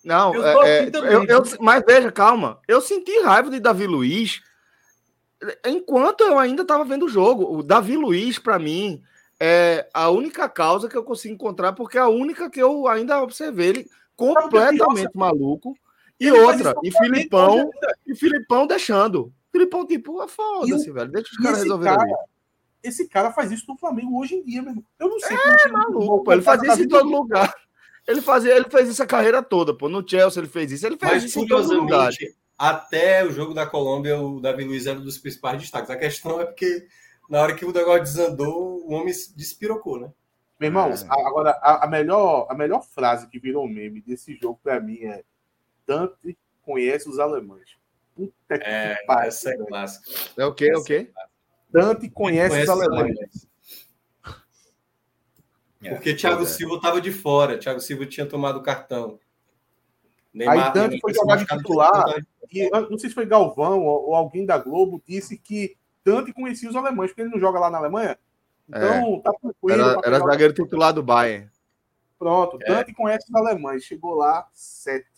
Não, 0.05 0.33
eu 0.37 0.63
é, 0.63 0.83
assim 0.83 0.91
eu, 0.95 1.25
eu, 1.25 1.43
mas 1.59 1.83
veja, 1.85 2.13
calma. 2.13 2.61
Eu 2.69 2.81
senti 2.81 3.21
raiva 3.23 3.51
de 3.51 3.59
Davi 3.59 3.89
Luiz 3.89 4.41
enquanto 5.67 6.21
eu 6.21 6.39
ainda 6.39 6.63
estava 6.63 6.85
vendo 6.85 7.07
o 7.07 7.09
jogo. 7.09 7.59
O 7.59 7.61
Davi 7.65 7.97
Luiz, 7.97 8.39
para 8.39 8.61
mim, 8.61 9.03
é 9.41 9.89
a 9.93 10.11
única 10.11 10.49
causa 10.49 10.89
que 10.89 10.97
eu 10.97 11.03
consigo 11.03 11.35
encontrar, 11.35 11.73
porque 11.73 11.99
é 11.99 12.03
a 12.03 12.09
única 12.09 12.49
que 12.49 12.63
eu 12.63 12.87
ainda 12.87 13.21
observei 13.21 13.69
ele 13.69 13.91
completamente 14.15 15.11
maluco. 15.13 15.77
E 16.21 16.31
outra, 16.33 16.75
e 16.83 16.91
Filipão, 16.91 17.71
e 18.07 18.15
Filipão 18.15 18.67
deixando. 18.67 19.33
Filipão, 19.53 19.87
tipo, 19.87 20.21
ah, 20.21 20.29
foda-se, 20.29 20.91
velho. 20.91 21.11
Deixa 21.11 21.31
os 21.31 21.39
caras 21.39 21.63
resolverem. 21.63 22.15
Esse 22.83 23.09
cara 23.09 23.33
faz 23.33 23.51
isso 23.51 23.65
no 23.69 23.77
Flamengo 23.77 24.21
hoje 24.21 24.35
em 24.35 24.45
dia, 24.45 24.63
mesmo. 24.63 24.85
Eu 24.99 25.09
não 25.09 25.19
sei. 25.21 25.37
É, 25.37 25.69
maluco, 25.69 26.33
ele 26.33 26.43
fazia 26.43 26.73
isso 26.73 26.83
em 26.83 26.89
todo 26.89 27.09
lugar. 27.09 27.53
Ele, 28.07 28.21
fazia, 28.21 28.57
ele 28.57 28.71
fez 28.71 28.89
isso 28.89 29.03
a 29.03 29.07
carreira 29.07 29.43
toda, 29.43 29.75
pô. 29.75 29.89
No 29.89 30.07
Chelsea 30.07 30.41
ele 30.41 30.49
fez 30.49 30.73
isso. 30.73 30.87
Ele 30.87 30.97
fez 30.97 31.13
Mas, 31.13 31.25
isso 31.25 31.41
em 31.41 31.47
todo 31.47 31.73
lugar. 31.73 32.11
Até 32.57 33.25
o 33.25 33.31
jogo 33.31 33.55
da 33.55 33.67
Colômbia, 33.67 34.19
o 34.19 34.41
Davi 34.41 34.65
Luiz 34.65 34.87
era 34.87 34.99
um 34.99 35.05
dos 35.05 35.19
principais 35.19 35.61
destaques. 35.61 35.91
A 35.91 35.97
questão 35.97 36.41
é 36.41 36.45
porque 36.45 36.87
na 37.29 37.41
hora 37.41 37.55
que 37.55 37.65
o 37.65 37.73
negócio 37.73 38.03
desandou, 38.03 38.83
o 38.85 38.93
homem 38.93 39.15
despirocou, 39.37 40.01
né? 40.01 40.11
Meu 40.59 40.69
irmão, 40.69 40.91
é. 40.91 40.95
agora 41.09 41.51
a, 41.63 41.85
a, 41.85 41.89
melhor, 41.89 42.47
a 42.51 42.55
melhor 42.55 42.83
frase 42.83 43.29
que 43.29 43.39
virou 43.39 43.69
meme 43.69 44.01
desse 44.01 44.35
jogo 44.35 44.59
para 44.63 44.81
mim 44.81 44.99
é 45.05 45.23
Dante 45.89 46.37
conhece 46.63 47.09
os 47.09 47.19
alemães. 47.19 47.79
Puta 48.15 48.59
que 48.59 48.69
é, 48.69 49.03
pariu. 49.07 49.29
Essa 49.29 49.51
é 49.51 49.57
clássica. 49.57 50.11
É 50.37 50.45
o 50.45 50.53
quê? 50.53 50.71
É 50.71 50.77
o 50.77 50.85
quê? 50.85 51.11
Dante 51.71 52.11
conhece, 52.11 52.51
conhece 52.51 52.71
os 52.71 52.83
alemães. 52.83 53.49
É, 55.83 55.95
Porque 55.95 56.15
Thiago 56.15 56.43
é. 56.43 56.47
Silva 56.47 56.77
estava 56.77 57.01
de 57.01 57.11
fora. 57.11 57.59
Thiago 57.59 57.81
Silva 57.81 58.05
tinha 58.05 58.27
tomado 58.27 58.59
o 58.59 58.63
cartão. 58.63 59.19
Neymar, 60.35 60.67
Aí 60.67 60.73
Dante 60.75 61.01
foi 61.01 61.15
jogar 61.15 61.37
de 61.37 61.47
titular. 61.47 62.05
E, 62.53 62.69
não 62.71 62.99
sei 62.99 63.09
se 63.09 63.15
foi 63.15 63.25
Galvão 63.25 63.85
ou, 63.85 64.09
ou, 64.09 64.15
alguém 64.15 64.45
da 64.45 64.59
Globo 64.59 65.03
disse 65.07 65.39
que 65.39 65.77
Dante 66.05 66.33
conhecia 66.33 66.69
os 66.69 66.77
alemães, 66.77 67.11
porque 67.11 67.23
ele 67.23 67.31
não 67.31 67.41
joga 67.41 67.59
lá 67.59 67.71
na 67.71 67.79
Alemanha. 67.79 68.19
Então, 68.69 69.15
é. 69.17 69.21
tá 69.23 69.33
tranquilo. 69.33 69.81
Era, 69.81 70.01
era 70.05 70.19
zagueiro 70.19 70.53
titular 70.53 70.93
do 70.93 71.03
Bayern. 71.03 71.51
Pronto, 72.19 72.59
Dante 72.59 72.93
conhece 72.93 73.27
os 73.31 73.35
alemães. 73.35 73.85
Chegou 73.85 74.15
lá, 74.15 74.49
sete 74.53 75.18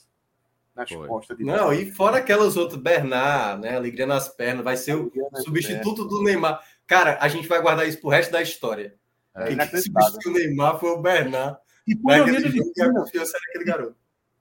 nas 0.81 0.91
Foi. 0.91 1.07
costas 1.07 1.37
de 1.37 1.45
Não, 1.45 1.73
e 1.73 1.91
fora 1.91 2.19
aquelas 2.19 2.57
outras, 2.57 2.81
Bernard, 2.81 3.61
né? 3.61 3.77
Alegria 3.77 4.07
nas 4.07 4.29
pernas, 4.29 4.65
vai 4.65 4.77
ser 4.77 4.95
o 4.95 5.13
substituto 5.45 6.07
do 6.07 6.23
Neymar. 6.23 6.63
Cara, 6.87 7.19
a 7.21 7.29
gente 7.29 7.47
vai 7.47 7.61
guardar 7.61 7.87
isso 7.87 8.01
pro 8.01 8.09
resto 8.09 8.33
da 8.33 8.43
história. 8.43 8.95
É, 9.35 9.55
Quem 9.55 9.81
substituiu 9.81 10.33
o 10.33 10.39
Neymar 10.39 10.81
foi 10.81 10.91
o 10.91 11.01
Bernard. 11.01 11.59
E 11.87 11.95
por 11.95 12.13
ironia 12.13 12.41
de 12.41 12.83
a 12.83 12.93
confiança 12.93 13.39
daquele 13.39 13.65
garoto. 13.65 13.97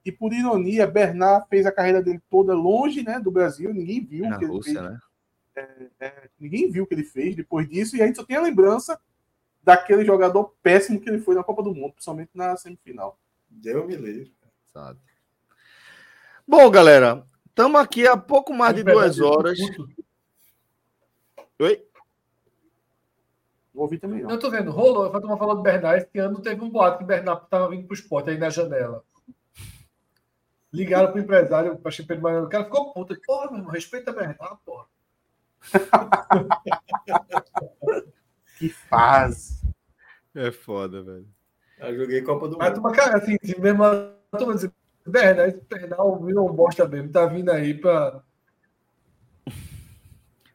E 0.06 0.11
por 0.11 0.34
ironia, 0.34 0.88
Bernard 0.88 1.45
fez 1.49 1.66
a 1.66 1.72
carreira 1.72 2.02
dele 2.02 2.22
toda 2.30 2.53
longe 2.53 3.03
né, 3.03 3.20
do 3.20 3.30
Brasil, 3.30 3.74
ninguém 3.74 4.03
viu 4.03 4.26
Na 4.28 4.38
o 4.38 4.40
que 4.40 4.45
Rússia, 4.45 4.80
ele 4.80 4.80
fez. 4.80 4.91
Né? 4.91 4.99
É, 5.99 6.06
é, 6.06 6.30
ninguém 6.40 6.72
viu 6.72 6.86
o 6.86 6.88
que 6.88 6.94
ele 6.94 7.03
fez 7.03 7.36
depois 7.36 7.68
disso, 7.68 7.95
e 7.98 8.02
a 8.02 8.07
gente 8.07 8.16
só 8.16 8.24
tem 8.24 8.38
a 8.38 8.41
lembrança 8.41 8.99
daquele 9.61 10.06
jogador 10.06 10.56
péssimo 10.64 10.99
que 10.99 11.10
ele 11.10 11.20
foi 11.20 11.36
na 11.36 11.44
Copa 11.44 11.61
do 11.61 11.76
Mundo, 11.76 11.94
principalmente 11.94 12.32
na 12.34 12.56
semifinal. 12.56 13.20
Deu 13.49 13.86
me 13.86 13.95
livre. 13.95 14.34
Sabe. 14.72 14.99
Bom, 16.50 16.70
galera, 16.72 17.24
estamos 17.48 17.80
aqui 17.80 18.08
há 18.08 18.18
pouco 18.18 18.52
mais 18.52 18.76
de 18.76 18.84
duas 18.84 19.20
horas. 19.20 19.60
Oi? 21.60 21.86
Vou 23.72 23.84
ouvir 23.84 24.00
também. 24.00 24.24
Não, 24.24 24.32
eu 24.32 24.40
tô 24.40 24.50
vendo. 24.50 24.72
Rolou. 24.72 25.06
A 25.06 25.12
Fatuma 25.12 25.38
falou 25.38 25.58
do 25.58 25.62
Bernard. 25.62 26.02
Esse 26.02 26.18
ano 26.18 26.42
teve 26.42 26.60
um 26.64 26.72
boato 26.72 26.98
que 26.98 27.04
o 27.04 27.08
Bernard 27.08 27.44
estava 27.44 27.70
vindo 27.70 27.86
para 27.86 27.94
o 27.94 27.96
esporte 27.96 28.32
aí 28.32 28.40
na 28.40 28.50
janela. 28.50 29.04
Ligaram 30.74 31.12
pro 31.12 31.22
empresário, 31.22 31.78
para 31.78 31.92
Chico 31.92 32.12
O 32.12 32.50
cara 32.50 32.64
ficou 32.64 32.94
puto. 32.94 33.16
Porra, 33.28 33.52
meu 33.52 33.60
irmão, 33.60 33.72
respeita 33.72 34.12
Bernard, 34.12 34.58
porra. 34.66 34.88
que 38.58 38.70
fase. 38.70 39.70
É 40.34 40.52
foda, 40.52 41.04
velho. 41.04 41.28
Eu 41.78 41.96
joguei 41.96 42.24
Copa 42.24 42.48
do 42.48 42.58
Mundo. 42.58 42.82
Mas, 42.82 42.98
cara, 42.98 43.20
assim, 43.20 43.38
mesmo. 43.60 43.84
Tô 44.32 44.52
dizendo, 44.52 44.74
Bernard, 45.06 45.50
esse 45.50 45.66
Pernal 45.66 46.20
virou 46.24 46.50
um 46.50 46.54
bosta 46.54 46.88
mesmo. 46.88 47.12
Tá 47.12 47.26
vindo 47.26 47.50
aí 47.50 47.74
pra. 47.74 48.22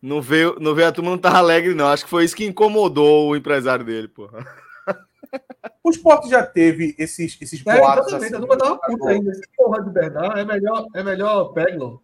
Não 0.00 0.20
veio, 0.20 0.56
não 0.60 0.74
veio 0.74 0.88
a 0.88 0.92
turma 0.92 1.10
não 1.10 1.18
tava 1.18 1.38
alegre, 1.38 1.74
não. 1.74 1.88
Acho 1.88 2.04
que 2.04 2.10
foi 2.10 2.24
isso 2.24 2.36
que 2.36 2.44
incomodou 2.44 3.30
o 3.30 3.36
empresário 3.36 3.84
dele, 3.84 4.08
porra. 4.08 4.46
O 5.82 5.90
esporte 5.90 6.28
já 6.28 6.44
teve 6.44 6.94
esses, 6.98 7.36
esses 7.40 7.66
é, 7.66 7.78
boatos. 7.78 8.06
Exatamente, 8.08 8.34
assim, 8.34 8.34
a 8.34 8.38
turma 8.38 8.58
tava 8.58 8.78
puta 8.78 9.08
ainda. 9.10 9.30
Esse 9.30 9.42
porra 9.56 9.82
de 9.82 9.90
Bernard 9.90 10.40
é 10.40 10.44
melhor, 10.44 10.86
é 10.94 11.02
melhor 11.02 11.44
Peglo. 11.52 12.02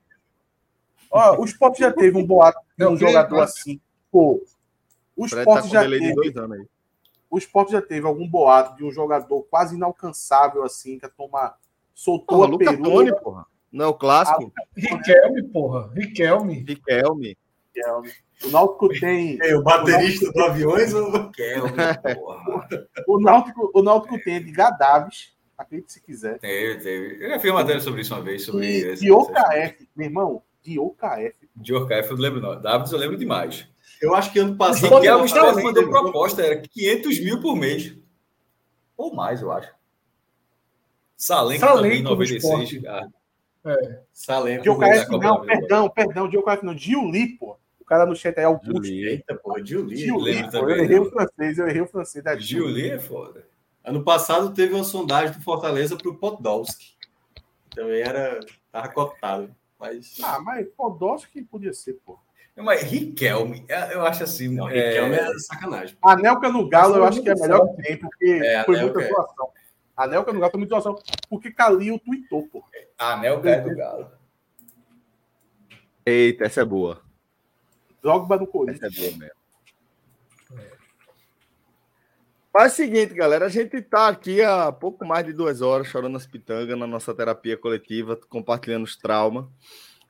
Ó, 1.11 1.41
o 1.41 1.45
esporte 1.45 1.81
já 1.81 1.93
teve 1.93 2.17
um 2.17 2.27
boato 2.27 2.59
de 2.77 2.87
um 2.87 2.97
jogador 2.97 3.41
assim. 3.41 3.81
Pô, 4.11 4.43
o 5.17 5.27
esporte 5.27 5.71
tá 5.71 5.83
já 5.85 5.89
teve. 5.89 6.69
O 7.29 7.39
esporte 7.39 7.73
já 7.73 7.83
teve 7.83 8.07
algum 8.07 8.29
boato 8.29 8.77
de 8.77 8.85
um 8.85 8.91
jogador 8.91 9.43
quase 9.45 9.77
inalcançável, 9.77 10.65
assim, 10.65 10.99
que 10.99 11.07
a 11.07 11.09
turma 11.09 11.55
soltou 11.95 12.39
porra, 12.39 12.49
a 12.49 12.51
Luca. 12.51 12.83
Toni, 12.83 13.21
porra. 13.21 13.47
Não 13.73 13.85
é 13.85 13.89
o 13.89 13.95
clássico? 13.95 14.53
Ah, 14.59 14.63
Riquelme, 14.77 15.43
porra. 15.45 15.91
Riquelme. 15.95 16.65
Riquelme. 16.67 17.37
Riquelme. 17.75 18.11
O 18.45 18.49
Náutico 18.49 18.89
tem. 19.01 19.39
É, 19.43 19.55
o 19.55 19.63
baterista 19.63 20.25
o 20.25 20.33
Náutico... 20.33 20.33
do 20.33 20.45
aviões 20.45 20.95
ou 20.95 21.09
o 21.09 21.11
Riquelme? 21.13 21.71
o, 23.07 23.21
Náutico, 23.21 23.71
o 23.75 23.83
Náutico 23.83 24.19
tem 24.25 24.43
de 24.43 24.51
Gadaves, 24.51 25.33
acredite 25.57 25.93
se 25.93 26.03
quiser. 26.03 26.39
Teve, 26.39 26.83
teve. 26.83 27.25
Eu 27.25 27.31
já 27.31 27.39
fiz 27.39 27.51
uma 27.51 27.61
matéria 27.61 27.81
sobre 27.81 28.01
isso 28.01 28.15
uma 28.15 28.23
vez. 28.23 28.43
Sobre 28.45 28.67
e, 28.67 28.85
esse, 28.85 29.05
de 29.05 29.13
OKF, 29.13 29.89
meu 29.95 30.07
irmão, 30.07 30.43
de 30.63 30.79
OKF. 30.79 31.35
De 31.55 31.75
OKF 31.75 32.11
eu 32.11 32.17
não 32.17 32.23
lembro, 32.23 32.41
não. 32.41 32.61
Davis 32.61 32.91
eu 32.91 32.99
lembro 32.99 33.17
demais. 33.17 33.69
Eu 34.01 34.15
acho 34.15 34.33
que 34.33 34.39
ano 34.39 34.57
passado. 34.57 34.93
O 34.93 34.99
Riquelme 34.99 35.63
mandou 35.63 35.89
proposta, 35.89 36.43
era 36.43 36.61
500 36.61 37.21
mil 37.21 37.41
por 37.41 37.55
mês. 37.55 37.95
Ou 38.97 39.15
mais, 39.15 39.43
eu 39.43 39.53
acho. 39.53 39.71
Salenco, 41.21 41.61
Salenco 41.61 41.83
também, 41.83 42.03
96. 42.03 42.85
Ah. 42.87 43.07
É. 43.67 44.01
Salenco. 44.11 44.63
Diocaef, 44.63 45.07
não, 45.11 45.43
perdão, 45.43 45.91
perdão, 45.91 46.29
Diocaef 46.31 46.65
não, 46.65 46.75
Diuli, 46.75 47.37
pô. 47.37 47.59
O 47.79 47.85
cara 47.85 48.07
no 48.07 48.17
chat 48.17 48.39
é 48.39 48.45
Augusto. 48.45 48.87
Eita, 48.87 49.35
pô. 49.35 49.61
Diuli, 49.61 50.51
pô, 50.51 50.71
eu 50.71 50.77
errei 50.79 50.99
o 50.99 51.11
francês, 51.11 51.59
eu 51.59 51.69
errei 51.69 51.83
o 51.83 51.87
francês 51.87 52.25
da 52.25 52.35
Diuli 52.35 52.89
é 52.89 52.99
foda. 52.99 53.45
Ano 53.85 54.03
passado 54.03 54.55
teve 54.55 54.73
uma 54.73 54.83
sondagem 54.83 55.37
do 55.37 55.43
Fortaleza 55.43 55.95
pro 55.95 56.17
Podolski. 56.17 56.95
Também 57.75 58.01
era, 58.01 58.41
tava 58.73 58.89
cotado, 58.89 59.55
mas... 59.79 60.17
Ah, 60.23 60.41
mas 60.41 60.67
Podolski 60.75 61.43
podia 61.43 61.75
ser, 61.75 62.01
pô. 62.05 62.19
Mas 62.57 62.83
Riquelme, 62.83 63.65
é, 63.69 63.95
eu 63.95 64.07
acho 64.07 64.25
assim. 64.25 64.49
Não, 64.49 64.67
Riquelme 64.67 65.17
é, 65.17 65.21
é 65.21 65.39
sacanagem. 65.39 65.97
Anelka 66.03 66.49
no 66.49 66.67
Galo, 66.69 66.97
eu 66.97 67.05
acho 67.05 67.23
que 67.23 67.29
é 67.29 67.35
melhor 67.35 67.75
que 67.75 67.83
tem, 67.83 67.97
porque 67.99 68.41
é, 68.43 68.65
foi 68.65 68.81
muita 68.81 69.01
situação. 70.01 70.03
Anelka 70.03 70.33
no 70.33 70.41
Galo 70.41 70.53
tem 70.53 70.59
muita 70.61 70.77
situação. 70.77 71.03
Porque 71.29 71.51
Calil 71.51 71.99
tweetou, 71.99 72.49
pô. 72.49 72.65
Anelka 72.99 73.51
é 73.51 73.61
do 73.61 73.77
Galo. 73.77 74.11
Eita, 76.05 76.45
essa 76.45 76.63
é 76.63 76.65
boa. 76.65 77.01
Drogba 78.03 78.37
no 78.37 78.47
Corinthians. 78.47 78.93
Essa 78.93 79.01
é 79.01 79.11
boa 79.11 79.19
mesmo. 79.19 79.41
Faz 82.53 82.73
o 82.73 82.77
seguinte, 82.77 83.15
galera, 83.15 83.47
a 83.47 83.49
gente 83.49 83.77
está 83.77 84.09
aqui 84.09 84.43
há 84.43 84.73
pouco 84.73 85.07
mais 85.07 85.25
de 85.25 85.33
duas 85.33 85.63
horas 85.63 85.87
chorando 85.87 86.17
as 86.17 86.27
pitangas 86.27 86.77
na 86.77 86.87
nossa 86.87 87.15
terapia 87.15 87.57
coletiva, 87.57 88.19
compartilhando 88.29 88.83
os 88.83 88.97
traumas. 88.97 89.47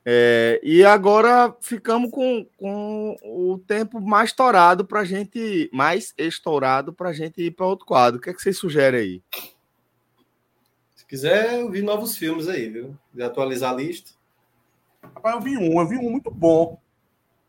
É, 0.03 0.59
e 0.63 0.83
agora 0.83 1.55
ficamos 1.61 2.09
com, 2.09 2.43
com 2.57 3.15
o 3.23 3.59
tempo 3.59 4.01
mais 4.01 4.31
estourado 4.31 4.83
para 4.83 5.01
a 5.01 5.05
gente, 5.05 5.69
mais 5.71 6.15
estourado 6.17 6.91
para 6.91 7.09
a 7.09 7.13
gente 7.13 7.39
ir 7.43 7.51
para 7.51 7.67
outro 7.67 7.85
quadro. 7.85 8.19
O 8.19 8.21
que, 8.21 8.31
é 8.31 8.33
que 8.33 8.41
vocês 8.41 8.57
sugerem 8.57 8.99
aí? 8.99 9.23
Se 11.11 11.17
quiser, 11.17 11.61
ouvir 11.61 11.81
novos 11.81 12.15
filmes 12.15 12.47
aí, 12.47 12.69
viu? 12.69 12.97
De 13.13 13.21
atualizar 13.21 13.73
a 13.73 13.75
lista. 13.75 14.11
Rapaz, 15.03 15.35
eu 15.35 15.41
vi 15.41 15.57
um, 15.57 15.81
eu 15.81 15.85
vi 15.85 15.97
um 15.97 16.09
muito 16.09 16.31
bom. 16.31 16.79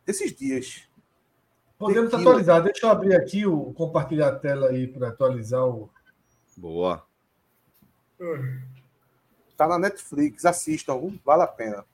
Esses 0.04 0.34
dias. 0.34 0.82
Podemos 1.78 2.10
Tequila. 2.10 2.30
atualizar. 2.30 2.60
Deixa 2.60 2.84
eu 2.84 2.90
abrir 2.90 3.14
aqui 3.14 3.46
o 3.46 3.72
compartilhar 3.74 4.30
a 4.30 4.34
tela 4.36 4.70
aí 4.70 4.88
para 4.88 5.10
atualizar 5.10 5.64
o. 5.64 5.88
Boa. 6.56 7.06
Tá 9.56 9.68
na 9.68 9.78
Netflix, 9.78 10.44
assistam, 10.44 10.98
viu? 10.98 11.20
vale 11.24 11.44
a 11.44 11.46
pena. 11.46 11.84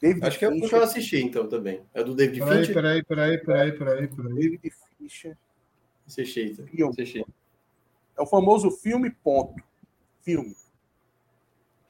David 0.00 0.24
Acho 0.24 0.38
que 0.38 0.44
é 0.44 0.48
o 0.48 0.60
que 0.60 0.72
eu 0.72 0.82
assisti, 0.82 1.16
então, 1.16 1.48
também. 1.48 1.82
É 1.92 2.04
do 2.04 2.14
David 2.14 2.38
Peraí, 2.38 2.58
Fincher? 2.58 2.74
peraí, 2.74 3.02
peraí, 3.02 3.38
peraí, 3.38 3.72
peraí, 3.72 4.06
peraí. 4.06 4.32
David 4.32 4.72
Fincher. 4.96 5.36
Assisti, 6.06 6.52
então. 6.52 6.64
Filme. 6.68 6.92
Assisti. 6.92 7.26
É 8.16 8.22
o 8.22 8.26
famoso 8.26 8.70
filme 8.70 9.10
ponto. 9.10 9.60
Filme. 10.22 10.54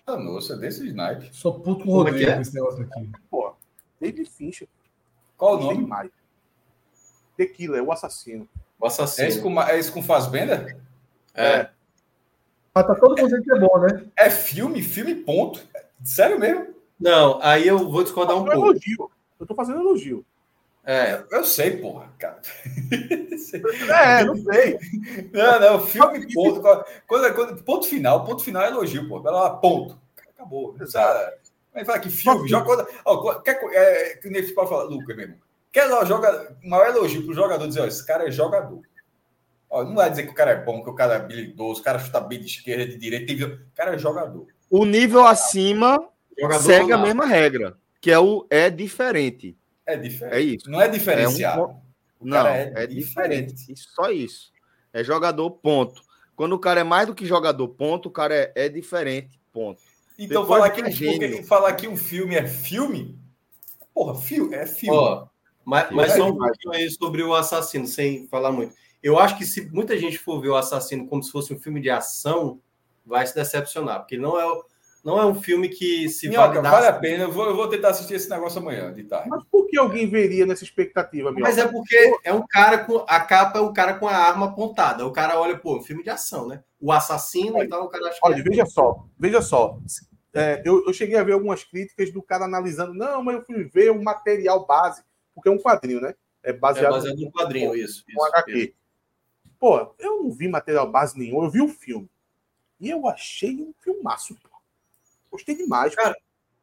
Ah, 0.07 0.17
nossa, 0.17 0.57
desse 0.57 0.87
snipe. 0.87 1.29
Sou 1.33 1.61
puto 1.61 1.85
com 1.85 1.91
o 1.93 2.01
é 2.07 2.11
Rodrigo 2.11 2.31
é? 2.31 2.35
com 2.37 2.41
esse 2.41 2.55
negócio 2.55 2.83
aqui. 2.83 3.11
Pô, 3.31 3.55
David 4.01 4.29
Fincher. 4.31 4.69
Qual 5.37 5.57
o 5.57 5.61
nome? 5.63 5.79
demais. 5.79 6.11
Tequila, 7.37 7.79
é 7.79 7.83
o 7.83 7.93
assassino. 7.93 8.49
O 8.79 8.85
É 8.85 8.89
esse 8.89 9.03
assassino. 9.03 9.43
com, 9.43 9.63
é 9.63 9.79
esse 9.79 9.93
com 9.93 10.03
Fazbender? 10.03 10.77
É. 11.35 11.71
Ah, 12.75 12.85
tá 12.85 12.95
todo 12.95 13.11
mundo 13.11 13.25
dizendo 13.25 13.43
que 13.43 13.53
é 13.53 13.59
bom, 13.59 13.79
né? 13.81 14.07
É 14.17 14.31
filme, 14.31 14.83
filme, 14.83 15.15
ponto. 15.15 15.61
Sério 16.05 16.39
mesmo? 16.39 16.75
Não, 16.99 17.41
aí 17.43 17.67
eu 17.67 17.91
vou 17.91 18.03
discordar 18.03 18.37
um 18.37 18.45
Não 18.45 18.53
é 18.53 18.55
pouco. 18.55 18.71
elogio. 18.71 19.11
Eu 19.39 19.47
tô 19.47 19.55
fazendo 19.55 19.81
elogio. 19.81 20.25
É, 20.85 21.23
Eu 21.31 21.45
sei, 21.45 21.77
porra, 21.77 22.09
cara. 22.19 22.41
É, 23.53 24.25
não 24.25 24.37
sei. 24.37 24.79
Não, 25.33 25.61
não, 25.61 25.87
filme, 25.87 26.33
ponto. 26.33 26.61
Quando, 27.09 27.35
quando, 27.35 27.63
ponto 27.65 27.87
final, 27.87 28.25
ponto 28.25 28.45
final 28.45 28.63
é 28.63 28.69
elogio, 28.69 29.09
pô. 29.09 29.19
Ela 29.27 29.43
lá, 29.43 29.51
ponto. 29.51 29.99
Acabou. 30.35 30.77
Exato. 30.81 31.33
Vai 31.75 31.85
falar 31.85 31.99
que 31.99 32.11
filme, 32.11 32.49
joga 32.49 32.65
coisa. 32.65 32.89
Ó, 33.05 33.35
quer, 33.41 33.59
é, 33.73 34.17
que 34.17 34.29
nem 34.31 34.43
pode 34.55 34.69
falar, 34.69 34.85
Lucas 34.85 35.17
mesmo. 35.17 35.37
Quer 35.73 35.85
lá, 35.87 36.05
joga, 36.05 36.57
o 36.63 36.69
maior 36.69 36.89
elogio 36.89 37.25
pro 37.25 37.35
jogador 37.35 37.67
dizer, 37.67 37.81
ó, 37.81 37.87
esse 37.87 38.05
cara 38.05 38.29
é 38.29 38.31
jogador. 38.31 38.81
Ó, 39.69 39.85
não 39.85 39.95
vai 39.95 40.11
dizer 40.11 40.25
que 40.25 40.31
o 40.31 40.35
cara 40.35 40.51
é 40.51 40.65
bom, 40.65 40.83
que 40.83 40.91
o 40.91 40.95
cara 40.95 41.15
é 41.15 41.17
habilidoso, 41.17 41.81
o 41.81 41.85
cara 41.85 41.99
chuta 41.99 42.21
bem 42.21 42.41
de 42.41 42.47
esquerda, 42.47 42.87
de 42.87 42.97
direita, 42.97 43.47
o 43.47 43.75
cara 43.75 43.95
é 43.95 43.99
jogador. 43.99 44.47
O 44.69 44.85
nível 44.85 45.25
acima 45.25 46.09
jogador 46.37 46.63
segue 46.63 46.93
a 46.93 46.99
mesma 46.99 47.25
regra, 47.25 47.77
que 48.01 48.11
é 48.11 48.19
o 48.19 48.47
é 48.51 48.69
diferente. 48.69 49.57
É 49.93 49.97
diferente. 49.97 50.35
É 50.37 50.41
isso. 50.41 50.71
Não 50.71 50.81
é 50.81 50.89
diferenciado. 50.89 51.61
É 51.61 51.65
um 51.65 51.69
O 52.21 52.27
Não, 52.27 52.37
cara 52.43 52.51
é, 52.57 52.87
diferente. 52.87 53.73
Isso, 53.73 53.89
só 53.95 54.11
isso. 54.11 54.53
É 54.93 55.03
jogador, 55.05 55.51
ponto. 55.51 56.03
Quando 56.37 56.53
o 56.55 56.59
cara 56.59 56.81
é 56.81 56.85
mais 56.85 57.07
do 57.07 57.15
que 57.15 57.25
jogador, 57.27 57.69
ponto, 57.69 58.09
o 58.09 58.13
cara 58.13 58.35
é, 58.35 58.53
é 58.55 58.69
diferente, 58.69 59.39
ponto. 59.53 59.81
Então, 60.19 60.43
Depois 60.43 60.61
falar 60.61 60.71
que, 60.71 60.81
é 60.83 60.91
gênio. 60.91 61.45
falar 61.45 61.73
que 61.75 61.89
um 61.89 61.97
filme 61.97 62.35
é 62.35 62.47
filme, 62.47 63.19
porra, 63.95 64.15
filme, 64.21 64.55
é 64.55 64.67
filme. 64.67 64.97
Ó, 64.97 65.27
mas, 65.65 65.91
mas 65.91 66.13
É 66.13 66.17
só 66.17 66.29
um 66.29 66.37
pouquinho 66.37 66.75
aí 66.75 66.91
sobre 66.91 67.23
o 67.23 67.35
assassino, 67.35 67.87
sem 67.87 68.27
falar 68.29 68.53
muito. 68.53 68.75
Eu 69.03 69.19
acho 69.19 69.39
que 69.39 69.47
se 69.47 69.71
muita 69.71 69.97
gente 69.99 70.19
for 70.19 70.41
ver 70.41 70.49
o 70.51 70.57
assassino 70.57 71.07
como 71.07 71.23
se 71.23 71.31
fosse 71.33 71.55
um 71.55 71.59
filme 71.59 71.81
de 71.81 71.89
ação, 71.89 72.61
vai 73.07 73.27
se 73.27 73.35
decepcionar, 73.35 74.01
porque 74.01 74.19
não 74.19 74.39
é, 74.39 74.45
o- 74.45 74.65
não 75.05 75.19
é 75.19 75.25
um 75.25 75.35
filme 75.35 75.69
que 75.69 76.09
se 76.09 76.29
Minhoca, 76.29 76.61
dar- 76.61 76.71
vale 76.71 76.87
a 76.87 76.93
pena. 76.93 77.25
Eu 77.25 77.33
vou, 77.33 77.47
eu 77.47 77.57
vou 77.57 77.69
tentar 77.69 77.91
assistir 77.91 78.15
esse 78.15 78.29
negócio 78.29 78.61
amanhã, 78.61 78.93
de 78.93 79.05
tarde. 79.05 79.29
Mas 79.31 79.43
por 79.51 79.67
que 79.67 79.79
alguém 79.79 80.09
veria 80.09 80.45
nessa 80.45 80.65
expectativa, 80.65 81.33
meu? 81.33 81.41
Mas 81.41 81.59
é 81.59 81.67
porque 81.67 82.19
é 82.23 82.33
um 82.33 82.47
cara 82.47 82.79
com. 82.85 83.05
A 83.09 83.21
capa 83.21 83.59
é 83.59 83.63
um 83.63 83.73
cara 83.73 83.95
com 83.95 84.07
a 84.07 84.15
arma 84.15 84.47
apontada. 84.47 85.07
O 85.07 85.13
cara 85.13 85.41
olha, 85.41 85.57
pô, 85.57 85.79
um 85.79 85.83
filme 85.83 86.03
de 86.03 86.11
ação, 86.11 86.47
né? 86.49 86.63
O 86.81 86.93
assassino 86.93 87.63
e 87.63 87.69
tal, 87.69 87.85
o 87.85 87.89
cara 87.89 88.09
acha 88.09 88.21
que. 88.21 88.27
Olha, 88.27 88.43
veja 88.43 88.67
só, 88.67 89.07
veja 89.19 89.41
só. 89.41 89.79
É, 90.33 90.63
eu, 90.65 90.85
eu 90.87 90.93
cheguei 90.93 91.17
a 91.17 91.25
ver 91.25 91.33
algumas 91.33 91.65
críticas 91.65 92.13
do 92.13 92.23
cara 92.23 92.45
analisando. 92.45 92.95
Não, 92.95 93.23
mas 93.23 93.37
eu 93.37 93.43
fui 93.43 93.65
ver 93.65 93.91
um 93.91 94.03
material 94.03 94.67
base, 94.67 95.03
porque 95.35 95.49
é 95.49 95.53
um 95.53 95.59
quadrinho, 95.59 96.01
né? 96.01 96.15
É 96.43 96.51
é 96.51 96.53
baseado, 96.53 96.93
baseado 96.93 97.19
no 97.19 97.31
quadrinho, 97.31 97.75
isso. 97.75 98.05
no 98.09 98.15
isso, 98.15 98.27
HQ. 98.37 98.59
isso. 98.59 98.73
Pô, 99.59 99.95
eu 99.99 100.23
não 100.23 100.31
vi 100.31 100.49
material 100.49 100.91
base 100.91 101.19
nenhum, 101.19 101.45
eu 101.45 101.51
vi 101.51 101.61
o 101.61 101.69
filme. 101.69 102.09
E 102.81 102.89
eu 102.89 103.07
achei 103.07 103.57
um 103.57 103.75
filmaço, 103.81 104.35
pô. 104.37 104.50
Gostei 105.31 105.55
demais. 105.55 105.95
Cara. 105.95 106.17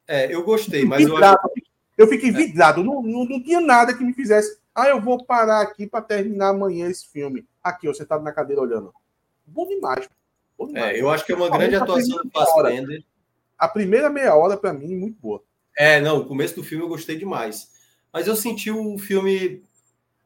É, 0.07 0.33
eu 0.33 0.43
gostei, 0.43 0.85
mas 0.85 1.01
eu 1.01 1.07
acho. 1.07 1.15
vidrado. 1.15 1.51
Eu 1.97 2.07
fiquei 2.07 2.31
vidrado. 2.31 2.83
Não, 2.83 3.01
não, 3.01 3.25
não 3.25 3.43
tinha 3.43 3.59
nada 3.59 3.93
que 3.93 4.03
me 4.03 4.13
fizesse. 4.13 4.59
Ah, 4.73 4.87
eu 4.87 5.01
vou 5.01 5.23
parar 5.25 5.61
aqui 5.61 5.87
para 5.87 6.03
terminar 6.03 6.49
amanhã 6.49 6.87
esse 6.87 7.07
filme. 7.07 7.45
Aqui, 7.63 7.89
ó, 7.89 7.93
sentado 7.93 8.23
na 8.23 8.31
cadeira 8.31 8.61
olhando. 8.61 8.93
Bom 9.45 9.67
demais. 9.67 10.07
Bom 10.57 10.67
demais. 10.67 10.95
É, 10.95 11.01
eu 11.01 11.09
acho 11.09 11.25
que 11.25 11.31
é 11.31 11.35
uma 11.35 11.49
grande 11.49 11.75
atuação 11.75 12.23
do 12.23 12.29
Fassbender. 12.31 13.03
A 13.57 13.67
primeira 13.67 14.09
meia 14.09 14.35
hora, 14.35 14.55
para 14.55 14.71
mim, 14.71 14.95
muito 14.95 15.19
boa. 15.19 15.43
É, 15.75 15.99
não, 15.99 16.19
o 16.19 16.25
começo 16.25 16.55
do 16.55 16.63
filme 16.63 16.83
eu 16.83 16.89
gostei 16.89 17.17
demais. 17.17 17.71
Mas 18.13 18.27
eu 18.27 18.35
senti 18.35 18.69
o 18.69 18.97
filme. 18.97 19.63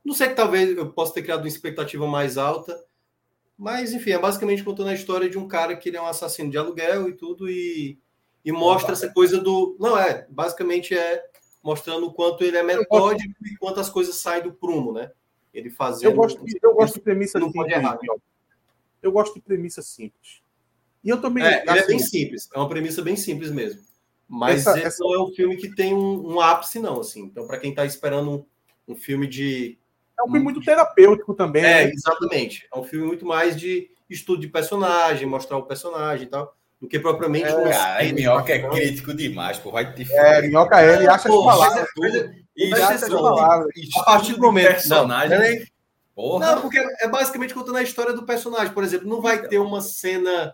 Não 0.03 0.13
sei 0.13 0.27
que 0.27 0.35
talvez 0.35 0.75
eu 0.75 0.91
possa 0.91 1.13
ter 1.13 1.21
criado 1.21 1.41
uma 1.41 1.47
expectativa 1.47 2.05
mais 2.05 2.37
alta. 2.37 2.77
Mas, 3.57 3.93
enfim, 3.93 4.11
é 4.11 4.19
basicamente 4.19 4.63
contando 4.63 4.89
a 4.89 4.93
história 4.93 5.29
de 5.29 5.37
um 5.37 5.47
cara 5.47 5.75
que 5.75 5.87
ele 5.87 5.97
é 5.97 6.01
um 6.01 6.07
assassino 6.07 6.49
de 6.49 6.57
aluguel 6.57 7.07
e 7.07 7.13
tudo, 7.13 7.49
e, 7.49 7.99
e 8.43 8.51
mostra 8.51 8.93
essa 8.93 9.09
coisa 9.11 9.39
do. 9.39 9.75
Não, 9.79 9.97
é, 9.97 10.25
basicamente 10.29 10.95
é 10.97 11.23
mostrando 11.63 12.07
o 12.07 12.13
quanto 12.13 12.43
ele 12.43 12.57
é 12.57 12.63
metódico 12.63 13.33
e 13.45 13.55
quanto 13.57 13.79
as 13.79 13.89
coisas 13.89 14.15
saem 14.15 14.43
do 14.43 14.51
prumo, 14.53 14.91
né? 14.93 15.11
Ele 15.53 15.69
fazendo. 15.69 16.09
Eu 16.11 16.15
gosto, 16.15 16.43
de- 16.43 16.59
eu 16.61 16.73
gosto 16.73 16.95
de 16.95 17.01
premissa 17.01 17.39
não 17.39 17.51
pode 17.51 17.69
simples. 17.69 17.85
errar, 17.85 17.99
né? 18.01 18.07
Eu 19.01 19.11
gosto 19.11 19.33
de 19.35 19.41
premissa 19.41 19.81
simples. 19.81 20.41
E 21.03 21.09
eu 21.09 21.19
também. 21.21 21.43
É, 21.43 21.61
ele 21.61 21.69
é 21.69 21.73
assim, 21.79 21.87
bem 21.87 21.99
simples, 21.99 22.49
é 22.53 22.57
uma 22.57 22.69
premissa 22.69 23.01
bem 23.01 23.15
simples 23.15 23.51
mesmo. 23.51 23.81
Mas 24.27 24.61
Essa- 24.61 24.77
esse 24.77 24.87
essa- 24.87 25.03
não 25.03 25.13
é 25.13 25.23
um 25.23 25.33
filme 25.33 25.57
que 25.57 25.75
tem 25.75 25.93
um, 25.93 26.33
um 26.35 26.39
ápice, 26.39 26.79
não, 26.79 26.99
assim. 27.01 27.23
Então, 27.23 27.45
para 27.45 27.59
quem 27.59 27.71
está 27.71 27.85
esperando 27.85 28.31
um, 28.87 28.93
um 28.93 28.95
filme 28.95 29.27
de. 29.27 29.77
é 30.17 30.21
um 30.23 30.25
filme 30.27 30.39
muito 30.39 30.61
terapêutico 30.61 31.33
também. 31.33 31.63
É, 31.63 31.85
né? 31.85 31.91
exatamente. 31.91 32.67
É 32.73 32.77
um 32.79 32.83
filme 32.83 33.05
muito 33.05 33.25
mais 33.25 33.59
de 33.59 33.91
estudo 34.09 34.39
de 34.41 34.47
personagem, 34.47 35.27
mostrar 35.27 35.57
o 35.57 35.63
personagem 35.63 36.27
e 36.27 36.29
tal, 36.29 36.55
do 36.81 36.87
que 36.87 36.99
propriamente 36.99 37.47
um 37.53 37.63
Cara, 37.69 38.03
Minhoca 38.11 38.51
é 38.53 38.67
crítico 38.67 39.13
demais, 39.13 39.59
pô. 39.59 39.71
Vai 39.71 39.93
te 39.93 40.11
É, 40.11 40.41
minhoca 40.41 40.81
é, 40.81 40.95
ele 40.95 41.07
acha 41.07 41.27
as 41.29 41.35
Pô, 41.35 41.45
mas 41.45 41.57
palavras. 41.57 41.83
é 41.83 41.87
tudo. 41.93 42.35
E 42.57 42.73
acha 42.73 43.05
é 43.05 43.07
tudo. 43.07 43.21
palavras. 43.21 43.69
A 43.97 44.03
partir 44.03 44.33
do 44.33 44.41
momento. 44.41 44.65
Não, 44.67 44.73
personagem. 44.73 45.29
não, 45.37 45.45
é- 45.45 45.63
Porra. 46.15 46.55
não, 46.55 46.61
porque 46.61 46.77
é 46.79 47.07
basicamente 47.07 47.53
contando 47.53 47.77
a 47.77 47.83
história 47.83 48.13
do 48.13 48.25
personagem. 48.25 48.73
Por 48.73 48.83
exemplo, 48.83 49.07
não 49.07 49.21
vai 49.21 49.47
ter 49.47 49.59
uma 49.59 49.79
cena. 49.79 50.53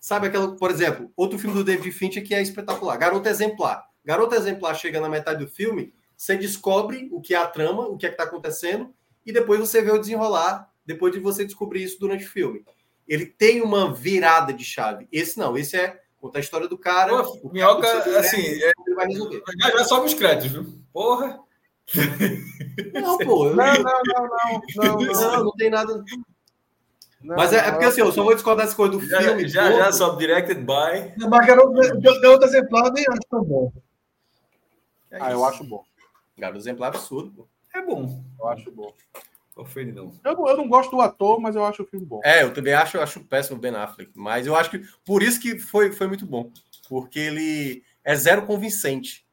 Sabe 0.00 0.28
aquela, 0.28 0.56
por 0.56 0.70
exemplo, 0.70 1.12
outro 1.16 1.38
filme 1.38 1.54
do 1.54 1.62
David 1.64 1.92
Fincher 1.92 2.24
que 2.24 2.34
é 2.34 2.40
espetacular, 2.40 2.96
Garota 2.96 3.28
Exemplar. 3.28 3.84
Garota 4.04 4.36
Exemplar 4.36 4.74
chega 4.74 5.00
na 5.00 5.08
metade 5.08 5.44
do 5.44 5.50
filme, 5.50 5.92
você 6.16 6.36
descobre 6.36 7.08
o 7.12 7.20
que 7.20 7.34
é 7.34 7.36
a 7.36 7.46
trama, 7.46 7.82
o 7.86 7.96
que 7.98 8.06
é 8.06 8.08
que 8.08 8.14
está 8.14 8.24
acontecendo, 8.24 8.94
e 9.26 9.32
depois 9.32 9.60
você 9.60 9.82
vê 9.82 9.90
o 9.90 9.98
desenrolar, 9.98 10.68
depois 10.86 11.12
de 11.12 11.18
você 11.20 11.44
descobrir 11.44 11.82
isso 11.82 11.98
durante 12.00 12.24
o 12.24 12.28
filme. 12.30 12.64
Ele 13.08 13.24
tem 13.26 13.62
uma 13.62 13.92
virada 13.92 14.52
de 14.52 14.64
chave. 14.64 15.08
Esse 15.10 15.38
não, 15.38 15.56
esse 15.56 15.76
é 15.76 15.98
contar 16.20 16.38
a 16.38 16.42
história 16.42 16.68
do 16.68 16.76
cara. 16.76 17.24
Pô, 17.24 17.40
o 17.44 17.52
Minhoca, 17.52 17.86
você 18.04 18.10
assim, 18.16 18.42
quiser, 18.42 18.72
ele 18.86 18.94
vai 18.94 19.06
resolver. 19.06 19.42
já, 19.60 19.70
já 19.70 19.84
sobe 19.84 20.06
os 20.06 20.14
créditos, 20.14 20.52
viu? 20.52 20.78
Porra. 20.92 21.40
Não, 22.92 23.16
pô, 23.18 23.46
eu- 23.46 23.56
Não, 23.56 23.72
não, 23.72 23.82
não, 23.82 24.28
não, 24.28 24.60
não, 24.76 25.00
não. 25.06 25.32
não, 25.32 25.44
não 25.44 25.52
tem 25.52 25.70
nada. 25.70 26.04
Não, 27.20 27.34
Mas 27.36 27.52
é, 27.52 27.56
é 27.56 27.70
porque 27.70 27.86
assim, 27.86 28.00
eu 28.02 28.12
só 28.12 28.22
vou 28.22 28.34
discordar 28.34 28.66
dessa 28.66 28.76
coisa 28.76 28.92
do 28.92 29.00
Já, 29.00 29.22
filme. 29.22 29.48
já, 29.48 29.72
já 29.72 29.90
sobe 29.92 30.18
directed 30.18 30.60
by. 30.60 31.14
Mas 31.28 31.46
garoto, 31.46 31.72
garoto 32.20 32.44
exemplar 32.44 32.92
nem 32.92 33.04
acho 33.08 33.20
tão 33.30 33.42
bom. 33.42 33.72
É 35.10 35.18
Ah, 35.20 35.32
eu 35.32 35.44
acho 35.44 35.64
bom. 35.64 35.82
Garoto 36.36 36.60
exemplar 36.60 36.88
absurdo, 36.88 37.30
pô. 37.32 37.48
É 37.74 37.82
bom. 37.82 38.22
Eu 38.38 38.48
acho 38.48 38.70
bom. 38.70 38.92
Ofende 39.58 39.92
não. 39.92 40.12
Eu, 40.24 40.34
não- 40.36 40.48
eu 40.48 40.56
não 40.56 40.68
gosto 40.68 40.90
do 40.92 41.00
ator, 41.00 41.40
mas 41.40 41.56
eu 41.56 41.64
acho 41.64 41.82
o 41.82 41.86
filme 41.86 42.06
bom. 42.06 42.20
É, 42.24 42.42
eu 42.44 42.54
também 42.54 42.72
acho, 42.72 42.96
eu 42.96 43.02
acho 43.02 43.24
péssimo 43.24 43.56
o 43.56 43.60
Ben 43.60 43.74
Affleck. 43.74 44.12
Mas 44.14 44.46
eu 44.46 44.54
acho 44.54 44.70
que 44.70 44.80
por 45.04 45.22
isso 45.22 45.40
que 45.40 45.58
foi, 45.58 45.90
foi 45.92 46.06
muito 46.06 46.24
bom. 46.24 46.50
Porque 46.88 47.18
ele 47.18 47.82
é 48.04 48.14
zero 48.14 48.46
convincente. 48.46 49.26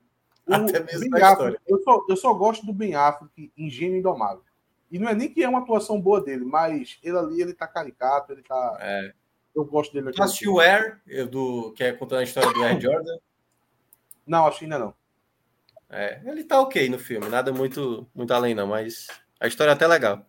O 0.48 0.54
Até 0.56 0.80
mesmo 0.80 1.00
Ben 1.02 1.10
na 1.10 1.18
Affleck, 1.18 1.32
história. 1.32 1.62
eu, 1.68 1.82
só, 1.84 2.06
eu 2.10 2.18
só 2.18 2.34
gosto 2.34 2.66
do 2.66 2.74
Ben 2.74 2.96
Affleck 2.96 3.52
em 3.56 3.70
Gênio 3.70 3.98
Indomável. 4.00 4.44
E 4.92 4.98
não 5.00 5.10
é 5.10 5.14
nem 5.16 5.32
que 5.32 5.44
é 5.44 5.50
uma 5.50 5.60
atuação 5.60 6.00
boa 6.02 6.22
dele, 6.22 6.44
mas 6.46 6.98
ele 7.04 7.18
ali, 7.18 7.42
ele 7.42 7.54
tá 7.54 7.68
caricato, 7.68 8.32
ele 8.32 8.42
tá... 8.44 8.78
É. 8.80 9.14
Eu 9.56 9.64
gosto 9.64 9.94
dele 9.94 10.10
aqui. 10.10 10.22
Assistiu 10.22 10.54
o 10.54 10.60
Air, 10.60 11.02
do, 11.30 11.72
que 11.74 11.84
é 11.84 11.94
contando 11.94 12.20
a 12.20 12.24
história 12.24 12.52
do 12.52 12.64
Air 12.64 12.80
Jordan. 12.80 13.18
Não, 14.28 14.46
acho 14.48 14.60
que 14.60 14.66
ainda 14.66 14.80
não. 14.80 14.94
É, 15.90 16.22
ele 16.26 16.44
tá 16.44 16.60
ok 16.60 16.90
no 16.90 16.98
filme, 17.00 17.30
nada 17.30 17.54
muito, 17.54 18.06
muito 18.14 18.34
além, 18.34 18.54
não, 18.56 18.68
mas 18.68 19.08
a 19.40 19.48
história 19.48 19.72
é 19.72 19.74
até 19.74 19.88
legal. 19.88 20.26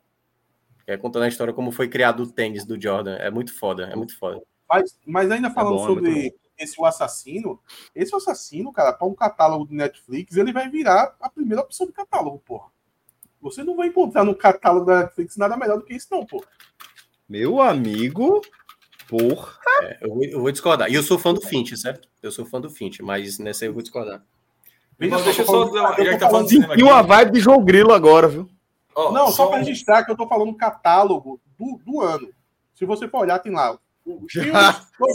É 0.86 0.96
contando 0.96 1.24
a 1.24 1.28
história 1.28 1.52
como 1.52 1.72
foi 1.72 1.88
criado 1.88 2.22
o 2.22 2.30
tênis 2.30 2.64
do 2.64 2.80
Jordan. 2.80 3.16
É 3.16 3.30
muito 3.30 3.52
foda, 3.58 3.84
é 3.84 3.96
muito 3.96 4.16
foda. 4.18 4.40
Mas, 4.68 4.98
mas 5.04 5.30
ainda 5.30 5.50
falando 5.50 5.76
bom, 5.76 5.84
é 5.84 5.88
muito 5.88 6.04
sobre 6.04 6.34
esse 6.58 6.80
o 6.80 6.84
assassino, 6.84 7.60
esse 7.94 8.14
assassino, 8.14 8.72
cara, 8.72 8.92
para 8.92 9.06
um 9.06 9.14
catálogo 9.14 9.66
do 9.66 9.74
Netflix, 9.74 10.36
ele 10.36 10.52
vai 10.52 10.68
virar 10.68 11.14
a 11.20 11.28
primeira 11.28 11.62
opção 11.62 11.86
do 11.86 11.92
catálogo, 11.92 12.38
porra. 12.38 12.68
Você 13.40 13.62
não 13.62 13.76
vai 13.76 13.88
encontrar 13.88 14.24
no 14.24 14.34
catálogo 14.34 14.86
da 14.86 15.00
Netflix 15.00 15.36
nada 15.36 15.56
melhor 15.56 15.76
do 15.78 15.84
que 15.84 15.94
isso, 15.94 16.08
não, 16.10 16.24
pô. 16.24 16.42
Meu 17.28 17.60
amigo, 17.60 18.40
porra. 19.08 19.58
É, 19.82 19.98
eu, 20.00 20.14
vou, 20.14 20.24
eu 20.24 20.40
vou 20.40 20.52
discordar. 20.52 20.90
E 20.90 20.94
eu 20.94 21.02
sou 21.02 21.18
fã 21.18 21.34
do 21.34 21.40
Finch, 21.40 21.76
certo? 21.76 22.08
Eu 22.22 22.32
sou 22.32 22.46
fã 22.46 22.60
do 22.60 22.70
Finch, 22.70 23.02
mas 23.02 23.38
nessa 23.38 23.64
aí 23.64 23.68
eu 23.68 23.74
vou 23.74 23.82
discordar. 23.82 24.24
Veja 24.98 25.20
deixa 25.22 25.42
eu 25.42 25.46
só. 25.46 25.72
Já 25.72 25.94
que 25.94 26.18
tá 26.18 26.30
falando 26.30 26.46
de 26.46 26.54
cinema 26.54 26.74
E 26.76 26.82
uma 26.82 27.02
vibe 27.02 27.32
de 27.32 27.40
João 27.40 27.62
Grilo 27.62 27.92
agora, 27.92 28.28
viu? 28.28 28.48
Ó, 28.96 29.12
Não, 29.12 29.26
só 29.26 29.32
só 29.32 29.46
para 29.48 29.58
registrar 29.58 30.04
que 30.04 30.10
eu 30.10 30.16
tô 30.16 30.26
falando 30.26 30.56
catálogo 30.56 31.38
do, 31.58 31.78
do 31.84 32.00
ano. 32.00 32.28
Se 32.74 32.84
você 32.86 33.06
for 33.08 33.20
olhar, 33.20 33.38
tem 33.38 33.52
lá. 33.52 33.78
o 34.04 34.26
filme- 34.28 34.50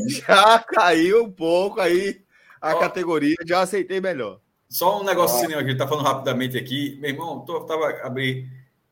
Já 0.08 0.60
caiu 0.60 1.24
um 1.26 1.32
pouco 1.32 1.82
aí 1.82 2.22
a 2.62 2.76
Ó. 2.76 2.80
categoria, 2.80 3.36
já 3.45 3.62
aceitei 3.62 3.99
melhor. 3.99 4.40
Só 4.70 5.02
um 5.02 5.03
negócio 5.03 5.38
de 5.38 5.41
cinema 5.41 5.62
que 5.64 5.68
a 5.68 5.72
gente 5.72 5.80
tá 5.80 5.88
falando 5.88 6.06
rapidamente 6.06 6.58
aqui. 6.58 6.98
Meu 7.02 7.10
irmão, 7.10 7.41
tô, 7.41 7.60
tava 7.66 7.90
abri 8.03 8.48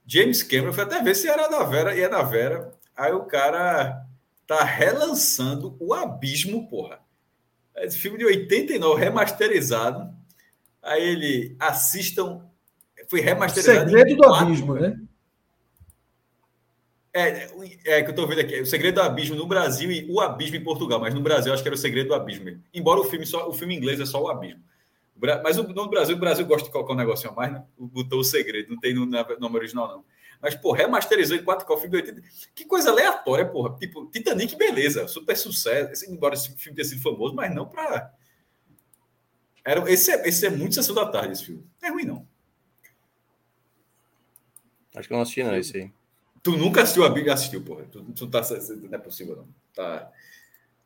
James 0.05 0.41
Cameron, 0.43 0.73
fui 0.73 0.83
até 0.83 1.01
ver 1.01 1.15
se 1.15 1.27
era 1.29 1.47
da 1.47 1.63
Vera 1.63 1.95
e 1.95 2.01
é 2.01 2.09
da 2.09 2.21
Vera. 2.23 2.73
Aí 2.97 3.13
o 3.13 3.23
cara 3.25 4.05
tá 4.47 4.63
relançando 4.63 5.77
o 5.79 5.93
Abismo, 5.93 6.67
porra. 6.67 6.99
Esse 7.77 7.97
filme 7.97 8.17
de 8.17 8.25
89, 8.25 8.99
remasterizado. 8.99 10.11
Aí 10.81 11.01
ele 11.01 11.55
assistam. 11.59 12.41
Foi 13.09 13.19
remasterizado. 13.21 13.89
Segredo 13.89 14.09
em 14.11 14.15
do 14.15 14.23
quatro- 14.23 14.45
abismo, 14.45 14.73
né? 14.75 14.99
É, 17.11 17.49
é, 17.85 18.03
que 18.03 18.11
eu 18.11 18.15
tô 18.15 18.27
vendo 18.27 18.39
aqui. 18.41 18.61
O 18.61 18.65
Segredo 18.67 18.95
do 18.95 19.01
Abismo 19.01 19.35
no 19.35 19.47
Brasil 19.47 19.91
e 19.91 20.05
o 20.11 20.19
Abismo 20.21 20.55
em 20.57 20.63
Portugal. 20.63 20.99
Mas 20.99 21.13
no 21.13 21.21
Brasil 21.21 21.47
eu 21.49 21.53
acho 21.55 21.63
que 21.63 21.67
era 21.69 21.75
o 21.75 21.77
Segredo 21.77 22.09
do 22.09 22.13
Abismo 22.13 22.45
mesmo. 22.45 22.63
Embora 22.73 22.99
o 22.99 23.03
filme, 23.03 23.25
só, 23.25 23.49
o 23.49 23.53
filme 23.53 23.75
inglês 23.75 23.99
é 23.99 24.05
só 24.05 24.21
o 24.21 24.29
Abismo. 24.29 24.61
O 25.15 25.19
Mas 25.43 25.57
o, 25.57 25.63
no 25.63 25.89
Brasil, 25.89 26.15
o 26.15 26.19
Brasil 26.19 26.45
gosta 26.45 26.67
de 26.67 26.71
colocar 26.71 26.93
um 26.93 26.97
negocinho 26.97 27.31
a 27.33 27.35
mais, 27.35 27.51
né? 27.51 27.63
Botou 27.77 28.19
o 28.19 28.23
segredo, 28.23 28.69
não 28.71 28.79
tem 28.79 28.93
no 28.93 29.05
na- 29.07 29.25
nome 29.39 29.55
original, 29.57 29.87
não. 29.87 30.05
Mas, 30.41 30.55
pô, 30.55 30.71
remasterizou 30.71 31.35
em 31.35 31.43
4K 31.43 31.73
o 31.73 31.77
filme 31.77 31.89
de 32.01 32.09
80. 32.11 32.21
Que 32.55 32.63
coisa 32.63 32.91
aleatória, 32.91 33.45
porra. 33.45 33.75
Tipo, 33.77 34.05
Titanic, 34.05 34.55
beleza, 34.55 35.05
super 35.07 35.35
sucesso. 35.35 35.91
Esse- 35.91 36.09
Embora 36.11 36.35
esse 36.35 36.55
filme 36.55 36.75
tenha 36.75 36.87
sido 36.87 37.01
famoso, 37.01 37.33
mas 37.35 37.53
não 37.53 37.65
pra. 37.65 38.13
Era, 39.65 39.91
esse, 39.91 40.11
é, 40.11 40.27
esse 40.29 40.45
é 40.45 40.49
muito 40.49 40.75
sessão 40.75 40.95
da 40.95 41.05
tarde, 41.07 41.33
esse 41.33 41.45
filme. 41.45 41.65
Não 41.81 41.89
é 41.89 41.91
ruim, 41.91 42.05
não. 42.05 42.25
Acho 44.99 45.07
que 45.07 45.13
eu 45.13 45.15
não 45.15 45.23
assisti, 45.23 45.43
não, 45.43 45.55
esse 45.55 45.77
aí. 45.77 45.91
Tu 46.43 46.57
nunca 46.57 46.83
assistiu 46.83 47.05
a 47.05 47.09
Bíblia? 47.09 47.33
Assistiu, 47.33 47.61
porra. 47.61 47.85
Tu, 47.89 48.03
tu 48.13 48.27
tá, 48.27 48.41
não 48.41 48.93
é 48.93 48.97
possível, 48.97 49.37
não. 49.37 49.47
Tá. 49.73 50.09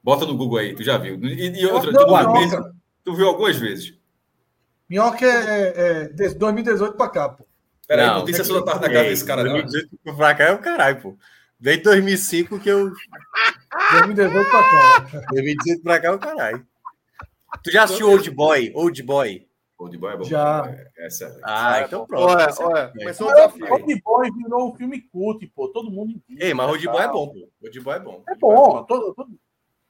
Bota 0.03 0.25
no 0.25 0.37
Google 0.37 0.59
aí, 0.59 0.75
tu 0.75 0.83
já 0.83 0.97
viu. 0.97 1.15
E, 1.23 1.61
e 1.61 1.65
outra, 1.65 1.91
Não, 1.91 2.05
tu, 2.05 2.07
viu 2.07 2.23
não, 2.23 2.33
mesmo? 2.33 2.51
cara. 2.51 2.73
tu 3.03 3.15
viu 3.15 3.27
algumas 3.27 3.57
vezes. 3.57 3.97
Minhoca 4.87 5.25
é, 5.25 5.73
é 5.75 6.07
de 6.09 6.35
2018 6.35 6.95
pra 6.95 7.09
cá, 7.09 7.29
pô. 7.29 7.45
Peraí, 7.87 8.05
Não, 8.05 8.19
não 8.19 8.25
tem 8.25 8.35
sessão 8.35 8.55
da 8.55 8.71
tarde 8.71 8.87
na 8.87 8.93
casa 8.93 9.09
desse 9.09 9.25
cara, 9.25 9.43
não. 9.43 9.53
2018 9.53 10.15
pra 10.15 10.35
cá 10.35 10.43
é 10.43 10.51
o 10.51 10.59
caralho, 10.59 11.01
pô. 11.01 11.17
Desde 11.59 11.83
2005 11.83 12.59
que 12.59 12.69
eu. 12.69 12.91
2018 13.91 14.49
pra 14.49 14.69
cá. 14.69 15.23
2018 15.31 15.81
pra 15.81 15.99
cá 15.99 16.07
é 16.07 16.11
o 16.11 16.19
caralho. 16.19 16.67
Tu 17.63 17.71
já 17.71 17.83
assistiu 17.83 18.09
Old 18.09 18.29
Boy? 18.29 18.71
Old 18.75 19.01
Boy? 19.01 19.47
Old 19.83 19.97
Boy 19.97 20.13
é 20.13 20.17
bom. 20.17 20.23
Já. 20.23 20.65
É, 20.97 21.05
essa 21.05 21.25
é- 21.25 21.39
Ah, 21.43 21.81
então 21.81 22.05
pronto. 22.05 22.23
Olha, 22.23 22.43
é- 22.43 22.63
olha, 22.63 22.79
é. 22.79 22.87
começou 22.99 23.27
o 23.29 23.33
desafio. 23.33 23.73
Old 23.73 24.01
Boy 24.01 24.31
virou 24.31 24.69
um 24.71 24.75
filme 24.75 25.01
cult, 25.01 25.45
pô. 25.47 25.67
Todo 25.69 25.89
mundo. 25.91 26.21
Ei, 26.37 26.53
mas 26.53 26.69
Old 26.69 26.85
Boy 26.87 27.01
é 27.03 27.07
bom, 27.07 27.27
pô. 27.29 27.49
Old 27.63 27.79
Boy 27.79 27.95
é 27.95 27.99
bom. 27.99 28.23
É 28.27 28.35
bom. 28.35 28.83
Todo, 28.83 29.13
todo... 29.13 29.29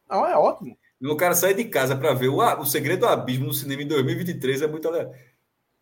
Não, 0.10 0.26
é 0.28 0.36
ótimo. 0.38 0.78
O 1.02 1.16
cara 1.18 1.34
sair 1.36 1.54
de 1.54 1.66
casa 1.66 1.96
para 1.96 2.14
ver 2.14 2.30
o, 2.30 2.38
o 2.38 2.66
Segredo 2.66 3.02
do 3.02 3.08
Abismo 3.08 3.48
no 3.48 3.54
cinema 3.54 3.82
em 3.82 3.88
2023 3.88 4.62
é 4.62 4.68
muito, 4.68 4.88
ale- 4.88 5.10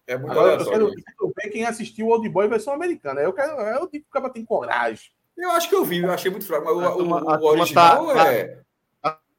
é 0.08 0.18
muito 0.18 0.32
Agora, 0.32 0.54
eu 0.54 0.58
quero, 0.58 0.70
aleatório. 0.70 0.88
eu 0.88 1.04
quero 1.04 1.34
ver 1.36 1.50
quem 1.52 1.64
assistiu 1.66 2.08
Old 2.08 2.28
Boy 2.30 2.48
versão 2.48 2.74
americana. 2.74 3.22
Eu 3.22 3.32
quero, 3.34 3.52
eu 3.62 3.80
digo 3.92 4.04
que 4.06 4.10
o 4.10 4.12
cara 4.12 4.30
tem 4.30 4.44
coragem. 4.44 5.12
Eu 5.38 5.52
acho 5.52 5.70
que 5.70 5.76
eu 5.76 5.86
vi, 5.86 6.00
eu 6.00 6.12
achei 6.12 6.30
muito 6.32 6.46
fraco, 6.46 6.66
mas 6.66 6.76
o, 6.76 6.80
o- 6.80 6.84
a 6.84 6.92
o 6.92 6.96
turma 6.98 7.42
original 7.44 8.08
tá- 8.08 8.34
é. 8.34 8.60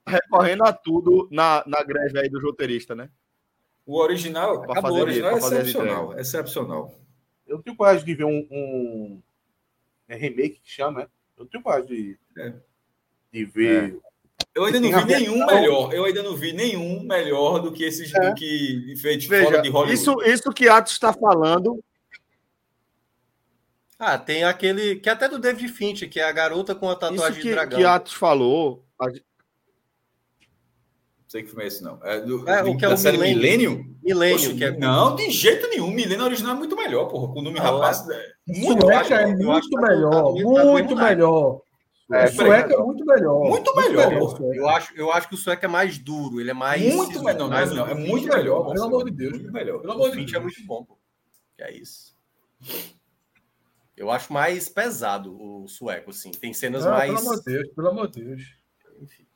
Recorrendo 0.07 0.65
a 0.65 0.73
tudo 0.73 1.28
na, 1.31 1.62
na 1.66 1.82
greve 1.85 2.19
aí 2.19 2.28
do 2.28 2.40
roteirista, 2.40 2.93
né? 2.94 3.09
O 3.84 3.98
original, 3.98 4.62
Pra 4.62 4.72
acabou, 4.72 4.90
fazer 4.90 5.00
o 5.00 5.04
original 5.04 5.34
é 5.34 5.38
excepcional. 5.38 6.18
Excepcional. 6.18 6.94
Eu 7.46 7.56
não 7.56 7.62
tenho 7.62 7.76
coragem 7.76 8.04
de 8.04 8.14
ver 8.14 8.24
um, 8.24 8.46
um- 8.50 9.22
é 10.09 10.14
remake 10.16 10.60
que 10.62 10.70
chama, 10.70 11.00
né? 11.00 11.06
Eu 11.36 11.44
não 11.44 11.50
tenho 11.50 11.62
coragem 11.64 11.86
de, 11.86 12.18
É. 12.38 12.52
de 13.32 13.44
ver. 13.44 13.98
Eu 14.54 14.64
ainda 14.64 14.78
não 14.80 14.90
vi 14.90 15.04
nenhum 15.06 15.38
versão- 15.38 15.54
melhor. 15.60 15.92
Eu 15.94 16.04
ainda 16.04 16.22
não 16.22 16.36
vi 16.36 16.52
nenhum 16.52 17.02
melhor 17.02 17.59
do 17.60 17.72
que 17.72 17.82
esses 17.84 18.14
É. 18.14 18.28
do 18.30 18.34
que 18.34 18.94
feitos 19.00 19.26
Veja, 19.26 19.44
fora 19.44 19.62
de 19.62 19.68
Hollywood. 19.70 19.94
isso, 19.94 20.22
isso 20.22 20.52
que 20.52 20.68
Atos 20.68 20.92
está 20.92 21.12
falando, 21.12 21.82
Ah, 23.98 24.18
tem 24.18 24.42
aquele. 24.42 24.97
Que 24.97 25.08
é 25.08 25.12
até 25.12 25.28
do 25.28 25.39
David 25.39 25.68
Fincher, 25.73 26.10
que 26.10 26.18
é 26.18 26.24
a 26.24 26.32
garota 26.32 26.74
com 26.74 26.89
a 26.89 26.92
isso 26.92 27.00
tatuagem 27.00 27.34
de 27.36 27.40
que, 27.42 27.50
dragão. 27.52 27.78
que 27.78 27.84
Atos 27.84 28.12
falou, 28.15 28.84
a- 28.98 29.07
sei 31.33 31.43
que 31.43 31.49
filme 31.49 31.65
é 31.65 31.67
esse, 31.67 31.83
não. 31.83 31.99
É, 32.05 32.20
do, 32.20 32.47
É, 32.49 32.62
o 32.62 32.77
que 32.77 32.85
é 32.85 32.89
o 32.89 32.97
série 32.97 33.17
Millennium. 33.17 33.83
Millennium? 34.02 34.55
Que 34.57 34.65
é. 34.65 34.77
Não, 34.77 35.17
de 35.17 35.31
jeito 35.31 35.67
nenhum. 35.69 35.91
Milênio 35.91 36.27
original 36.27 36.55
é 36.55 36.59
muito 36.59 36.77
melhor, 36.77 37.07
porra. 37.07 37.33
Com 37.33 37.41
o 37.41 37.43
nome 37.43 37.59
Não, 37.59 37.65
rapaz. 37.78 38.07
é 38.11 38.33
Muito 38.47 38.91
é 38.91 38.93
eu 38.93 38.99
acho 38.99 39.36
muito 39.39 39.70
tá 39.70 39.81
melhor. 39.89 40.12
tá 40.12 40.23
bom, 40.23 40.73
Muito 40.73 40.89
tá 40.91 40.94
bom. 40.94 41.09
melhor. 41.09 41.61
É, 42.12 42.27
Sueca 42.27 42.75
é 42.75 42.77
muito 42.77 43.07
melhor. 43.07 43.49
Muito 43.49 43.75
melhor. 43.75 44.12
Eu 44.55 44.69
acho, 44.69 44.94
eu 44.94 45.11
acho 45.11 45.28
que 45.31 45.35
o 45.35 45.39
sueco 45.39 45.65
é 45.65 45.69
mais 45.69 45.97
duro, 45.97 46.39
ele 46.39 46.51
é 46.51 46.55
mais. 46.55 46.83
Muito 46.83 47.09
sisudo, 47.12 47.25
melhor. 47.25 47.39
Não, 47.39 47.49
mais 47.49 47.73
não, 47.73 47.86
é 47.86 47.94
muito 47.94 48.31
é 48.31 48.36
melhor. 48.36 48.70
pelo 48.70 48.85
amor 48.85 49.05
de 49.07 49.11
Deus. 49.12 49.33
Muito 49.33 49.52
melhor. 49.52 49.81
Pelo 49.81 49.93
amor 49.94 50.11
de 50.11 50.17
Fincher 50.17 50.36
é 50.36 50.41
Deus. 50.41 50.52
muito 50.55 50.67
bom, 50.67 50.85
pô. 50.85 50.99
Que 51.57 51.62
é 51.62 51.73
isso. 51.75 52.15
Eu 53.97 54.11
acho 54.11 54.31
mais 54.31 54.69
pesado 54.69 55.35
o 55.41 55.67
sueco, 55.67 56.11
assim. 56.11 56.31
Tem 56.33 56.52
cenas 56.52 56.85
Ah, 56.86 56.91
mais. 56.91 57.15
Pelo 57.15 57.20
amor 57.23 57.39
de 57.39 57.44
Deus, 57.44 57.69
pelo 57.75 57.89
amor 57.89 58.09
de 58.11 58.23
Deus. 58.23 58.43
Enfim. 59.01 59.27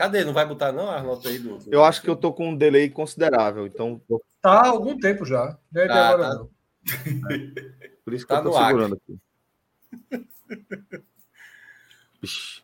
Cadê? 0.00 0.24
Não 0.24 0.32
vai 0.32 0.46
botar, 0.46 0.72
não, 0.72 0.90
a 0.90 1.02
nota 1.02 1.28
aí 1.28 1.38
do. 1.38 1.58
eu 1.70 1.84
acho 1.84 2.00
que 2.00 2.08
eu 2.08 2.16
tô 2.16 2.32
com 2.32 2.48
um 2.48 2.56
delay 2.56 2.88
considerável, 2.88 3.66
então 3.66 4.00
Tá 4.40 4.50
há 4.52 4.68
algum 4.68 4.98
tempo 4.98 5.26
já. 5.26 5.58
Não 5.70 5.82
é 5.82 5.86
Tá, 5.88 6.08
agora, 6.08 6.28
tá. 6.30 6.34
não. 6.36 6.50
por 8.02 8.14
isso 8.14 8.26
que 8.26 8.32
Tá 8.32 8.38
eu 8.38 8.42
tô 8.44 8.48
no 8.48 8.56
ar. 8.56 8.66
segurando 8.68 8.94
aqui. 8.94 9.18
Ixi, 12.22 12.62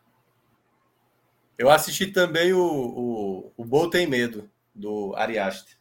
Eu 1.59 1.69
assisti 1.69 2.07
também 2.07 2.53
o, 2.53 2.59
o, 2.59 3.53
o 3.55 3.63
Bo 3.63 3.87
Tem 3.87 4.07
Medo, 4.07 4.49
do 4.73 5.13
Ari 5.15 5.37
Aster. 5.37 5.77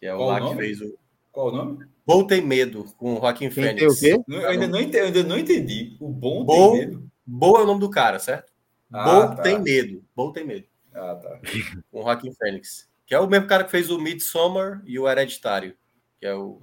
Que 0.00 0.06
é 0.06 0.14
o 0.14 0.16
Qual 0.16 0.28
lá 0.28 0.34
o 0.34 0.38
que 0.38 0.44
nome? 0.44 0.56
fez 0.56 0.80
o. 0.80 0.98
Qual 1.30 1.48
o 1.48 1.52
nome? 1.52 1.86
Bo 2.06 2.26
Tem 2.26 2.40
Medo, 2.40 2.84
com 2.96 3.16
o 3.16 3.20
Joaquim 3.20 3.50
Quem 3.50 3.50
Fênix. 3.50 4.00
tem 4.00 4.14
o 4.14 4.24
quê? 4.24 4.24
Eu 4.32 4.48
ainda 4.48 4.66
não 4.66 4.80
entendi. 4.80 4.98
ainda 4.98 5.22
não 5.24 5.36
entendi. 5.38 5.94
O 6.00 6.08
bom 6.08 6.42
Bom. 6.42 6.72
tem 6.72 6.86
medo. 6.86 7.10
Bo 7.26 7.58
é 7.58 7.62
o 7.64 7.66
nome 7.66 7.80
do 7.80 7.90
cara, 7.90 8.18
certo? 8.18 8.50
Ah, 8.90 9.04
Bo 9.04 9.36
tá. 9.36 9.42
Tem 9.42 9.60
Medo. 9.60 10.02
Bo 10.18 10.32
Tem 10.32 10.44
Medo. 10.44 10.66
Ah, 10.92 11.14
tá. 11.14 11.38
Com 11.92 12.00
o 12.00 12.02
Joaquim 12.02 12.34
Fênix. 12.34 12.90
Que 13.06 13.14
é 13.14 13.20
o 13.20 13.28
mesmo 13.28 13.46
cara 13.46 13.62
que 13.62 13.70
fez 13.70 13.88
o 13.88 14.00
Midsommar 14.00 14.82
e 14.84 14.98
o 14.98 15.08
Hereditário. 15.08 15.78
Que 16.18 16.26
é 16.26 16.34
o. 16.34 16.60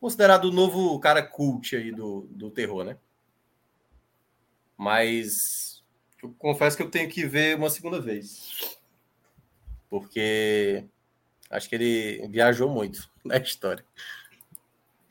Considerado 0.00 0.44
o 0.44 0.52
novo 0.52 0.96
cara 1.00 1.20
cult 1.20 1.74
aí 1.74 1.90
do, 1.90 2.28
do 2.30 2.52
terror, 2.52 2.84
né? 2.84 2.96
Mas. 4.76 5.82
Eu 6.22 6.32
confesso 6.38 6.76
que 6.76 6.84
eu 6.84 6.90
tenho 6.90 7.10
que 7.10 7.26
ver 7.26 7.56
uma 7.56 7.68
segunda 7.68 8.00
vez. 8.00 8.78
Porque. 9.90 10.84
Acho 11.50 11.68
que 11.68 11.74
ele 11.74 12.28
viajou 12.28 12.70
muito 12.70 13.10
na 13.24 13.38
história. 13.38 13.84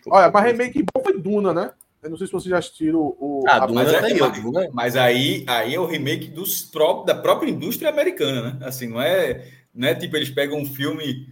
Olha, 0.06 0.32
mas 0.32 0.46
remake 0.46 0.84
bom 0.84 1.04
foi 1.04 1.20
Duna, 1.20 1.54
né? 1.54 1.74
Eu 2.08 2.12
não 2.12 2.18
sei 2.18 2.28
se 2.28 2.34
vocês 2.34 2.50
já 2.50 2.58
assistiram 2.58 3.00
o. 3.00 3.44
Ah, 3.48 3.64
a- 3.64 3.68
Duna 3.68 3.84
Mas, 3.84 3.94
é, 3.94 4.02
mas, 4.20 4.42
Duna. 4.42 4.70
mas 4.74 4.96
aí, 4.96 5.44
aí 5.48 5.76
é 5.76 5.80
o 5.80 5.86
remake 5.86 6.28
dos 6.30 6.62
pró- 6.64 7.04
da 7.04 7.14
própria 7.14 7.50
indústria 7.50 7.90
americana, 7.90 8.42
né? 8.54 8.66
Assim, 8.66 8.88
não 8.88 9.02
é, 9.02 9.46
não 9.74 9.88
é 9.88 9.94
tipo 9.96 10.16
eles 10.16 10.30
pegam 10.30 10.58
um 10.58 10.66
filme 10.66 11.28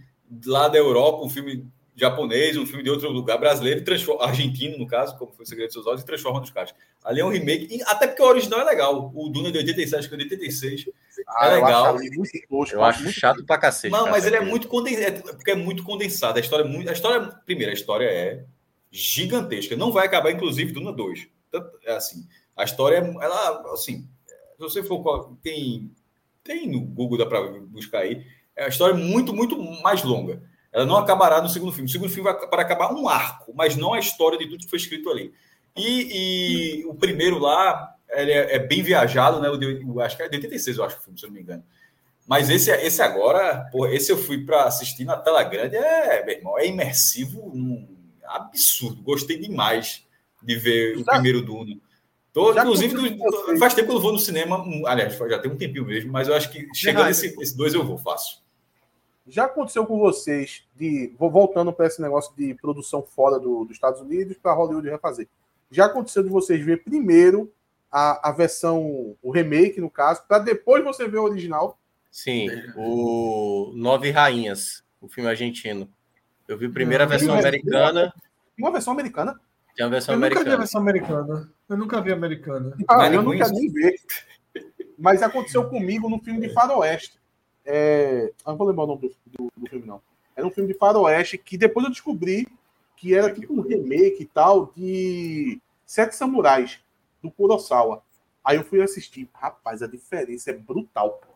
lá 0.46 0.68
da 0.68 0.76
Europa, 0.78 1.24
um 1.24 1.30
filme 1.30 1.66
japonês, 1.98 2.58
um 2.58 2.66
filme 2.66 2.82
de 2.82 2.90
outro 2.90 3.08
lugar 3.10 3.38
brasileiro, 3.38 3.82
argentino, 4.20 4.76
no 4.76 4.86
caso, 4.86 5.16
como 5.16 5.32
foi 5.32 5.44
o 5.44 5.48
Segredo 5.48 5.68
dos 5.68 5.74
Seus 5.74 5.86
Olhos, 5.86 6.02
e 6.02 6.04
transformam 6.04 6.40
nos 6.42 6.50
caras. 6.50 6.74
Ali 7.02 7.20
é 7.20 7.24
um 7.24 7.30
remake, 7.30 7.80
até 7.86 8.06
porque 8.06 8.20
o 8.22 8.26
original 8.26 8.60
é 8.60 8.64
legal. 8.64 9.10
O 9.14 9.30
Duna 9.30 9.50
de 9.50 9.56
87, 9.58 9.96
acho 10.00 10.08
que 10.10 10.14
é 10.14 10.18
de 10.18 10.24
86. 10.24 10.84
Ah, 11.26 11.46
é 11.48 11.50
eu 11.52 11.54
legal. 11.64 11.84
acho 11.86 11.96
ali 11.96 12.10
muito 12.10 12.30
Eu 12.74 12.84
acho 12.84 13.02
muito- 13.02 13.18
chato 13.18 13.42
pra 13.46 13.56
cacete. 13.56 13.90
Não, 13.90 14.00
cara, 14.00 14.10
mas 14.10 14.26
ele 14.26 14.36
é 14.36 14.40
muito 14.42 14.68
condensado, 14.68 15.22
porque 15.22 15.50
é 15.50 15.54
muito 15.54 15.82
condensado. 15.84 16.36
A 16.36 16.40
história 16.40 16.64
é 16.64 16.68
muito. 16.68 16.90
A 16.90 16.92
história, 16.92 17.20
primeiro, 17.46 17.70
a 17.70 17.74
história 17.74 18.04
é 18.04 18.44
gigantesca. 18.96 19.76
Não 19.76 19.92
vai 19.92 20.06
acabar, 20.06 20.30
inclusive, 20.32 20.72
Duna 20.72 20.92
2. 20.92 21.28
Tanto- 21.50 21.78
É 21.84 21.92
assim. 21.94 22.26
A 22.56 22.64
história, 22.64 22.96
ela, 22.98 23.72
assim, 23.72 24.08
se 24.26 24.58
você 24.58 24.82
for. 24.82 25.36
Tem, 25.42 25.90
tem 26.42 26.68
no 26.70 26.80
Google, 26.80 27.18
dá 27.18 27.26
para 27.26 27.40
buscar 27.60 28.00
aí. 28.00 28.24
É 28.54 28.64
a 28.64 28.68
história 28.68 28.94
muito, 28.96 29.34
muito 29.34 29.58
mais 29.82 30.02
longa. 30.02 30.42
Ela 30.72 30.86
não 30.86 30.96
acabará 30.96 31.40
no 31.42 31.48
segundo 31.48 31.72
filme. 31.72 31.88
O 31.88 31.92
segundo 31.92 32.10
filme 32.10 32.30
vai 32.30 32.48
para 32.48 32.62
acabar 32.62 32.92
um 32.94 33.08
arco, 33.08 33.52
mas 33.54 33.76
não 33.76 33.92
a 33.94 33.98
história 33.98 34.38
de 34.38 34.46
tudo 34.48 34.64
que 34.64 34.70
foi 34.70 34.78
escrito 34.78 35.10
ali. 35.10 35.32
E, 35.76 36.80
e 36.80 36.86
o 36.86 36.94
primeiro 36.94 37.38
lá, 37.38 37.94
ele 38.10 38.32
é, 38.32 38.56
é 38.56 38.58
bem 38.58 38.82
viajado, 38.82 39.40
né? 39.40 39.48
O- 39.50 40.00
acho 40.00 40.16
que 40.16 40.22
é 40.22 40.28
de 40.28 40.36
86, 40.36 40.78
eu 40.78 40.84
acho, 40.84 40.96
o 40.98 41.00
filme, 41.00 41.18
se 41.18 41.24
eu 41.26 41.28
não 41.28 41.34
me 41.34 41.42
engano. 41.42 41.62
Mas 42.26 42.50
esse, 42.50 42.70
esse 42.72 43.00
agora, 43.02 43.68
pô, 43.70 43.86
esse 43.86 44.10
eu 44.10 44.18
fui 44.18 44.44
para 44.44 44.64
assistir 44.64 45.04
na 45.04 45.16
tela 45.16 45.42
grande, 45.44 45.76
é, 45.76 46.24
meu 46.24 46.34
irmão, 46.36 46.58
é 46.58 46.66
imersivo, 46.66 47.52
num 47.54 47.86
absurdo. 48.28 49.02
Gostei 49.02 49.38
demais 49.38 50.04
de 50.42 50.56
ver 50.56 50.96
o 50.98 51.04
Já- 51.04 51.12
primeiro 51.12 51.42
Duna. 51.42 51.76
Tô, 52.32 52.52
inclusive, 52.52 52.94
do- 52.94 53.58
faz 53.58 53.72
tempo 53.72 53.88
que 53.88 53.94
eu 53.96 54.00
vou 54.00 54.12
no 54.12 54.18
cinema. 54.18 54.62
um, 54.62 54.86
Aliás, 54.86 55.16
já 55.16 55.38
tem 55.38 55.50
um 55.50 55.56
tempinho 55.56 55.86
mesmo, 55.86 56.12
mas 56.12 56.28
eu 56.28 56.34
acho 56.34 56.50
que 56.52 56.68
chegando 56.74 57.08
esse, 57.08 57.34
esse 57.40 57.56
dois 57.56 57.72
eu 57.72 57.84
vou, 57.84 57.96
fácil. 57.96 58.38
Já 59.26 59.46
aconteceu 59.46 59.84
com 59.86 59.98
vocês 59.98 60.62
de. 60.76 61.12
Vou 61.18 61.30
voltando 61.30 61.72
para 61.72 61.86
esse 61.86 62.00
negócio 62.00 62.32
de 62.36 62.54
produção 62.54 63.02
fora 63.02 63.40
do, 63.40 63.64
dos 63.64 63.72
Estados 63.76 64.00
Unidos 64.00 64.36
para 64.40 64.52
Hollywood 64.52 64.88
refazer. 64.88 65.26
Já 65.70 65.86
aconteceu 65.86 66.22
de 66.22 66.28
vocês 66.28 66.64
ver 66.64 66.84
primeiro 66.84 67.50
a, 67.90 68.28
a 68.28 68.32
versão, 68.32 69.16
o 69.22 69.30
remake, 69.32 69.80
no 69.80 69.90
caso, 69.90 70.22
para 70.28 70.38
depois 70.38 70.84
você 70.84 71.08
ver 71.08 71.18
o 71.18 71.24
original? 71.24 71.78
Sim, 72.10 72.48
o 72.76 73.72
Nove 73.74 74.10
Rainhas, 74.10 74.84
o 75.00 75.08
filme 75.08 75.28
argentino. 75.28 75.88
Eu 76.48 76.56
vi 76.56 76.68
primeiro 76.68 77.02
a 77.04 77.06
Não, 77.06 77.10
versão 77.10 77.38
americana, 77.38 78.14
Uma 78.58 78.70
versão 78.70 78.92
americana? 78.92 79.40
tem 79.76 79.84
a 79.84 79.88
versão 79.88 80.14
Eu 80.14 80.20
nunca 80.20 80.28
vi 80.30 80.36
a 80.36 80.40
americana. 80.40 80.56
versão 80.58 80.80
americana. 80.80 81.52
Eu 81.68 81.76
nunca 81.76 82.00
vi 82.00 82.12
a 82.12 82.14
americana. 82.14 82.76
Ah, 82.88 82.96
Vale 82.96 83.16
eu 83.16 83.34
isso? 83.34 83.52
nem 83.52 83.70
ver. 83.72 83.94
Mas 84.98 85.22
aconteceu 85.22 85.68
comigo 85.68 86.08
no 86.08 86.18
filme 86.20 86.40
de 86.40 86.52
Faroeste. 86.52 87.18
É... 87.64 88.26
Eu 88.46 88.50
não 88.52 88.56
vou 88.56 88.66
lembrar 88.68 88.84
o 88.84 88.86
nome 88.86 89.00
do, 89.02 89.16
do- 89.26 89.52
do 89.56 89.68
filme, 89.68 89.86
não. 89.86 90.00
Era 90.34 90.46
um 90.46 90.50
filme 90.50 90.72
de 90.72 90.78
Faroeste 90.78 91.36
que 91.36 91.58
depois 91.58 91.84
eu 91.84 91.90
descobri 91.92 92.46
que 92.96 93.14
era 93.14 93.32
tipo 93.32 93.52
um 93.52 93.60
remake 93.60 94.22
e 94.22 94.26
tal 94.26 94.72
de 94.74 95.60
Sete 95.84 96.14
Samurais, 96.16 96.78
do 97.22 97.30
Kurosawa. 97.30 98.02
Aí 98.44 98.56
eu 98.56 98.64
fui 98.64 98.80
assistir. 98.80 99.28
Rapaz, 99.34 99.82
a 99.82 99.86
diferença 99.86 100.50
é 100.50 100.54
brutal, 100.54 101.20
pô. 101.20 101.34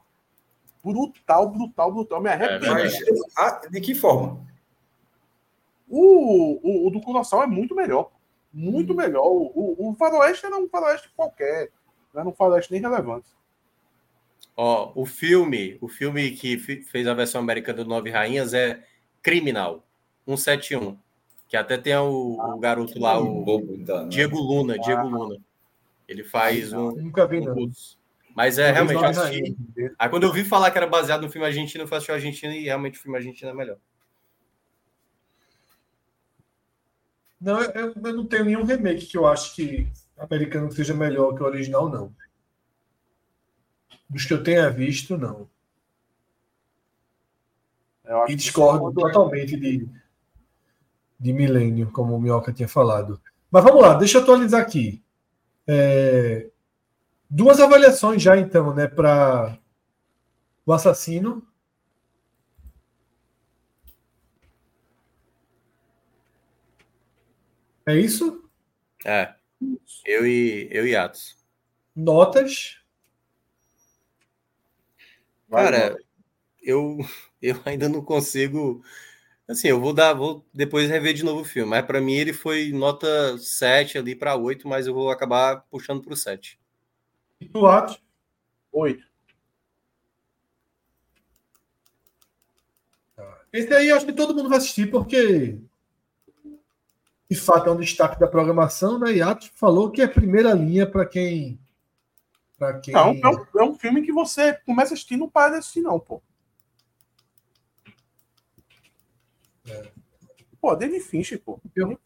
Brutal, 0.83 1.51
brutal, 1.51 1.93
brutal. 1.93 2.23
Me 2.23 2.31
arrependi. 2.31 2.71
Mas 2.71 2.99
ah, 3.37 3.61
de 3.71 3.81
que 3.81 3.95
forma? 3.95 4.41
O, 5.91 6.61
o, 6.63 6.87
o 6.87 6.91
do 6.91 7.01
Kurosawa 7.01 7.45
é 7.45 7.47
muito 7.49 7.75
melhor. 7.75 8.11
Muito 8.53 8.95
melhor. 8.95 9.25
O, 9.25 9.53
o, 9.55 9.91
o 9.91 9.95
Faroeste 9.95 10.47
era 10.47 10.57
um 10.57 10.69
Faroeste 10.69 11.11
qualquer. 11.17 11.71
Não 12.15 12.21
era 12.21 12.31
um 12.31 12.33
Faroeste 12.33 12.73
nem 12.73 12.81
relevante. 12.81 13.29
Ó, 14.57 14.93
o 14.95 15.07
filme, 15.07 15.79
o 15.81 15.89
filme 15.89 16.31
que 16.33 16.59
fez 16.59 17.07
a 17.07 17.15
versão 17.15 17.41
americana 17.41 17.83
do 17.83 17.89
Nove 17.89 18.11
Rainhas 18.11 18.53
é 18.53 18.85
Criminal, 19.23 19.85
171, 20.27 20.97
que 21.49 21.57
até 21.57 21.79
tem 21.79 21.97
o, 21.97 22.39
o 22.39 22.59
garoto 22.59 22.99
lá, 22.99 23.19
o 23.19 23.43
bobo 23.43 23.77
da- 23.79 24.05
Diego 24.05 24.39
Luna, 24.39 24.79
Diego 24.79 25.07
Luna. 25.09 25.37
Ele 26.07 26.25
faz 26.25 26.73
um, 26.73 26.91
Nunca 26.93 27.27
vi, 27.27 27.39
um 27.39 27.45
não. 27.45 27.71
Mas 28.35 28.59
é, 28.59 28.71
realmente, 28.71 29.03
eu 29.03 29.09
assisti. 29.09 29.57
Aí 29.99 30.09
quando 30.09 30.25
eu 30.25 30.33
vi 30.33 30.45
falar 30.45 30.71
que 30.71 30.79
era 30.79 30.87
baseado 30.87 31.23
no 31.23 31.31
filme 31.31 31.47
argentino, 31.47 31.85
eu 31.85 31.89
assistir 31.89 32.13
o 32.13 32.15
argentino 32.15 32.53
e 32.53 32.65
realmente 32.65 32.99
o 32.99 33.03
filme 33.03 33.17
argentino 33.17 33.51
é 33.51 33.55
melhor. 33.55 33.77
Não, 37.41 37.63
eu, 37.63 37.95
eu 37.95 38.15
não 38.15 38.27
tenho 38.27 38.45
nenhum 38.45 38.65
remake 38.65 39.07
que 39.07 39.17
eu 39.17 39.27
acho 39.27 39.55
que 39.55 39.89
americano 40.19 40.71
seja 40.71 40.93
melhor 40.93 41.35
que 41.35 41.43
o 41.43 41.47
original, 41.47 41.89
não. 41.89 42.15
Dos 44.09 44.27
que 44.27 44.35
eu 44.35 44.43
tenha 44.43 44.69
visto, 44.69 45.17
não. 45.17 45.49
E 48.29 48.35
discordo 48.35 48.93
totalmente 48.93 49.57
de, 49.57 49.89
de 51.19 51.33
Milênio, 51.33 51.91
como 51.93 52.17
o 52.17 52.21
Minhoca 52.21 52.53
tinha 52.53 52.69
falado. 52.69 53.21
Mas 53.51 53.65
vamos 53.65 53.81
lá, 53.81 53.95
deixa 53.95 54.19
eu 54.19 54.23
atualizar 54.23 54.61
aqui. 54.61 55.03
É, 55.67 56.51
duas 57.29 57.61
avaliações 57.61 58.21
já, 58.21 58.37
então, 58.37 58.75
né, 58.75 58.89
para 58.89 59.57
o 60.67 60.73
assassino. 60.73 61.47
É 67.91 67.99
isso? 67.99 68.49
É. 69.05 69.35
Eu 70.07 70.25
e, 70.25 70.69
eu 70.71 70.87
e 70.87 70.95
Atos. 70.95 71.37
Notas. 71.95 72.79
Vai, 75.49 75.65
Cara, 75.65 75.97
eu, 76.63 76.99
eu 77.43 77.61
ainda 77.65 77.89
não 77.89 78.05
consigo. 78.05 78.81
Assim, 79.49 79.67
eu 79.67 79.81
vou 79.81 79.93
dar, 79.93 80.15
vou 80.15 80.47
depois 80.55 80.89
rever 80.89 81.15
de 81.15 81.25
novo 81.25 81.41
o 81.41 81.45
filme, 81.45 81.69
mas 81.69 81.85
para 81.85 82.01
mim 82.01 82.15
ele 82.15 82.33
foi 82.33 82.71
nota 82.71 83.37
7 83.39 83.99
ali 83.99 84.15
para 84.15 84.37
8, 84.37 84.69
mas 84.69 84.87
eu 84.87 84.95
vou 84.95 85.11
acabar 85.11 85.63
puxando 85.69 86.01
para 86.01 86.13
o 86.13 86.17
7. 86.17 86.61
E 87.41 87.49
do 87.49 87.67
Atos. 87.67 88.01
Oito. 88.71 89.05
Esse 93.53 93.75
aí 93.75 93.89
eu 93.89 93.97
acho 93.97 94.07
que 94.07 94.13
todo 94.13 94.33
mundo 94.33 94.49
vai 94.49 94.59
assistir, 94.59 94.89
porque 94.89 95.59
de 97.31 97.37
fato 97.37 97.69
é 97.69 97.73
um 97.73 97.77
destaque 97.77 98.19
da 98.19 98.27
programação, 98.27 98.99
né? 98.99 99.13
E 99.13 99.23
Atos 99.23 99.53
falou 99.55 99.89
que 99.91 100.03
é 100.03 100.09
primeira 100.09 100.53
linha 100.53 100.85
para 100.85 101.07
quem. 101.07 101.61
Para 102.59 102.81
quem. 102.81 102.93
Não, 102.93 103.11
é 103.23 103.29
um, 103.29 103.61
é 103.61 103.63
um 103.63 103.75
filme 103.79 104.03
que 104.03 104.11
você 104.13 104.55
começa 104.67 104.93
a 104.93 104.95
assistir 104.95 105.15
e 105.15 105.17
não 105.17 105.31
para 105.31 105.53
de 105.53 105.59
assistir, 105.59 105.81
não, 105.81 106.01
pô. 106.01 106.21
Pô, 110.61 110.75
David 110.75 111.01
Fincher, 111.05 111.41
pô. 111.41 111.61
Eu-. 111.75 111.99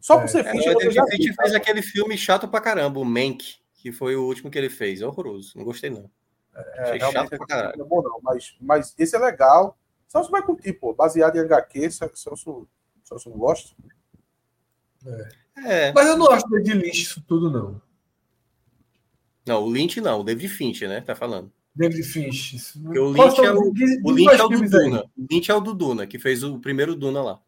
Só 0.00 0.16
por 0.16 0.24
É. 0.24 0.28
ser 0.28 0.46
É, 0.46 0.50
Fincher, 0.50 0.70
o 0.76 0.80
você 0.80 0.88
David 0.88 1.10
Fincher 1.16 1.34
fez 1.34 1.54
aquele 1.54 1.82
filme 1.82 2.16
chato 2.16 2.48
pra 2.48 2.60
caramba, 2.60 2.98
o 2.98 3.04
Mank, 3.04 3.56
que 3.74 3.92
foi 3.92 4.16
o 4.16 4.24
último 4.24 4.50
que 4.50 4.56
ele 4.56 4.70
fez. 4.70 5.02
É 5.02 5.06
horroroso, 5.06 5.52
não 5.58 5.64
gostei 5.64 5.90
não. 5.90 6.10
É, 6.54 6.82
Achei 6.82 7.00
chato 7.00 7.28
pra 7.28 7.46
caralho. 7.46 7.76
não 7.78 7.84
é 7.84 7.88
bom, 7.88 8.02
não. 8.02 8.18
Mas, 8.22 8.56
mas 8.60 8.94
esse 8.98 9.14
é 9.14 9.18
legal. 9.18 9.78
Celso 10.08 10.30
vai 10.30 10.42
curtir, 10.42 10.72
pô. 10.72 10.94
Baseado 10.94 11.36
em 11.36 11.40
HQ, 11.40 11.90
Celso, 11.90 12.66
Celso 13.04 13.28
não 13.28 13.36
gosta. 13.36 13.76
É, 15.64 15.92
Mas 15.92 16.06
eu 16.06 16.16
não 16.16 16.30
acho 16.30 16.48
David 16.48 16.74
Lynch 16.74 17.02
isso 17.02 17.20
tudo, 17.26 17.50
não. 17.50 17.80
não, 19.46 19.64
o 19.64 19.70
Lynch 19.70 20.00
não, 20.00 20.20
o 20.20 20.24
David 20.24 20.48
Fincher, 20.48 20.88
né, 20.88 21.00
tá 21.00 21.14
falando. 21.16 21.50
David 21.74 22.02
Finch. 22.02 22.56
isso- 22.56 22.82
Porque 22.82 22.98
o 22.98 23.10
Lynch 23.10 23.40
é 23.40 23.50
o- 23.52 23.72
diz- 23.72 24.00
O 24.04 24.10
Lynch 24.10 24.34
é 24.40 24.44
o 24.44 24.48
do 24.48 24.62
aí. 24.62 24.68
Duna. 24.68 25.04
O 25.16 25.26
Lynch 25.30 25.50
é 25.50 25.54
o 25.54 25.60
do 25.60 25.74
Duna, 25.74 26.06
que 26.06 26.18
fez 26.18 26.42
o 26.42 26.58
primeiro 26.58 26.94
Duna 26.96 27.22
lá. 27.22 27.40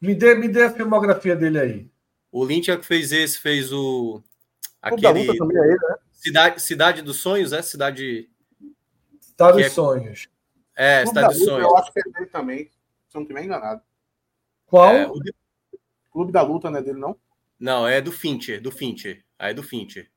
Me 0.00 0.14
dê, 0.14 0.34
me 0.34 0.48
dê 0.48 0.64
a 0.64 0.70
filmografia 0.72 1.36
dele 1.36 1.58
aí. 1.58 1.90
O 2.30 2.42
Lynch 2.44 2.70
é 2.70 2.74
o 2.74 2.78
que 2.80 2.86
fez 2.86 3.12
esse, 3.12 3.38
fez 3.38 3.72
o. 3.72 4.22
Aquele. 4.80 5.26
Luta 5.26 5.38
também 5.38 5.56
é 5.58 5.60
ele, 5.66 5.74
né? 5.78 5.96
Cidade, 6.12 6.62
Cidade 6.62 7.02
dos 7.02 7.20
Sonhos, 7.20 7.52
é? 7.52 7.62
Cidade. 7.62 8.28
Que 8.58 9.52
dos 9.52 9.62
é- 9.62 9.68
sonhos. 9.70 10.28
É, 10.74 11.04
Cidade 11.06 11.34
dos 11.34 11.44
Sonhos. 11.44 11.62
eu 11.68 11.76
acho 11.76 11.92
que 11.92 12.00
é 12.00 12.02
dele 12.10 12.26
também. 12.26 12.64
Se 13.08 13.16
eu 13.16 13.20
não 13.20 13.22
estiver 13.22 13.44
enganado. 13.44 13.82
Qual? 14.66 14.90
É, 14.94 15.06
o 15.06 15.20
Clube 16.12 16.32
da 16.32 16.42
Luta 16.42 16.70
não 16.70 16.78
é 16.78 16.82
dele, 16.82 16.98
não? 16.98 17.16
Não, 17.58 17.86
é 17.86 18.00
do 18.00 18.12
Fincher, 18.12 18.60
do 18.60 18.70
Fincher. 18.70 19.24
Aí 19.38 19.52
é 19.52 19.54
do 19.54 19.62
Fincher. 19.62 20.08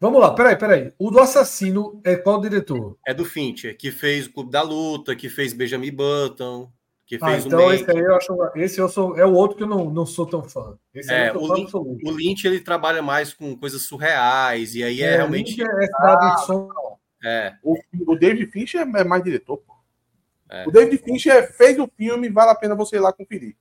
Vamos 0.00 0.20
lá, 0.20 0.34
peraí, 0.34 0.56
peraí. 0.56 0.92
O 0.98 1.10
do 1.10 1.20
assassino 1.20 2.00
é 2.04 2.16
qual 2.16 2.40
diretor? 2.40 2.98
É 3.06 3.14
do 3.14 3.24
Fincher, 3.24 3.76
que 3.76 3.92
fez 3.92 4.26
o 4.26 4.32
Clube 4.32 4.50
da 4.50 4.62
Luta, 4.62 5.14
que 5.14 5.28
fez 5.28 5.52
Benjamin 5.52 5.92
Button, 5.92 6.72
que 7.06 7.18
Ah, 7.20 7.28
fez 7.30 7.44
o 7.44 7.48
então 7.48 7.72
esse 7.72 7.88
aí 7.88 7.98
eu 7.98 8.16
acho. 8.16 8.36
Esse 8.56 8.80
eu 8.80 8.88
sou, 8.88 9.16
é 9.16 9.24
o 9.24 9.32
outro 9.32 9.56
que 9.56 9.62
eu 9.62 9.68
não, 9.68 9.90
não 9.90 10.04
sou 10.04 10.26
tão 10.26 10.42
fã. 10.42 10.76
Esse 10.92 11.12
É, 11.12 11.32
o 11.32 11.46
fã 11.46 11.62
absoluto. 11.62 12.08
O 12.08 12.10
Lynch 12.10 12.44
ele 12.44 12.58
trabalha 12.58 13.00
mais 13.00 13.32
com 13.32 13.56
coisas 13.56 13.82
surreais, 13.82 14.74
e 14.74 14.82
aí 14.82 15.02
é, 15.02 15.16
realmente. 15.16 15.62
Lynch 15.62 15.62
é 15.62 15.86
cidade 15.86 16.36
de 16.36 16.46
som. 16.46 16.68
É, 17.24 17.54
O, 17.62 17.78
o 18.08 18.16
David 18.16 18.50
Fincher 18.50 18.80
é 18.80 19.04
mais 19.04 19.22
diretor, 19.22 19.58
pô. 19.58 19.72
É. 20.50 20.66
O 20.66 20.72
David 20.72 20.98
Fincher 21.02 21.52
fez 21.56 21.78
o 21.78 21.88
filme, 21.96 22.28
vale 22.28 22.50
a 22.50 22.54
pena 22.54 22.74
você 22.74 22.96
ir 22.96 23.00
lá 23.00 23.12
conferir. 23.12 23.56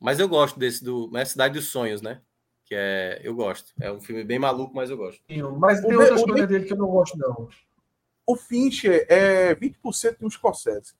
Mas 0.00 0.18
eu 0.20 0.28
gosto 0.28 0.58
desse 0.58 0.82
do 0.84 1.10
né, 1.10 1.24
Cidade 1.24 1.54
dos 1.54 1.66
Sonhos, 1.68 2.00
né? 2.02 2.20
Que 2.64 2.74
é. 2.74 3.20
Eu 3.22 3.34
gosto. 3.34 3.72
É 3.80 3.90
um 3.90 4.00
filme 4.00 4.22
bem 4.24 4.38
maluco, 4.38 4.74
mas 4.74 4.90
eu 4.90 4.96
gosto. 4.96 5.20
Mas 5.58 5.80
tem 5.80 5.96
outras 5.96 6.20
o 6.22 6.24
de- 6.26 6.30
coisas 6.32 6.48
dele 6.48 6.64
que 6.66 6.72
eu 6.72 6.76
não 6.78 6.88
gosto, 6.88 7.16
não. 7.16 7.48
O 8.26 8.36
Fincher 8.36 9.06
é 9.08 9.54
20% 9.54 10.18
de 10.18 10.24
um 10.26 10.30
Scorsese. 10.30 10.92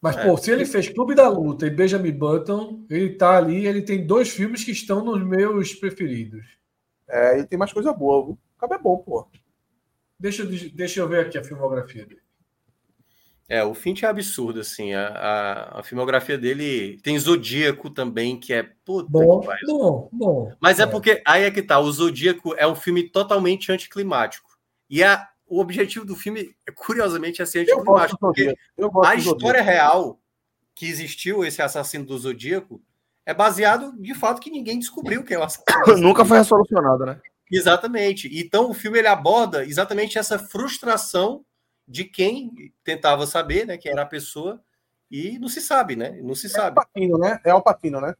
Mas, 0.00 0.16
É. 0.16 0.24
pô, 0.26 0.36
se 0.38 0.50
ele 0.50 0.64
fez 0.64 0.88
Clube 0.88 1.14
da 1.14 1.28
Luta 1.28 1.66
e 1.66 1.70
Benjamin 1.70 2.12
Button, 2.12 2.86
ele 2.88 3.14
tá 3.16 3.36
ali, 3.36 3.66
ele 3.66 3.82
tem 3.82 4.06
dois 4.06 4.30
filmes 4.30 4.64
que 4.64 4.70
estão 4.70 5.04
nos 5.04 5.22
meus 5.22 5.74
preferidos. 5.74 6.42
É, 7.06 7.34
ele 7.38 7.46
tem 7.46 7.58
mais 7.58 7.70
coisa 7.72 7.92
boa, 7.92 8.24
viu? 8.24 8.32
O 8.32 8.58
cara 8.58 8.76
é 8.76 8.78
bom, 8.78 8.96
pô. 8.98 9.28
Deixa, 10.18 10.42
eu- 10.42 10.70
deixa 10.70 11.00
eu 11.00 11.08
ver 11.08 11.26
aqui 11.26 11.36
a 11.36 11.44
filmografia 11.44 12.06
dele. 12.06 12.22
É, 13.50 13.64
o 13.64 13.74
Finch 13.74 14.04
é 14.04 14.08
absurdo, 14.08 14.60
assim. 14.60 14.94
A, 14.94 15.08
a, 15.08 15.80
a 15.80 15.82
filmografia 15.82 16.38
dele 16.38 17.00
tem 17.02 17.18
Zodíaco 17.18 17.90
também, 17.90 18.38
que 18.38 18.52
é. 18.52 18.62
Puta 18.84 19.08
Bom, 19.10 19.40
que 19.40 19.46
pariu. 19.48 19.66
bom, 19.66 20.08
bom. 20.12 20.52
Mas 20.60 20.78
é 20.78 20.84
É. 20.84 20.86
porque 20.86 21.20
aí 21.26 21.42
é 21.42 21.50
que 21.50 21.60
tá. 21.60 21.80
O 21.80 21.90
Zodíaco 21.90 22.54
é 22.56 22.64
um 22.64 22.76
filme 22.76 23.02
totalmente 23.08 23.72
anticlimático. 23.72 24.48
E 24.88 25.02
a, 25.02 25.28
o 25.48 25.58
objetivo 25.60 26.04
do 26.04 26.14
filme, 26.14 26.54
curiosamente, 26.76 27.42
é 27.42 27.44
ser 27.44 27.62
anticlimático. 27.62 28.20
Porque 28.20 28.54
a 29.04 29.14
história 29.16 29.62
real 29.62 30.20
que 30.72 30.86
existiu 30.86 31.44
esse 31.44 31.60
assassino 31.60 32.06
do 32.06 32.16
Zodíaco 32.16 32.80
é 33.26 33.34
baseado 33.34 33.92
de 34.00 34.14
fato 34.14 34.40
que 34.40 34.50
ninguém 34.50 34.78
descobriu 34.78 35.24
quem 35.24 35.36
é 35.36 35.40
o 35.40 35.42
assassino. 35.42 35.96
Nunca 35.98 36.24
foi 36.24 36.38
resolucionado, 36.38 37.04
né? 37.04 37.20
Exatamente. 37.50 38.30
Então 38.32 38.70
o 38.70 38.74
filme 38.74 39.00
ele 39.00 39.08
aborda 39.08 39.64
exatamente 39.64 40.18
essa 40.18 40.38
frustração 40.38 41.44
de 41.90 42.04
quem 42.04 42.72
tentava 42.84 43.26
saber, 43.26 43.66
né, 43.66 43.76
quem 43.76 43.90
era 43.90 44.02
a 44.02 44.06
pessoa 44.06 44.62
e 45.10 45.38
não 45.40 45.48
se 45.48 45.60
sabe, 45.60 45.96
né? 45.96 46.20
Não 46.22 46.36
se 46.36 46.46
É 46.46 46.50
o 46.50 46.52
sabe. 46.52 46.76
Patino, 46.76 47.18
né? 47.18 47.40
É 47.44 47.52
o 47.52 47.60
Patino, 47.60 48.00
né? 48.00 48.14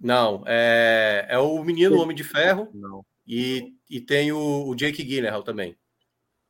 Não, 0.00 0.42
é, 0.46 1.26
é 1.28 1.38
o 1.38 1.62
menino 1.64 1.96
o 1.96 2.00
Homem 2.00 2.16
de 2.16 2.24
Ferro 2.24 2.68
Não. 2.72 3.04
e, 3.26 3.74
e 3.90 4.00
tem 4.00 4.32
o, 4.32 4.68
o 4.68 4.74
Jake 4.74 5.02
Gyllenhaal 5.02 5.42
também. 5.42 5.76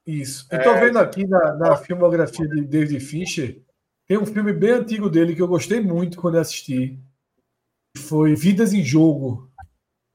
Isso. 0.07 0.47
Eu 0.51 0.63
tô 0.63 0.71
É, 0.71 0.81
vendo 0.87 0.99
aqui 0.99 1.27
na, 1.27 1.55
na 1.55 1.77
filmografia 1.77 2.47
de 2.49 2.63
David 2.63 3.01
Fincher, 3.01 3.63
tem 4.07 4.19
um 4.19 4.27
filme 4.27 4.53
bem 4.53 4.71
antigo 4.73 5.09
dele 5.09 5.35
que 5.35 5.41
eu 5.43 5.49
gostei 5.49 5.81
muito 5.81 6.21
quando 6.21 6.35
eu 6.35 6.41
assisti. 6.41 6.99
Foi 7.97 8.35
Vidas 8.35 8.73
em 8.73 8.83
Jogo. 8.83 9.52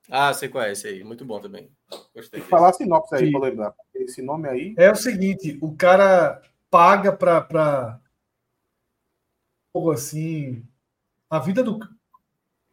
Ah, 0.10 0.34
sei 0.34 0.50
qual 0.50 0.64
é 0.64 0.72
esse 0.72 0.88
aí. 0.88 1.04
Muito 1.04 1.26
bom 1.26 1.40
também. 1.40 1.70
Gostei. 2.16 2.40
Desse. 2.40 2.50
falar 2.50 2.74
sinopse 2.74 3.16
aí 3.16 3.32
pra 3.32 3.42
lembrar. 3.42 3.74
Esse 3.94 4.22
nome 4.22 4.48
aí. 4.48 4.74
É 4.78 4.92
o 4.92 4.96
seguinte, 4.96 5.58
o 5.62 5.76
cara 5.76 6.42
paga 6.70 7.12
pra, 7.12 7.42
pra 7.42 8.00
algo 9.74 9.92
assim, 9.92 10.64
a 11.30 11.40
vida 11.40 11.64
do 11.64 11.80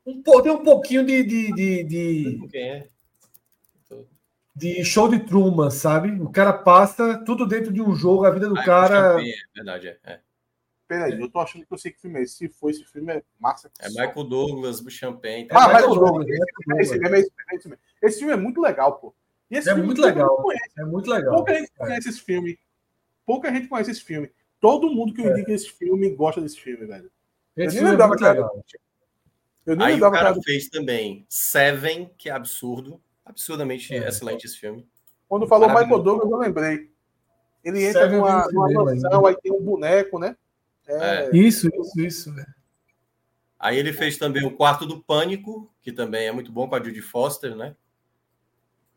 um, 0.07 0.23
tem 0.23 0.53
um 0.53 0.63
pouquinho 0.63 1.05
de, 1.05 1.23
de, 1.23 1.53
de, 1.55 1.85
de, 1.85 2.49
Quem 2.49 2.71
é? 2.71 2.89
de 4.55 4.85
show 4.85 5.09
de 5.09 5.19
Truman, 5.21 5.71
sabe? 5.71 6.11
O 6.21 6.31
cara 6.31 6.53
passa 6.53 7.25
tudo 7.25 7.47
dentro 7.47 7.73
de 7.73 7.81
um 7.81 7.95
jogo, 7.95 8.25
a 8.25 8.31
vida 8.31 8.49
do 8.49 8.57
Ah, 8.57 8.63
é 8.63 8.65
cara. 8.65 9.21
É 9.21 9.35
verdade, 9.55 9.99
é. 10.05 10.21
É, 10.85 10.87
Peraí, 10.87 11.21
eu 11.21 11.31
tô 11.31 11.39
achando 11.39 11.65
que 11.67 11.73
eu 11.73 11.79
sei 11.79 11.93
que 11.93 12.01
filme 12.01 12.19
é 12.19 12.23
esse. 12.23 12.37
Se 12.37 12.49
for 12.49 12.71
esse 12.71 12.85
filme, 12.85 13.13
é 13.13 13.23
massa. 13.39 13.71
É 13.81 13.89
Michael 13.89 14.25
Douglas, 14.25 14.83
Champagne. 14.89 15.49
Ah, 15.51 15.65
É 15.71 15.75
Michael 15.75 15.95
Douglas. 15.95 16.27
Esse 16.29 16.45
filme 16.63 16.79
é 16.79 17.21
esse 17.21 17.33
é 17.51 17.79
esse 18.03 18.17
é 18.17 18.19
filme 18.19 18.33
é 18.33 18.37
muito 18.37 18.61
legal, 18.61 18.99
pô. 18.99 19.15
E 19.51 19.57
esse 19.57 19.69
É 19.69 19.73
filme 19.73 19.87
muito 19.87 20.03
legal. 20.03 20.37
É 20.79 20.85
muito 20.85 21.11
legal. 21.11 21.37
Pouca 21.37 21.55
gente 21.55 21.73
conhece 21.77 22.09
esse 22.09 22.21
filme. 22.21 22.59
Pouca 23.25 23.51
gente 23.53 23.69
conhece 23.69 23.91
esse 23.91 24.03
filme. 24.03 24.31
Todo 24.61 24.91
mundo 24.91 25.15
que 25.15 25.21
eu 25.21 25.31
indico 25.31 25.51
esse 25.51 25.71
filme 25.71 26.11
gosta 26.11 26.41
desse 26.41 26.61
filme, 26.61 26.87
velho. 26.87 27.11
Esse 27.57 27.77
eu 27.77 27.83
nem 27.83 27.89
é 27.89 27.91
lembrava 27.93 28.17
que 28.17 28.25
era-. 28.25 28.51
Eu 29.67 29.77
nem 29.77 29.87
Aí 29.87 29.97
o 29.97 30.01
cara 30.01 30.13
cara... 30.13 30.43
fez 30.43 30.69
também 30.69 31.25
Seven, 31.29 32.11
que 32.19 32.29
é 32.29 32.33
absurdo. 32.33 33.01
Absurdamente 33.25 33.95
É. 33.95 34.09
excelente 34.09 34.47
esse 34.47 34.59
filme. 34.59 34.87
Quando 35.29 35.47
falou. 35.47 35.69
Michael 35.69 35.99
Douglas, 36.03 36.31
eu 36.31 36.37
lembrei. 36.37 36.91
Ele 37.65 37.85
entra 37.85 38.03
Seven 38.03 38.19
numa, 38.19 38.47
no 38.47 38.69
numa 38.69 38.85
mansão, 38.85 39.27
aí 39.27 39.37
tem 39.37 39.51
um 39.51 39.63
boneco, 39.63 40.19
né? 40.19 40.37
É, 40.87 41.31
Isso, 41.37 41.69
isso, 41.69 42.01
isso. 42.01 42.35
Aí 43.59 43.79
ele 43.79 43.93
fez 43.93 44.19
também 44.19 44.45
o 44.45 44.55
Quarto 44.55 44.85
do 44.85 45.03
Pânico, 45.03 45.71
que 45.81 45.91
também 45.93 46.27
é 46.27 46.33
muito 46.33 46.53
bom 46.53 46.69
com 46.69 46.75
a 46.75 46.83
Judy 46.83 47.01
Foster, 47.01 47.57
né? 47.57 47.75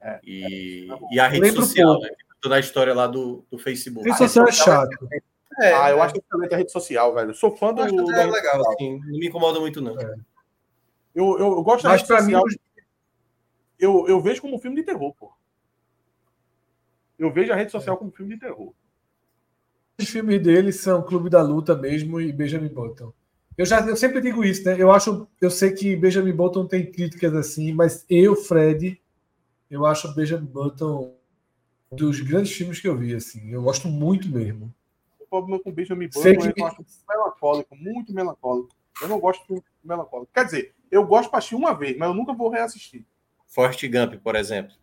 É. 0.01 0.19
E, 0.23 0.87
É 0.91 1.15
e 1.15 1.19
a 1.19 1.27
rede 1.27 1.41
Lembro 1.47 1.61
social, 1.63 1.99
né? 2.01 2.09
Toda 2.41 2.55
a 2.55 2.59
história 2.59 2.93
lá 2.93 3.07
do, 3.07 3.43
do 3.49 3.57
Facebook. 3.57 4.05
Rede 4.05 4.17
social 4.17 4.47
é 4.47 4.51
chato. 4.51 5.09
É, 5.59 5.73
Ah, 5.73 5.89
eu 5.89 6.01
acho 6.01 6.13
que 6.13 6.19
excelente 6.19 6.53
a 6.53 6.57
rede 6.57 6.71
social, 6.71 7.13
velho. 7.15 7.31
Eu 7.31 7.33
sou 7.33 7.55
fã 7.55 7.73
do. 7.73 7.81
eu 7.81 7.85
acho 7.85 7.95
que 7.95 8.11
da 8.11 8.17
é 8.21 8.25
rede 8.25 8.35
legal, 8.35 8.69
assim. 8.71 8.99
Não 8.99 9.17
me 9.19 9.27
incomoda 9.27 9.59
muito, 9.59 9.81
não. 9.81 9.95
Eu, 9.99 10.19
eu, 11.15 11.39
eu 11.39 11.63
gosto 11.63 11.83
da 11.83 11.89
Mas 11.89 12.01
rede 12.01 12.07
pra 12.07 12.21
mim, 12.21 12.33
social. 12.33 12.43
os- 12.45 12.57
eu, 13.79 14.07
eu 14.07 14.19
vejo 14.21 14.41
como 14.41 14.55
um 14.55 14.59
filme 14.59 14.75
de 14.75 14.83
terror, 14.83 15.13
pô. 15.15 15.31
Eu 17.17 17.31
vejo 17.31 17.51
a 17.51 17.55
rede 17.55 17.71
social 17.71 17.97
como 17.97 18.09
um 18.11 18.13
filme 18.13 18.35
de 18.35 18.41
terror. 18.41 18.71
Os 19.99 20.07
filmes 20.09 20.41
dele 20.41 20.71
são 20.71 21.01
Clube 21.01 21.29
da 21.29 21.41
Luta 21.41 21.75
mesmo 21.75 22.21
e 22.21 22.31
Benjamin 22.31 22.67
Button. 22.69 23.11
Eu 23.57 23.65
já 23.65 23.81
eu 23.87 23.95
sempre 23.97 24.21
digo 24.21 24.43
isso, 24.43 24.63
né? 24.65 24.75
Eu 24.77 24.91
acho, 24.91 25.27
eu 25.41 25.49
sei 25.49 25.71
que 25.71 25.95
Benjamin 25.95 26.31
Button 26.33 26.67
tem 26.67 26.91
críticas 26.91 27.33
assim, 27.33 27.73
mas 27.73 28.05
eu, 28.07 28.35
Fred, 28.35 29.01
eu 29.69 29.85
acho 29.85 30.13
Benjamin 30.13 30.45
Button 30.45 31.15
um 31.91 31.95
dos 31.95 32.19
grandes 32.21 32.51
filmes 32.51 32.79
que 32.79 32.87
eu 32.87 32.95
vi 32.95 33.15
assim. 33.15 33.49
Eu 33.49 33.63
gosto 33.63 33.87
muito 33.87 34.29
mesmo. 34.29 34.71
O 35.19 35.25
problema 35.25 35.59
com 35.63 35.69
o 35.69 35.73
Benjamin 35.73 36.07
Button 36.07 36.29
é 36.29 36.47
que- 36.47 36.53
que 36.53 36.61
eu 36.61 36.67
acho 36.67 36.85
melancólico, 37.09 37.75
muito 37.75 38.13
melancólico. 38.13 38.69
Eu 39.01 39.07
não 39.07 39.19
gosto 39.19 39.43
de 39.53 39.61
melancólico. 39.83 40.31
Quer 40.33 40.45
dizer, 40.45 40.73
eu 40.91 41.05
gosto 41.05 41.29
pra 41.29 41.39
assistir 41.39 41.55
uma 41.55 41.73
vez, 41.73 41.97
mas 41.97 42.09
eu 42.09 42.13
nunca 42.15 42.33
vou 42.33 42.49
reassistir. 42.49 43.03
Forrest 43.47 43.81
Gump, 43.87 44.21
por 44.21 44.35
exemplo. 44.35 44.73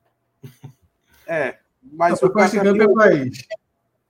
É, 1.26 1.58
mas 1.82 2.20
eu 2.20 2.32
acho 2.38 2.50
que 2.52 2.58
Gump 2.58 2.80
é 2.80 2.88
mais. 2.88 3.46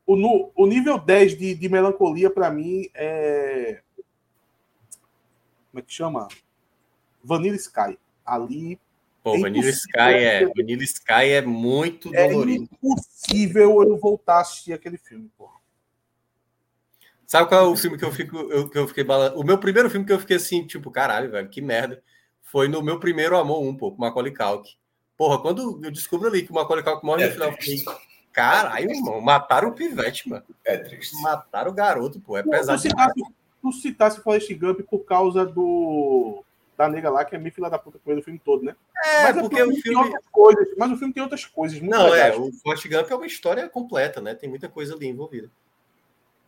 O, 0.07 0.17
no- 0.17 0.51
o 0.55 0.67
nível 0.67 0.99
10 0.99 1.37
de, 1.37 1.55
de 1.55 1.69
melancolia, 1.69 2.31
pra 2.31 2.51
mim, 2.51 2.89
é. 2.95 3.81
Como 5.71 5.81
é 5.81 5.83
que 5.83 5.93
chama? 5.93 6.29
Vanilla 7.23 7.57
Sky. 7.57 7.99
Ali 8.25 8.79
Pô, 9.23 9.35
É 9.37 9.41
Vanilla 9.41 9.71
Sky 9.71 9.99
é? 9.99 10.47
Vanilla 10.55 10.83
Sky 10.85 11.29
é 11.33 11.41
muito 11.43 12.15
é 12.15 12.29
dolorido. 12.29 12.69
impossível 12.73 13.83
eu 13.83 13.97
voltar 13.97 14.37
a 14.37 14.41
assistir 14.43 14.75
aquele 14.75 14.99
filme, 14.99 15.31
pô. 15.37 15.51
Sabe 17.27 17.49
qual 17.49 17.65
é 17.65 17.69
o 17.69 17.75
filme 17.77 17.97
que 17.97 18.05
eu 18.05 18.13
fico, 18.13 18.37
eu, 18.37 18.69
que 18.69 18.77
eu 18.77 18.87
fiquei 18.87 19.03
balan... 19.03 19.33
O 19.35 19.43
meu 19.43 19.57
primeiro 19.59 19.89
filme 19.89 20.05
que 20.05 20.13
eu 20.13 20.21
fiquei 20.21 20.37
assim, 20.37 20.67
tipo, 20.67 20.91
caralho, 20.91 21.31
velho, 21.31 21.49
que 21.49 21.63
merda. 21.63 22.03
Foi 22.43 22.69
no 22.69 22.83
meu 22.83 23.01
primeiro 23.01 23.37
amor 23.39 23.63
um 23.63 23.75
pouco, 23.75 23.99
Macaulay 23.99 24.33
Culkin. 24.33 24.77
Porra, 25.17 25.41
quando 25.41 25.81
eu 25.83 25.91
descubro 25.91 26.29
ali 26.29 26.43
que 26.43 26.51
o 26.53 26.55
Macaulay 26.55 26.85
Culkin 26.85 27.07
morre 27.07 27.23
no 27.25 27.29
É 27.31 27.33
final, 27.33 27.51
eu 27.51 27.57
triste. 27.57 27.91
Caralho, 28.35 28.91
irmão, 28.91 29.21
mataram 29.21 29.69
o 29.69 29.73
pivete, 29.73 30.29
mano. 30.29 30.45
É 30.63 30.77
triste. 30.77 31.17
Mataram 31.23 31.71
o 31.71 31.75
garoto, 31.75 32.21
pô, 32.21 32.37
é 32.37 32.43
Tu 32.43 32.51
pesado. 32.51 32.79
citasse, 32.79 33.23
tu 33.63 33.73
citasse 33.73 34.21
Forrest 34.21 34.53
Gump 34.55 34.81
por 34.83 35.05
causa 35.05 35.47
do. 35.47 36.45
Da 36.77 36.89
nega 36.89 37.09
lá, 37.09 37.25
que 37.25 37.37
é 37.37 37.39
meio 37.39 37.55
filha 37.55 37.71
da 37.71 37.79
puta 37.79 38.01
com 38.05 38.11
ele 38.11 38.21
o 38.21 38.25
filme 38.25 38.41
todo, 38.45 38.65
né? 38.65 38.75
É, 39.05 39.23
mas 39.23 39.41
porque 39.41 39.61
é 39.61 39.65
o 39.65 39.69
tem 39.73 39.81
filme... 39.81 39.97
outras 40.05 40.25
coisas. 40.33 40.69
Mas 40.77 40.91
o 40.91 40.97
filme 40.97 41.15
tem 41.15 41.23
outras 41.23 41.45
coisas. 41.47 41.79
Muito 41.79 41.93
Não, 41.93 42.13
é, 42.13 42.37
o 42.37 42.51
Forrest 42.53 42.89
Gump 42.89 43.09
é 43.09 43.15
uma 43.15 43.27
história 43.27 43.69
completa, 43.69 44.21
né? 44.21 44.35
Tem 44.35 44.49
muita 44.49 44.69
coisa 44.69 44.93
ali 44.93 45.07
envolvida. 45.07 45.49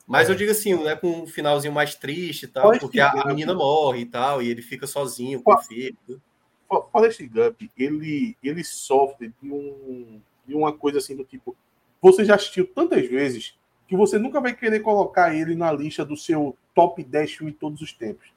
Mas 0.05 0.28
eu 0.28 0.34
digo 0.34 0.50
assim, 0.52 0.74
né, 0.82 0.94
com 0.97 1.23
um 1.23 1.26
finalzinho 1.26 1.73
mais 1.73 1.94
triste 1.94 2.44
e 2.44 2.48
tal, 2.48 2.65
Forrest 2.65 2.81
porque 2.81 3.00
a, 3.00 3.10
a 3.10 3.26
menina 3.26 3.55
morre 3.55 4.00
e 4.00 4.06
tal, 4.06 4.40
e 4.42 4.48
ele 4.48 4.62
fica 4.62 4.86
sozinho 4.86 5.42
com 5.42 5.52
o 5.52 5.58
filho. 5.58 5.97
For- 6.68 6.89
Forrest 6.90 7.20
Gump, 7.23 7.62
ele, 7.76 8.36
ele 8.42 8.65
sofre 8.65 9.32
de, 9.40 9.50
um, 9.50 10.20
de 10.47 10.55
uma 10.55 10.73
coisa 10.73 10.98
assim 10.98 11.15
do 11.16 11.24
tipo. 11.24 11.56
Você 12.00 12.25
já 12.25 12.34
assistiu 12.34 12.66
tantas 12.66 13.07
vezes 13.08 13.55
que 13.89 13.97
você 13.97 14.18
nunca 14.18 14.41
vai 14.41 14.55
querer 14.55 14.81
colocar 14.81 15.34
ele 15.34 15.55
na 15.55 15.70
lista 15.73 16.05
do 16.05 16.16
seu 16.16 16.57
top 16.75 17.02
10 17.05 17.33
filmes 17.33 17.55
de 17.55 17.60
todos 17.60 17.81
os 17.81 17.92
tempos. 17.92 18.28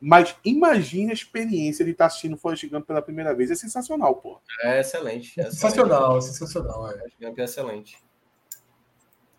Mas 0.00 0.36
imagine 0.44 1.10
a 1.10 1.14
experiência 1.14 1.84
de 1.84 1.90
estar 1.90 2.06
assistindo 2.06 2.36
Forrest 2.36 2.68
Gump 2.68 2.86
pela 2.86 3.02
primeira 3.02 3.34
vez. 3.34 3.50
É 3.50 3.54
sensacional, 3.56 4.14
pô. 4.16 4.40
É 4.62 4.80
excelente. 4.80 5.28
é 5.40 5.42
excelente. 5.48 5.54
Sensacional, 5.54 6.20
sensacional. 6.22 6.88
É. 6.90 6.94
Forrest 6.98 7.16
Gump 7.20 7.38
é 7.38 7.44
excelente. 7.44 7.98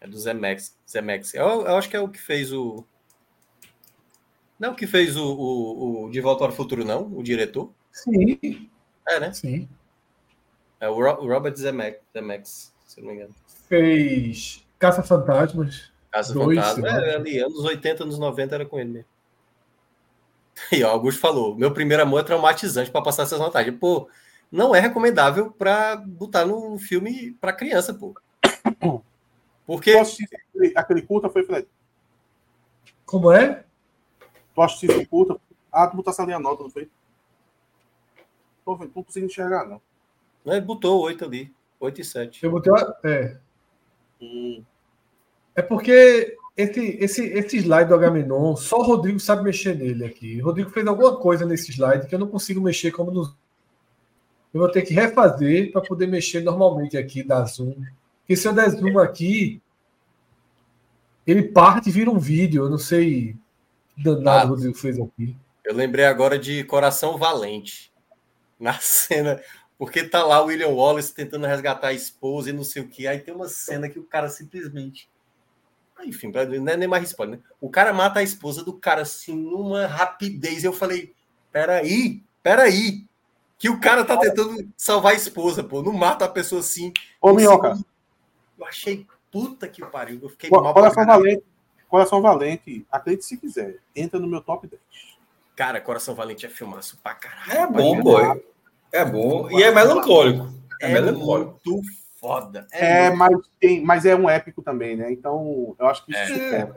É 0.02 0.08
do 0.08 0.18
Zemex. 0.18 0.78
Zemex. 0.90 1.34
Eu, 1.34 1.46
eu 1.46 1.76
acho 1.78 1.90
que 1.90 1.96
é 1.96 2.00
o 2.02 2.10
que 2.10 2.20
fez 2.20 2.52
o. 2.52 2.84
Não 4.60 4.70
é 4.70 4.72
o 4.72 4.76
que 4.76 4.86
fez 4.88 5.16
o, 5.16 5.26
o, 5.26 6.06
o 6.06 6.10
De 6.10 6.20
Volta 6.20 6.44
ao 6.44 6.52
Futuro, 6.52 6.84
não? 6.84 7.04
O 7.14 7.24
diretor? 7.24 7.72
Sim, 7.92 8.70
É, 9.08 9.20
né? 9.20 9.32
sim. 9.34 9.68
É 10.80 10.90
o 10.90 10.94
Ro- 10.96 11.24
o 11.24 11.28
Robert 11.28 11.56
Zemex, 11.56 12.00
Zemex, 12.14 12.74
se 12.86 13.00
não 13.02 13.08
me 13.10 13.16
engano. 13.16 13.36
Fez 13.70 14.66
Caça 14.78 15.04
Fantasmas. 15.04 15.92
Casa 16.12 16.34
Dois, 16.34 16.58
Fantasma. 16.58 16.88
eu 16.88 17.06
É, 17.06 17.16
ali, 17.16 17.40
anos 17.40 17.64
80, 17.64 18.04
anos 18.04 18.18
90 18.20 18.56
era 18.56 18.66
com 18.66 18.80
ele 18.80 18.90
mesmo. 18.90 19.08
E 20.74 20.84
ó, 20.84 20.90
Augusto 20.90 21.22
falou: 21.22 21.56
meu 21.56 21.72
primeiro 21.74 22.04
amor 22.04 22.20
é 22.20 22.24
traumatizante 22.24 22.92
para 22.92 23.02
passar 23.02 23.24
essas 23.24 23.40
vantagens. 23.40 23.78
Pô, 23.80 24.10
não 24.52 24.76
é 24.76 24.80
recomendável 24.80 25.52
para 25.52 25.96
botar 25.96 26.46
no 26.46 26.78
filme 26.78 27.32
para 27.40 27.54
criança, 27.54 27.94
pô. 27.94 28.14
Porque 29.66 29.94
Tu 29.94 30.00
assististe 30.00 30.36
aquele, 30.36 30.74
aquele 30.76 31.02
curta, 31.04 31.30
foi, 31.30 31.44
Fred? 31.44 31.68
Como 33.06 33.32
é? 33.32 33.64
Tu 34.54 34.62
assististe 34.62 34.98
o 34.98 35.08
curta? 35.08 35.40
Ah, 35.72 35.88
tu 35.88 35.96
botasse 35.96 36.22
ali 36.22 36.34
a 36.34 36.40
nota, 36.40 36.64
não 36.64 36.70
foi? 36.70 36.90
Tô 38.66 38.76
vendo, 38.76 38.92
não 38.96 39.04
consigo 39.04 39.28
enxergar, 39.28 39.66
não. 39.66 39.82
né, 40.44 40.58
ele 40.58 40.62
botou 40.62 41.02
8 41.02 41.24
ali, 41.24 41.54
8 41.80 42.02
e 42.02 42.04
7. 42.04 42.44
Eu 42.44 42.52
botei 42.52 42.72
uma... 42.72 42.98
É. 43.04 43.38
Hum. 44.22 44.64
É 45.56 45.62
porque 45.62 46.38
esse, 46.56 46.98
esse, 47.00 47.26
esse 47.26 47.58
slide 47.58 47.90
do 47.90 47.96
Agamenon, 47.96 48.56
só 48.56 48.80
o 48.80 48.84
Rodrigo 48.84 49.20
sabe 49.20 49.44
mexer 49.44 49.76
nele 49.78 50.06
aqui. 50.06 50.42
O 50.42 50.46
Rodrigo 50.46 50.70
fez 50.70 50.86
alguma 50.88 51.18
coisa 51.18 51.46
nesse 51.46 51.72
slide 51.72 52.08
que 52.08 52.14
eu 52.14 52.20
não 52.20 52.28
consigo 52.28 52.62
mexer 52.62 52.92
como 52.92 53.12
nos. 53.12 53.30
Eu 54.54 54.60
vou 54.62 54.70
ter 54.70 54.82
que 54.82 54.94
refazer 54.94 55.72
para 55.72 55.82
poder 55.82 56.08
mexer 56.08 56.42
normalmente 56.42 56.98
aqui, 56.98 57.24
dar 57.24 57.46
zoom. 57.46 57.76
Porque 58.22 58.36
se 58.36 58.48
eu 58.48 58.54
der 58.54 58.70
zoom 58.72 59.00
aqui, 59.00 59.62
ele 61.26 61.44
parte 61.44 61.90
e 61.90 61.92
vira 61.92 62.10
um 62.10 62.20
vídeo. 62.20 62.66
Eu 62.66 62.70
não 62.70 62.78
sei 62.78 63.36
que 63.96 64.04
danado 64.04 64.30
Ah. 64.30 64.46
o 64.46 64.50
Rodrigo 64.50 64.76
fez 64.76 65.00
aqui. 65.00 65.36
Eu 65.64 65.76
lembrei 65.76 66.06
agora 66.06 66.38
de 66.38 66.64
Coração 66.64 67.18
Valente. 67.18 67.92
Na 68.60 68.74
cena, 68.74 69.40
porque 69.80 70.04
tá 70.04 70.24
lá 70.24 70.42
o 70.44 70.48
William 70.48 70.68
Wallace 70.68 71.14
tentando 71.14 71.48
resgatar 71.48 71.88
a 71.88 71.94
esposa 71.94 72.50
e 72.50 72.54
não 72.54 72.64
sei 72.66 72.84
o 72.84 72.88
que. 72.88 73.08
Aí 73.08 73.18
tem 73.20 73.34
uma 73.34 73.48
cena 73.48 73.90
que 73.90 73.98
o 73.98 74.04
cara 74.04 74.30
simplesmente. 74.30 75.10
Enfim, 76.04 76.32
pra- 76.32 76.46
não 76.46 76.72
é 76.72 76.78
nem 76.78 76.88
mais 76.88 77.04
spoiler, 77.06 77.38
né? 77.38 77.44
O 77.60 77.70
cara 77.70 77.92
mata 77.94 78.20
a 78.20 78.24
esposa 78.24 78.64
do 78.64 78.74
cara 78.74 79.02
assim, 79.02 79.34
numa 79.36 79.88
rapidez. 79.88 80.64
Eu 80.64 80.72
falei: 80.74 81.14
peraí, 81.52 82.22
peraí. 82.44 83.06
Que 83.58 83.70
o 83.70 83.80
cara 83.80 84.06
tá 84.06 84.18
tentando 84.18 84.70
salvar 84.78 85.14
a 85.14 85.16
esposa, 85.16 85.64
pô. 85.64 85.82
Não 85.82 85.92
mata 85.92 86.24
a 86.26 86.30
pessoa 86.30 86.62
assim. 86.62 86.94
Ô, 87.22 87.34
Minhoca, 87.34 87.70
segundo. 87.70 87.86
Eu 88.58 88.66
achei 88.66 89.08
puta 89.32 89.68
que 89.68 89.86
pariu. 89.86 90.20
Eu 90.22 90.30
fiquei 90.30 90.50
mal 90.50 90.74
pra 90.74 90.90
Coração. 90.90 91.06
Valente, 91.06 91.44
Coração 91.90 92.22
Valente, 92.22 92.86
acredite 92.92 93.26
se 93.26 93.36
quiser, 93.38 93.78
entra 93.96 94.20
no 94.20 94.28
meu 94.28 94.42
top 94.42 94.68
10. 94.68 94.82
Cara, 95.56 95.82
Coração 95.82 96.16
Valente 96.16 96.46
é 96.46 96.50
filmaço 96.50 96.98
pra 97.04 97.14
caralho. 97.16 97.52
É 97.52 97.68
bom, 97.68 98.02
pô. 98.02 98.18
É 98.92 99.06
bom. 99.06 99.50
E 99.52 99.64
é 99.64 99.72
melancólico. 99.72 100.50
É, 100.82 100.90
É 100.90 100.94
melancólico. 100.94 101.60
muito 101.66 101.82
foda. 102.20 102.68
É, 102.72 103.10
muito- 103.10 103.18
mas, 103.18 103.48
tem, 103.60 103.84
mas 103.84 104.06
é 104.06 104.16
um 104.16 104.30
épico 104.30 104.62
também, 104.62 104.96
né? 104.96 105.12
Então, 105.12 105.76
eu 105.80 105.88
acho 105.88 106.06
que 106.06 106.12
isso 106.12 106.34
É. 106.34 106.72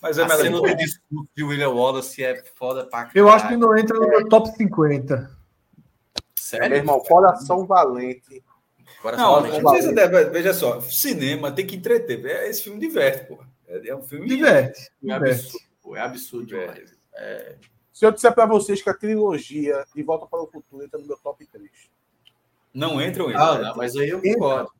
Mas 0.00 0.18
é 0.18 0.24
a 0.24 0.28
cena 0.28 0.50
do 0.56 0.62
melhor. 0.62 0.76
discurso 0.76 1.28
de 1.36 1.44
William 1.44 1.68
Wallace 1.70 2.24
é 2.24 2.42
foda 2.56 2.84
pra 2.84 3.00
caralho. 3.04 3.12
Eu 3.18 3.28
acho 3.30 3.46
que 3.46 3.56
não 3.56 3.76
entra 3.78 3.96
no 3.98 4.08
meu 4.08 4.28
top 4.28 4.48
50. 4.56 5.30
Sério? 6.34 6.68
Meu 6.70 6.78
irmão, 6.78 6.98
coração 7.00 7.64
valente. 7.66 8.42
Coração 9.00 9.24
Não, 9.26 9.32
valente. 9.42 9.62
não 9.62 9.70
sei 9.72 9.82
se 9.82 9.94
deve- 9.94 10.24
veja 10.30 10.52
só, 10.52 10.80
cinema 10.80 11.52
tem 11.52 11.64
que 11.64 11.76
entreter. 11.76 12.24
É, 12.26 12.48
Esse 12.48 12.64
filme 12.64 12.80
diverte, 12.80 13.26
pô. 13.28 13.38
É, 13.68 13.88
é 13.88 13.94
um 13.96 14.02
filme. 14.02 14.26
Diverte. 14.26 14.80
É 14.80 14.90
diverte. 15.18 15.30
absurdo, 15.40 15.64
pô, 15.82 15.96
é 15.96 16.00
absurdo 16.00 16.46
demais. 16.46 16.92
Se 17.92 18.06
eu 18.06 18.10
disser 18.12 18.32
pra 18.34 18.46
vocês 18.46 18.80
que 18.82 18.88
a 18.90 18.94
trilogia 18.94 19.84
De 19.94 20.02
Volta 20.02 20.26
para 20.26 20.42
o 20.42 20.46
Futuro 20.50 20.82
entra 20.84 20.98
no 20.98 21.06
meu 21.06 21.16
top 21.18 21.46
3. 21.46 21.70
Não 22.72 23.00
entram 23.02 23.26
eles. 23.28 23.40
Ah, 23.40 23.58
né? 23.58 23.64
não, 23.68 23.76
mas 23.76 23.94
aí 23.96 24.08
eu 24.08 24.20
concordo. 24.22 24.70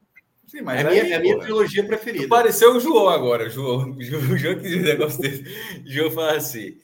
Sim, 0.47 0.59
É 0.59 0.63
mas 0.63 0.81
a 0.87 0.91
minha, 0.91 1.03
aí, 1.03 1.13
é 1.13 1.17
a 1.17 1.21
minha 1.21 1.39
trilogia 1.39 1.87
preferida. 1.87 2.29
Pareceu 2.29 2.75
o 2.77 2.81
João 2.81 3.09
agora. 3.09 3.49
João, 3.51 3.97
João, 4.01 4.37
João 4.37 4.55
que 4.57 4.63
diz 4.63 4.77
um 4.77 4.83
negócio 4.83 5.21
desse. 5.21 5.45
João 5.87 6.11
fala 6.11 6.37
assim: 6.37 6.79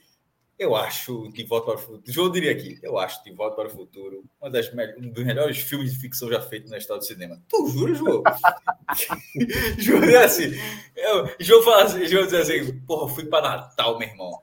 Eu 0.58 0.76
acho 0.76 1.30
que 1.32 1.44
Volta 1.44 1.66
para 1.72 1.74
o 1.74 1.78
Futuro. 1.78 2.02
João 2.06 2.30
diria 2.30 2.52
aqui: 2.52 2.78
Eu 2.82 2.98
acho 2.98 3.22
que 3.22 3.32
Volta 3.32 3.56
para 3.56 3.66
o 3.68 3.70
Futuro 3.70 4.24
uma 4.40 4.50
das 4.50 4.72
me- 4.72 4.94
um 4.98 5.10
dos 5.10 5.24
melhores 5.24 5.58
filmes 5.58 5.92
de 5.92 5.98
ficção 5.98 6.28
já 6.30 6.40
feito 6.40 6.68
na 6.70 6.78
história 6.78 7.00
do 7.00 7.06
cinema. 7.06 7.42
Tu 7.48 7.66
jura, 7.68 7.94
João? 7.94 8.22
João 9.78 10.02
é 10.04 10.24
assim. 10.24 10.52
Eu, 10.96 11.30
João 11.40 11.62
fala 11.62 11.84
assim: 11.84 12.06
João 12.06 12.24
diz 12.24 12.34
assim: 12.34 12.78
Porra, 12.80 13.12
fui 13.14 13.24
para 13.26 13.48
Natal, 13.56 13.98
meu 13.98 14.08
irmão. 14.08 14.40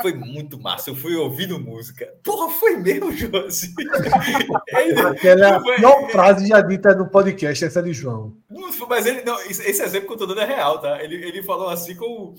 Foi 0.00 0.12
muito 0.14 0.58
massa. 0.60 0.90
Eu 0.90 0.96
fui 0.96 1.14
ouvindo 1.16 1.58
música. 1.58 2.12
Porra, 2.22 2.50
foi 2.52 2.76
mesmo. 2.76 3.10
Ele- 3.12 5.00
Aquela 5.06 5.60
Foi- 5.60 5.76
pior 5.76 6.10
frase 6.10 6.46
já 6.46 6.60
dita 6.60 6.94
no 6.94 7.08
podcast, 7.08 7.64
essa 7.64 7.82
de 7.82 7.92
João. 7.92 8.36
Não 8.50 8.70
Mas 8.88 9.06
ele 9.06 9.22
não, 9.22 9.40
esse 9.42 9.82
exemplo 9.82 10.06
que 10.08 10.12
eu 10.14 10.18
tô 10.18 10.26
dando 10.26 10.40
é 10.40 10.44
real, 10.46 10.80
tá? 10.80 11.02
Ele, 11.02 11.16
ele 11.16 11.42
falou 11.42 11.68
assim 11.68 11.94
como 11.96 12.34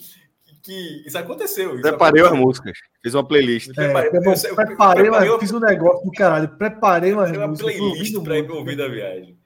que 0.64 1.04
isso 1.06 1.18
aconteceu. 1.18 1.74
Isso 1.74 1.82
Preparei 1.82 2.22
as 2.22 2.28
aconteceu. 2.28 2.46
músicas. 2.48 2.78
Fiz 3.04 3.14
uma 3.14 3.28
playlist. 3.28 3.70
É, 3.70 3.74
Preparei- 3.74 4.10
eu 4.10 4.14
eu 4.50 4.56
preparei, 4.56 5.40
fiz 5.40 5.52
um 5.52 5.60
negócio 5.60 6.04
do 6.06 6.12
caralho. 6.12 6.50
Preparei 6.58 7.14
uma 7.14 7.28
músicas. 7.28 7.60
fui 7.60 7.74
playlist 7.90 8.24
para 8.24 8.38
ir 8.40 8.52
ouvir 8.52 8.76
da 8.76 8.88
viagem. 8.88 9.38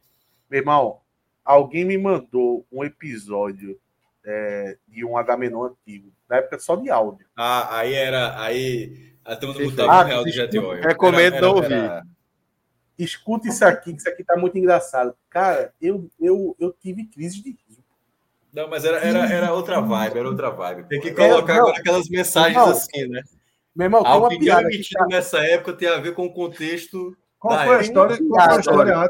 Meu 0.49 0.59
irmão, 0.61 0.99
alguém 1.45 1.85
me 1.85 1.97
mandou 1.97 2.65
um 2.71 2.83
episódio 2.83 3.77
é, 4.25 4.77
de 4.87 5.03
um 5.05 5.17
Agamenon 5.17 5.63
antigo, 5.65 6.11
na 6.29 6.37
época 6.37 6.59
só 6.59 6.75
de 6.75 6.89
áudio. 6.89 7.25
Ah, 7.35 7.79
aí 7.79 7.93
era. 7.93 8.39
Aí 8.41 9.13
a 9.25 9.35
turma 9.35 9.55
do 9.55 9.63
Boteco 9.69 9.89
ah, 9.89 10.03
Real 10.03 10.23
do 10.23 10.67
Oil. 10.67 10.81
recomendo 10.81 11.35
Era- 11.35 11.47
não 11.47 11.63
era- 11.63 12.03
Escuta 12.97 13.47
isso 13.47 13.63
aqui, 13.63 13.93
que 13.93 13.99
isso 13.99 14.09
aqui 14.09 14.23
tá 14.25 14.35
muito 14.35 14.57
engraçado. 14.57 15.15
Cara, 15.29 15.73
eu, 15.81 16.09
eu, 16.19 16.55
eu 16.59 16.73
tive 16.73 17.05
crise 17.05 17.41
de 17.41 17.51
riso. 17.51 17.81
Não, 18.53 18.67
mas 18.67 18.83
era, 18.83 18.97
era, 18.97 19.25
era 19.31 19.53
outra 19.53 19.79
vibe, 19.79 20.17
era 20.17 20.27
outra 20.27 20.49
vibe. 20.49 20.89
Tem 20.89 20.99
que 20.99 21.11
colocar 21.13 21.53
não. 21.53 21.61
agora 21.61 21.79
aquelas 21.79 22.09
mensagens 22.09 22.57
Não. 22.57 22.71
assim, 22.71 23.07
né? 23.07 23.21
Meu 23.73 23.85
irmão, 23.85 24.03
tem 24.03 24.11
A 24.11 24.17
uma 24.17 24.27
opinião 24.27 24.57
piada 24.57 24.67
que 24.67 24.75
emitida 24.75 24.99
tá, 24.99 25.05
nessa 25.07 25.37
época 25.39 25.73
tem 25.73 25.87
a 25.87 25.97
ver 25.97 26.13
com 26.13 26.25
o 26.25 26.33
contexto. 26.33 27.15
Qual 27.37 27.57
foi 27.57 27.77
a 27.77 27.81
história? 27.81 28.17
Qual 28.17 28.27
foi 28.27 28.37
a 28.37 28.45
piada, 28.45 28.59
história, 28.59 29.09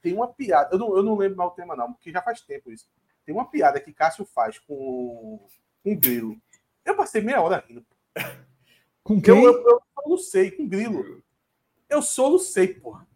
tem 0.00 0.14
uma 0.14 0.28
piada. 0.28 0.70
Eu 0.72 0.78
não, 0.78 0.96
eu 0.96 1.02
não 1.02 1.16
lembro 1.16 1.36
mais 1.36 1.50
o 1.50 1.54
tema, 1.54 1.76
não, 1.76 1.92
porque 1.92 2.12
já 2.12 2.22
faz 2.22 2.40
tempo 2.40 2.70
isso. 2.70 2.86
Tem 3.26 3.34
uma 3.34 3.50
piada 3.50 3.80
que 3.80 3.92
Cássio 3.92 4.24
faz 4.24 4.58
com 4.60 5.44
um 5.86 5.96
grilo. 5.98 6.36
Eu 6.84 6.96
passei 6.96 7.20
meia 7.22 7.40
hora 7.40 7.64
rindo. 7.68 7.84
Com 9.02 9.20
quem? 9.20 9.44
Eu, 9.44 9.52
eu, 9.52 9.64
eu 9.68 9.80
solucei 10.02 10.50
com 10.50 10.68
grilo. 10.68 11.22
Eu 11.88 12.02
solucei, 12.02 12.68
porra. 12.68 13.06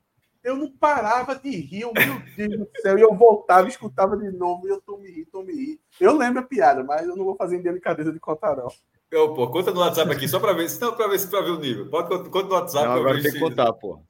Eu 0.42 0.56
não 0.56 0.70
parava 0.72 1.34
de 1.36 1.50
rir, 1.50 1.82
eu, 1.82 1.92
meu 1.92 2.22
Deus 2.36 2.58
do 2.60 2.68
céu. 2.80 2.96
E 2.98 3.02
eu 3.02 3.14
voltava, 3.14 3.68
escutava 3.68 4.16
de 4.16 4.30
novo, 4.30 4.66
e 4.66 4.70
eu 4.70 4.80
tô 4.80 4.96
me 4.96 5.10
ri, 5.10 5.26
tô 5.26 5.42
me 5.42 5.52
ri. 5.52 5.80
Eu 6.00 6.16
lembro 6.16 6.40
a 6.40 6.44
piada, 6.44 6.82
mas 6.82 7.06
eu 7.06 7.14
não 7.14 7.24
vou 7.26 7.36
fazer 7.36 7.56
em 7.58 7.62
delicadeza 7.62 8.10
de 8.12 8.18
contar, 8.18 8.56
não. 8.56 8.68
Eu, 9.10 9.34
pô, 9.34 9.50
conta 9.50 9.72
no 9.72 9.80
WhatsApp 9.80 10.10
aqui, 10.12 10.26
só 10.28 10.38
para 10.40 10.52
ver, 10.52 10.68
se 10.70 10.80
não, 10.80 10.96
para 10.96 11.08
ver, 11.08 11.18
se- 11.18 11.26
pra 11.28 11.40
ver 11.42 11.50
o 11.50 11.58
nível. 11.58 11.90
Pode 11.90 12.08
conta, 12.08 12.48
no 12.48 12.54
WhatsApp. 12.54 12.84
Não, 12.86 12.92
pra 12.92 12.96
eu 12.96 13.00
agora 13.00 13.22
tem 13.22 13.32
que 13.32 13.38
contar, 13.40 13.72
pô. 13.74 14.00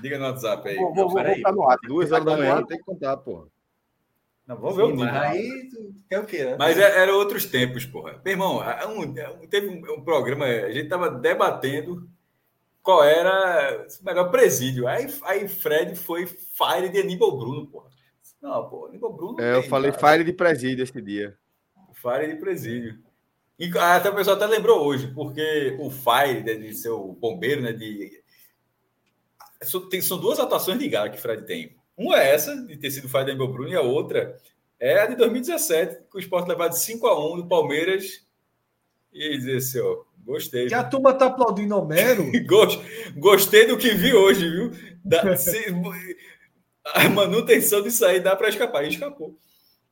Diga 0.00 0.18
no 0.18 0.24
WhatsApp 0.26 0.68
aí. 0.68 0.76
Vou, 0.76 0.94
vou, 0.94 1.08
vou 1.08 1.22
botar 1.36 1.52
no 1.52 1.68
ar. 1.68 1.78
Duas 1.82 2.12
horas 2.12 2.24
da 2.26 2.36
manhã 2.36 2.64
tem 2.66 2.78
que 2.78 2.84
contar, 2.84 3.16
pô. 3.16 3.48
Não, 4.46 4.56
vamos 4.56 4.76
ver 4.76 4.82
o 4.84 4.90
nível. 4.90 5.04
mas 5.06 5.22
aí 5.32 5.68
o 6.18 6.24
quê, 6.24 6.44
né? 6.44 6.56
Mas 6.58 6.78
é- 6.78 6.98
eram 7.02 7.14
outros 7.14 7.46
tempos, 7.46 7.84
porra. 7.84 8.20
Meu 8.24 8.32
irmão, 8.32 8.62
um- 8.86 9.18
é 9.18 9.28
um- 9.28 9.46
teve 9.48 9.68
um, 9.68 10.00
programa, 10.04 10.44
a 10.44 10.70
gente 10.70 10.88
tava 10.88 11.10
debatendo 11.10 12.08
qual 12.82 13.02
era 13.02 13.84
o 14.00 14.04
melhor 14.04 14.30
presídio. 14.30 14.86
Aí, 14.86 15.12
aí 15.24 15.48
Fred 15.48 15.96
foi 15.96 16.26
Fire 16.26 16.88
de 16.88 17.00
Aníbal 17.00 17.36
Bruno, 17.36 17.66
porra. 17.66 17.90
Não, 18.40 18.68
pô, 18.68 18.86
Aníbal 18.86 19.12
Bruno. 19.12 19.40
É, 19.40 19.54
eu 19.56 19.62
tem, 19.62 19.70
falei 19.70 19.90
cara. 19.90 20.12
Fire 20.12 20.24
de 20.24 20.32
presídio 20.32 20.84
esse 20.84 21.02
dia. 21.02 21.36
Fire 21.94 22.32
de 22.32 22.38
presídio. 22.38 22.98
E 23.58 23.70
até 23.78 24.10
o 24.10 24.14
pessoal 24.14 24.36
até 24.36 24.46
lembrou 24.46 24.84
hoje, 24.86 25.08
porque 25.14 25.76
o 25.80 25.90
Fire, 25.90 26.44
né, 26.44 26.54
de 26.54 26.72
ser 26.74 26.90
o 26.90 27.12
bombeiro, 27.14 27.62
né? 27.62 27.72
De... 27.72 28.22
São, 29.62 29.88
tem- 29.88 30.02
são 30.02 30.18
duas 30.18 30.38
atuações 30.38 30.78
gala 30.88 31.08
que 31.10 31.18
Fred 31.18 31.44
tem. 31.44 31.75
Uma 31.96 32.20
é 32.20 32.34
essa, 32.34 32.54
de 32.56 32.76
ter 32.76 32.90
sido 32.90 33.08
de 33.08 33.16
Aníbal 33.16 33.48
Bruno, 33.48 33.70
e 33.70 33.76
a 33.76 33.80
outra 33.80 34.36
é 34.78 35.00
a 35.00 35.06
de 35.06 35.16
2017, 35.16 36.02
que 36.10 36.16
o 36.16 36.20
Sport 36.20 36.46
levado 36.48 36.72
de 36.72 36.78
5 36.80 37.06
a 37.06 37.32
1 37.34 37.36
do 37.38 37.46
Palmeiras. 37.48 38.24
E 39.12 39.38
dizer 39.38 39.56
assim, 39.56 39.80
ó, 39.80 40.02
gostei. 40.24 40.66
Que 40.66 40.74
a 40.74 40.84
turma 40.84 41.14
tá 41.14 41.26
aplaudindo 41.26 41.74
Homero. 41.76 42.30
Gos- 42.46 42.78
Gostei 43.16 43.66
do 43.66 43.78
que 43.78 43.90
vi 43.94 44.12
hoje, 44.12 44.48
viu? 44.50 44.70
Dá- 45.02 45.34
se- 45.36 45.72
a 46.84 47.08
manutenção 47.08 47.82
disso 47.82 48.04
aí 48.04 48.20
dá 48.20 48.36
para 48.36 48.48
escapar. 48.48 48.84
E 48.84 48.88
escapou. 48.88 49.38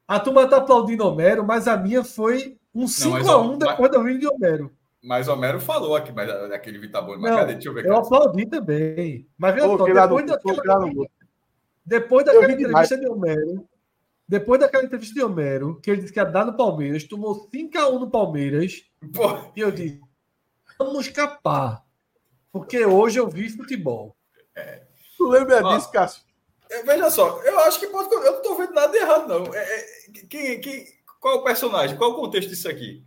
A 0.06 0.20
turma 0.20 0.46
tá 0.46 0.58
aplaudindo 0.58 1.06
Homero, 1.06 1.42
mas 1.46 1.66
a 1.66 1.76
minha 1.76 2.04
foi 2.04 2.58
um 2.74 2.82
mas, 2.82 2.98
5x1 2.98 3.26
ó, 3.28 3.56
depois 3.56 3.90
do 3.90 4.02
vídeo 4.04 4.20
de 4.20 4.26
Homero. 4.28 4.70
Mas 5.02 5.28
Homero 5.28 5.58
falou 5.60 5.96
aqui, 5.96 6.12
mas 6.12 6.26
daquele 6.48 6.78
Vitabone. 6.78 7.20
Mas 7.22 7.30
Não, 7.30 7.38
cadê? 7.38 7.54
Deixa 7.54 7.68
eu 7.70 7.74
ver. 7.74 7.86
Eu 7.86 7.96
aplaudi 7.96 8.46
também. 8.46 9.26
Mas 9.38 9.54
lá 9.94 10.06
no 10.06 10.16
depois 10.16 10.42
coloquei 10.42 10.56
daquela. 10.56 11.06
Depois 11.84 12.24
daquela 12.24 12.46
demais. 12.48 12.90
entrevista 12.90 12.98
de 12.98 13.08
Homero, 13.08 13.68
depois 14.26 14.60
daquela 14.60 14.84
entrevista 14.84 15.14
de 15.14 15.22
Homero, 15.22 15.80
que 15.80 15.90
ele 15.90 16.00
disse 16.00 16.12
que 16.12 16.18
ia 16.18 16.24
dar 16.24 16.46
no 16.46 16.56
Palmeiras, 16.56 17.04
tomou 17.04 17.48
5x1 17.50 18.00
no 18.00 18.10
Palmeiras, 18.10 18.84
Pô, 19.12 19.52
e 19.54 19.60
eu 19.60 19.70
disse, 19.70 20.00
vamos 20.78 21.06
escapar. 21.06 21.84
Porque 22.50 22.86
hoje 22.86 23.18
eu 23.18 23.28
vi 23.28 23.48
futebol. 23.50 24.16
Tu 25.16 25.28
lembra 25.28 25.64
Ó. 25.64 25.76
disso, 25.76 25.90
Cássio? 25.90 26.22
é, 26.70 26.82
veja 26.82 27.10
só, 27.10 27.40
eu 27.42 27.58
acho 27.60 27.78
que 27.78 27.86
pode. 27.86 28.12
Eu 28.12 28.32
não 28.32 28.42
tô 28.42 28.56
vendo 28.56 28.72
nada 28.72 28.92
de 28.92 28.98
errado, 28.98 29.28
não. 29.28 29.54
É, 29.54 29.62
é, 29.62 30.10
quem, 30.28 30.60
quem, 30.60 30.86
qual 31.20 31.34
é 31.34 31.38
o 31.38 31.44
personagem? 31.44 31.96
Qual 31.96 32.10
é 32.10 32.12
o 32.14 32.16
contexto 32.16 32.48
disso 32.48 32.68
aqui? 32.68 33.04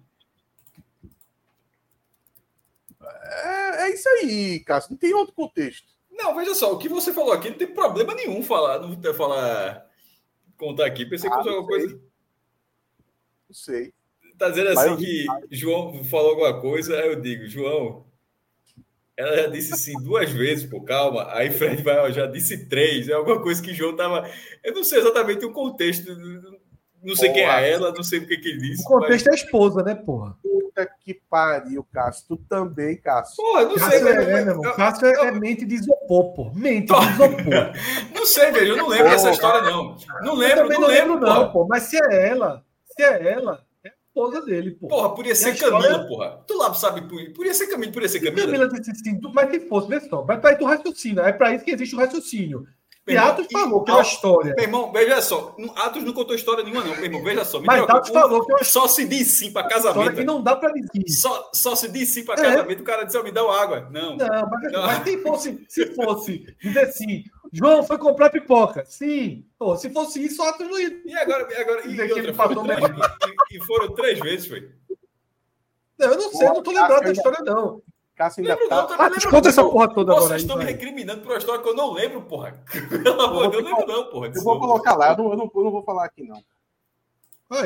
É, 3.02 3.84
é 3.84 3.90
isso 3.94 4.08
aí, 4.10 4.60
Cássio. 4.62 4.92
Não 4.92 4.98
tem 4.98 5.14
outro 5.14 5.34
contexto. 5.34 5.88
Não, 6.18 6.36
veja 6.36 6.56
só, 6.56 6.74
o 6.74 6.78
que 6.78 6.90
você 6.90 7.14
falou 7.14 7.32
aqui 7.32 7.50
não 7.50 7.58
tem 7.58 7.68
problema 7.68 8.14
nenhum 8.16 8.42
falar, 8.44 8.80
não 8.80 8.96
ter 8.96 9.14
falar, 9.14 9.86
contar 10.58 10.86
aqui. 10.86 11.06
Pensei 11.06 11.30
que 11.30 11.36
Ah, 11.36 11.40
fosse 11.40 11.50
não 11.50 11.58
alguma 11.58 11.78
sei. 11.78 11.88
coisa. 11.88 12.02
Não 13.50 13.56
sei. 13.56 13.94
Tá 14.38 14.50
dizendo 14.50 14.74
Mas 14.76 14.78
assim 14.80 14.90
eu 14.92 14.98
que 14.98 15.26
João 15.56 16.04
falou 16.04 16.32
alguma 16.32 16.60
coisa, 16.60 17.00
aí 17.00 17.08
eu 17.08 17.20
digo, 17.22 17.48
João, 17.48 18.06
ela 19.16 19.36
já 19.36 19.48
disse 19.48 19.76
sim 19.78 19.94
duas 20.04 20.30
vezes, 20.32 20.70
pô, 20.70 20.82
calma. 20.82 21.28
Aí 21.34 21.50
Fred 21.52 21.82
vai, 21.82 21.98
ó, 21.98 22.12
já 22.12 22.28
disse 22.28 22.68
três, 22.68 23.10
é 23.10 23.14
alguma 23.14 23.42
coisa 23.42 23.62
que 23.62 23.74
João 23.74 23.96
tava. 23.96 24.30
Eu 24.64 24.74
não 24.74 24.84
sei 24.84 25.00
exatamente 25.00 25.44
o 25.46 25.52
contexto, 25.52 26.16
não 27.02 27.16
sei 27.16 27.32
quem 27.32 27.44
Boa. 27.46 27.62
é 27.62 27.72
ela, 27.72 27.92
não 27.92 28.04
sei 28.04 28.20
o 28.20 28.28
que 28.28 28.38
que 28.38 28.50
ele 28.50 28.60
disse. 28.60 28.84
O 28.84 28.86
contexto 28.88 29.28
é 29.28 29.32
a 29.32 29.36
esposa, 29.36 29.82
né, 29.82 29.96
porra? 29.96 30.38
Puta 30.78 30.90
que 31.04 31.20
pariu, 31.30 31.84
Cássio. 31.92 32.26
Tu 32.28 32.38
também, 32.48 32.98
Cássio. 32.98 33.36
Porra, 33.38 33.62
eu 33.62 33.70
não 33.70 33.78
sei, 33.78 33.84
Cássio 34.00 34.08
é, 34.08 34.14
velho, 34.14 34.20
é, 34.20 34.24
eu- 34.24 34.28
meu 34.46 34.54
irmão. 34.54 34.66
eu- 34.66 34.74
Cássio 34.76 35.08
é, 35.08 35.12
é 35.28 35.32
mente 35.32 35.66
de 35.66 35.76
isopor, 35.76 36.34
pô. 36.36 36.52
Mente 36.54 36.94
de 36.94 36.94
isopor. 36.94 37.74
Não 38.14 38.26
sei, 38.26 38.52
velho, 38.52 38.68
eu 38.74 38.78
não 38.78 38.88
lembro 38.88 39.10
dessa 39.10 39.30
história, 39.32 39.62
não. 39.62 39.96
Não 40.22 40.36
lembro, 40.36 40.64
também 40.64 40.80
não 40.80 40.88
lembro, 40.88 41.20
não, 41.20 41.52
pô. 41.52 41.66
Mas 41.68 41.84
se 41.84 41.98
é 41.98 42.28
ela, 42.30 42.64
se 42.86 43.02
é 43.02 43.32
ela, 43.32 43.64
é 43.86 43.88
a 43.90 43.92
esposa 44.08 44.42
dele, 44.46 44.72
pô. 44.72 44.88
Porra, 44.90 45.16
podia 45.16 45.34
ser 45.34 45.50
a 45.50 45.52
história- 45.54 45.78
Camila, 45.90 46.08
porra. 46.08 46.44
Tu 46.46 46.58
lá 46.58 46.74
sabe, 46.74 47.02
podia 47.34 47.54
ser 47.54 47.68
Camila, 47.68 47.92
podia 47.94 48.10
ser 48.10 48.20
Camila. 48.20 48.46
Camila 48.46 48.68
disse 48.68 48.92
assim, 48.92 49.20
mas 49.34 49.50
se 49.50 49.62
fosse, 49.62 49.88
vê 49.88 50.00
só, 50.02 50.24
mas 50.28 50.40
para 50.40 50.50
aí 50.52 50.58
tu 50.58 50.66
raciocina, 50.66 51.22
é 51.28 51.32
para 51.32 51.54
isso 51.54 51.64
que 51.64 51.72
existe 51.72 51.96
o 51.96 52.00
raciocínio. 52.00 52.68
E- 53.08 53.16
falou 53.52 53.84
que 53.84 53.92
é 53.92 53.94
uma 53.94 54.02
história, 54.02 54.54
Meu 54.56 54.66
irmão, 54.66 54.92
veja 54.92 55.22
só, 55.22 55.56
Atos 55.76 56.04
não 56.04 56.12
contou 56.12 56.36
história 56.36 56.64
nenhuma, 56.64 56.84
não, 56.84 56.94
meu 56.96 57.06
irmão, 57.06 57.24
veja 57.24 57.46
só. 57.46 57.60
Me 57.60 57.66
mas 57.68 57.76
preocupa, 57.78 57.94
Tatos 58.02 58.12
falou 58.12 58.46
que 58.46 58.52
é 58.52 58.56
uma 58.56 58.64
Só 58.66 58.88
se 58.88 59.06
diz 59.06 59.28
sim 59.28 59.52
para 59.52 59.66
história 59.68 59.90
casamento. 59.94 60.16
que 60.18 60.24
não 60.26 60.42
dá 60.44 60.56
para 60.56 60.74
dizer. 60.74 61.08
Só, 61.10 61.50
só 61.54 61.76
se 61.76 61.88
diz 61.90 62.10
sim 62.10 62.26
para 62.26 62.42
É. 62.42 62.44
casamento, 62.52 62.82
o 62.82 62.84
cara 62.84 63.04
disse, 63.06 63.18
ó, 63.18 63.24
me 63.24 63.32
dá 63.32 63.46
uma 63.46 63.58
água. 63.62 63.88
Não. 63.92 64.18
Não, 64.18 64.50
mas, 64.50 64.72
Não. 64.74 64.82
mas 64.86 65.04
se 65.04 65.18
fosse, 65.24 65.66
se 65.70 65.86
fosse 65.96 66.56
dizer 66.62 66.80
assim, 66.82 67.24
João 67.54 67.82
foi 67.84 67.98
comprar 67.98 68.30
pipoca. 68.30 68.84
Sim. 68.86 69.46
Pô, 69.58 69.76
se 69.78 69.90
fosse 69.90 70.24
isso, 70.26 70.42
Atos 70.44 70.68
não 70.68 70.78
ia. 70.80 71.02
E 71.06 71.14
agora, 71.16 71.48
e, 71.50 71.56
agora, 71.56 71.88
e, 71.88 71.96
e 71.96 72.12
outra, 72.12 72.34
foram 72.34 72.64
três, 72.64 72.80
e, 73.52 73.58
e- 73.58 73.66
foram 73.66 73.94
três 73.96 74.20
vezes, 74.20 74.48
foi. 74.48 74.70
Não, 75.98 76.08
eu 76.10 76.18
não 76.18 76.32
sei, 76.32 76.48
eu 76.48 76.54
não 76.54 76.62
tô 76.62 76.72
lembrado 76.72 77.04
da 77.04 77.12
história, 77.12 77.40
não. 77.44 77.82
Cássio 78.18 78.42
ainda 78.42 78.56
Lembro 78.56 78.68
tá. 78.70 78.76
não, 78.76 79.06
Ah, 79.06 79.10
essa 79.48 79.62
não. 79.62 79.70
porra 79.72 79.94
toda 79.94 80.12
agora 80.12 80.28
Vocês 80.28 80.42
estão 80.42 80.58
me 80.58 80.66
recriminando 80.66 81.22
por 81.22 81.32
uma 81.32 81.38
história 81.38 81.62
que 81.62 81.70
eu 81.70 81.76
não 81.76 81.94
lembro, 81.94 82.22
porra. 82.24 82.60
Pelo 83.04 83.22
amor 83.22 83.52
de 83.52 83.52
Deus, 83.52 83.64
eu 83.64 83.70
não 83.72 83.78
lembro 83.80 83.94
não, 83.96 84.10
porra. 84.10 84.32
Eu 84.36 84.42
vou 84.44 84.60
colocar 84.60 84.96
lá, 84.96 85.12
eu 85.12 85.18
não, 85.18 85.32
eu 85.32 85.38
não, 85.38 85.52
eu 85.56 85.64
não 85.64 85.72
vou 85.72 85.84
falar 85.84 86.06
aqui, 86.06 86.24
não. 86.28 86.44
Ó, 87.50 87.58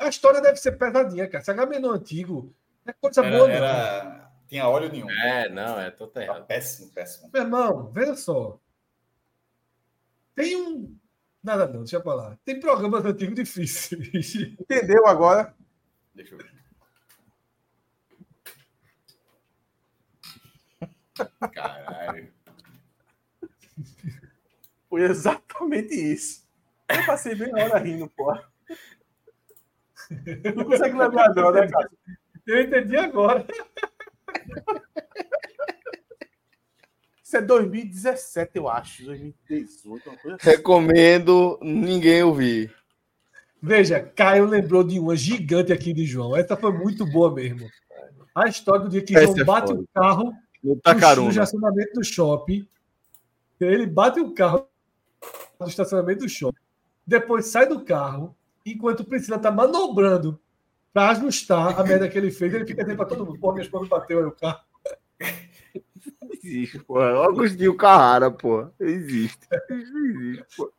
a 0.00 0.08
história 0.08 0.40
deve 0.42 0.58
ser 0.58 0.72
pesadinha, 0.72 1.26
cara. 1.26 1.42
Se 1.42 1.50
Agamenon 1.50 1.90
antigo 1.92 2.54
é 2.86 2.92
coisa 2.92 3.24
Era, 3.24 3.36
boa, 3.36 3.48
não. 3.48 3.54
era... 3.54 4.30
Tinha 4.46 4.68
óleo 4.68 4.92
nenhum. 4.92 5.10
É, 5.10 5.48
não, 5.48 5.80
é, 5.80 5.90
tô 5.90 6.06
Tá 6.06 6.22
errado. 6.22 6.46
péssimo, 6.46 6.92
péssimo. 6.92 7.30
Meu 7.32 7.42
irmão, 7.42 7.90
veja 7.90 8.14
só. 8.14 8.58
Tem 10.34 10.54
um. 10.54 10.94
Nada 11.42 11.66
não, 11.66 11.80
deixa 11.80 11.98
pra 11.98 12.14
lá. 12.14 12.38
Tem 12.44 12.60
programas 12.60 13.04
antigos 13.04 13.34
difíceis. 13.34 13.90
Entendeu 14.60 15.06
agora? 15.06 15.54
Deixa 16.14 16.34
eu 16.34 16.38
ver. 16.38 16.53
Caralho. 21.52 22.32
Foi 24.88 25.02
exatamente 25.02 25.94
isso. 25.94 26.44
Eu 26.88 27.04
passei 27.06 27.34
bem 27.34 27.50
a 27.52 27.64
hora 27.64 27.78
rindo, 27.78 28.08
porra. 28.08 28.44
Não 30.54 30.64
consegue 30.64 30.96
lembrar, 30.96 31.34
não, 31.34 31.50
né, 31.50 31.66
cara? 31.66 31.90
Eu 32.46 32.62
entendi 32.62 32.96
agora. 32.96 33.46
Isso 37.22 37.36
é 37.38 37.40
2017, 37.42 38.56
eu 38.56 38.68
acho. 38.68 39.04
2018, 39.06 40.08
uma 40.08 40.18
coisa 40.18 40.36
assim. 40.36 40.50
Recomendo 40.50 41.58
ninguém 41.62 42.22
ouvir. 42.22 42.74
Veja, 43.60 43.98
Caio 44.00 44.44
lembrou 44.44 44.84
de 44.84 45.00
uma 45.00 45.16
gigante 45.16 45.72
aqui 45.72 45.94
de 45.94 46.04
João. 46.04 46.36
Essa 46.36 46.54
foi 46.54 46.70
muito 46.70 47.06
boa 47.06 47.34
mesmo. 47.34 47.66
A 48.34 48.46
história 48.46 48.82
do 48.82 48.90
dia 48.90 49.02
que 49.02 49.16
Essa 49.16 49.26
João 49.26 49.38
é 49.38 49.44
bate 49.44 49.68
foda. 49.68 49.80
o 49.80 49.88
carro 49.88 50.43
No 50.64 50.74
no 50.74 50.80
Tacaruna. 50.80 51.28
estacionamento 51.28 51.92
do 51.92 52.02
shopping. 52.02 52.66
Ele 53.60 53.86
bate 53.86 54.18
o 54.18 54.32
carro 54.32 54.66
no 55.60 55.68
estacionamento 55.68 56.20
do 56.20 56.28
shopping. 56.28 56.58
Depois 57.06 57.46
sai 57.46 57.66
do 57.66 57.84
carro, 57.84 58.34
enquanto 58.64 59.00
o 59.00 59.04
Priscila 59.04 59.38
tá 59.38 59.50
manobrando 59.50 60.40
para 60.92 61.10
ajustar 61.10 61.78
a 61.78 61.84
merda 61.84 62.08
que 62.08 62.16
ele 62.16 62.30
fez. 62.30 62.54
Ele 62.54 62.66
fica 62.66 62.82
dizendo 62.82 62.96
para 62.96 63.06
todo 63.06 63.26
mundo: 63.26 63.38
pô, 63.38 63.52
minha 63.52 63.62
esposa 63.62 63.88
bateu 63.88 64.20
aí 64.20 64.24
o 64.24 64.32
carro. 64.32 64.60
Existe, 66.32 66.78
pô. 66.78 66.98
Agostinho 66.98 67.76
Carrara, 67.76 68.30
pô. 68.30 68.66
Existe. 68.80 69.46
Existe, 69.70 70.44
pô. 70.56 70.72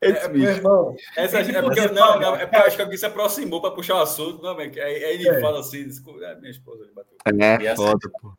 Esse 0.00 0.20
Meu 0.28 0.30
bicho. 0.30 0.46
irmão, 0.46 0.96
Essa, 1.16 1.40
Ele 1.40 1.56
é 1.56 1.60
porque, 1.62 1.80
não, 1.88 2.20
não, 2.20 2.36
é 2.36 2.46
porque 2.46 2.56
eu 2.56 2.66
acho 2.66 2.76
que 2.76 2.82
alguém 2.82 2.96
se 2.98 3.06
aproximou 3.06 3.60
para 3.60 3.72
puxar 3.72 3.96
o 3.96 4.02
assunto. 4.02 4.40
Não, 4.42 4.56
aí, 4.56 4.70
aí 4.78 5.14
ele 5.14 5.28
É. 5.28 5.40
fala 5.40 5.58
assim: 5.60 5.84
desculpa, 5.84 6.24
é, 6.24 6.36
minha 6.36 6.50
esposa 6.50 6.84
ele 6.84 6.92
bateu. 6.94 7.16
É, 7.44 7.62
E 7.62 7.66
essa- 7.66 7.82
foda, 7.82 8.10
pô. 8.22 8.32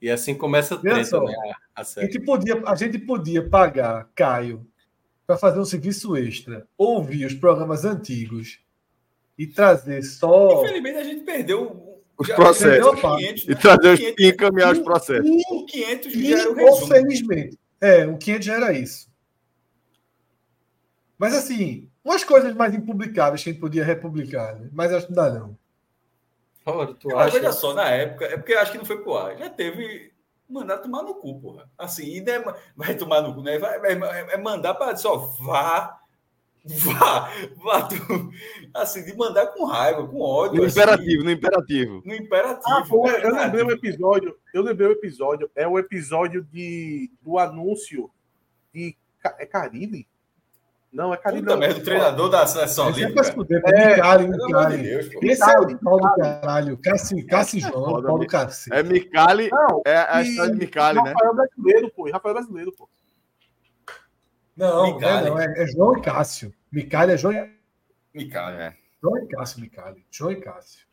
E 0.00 0.10
assim 0.10 0.34
começa 0.34 0.74
a 0.74 0.78
treta, 0.78 1.04
só. 1.04 1.22
né? 1.22 1.34
A, 1.76 1.82
a 1.82 1.84
gente 1.84 2.18
podia, 2.20 2.60
a 2.66 2.74
gente 2.74 2.98
podia 2.98 3.48
pagar 3.48 4.08
Caio 4.16 4.66
para 5.26 5.36
fazer 5.36 5.60
um 5.60 5.64
serviço 5.64 6.16
extra, 6.16 6.66
ouvir 6.76 7.24
os 7.26 7.34
programas 7.34 7.84
antigos 7.84 8.58
e 9.38 9.46
trazer 9.46 10.02
só. 10.02 10.62
Infelizmente 10.64 10.96
a 10.98 11.04
gente 11.04 11.20
perdeu 11.24 12.00
Os 12.18 12.26
processos. 12.28 12.72
perdeu 12.90 12.92
os 12.94 13.00
500, 13.18 13.44
E 13.44 13.48
né? 13.50 13.54
trazer 13.54 13.92
os 13.92 14.00
500, 14.00 14.24
e 14.24 14.28
encaminhar 14.28 14.72
os 14.72 14.78
processos. 14.80 15.30
o 15.50 15.66
500 15.66 16.14
E, 16.14 16.30
já 16.30 16.38
era 16.40 16.50
o 16.50 16.54
resumo. 16.54 16.86
felizmente. 16.88 17.58
É, 17.80 18.06
o 18.06 18.16
500 18.18 18.46
já 18.46 18.54
era 18.56 18.72
isso. 18.72 19.11
Mas 21.22 21.36
assim, 21.36 21.88
umas 22.04 22.24
coisas 22.24 22.52
mais 22.52 22.74
impublicáveis 22.74 23.44
que 23.44 23.48
a 23.48 23.52
gente 23.52 23.60
podia 23.60 23.84
republicar, 23.84 24.58
né? 24.58 24.68
mas 24.72 24.92
acho 24.92 25.06
que 25.06 25.12
não 25.12 25.22
dá 25.22 25.30
não. 25.30 25.56
Ora, 26.66 26.92
tu 26.94 27.16
acha? 27.16 27.38
veja 27.38 27.52
só, 27.52 27.72
na 27.74 27.88
época, 27.90 28.24
é 28.24 28.36
porque 28.36 28.52
eu 28.54 28.58
acho 28.58 28.72
que 28.72 28.78
não 28.78 28.84
foi 28.84 29.00
pro 29.00 29.16
ar. 29.16 29.38
Já 29.38 29.48
teve 29.48 30.12
mandar 30.50 30.78
tomar 30.78 31.04
no 31.04 31.14
cu, 31.14 31.40
porra. 31.40 31.70
Assim, 31.78 32.20
não 32.22 32.32
é, 32.32 32.56
vai 32.74 32.96
tomar 32.96 33.20
no 33.20 33.32
cu, 33.32 33.40
né? 33.40 33.56
Vai, 33.56 33.78
vai- 33.78 34.32
é 34.32 34.36
mandar 34.36 34.74
para 34.74 34.96
só 34.96 35.16
vá, 35.16 36.00
vá, 36.64 37.30
vá. 37.54 37.82
tu- 37.82 37.96
assim, 38.74 39.04
de 39.04 39.16
mandar 39.16 39.46
com 39.46 39.64
raiva, 39.64 40.04
com 40.04 40.20
ódio. 40.20 40.60
No 40.60 40.66
assim, 40.66 40.80
imperativo, 40.80 41.22
no 41.22 41.30
imperativo. 41.30 42.02
no 42.04 42.14
imperativo. 42.16 42.66
Ah, 42.66 42.84
pô, 42.84 43.08
eu 43.08 43.32
lembrei 43.32 43.62
o 43.62 43.70
episódio. 43.70 44.36
Eu 44.52 44.62
lembrei 44.62 44.88
o 44.88 44.92
episódio. 44.92 45.48
É 45.54 45.68
o 45.68 45.78
episódio 45.78 46.42
de, 46.42 47.12
do 47.22 47.38
anúncio 47.38 48.10
de. 48.74 48.96
É 49.38 49.46
Caribe? 49.46 50.08
Não, 50.92 51.14
é 51.14 51.16
Caribe. 51.16 51.42
Puta 51.46 51.56
merda, 51.56 51.80
o 51.80 51.82
treinador 51.84 52.28
da 52.28 52.46
seleção 52.46 52.90
Esse 52.90 53.04
é 53.04 53.22
se 53.22 53.32
fuder, 53.32 53.62
pô. 53.62 53.68
É, 53.70 53.94
Micali, 53.96 54.24
amor 54.24 54.36
de 54.38 54.44
Micali. 54.46 54.82
Deus. 54.82 55.10
Esse 55.22 55.42
é 55.50 55.58
o 55.58 55.78
pau 55.78 55.98
do 56.00 56.14
caralho. 56.16 56.78
Cassi, 56.78 57.22
Cassi 57.24 57.60
João, 57.60 58.02
pau 58.02 58.18
do 58.18 58.26
cacete. 58.26 58.76
É 58.76 58.82
Micali, 58.82 59.48
Não, 59.50 59.82
é 59.86 59.96
a 59.96 60.20
história 60.22 60.52
de 60.52 60.58
Micali, 60.58 61.02
né? 61.02 61.12
Rafael 61.12 61.34
brasileiro, 61.34 61.90
pô. 61.96 62.10
Rafael 62.10 62.34
brasileiro, 62.34 62.72
pô. 62.76 62.88
Não, 64.54 64.76
não, 64.86 64.94
Micali. 64.94 65.26
é, 65.26 65.30
não, 65.30 65.38
é, 65.38 65.62
é 65.62 65.66
João 65.68 65.96
e 65.96 66.02
Cássio. 66.02 66.54
Micali 66.70 67.12
é 67.12 67.16
João, 67.16 67.32
e- 67.32 67.50
Micali. 68.12 68.56
É. 68.58 68.76
João 69.02 69.16
e 69.18 69.26
Cássio, 69.28 69.60
Micali. 69.62 70.04
João 70.10 70.30
e 70.32 70.36
Cássio. 70.36 70.86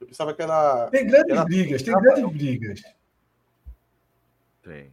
Eu 0.00 0.06
pensava 0.06 0.32
que 0.32 0.40
era. 0.40 0.88
Tem 0.88 1.04
grandes 1.04 1.32
Era- 1.32 1.44
brigas, 1.44 1.82
tem 1.82 1.94
grandes 2.00 2.32
brigas. 2.32 2.82
Tem. 4.62 4.92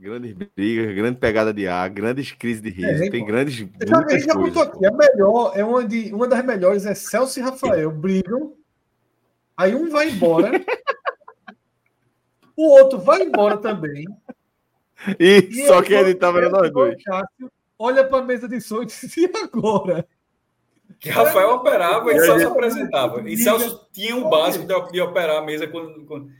Grandes 0.00 0.32
brigas, 0.56 0.94
grande 0.94 1.18
pegada 1.18 1.52
de 1.52 1.68
ar, 1.68 1.90
grandes 1.90 2.32
crises 2.32 2.62
de 2.62 2.70
riso, 2.70 3.04
É, 3.04 3.10
tem 3.10 3.20
pô. 3.20 3.26
grandes. 3.26 3.60
Eu 3.78 3.86
já, 3.86 3.96
já 4.18 4.32
coisas, 4.32 4.56
aqui. 4.62 4.86
A 4.86 4.90
melhor, 4.92 5.52
é 5.54 5.62
uma, 5.62 5.84
de, 5.84 6.10
uma 6.14 6.26
das 6.26 6.42
melhores 6.42 6.86
é 6.86 6.94
Celso 6.94 7.38
e 7.38 7.42
Rafael 7.42 7.90
brigam. 7.90 8.54
Aí 9.54 9.74
um 9.74 9.90
vai 9.90 10.08
embora. 10.08 10.52
o 12.56 12.62
outro 12.78 12.98
vai 12.98 13.22
embora 13.22 13.56
também. 13.58 14.06
E, 15.18 15.48
E 15.50 15.66
só 15.66 15.80
que 15.82 15.94
ele 15.94 16.12
eu 16.22 16.50
nós 16.50 16.70
dois. 16.70 17.02
Cássio 17.02 17.50
olha 17.78 18.04
para 18.06 18.18
a 18.18 18.22
mesa 18.22 18.46
de 18.46 18.60
som 18.60 18.82
e 18.82 18.86
diz: 18.86 19.16
e 19.16 19.30
agora? 19.42 20.06
Que 20.98 21.08
Rafael 21.08 21.52
operava 21.54 22.12
e 22.12 22.16
E 22.16 22.20
Celso 22.20 22.48
apresentava. 22.48 23.26
E 23.30 23.34
Celso 23.38 23.88
tinha 23.92 24.14
um 24.14 24.28
básico 24.28 24.66
de, 24.66 24.92
de 24.92 25.00
operar 25.00 25.36
a 25.38 25.42
mesa 25.42 25.66
quando. 25.66 26.04
quando- 26.04 26.30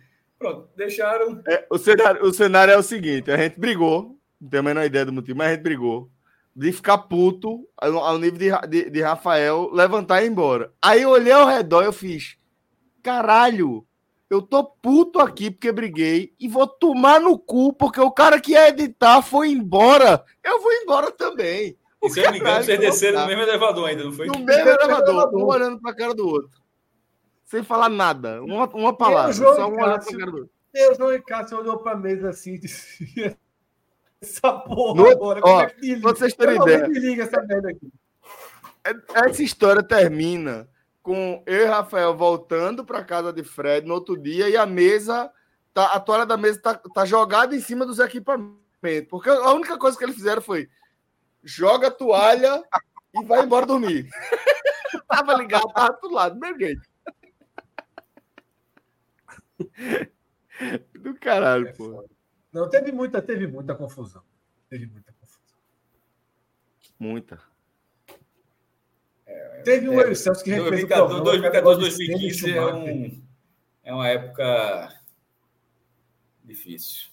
Pronto, 0.41 0.70
deixaram. 0.75 1.43
É, 1.47 1.67
o, 1.69 1.77
cenário, 1.77 2.25
o 2.25 2.33
cenário 2.33 2.73
é 2.73 2.78
o 2.78 2.83
seguinte: 2.83 3.31
a 3.31 3.36
gente 3.36 3.60
brigou, 3.60 4.19
não 4.41 4.49
tenho 4.49 4.62
a 4.62 4.65
menor 4.65 4.85
ideia 4.86 5.05
do 5.05 5.12
motivo, 5.12 5.36
mas 5.36 5.49
a 5.49 5.51
gente 5.52 5.62
brigou. 5.62 6.10
De 6.57 6.73
ficar 6.73 6.99
puto 6.99 7.69
ao, 7.77 8.19
nível 8.19 8.39
de, 8.39 8.69
de, 8.69 8.91
de 8.91 9.02
Rafael 9.02 9.70
levantar 9.73 10.20
e 10.20 10.27
ir 10.27 10.31
embora. 10.31 10.73
Aí 10.83 11.02
eu 11.02 11.10
olhei 11.10 11.33
ao 11.33 11.47
redor 11.47 11.83
e 11.83 11.86
eu 11.86 11.93
fiz: 11.93 12.39
caralho, 13.02 13.86
eu 14.28 14.41
tô 14.41 14.65
puto 14.65 15.20
aqui 15.20 15.51
porque 15.51 15.70
briguei 15.70 16.35
e 16.41 16.49
vou 16.49 16.67
tomar 16.67 17.20
no 17.20 17.39
cu 17.39 17.73
porque 17.73 18.01
o 18.01 18.10
cara 18.10 18.41
que 18.41 18.52
ia 18.52 18.69
editar 18.69 19.23
foi 19.23 19.51
embora. 19.51 20.25
Eu 20.43 20.60
vou 20.60 20.73
embora 20.73 21.12
também. 21.12 21.77
E 22.02 22.10
se 22.10 22.19
eu 22.19 22.25
não 22.25 22.33
me 22.33 22.39
engano, 22.39 22.65
vocês 22.65 22.78
que 22.78 22.86
desceram 22.86 23.20
no 23.20 23.27
mesmo 23.27 23.43
elevador 23.43 23.89
ainda, 23.89 24.05
não 24.05 24.12
foi? 24.12 24.27
No 24.27 24.39
mesmo 24.39 24.69
elevador, 24.69 25.31
um 25.35 25.44
olhando 25.44 25.81
pra 25.81 25.94
cara 25.94 26.15
do 26.15 26.27
outro. 26.27 26.59
Sem 27.50 27.64
falar 27.64 27.88
nada, 27.88 28.40
uma, 28.44 28.64
uma 28.68 28.96
palavra, 28.96 29.32
só 29.32 29.66
um 29.68 29.74
Cássio. 29.74 30.10
pra 30.10 30.18
cara 30.20 30.30
do 30.30 30.36
outro. 30.38 30.50
Eu, 30.72 30.94
João 30.94 31.12
e 31.12 31.20
Cássio 31.20 31.58
olhou 31.58 31.78
para 31.78 31.92
a 31.92 31.96
mesa 31.96 32.30
assim 32.30 32.54
e 32.54 32.58
disse: 32.60 33.36
essa 34.22 34.52
porra 34.52 35.02
No- 35.02 35.10
agora, 35.10 35.40
ó, 35.40 35.42
como 35.42 35.60
é 35.62 35.66
que 35.66 35.80
me 35.80 35.86
liga? 35.88 36.00
Pra 36.00 36.10
vocês 36.12 36.32
terem 36.34 36.62
ideia. 36.62 36.88
de 36.88 37.00
liga 37.00 37.24
essa 37.24 37.42
merda 37.42 37.70
aqui. 37.70 37.92
Essa 39.12 39.42
história 39.42 39.82
termina 39.82 40.68
com 41.02 41.42
eu 41.44 41.62
e 41.62 41.64
Rafael 41.64 42.16
voltando 42.16 42.84
para 42.84 43.02
casa 43.02 43.32
de 43.32 43.42
Fred 43.42 43.84
no 43.84 43.94
outro 43.94 44.16
dia 44.16 44.48
e 44.48 44.56
a 44.56 44.64
mesa, 44.64 45.28
tá, 45.74 45.86
a 45.86 45.98
toalha 45.98 46.24
da 46.24 46.36
mesa 46.36 46.62
tá, 46.62 46.74
tá 46.74 47.04
jogada 47.04 47.52
em 47.56 47.60
cima 47.60 47.84
dos 47.84 47.98
equipamentos. 47.98 48.60
Porque 49.10 49.28
a 49.28 49.52
única 49.52 49.76
coisa 49.76 49.98
que 49.98 50.04
eles 50.04 50.14
fizeram 50.14 50.40
foi 50.40 50.68
joga 51.42 51.88
a 51.88 51.90
toalha 51.90 52.62
e 53.12 53.24
vai 53.24 53.42
embora 53.42 53.66
dormir. 53.66 54.08
tava 55.08 55.34
ligado, 55.34 55.66
tava 55.72 55.98
do 56.00 56.14
lado, 56.14 56.34
do 56.34 56.40
mesmo 56.40 56.60
jeito. 56.60 56.90
Do 61.00 61.14
caralho, 61.14 61.74
pô. 61.76 62.05
Não, 62.52 62.68
teve 62.68 62.92
muita, 62.92 63.22
teve 63.22 63.47
muita 63.47 63.74
confusão. 63.74 64.22
Teve 64.68 64.86
muita 64.86 65.12
confusão. 65.12 65.58
Muita. 66.98 67.40
Teve 69.64 69.89
um 69.89 70.00
É, 70.00 70.14
Celso 70.14 70.42
que 70.42 70.50
refez 70.50 70.66
o 70.66 70.70
2014, 70.70 71.14
programa, 71.14 71.24
2014 71.24 71.55
negócio 71.55 71.78
de 71.78 72.06
2015 72.06 72.50
é, 72.50 72.55
Schumacher. 72.55 72.94
um, 72.94 73.22
é 73.84 73.94
uma 73.94 74.08
época 74.08 74.94
difícil. 76.44 77.10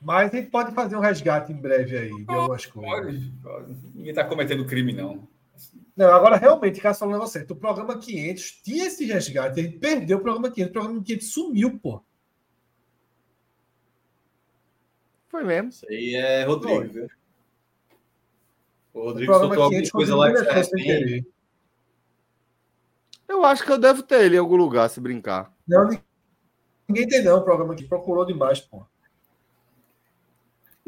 Mas 0.00 0.32
a 0.32 0.36
gente 0.36 0.50
pode 0.50 0.74
fazer 0.74 0.96
um 0.96 1.00
resgate 1.00 1.52
em 1.52 1.56
breve 1.56 1.96
aí 1.96 2.24
de 2.24 2.32
algumas 2.32 2.64
coisas. 2.64 3.22
Pode, 3.22 3.32
pode. 3.42 3.74
Ninguém 3.94 4.10
está 4.10 4.24
cometendo 4.24 4.64
crime, 4.64 4.94
não. 4.94 5.28
Não, 5.96 6.12
agora 6.12 6.36
realmente, 6.36 6.80
Cássio 6.80 7.00
falando 7.00 7.20
você, 7.20 7.46
o 7.48 7.56
programa 7.56 7.98
500 7.98 8.62
tinha 8.62 8.86
esse 8.86 9.04
resgate, 9.04 9.60
a 9.60 9.62
gente 9.62 9.78
perdeu 9.78 10.18
o 10.18 10.20
programa 10.20 10.50
500, 10.50 10.70
o 10.70 10.72
programa 10.72 11.02
500 11.02 11.32
sumiu, 11.32 11.78
pô. 11.78 12.02
Foi 15.28 15.44
mesmo. 15.44 15.70
Isso 15.70 15.86
aí 15.88 16.14
é 16.14 16.44
Rodrigo, 16.44 16.76
Foi. 16.76 16.88
viu? 16.88 17.08
O 18.92 19.02
Rodrigo 19.04 19.32
soltou 19.32 19.68
500 19.70 19.90
alguma 19.90 19.92
coisa 19.92 20.16
lá 20.16 20.32
que 20.32 20.48
arrepende. 20.48 20.82
querer. 20.82 21.26
Eu 23.28 23.44
acho 23.44 23.64
que 23.64 23.70
eu 23.70 23.78
devo 23.78 24.02
ter 24.02 24.24
ele 24.24 24.34
em 24.34 24.40
algum 24.40 24.56
lugar, 24.56 24.90
se 24.90 25.00
brincar. 25.00 25.54
Não, 25.66 25.88
ninguém 26.88 27.06
tem 27.06 27.22
não 27.22 27.38
o 27.38 27.44
programa 27.44 27.76
que 27.76 27.84
procurou 27.84 28.24
demais, 28.24 28.58
pô. 28.58 28.84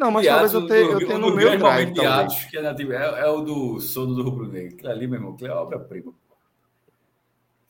Não, 0.03 0.11
mas 0.11 0.23
Piatos, 0.27 0.53
talvez 0.53 0.55
eu 0.55 0.67
tenha, 0.67 0.91
eu 0.93 0.99
tenha 1.07 1.19
no 1.19 1.27
meu 1.29 1.37
grande 1.37 1.59
drive. 1.59 1.63
momento 1.63 1.95
de 1.95 2.01
talvez. 2.03 2.33
Atos, 2.33 2.45
que 2.51 2.57
é, 2.59 2.63
nativo, 2.63 2.93
é, 2.93 3.21
é 3.21 3.27
o 3.29 3.41
do 3.41 3.81
sono 3.81 4.15
do 4.15 4.23
Rubro 4.25 4.49
Negro. 4.49 4.75
Aquilo 4.75 4.91
ali, 4.91 5.07
meu 5.07 5.17
irmão, 5.19 5.33
aquilo 5.35 5.51
é 5.51 5.55
obra-prima. 5.55 6.13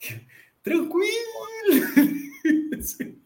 Tranquilo! 0.63 1.03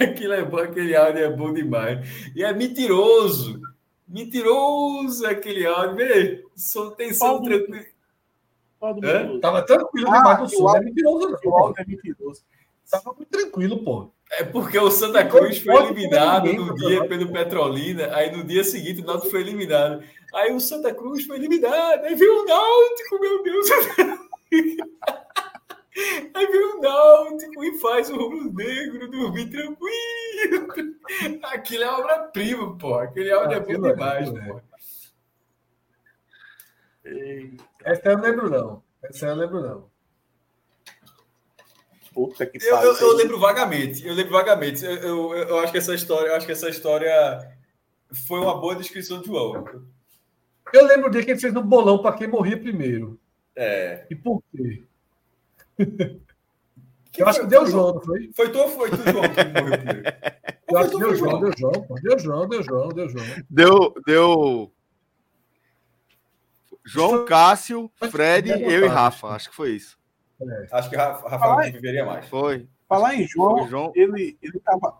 Aquilo 0.00 0.32
é 0.34 0.44
bom, 0.44 0.58
aquele 0.58 0.94
áudio 0.94 1.24
é 1.24 1.30
bom 1.30 1.52
demais. 1.52 2.06
E 2.34 2.44
é 2.44 2.52
mentiroso. 2.52 3.60
Mentiroso 4.06 5.26
aquele 5.26 5.66
áudio. 5.66 5.96
Vê, 5.96 6.44
som, 6.54 6.90
tem 6.90 7.12
som 7.12 7.42
tranquilo. 7.42 7.84
Tava 9.40 9.62
tranquilo 9.62 10.08
Ah, 10.10 10.18
demais 10.18 10.38
no 10.40 10.46
que 10.48 10.56
som. 10.56 10.76
é 10.76 10.80
mentiroso. 10.80 11.36
Que 11.38 11.48
o 11.48 11.56
áudio 11.56 11.82
é 11.82 11.86
mentiroso. 11.86 12.42
Tava 12.92 13.14
muito 13.14 13.30
tranquilo, 13.30 13.82
pô. 13.82 14.10
É 14.32 14.44
porque 14.44 14.78
o 14.78 14.90
Santa 14.90 15.24
Cruz 15.24 15.58
foi 15.58 15.74
eliminado 15.76 16.52
no 16.52 16.74
dia 16.74 17.08
pelo 17.08 17.32
Petrolina, 17.32 18.14
aí 18.14 18.30
no 18.30 18.44
dia 18.44 18.62
seguinte 18.62 19.00
o 19.00 19.04
Náutico 19.04 19.30
foi 19.30 19.40
eliminado. 19.40 20.04
Aí 20.34 20.54
o 20.54 20.60
Santa 20.60 20.92
Cruz 20.94 21.24
foi 21.24 21.36
eliminado, 21.36 22.04
aí 22.04 22.14
veio 22.14 22.42
o 22.42 22.44
Náutico, 22.44 23.18
meu 23.18 23.42
Deus. 23.42 23.66
Aí 26.34 26.46
veio 26.46 26.78
o 26.78 26.80
Náutico 26.80 27.62
e 27.64 27.78
faz 27.78 28.08
o 28.08 28.16
rubro 28.16 28.50
negro 28.54 29.10
dormir 29.10 29.50
tranquilo. 29.50 30.66
Aquilo 31.42 31.84
é 31.84 31.90
obra-prima, 31.90 32.78
pô. 32.78 32.94
Aquele 32.94 33.30
áudio 33.30 33.56
é 33.56 33.60
bom 33.60 33.64
Aquilo 33.64 33.86
é, 33.86 33.92
demais, 33.92 34.28
é. 34.34 34.40
pô. 34.40 34.60
Essa 37.84 38.08
eu 38.08 38.16
não 38.16 38.24
lembro, 38.24 38.50
não. 38.50 38.82
Essa 39.02 39.26
eu 39.26 39.36
não 39.36 39.42
lembro, 39.42 39.60
não. 39.60 39.91
Puta 42.12 42.44
que 42.46 42.58
Eu, 42.64 42.76
pariu. 42.76 42.92
eu, 42.92 42.96
eu 43.00 43.16
lembro 43.16 43.38
vagamente, 43.38 44.06
eu 44.06 44.12
lembro 44.14 44.32
vagamente. 44.32 44.84
Eu, 44.84 44.94
eu, 44.96 45.34
eu 45.34 45.58
acho 45.60 45.72
que 45.72 45.78
essa 45.78 45.94
história, 45.94 46.28
eu 46.28 46.34
acho 46.36 46.46
que 46.46 46.52
essa 46.52 46.68
história 46.68 47.12
foi 48.26 48.38
uma 48.40 48.60
boa 48.60 48.76
descrição 48.76 49.18
do 49.20 49.26
João. 49.26 49.64
Eu 50.72 50.86
lembro 50.86 51.10
dele 51.10 51.24
que 51.24 51.30
ele 51.32 51.40
fez 51.40 51.54
um 51.56 51.62
bolão 51.62 52.00
para 52.02 52.16
quem 52.16 52.28
morria 52.28 52.58
primeiro. 52.58 53.18
É. 53.56 54.06
E 54.10 54.14
por 54.14 54.42
quê? 54.50 54.82
Que 57.10 57.22
Eu 57.22 57.28
acho 57.28 57.40
foi- 57.40 57.44
que 57.46 57.50
deu 57.50 57.66
João, 57.66 57.94
não 57.94 58.00
foi? 58.02 58.30
Foi 58.34 58.50
tu 58.50 58.58
ou 58.58 58.68
foi 58.68 58.90
tu, 58.90 58.96
João, 58.96 59.22
que 59.28 59.44
morreu 59.60 59.78
primeiro? 59.78 60.02
Eu 60.68 60.78
acho 60.78 60.90
que 60.90 60.98
deu 60.98 61.14
João, 61.16 61.40
deu 61.40 61.52
João. 61.58 61.72
Deu 62.02 62.18
João, 62.18 62.48
deu 62.48 62.62
João, 62.62 62.88
deu 62.88 63.08
João. 63.08 63.26
Deu, 63.50 63.94
deu. 64.06 64.72
João 66.84 67.24
Cássio, 67.24 67.90
Fred, 68.10 68.50
eu 68.50 68.84
e. 68.84 68.88
Rafa. 68.88 69.28
Acho 69.28 69.50
que 69.50 69.56
foi 69.56 69.72
isso. 69.72 69.98
Acho 70.72 70.90
que 70.90 70.96
Rafa- 70.96 71.28
Rafael 71.28 71.58
Ai. 71.58 71.70
viveria 71.72 72.04
mais. 72.04 72.26
Foi. 72.28 72.68
Falar 72.88 73.14
em 73.14 73.26
João, 73.26 73.58
Foi 73.58 73.68
João. 73.68 73.92
ele, 73.94 74.36
ele 74.42 74.60
tava. 74.60 74.98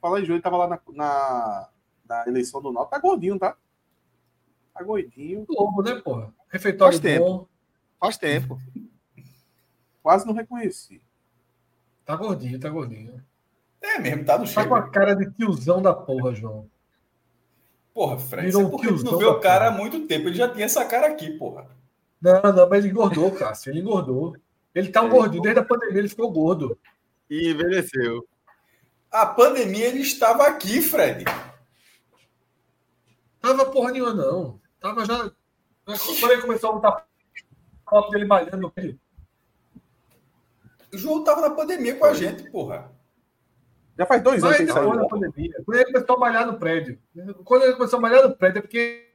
Falar 0.00 0.20
em 0.20 0.24
João, 0.24 0.36
ele 0.36 0.42
tava 0.42 0.56
lá 0.56 0.66
na, 0.68 0.80
na, 0.92 1.68
na 2.08 2.24
eleição 2.28 2.60
do 2.62 2.72
Náutico. 2.72 2.90
Tá 2.94 2.98
gordinho, 3.00 3.38
tá? 3.38 3.56
Tá 4.74 4.82
gordinho. 4.82 5.44
Lobo, 5.48 5.82
né, 5.82 5.94
porra? 5.96 6.32
Refeitório 6.48 6.98
Faz 6.98 7.00
tempo. 7.02 7.24
bom. 7.24 7.46
Faz 8.00 8.16
tempo. 8.16 8.58
Quase 10.02 10.26
não 10.26 10.34
reconheci. 10.34 11.00
Tá 12.04 12.16
gordinho, 12.16 12.58
tá 12.58 12.68
gordinho. 12.68 13.22
É 13.80 13.98
mesmo, 13.98 14.24
tá 14.24 14.38
no 14.38 14.44
Tá 14.44 14.50
cheiro. 14.50 14.68
com 14.70 14.74
a 14.74 14.88
cara 14.90 15.14
de 15.14 15.30
tiozão 15.32 15.80
da 15.82 15.94
porra, 15.94 16.34
João. 16.34 16.68
Porra, 17.94 18.18
Fred, 18.18 18.46
Virou 18.46 18.62
você 18.62 18.66
um 18.66 18.70
porque 18.70 18.88
tu 18.88 19.04
não 19.04 19.18
vê 19.18 19.24
o 19.26 19.38
cara 19.38 19.68
há 19.68 19.70
muito 19.70 20.06
tempo. 20.06 20.28
Ele 20.28 20.34
já 20.36 20.48
tinha 20.48 20.64
essa 20.64 20.84
cara 20.86 21.08
aqui, 21.08 21.30
porra. 21.36 21.66
Não, 22.20 22.40
não, 22.52 22.68
mas 22.68 22.84
ele 22.84 22.92
engordou, 22.92 23.30
Cássio. 23.32 23.70
Ele 23.70 23.80
engordou. 23.80 24.34
Ele 24.74 24.88
tá 24.88 25.00
Ele 25.02 25.10
gordinho. 25.10 25.42
Desde 25.42 25.60
a 25.60 25.64
pandemia 25.64 25.98
ele 25.98 26.08
ficou 26.08 26.30
gordo. 26.32 26.78
E 27.28 27.50
envelheceu. 27.50 28.26
A 29.10 29.26
pandemia 29.26 29.86
ele 29.88 30.00
estava 30.00 30.46
aqui, 30.46 30.80
Fred. 30.80 31.24
Tava 33.40 33.66
porra 33.66 33.90
nenhuma, 33.92 34.14
não. 34.14 34.60
Tava 34.80 35.04
já. 35.04 35.30
Quando 35.84 36.32
ele 36.32 36.42
começou 36.42 36.70
a 36.70 36.72
botar 36.74 37.06
foto 37.88 38.10
dele 38.10 38.24
malhando 38.24 38.56
no 38.56 38.72
meio. 38.76 38.98
O 40.92 40.96
João 40.98 41.24
tava 41.24 41.40
na 41.42 41.50
pandemia 41.50 41.96
com 41.96 42.04
a 42.04 42.14
gente, 42.14 42.50
porra. 42.50 42.90
Já 43.98 44.06
faz 44.06 44.22
dois 44.22 44.42
anos 44.42 44.58
Mas 44.58 44.66
que 44.66 44.72
saiu. 44.72 44.90
depois 44.90 45.02
da 45.02 45.08
pandemia. 45.08 45.62
Quando 45.64 45.76
ele 45.78 45.92
começou 45.92 46.16
a 46.16 46.18
malhar 46.18 46.46
no 46.46 46.58
prédio. 46.58 46.98
Quando 47.44 47.62
ele 47.64 47.72
começou 47.74 47.98
a 47.98 48.02
malhar 48.02 48.28
no 48.28 48.36
prédio, 48.36 48.58
é 48.58 48.62
porque 48.62 49.08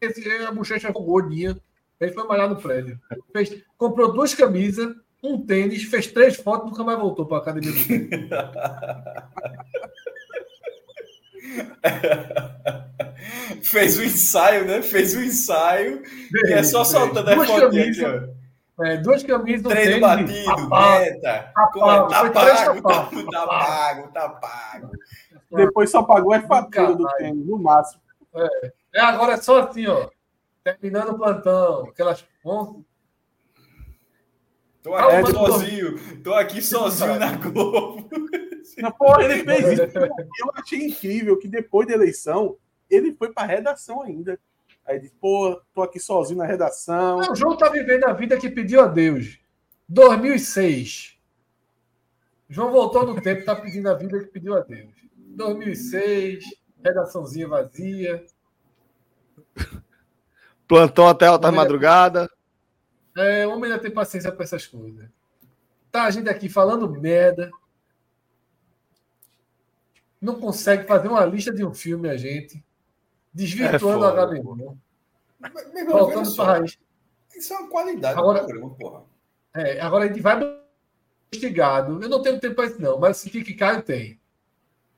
esse- 0.00 0.28
a 0.44 0.52
bochecha 0.52 0.88
ficou 0.88 1.04
gordinha. 1.04 1.58
Ele 2.00 2.12
foi 2.12 2.26
malhar 2.26 2.48
no 2.48 2.56
prédio. 2.56 2.98
Fez, 3.32 3.62
comprou 3.76 4.12
duas 4.12 4.34
camisas, 4.34 4.94
um 5.22 5.44
tênis, 5.44 5.82
fez 5.84 6.06
três 6.06 6.36
fotos 6.36 6.66
e 6.66 6.70
nunca 6.70 6.82
mais 6.82 6.98
voltou 6.98 7.26
para 7.26 7.38
a 7.38 7.40
academia. 7.40 7.72
do. 7.72 7.78
Fez 13.62 13.98
o 13.98 14.04
ensaio, 14.04 14.66
né? 14.66 14.82
Fez 14.82 15.14
o 15.14 15.20
ensaio. 15.22 16.02
E 16.32 16.52
é 16.52 16.62
só 16.62 16.84
soltando 16.84 17.30
a 17.30 17.34
duas 17.34 17.48
fotinha 17.48 17.68
camisas, 17.70 18.04
aqui, 18.04 18.30
ó. 18.78 18.84
é, 18.84 18.96
duas 18.98 19.22
camisas, 19.22 19.66
um 19.66 19.68
Treino 19.68 19.90
tênis. 19.90 20.00
batido, 20.00 20.68
papá, 20.68 20.98
meta. 21.00 21.52
papá, 21.54 21.70
Como 21.72 21.90
é? 21.90 22.08
Tá 22.08 22.20
foi 22.20 22.30
três 22.30 22.60
pago, 22.60 22.82
tá, 22.82 23.10
tá 23.30 23.46
pago, 23.46 24.08
tá 24.12 24.28
pago. 24.28 24.90
Depois 25.52 25.90
só 25.90 26.02
pagou 26.02 26.32
a 26.32 26.40
fatura 26.40 26.94
do 26.94 27.06
tênis, 27.16 27.46
no 27.46 27.58
máximo. 27.58 28.00
É, 28.94 29.00
agora 29.00 29.34
é 29.34 29.36
só 29.36 29.60
assim, 29.62 29.86
ó. 29.86 30.08
Terminando 30.64 31.10
o 31.10 31.18
plantão. 31.18 31.88
Aquelas. 31.88 32.24
Tô 34.82 34.94
aqui 34.94 35.32
sozinho, 35.32 36.22
tô 36.22 36.34
aqui 36.34 36.62
sozinho 36.62 37.18
na 37.18 37.36
Globo. 37.36 38.08
Não, 38.78 38.90
pô, 38.92 39.20
ele 39.20 39.44
fez 39.44 39.72
isso. 39.72 39.98
Eu 39.98 40.50
achei 40.54 40.86
incrível 40.86 41.38
que 41.38 41.48
depois 41.48 41.86
da 41.86 41.94
eleição, 41.94 42.56
ele 42.88 43.14
foi 43.14 43.32
pra 43.32 43.44
redação 43.44 44.02
ainda. 44.02 44.38
Aí 44.86 44.96
ele 44.96 45.02
disse, 45.02 45.14
pô, 45.20 45.60
tô 45.74 45.82
aqui 45.82 46.00
sozinho 46.00 46.38
na 46.38 46.46
redação. 46.46 47.18
o 47.18 47.34
João 47.34 47.56
tá 47.56 47.68
vivendo 47.68 48.04
a 48.04 48.12
vida 48.12 48.38
que 48.38 48.48
pediu 48.48 48.80
a 48.80 48.86
Deus. 48.86 49.38
2006. 49.88 51.18
João 52.48 52.72
voltou 52.72 53.06
no 53.06 53.20
tempo, 53.20 53.44
tá 53.44 53.54
pedindo 53.54 53.88
a 53.88 53.94
vida 53.94 54.18
que 54.18 54.26
pediu 54.26 54.56
a 54.56 54.60
Deus. 54.60 54.92
2006, 55.14 56.44
redaçãozinha 56.82 57.46
vazia. 57.46 58.24
Plantão 60.70 61.08
até 61.08 61.26
alta 61.26 61.48
Olha- 61.48 61.56
madrugada. 61.56 62.30
É, 63.18 63.44
o 63.44 63.50
homem 63.50 63.70
ainda 63.72 63.82
tem 63.82 63.90
paciência 63.90 64.30
para 64.30 64.44
essas 64.44 64.64
coisas. 64.68 65.08
Tá 65.90 66.04
a 66.04 66.10
gente 66.12 66.28
aqui 66.28 66.48
falando 66.48 66.88
merda. 66.88 67.50
Não 70.20 70.36
consegue 70.38 70.86
fazer 70.86 71.08
uma 71.08 71.24
lista 71.24 71.52
de 71.52 71.64
um 71.64 71.74
filme, 71.74 72.08
a 72.08 72.16
gente. 72.16 72.64
Desvirtuando 73.34 74.04
É 74.04 74.08
a 74.08 74.12
Gabriel. 74.12 74.76
Voltando 75.88 76.36
para 76.36 76.44
raiz. 76.58 76.78
Isso 77.34 77.52
é 77.52 77.58
uma 77.58 77.68
qualidade 77.68 78.18
Agora- 78.18 78.40
do 78.40 78.46
programa, 78.46 78.74
porra. 78.76 79.02
É, 79.54 79.80
agora 79.80 80.04
a 80.04 80.06
gente 80.06 80.20
vai 80.20 80.38
investigado. 81.32 82.00
Eu 82.02 82.08
não 82.08 82.22
tenho 82.22 82.38
tempo 82.38 82.54
para 82.54 82.66
isso, 82.66 82.80
não, 82.80 82.98
mas 82.98 83.16
se 83.16 83.28
que 83.28 83.54
Caio 83.54 83.82
tem. 83.82 84.20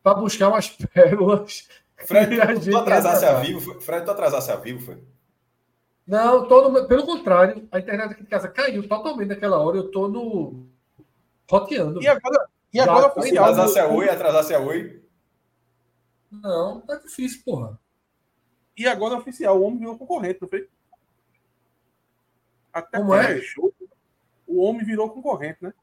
Para 0.02 0.14
buscar 0.18 0.48
umas 0.48 0.68
pérolas. 0.92 1.66
Fred, 1.96 2.40
a 2.40 2.54
tu, 2.54 2.60
tu 2.70 2.76
atrasasse 2.76 3.24
a 3.24 3.34
vivo, 3.40 3.60
foi- 3.60 3.80
Fred, 3.80 4.04
tu 4.04 4.10
atrasasse 4.10 4.50
a 4.50 4.56
vivo, 4.56 4.80
foi? 4.84 5.02
Não, 6.06 6.48
tô 6.48 6.68
no- 6.68 6.86
pelo 6.88 7.06
contrário, 7.06 7.68
a 7.70 7.78
internet 7.78 8.12
aqui 8.12 8.22
de 8.24 8.28
casa 8.28 8.48
caiu 8.48 8.86
totalmente 8.88 9.28
naquela 9.28 9.58
hora. 9.60 9.76
Eu 9.76 9.90
tô 9.90 10.08
no. 10.08 10.66
roteando. 11.50 12.02
E 12.02 12.08
agora, 12.08 12.48
e 12.72 12.80
agora 12.80 13.08
tá 13.10 13.20
oficial. 13.20 13.44
Atrasasse 13.44 13.78
a 13.78 13.88
Oi, 13.88 14.08
atrasasse 14.08 14.54
a 14.54 14.58
Oi. 14.60 15.02
Não, 16.30 16.80
tá 16.80 16.96
difícil, 16.96 17.42
porra. 17.44 17.78
E 18.76 18.86
agora 18.86 19.16
oficial, 19.16 19.58
o 19.60 19.62
homem 19.64 19.78
virou 19.78 19.98
concorrente, 19.98 20.38
não 20.40 20.48
foi? 20.48 20.68
Até 22.72 22.98
Como 22.98 23.14
é? 23.14 23.26
pré-jogo, 23.26 23.74
O 24.46 24.62
homem 24.62 24.84
virou 24.84 25.10
concorrente, 25.10 25.58
né? 25.62 25.74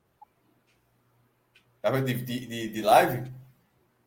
Tava 1.81 2.01
de, 2.01 2.13
de, 2.15 2.69
de, 2.69 2.81
live? 2.81 3.31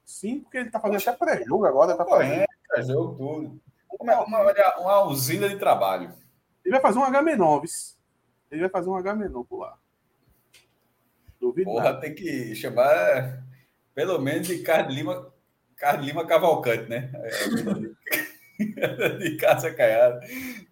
Sim, 0.04 0.40
porque 0.40 0.58
ele 0.58 0.70
tá 0.70 0.78
fazendo 0.80 0.98
até 0.98 1.12
pré-jogo 1.12 1.64
agora, 1.64 1.96
tá 1.96 2.04
fazendo. 2.04 2.44
É 2.74 2.82
jogo 2.82 3.16
tudo. 3.16 3.60
Uma, 4.02 4.24
uma, 4.24 4.78
uma 4.78 5.04
usina 5.04 5.48
de 5.48 5.56
trabalho. 5.56 6.12
Ele 6.64 6.72
vai 6.72 6.80
fazer 6.80 6.98
um 6.98 7.04
H-menor, 7.04 7.60
vice. 7.60 7.96
Ele 8.50 8.62
vai 8.62 8.70
fazer 8.70 8.90
um 8.90 8.96
H-menor 8.96 9.44
por 9.44 9.60
lá. 9.60 9.78
Duvido 11.40 11.70
Porra, 11.70 11.84
nada. 11.84 12.00
tem 12.00 12.14
que 12.14 12.54
chamar 12.54 13.44
pelo 13.94 14.18
menos 14.20 14.46
de 14.46 14.62
Carlos 14.62 14.94
Lima, 14.94 15.32
Carlos 15.76 16.06
Lima 16.06 16.26
Cavalcante, 16.26 16.88
né? 16.88 17.10
É, 17.14 19.08
de 19.18 19.36
Casa 19.36 19.72
Caiada. 19.72 20.20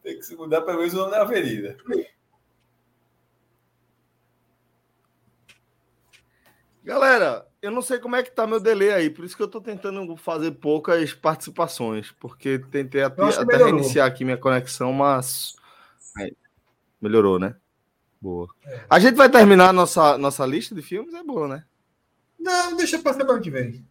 Tem 0.03 0.17
que 0.17 0.23
se 0.23 0.35
mudar 0.37 0.63
pelo 0.63 0.79
menos 0.79 0.95
o 0.95 0.99
nome 0.99 1.11
da 1.11 1.23
avenida. 1.23 1.77
Galera, 6.83 7.47
eu 7.63 7.71
não 7.71 7.83
sei 7.83 7.99
como 7.99 8.17
é 8.17 8.23
que 8.23 8.31
tá 8.31 8.47
meu 8.47 8.59
delay 8.61 8.91
aí, 8.91 9.11
por 9.11 9.25
isso 9.25 9.37
que 9.37 9.43
eu 9.43 9.49
tô 9.49 9.61
tentando 9.61 10.17
fazer 10.17 10.53
poucas 10.53 11.13
participações, 11.15 12.11
porque 12.13 12.59
tentei 12.71 13.03
até, 13.03 13.23
até 13.23 13.57
reiniciar 13.57 14.07
aqui 14.07 14.25
minha 14.25 14.39
conexão, 14.39 14.93
mas 14.93 15.55
Aí, 16.17 16.35
melhorou, 17.01 17.39
né? 17.39 17.55
Boa. 18.21 18.49
A 18.89 18.99
gente 18.99 19.15
vai 19.17 19.31
terminar 19.31 19.69
a 19.71 19.73
nossa, 19.73 20.19
nossa 20.19 20.45
lista 20.45 20.75
de 20.75 20.83
filmes? 20.83 21.15
É 21.15 21.23
boa, 21.23 21.49
né? 21.49 21.65
Não, 22.39 22.77
deixa 22.77 22.99
pra 22.99 23.15
semana 23.15 23.41
que 23.41 23.51
vem. 23.51 23.87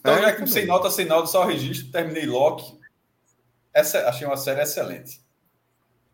Então, 0.00 0.14
É, 0.14 0.22
já 0.22 0.30
que 0.32 0.38
também. 0.38 0.52
sem 0.52 0.66
nota, 0.66 0.90
sem 0.90 1.06
nota, 1.06 1.26
só 1.26 1.44
registro, 1.44 1.92
terminei 1.92 2.26
Loki. 2.26 2.78
Essa, 3.72 4.08
achei 4.08 4.26
uma 4.26 4.36
série 4.36 4.60
excelente. 4.62 5.20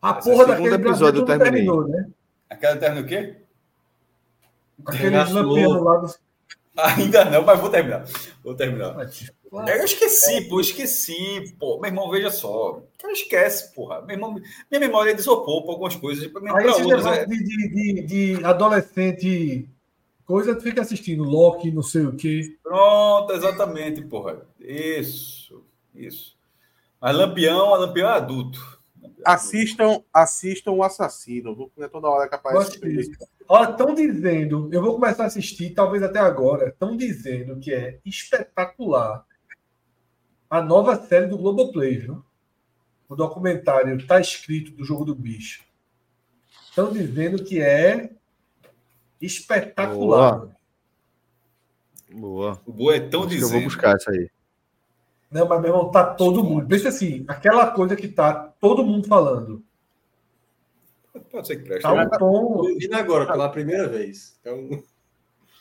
A 0.02 0.18
Esse 0.18 0.30
é 0.30 0.32
o 0.32 0.36
porra 0.36 0.46
segundo 0.46 0.70
daquele 0.70 0.74
episódio 0.74 1.20
eu 1.20 1.24
brasileiro 1.24 1.26
terminei. 1.26 1.64
terminou, 1.64 1.88
né? 1.88 2.10
Aquela 2.50 2.76
termina 2.76 3.00
o 3.04 3.08
quê? 3.08 3.43
Aquele 4.86 5.16
lampião 5.16 5.82
lá 5.82 5.96
do. 5.98 6.14
Ainda 6.76 7.24
não, 7.26 7.44
mas 7.44 7.60
vou 7.60 7.70
terminar. 7.70 8.04
Vou 8.42 8.54
terminar. 8.54 8.96
Eu 9.68 9.84
esqueci, 9.84 10.48
pô, 10.48 10.60
esqueci, 10.60 11.54
pô. 11.58 11.78
Meu 11.78 11.88
irmão, 11.88 12.10
veja 12.10 12.30
só. 12.30 12.82
Cara, 12.98 13.12
esquece, 13.12 13.72
porra. 13.72 14.02
Meu 14.02 14.16
irmão, 14.16 14.34
minha 14.34 14.80
memória 14.80 15.12
é 15.12 15.14
desopou 15.14 15.62
pra 15.62 15.72
algumas 15.72 15.94
coisas, 15.94 16.26
pra, 16.26 16.40
Aí 16.56 16.64
pra 16.64 16.70
esse 16.72 16.84
negócio 16.84 17.12
É... 17.12 17.24
de, 17.24 17.44
de, 17.44 17.68
de, 17.68 18.36
de 18.36 18.44
adolescente, 18.44 19.68
coisa, 20.26 20.56
tu 20.56 20.62
fica 20.62 20.82
assistindo 20.82 21.22
Loki, 21.22 21.70
não 21.70 21.82
sei 21.82 22.04
o 22.06 22.16
quê. 22.16 22.56
Pronto, 22.64 23.32
exatamente, 23.32 24.02
porra. 24.02 24.44
Isso, 24.58 25.62
isso. 25.94 26.34
Mas 27.00 27.16
Lampião, 27.16 27.74
a 27.74 27.78
Lampião 27.78 28.08
é 28.08 28.12
adulto. 28.12 28.80
Assistam, 29.24 30.02
assistam 30.12 30.72
o 30.72 30.82
assassino. 30.82 31.54
viu? 31.54 31.72
Não 31.76 31.86
é 31.86 31.88
toda 31.88 32.08
hora 32.08 32.28
que 32.28 32.34
aparece. 32.34 32.80
Estão 33.48 33.94
dizendo, 33.94 34.68
eu 34.72 34.82
vou 34.82 34.94
começar 34.94 35.24
a 35.24 35.26
assistir, 35.26 35.74
talvez 35.74 36.02
até 36.02 36.18
agora, 36.18 36.68
estão 36.68 36.96
dizendo 36.96 37.58
que 37.58 37.72
é 37.72 38.00
espetacular 38.04 39.24
a 40.48 40.62
nova 40.62 40.96
série 40.96 41.26
do 41.26 41.36
Globoplay, 41.36 41.98
viu? 41.98 42.24
O 43.08 43.14
documentário 43.14 44.06
Tá 44.06 44.18
Escrito 44.18 44.70
do 44.72 44.84
Jogo 44.84 45.04
do 45.04 45.14
Bicho. 45.14 45.62
Estão 46.68 46.92
dizendo 46.92 47.44
que 47.44 47.60
é 47.60 48.10
espetacular. 49.20 50.48
Boa. 52.10 52.60
O 52.64 52.72
boa 52.72 52.96
é 52.96 53.00
tão 53.00 53.20
Acho 53.20 53.28
que 53.28 53.34
eu 53.34 53.40
dizendo. 53.40 53.52
vou 53.52 53.62
buscar 53.62 53.96
essa 53.96 54.10
aí. 54.10 54.30
Não, 55.30 55.48
mas, 55.48 55.60
meu 55.60 55.70
irmão, 55.70 55.90
tá 55.90 56.14
todo 56.14 56.44
mundo. 56.44 56.66
Pensa 56.66 56.88
assim, 56.88 57.24
aquela 57.26 57.70
coisa 57.72 57.96
que 57.96 58.06
tá 58.06 58.32
todo 58.60 58.84
mundo 58.84 59.08
falando. 59.08 59.64
Pode 61.34 61.48
ser 61.48 61.56
que 61.56 61.64
preste. 61.64 61.82
Tá 61.82 61.92
um 61.92 62.08
tom. 62.10 62.18
Tô 62.18 62.68
ouvindo 62.68 62.94
agora, 62.94 63.26
pela 63.26 63.48
primeira 63.48 63.88
vez. 63.88 64.38
Então, 64.40 64.80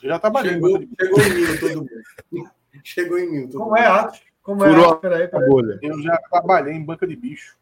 já 0.03 0.19
trabalhei. 0.19 0.53
chegou, 0.53 0.77
em- 0.77 0.89
chegou 1.01 1.19
em 1.23 1.33
mim 1.33 1.57
todo 1.59 1.75
mundo. 1.77 2.51
Chegou 2.83 3.17
em 3.17 3.31
mim 3.31 3.41
todo 3.47 3.57
Como 3.57 3.65
mundo. 3.71 3.77
é 3.79 3.87
Atos? 3.87 4.21
Como 4.43 4.63
é 4.63 4.69
Furou 4.69 4.85
Atos? 4.85 5.01
Peraí, 5.01 5.23
A 5.23 5.27
peraí. 5.29 5.49
bolha. 5.49 5.79
Eu 5.81 5.99
já 6.03 6.17
trabalhei 6.29 6.73
em 6.75 6.83
banca 6.85 7.07
de 7.07 7.15
bicho. 7.15 7.57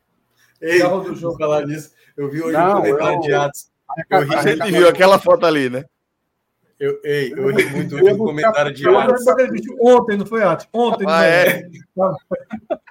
Ei, 0.59 0.79
Já 0.79 0.93
o 0.93 1.37
falar 1.37 1.65
nisso. 1.65 1.93
Eu 2.17 2.29
vi 2.29 2.41
hoje 2.41 2.51
Não, 2.57 2.69
um 2.79 2.81
comentário 2.81 3.15
eu- 3.15 3.21
de 3.21 3.33
Atos. 3.33 3.71
Eu 4.09 4.19
ri, 4.25 4.35
A 4.35 4.41
gente 4.43 4.71
viu 4.71 4.89
aquela 4.89 5.17
foto 5.17 5.45
ali, 5.45 5.69
né? 5.69 5.85
Eu, 6.81 6.99
ei, 7.03 7.31
eu 7.37 7.47
ri 7.55 7.65
muito 7.65 7.95
Eu 7.99 8.17
comentário 8.17 8.73
de 8.73 8.83
Eu 8.83 8.97
Atos. 8.97 9.23
Ontem, 9.79 10.17
não 10.17 10.25
foi 10.25 10.41
Atos? 10.41 10.67
Ontem, 10.73 11.05
Ah, 11.07 11.19
não 11.19 11.23
é? 11.23 11.69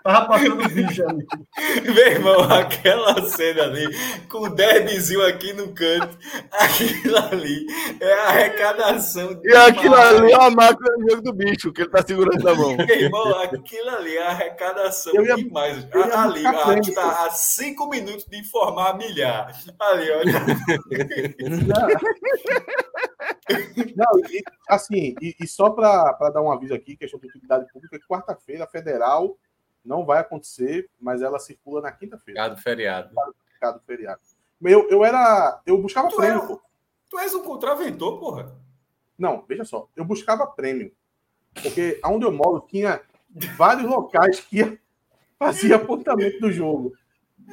Tava 0.05 0.29
passando 0.29 0.69
bicho 0.69 1.03
ali. 1.09 1.27
Meu 1.85 2.07
irmão, 2.07 2.41
aquela 2.45 3.21
cena 3.29 3.65
ali, 3.65 3.85
com 4.29 4.39
o 4.45 4.49
derbyzinho 4.49 5.27
aqui 5.27 5.53
no 5.53 5.73
canto, 5.75 6.17
aquilo 6.53 7.17
ali 7.19 7.67
é 8.01 8.13
a 8.13 8.29
arrecadação. 8.29 9.41
E 9.43 9.53
aquilo 9.55 9.95
ali 9.97 10.31
é 10.33 10.37
a 10.41 10.51
máquina 10.51 10.97
do 10.97 11.11
jogo 11.11 11.23
do 11.23 11.33
bicho 11.33 11.73
que 11.73 11.83
ele 11.83 11.91
tá 11.91 12.03
segurando 12.07 12.43
na 12.45 12.55
mão. 12.55 12.77
Meu 12.77 12.89
irmão, 12.89 13.41
aquilo 13.43 13.91
ali 13.91 14.17
é 14.17 14.23
a 14.23 14.29
arrecadação 14.31 15.13
Eu 15.17 15.25
ia- 15.27 15.35
demais. 15.35 15.85
eu 15.93 16.07
ia 16.07 16.21
ali, 16.23 16.45
está 16.89 17.27
a 17.27 17.31
cinco 17.31 17.89
minutos 17.89 18.25
de 18.25 18.39
informar 18.39 18.91
a 18.91 18.95
milhar. 18.97 19.51
Ali, 19.81 20.11
olha. 20.13 20.33
Não, 23.97 24.19
e, 24.31 24.43
assim, 24.69 25.15
e, 25.21 25.37
e 25.41 25.47
só 25.47 25.71
para 25.71 26.31
dar 26.31 26.43
um 26.43 26.51
aviso 26.51 26.75
aqui, 26.75 26.97
questão 26.97 27.19
de 27.21 27.27
utilidade 27.29 27.71
pública, 27.73 27.99
que 27.99 28.07
quarta-feira 28.07 28.65
a 28.65 28.67
federal 28.69 29.37
não 29.85 30.05
vai 30.05 30.21
acontecer, 30.21 30.89
mas 31.01 31.23
ela 31.23 31.39
circula 31.39 31.81
na 31.81 31.91
quinta-feira, 31.93 32.41
Obrigado, 32.43 32.63
feriado. 32.63 33.15
cada 33.61 33.79
feriado. 33.81 34.21
Eu, 34.63 34.89
eu 34.91 35.05
era. 35.05 35.61
Eu 35.65 35.79
buscava 35.79 36.09
Tu 36.09 36.17
prêmio, 36.17 36.43
era-. 36.43 36.59
Tu 37.09 37.19
és 37.19 37.35
um 37.35 37.43
contraventor, 37.43 38.19
porra. 38.21 38.55
Não, 39.19 39.45
veja 39.49 39.65
só, 39.65 39.89
eu 39.97 40.05
buscava 40.05 40.47
prêmio. 40.47 40.93
Porque 41.63 41.99
onde 42.05 42.25
eu 42.25 42.33
moro 42.33 42.61
tinha 42.69 43.01
vários 43.57 43.89
locais 43.91 44.41
que 44.41 44.59
ia- 44.59 44.79
fazia 45.39 45.77
apontamento 45.77 46.39
do 46.41 46.53
jogo. 46.53 46.93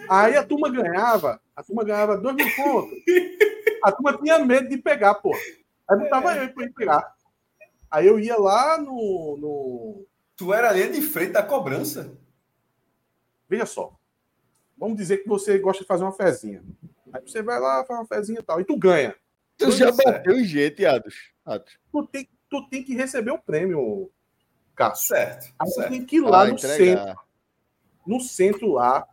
Aí 0.09 0.35
a 0.37 0.43
turma 0.45 0.69
ganhava, 0.69 1.41
a 1.55 1.63
turma 1.63 1.83
ganhava 1.83 2.17
dois 2.17 2.35
mil 2.35 2.45
pontos. 2.55 2.97
A 3.83 3.91
turma 3.91 4.17
tinha 4.17 4.37
medo 4.39 4.69
de 4.69 4.77
pegar, 4.77 5.15
pô. 5.15 5.31
Aí 5.89 5.97
botava 5.97 6.35
eu 6.35 6.53
pra 6.53 6.63
ir 6.65 6.73
pegar. 6.73 7.15
Aí 7.89 8.05
eu 8.07 8.19
ia 8.19 8.37
lá 8.37 8.77
no, 8.77 9.37
no. 9.37 10.05
Tu 10.35 10.53
era 10.53 10.69
a 10.69 10.73
linha 10.73 10.91
de 10.91 11.01
frente 11.01 11.31
da 11.31 11.43
cobrança. 11.43 12.13
Veja 13.49 13.65
só. 13.65 13.95
Vamos 14.77 14.97
dizer 14.97 15.17
que 15.19 15.27
você 15.29 15.57
gosta 15.57 15.81
de 15.83 15.87
fazer 15.87 16.03
uma 16.03 16.11
fezinha. 16.11 16.63
Aí 17.13 17.21
você 17.21 17.41
vai 17.41 17.59
lá, 17.59 17.83
faz 17.85 17.99
uma 17.99 18.05
fezinha 18.05 18.39
e 18.39 18.43
tal. 18.43 18.59
E 18.59 18.65
tu 18.65 18.77
ganha. 18.77 19.15
Tu 19.57 19.71
já 19.71 19.91
bateu 19.91 20.37
em 20.37 20.43
gente, 20.43 20.85
Atos. 20.85 21.31
Atos. 21.45 21.79
Tu 21.91 22.07
tem, 22.07 22.29
tu 22.49 22.67
tem 22.69 22.83
que 22.83 22.93
receber 22.93 23.31
o 23.31 23.39
prêmio, 23.39 24.11
Cássio. 24.75 25.07
Certo. 25.07 25.45
Aí 25.57 25.67
tu 25.67 25.73
certo. 25.73 25.89
tem 25.89 26.05
que 26.05 26.17
ir 26.17 26.21
lá 26.21 26.41
Ah, 26.41 26.47
no 26.47 26.59
centro. 26.59 26.75
entregar. 26.75 27.15
no 28.05 28.19
centro 28.21 28.73
lá 28.73 29.07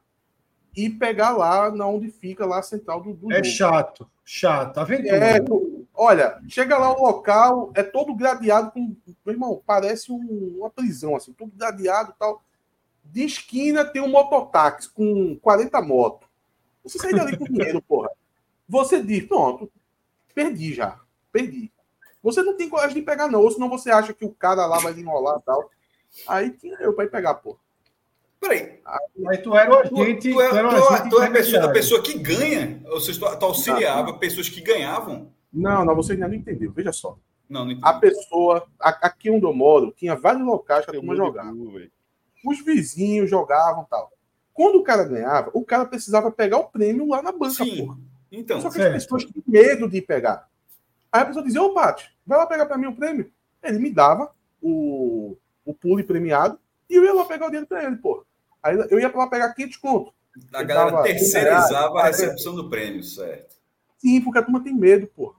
e 0.76 0.90
pegar 0.90 1.30
lá 1.30 1.70
na 1.70 1.86
onde 1.86 2.10
fica 2.10 2.44
lá 2.44 2.58
a 2.58 2.62
central 2.62 3.00
do, 3.02 3.14
do 3.14 3.32
É 3.32 3.36
jogo. 3.36 3.46
chato, 3.56 4.10
chato. 4.24 4.78
Aventura. 4.78 5.16
É, 5.16 5.40
tu- 5.40 5.73
olha, 5.94 6.40
chega 6.48 6.76
lá 6.76 6.92
o 6.92 7.00
local, 7.02 7.70
é 7.74 7.82
todo 7.82 8.14
gradeado 8.14 8.70
com. 8.72 8.94
Meu 9.24 9.34
irmão, 9.34 9.62
parece 9.66 10.10
um- 10.12 10.56
uma 10.58 10.70
prisão, 10.70 11.14
assim, 11.16 11.32
todo 11.32 11.52
gradeado 11.54 12.12
e 12.14 12.18
tal. 12.18 12.42
De 13.04 13.22
esquina 13.24 13.84
tem 13.84 14.02
um 14.02 14.08
mototáxi 14.08 14.88
com 14.90 15.36
40 15.40 15.80
motos. 15.80 16.28
Você 16.82 16.98
sai 16.98 17.12
dali 17.12 17.36
com 17.36 17.44
dinheiro, 17.44 17.80
porra. 17.86 18.10
Você 18.68 19.02
diz, 19.02 19.24
pronto, 19.26 19.70
perdi 20.34 20.74
já. 20.74 20.98
Perdi. 21.30 21.70
Você 22.22 22.42
não 22.42 22.56
tem 22.56 22.68
coragem 22.68 22.94
de 22.96 23.02
pegar, 23.02 23.28
não. 23.28 23.40
Ou 23.42 23.50
senão 23.50 23.68
você 23.68 23.90
acha 23.90 24.14
que 24.14 24.24
o 24.24 24.32
cara 24.32 24.64
lá 24.66 24.78
vai 24.78 24.92
enrolar 24.98 25.38
e 25.38 25.42
tal. 25.42 25.70
Aí 26.26 26.50
tinha 26.50 26.76
eu 26.80 26.94
pra 26.94 27.04
ir 27.04 27.10
pegar, 27.10 27.34
porra. 27.34 27.58
Peraí, 28.40 28.80
Aí 29.28 29.38
tu 29.38 29.54
era 29.56 29.88
tu, 29.88 30.02
agente. 30.02 30.30
tu 30.32 30.40
é, 30.40 30.48
tu 30.50 30.56
era 30.56 30.68
tu 30.68 30.74
é- 30.76 30.78
agente 30.94 31.10
tu 31.10 31.22
é 31.22 31.26
a 31.26 31.30
pessoa, 31.30 31.64
a 31.64 31.72
pessoa 31.72 32.02
que 32.02 32.18
ganha. 32.18 32.82
Ou 32.86 33.00
seja, 33.00 33.18
tu, 33.20 33.38
tu 33.38 33.44
auxiliava 33.46 34.14
pessoas 34.18 34.48
que 34.48 34.60
ganhavam. 34.60 35.32
Não, 35.54 35.84
não, 35.84 35.94
você 35.94 36.12
ainda 36.14 36.26
não 36.28 36.34
entendeu. 36.34 36.72
Veja 36.72 36.92
só. 36.92 37.16
Não, 37.48 37.64
não 37.64 37.70
entendi. 37.72 37.86
a 37.86 37.92
pessoa, 37.94 38.66
a- 38.80 39.06
aqui 39.06 39.30
onde 39.30 39.44
eu 39.44 39.52
moro, 39.54 39.92
tinha 39.96 40.16
vários 40.16 40.44
locais 40.44 40.84
que 40.84 40.90
a 40.90 40.94
turma 40.94 41.14
jogava. 41.14 41.52
cu. 41.52 41.80
Os 42.46 42.60
vizinhos 42.64 43.30
jogavam 43.30 43.84
tal. 43.88 44.12
Quando 44.52 44.76
o 44.78 44.82
cara 44.82 45.04
ganhava, 45.04 45.50
o 45.54 45.64
cara 45.64 45.84
precisava 45.84 46.30
pegar 46.30 46.58
o 46.58 46.64
prêmio 46.68 47.06
lá 47.08 47.22
na 47.22 47.32
banca, 47.32 47.64
Sim. 47.64 47.86
porra. 47.86 47.98
Então, 48.30 48.60
Só 48.60 48.68
que 48.70 48.76
as 48.76 48.82
certo. 48.82 48.94
pessoas 48.94 49.24
tinham 49.24 49.42
medo 49.46 49.88
de 49.88 50.00
pegar. 50.02 50.48
Aí 51.12 51.22
a 51.22 51.26
pessoa 51.26 51.44
dizia, 51.44 51.62
ô 51.62 51.72
Paty, 51.72 52.10
vai 52.26 52.38
lá 52.38 52.46
pegar 52.46 52.66
pra 52.66 52.76
mim 52.76 52.86
o 52.86 52.96
prêmio. 52.96 53.30
Ele 53.62 53.78
me 53.78 53.90
dava 53.90 54.30
o, 54.60 55.36
o 55.64 55.72
pule 55.74 56.02
premiado 56.02 56.58
e 56.90 56.94
eu 56.96 57.04
ia 57.04 57.14
lá 57.14 57.24
pegar 57.24 57.46
o 57.46 57.48
dinheiro 57.50 57.66
pra 57.66 57.84
ele, 57.84 57.96
porra. 57.96 58.22
Aí 58.62 58.76
eu 58.90 58.98
ia 58.98 59.10
lá 59.14 59.26
pegar 59.28 59.52
500 59.54 59.76
conto. 59.76 60.12
a 60.52 60.62
galera 60.62 61.02
terceirizava 61.02 62.00
a 62.00 62.06
recepção 62.06 62.54
do 62.54 62.68
prêmio, 62.68 63.02
certo. 63.02 63.54
Sim, 63.98 64.20
porque 64.20 64.38
a 64.38 64.42
turma 64.42 64.62
tem 64.62 64.74
medo, 64.74 65.06
porra. 65.06 65.34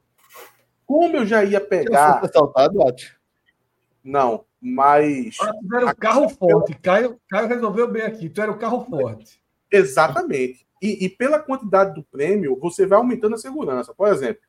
Como 0.85 1.17
eu 1.17 1.25
já 1.25 1.43
ia 1.43 1.59
pegar... 1.59 2.19
foi 2.19 2.29
assaltado, 2.29 2.81
Atos? 2.81 3.15
Não, 4.03 4.45
mas... 4.61 5.37
Ah, 5.41 5.51
tu 5.51 5.75
era 5.75 5.85
o 5.87 5.95
carro 5.95 6.29
forte. 6.29 6.75
Caio, 6.75 7.19
Caio 7.27 7.47
resolveu 7.47 7.87
bem 7.87 8.03
aqui. 8.03 8.29
Tu 8.29 8.41
era 8.41 8.51
o 8.51 8.57
carro 8.57 8.85
forte. 8.85 9.41
Exatamente. 9.71 10.65
E, 10.81 11.05
e 11.05 11.09
pela 11.09 11.39
quantidade 11.39 11.95
do 11.95 12.03
prêmio, 12.03 12.57
você 12.59 12.85
vai 12.85 12.99
aumentando 12.99 13.35
a 13.35 13.39
segurança. 13.39 13.93
Por 13.93 14.07
exemplo, 14.07 14.43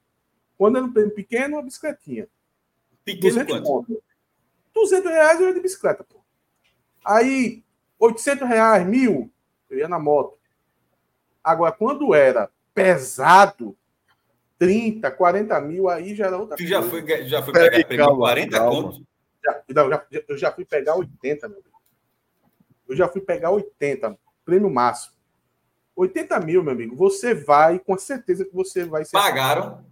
quando 0.59 0.77
era 0.77 0.85
um 0.85 0.93
prêmio 0.93 1.15
pequeno, 1.15 1.57
uma 1.57 1.63
bicicletinha. 1.63 2.29
Pequeno 3.05 3.35
200 3.35 3.53
quanto? 3.53 3.67
conto. 3.67 4.03
200 4.75 5.11
reais 5.11 5.41
eu 5.41 5.49
ia 5.49 5.55
de 5.55 5.61
bicicleta, 5.61 6.05
pô. 6.05 6.17
Aí, 7.05 7.65
800 7.99 8.47
reais, 8.47 8.87
mil, 8.87 9.31
eu 9.71 9.79
ia 9.79 9.89
na 9.89 9.99
moto. 9.99 10.37
Agora, 11.43 11.73
quando 11.73 12.15
era 12.15 12.51
pesado, 12.75 13.77
30, 14.59 15.11
40 15.11 15.61
mil, 15.61 15.89
aí 15.89 16.15
já 16.15 16.27
era 16.27 16.39
outra 16.39 16.57
Tu 16.57 16.67
já 16.67 16.81
coisa. 16.81 16.91
foi, 16.91 17.25
já 17.29 17.43
foi 17.43 17.53
pegar 17.53 17.85
prêmio 17.87 18.05
calma, 18.07 18.19
40 18.19 18.59
calma. 18.59 18.83
conto? 18.83 19.07
Já, 19.45 19.63
não, 19.75 19.89
já- 19.91 20.07
eu 20.29 20.39
já 20.39 20.53
fui 20.53 20.65
pegar 20.65 20.97
80, 20.97 21.49
meu 21.49 21.59
amigo. 21.59 21.77
Eu 22.89 22.97
já 22.97 23.09
fui 23.09 23.21
pegar 23.21 23.51
80, 23.51 24.17
prêmio 24.45 24.71
máximo. 24.71 25.15
80 25.95 26.39
mil, 26.41 26.63
meu 26.63 26.73
amigo, 26.73 26.95
você 26.97 27.35
vai, 27.35 27.79
com 27.79 27.97
certeza 27.99 28.45
que 28.45 28.55
você 28.55 28.85
vai 28.85 29.05
ser. 29.05 29.13
Pagaram. 29.13 29.85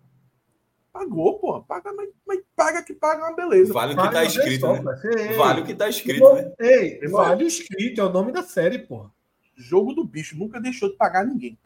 Pagou, 0.92 1.38
pô. 1.40 1.60
Paga, 1.62 1.92
mas, 1.92 2.08
mas 2.26 2.40
paga 2.54 2.82
que 2.82 2.94
paga 2.94 3.22
é 3.22 3.26
uma 3.28 3.34
beleza. 3.36 3.72
Vale 3.72 3.94
o 3.94 3.96
que 3.96 4.10
tá 4.12 4.24
escrito, 4.24 4.66
né? 4.72 5.00
Ei, 5.16 5.36
Vale 5.36 5.60
o 5.60 5.64
que 5.64 5.74
tá 5.74 5.88
escrito, 5.88 6.34
né? 6.34 6.52
Ei, 6.60 7.00
vale 7.08 7.44
o 7.44 7.46
escrito, 7.48 8.00
é 8.00 8.04
o 8.04 8.10
nome 8.10 8.30
da 8.32 8.42
série, 8.42 8.78
porra. 8.78 9.10
Jogo 9.56 9.92
do 9.92 10.04
bicho 10.04 10.36
nunca 10.38 10.60
deixou 10.60 10.88
de 10.90 10.96
pagar 10.96 11.24
ninguém. 11.26 11.58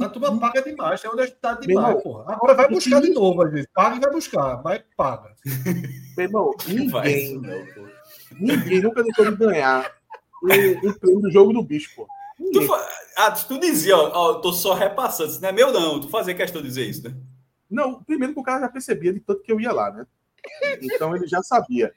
A 0.00 0.08
turma 0.08 0.38
paga 0.38 0.62
demais, 0.62 1.00
tem 1.00 1.10
honestidade 1.10 1.66
demais, 1.66 1.88
irmão, 1.88 2.02
porra. 2.02 2.32
Agora 2.32 2.54
vai 2.54 2.68
buscar 2.68 3.00
de 3.00 3.10
novo, 3.10 3.42
às 3.42 3.50
vezes. 3.50 3.68
Paga 3.74 3.96
e 3.96 4.00
vai 4.00 4.10
buscar, 4.10 4.62
mas 4.62 4.82
paga. 4.96 5.34
Meu 6.16 6.26
irmão, 6.26 6.54
ninguém, 6.68 7.24
isso 7.24 7.40
não, 7.40 7.66
pô. 7.66 7.88
ninguém 8.38 8.82
nunca 8.82 9.02
deixou 9.02 9.30
de 9.30 9.36
ganhar 9.36 9.92
o, 10.42 10.46
o 10.88 10.98
prêmio 10.98 11.20
do 11.20 11.30
jogo 11.32 11.52
do 11.52 11.62
bicho, 11.62 11.90
pô. 11.96 12.06
Tu, 12.52 12.60
ah, 13.16 13.30
tu 13.32 13.58
dizia, 13.58 13.96
ó, 13.96 14.10
ó, 14.14 14.30
eu 14.32 14.40
tô 14.40 14.52
só 14.52 14.74
repassando. 14.74 15.30
Isso 15.30 15.42
não 15.42 15.48
é 15.48 15.52
meu, 15.52 15.72
não. 15.72 16.00
Tu 16.00 16.08
fazia 16.08 16.34
questão 16.34 16.62
de 16.62 16.68
dizer 16.68 16.86
isso, 16.86 17.04
né? 17.04 17.14
Não, 17.68 18.02
primeiro 18.02 18.32
que 18.32 18.40
o 18.40 18.42
cara 18.42 18.60
já 18.60 18.68
percebia 18.68 19.12
de 19.12 19.20
tanto 19.20 19.42
que 19.42 19.52
eu 19.52 19.60
ia 19.60 19.72
lá, 19.72 19.90
né? 19.90 20.06
Então 20.80 21.14
ele 21.14 21.26
já 21.26 21.42
sabia. 21.42 21.92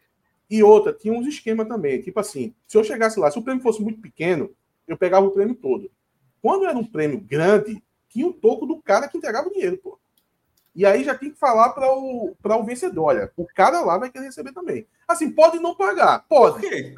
E 0.50 0.62
outra, 0.62 0.94
tinha 0.94 1.14
uns 1.14 1.26
esquemas 1.26 1.68
também. 1.68 2.02
Tipo 2.02 2.20
assim, 2.20 2.54
se 2.68 2.78
eu 2.78 2.84
chegasse 2.84 3.20
lá, 3.20 3.32
se 3.32 3.40
o 3.40 3.42
prêmio 3.42 3.64
fosse 3.64 3.82
muito 3.82 4.02
pequeno, 4.02 4.52
eu 4.88 4.98
pegava 4.98 5.26
o 5.26 5.32
prêmio 5.32 5.56
todo. 5.56 5.90
Quando 6.44 6.66
era 6.66 6.78
um 6.78 6.84
prêmio 6.86 7.22
grande, 7.22 7.82
tinha 8.10 8.28
o 8.28 8.34
toco 8.34 8.66
do 8.68 8.82
cara 8.82 9.08
que 9.08 9.18
entregava 9.18 9.48
o 9.48 9.52
dinheiro, 9.52 9.78
pô. 9.78 9.98
E 10.76 10.86
aí 10.86 11.04
já 11.04 11.16
tem 11.18 11.32
que 11.32 11.40
falar 11.40 11.70
para 11.70 11.90
o, 11.92 12.36
pra 12.42 12.58
o 12.58 12.64
vencedor: 12.66 13.06
olha, 13.06 13.32
o 13.38 13.46
cara 13.46 13.80
lá 13.80 13.98
vai 13.98 14.12
querer 14.12 14.26
receber 14.26 14.52
também. 14.52 14.86
Assim, 15.08 15.32
pode 15.32 15.58
não 15.60 15.74
pagar, 15.74 16.20
Por 16.28 16.52
pode. 16.52 16.68
quê? 16.68 16.94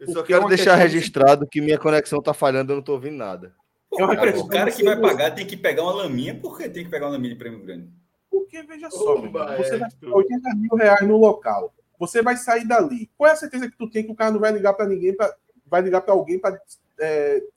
Eu 0.00 0.06
só 0.08 0.12
Porque 0.14 0.32
é 0.32 0.36
quero 0.36 0.42
uma 0.42 0.48
deixar 0.48 0.76
de- 0.76 0.82
registrado 0.82 1.46
que 1.46 1.60
minha 1.60 1.78
conexão 1.78 2.20
tá 2.20 2.34
falhando, 2.34 2.72
eu 2.72 2.76
não 2.76 2.82
tô 2.82 2.92
ouvindo 2.94 3.16
nada. 3.16 3.54
Pô, 3.90 4.04
É 4.12 4.16
cara, 4.16 4.38
o 4.38 4.48
cara 4.48 4.70
que 4.72 4.82
vai 4.84 5.00
pagar 5.00 5.34
tem 5.34 5.46
que 5.46 5.56
pegar 5.56 5.82
uma 5.84 5.94
laminha. 5.94 6.34
Por 6.38 6.56
que 6.58 6.68
tem 6.68 6.84
que 6.84 6.90
pegar 6.90 7.06
uma 7.06 7.12
laminha 7.12 7.32
de 7.34 7.38
prêmio 7.38 7.60
grande? 7.64 7.88
Porque, 8.30 8.62
veja 8.62 8.90
só, 8.90 9.14
irmão, 9.16 9.56
você 9.56 9.74
é, 9.74 9.78
vai 9.78 9.88
pagar 9.90 10.14
80 10.16 10.54
mil 10.56 10.74
reais 10.76 11.06
no 11.06 11.16
local. 11.16 11.72
Você 11.98 12.22
vai 12.22 12.36
sair 12.36 12.66
dali. 12.66 13.10
Qual 13.16 13.28
é 13.28 13.32
a 13.32 13.36
certeza 13.36 13.68
que 13.70 13.76
tu 13.76 13.88
tem 13.90 14.04
que 14.04 14.10
o 14.12 14.14
cara 14.14 14.30
não 14.30 14.40
vai 14.40 14.52
ligar 14.52 14.72
para 14.74 14.86
ninguém, 14.86 15.14
pra, 15.16 15.34
vai 15.66 15.80
ligar 15.82 16.00
para 16.00 16.12
alguém 16.14 16.38
para 16.38 16.60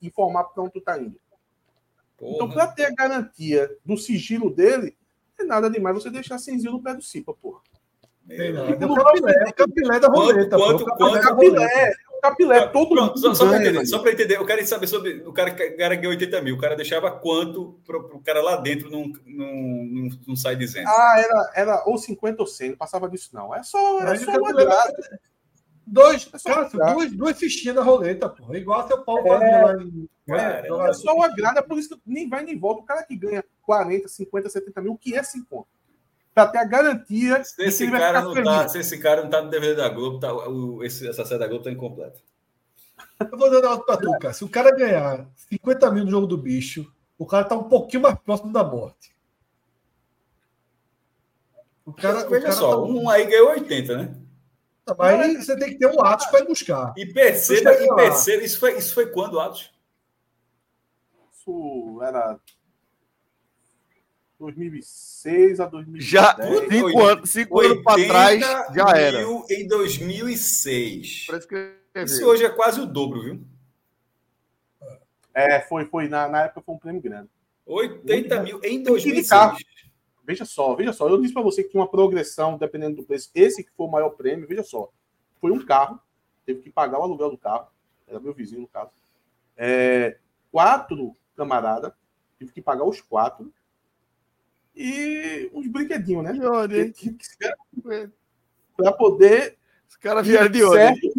informar 0.01 0.45
para 0.45 0.63
onde 0.63 0.73
tu 0.73 0.81
tá 0.81 0.97
indo? 0.99 1.15
Então, 2.21 2.47
Porra. 2.47 2.53
para 2.53 2.67
ter 2.67 2.85
a 2.85 2.91
garantia 2.93 3.69
do 3.83 3.97
sigilo 3.97 4.53
dele, 4.53 4.95
é 5.39 5.43
nada 5.43 5.69
demais 5.69 5.95
você 5.95 6.09
deixar 6.09 6.37
cinzinho 6.37 6.73
no 6.73 6.83
pé 6.83 6.93
do 6.93 7.01
Cipa, 7.01 7.33
porra. 7.33 7.61
Meu 8.25 8.53
nada. 8.53 8.71
É 8.71 8.85
o 8.85 8.93
capilé, 8.95 9.33
é 9.33 9.49
o 9.49 9.53
capilé 9.53 9.99
da 9.99 10.07
Quanto- 10.07 10.19
roleta. 10.21 10.57
pô. 10.57 10.63
quanto- 10.65 10.83
O 10.83 10.85
capilé 10.85 11.09
quanto- 11.21 11.33
roleta. 11.35 11.59
Capilé, 11.59 11.93
o 12.11 12.21
capilé, 12.21 12.67
todo 12.67 12.89
Pronto, 12.89 13.17
só, 13.17 13.27
mundo 13.29 13.35
só 13.35 13.47
para 13.47 13.57
entender, 13.57 13.85
só 13.87 13.99
para 13.99 14.11
entender, 14.11 14.37
eu 14.37 14.45
quero 14.45 14.67
saber 14.67 14.85
sobre 14.85 15.23
o 15.25 15.33
cara, 15.33 15.49
o 15.51 15.77
cara 15.77 15.95
ganhou 15.95 16.11
80 16.11 16.39
mil, 16.43 16.55
o 16.55 16.59
cara 16.59 16.75
deixava 16.75 17.09
quanto 17.09 17.79
para 17.83 17.97
o 17.97 18.21
cara 18.21 18.43
lá 18.43 18.57
dentro 18.57 18.91
não, 18.91 19.11
não, 19.25 19.53
não, 19.85 20.09
não 20.27 20.35
sai 20.35 20.55
dizendo. 20.55 20.87
Ah, 20.87 21.15
era, 21.17 21.51
era 21.55 21.83
ou 21.87 21.97
50 21.97 22.43
ou 22.43 22.47
100, 22.47 22.69
não 22.69 22.77
passava 22.77 23.09
disso, 23.09 23.31
não. 23.33 23.53
É 23.55 23.63
só, 23.63 23.99
é 24.03 24.15
só 24.17 24.29
uma 24.31 24.53
capilé 24.53 24.65
da- 24.65 24.75
grade. 24.93 25.19
Dois, 25.91 26.29
É 26.33 26.69
jogar. 26.69 26.93
duas, 26.93 27.11
duas 27.11 27.37
fichinhas 27.37 27.75
da 27.75 27.83
roleta, 27.83 28.29
pô. 28.29 28.55
Igual 28.55 28.87
seu 28.87 29.03
Paulo 29.03 29.27
fazia 29.27 29.65
lá 29.65 29.73
em. 29.83 30.07
Cara, 30.25 30.61
né? 30.61 30.89
É 30.89 30.93
só 30.93 31.13
uma 31.13 31.27
grade, 31.27 31.59
é 31.59 31.61
por 31.61 31.77
isso 31.77 31.89
que 31.97 32.01
nem 32.05 32.29
vai 32.29 32.43
nem 32.45 32.57
volta. 32.57 32.81
O 32.81 32.85
cara 32.85 33.03
que 33.03 33.13
ganha 33.15 33.43
40, 33.63 34.07
50, 34.07 34.49
70 34.49 34.81
mil, 34.81 34.93
o 34.93 34.97
que 34.97 35.13
é 35.15 35.21
5 35.21 35.45
conto? 35.49 35.67
Pra 36.33 36.47
ter 36.47 36.59
a 36.59 36.63
garantia 36.63 37.43
Se 37.43 37.61
esse, 37.61 37.91
cara 37.91 38.21
ficar 38.21 38.33
não 38.35 38.43
tá, 38.45 38.67
se 38.69 38.79
esse 38.79 38.97
cara 38.99 39.21
não 39.23 39.29
tá 39.29 39.41
no 39.41 39.49
DVD 39.49 39.75
da 39.75 39.89
Globo, 39.89 40.17
tá, 40.17 40.33
o, 40.33 40.81
esse, 40.81 41.05
essa 41.09 41.25
série 41.25 41.41
da 41.41 41.47
Globo 41.47 41.65
tá 41.65 41.71
incompleta. 41.71 42.21
Eu 43.19 43.37
vou 43.37 43.61
dar 43.61 43.67
uma 43.75 43.85
pra 43.85 43.97
tu, 43.97 44.09
cara. 44.17 44.33
Se 44.33 44.45
o 44.45 44.49
cara 44.49 44.71
ganhar 44.73 45.27
50 45.49 45.91
mil 45.91 46.05
no 46.05 46.09
jogo 46.09 46.25
do 46.25 46.37
bicho, 46.37 46.89
o 47.17 47.25
cara 47.25 47.43
tá 47.43 47.55
um 47.55 47.63
pouquinho 47.65 48.03
mais 48.03 48.17
próximo 48.17 48.53
da 48.53 48.63
morte. 48.63 49.13
O 51.85 51.91
cara, 51.91 52.25
o 52.25 52.29
Veja 52.29 52.43
cara 52.43 52.53
só, 52.55 52.69
tá- 52.71 52.77
um 52.81 53.09
aí 53.09 53.25
ganhou 53.25 53.49
80, 53.49 53.97
né? 53.97 54.15
Mas 54.97 55.45
você 55.45 55.57
tem 55.57 55.69
que 55.69 55.77
ter 55.77 55.87
um 55.87 56.01
ato 56.01 56.29
para 56.29 56.41
ir 56.41 56.47
buscar. 56.47 56.93
E 56.97 57.05
perceba, 57.05 57.71
e 57.73 57.95
perceba, 57.95 58.43
isso 58.43 58.59
foi, 58.59 58.77
isso 58.77 58.93
foi 58.93 59.07
quando, 59.07 59.39
Atos? 59.39 59.71
Isso 61.33 61.99
era 62.03 62.39
2006 64.39 65.59
a 65.59 65.67
2010. 65.67 66.09
Já, 66.09 66.35
cinco 66.69 67.03
anos, 67.03 67.29
cinco 67.29 67.59
anos 67.61 67.83
para 67.83 68.07
trás, 68.07 68.39
já 68.73 68.97
era. 68.97 69.19
mil 69.19 69.45
em 69.49 69.67
2006. 69.67 71.25
Parece 71.27 71.47
que 71.47 71.55
eu 71.93 72.03
Isso 72.03 72.25
hoje 72.25 72.43
é 72.43 72.49
quase 72.49 72.81
o 72.81 72.85
dobro, 72.85 73.21
viu? 73.21 73.43
É, 75.33 75.61
foi, 75.61 75.85
foi. 75.85 76.07
Na, 76.07 76.27
na 76.27 76.43
época 76.43 76.61
foi 76.65 76.75
um 76.75 76.79
prêmio 76.79 77.01
grande. 77.01 77.29
80 77.65 78.41
mil 78.41 78.57
em 78.57 78.61
Tem 78.61 78.77
que 78.79 78.89
2006. 78.89 79.57
Veja 80.31 80.45
só, 80.45 80.73
veja 80.75 80.93
só. 80.93 81.09
Eu 81.09 81.19
disse 81.19 81.33
para 81.33 81.41
você 81.41 81.61
que 81.61 81.71
tinha 81.71 81.81
uma 81.81 81.89
progressão 81.89 82.57
dependendo 82.57 82.95
do 82.95 83.03
preço. 83.03 83.29
Esse 83.35 83.65
que 83.65 83.71
foi 83.75 83.85
o 83.85 83.91
maior 83.91 84.11
prêmio, 84.11 84.47
veja 84.47 84.63
só. 84.63 84.89
Foi 85.41 85.51
um 85.51 85.65
carro, 85.65 85.99
teve 86.45 86.61
que 86.61 86.69
pagar 86.69 86.99
o 86.99 87.03
aluguel 87.03 87.31
do 87.31 87.37
carro. 87.37 87.67
Era 88.07 88.17
meu 88.17 88.33
vizinho, 88.33 88.61
no 88.61 88.67
caso. 88.67 88.91
É, 89.57 90.17
quatro 90.49 91.17
camaradas, 91.35 91.91
tive 92.39 92.53
que 92.53 92.61
pagar 92.61 92.85
os 92.85 93.01
quatro. 93.01 93.53
E 94.73 95.51
uns 95.53 95.67
brinquedinhos, 95.67 96.23
né? 96.23 96.31
Hein? 96.31 96.93
Para 98.77 98.93
poder 98.93 99.57
Os 99.89 99.97
caras 99.97 100.25
vieram 100.25 100.49
de 100.49 100.63
onde? 100.63 101.11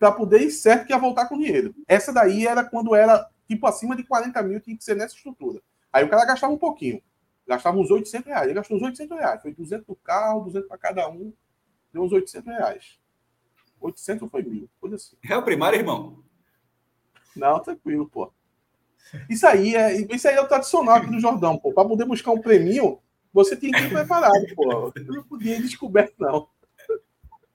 Para 0.00 0.10
poder 0.10 0.40
ir 0.40 0.50
certo 0.50 0.86
que 0.86 0.92
ia 0.92 0.98
voltar 0.98 1.26
com 1.26 1.38
dinheiro. 1.38 1.72
Essa 1.86 2.12
daí 2.12 2.44
era 2.44 2.64
quando 2.64 2.92
era 2.92 3.30
tipo 3.46 3.64
acima 3.68 3.94
de 3.94 4.02
40 4.02 4.42
mil, 4.42 4.60
tinha 4.60 4.76
que 4.76 4.82
ser 4.82 4.96
nessa 4.96 5.14
estrutura. 5.14 5.62
Aí 5.92 6.02
o 6.02 6.08
cara 6.08 6.24
gastava 6.24 6.52
um 6.52 6.58
pouquinho. 6.58 7.00
Gastava 7.50 7.76
uns 7.76 7.90
800 7.90 8.28
reais. 8.28 8.44
Ele 8.44 8.54
gastou 8.54 8.76
uns 8.76 8.82
800 8.84 9.18
reais. 9.18 9.42
Foi 9.42 9.52
200 9.52 9.84
do 9.84 9.96
carro, 9.96 10.44
200 10.44 10.68
para 10.68 10.78
cada 10.78 11.08
um. 11.08 11.32
Deu 11.92 12.00
uns 12.00 12.12
800 12.12 12.46
reais. 12.46 13.00
800 13.80 14.22
ou 14.22 14.28
foi 14.28 14.44
mil? 14.44 14.70
Coisa 14.80 14.94
assim. 14.94 15.16
Real 15.20 15.42
primário, 15.42 15.76
irmão. 15.76 16.22
Não, 17.34 17.58
tranquilo, 17.58 18.08
pô. 18.08 18.32
Isso 19.28 19.44
aí 19.48 19.74
é, 19.74 20.00
isso 20.14 20.28
aí 20.28 20.36
é 20.36 20.40
o 20.40 20.46
tradicional 20.46 20.94
aqui 20.94 21.10
do 21.10 21.18
Jordão, 21.18 21.58
pô. 21.58 21.72
Para 21.72 21.88
poder 21.88 22.04
buscar 22.04 22.30
um 22.30 22.40
prêmio, 22.40 23.00
você 23.32 23.56
tem 23.56 23.72
que 23.72 23.80
ir 23.80 23.90
preparado, 23.90 24.46
pô. 24.54 24.92
Eu 24.94 25.04
não 25.06 25.24
podia 25.24 25.56
ir 25.56 25.62
descoberto, 25.62 26.14
não. 26.20 26.48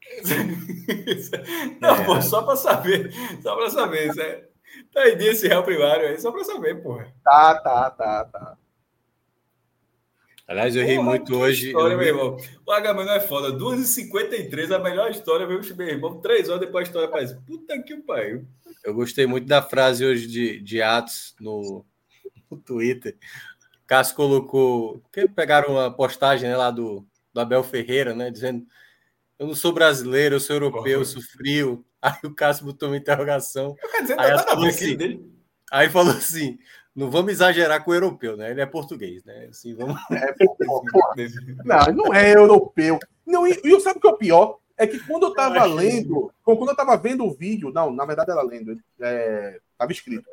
Não, 1.80 2.06
pô, 2.06 2.22
só 2.22 2.44
para 2.44 2.56
saber. 2.56 3.12
Só 3.42 3.56
para 3.56 3.70
saber. 3.70 4.10
Isso 4.10 4.22
é... 4.22 4.48
Tá 4.94 5.02
aí 5.02 5.16
desse 5.16 5.48
real 5.48 5.64
primário 5.64 6.08
aí, 6.08 6.20
só 6.20 6.32
para 6.32 6.44
saber, 6.44 6.84
porra. 6.84 7.12
Tá, 7.24 7.60
tá, 7.60 7.90
tá, 7.90 8.26
tá. 8.26 8.58
Aliás, 10.48 10.76
eu 10.76 10.86
ri 10.86 10.96
Porra, 10.96 11.10
muito 11.10 11.36
hoje. 11.36 11.68
História, 11.68 11.94
eu 11.94 11.98
meu 11.98 12.08
irmão. 12.08 12.38
O 12.66 12.94
não 12.94 13.12
é 13.12 13.20
foda. 13.20 13.52
2h53, 13.52 14.72
a 14.72 14.80
melhor 14.80 15.10
história, 15.10 15.48
meu 15.48 15.60
irmão. 15.88 16.22
Três 16.22 16.50
horas 16.50 16.62
depois 16.62 16.86
a 16.86 16.88
história 16.88 17.10
faz. 17.10 17.34
Puta 17.34 17.82
que 17.82 17.98
pariu. 17.98 18.46
Eu 18.84 18.94
gostei 18.94 19.26
muito 19.26 19.48
da 19.48 19.62
frase 19.62 20.06
hoje 20.06 20.28
de, 20.28 20.60
de 20.60 20.82
Atos 20.82 21.36
no, 21.40 21.84
no 22.50 22.58
Twitter. 22.58 23.18
Cássio 23.88 24.16
colocou. 24.16 25.02
Pegaram 25.36 25.74
uma 25.74 25.92
postagem 25.92 26.50
né, 26.50 26.56
lá 26.56 26.70
do, 26.70 27.06
do 27.34 27.42
Abel 27.42 27.64
Ferreira, 27.64 28.14
né? 28.14 28.30
Dizendo: 28.30 28.66
Eu 29.40 29.48
não 29.48 29.56
sou 29.56 29.74
brasileiro, 29.74 30.36
eu 30.36 30.40
sou 30.40 30.56
europeu, 30.56 31.00
eu 31.00 31.06
sou 31.06 31.22
frio. 31.22 31.84
Aí 32.02 32.20
o 32.24 32.36
Cássio 32.36 32.66
botou 32.66 32.90
uma 32.90 32.98
interrogação. 32.98 33.76
Eu 33.82 33.90
quero 33.90 34.04
dizer, 34.04 34.20
Aí 34.20 34.30
nada 34.30 34.32
ela 34.32 34.42
a 34.42 34.46
ver 34.46 34.52
falou 34.52 34.68
assim, 34.68 34.96
dele. 34.96 35.32
Aí 35.72 35.90
falou 35.90 36.14
assim: 36.14 36.60
não 36.96 37.12
vamos 37.12 37.34
exagerar 37.34 37.84
com 37.84 37.92
o 37.92 37.94
europeu, 37.94 38.38
né? 38.38 38.52
Ele 38.52 38.62
é 38.62 38.66
português, 38.66 39.24
né? 39.26 39.48
Assim, 39.50 39.76
vamos... 39.76 40.00
Não, 41.66 41.94
não 41.94 42.14
é 42.14 42.34
europeu. 42.34 43.00
Não, 43.26 43.46
e, 43.46 43.60
e 43.64 43.80
sabe 43.82 43.98
o 43.98 44.02
que 44.02 44.08
é 44.08 44.12
o 44.12 44.18
pior? 44.18 44.60
É 44.78 44.86
que 44.86 45.00
quando 45.00 45.24
eu 45.24 45.34
tava 45.34 45.60
acho 45.60 45.74
lendo, 45.74 46.32
quando 46.44 46.70
eu 46.70 46.76
tava 46.76 46.98
vendo 46.98 47.26
o 47.26 47.34
vídeo, 47.34 47.72
não, 47.72 47.92
na 47.92 48.06
verdade 48.06 48.32
era 48.32 48.42
lendo, 48.42 48.78
é, 49.00 49.60
tava 49.78 49.92
escrito. 49.92 50.26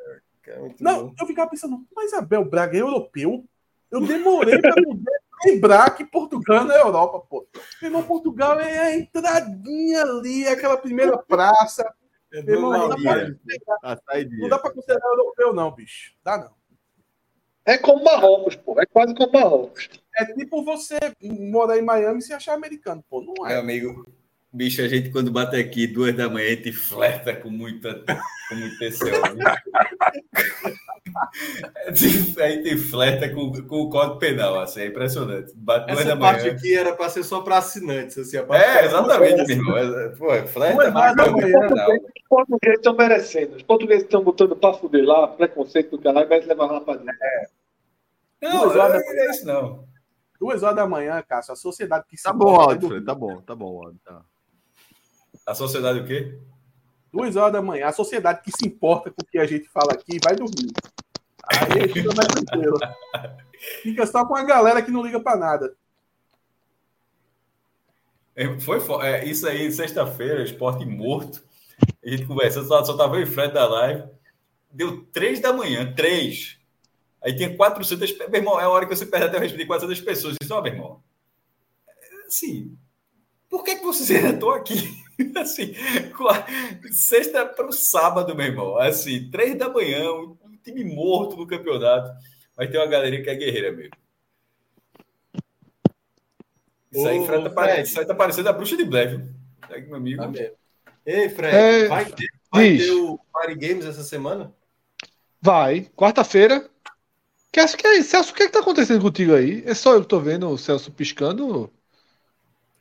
É 0.45 0.59
muito 0.59 0.83
Não, 0.83 1.07
bom. 1.07 1.15
eu 1.19 1.25
ficava 1.25 1.49
pensando, 1.49 1.81
mas 1.95 2.13
Abel 2.13 2.43
Braga 2.43 2.77
é 2.77 2.81
europeu? 2.81 3.45
Eu 3.89 4.05
demorei 4.05 4.59
para 4.59 4.73
lembrar 5.45 5.89
que 5.91 6.05
Portugal 6.05 6.65
não 6.65 6.75
é 6.75 6.81
Europa, 6.81 7.19
pô. 7.29 7.47
Meu 7.81 7.89
irmão, 7.89 8.03
Portugal 8.03 8.59
é 8.59 8.79
a 8.79 8.97
entradinha 8.97 10.01
ali, 10.01 10.45
é 10.45 10.51
aquela 10.51 10.77
primeira 10.77 11.17
praça. 11.17 11.89
É 12.33 12.41
Meu 12.41 12.55
irmão, 12.55 12.71
não 12.71 12.89
dá, 12.89 12.95
pra, 12.95 13.27
não 14.27 14.49
dá 14.49 14.59
pra 14.59 14.73
considerar 14.73 15.05
europeu, 15.05 15.53
não, 15.53 15.71
bicho. 15.71 16.15
Dá 16.23 16.37
não. 16.37 16.51
É 17.65 17.77
como 17.77 18.03
Marrocos, 18.03 18.55
pô. 18.55 18.79
É 18.81 18.85
quase 18.87 19.13
como 19.13 19.31
Marrocos. 19.31 19.87
É 20.17 20.25
tipo 20.33 20.63
você 20.63 20.97
morar 21.21 21.77
em 21.77 21.83
Miami 21.83 22.19
e 22.19 22.21
se 22.23 22.33
achar 22.33 22.55
americano, 22.55 23.03
pô. 23.07 23.21
Não 23.21 23.33
Meu 23.33 23.45
é. 23.45 23.59
amigo, 23.59 24.05
bicho, 24.53 24.81
a 24.81 24.87
gente 24.87 25.09
quando 25.09 25.31
bate 25.31 25.55
aqui 25.55 25.87
duas 25.87 26.15
da 26.15 26.29
manhã, 26.29 26.47
a 26.47 26.49
gente 26.51 26.71
flerta 26.71 27.35
com 27.35 27.49
muita, 27.49 28.03
com 28.49 28.55
muito 28.55 28.77
TCO. 28.77 29.03
A 31.85 31.91
gente 31.91 32.77
flerta 32.77 33.29
com, 33.29 33.51
com 33.67 33.81
o 33.81 33.89
código 33.89 34.17
penal, 34.17 34.59
assim, 34.59 34.81
é 34.81 34.87
impressionante. 34.87 35.51
Bate 35.55 35.87
duas 35.87 36.05
da 36.05 36.11
Essa 36.11 36.19
parte 36.19 36.43
manhã. 36.43 36.53
aqui 36.55 36.75
era 36.75 36.95
para 36.95 37.09
ser 37.09 37.23
só 37.23 37.41
para 37.41 37.57
assinantes. 37.57 38.17
Assim, 38.17 38.37
a 38.37 38.43
parte 38.43 38.65
É, 38.65 38.85
exatamente, 38.85 39.45
meu 39.45 39.49
irmão. 39.49 39.77
É, 39.77 40.09
Pô, 40.09 40.47
flerta 40.47 40.91
mais 40.91 41.15
da 41.15 41.29
manhã. 41.29 41.59
Os 41.67 42.27
portugueses 42.27 42.77
estão 42.77 42.95
merecendo. 42.95 43.55
Os 43.57 43.63
portugueses 43.63 44.03
estão 44.03 44.23
botando 44.23 44.55
pra 44.55 44.73
fuder 44.73 45.05
lá, 45.05 45.27
preconceito 45.27 45.91
do 45.91 46.01
caralho, 46.01 46.27
vai 46.27 46.39
levar 46.39 46.65
lá 46.65 46.81
pra 46.81 46.95
dentro. 46.95 47.13
Não, 48.41 48.51
Duas 48.63 48.75
horas 48.75 49.05
não 49.05 49.13
é 49.13 49.29
isso 49.29 49.45
não. 49.45 49.87
Duas 50.39 50.63
horas 50.63 50.75
da 50.75 50.87
manhã, 50.87 51.23
Cássio, 51.27 51.53
a 51.53 51.55
sociedade 51.55 52.05
que 52.07 52.17
se 52.17 52.23
Tá 52.23 52.33
bom, 52.33 52.67
tá 53.05 53.15
bom, 53.15 53.41
tá 53.41 53.55
bom. 53.55 53.91
Tá. 54.03 54.21
A 55.45 55.53
sociedade 55.55 55.99
o 55.99 56.05
quê? 56.07 56.37
Duas 57.11 57.35
horas 57.35 57.53
da 57.53 57.61
manhã, 57.61 57.87
a 57.87 57.91
sociedade 57.93 58.41
que 58.43 58.51
se 58.51 58.65
importa 58.67 59.11
com 59.11 59.21
o 59.21 59.25
que 59.25 59.37
a 59.37 59.45
gente 59.45 59.67
fala 59.69 59.93
aqui 59.93 60.17
vai 60.23 60.35
dormir. 60.35 60.71
Aí 61.47 61.87
fica 61.89 62.09
mais 62.15 62.27
tranquilo. 62.27 62.77
Fica 63.83 64.05
só 64.07 64.25
com 64.25 64.35
a 64.35 64.43
galera 64.43 64.81
que 64.81 64.89
não 64.91 65.03
liga 65.05 65.19
pra 65.19 65.35
nada. 65.35 65.75
É, 68.35 68.59
Foi 68.59 68.79
fo- 68.79 69.01
é, 69.01 69.23
isso 69.25 69.47
aí, 69.47 69.71
sexta-feira, 69.71 70.43
esporte 70.43 70.85
morto. 70.85 71.43
A 72.03 72.09
gente 72.09 72.25
conversando, 72.25 72.67
só, 72.67 72.83
só 72.83 72.97
tava 72.97 73.19
eu 73.19 73.27
frente 73.27 73.53
da 73.53 73.67
live. 73.67 74.09
Deu 74.71 75.03
três 75.05 75.39
da 75.39 75.53
manhã, 75.53 75.93
três. 75.93 76.57
Aí 77.23 77.35
tinha 77.35 77.55
400. 77.55 78.11
pe- 78.11 78.27
Meu 78.27 78.39
irmão, 78.41 78.59
é 78.59 78.63
a 78.63 78.69
hora 78.69 78.85
que 78.87 78.95
você 78.95 79.05
perde 79.05 79.27
até 79.27 79.37
o 79.37 79.41
respeito 79.41 79.61
de 79.61 79.67
400 79.67 80.01
pessoas. 80.01 80.35
Disse, 80.41 80.51
ó, 80.51 80.61
meu 80.61 80.73
irmão, 80.73 81.03
assim, 82.27 82.75
por 83.53 83.63
que, 83.63 83.75
que 83.75 83.83
vocês 83.83 84.09
ainda 84.17 84.33
estão 84.33 84.49
aqui? 84.49 84.73
Assim, 85.37 85.75
sexta 86.91 87.45
para 87.45 87.67
o 87.67 87.71
sábado, 87.71 88.35
meu 88.35 88.47
irmão. 88.47 88.77
Assim, 88.79 89.29
três 89.29 89.55
da 89.55 89.69
manhã, 89.69 90.11
um 90.11 90.57
time 90.63 90.83
morto 90.83 91.37
no 91.37 91.45
campeonato. 91.45 92.11
Mas 92.57 92.71
tem 92.71 92.79
uma 92.79 92.87
galerinha 92.87 93.21
que 93.21 93.29
é 93.29 93.35
guerreira 93.35 93.71
mesmo. 93.71 93.95
Isso 96.91 97.07
aí, 97.07 97.19
Ô, 97.19 97.25
Fred, 97.25 97.43
tá 97.43 97.49
pare- 97.51 97.81
isso 97.83 97.99
aí 97.99 98.05
tá 98.07 98.15
parecendo 98.15 98.49
a 98.49 98.53
bruxa 98.53 98.75
de 98.75 98.85
Blair? 98.85 99.23
Segue, 99.67 99.85
meu 99.85 99.97
amigo. 99.97 100.23
Tá. 100.23 100.31
Ei, 101.05 101.29
Fred, 101.29 101.55
É, 101.55 101.87
vai, 101.87 102.05
ter, 102.05 102.27
vai 102.51 102.77
ter 102.77 102.91
o 102.91 103.19
Party 103.31 103.53
Games 103.53 103.85
essa 103.85 104.03
semana? 104.03 104.51
Vai, 105.39 105.91
quarta-feira. 105.95 106.67
Que 107.51 107.59
acho 107.59 107.77
que 107.77 107.85
é. 107.85 108.01
Celso, 108.01 108.31
o 108.31 108.35
que 108.35 108.43
é 108.43 108.45
que 108.47 108.53
tá 108.53 108.61
acontecendo 108.61 109.01
contigo 109.03 109.35
aí? 109.35 109.63
É 109.63 109.75
só 109.75 109.93
eu 109.93 110.01
que 110.01 110.07
tô 110.07 110.19
vendo 110.19 110.49
o 110.49 110.57
Celso 110.57 110.91
piscando? 110.91 111.71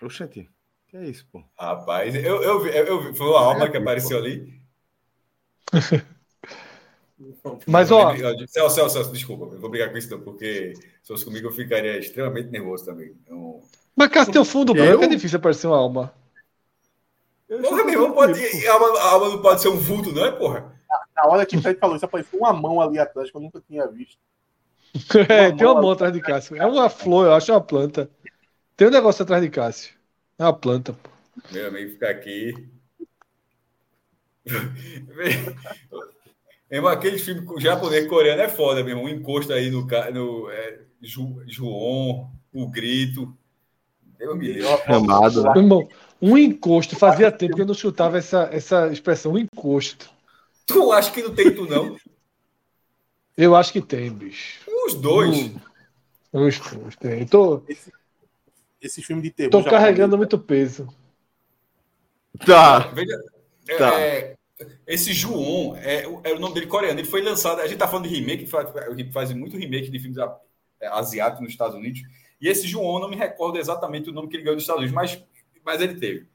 Oxente, 0.02 0.51
que 0.92 0.98
é 0.98 1.04
isso, 1.06 1.26
pô? 1.32 1.42
Rapaz, 1.58 2.14
eu, 2.14 2.42
eu, 2.42 2.60
vi, 2.60 2.68
eu, 2.68 2.84
eu 2.84 3.00
vi, 3.00 3.16
foi 3.16 3.26
uma 3.26 3.40
alma 3.40 3.70
que 3.70 3.78
apareceu 3.78 4.18
ali. 4.18 4.60
Mas, 7.66 7.90
ó, 7.90 8.14
Celso, 8.48 8.74
Celso, 8.74 8.90
Celso, 8.90 9.12
desculpa, 9.12 9.54
eu 9.54 9.60
vou 9.60 9.70
brigar 9.70 9.90
com 9.90 9.96
isso 9.96 10.10
não, 10.10 10.20
porque 10.20 10.74
se 10.74 11.08
fosse 11.08 11.24
comigo 11.24 11.48
eu 11.48 11.52
ficaria 11.52 11.98
extremamente 11.98 12.50
nervoso 12.50 12.84
também. 12.84 13.16
Então, 13.22 13.62
mas 13.96 14.08
caso 14.08 14.32
teu 14.32 14.44
fundo 14.44 14.76
Eu? 14.76 14.84
branco 14.84 15.04
é 15.04 15.06
difícil 15.06 15.38
aparecer 15.38 15.66
uma 15.66 15.78
alma. 15.78 16.12
porra, 17.48 17.84
meu 17.84 17.94
irmão, 17.94 18.12
pode, 18.12 18.66
a, 18.66 18.72
alma, 18.72 18.98
a 18.98 19.10
alma 19.12 19.28
não 19.30 19.40
pode 19.40 19.62
ser 19.62 19.68
um 19.68 19.76
vulto, 19.76 20.12
não 20.12 20.26
é, 20.26 20.32
porra? 20.32 20.74
Na 21.16 21.26
hora 21.26 21.46
que 21.46 21.56
o 21.56 21.62
Fred 21.62 21.78
falou 21.78 21.96
isso, 21.96 22.04
apareceu 22.04 22.38
uma 22.38 22.52
mão 22.52 22.80
ali 22.80 22.98
atrás 22.98 23.30
que 23.30 23.36
eu 23.36 23.40
nunca 23.40 23.62
tinha 23.66 23.86
visto. 23.86 24.18
É, 25.30 25.50
tem 25.52 25.66
uma 25.66 25.80
mão 25.80 25.92
atrás 25.92 26.12
de 26.12 26.20
Cássio. 26.20 26.56
É 26.56 26.66
uma 26.66 26.90
flor, 26.90 27.26
eu 27.26 27.32
acho, 27.32 27.50
é 27.50 27.54
uma 27.54 27.62
planta. 27.62 28.10
Tem 28.76 28.88
um 28.88 28.90
negócio 28.90 29.22
atrás 29.22 29.42
de 29.42 29.48
Cássio. 29.48 30.01
É 30.42 30.44
uma 30.44 30.52
planta, 30.52 30.92
pô. 30.92 31.08
Meu 31.52 31.68
amigo 31.68 31.92
fica 31.92 32.10
aqui. 32.10 32.68
Meu 34.44 35.22
irmão, 36.68 36.90
aquele 36.90 37.16
filme 37.16 37.46
japonês 37.60 38.08
coreano 38.08 38.42
é 38.42 38.48
foda, 38.48 38.82
meu 38.82 38.96
irmão. 38.96 39.04
Um 39.04 39.08
encosto 39.08 39.52
aí 39.52 39.70
no, 39.70 39.86
no 39.86 40.50
é, 40.50 40.80
Ju, 41.00 41.44
João, 41.46 42.32
o 42.52 42.66
grito. 42.68 43.32
Deus 44.18 44.36
me 44.36 44.48
livre. 44.48 44.68
Chamado, 44.84 45.44
né? 45.44 45.50
Meu 45.52 45.62
irmão, 45.62 45.88
um 46.20 46.36
encosto. 46.36 46.96
Fazia 46.96 47.30
tempo 47.30 47.54
que 47.54 47.62
eu 47.62 47.66
não 47.66 47.72
chutava 47.72 48.18
essa, 48.18 48.48
essa 48.52 48.88
expressão, 48.88 49.34
um 49.34 49.38
encosto. 49.38 50.10
Tu 50.66 50.90
acha 50.90 51.12
que 51.12 51.22
não 51.22 51.32
tem 51.32 51.54
tu, 51.54 51.66
não? 51.66 51.96
Eu 53.36 53.54
acho 53.54 53.72
que 53.72 53.80
tem, 53.80 54.10
bicho. 54.10 54.58
Os 54.86 54.94
dois. 54.94 55.38
Hum, 55.38 55.60
Os 56.32 56.58
dois 56.58 56.96
tem. 56.96 57.26
Tô, 57.28 57.62
Esse 57.68 57.92
filme 58.88 59.22
de 59.22 59.30
terror. 59.30 59.50
tô 59.50 59.58
japonês, 59.62 59.80
carregando 59.82 60.16
muito 60.16 60.38
peso. 60.38 60.88
Tá. 62.44 62.80
Veja, 62.88 63.16
é, 63.68 63.76
Tá. 63.76 64.00
é, 64.00 64.34
esse 64.86 65.12
João 65.12 65.76
é, 65.76 66.06
o- 66.06 66.20
é 66.24 66.32
o 66.32 66.38
nome 66.38 66.54
dele 66.54 66.66
coreano. 66.66 66.98
Ele 67.00 67.08
foi 67.08 67.22
lançado. 67.22 67.60
A 67.60 67.66
gente 67.66 67.78
tá 67.78 67.88
falando 67.88 68.08
de 68.08 68.14
remake, 68.14 68.46
faz, 68.46 68.68
faz 69.12 69.32
muito 69.32 69.56
remake 69.56 69.90
de 69.90 69.98
filmes 69.98 70.18
é, 70.80 70.86
asiáticos 70.88 71.42
nos 71.42 71.52
Estados 71.52 71.76
Unidos. 71.76 72.02
E 72.40 72.48
esse 72.48 72.66
João, 72.66 72.98
não 72.98 73.08
me 73.08 73.16
recordo 73.16 73.58
exatamente 73.58 74.10
o 74.10 74.12
nome 74.12 74.28
que 74.28 74.36
ele 74.36 74.42
ganhou 74.42 74.56
nos 74.56 74.64
Estados 74.64 74.80
Unidos, 74.82 74.94
mas, 74.94 75.22
mas 75.64 75.80
ele 75.80 75.94
teve. 75.94 76.26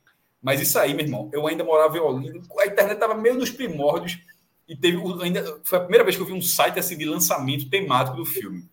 Mas 0.41 0.61
isso 0.61 0.77
aí, 0.79 0.93
meu 0.93 1.03
irmão, 1.05 1.29
eu 1.33 1.45
ainda 1.47 1.63
morava 1.63 1.97
em 1.97 1.99
Olinda, 1.99 2.39
a 2.59 2.65
internet 2.65 2.97
tava 2.99 3.15
meio 3.15 3.35
nos 3.35 3.49
primórdios 3.49 4.19
e 4.67 4.75
teve 4.75 4.97
ainda 5.21 5.59
foi 5.63 5.79
a 5.79 5.81
primeira 5.81 6.03
vez 6.05 6.15
que 6.15 6.21
eu 6.21 6.25
vi 6.25 6.33
um 6.33 6.41
site 6.41 6.79
assim 6.79 6.97
de 6.97 7.03
lançamento 7.05 7.69
temático 7.69 8.15
do 8.15 8.25
filme. 8.25 8.63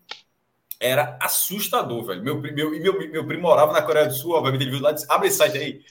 Era 0.85 1.17
assustador, 1.19 2.05
velho. 2.05 2.23
Meu, 2.23 2.39
meu, 2.39 2.71
meu, 2.71 3.11
meu 3.11 3.25
primo 3.25 3.41
morava 3.41 3.73
na 3.73 3.81
Coreia 3.81 4.05
do 4.07 4.13
Sul, 4.13 4.33
obviamente 4.33 4.61
ele 4.61 4.71
viu 4.71 4.81
lá 4.81 4.91
e 4.91 4.93
disse: 4.93 5.07
abre 5.09 5.27
esse 5.27 5.37
site 5.37 5.57
aí. 5.57 5.83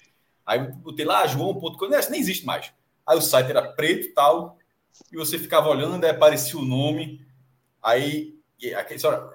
Aí 0.46 0.60
eu 0.60 0.72
botei 0.76 1.04
lá, 1.04 1.26
joão.com, 1.26 1.88
nem 1.88 2.20
existe 2.20 2.46
mais. 2.46 2.72
Aí 3.04 3.18
o 3.18 3.20
site 3.20 3.50
era 3.50 3.62
preto 3.72 4.06
e 4.06 4.14
tal, 4.14 4.56
e 5.12 5.16
você 5.16 5.38
ficava 5.38 5.68
olhando, 5.68 6.04
aí 6.04 6.10
aparecia 6.10 6.58
o 6.58 6.64
nome, 6.64 7.26
aí 7.82 8.34
aquele 8.76 9.00
só 9.00 9.30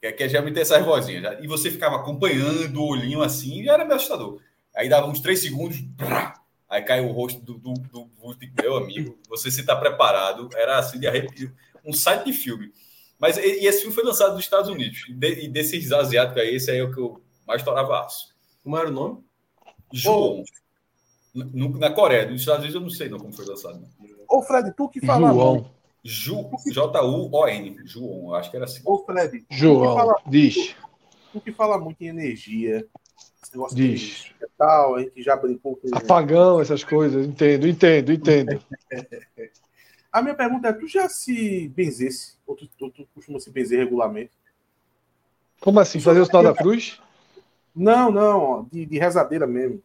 que, 0.00 0.28
já 0.28 0.42
me 0.42 0.52
tem 0.52 0.62
essas 0.62 0.84
vozinhas, 0.84 1.22
já, 1.22 1.40
e 1.40 1.46
você 1.46 1.70
ficava 1.70 1.96
acompanhando 1.96 2.76
o 2.82 2.88
olhinho 2.88 3.22
assim, 3.22 3.62
já 3.62 3.74
era 3.74 3.84
meio 3.84 3.96
assustador. 3.96 4.40
Aí 4.74 4.88
dava 4.88 5.06
uns 5.06 5.20
três 5.20 5.40
segundos, 5.40 5.80
brá, 5.80 6.34
aí 6.68 6.82
caiu 6.82 7.08
o 7.08 7.12
rosto 7.12 7.40
do, 7.40 7.54
do, 7.54 7.74
do, 7.74 8.04
do 8.10 8.36
meu 8.60 8.76
amigo, 8.76 9.16
você 9.28 9.50
se 9.50 9.60
está 9.60 9.76
preparado, 9.76 10.48
era 10.54 10.78
assim 10.78 10.98
de 10.98 11.06
arrepio, 11.06 11.54
um 11.84 11.92
site 11.92 12.24
de 12.24 12.32
filme. 12.32 12.72
Mas 13.22 13.36
e, 13.36 13.60
e 13.60 13.66
esse 13.68 13.82
filme 13.82 13.94
foi 13.94 14.02
lançado 14.02 14.34
nos 14.34 14.42
Estados 14.42 14.68
Unidos, 14.68 15.04
e, 15.08 15.12
de, 15.14 15.44
e 15.44 15.48
desses 15.48 15.92
asiáticos 15.92 16.42
aí, 16.42 16.56
esse 16.56 16.72
aí 16.72 16.78
é 16.78 16.82
o 16.82 16.90
que 16.92 16.98
eu 16.98 17.22
mais 17.46 17.62
torava 17.62 18.00
aço. 18.04 18.34
Como 18.64 18.76
era 18.76 18.88
o 18.88 18.92
nome? 18.92 19.24
João. 19.92 20.42
No- 21.32 21.78
na 21.78 21.90
Coreia, 21.90 22.28
nos 22.28 22.40
Estados 22.40 22.62
Unidos 22.64 22.74
eu 22.74 22.80
não 22.80 22.90
sei 22.90 23.08
não 23.08 23.18
como 23.18 23.32
foi 23.32 23.44
lançado. 23.46 23.86
Ô, 24.28 24.42
Fred, 24.42 24.74
tu 24.76 24.88
que 24.88 25.00
fala 25.06 25.32
muito. 25.32 25.70
João. 26.04 26.50
Ju, 26.50 26.50
J-U-O-N. 26.72 27.76
João, 27.84 28.34
acho 28.34 28.50
que 28.50 28.56
era 28.56 28.64
assim. 28.64 28.82
Ô, 28.84 28.98
Fred, 29.04 29.38
tu 29.40 29.46
que, 29.48 29.54
João. 29.56 29.94
fala, 29.94 30.14
Diz. 30.26 30.74
tu 31.32 31.40
que 31.40 31.52
fala 31.52 31.78
muito 31.78 32.02
em 32.02 32.08
energia, 32.08 32.84
esse 33.40 33.52
negócio 33.54 33.76
Diz. 33.76 34.00
de 34.00 34.34
e 34.44 34.48
tal, 34.58 34.96
a 34.96 35.00
gente 35.00 35.22
já 35.22 35.36
brincou 35.36 35.76
com. 35.76 35.88
Apagão, 35.96 36.60
essas 36.60 36.82
coisas. 36.82 37.24
Entendo, 37.24 37.68
entendo, 37.68 38.12
entendo. 38.12 38.60
A 40.12 40.20
minha 40.22 40.34
pergunta 40.34 40.68
é: 40.68 40.72
tu 40.72 40.86
já 40.86 41.08
se 41.08 41.68
benzesse? 41.68 42.36
Ou 42.46 42.54
tu, 42.54 42.68
tu, 42.78 42.90
tu 42.90 43.08
costuma 43.14 43.40
se 43.40 43.50
benzer 43.50 43.78
regularmente? 43.78 44.32
Como 45.60 45.80
assim? 45.80 46.00
Fazer 46.00 46.20
o 46.20 46.26
sinal 46.26 46.42
da 46.42 46.54
cruz? 46.54 47.00
Não, 47.74 48.10
não, 48.10 48.64
de, 48.70 48.84
de 48.84 48.98
rezadeira 48.98 49.46
mesmo. 49.46 49.82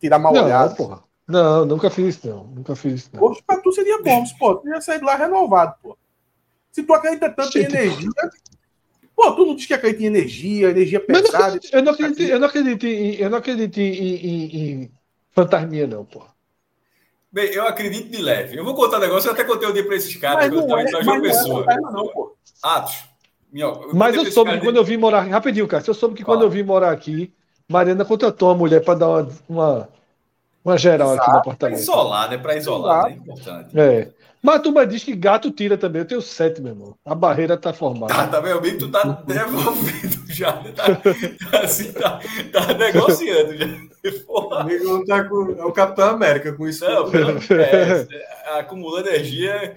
Tirar 0.00 0.18
mal 0.18 0.32
Não, 0.32 0.44
olhado. 0.44 0.76
porra. 0.76 1.04
Não, 1.28 1.64
nunca 1.66 1.90
fiz 1.90 2.16
isso, 2.16 2.28
não. 2.28 2.44
Nunca 2.44 2.76
fiz 2.76 2.94
isso, 2.94 3.10
não. 3.12 3.20
Poxa, 3.20 3.42
pra 3.46 3.60
tu 3.60 3.72
seria 3.72 4.00
bom, 4.02 4.24
pô. 4.38 4.56
Tu 4.56 4.68
ia 4.68 4.80
sair 4.80 5.02
lá 5.02 5.16
renovado, 5.16 5.74
pô. 5.82 5.98
Se 6.72 6.82
tu 6.82 6.94
acredita 6.94 7.30
tanto 7.30 7.58
em 7.58 7.64
energia. 7.64 8.10
Pô, 9.14 9.32
tu 9.34 9.46
não 9.46 9.56
diz 9.56 9.66
que 9.66 9.74
acredita 9.74 10.02
em 10.02 10.06
energia, 10.06 10.70
energia 10.70 11.00
não 11.00 11.22
pesada. 11.22 11.58
eu 11.72 11.82
não 11.82 11.92
acredito, 11.92 12.22
eu 12.22 12.38
não 12.38 12.48
acredito 12.48 12.86
em, 12.86 13.14
eu 13.14 13.30
não 13.30 13.38
acredito 13.38 13.78
em, 13.78 13.92
em- 13.94 14.82
em 14.84 14.92
fantasminha, 15.32 15.86
não, 15.86 16.04
porra. 16.04 16.35
Bem, 17.36 17.52
eu 17.52 17.68
acredito 17.68 18.10
de 18.10 18.22
leve. 18.22 18.56
Eu 18.56 18.64
vou 18.64 18.74
contar 18.74 18.96
um 18.96 19.00
negócio, 19.00 19.28
eu 19.28 19.34
até 19.34 19.44
contei 19.44 19.68
um 19.68 19.72
dia 19.74 19.84
para 19.84 19.96
esses 19.96 20.16
caras 20.16 20.48
Mas 20.48 20.48
quando 20.48 20.62
eu 20.62 20.68
não 20.68 20.78
é, 20.78 20.90
mas 20.90 21.04
João 21.04 21.18
não 21.18 21.26
é 21.26 21.28
Pessoa. 21.28 21.64
fantasma, 21.64 21.90
não, 21.90 22.08
pô. 22.08 22.36
Atos. 22.62 23.04
Minha, 23.52 23.66
eu 23.66 23.90
Mas 23.92 24.16
eu 24.16 24.32
soube 24.32 24.52
que 24.52 24.56
caras 24.56 24.64
quando 24.64 24.76
eu 24.76 24.84
vim 24.84 24.96
morar. 24.96 25.20
Rapidinho, 25.20 25.68
Cássio. 25.68 25.90
Eu 25.90 25.94
soube 25.94 26.14
que 26.14 26.24
quando 26.24 26.38
Fala. 26.38 26.46
eu 26.46 26.50
vim 26.50 26.62
morar 26.62 26.90
aqui, 26.90 27.30
Mariana 27.68 28.06
contratou 28.06 28.48
uma 28.48 28.54
mulher 28.54 28.82
para 28.82 28.98
dar 28.98 29.08
uma, 29.08 29.28
uma, 29.46 29.88
uma 30.64 30.78
geral 30.78 31.08
aqui 31.08 31.18
no 31.18 31.22
Exato. 31.24 31.30
Para 31.30 31.40
apartamento. 31.40 31.78
isolar, 31.78 32.30
né? 32.30 32.38
Para 32.38 32.56
isolar, 32.56 33.06
é 33.08 33.10
importante. 33.10 33.78
É. 33.78 34.08
Mas 34.42 34.54
a 34.54 34.60
turma 34.60 34.86
diz 34.86 35.04
que 35.04 35.14
gato 35.14 35.50
tira 35.50 35.76
também. 35.76 36.00
Eu 36.00 36.08
tenho 36.08 36.22
sete, 36.22 36.62
meu 36.62 36.72
irmão. 36.72 36.94
A 37.04 37.14
barreira 37.14 37.58
tá 37.58 37.70
formada. 37.70 38.14
Tá, 38.14 38.28
tá 38.28 38.40
meu 38.40 38.56
amigo, 38.56 38.78
tu 38.78 38.90
tá 38.90 39.02
devolvendo 39.28 40.25
já. 40.36 40.52
Tá, 40.72 40.96
tá 40.96 41.60
assim, 41.62 41.92
tá, 41.92 42.20
tá 42.52 42.74
negociando 42.74 43.56
já. 43.56 43.66
Porra. 44.24 44.60
Amigo 44.60 45.04
tá 45.04 45.24
com, 45.24 45.52
é 45.52 45.64
o 45.64 45.72
Capitão 45.72 46.10
América 46.10 46.52
com 46.52 46.68
isso. 46.68 46.84
Não, 46.84 47.08
é, 47.58 48.06
é, 48.10 48.58
acumulou 48.58 49.00
energia 49.00 49.76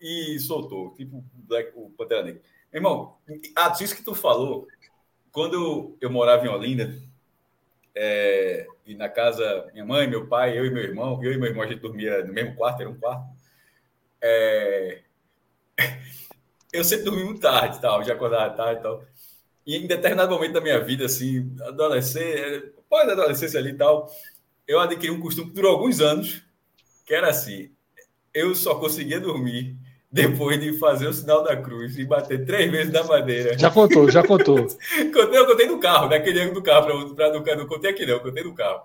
e 0.00 0.38
soltou, 0.40 0.94
tipo 0.94 1.24
Black, 1.34 1.72
o 1.74 1.90
Pantera 1.90 2.22
Negra. 2.22 2.42
Irmão, 2.72 3.16
ah, 3.56 3.72
isso 3.80 3.94
que 3.94 4.02
tu 4.02 4.14
falou, 4.14 4.66
quando 5.32 5.96
eu 6.00 6.10
morava 6.10 6.46
em 6.46 6.48
Olinda, 6.48 6.94
é, 7.94 8.66
e 8.86 8.94
na 8.94 9.08
casa, 9.08 9.68
minha 9.72 9.84
mãe, 9.84 10.08
meu 10.08 10.26
pai, 10.26 10.56
eu 10.56 10.64
e 10.64 10.70
meu 10.70 10.82
irmão, 10.82 11.22
eu 11.22 11.32
e 11.32 11.36
meu 11.36 11.48
irmão, 11.48 11.64
a 11.64 11.66
gente 11.66 11.80
dormia 11.80 12.24
no 12.24 12.32
mesmo 12.32 12.54
quarto, 12.54 12.80
era 12.80 12.90
um 12.90 12.98
quarto. 12.98 13.24
É, 14.22 15.00
eu 16.72 16.84
sempre 16.84 17.04
dormi 17.04 17.24
muito 17.24 17.40
tarde, 17.40 17.80
tal, 17.80 18.02
já 18.04 18.14
acordava 18.14 18.54
tarde 18.54 18.80
e 18.80 18.82
tal. 18.82 19.04
E 19.70 19.76
em 19.76 19.86
determinado 19.86 20.34
momento 20.34 20.54
da 20.54 20.60
minha 20.60 20.80
vida, 20.80 21.06
assim, 21.06 21.54
adolescente, 21.60 22.72
pós-adolescência 22.88 23.60
ali 23.60 23.70
e 23.70 23.74
tal, 23.74 24.10
eu 24.66 24.80
adquiri 24.80 25.12
um 25.12 25.20
costume 25.20 25.50
que 25.50 25.54
durou 25.54 25.70
alguns 25.70 26.00
anos, 26.00 26.42
que 27.06 27.14
era 27.14 27.30
assim: 27.30 27.70
eu 28.34 28.52
só 28.52 28.74
conseguia 28.74 29.20
dormir 29.20 29.76
depois 30.10 30.60
de 30.60 30.76
fazer 30.76 31.06
o 31.06 31.12
sinal 31.12 31.44
da 31.44 31.56
cruz 31.56 31.96
e 31.96 32.04
bater 32.04 32.44
três 32.44 32.68
vezes 32.68 32.92
na 32.92 33.04
madeira. 33.04 33.56
Já 33.56 33.70
contou, 33.70 34.10
já 34.10 34.26
contou. 34.26 34.56
Contei, 35.14 35.38
eu 35.38 35.46
contei 35.46 35.66
no 35.68 35.78
carro, 35.78 36.08
naquele 36.08 36.40
ano 36.40 36.54
do 36.54 36.62
carro, 36.64 37.14
pra, 37.14 37.30
pra, 37.30 37.54
não, 37.54 37.66
contei 37.68 37.92
aqui 37.92 38.04
não, 38.04 38.14
eu 38.14 38.20
contei 38.20 38.42
no 38.42 38.52
carro. 38.52 38.82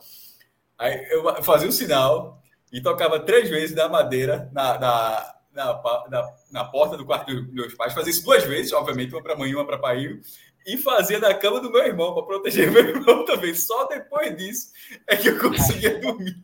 Aí 0.77 1.03
eu 1.09 1.41
fazia 1.41 1.67
o 1.67 1.71
sinal 1.71 2.39
e 2.71 2.79
tocava 2.79 3.19
três 3.19 3.49
vezes 3.49 3.75
na 3.75 3.89
madeira, 3.89 4.51
na, 4.53 4.77
na, 4.77 5.35
na, 5.51 6.33
na 6.51 6.63
porta 6.63 6.95
do 6.95 7.07
quarto 7.07 7.33
dos 7.33 7.51
meus 7.51 7.73
pais, 7.73 7.91
fazia 7.91 8.11
isso 8.11 8.23
duas 8.23 8.43
vezes, 8.43 8.71
obviamente, 8.71 9.15
uma 9.15 9.23
para 9.23 9.35
mãe 9.35 9.49
e 9.49 9.55
uma 9.55 9.65
para 9.65 9.79
pai, 9.79 10.19
e 10.65 10.77
fazia 10.77 11.19
na 11.19 11.33
cama 11.33 11.59
do 11.59 11.71
meu 11.71 11.83
irmão, 11.85 12.13
para 12.13 12.23
proteger 12.23 12.71
meu 12.71 12.87
irmão 12.87 13.23
também. 13.25 13.53
Só 13.53 13.85
depois 13.85 14.35
disso 14.35 14.71
é 15.07 15.15
que 15.15 15.29
eu 15.29 15.39
conseguia 15.39 15.99
dormir. 15.99 16.43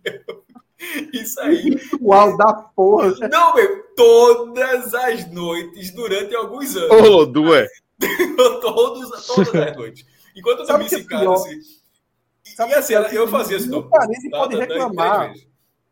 Isso 1.14 1.40
aí. 1.40 1.62
Ritual 1.62 2.38
da 2.38 2.54
porra. 2.54 3.14
Não, 3.30 3.54
meu, 3.56 3.84
todas 3.96 4.94
as 4.94 5.32
noites 5.32 5.92
durante 5.92 6.36
alguns 6.36 6.76
anos. 6.76 6.92
Ô, 6.92 7.26
Dué. 7.26 7.68
Todos, 8.62 9.28
todas 9.28 9.54
as 9.54 9.78
noites. 9.78 10.04
Enquanto 10.36 10.62
eu 10.62 10.66
dormia 10.66 10.88
em 10.88 11.02
é 11.02 11.04
casa, 11.04 11.34
assim. 11.34 11.60
E, 12.44 12.50
Sabe 12.50 12.72
e 12.72 12.76
assim, 12.76 12.96
o 12.96 13.10
que 13.10 13.16
é 13.16 13.20
eu 13.20 13.28
fazia 13.28 13.58
isso. 13.58 13.70
Nenhum 13.70 13.84
não. 13.84 13.90
parente 13.90 14.30
pode 14.30 14.58
tá, 14.58 14.62
reclamar. 14.62 15.34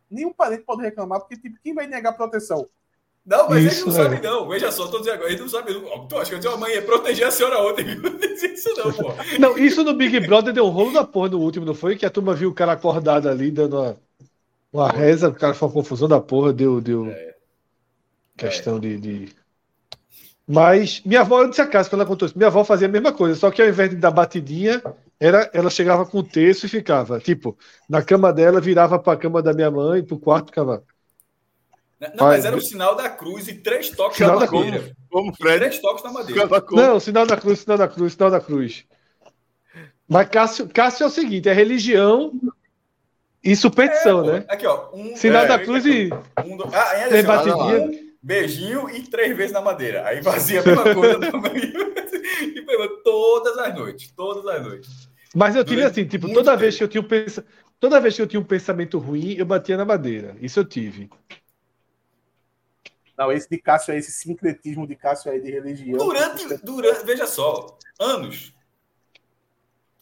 Nenhum 0.09 0.33
parente 0.33 0.63
pode 0.63 0.81
reclamar, 0.81 1.19
porque 1.19 1.37
tipo, 1.37 1.59
quem 1.61 1.75
vai 1.75 1.85
negar 1.85 2.13
proteção? 2.13 2.67
Não, 3.25 3.47
mas 3.49 3.63
Isso, 3.63 3.89
ele 3.89 3.97
não 3.97 4.01
é. 4.01 4.03
sabe, 4.09 4.21
não. 4.27 4.47
Veja 4.47 4.71
só, 4.71 4.87
tô 4.87 4.97
dizendo 4.99 5.15
agora, 5.15 5.31
ele 5.31 5.39
não 5.41 5.49
sabe. 5.49 5.73
Não. 5.73 6.07
Tu 6.07 6.17
acha 6.17 6.29
que 6.29 6.35
eu 6.35 6.39
disse, 6.39 6.57
mãe, 6.57 6.73
ia 6.73 6.81
proteger 6.81 7.27
a 7.27 7.31
senhora 7.31 7.61
ontem. 7.61 7.85
Não 7.95 8.17
disse 8.17 8.47
isso, 8.53 8.69
não, 8.77 8.91
pô. 8.93 9.13
Não, 9.39 9.57
isso 9.57 9.83
no 9.83 9.93
Big 9.93 10.19
Brother 10.21 10.53
deu 10.53 10.65
um 10.65 10.69
rolo 10.69 10.93
da 10.93 11.03
porra 11.05 11.29
no 11.29 11.39
último, 11.39 11.65
não 11.65 11.73
foi? 11.75 11.95
Que 11.97 12.05
a 12.05 12.09
turma 12.09 12.33
viu 12.33 12.49
o 12.49 12.53
cara 12.53 12.71
acordado 12.73 13.27
ali, 13.29 13.51
dando 13.51 13.77
uma, 13.77 13.97
uma 14.73 14.89
reza, 14.91 15.29
o 15.29 15.35
cara 15.35 15.53
foi 15.53 15.67
uma 15.69 15.73
confusão 15.73 16.07
da 16.07 16.21
porra, 16.21 16.53
deu, 16.53 16.81
deu 16.81 17.07
É. 17.07 17.35
questão 18.37 18.79
de, 18.79 18.97
de- 18.97 19.35
Mas 20.47 21.01
minha 21.05 21.21
avó, 21.21 21.41
eu 21.43 21.49
disse 21.49 21.61
a 21.61 21.67
casa 21.67 21.89
quando 21.89 22.01
ela 22.01 22.09
contou 22.09 22.25
isso, 22.27 22.37
minha 22.37 22.47
avó 22.47 22.63
fazia 22.63 22.87
a 22.87 22.91
mesma 22.91 23.13
coisa, 23.13 23.35
só 23.39 23.51
que 23.51 23.61
ao 23.61 23.67
invés 23.67 23.89
de 23.91 23.95
dar 23.97 24.11
batidinha, 24.11 24.81
era, 25.19 25.49
ela 25.53 25.69
chegava 25.69 26.05
com 26.05 26.19
o 26.19 26.23
terço 26.23 26.65
e 26.65 26.69
ficava, 26.69 27.19
tipo, 27.19 27.57
na 27.87 28.01
cama 28.01 28.33
dela, 28.33 28.59
virava 28.59 28.97
pra 28.97 29.15
cama 29.17 29.41
da 29.43 29.53
minha 29.53 29.69
mãe, 29.69 30.03
pro 30.03 30.17
quarto, 30.19 30.47
ficava. 30.47 30.83
Não, 31.99 32.27
mas 32.27 32.45
era 32.45 32.55
o 32.55 32.61
sinal 32.61 32.95
da 32.95 33.09
cruz 33.09 33.47
e 33.47 33.55
três 33.55 33.89
toques 33.89 34.17
Sinal 34.17 34.39
na 34.39 34.45
madeira. 34.49 34.95
Como 35.09 35.31
E 35.31 35.35
Fred. 35.35 35.59
três 35.59 35.79
toques 35.79 36.03
na 36.03 36.11
madeira. 36.11 36.47
Não, 36.71 36.99
sinal 36.99 37.25
da 37.25 37.35
cruz, 37.35 37.59
sinal 37.59 37.77
da 37.77 37.87
cruz, 37.87 38.13
sinal 38.13 38.31
da 38.31 38.39
cruz. 38.39 38.85
Mas 40.07 40.29
Cássio, 40.29 40.69
Cássio 40.69 41.03
é 41.03 41.07
o 41.07 41.09
seguinte, 41.09 41.49
é 41.49 41.53
religião 41.53 42.31
e 43.43 43.55
superstição, 43.55 44.23
Pô, 44.23 44.31
né? 44.31 44.45
Aqui, 44.47 44.65
ó. 44.65 44.89
Um, 44.93 45.15
Sinal 45.15 45.43
é, 45.43 45.47
da 45.47 45.59
cruz 45.59 45.85
e 45.85 46.09
Um, 46.45 46.57
ah, 46.73 46.93
é 46.95 47.19
assim, 47.19 47.51
um 47.51 48.09
beijinho 48.21 48.89
e 48.89 49.03
três 49.03 49.35
vezes 49.35 49.51
na 49.53 49.61
madeira. 49.61 50.05
Aí 50.05 50.21
fazia 50.23 50.61
a 50.61 50.65
mesma 50.65 50.93
coisa 50.93 51.19
também. 51.31 51.73
E 52.41 52.61
pegou 52.61 52.89
todas 53.03 53.57
as 53.57 53.75
noites. 53.75 54.11
Todas 54.15 54.45
as 54.47 54.65
noites. 54.65 55.09
Mas 55.35 55.55
eu 55.55 55.63
tive 55.63 55.83
assim, 55.83 56.05
tipo, 56.05 56.27
toda 56.33 56.51
tempo. 56.51 56.61
vez 56.61 56.77
que 56.77 56.83
eu 56.83 56.87
tinha 56.87 57.01
um 57.01 57.07
pensa... 57.07 57.45
toda 57.79 58.01
vez 58.01 58.15
que 58.15 58.21
eu 58.21 58.27
tinha 58.27 58.39
um 58.39 58.43
pensamento 58.43 58.97
ruim, 58.97 59.35
eu 59.37 59.45
batia 59.45 59.77
na 59.77 59.85
madeira. 59.85 60.35
Isso 60.41 60.59
eu 60.59 60.65
tive. 60.65 61.09
Não, 63.19 63.29
esse 63.33 63.49
de 63.49 63.57
Cássio, 63.57 63.93
esse 63.93 64.13
sincretismo 64.13 64.87
de 64.87 64.95
Cássio 64.95 65.29
aí 65.29 65.41
de 65.41 65.51
religião. 65.51 65.97
Durante, 65.97 66.55
durante, 66.63 67.05
veja 67.05 67.27
só, 67.27 67.77
anos. 67.99 68.53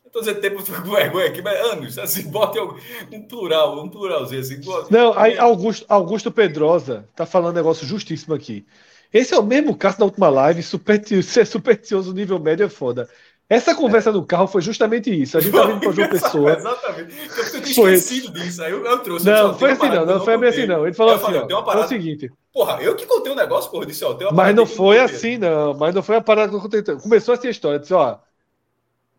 Eu 0.06 0.12
tô 0.12 0.20
dizendo 0.20 0.40
tempo, 0.40 0.64
com 0.64 0.92
vergonha 0.92 1.26
aqui, 1.28 1.42
mas 1.42 1.60
anos. 1.72 1.98
Assim, 1.98 2.24
bota 2.30 2.62
um, 2.62 2.78
um 3.12 3.28
plural, 3.28 3.84
um 3.84 3.90
pluralzinho 3.90 4.42
assim. 4.42 4.62
bota- 4.62 4.96
Não, 4.96 5.18
aí 5.18 5.36
Augusto, 5.36 5.84
Augusto 5.90 6.32
Pedrosa 6.32 7.10
tá 7.16 7.26
falando 7.26 7.54
um 7.54 7.58
negócio 7.58 7.88
justíssimo 7.88 8.36
aqui. 8.36 8.64
Esse 9.12 9.34
é 9.34 9.40
o 9.40 9.44
mesmo 9.44 9.76
caso 9.76 9.98
da 9.98 10.06
última 10.06 10.30
live, 10.30 10.62
superti- 10.62 11.22
ser 11.24 11.48
supersticioso 11.48 12.14
nível 12.14 12.38
médio 12.40 12.68
é 12.68 12.70
foda. 12.70 13.10
Essa 13.50 13.74
conversa 13.74 14.12
no 14.12 14.26
carro 14.26 14.46
foi 14.46 14.62
justamente 14.62 15.10
isso. 15.10 15.38
A 15.38 15.42
gente 15.42 15.54
tá 15.54 15.66
vindo 15.66 15.80
pra 15.80 15.92
João 15.92 16.10
Pessoa. 16.10 16.52
Exatamente. 16.58 17.16
Eu, 17.54 17.62
tinha 17.62 17.76
Foi. 17.76 17.94
esquecido 17.94 18.34
disso. 18.34 18.62
Aí 18.62 18.72
eu, 18.72 18.84
eu 18.86 19.00
trouxe. 19.00 19.26
Não, 19.26 19.58
foi 19.58 19.72
assim 19.72 19.80
parada 19.80 20.06
não, 20.06 20.18
não 20.18 20.26
foi 20.26 20.48
assim 20.48 20.68
não. 20.68 20.86
Ele 20.86 20.94
falou 20.94 21.14
Eu 21.14 21.20
falei, 21.20 21.40
assim, 21.40 21.48
tem 21.48 21.56
uma 21.56 21.60
ó, 21.60 21.62
é 21.62 21.64
o 21.64 21.66
parada- 21.66 21.88
seguinte, 21.88 22.32
Porra, 22.52 22.82
eu 22.82 22.96
que 22.96 23.06
contei 23.06 23.32
o 23.32 23.36
um 23.36 23.38
negócio, 23.38 23.72
porra, 23.72 23.86
disse, 23.86 24.04
ó, 24.04 24.14
tem 24.16 24.28
uma 24.28 24.34
mas 24.34 24.38
parada 24.38 24.56
não 24.56 24.66
foi 24.66 25.00
assim 25.00 25.38
não, 25.38 25.74
mas 25.76 25.96
não 25.96 26.02
foi 26.04 26.16
a 26.18 26.22
parada 26.22 26.50
que 26.50 26.56
eu 26.56 26.60
contei. 26.60 26.82
Começou 26.98 27.34
assim 27.34 27.48
a 27.48 27.52
história, 27.52 27.80
disse, 27.80 27.94
ó, 27.94 28.18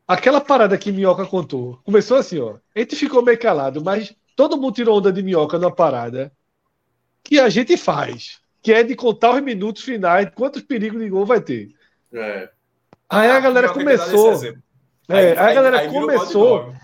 aquela 0.07 0.40
parada 0.40 0.76
que 0.76 0.92
Minhoca 0.92 1.24
contou, 1.24 1.78
começou 1.84 2.16
assim, 2.16 2.39
ó, 2.40 2.57
a 2.74 2.78
gente 2.81 2.97
ficou 2.97 3.23
meio 3.23 3.39
calado, 3.39 3.82
mas 3.82 4.15
todo 4.36 4.57
mundo 4.57 4.74
tirou 4.74 4.98
onda 4.98 5.12
de 5.12 5.23
Minhoca 5.23 5.58
numa 5.58 5.74
parada 5.74 6.32
que 7.23 7.39
a 7.39 7.48
gente 7.48 7.76
faz, 7.76 8.40
que 8.60 8.73
é 8.73 8.82
de 8.82 8.94
contar 8.97 9.34
os 9.34 9.40
minutos 9.40 9.82
finais, 9.82 10.28
quantos 10.34 10.62
perigos 10.62 11.00
de 11.00 11.08
gol 11.08 11.24
vai 11.24 11.40
ter. 11.40 11.68
É. 12.12 12.50
Aí 13.10 13.30
a 13.30 13.36
Ah, 13.36 13.40
galera 13.40 13.68
começou, 13.72 14.34
é, 15.08 15.16
aí 15.16 15.38
a 15.38 15.54
galera 15.54 15.88
virou 15.88 16.00
começou 16.08 16.74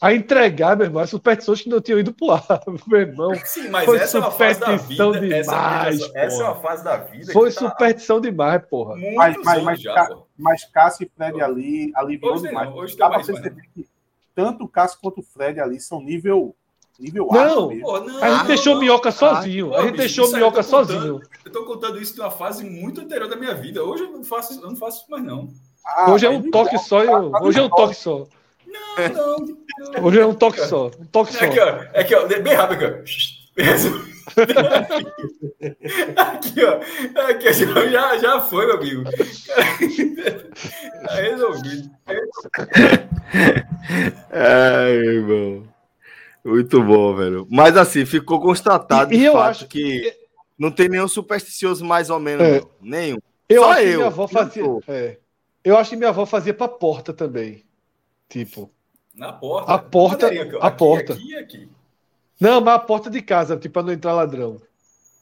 a 0.00 0.12
entregar, 0.12 0.76
meu 0.76 0.86
irmão, 0.86 1.02
as 1.02 1.10
superstições 1.10 1.62
que 1.62 1.68
não 1.70 1.80
tinham 1.80 1.98
ido 1.98 2.12
pro 2.12 2.30
ar, 2.30 2.42
meu 2.86 3.00
irmão. 3.00 3.32
Sim, 3.44 3.68
mas 3.70 3.84
Foi 3.84 3.98
essa 3.98 4.18
é 4.18 4.20
uma 4.20 4.30
fase 4.30 4.60
da 4.60 4.66
superstição 4.66 5.12
vida. 5.12 5.36
essa, 5.36 5.50
demais, 5.50 6.00
essa, 6.00 6.18
essa 6.18 6.42
é 6.42 6.44
uma 6.46 6.54
fase 6.56 6.84
da 6.84 6.96
vida 6.98 7.32
Foi 7.32 7.50
que 7.50 7.58
tá 7.58 7.68
superstição 7.70 8.20
demais, 8.20 8.62
porra. 8.68 8.94
Mas, 9.16 9.36
mas, 9.42 9.62
mas, 9.62 9.80
já, 9.80 10.06
pô. 10.06 10.26
mas 10.38 10.64
Cássio 10.66 11.04
e 11.06 11.10
Fred 11.16 11.40
ali 11.42 11.92
aliviou 11.96 12.34
Hoje 12.34 12.42
demais. 12.48 12.68
não, 12.70 12.76
hoje 12.76 12.96
Dá 12.96 13.06
pra 13.08 13.16
mais, 13.16 13.26
perceber 13.26 13.62
que 13.74 13.88
tanto 14.34 14.64
o 14.64 14.68
Cássio 14.68 14.98
quanto 15.02 15.20
o 15.20 15.24
Fred 15.24 15.58
ali 15.58 15.80
são 15.80 16.00
nível, 16.00 16.54
nível 16.98 17.28
Não, 17.30 17.40
alto 17.40 17.68
mesmo. 17.68 17.82
Pô, 17.86 18.00
não, 18.00 18.22
A 18.22 18.28
gente 18.28 18.38
não, 18.38 18.46
deixou 18.46 18.72
o 18.72 18.74
não. 18.76 18.82
Minhoca 18.82 19.10
sozinho. 19.12 19.68
Pô, 19.68 19.74
A 19.76 19.82
gente 19.82 19.90
bicho, 19.92 19.98
deixou 20.02 20.24
eu 20.26 20.32
Minhoca 20.32 20.62
tô 20.64 20.70
contando. 20.70 20.86
sozinho. 20.94 21.20
Eu 21.44 21.52
tô 21.52 21.64
contando 21.64 22.00
isso 22.00 22.14
de 22.14 22.20
uma 22.20 22.30
fase 22.30 22.64
muito 22.64 23.00
anterior 23.00 23.28
da 23.28 23.36
minha 23.36 23.54
vida. 23.54 23.82
Hoje 23.84 24.04
eu 24.04 24.10
não 24.12 24.24
faço, 24.24 24.54
eu 24.60 24.68
não 24.68 24.76
faço 24.76 25.02
isso 25.02 25.10
mais, 25.10 25.22
não. 25.24 25.48
Ah, 25.84 26.10
Hoje 26.10 26.26
é 26.26 26.30
um 26.30 26.42
toque 26.50 26.74
importa, 26.74 26.78
só. 26.78 27.02
e 27.02 27.06
tá- 27.06 27.12
eu- 27.12 27.30
tá 27.30 27.42
Hoje 27.42 27.58
é 27.58 27.62
um 27.62 27.68
no 27.68 27.76
toque 27.76 27.94
só. 27.94 28.26
Não, 28.66 29.08
não. 29.14 29.36
não. 29.38 29.56
Hoje 30.04 30.20
é 30.20 30.26
um 30.26 30.34
toque 30.34 30.60
só. 30.60 30.86
Um 30.98 31.06
toque 31.06 31.32
só. 31.32 31.44
Aqui, 31.44 31.60
ó. 31.60 31.68
Aqui, 32.00 32.14
ó. 32.14 32.26
Bem 32.26 32.54
rápido 32.54 32.84
aqui, 32.84 32.94
ó. 32.94 32.96
Aqui, 36.16 36.64
ó. 36.64 36.80
Aqui, 37.30 37.48
ó. 37.48 37.52
Já, 37.88 38.18
já 38.18 38.40
foi, 38.40 38.66
meu 38.66 38.76
amigo. 38.76 39.04
Tá 41.06 41.14
resolvido. 41.14 41.90
Ai, 44.32 44.92
irmão. 44.92 45.62
Muito 46.46 46.82
bom, 46.82 47.14
velho. 47.14 47.46
Mas 47.50 47.76
assim, 47.76 48.04
ficou 48.06 48.40
constatado 48.40 49.12
E- 49.12 49.18
de 49.18 49.24
eu 49.24 49.32
fato 49.32 49.50
acho- 49.50 49.66
que 49.68 50.12
não 50.58 50.70
tem 50.70 50.88
nenhum 50.88 51.08
supersticioso 51.08 51.84
mais 51.84 52.08
ou 52.10 52.18
menos, 52.20 52.46
É. 52.46 52.62
Nenhum. 52.80 53.18
Eu 53.48 53.62
Só 53.62 53.70
acho 53.72 53.80
que 53.82 53.86
eu, 53.88 53.94
minha 53.96 54.06
avó 54.06 54.28
fazia. 54.28 54.64
é. 54.88 55.18
Eu 55.64 55.76
acho 55.76 55.90
que 55.90 55.96
minha 55.96 56.08
avó 56.10 56.24
fazia 56.26 56.54
pra 56.54 56.68
porta 56.68 57.12
também. 57.12 57.64
Tipo. 58.28 58.70
Na 59.14 59.32
porta. 59.32 59.72
A 59.72 59.78
porta- 59.78 60.26
a 60.26 60.66
Aqui, 60.66 60.78
porta. 60.78 61.12
Aqui 61.14 61.36
aqui. 61.36 61.68
Não, 62.40 62.60
mas 62.60 62.74
a 62.74 62.78
porta 62.78 63.08
de 63.10 63.22
casa, 63.22 63.56
tipo, 63.56 63.72
pra 63.74 63.82
não 63.82 63.92
entrar 63.92 64.12
ladrão. 64.12 64.60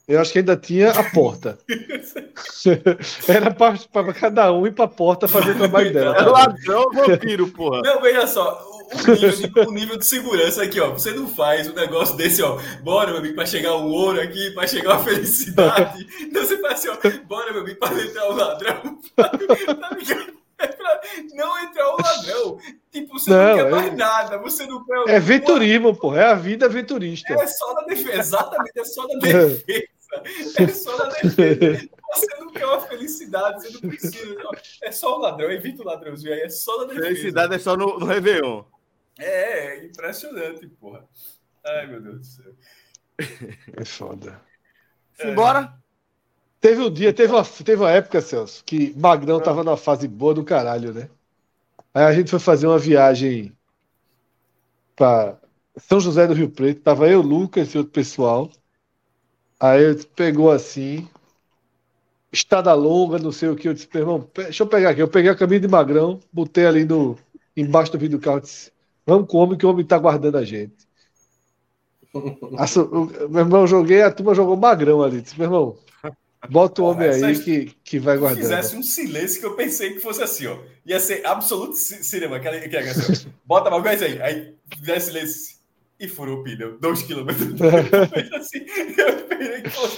Eu 0.07 0.19
acho 0.19 0.31
que 0.33 0.39
ainda 0.39 0.55
tinha 0.57 0.91
a 0.91 1.03
porta. 1.11 1.57
Era 3.27 3.51
pra, 3.53 3.73
pra 3.91 4.13
cada 4.13 4.51
um 4.53 4.67
ir 4.67 4.71
pra 4.73 4.87
porta 4.87 5.27
fazer 5.27 5.51
o 5.51 5.57
trabalho 5.57 5.89
É 5.89 5.91
dela. 5.93 6.29
ladrão 6.31 6.83
ou 6.83 6.93
vampiro, 6.93 7.47
porra? 7.49 7.81
Não, 7.83 8.01
veja 8.01 8.27
só, 8.27 8.61
o, 8.91 9.11
nível 9.11 9.31
de, 9.31 9.59
o 9.59 9.71
nível 9.71 9.97
de 9.97 10.05
segurança 10.05 10.63
aqui, 10.63 10.79
ó. 10.79 10.91
Você 10.91 11.11
não 11.11 11.27
faz 11.27 11.67
um 11.67 11.73
negócio 11.73 12.15
desse, 12.15 12.41
ó. 12.41 12.59
Bora, 12.83 13.09
meu 13.11 13.19
amigo, 13.19 13.35
pra 13.35 13.45
chegar 13.45 13.73
o 13.75 13.87
ouro 13.89 14.21
aqui, 14.21 14.51
pra 14.51 14.67
chegar 14.67 14.95
a 14.95 15.03
felicidade. 15.03 16.05
Então 16.21 16.43
você 16.45 16.57
faz 16.59 16.73
assim, 16.85 16.89
ó. 16.89 16.97
Bora, 17.25 17.51
meu 17.51 17.61
amigo, 17.61 17.79
pra 17.79 17.93
entrar 18.01 18.29
o 18.29 18.33
ladrão. 18.35 18.99
Tá 19.15 19.31
ligado? 19.97 20.35
É 20.57 20.67
pra 20.67 21.01
não 21.33 21.59
entrar 21.63 21.89
o 21.93 21.97
ladrão. 22.01 22.57
Tipo, 22.91 23.19
você 23.19 23.29
não, 23.29 23.37
Não, 23.37 23.55
quer 23.55 23.65
é- 23.67 23.69
mais 23.71 23.97
nada. 23.97 24.37
Você 24.39 24.65
não 24.65 24.85
quer. 24.85 25.15
É 25.15 25.19
venturismo, 25.19 25.95
pô. 25.95 26.15
É 26.15 26.25
a 26.25 26.33
vida 26.35 26.65
aventurista. 26.65 27.33
É 27.33 27.47
só 27.47 27.73
na 27.73 27.81
defesa. 27.81 28.19
Exatamente, 28.19 28.79
é 28.79 28.85
só 28.85 29.07
na 29.07 29.19
defesa. 29.19 29.63
É 30.57 30.67
só 30.69 30.97
na 30.97 31.05
defesa. 31.05 31.89
Você 32.13 32.27
não 32.39 32.49
quer 32.53 32.65
uma 32.65 32.79
felicidade, 32.81 33.61
você 33.63 33.73
não 33.73 33.89
precisa. 33.89 34.33
não. 34.35 34.51
É 34.83 34.91
só 34.91 35.17
o 35.17 35.19
ladrão, 35.19 35.51
evita 35.51 35.81
o 35.83 35.85
ladrãozinho 35.85 36.33
aí, 36.33 36.41
é 36.41 36.49
só 36.49 36.77
na 36.77 36.85
defesa. 36.85 37.07
Felicidade 37.07 37.55
é 37.55 37.59
só 37.59 37.75
no, 37.75 37.99
no 37.99 38.05
Réveillon. 38.05 38.63
É, 39.19 39.77
é 39.77 39.85
impressionante, 39.85 40.67
porra. 40.67 41.07
Ai, 41.65 41.87
meu 41.87 42.01
Deus 42.01 42.19
do 42.19 42.25
céu. 42.25 42.53
É 43.77 43.85
foda. 43.85 44.41
Simbora? 45.13 45.73
Teve 46.59 46.81
um 46.81 46.91
dia, 46.91 47.13
teve 47.13 47.31
uma, 47.31 47.43
teve 47.45 47.81
uma 47.81 47.91
época, 47.91 48.21
Celso, 48.21 48.63
que 48.63 48.93
Magrão 48.97 49.39
tava 49.39 49.63
numa 49.63 49.77
fase 49.77 50.07
boa 50.07 50.33
do 50.33 50.43
caralho, 50.43 50.93
né? 50.93 51.09
Aí 51.93 52.03
a 52.03 52.13
gente 52.13 52.29
foi 52.29 52.39
fazer 52.39 52.67
uma 52.67 52.79
viagem 52.79 53.55
pra 54.95 55.37
São 55.77 55.99
José 55.99 56.27
do 56.27 56.33
Rio 56.33 56.49
Preto, 56.49 56.81
tava 56.81 57.07
eu, 57.07 57.21
Lucas 57.21 57.69
e 57.69 57.77
outro 57.77 57.93
pessoal. 57.93 58.51
Aí 59.59 59.83
eu 59.83 60.05
pegou 60.15 60.51
assim, 60.51 61.07
estada 62.31 62.73
longa, 62.73 63.17
não 63.19 63.31
sei 63.31 63.49
o 63.49 63.55
que, 63.55 63.67
eu 63.67 63.73
disse, 63.73 63.87
meu 63.93 64.03
irmão, 64.03 64.29
deixa 64.33 64.63
eu 64.63 64.67
pegar 64.67 64.89
aqui. 64.89 65.01
Eu 65.01 65.07
peguei 65.07 65.31
a 65.31 65.35
camisa 65.35 65.61
de 65.61 65.67
Magrão, 65.67 66.19
botei 66.33 66.65
ali 66.65 66.83
no, 66.83 67.17
embaixo 67.55 67.91
do 67.91 67.99
vidro 67.99 68.17
do 68.17 68.23
carro, 68.23 68.41
disse, 68.41 68.71
vamos 69.05 69.27
com 69.29 69.37
o 69.37 69.41
homem 69.41 69.57
que 69.57 69.65
o 69.65 69.69
homem 69.69 69.85
tá 69.85 69.97
guardando 69.97 70.37
a 70.37 70.43
gente. 70.45 70.73
Asso- 72.57 72.83
o- 72.83 73.29
meu 73.29 73.41
irmão, 73.41 73.61
eu 73.61 73.67
joguei, 73.67 74.01
a 74.01 74.11
turma 74.11 74.33
jogou 74.33 74.55
Magrão 74.55 75.01
ali, 75.03 75.21
disse, 75.21 75.37
meu 75.37 75.47
irmão, 75.47 75.77
bota 76.49 76.81
o 76.81 76.85
homem 76.85 77.09
Porra, 77.11 77.27
aí 77.27 77.39
que, 77.39 77.65
que 77.83 77.99
vai 77.99 78.15
Se 78.15 78.19
guardando. 78.21 78.41
fizesse 78.41 78.75
um 78.77 78.83
silêncio 78.83 79.39
que 79.41 79.45
eu 79.45 79.55
pensei 79.55 79.93
que 79.93 79.99
fosse 79.99 80.23
assim, 80.23 80.47
ó. 80.47 80.57
Ia 80.85 80.99
ser 80.99 81.25
absoluto 81.25 81.75
ci- 81.75 82.03
cinema. 82.03 82.37
Aquela, 82.37 82.55
aquela, 82.57 82.89
assim, 82.89 83.27
ó. 83.27 83.29
Bota 83.45 83.69
uma 83.69 83.81
coisa 83.81 84.05
aí. 84.05 84.21
Aí 84.21 84.53
fizesse 84.77 85.07
silêncio. 85.07 85.55
e 85.99 86.07
furou 86.09 86.39
o 86.39 86.43
pneu, 86.43 86.77
dois 86.79 87.01
quilômetros. 87.03 87.47
assim, 88.35 88.59
eu 88.97 89.09
esperei 89.17 89.61
que 89.61 89.69
fosse 89.69 89.97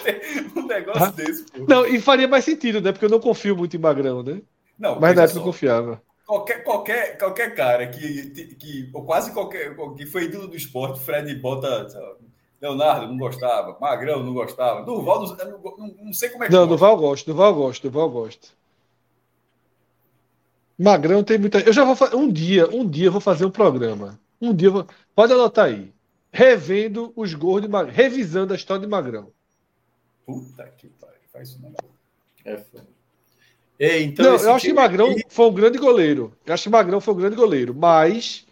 um 0.56 0.66
negócio 0.68 1.03
Ah. 1.03 1.10
desse, 1.11 1.44
pô. 1.44 1.66
Não, 1.68 1.86
e 1.88 2.00
faria 2.00 2.27
mais 2.27 2.45
sentido, 2.45 2.80
né? 2.82 2.92
Porque 2.92 3.06
eu 3.06 3.10
não 3.10 3.19
confio 3.19 3.56
muito 3.58 3.76
em 3.76 3.80
Magrão, 3.80 4.22
né? 4.24 4.42
Não, 4.77 5.00
Mas 5.00 5.16
na 5.16 5.24
época 5.24 5.40
eu 5.40 5.42
só, 5.42 5.45
confiava. 5.45 6.02
Qualquer, 6.28 6.64
qualquer, 6.64 7.18
qualquer 7.18 7.56
cara 7.56 7.88
que, 7.88 8.56
que, 8.56 8.90
ou 8.94 9.06
quase 9.06 9.34
qualquer, 9.34 9.76
que 9.96 10.06
foi 10.06 10.26
ídolo 10.26 10.48
do 10.48 10.56
esporte, 10.56 11.00
Fred 11.00 11.34
bota, 11.36 11.88
Leonardo 12.62 13.08
não 13.08 13.18
gostava, 13.18 13.78
Magrão 13.80 14.22
não 14.24 14.34
gostava, 14.34 14.84
Durval, 14.84 15.26
não, 15.26 15.36
não, 15.36 15.78
não, 15.78 15.96
não 16.06 16.14
sei 16.14 16.30
como 16.30 16.44
é 16.44 16.48
que 16.48 16.54
Não, 16.54 16.68
gosta. 16.68 16.76
Duval 16.76 16.92
eu 16.92 16.98
gosto, 16.98 17.26
Duval 17.84 18.06
eu 18.06 18.12
gosto. 18.12 18.58
Magrão 20.78 21.24
tem 21.24 21.40
muita. 21.40 21.60
Eu 21.60 21.74
já 21.74 21.84
vou 21.84 21.96
fazer. 21.96 22.16
Um 22.16 22.32
dia, 22.32 22.70
um 22.70 22.88
dia 22.88 23.08
eu 23.08 23.12
vou 23.12 23.22
fazer 23.22 23.46
um 23.46 23.50
programa. 23.50 24.20
Um 24.40 24.54
dia 24.54 24.68
eu 24.68 24.74
vou. 24.74 24.88
Pode 25.16 25.34
anotar 25.34 25.66
aí. 25.66 25.92
Revendo 26.32 27.12
os 27.16 27.34
gols 27.34 27.64
de 27.64 27.68
Magrão. 27.68 27.92
Revisando 27.92 28.54
a 28.54 28.56
história 28.56 28.82
de 28.82 28.88
Magrão. 28.88 29.32
Puta 30.24 30.68
que 30.78 30.88
pariu, 30.88 31.18
faz 31.34 31.50
isso 31.50 31.60
não. 31.64 31.74
É 32.46 32.58
foda. 32.58 32.97
Ei, 33.80 34.06
então 34.06 34.26
não, 34.26 34.36
eu 34.38 34.54
acho 34.56 34.66
que 34.66 34.74
Magrão 34.74 35.12
aqui- 35.12 35.24
foi 35.30 35.46
um 35.48 35.54
grande 35.54 35.78
goleiro. 35.78 36.34
Eu 36.46 36.54
acho 36.54 36.64
que 36.64 36.70
Magrão 36.70 37.00
foi 37.00 37.14
um 37.14 37.18
grande 37.18 37.36
goleiro. 37.36 37.76
Mas 37.76 38.46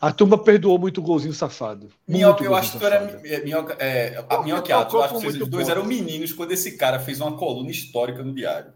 a 0.00 0.12
turma 0.12 0.38
perdoou 0.38 0.78
muito 0.78 0.98
o 0.98 1.02
golzinho 1.02 1.34
safado. 1.34 1.88
Minhoca, 2.06 2.44
eu 2.44 2.54
acho 2.54 2.72
que 2.72 2.78
tu 2.78 2.86
era. 2.86 3.20
é, 3.24 3.40
Minhoca, 3.42 3.76
é, 3.80 4.24
a 4.28 4.46
e 4.46 4.72
Atos, 4.72 4.94
eu 4.94 5.02
acho 5.02 5.14
que 5.14 5.20
vocês 5.22 5.36
dois 5.38 5.66
ponto. 5.66 5.70
eram 5.70 5.84
meninos 5.84 6.32
quando 6.32 6.52
esse 6.52 6.76
cara 6.76 7.00
fez 7.00 7.20
uma 7.20 7.36
coluna 7.36 7.70
histórica 7.70 8.22
no 8.22 8.32
diário. 8.32 8.72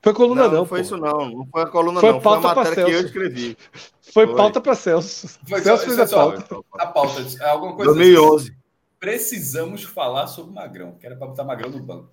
Foi 0.00 0.14
coluna, 0.14 0.44
Não, 0.46 0.58
não. 0.58 0.64
foi 0.66 0.78
pô. 0.78 0.84
isso, 0.84 0.96
não. 0.96 1.28
Não 1.30 1.46
foi 1.50 1.62
a 1.62 1.66
coluna, 1.66 2.00
Foi 2.00 2.12
não. 2.12 2.20
Foi 2.20 2.32
a 2.32 2.40
pauta 2.40 2.54
pra 2.54 2.64
matéria 2.64 2.84
que 2.84 2.90
eu 2.90 2.98
Celso. 3.00 3.06
escrevi. 3.06 3.56
Foi 4.14 4.26
Foi. 4.26 4.36
pauta 4.36 4.60
para 4.60 4.74
Celso. 4.74 5.28
Foi 5.46 5.60
Celso 5.60 5.84
fez 5.84 5.98
a 5.98 6.02
é 6.04 6.06
só- 6.06 6.30
pauta. 6.30 6.56
A 6.78 6.86
pauta, 6.86 7.20
é 7.42 7.50
alguma 7.50 7.74
coisa 7.74 7.90
assim. 7.90 7.98
2011. 8.00 8.56
Precisamos 8.98 9.82
falar 9.82 10.26
sobre 10.28 10.54
Magrão, 10.54 10.92
que 10.98 11.04
era 11.04 11.14
para 11.16 11.26
botar 11.26 11.44
Magrão 11.44 11.68
no 11.70 11.80
banco. 11.82 12.08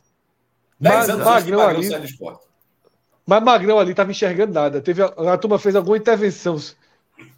Mas 0.79 0.91
10 0.91 1.09
anos 1.11 1.25
Magrão 1.25 1.59
Magrão 1.59 1.77
ali- 1.79 1.87
saiu 1.87 1.99
do 2.01 2.05
esporte. 2.05 2.44
Mas 3.25 3.43
Magrão 3.43 3.79
ali 3.79 3.93
tava 3.93 4.11
enxergando 4.11 4.53
nada. 4.53 4.81
Teve 4.81 5.01
a, 5.01 5.07
a 5.33 5.37
turma 5.37 5.57
fez 5.57 5.75
alguma 5.75 5.97
intervenção 5.97 6.57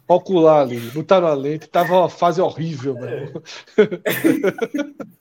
ocular 0.06 0.62
ali. 0.62 0.78
Botaram 0.90 1.28
a 1.28 1.34
lente. 1.34 1.68
Tava 1.68 1.94
uma 1.94 2.08
fase 2.08 2.40
horrível, 2.40 2.94
mano. 2.94 3.42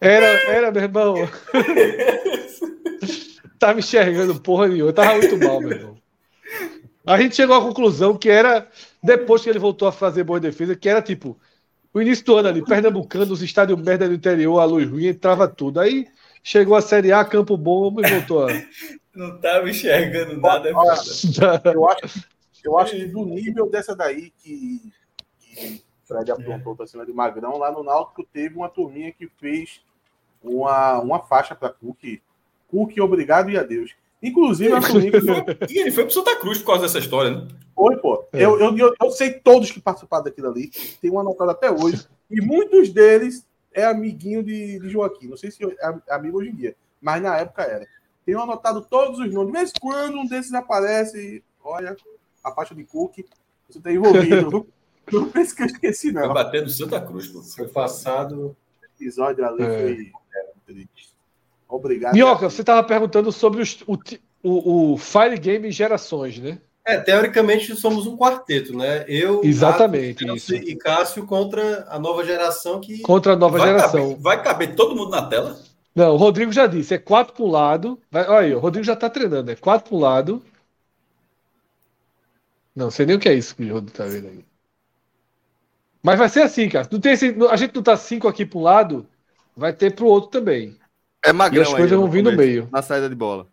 Era, 0.00 0.26
era, 0.48 0.70
meu 0.70 0.82
irmão. 0.82 1.14
tava 3.58 3.80
enxergando 3.80 4.40
porra 4.40 4.68
nenhuma. 4.68 4.92
Tava 4.92 5.18
muito 5.18 5.36
mal, 5.38 5.60
meu 5.60 5.72
irmão. 5.72 5.96
A 7.04 7.20
gente 7.20 7.34
chegou 7.34 7.56
à 7.56 7.60
conclusão 7.60 8.16
que 8.16 8.28
era, 8.28 8.68
depois 9.02 9.42
que 9.42 9.50
ele 9.50 9.58
voltou 9.58 9.88
a 9.88 9.92
fazer 9.92 10.22
boa 10.22 10.38
defesa, 10.38 10.76
que 10.76 10.88
era 10.88 11.02
tipo, 11.02 11.36
o 11.92 12.00
início 12.00 12.24
do 12.24 12.36
ano 12.36 12.48
ali, 12.48 12.64
Pernambucano, 12.64 13.32
os 13.32 13.42
estádios 13.42 13.80
merda 13.80 14.08
do 14.08 14.14
interior, 14.14 14.60
a 14.60 14.64
luz 14.64 14.88
ruim, 14.88 15.06
entrava 15.06 15.48
tudo. 15.48 15.80
Aí 15.80 16.06
chegou 16.42 16.74
a 16.76 16.80
Série 16.82 17.12
A, 17.12 17.24
Campo 17.24 17.56
Bom 17.56 17.94
e 18.00 18.10
voltou 18.10 18.46
a. 18.46 18.48
Não 19.14 19.38
tava 19.38 19.68
enxergando 19.68 20.40
nada. 20.40 20.70
é. 20.70 20.72
Eu 20.72 20.80
acho, 21.88 22.08
que- 22.08 22.22
eu 22.68 22.78
acho 22.78 22.92
que 22.96 23.06
do 23.06 23.24
nível 23.26 23.68
dessa 23.68 23.94
daí 23.94 24.32
que, 24.42 24.80
que 25.38 25.82
Fred 26.06 26.30
aprontou 26.32 26.74
pra 26.74 26.86
cima 26.86 27.04
de 27.04 27.12
Magrão, 27.12 27.58
lá 27.58 27.70
no 27.70 27.82
Náutico 27.82 28.24
teve 28.32 28.56
uma 28.56 28.68
turminha 28.70 29.12
que 29.12 29.28
fez 29.38 29.82
uma, 30.42 30.98
uma 31.00 31.20
faixa 31.20 31.54
para 31.54 31.68
Cook. 31.68 32.20
Cook, 32.68 32.96
obrigado 33.00 33.50
e 33.50 33.58
adeus. 33.58 33.90
Inclusive, 34.22 34.72
a 34.72 34.80
turminha 34.80 35.10
que 35.12 35.20
foi, 35.20 35.44
E 35.68 35.78
ele 35.80 35.90
foi 35.90 36.04
pro 36.04 36.12
Santa 36.14 36.36
Cruz 36.36 36.58
por 36.58 36.66
causa 36.66 36.82
dessa 36.82 36.98
história, 36.98 37.32
né? 37.32 37.48
foi, 37.74 37.96
pô. 37.98 38.24
É. 38.32 38.44
Eu, 38.44 38.58
eu, 38.58 38.76
eu, 38.78 38.94
eu 39.02 39.10
sei 39.10 39.32
todos 39.32 39.70
que 39.70 39.80
participaram 39.80 40.24
daquilo 40.24 40.48
ali. 40.48 40.70
Tem 41.02 41.10
um 41.10 41.18
anotado 41.18 41.50
até 41.50 41.70
hoje. 41.70 42.06
E 42.30 42.40
muitos 42.40 42.88
deles 42.90 43.44
é 43.74 43.84
amiguinho 43.84 44.42
de, 44.42 44.78
de 44.78 44.88
Joaquim. 44.88 45.28
Não 45.28 45.36
sei 45.36 45.50
se 45.50 45.64
é 45.64 46.14
amigo 46.14 46.38
hoje 46.38 46.50
em 46.50 46.54
dia, 46.54 46.76
mas 47.00 47.22
na 47.22 47.36
época 47.38 47.62
era. 47.62 47.86
Tenho 48.24 48.40
anotado 48.40 48.82
todos 48.82 49.18
os 49.18 49.32
nomes. 49.32 49.52
De 49.52 49.58
vez 49.58 49.70
em 49.70 49.80
quando 49.80 50.18
um 50.18 50.26
desses 50.26 50.52
aparece 50.54 51.42
olha, 51.64 51.96
a 52.44 52.52
faixa 52.52 52.74
de 52.74 52.84
Cook, 52.84 53.18
você 53.68 53.80
tá 53.80 53.92
envolvido. 53.92 54.66
não 55.12 55.28
pense 55.30 55.54
que 55.54 55.62
eu 55.62 55.66
esqueci, 55.66 56.12
não. 56.12 56.32
bater 56.32 56.62
no 56.62 56.68
Santa 56.68 57.00
Cruz, 57.00 57.28
pô. 57.28 57.42
Foi 57.42 57.68
passado. 57.68 58.56
O 58.80 58.84
episódio 58.96 59.44
ali 59.44 59.62
É. 59.62 59.66
foi 59.80 60.12
é, 60.34 60.52
triste. 60.66 61.12
Obrigado. 61.68 62.12
Minhoca, 62.14 62.50
você 62.50 62.60
estava 62.62 62.82
perguntando 62.86 63.32
sobre 63.32 63.62
os- 63.62 63.82
o, 63.86 63.96
o, 64.42 64.92
o 64.92 64.98
Fire 64.98 65.38
Game 65.38 65.70
Gerações, 65.70 66.38
né? 66.38 66.60
É, 66.84 66.98
teoricamente 66.98 67.76
somos 67.76 68.06
um 68.06 68.16
quarteto, 68.16 68.76
né? 68.76 69.04
Eu, 69.06 69.40
Exatamente, 69.44 70.24
Atos, 70.24 70.42
isso. 70.42 70.54
E 70.54 70.76
Cássio 70.76 71.24
contra 71.26 71.86
a 71.88 71.98
nova 71.98 72.24
geração 72.24 72.80
que 72.80 73.00
Contra 73.02 73.34
a 73.34 73.36
nova 73.36 73.58
vai 73.58 73.68
geração. 73.68 74.10
Caber, 74.10 74.20
vai 74.22 74.42
caber 74.42 74.74
todo 74.74 74.96
mundo 74.96 75.10
na 75.10 75.24
tela? 75.26 75.60
Não, 75.94 76.14
o 76.14 76.16
Rodrigo 76.16 76.50
já 76.50 76.66
disse, 76.66 76.94
é 76.94 76.98
quatro 76.98 77.34
para 77.34 77.44
um 77.44 77.50
lado. 77.50 78.00
Vai, 78.10 78.26
olha 78.26 78.46
aí, 78.46 78.54
o 78.54 78.58
Rodrigo 78.58 78.84
já 78.84 78.96
tá 78.96 79.08
treinando, 79.08 79.50
é 79.50 79.54
quatro 79.54 79.88
para 79.90 79.96
um 79.96 80.00
lado. 80.00 80.42
Não 82.74 82.90
sei 82.90 83.06
nem 83.06 83.16
o 83.16 83.20
que 83.20 83.28
é 83.28 83.34
isso 83.34 83.54
que 83.54 83.64
o 83.70 83.74
Rodrigo 83.74 83.96
tá 83.96 84.04
vendo 84.06 84.28
aí. 84.28 84.44
Mas 86.02 86.18
vai 86.18 86.28
ser 86.28 86.42
assim, 86.42 86.68
cara. 86.68 86.88
Não 86.90 86.98
tem 86.98 87.12
esse- 87.12 87.36
a 87.48 87.56
gente 87.56 87.74
não 87.76 87.82
tá 87.82 87.96
cinco 87.96 88.26
aqui 88.26 88.44
para 88.44 88.58
um 88.58 88.62
lado, 88.62 89.06
vai 89.56 89.72
ter 89.72 89.94
para 89.94 90.04
o 90.04 90.08
outro 90.08 90.30
também. 90.30 90.76
É 91.24 91.30
E 91.30 91.32
magrão 91.32 91.62
as 91.62 91.68
coisas 91.68 91.92
aí, 91.92 91.98
vão 91.98 92.10
vir 92.10 92.24
no 92.24 92.32
meio. 92.32 92.68
Na 92.72 92.82
saída 92.82 93.08
de 93.08 93.14
bola. 93.14 93.46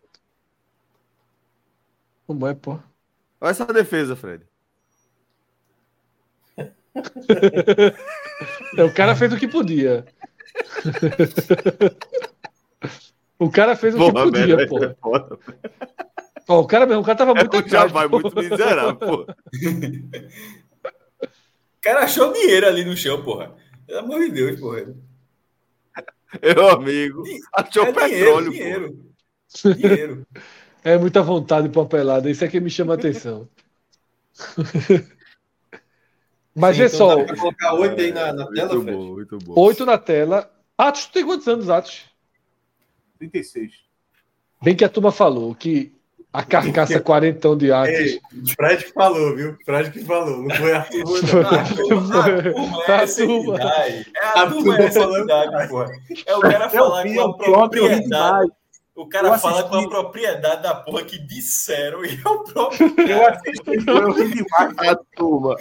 Como 2.25 2.47
é, 2.47 2.55
pô? 2.55 2.79
Olha 3.41 3.51
essa 3.51 3.65
defesa, 3.65 4.15
Fred. 4.15 4.45
É, 8.77 8.83
o 8.83 8.93
cara 8.93 9.15
fez 9.15 9.33
o 9.33 9.37
que 9.37 9.47
podia. 9.47 10.05
o 13.37 13.49
cara 13.49 13.75
fez 13.75 13.93
o 13.95 13.97
que 13.97 14.11
Porra, 14.11 14.23
podia, 14.25 14.55
velho. 14.57 14.69
pô. 14.69 14.83
é 14.83 14.93
foda. 14.95 15.37
Ó, 16.47 16.61
o 16.61 16.67
cara 16.67 16.85
mesmo, 16.85 17.01
o 17.01 17.05
cara 17.05 17.17
tava 17.17 17.33
muito 17.35 17.55
É 17.55 17.61
muito 18.07 18.35
miserável, 18.35 18.95
pô. 18.95 19.21
O 19.21 19.25
cara 21.81 22.03
achou 22.03 22.33
dinheiro 22.33 22.67
ali 22.67 22.83
no 22.83 22.97
chão, 22.97 23.23
porra. 23.23 23.55
Pelo 23.87 23.99
amor 23.99 24.19
de 24.21 24.31
Deus, 24.31 24.59
porra. 24.59 24.93
Meu 26.43 26.69
amigo. 26.69 27.23
Achou 27.55 27.85
é 27.85 27.93
petróleo, 27.93 28.51
dinheiro, 28.51 28.91
pô. 28.91 28.97
dinheiro. 29.71 29.75
Dinheiro. 29.75 30.27
É 30.83 30.97
muita 30.97 31.21
vontade 31.21 31.69
pra 31.69 31.85
pelada. 31.85 32.29
Isso 32.29 32.43
é 32.43 32.47
que 32.47 32.59
me 32.59 32.69
chama 32.69 32.93
a 32.93 32.95
atenção. 32.95 33.47
Mas 36.55 36.75
Sim, 36.75 36.81
vê 36.81 36.87
então 36.87 36.97
só, 36.97 37.15
dá 37.15 37.23
pra 37.25 37.35
colocar 37.37 37.73
oito 37.75 38.01
aí 38.01 38.11
na, 38.11 38.33
na 38.33 38.47
tela, 38.47 38.73
Muito 38.73 38.83
Fred? 38.83 38.97
bom, 38.97 39.03
muito 39.13 39.37
bom. 39.39 39.53
oito 39.61 39.85
na 39.85 39.97
tela. 39.97 40.51
Atos, 40.77 41.05
tu 41.05 41.13
tem 41.13 41.25
quantos 41.25 41.47
anos, 41.47 41.69
Atos? 41.69 42.05
36. 43.19 43.71
Bem 44.61 44.75
que 44.75 44.83
a 44.83 44.89
turma 44.89 45.11
falou 45.11 45.53
que 45.55 45.93
a 46.33 46.43
carcaça 46.43 46.99
quarentão 47.01 47.55
de 47.57 47.71
Atos. 47.71 47.93
Ei, 47.93 48.19
Fred 48.55 48.83
que 48.85 48.91
falou, 48.91 49.35
viu? 49.35 49.57
Fred 49.65 49.91
que 49.91 50.03
falou, 50.03 50.41
não 50.43 50.55
foi 50.55 50.73
Arthur 50.73 51.03
Rui, 51.05 51.21
não. 51.21 51.39
A 51.49 51.63
turma, 51.65 52.19
a 52.19 52.27
turma 52.27 52.85
é 52.87 52.95
A 52.95 53.07
turma. 53.07 53.59
É 53.59 54.25
a 54.25 54.41
A 54.41 54.47
turma 54.47 54.63
turma 54.63 54.77
é 54.79 54.83
essa 54.85 54.99
falando. 54.99 55.17
entidade, 55.19 55.69
porra. 55.69 55.91
É 56.25 56.35
o 56.35 56.39
cara 56.41 56.65
Eu 56.65 56.69
falar 56.71 57.03
com 57.03 57.21
a 57.21 57.37
propriedade. 57.37 58.51
O 58.99 59.07
cara 59.07 59.29
Eu 59.29 59.39
fala 59.39 59.59
assisti. 59.61 59.69
com 59.69 59.85
a 59.85 59.89
propriedade 59.89 60.61
da 60.61 60.75
porra 60.75 61.03
que 61.05 61.17
disseram 61.19 62.03
e 62.05 62.09
é 62.09 62.29
o 62.29 62.43
próprio 62.43 62.87
Eu 62.99 63.19
cara. 63.19 63.35
assisti, 63.37 63.87
eu 63.87 64.11
ri 64.11 64.33
demais. 64.33 64.89
A 64.89 64.95
turma. 65.15 65.55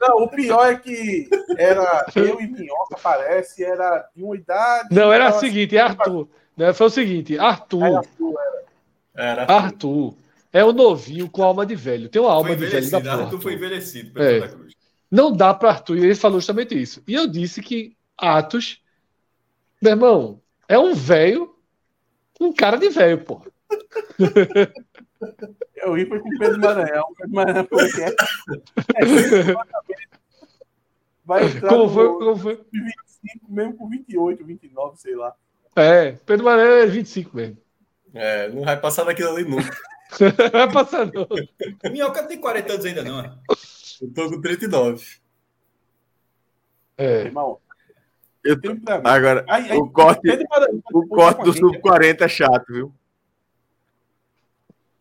Não, 0.00 0.22
o 0.22 0.28
pior 0.28 0.66
é 0.70 0.76
que 0.76 1.28
era 1.58 2.06
eu 2.14 2.40
e 2.40 2.46
Minhoca, 2.46 2.96
parece, 3.02 3.64
era 3.64 4.08
de 4.14 4.22
uma 4.22 4.36
idade. 4.36 4.88
Não, 4.94 5.12
era 5.12 5.28
o 5.30 5.38
seguinte, 5.40 5.76
é 5.76 5.80
Arthur. 5.80 6.28
Né? 6.56 6.72
Foi 6.72 6.86
o 6.86 6.90
seguinte, 6.90 7.34
assim, 7.34 7.42
era 7.42 7.48
Arthur, 7.48 8.04
sua, 8.16 8.40
Era. 9.14 9.52
Arthur 9.52 10.14
é 10.52 10.64
o 10.64 10.72
novinho 10.72 11.28
com 11.28 11.42
alma 11.42 11.66
de 11.66 11.74
velho. 11.74 12.08
Tem 12.08 12.22
uma 12.22 12.28
Foi 12.28 12.36
alma 12.36 12.56
de 12.56 12.66
velho 12.66 12.90
da 12.90 13.00
porra. 13.00 13.22
Arthur 13.24 13.40
foi 13.40 13.54
envelhecido 13.54 14.12
pelo 14.12 14.24
É. 14.24 14.40
Santa 14.40 14.56
Cruz. 14.56 14.74
Não 15.10 15.32
dá 15.32 15.52
para 15.52 15.70
Arthur, 15.70 15.96
e 15.98 16.04
ele 16.04 16.14
falou 16.14 16.38
justamente 16.38 16.80
isso. 16.80 17.02
E 17.06 17.14
eu 17.14 17.26
disse 17.26 17.60
que 17.60 17.96
Atos, 18.16 18.80
meu 19.82 19.90
irmão, 19.92 20.40
é 20.68 20.78
um 20.78 20.94
velho, 20.94 21.54
um 22.40 22.52
cara 22.52 22.76
de 22.76 22.88
velho, 22.88 23.22
pô. 23.24 23.42
Eu 25.76 25.94
ri 25.94 26.06
foi 26.06 26.20
com 26.20 26.28
o 26.28 26.38
Pedro 26.38 26.60
Maranhão. 26.60 27.04
O 27.10 27.14
Pedro 27.14 27.34
Maranhão 27.34 27.66
falou 27.66 27.86
que 27.90 28.02
é. 28.02 28.10
Vai 31.24 31.44
entrar 31.44 31.68
Como 31.68 31.84
no 31.84 31.90
foi, 31.90 32.08
como 32.08 32.36
foi? 32.36 32.64
25, 32.72 33.52
mesmo 33.52 33.76
com 33.76 33.88
28, 33.88 34.44
29, 34.44 34.96
sei 34.98 35.14
lá. 35.14 35.34
É, 35.76 36.12
Pedro 36.12 36.44
Maranhão 36.44 36.78
é 36.78 36.86
25 36.86 37.36
mesmo. 37.36 37.56
É, 38.12 38.48
não 38.48 38.64
vai 38.64 38.80
passar 38.80 39.04
daquilo 39.04 39.30
ali 39.30 39.44
nunca. 39.44 39.70
Vai 40.50 40.72
passar 40.72 41.06
não. 41.06 41.24
Minhoca 41.92 42.24
tem 42.24 42.40
40 42.40 42.72
anos 42.72 42.84
ainda, 42.84 43.04
não. 43.04 43.20
é? 43.20 43.32
Eu 44.02 44.12
tô 44.12 44.28
com 44.28 44.40
39. 44.40 45.06
É. 46.98 47.20
Irmão, 47.22 47.60
Eu. 48.42 48.56
Agora, 49.04 49.44
Aí, 49.48 49.70
aí, 49.70 49.76
o 49.78 49.90
corte, 49.90 50.22
Pedro 50.22 50.46
Maranhão, 50.50 50.82
o 50.94 51.06
corte 51.06 51.42
do 51.44 51.52
sub-40 51.52 52.22
é 52.22 52.28
chato, 52.28 52.64
viu? 52.72 52.94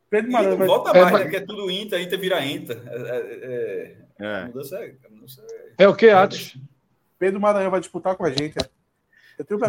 Pedro 0.10 0.32
Maranhão 0.32 0.52
não 0.52 0.58
vai. 0.58 0.68
volta 0.68 0.90
É, 0.90 1.02
mais, 1.02 1.12
mas- 1.14 1.24
né? 1.26 1.30
Que 1.30 1.36
é 1.38 1.42
tudo 1.42 1.72
Inter, 1.72 2.02
Inter 2.02 2.20
vira 2.20 2.46
Inter. 2.46 2.82
É, 2.86 2.96
é, 2.96 3.98
é, 4.20 4.26
É. 4.42 4.46
mudança 4.46 4.76
é, 4.78 4.96
mudança 5.10 5.42
é- 5.50 5.84
É 5.84 5.88
o 5.88 5.96
que, 5.96 6.10
Atos? 6.10 6.58
Pedro 7.18 7.40
Maranhão 7.40 7.72
vai 7.72 7.80
disputar 7.80 8.16
com 8.16 8.26
a 8.26 8.30
gente. 8.30 8.56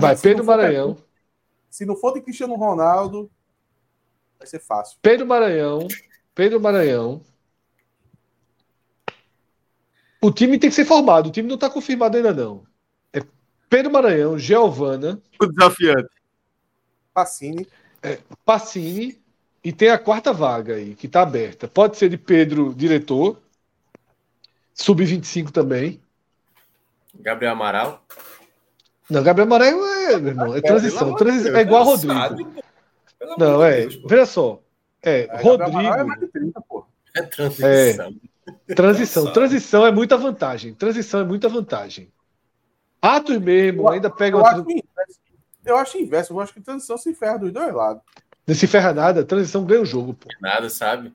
Vai, 0.00 0.15
que 0.15 0.20
se 0.20 0.26
não 0.26 0.32
Pedro 0.32 0.44
for- 0.44 0.57
Maranhão. 0.57 0.97
Se 1.68 1.86
não 1.86 1.94
for 1.97 2.12
de 2.15 2.23
Cristiano 2.23 2.55
Ronaldo, 2.57 3.31
vai 4.39 4.47
ser 4.49 4.58
fácil. 4.58 4.99
Pedro 5.00 5.26
Maranhão. 5.26 5.86
Pedro 6.34 6.60
Maranhão. 6.60 7.23
O 10.20 10.31
time 10.32 10.58
tem 10.58 10.68
que 10.70 10.76
ser 10.76 10.84
formado. 10.84 11.28
O 11.28 11.31
time 11.32 11.49
não 11.49 11.55
está 11.55 11.70
confirmado 11.70 12.16
ainda, 12.16 12.32
não. 12.32 12.65
É 13.70 13.76
Pedro 13.76 13.92
Maranhão, 13.92 14.36
Giovana, 14.36 15.20
O 15.40 15.47
desafiante. 15.47 16.10
Pacini. 17.15 17.68
Pacini 18.44 19.20
e 19.62 19.73
tem 19.73 19.90
a 19.90 19.99
quarta 19.99 20.32
vaga 20.32 20.74
aí, 20.74 20.97
que 20.97 21.07
está 21.07 21.23
aberta. 21.23 21.68
Pode 21.68 21.97
ser 21.97 22.08
de 22.08 22.16
Pedro, 22.18 22.74
diretor. 22.74 23.40
Sub-25 24.74 25.50
também. 25.52 26.00
Gabriel 27.15 27.52
Amaral. 27.52 28.05
Não, 29.08 29.23
Gabriel 29.23 29.49
Maranhão 29.49 29.86
é, 29.86 30.16
meu 30.18 30.28
irmão, 30.28 30.57
é 30.57 30.60
transição. 30.60 31.15
É 31.55 31.60
igual 31.60 31.82
a 31.82 31.84
Rodrigo. 31.84 32.12
amor 32.12 33.39
Não, 33.39 33.62
é. 33.62 33.82
Deus. 33.82 34.02
Veja 34.07 34.26
só. 34.26 34.60
É, 35.02 35.23
É, 35.23 35.31
Amaral 35.31 35.40
é 35.40 35.42
Rodrigo. 35.42 36.07
mais 36.08 36.20
de 36.20 36.26
30, 36.28 36.60
pô. 36.62 36.86
É 37.15 37.23
transição. 37.23 38.15
Transição. 38.74 39.23
Cansado. 39.24 39.34
Transição 39.34 39.86
é 39.86 39.92
muita 39.92 40.16
vantagem. 40.16 40.74
Transição 40.74 41.20
é 41.20 41.24
muita 41.24 41.49
vantagem. 41.49 42.10
Atos 43.03 43.39
mesmo, 43.39 43.89
ainda 43.89 44.11
pega 44.11 44.37
Eu 44.37 44.41
uma. 44.41 44.51
acho 44.51 44.61
inverso. 44.70 45.20
Eu 45.65 45.77
acho 45.77 45.99
inverso. 45.99 46.33
Eu 46.33 46.41
acho 46.41 46.53
que 46.55 46.61
transição 46.61 46.99
se 46.99 47.15
ferra 47.15 47.39
dos 47.39 47.53
dois 47.53 47.73
lados. 47.75 48.03
Não 48.47 48.55
se 48.55 48.67
ferra 48.67 48.93
nada, 48.93 49.25
transição 49.25 49.65
ganha 49.65 49.81
o 49.83 49.87
jogo, 49.87 50.15
pô. 50.15 50.29
Nada, 50.41 50.69
sabe? 50.69 51.12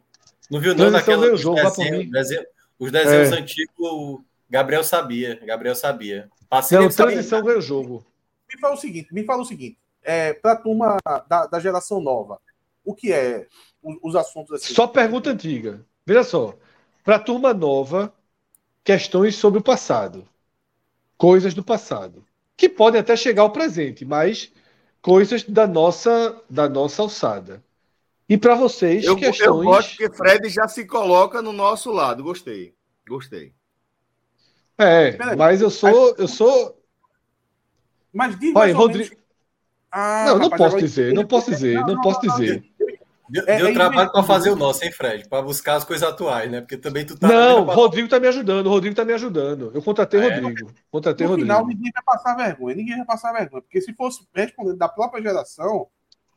Não 0.49 0.59
viu 0.59 0.69
não 0.75 0.77
Transição 0.89 0.91
naquela 0.99 1.21
ganha 1.21 1.31
o 1.31 1.35
os 1.35 1.41
jogo, 1.41 1.59
mim. 1.91 2.09
desenho- 2.11 2.45
os 2.79 2.91
desenhos 2.91 3.31
É. 3.31 3.39
antigos, 3.39 3.73
o 3.79 4.21
Gabriel 4.49 4.83
sabia. 4.83 5.39
Gabriel 5.45 5.75
sabia. 5.75 6.29
Passei 6.49 6.77
Não, 6.77 6.87
transição 6.89 7.43
ganha 7.43 7.57
o 7.57 7.61
jogo. 7.61 8.05
Me 8.51 8.59
fala 8.59 8.75
o 8.75 8.77
seguinte, 8.77 9.13
me 9.13 9.23
fala 9.23 9.41
o 9.41 9.45
seguinte. 9.45 9.77
É, 10.03 10.33
pra 10.33 10.55
turma 10.55 10.97
da, 11.27 11.47
da 11.47 11.59
geração 11.59 11.99
nova, 11.99 12.39
o 12.83 12.93
que 12.93 13.11
é 13.11 13.47
os, 13.81 13.97
os 14.03 14.15
assuntos 14.15 14.53
assim? 14.53 14.73
Só 14.73 14.85
pergunta 14.87 15.31
antiga. 15.31 15.83
Veja 16.05 16.23
só. 16.23 16.55
Para 17.03 17.17
turma 17.19 17.53
nova, 17.53 18.13
questões 18.83 19.35
sobre 19.35 19.59
o 19.59 19.63
passado. 19.63 20.27
Coisas 21.17 21.53
do 21.53 21.63
passado. 21.63 22.25
Que 22.57 22.67
podem 22.69 23.01
até 23.01 23.15
chegar 23.15 23.41
ao 23.43 23.51
presente, 23.51 24.05
mas 24.05 24.51
coisas 25.01 25.43
da 25.43 25.67
nossa, 25.67 26.41
da 26.49 26.67
nossa 26.69 27.01
alçada. 27.01 27.63
E 28.27 28.37
para 28.37 28.55
vocês, 28.55 29.03
Eu, 29.05 29.13
eu 29.13 29.17
questões. 29.19 29.65
gosto 29.65 29.97
que 29.97 30.09
Fred 30.09 30.49
já 30.49 30.67
se 30.67 30.85
coloca 30.85 31.41
no 31.41 31.51
nosso 31.51 31.91
lado. 31.91 32.23
Gostei. 32.23 32.73
Gostei. 33.07 33.53
É, 34.77 35.11
Peraí. 35.11 35.35
mas 35.37 35.61
eu 35.61 35.69
sou. 35.69 36.15
Eu 36.17 36.27
sou. 36.27 36.81
Mas 38.11 38.37
diz 38.39 38.49
Olha, 38.55 38.73
mais 38.73 38.75
ou 38.75 38.81
Rodrigo. 38.81 39.09
menos- 39.09 39.25
Ah, 39.91 40.25
Não, 40.27 40.33
não 40.39 40.43
rapaz, 40.45 40.57
posso 40.61 40.65
agora- 40.75 40.81
dizer, 40.81 41.13
não 41.13 41.25
posso 41.25 41.51
dizer, 41.51 41.79
não 41.85 42.01
posso 42.01 42.19
dizer. 42.21 42.63
Deu, 43.27 43.43
É- 43.47 43.57
deu 43.57 43.67
é 43.67 43.73
trabalho 43.73 44.11
para 44.11 44.21
fazer 44.23 44.51
o 44.51 44.55
nosso, 44.55 44.83
hein, 44.85 44.91
Fred? 44.91 45.27
Para 45.27 45.41
buscar 45.41 45.75
as 45.75 45.83
coisas 45.83 46.07
atuais, 46.07 46.49
né? 46.51 46.61
Porque 46.61 46.77
também 46.77 47.05
tu 47.05 47.17
tá. 47.17 47.27
Não, 47.27 47.57
mesma- 47.59 47.73
Rodrigo 47.73 48.07
tá 48.07 48.19
me 48.19 48.27
ajudando, 48.27 48.67
o 48.67 48.69
Rodrigo 48.69 48.95
tá 48.95 49.03
me 49.03 49.13
ajudando. 49.13 49.71
Eu 49.73 49.81
contratei 49.81 50.19
É? 50.19 50.39
Rodrigo. 50.39 50.71
Contratei 50.91 51.25
No 51.25 51.31
Rodrigo. 51.31 51.51
final, 51.51 51.65
ninguém 51.67 51.91
vai 51.91 52.03
passar 52.03 52.35
vergonha. 52.35 52.75
Ninguém 52.75 52.97
vai 52.97 53.05
passar 53.05 53.33
vergonha. 53.33 53.61
Porque 53.63 53.81
se 53.81 53.93
fosse 53.93 54.27
respondendo 54.33 54.77
da 54.77 54.87
própria 54.87 55.23
geração. 55.23 55.87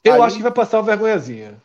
Eu 0.02 0.14
aí- 0.14 0.20
acho 0.22 0.36
que 0.36 0.42
vai 0.42 0.52
passar 0.52 0.78
uma 0.78 0.84
vergonhazinha. 0.84 1.60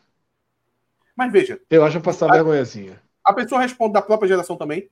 Mas 1.16 1.32
veja, 1.32 1.60
Eu 1.70 1.82
acho 1.84 1.96
que 1.96 2.02
vai 2.04 2.12
passar 2.12 2.26
uma 2.26 2.34
vergonhazinha. 2.34 3.00
a 3.24 3.32
pessoa 3.32 3.60
responde 3.62 3.92
da 3.94 4.02
própria 4.02 4.28
geração 4.28 4.56
também. 4.56 4.90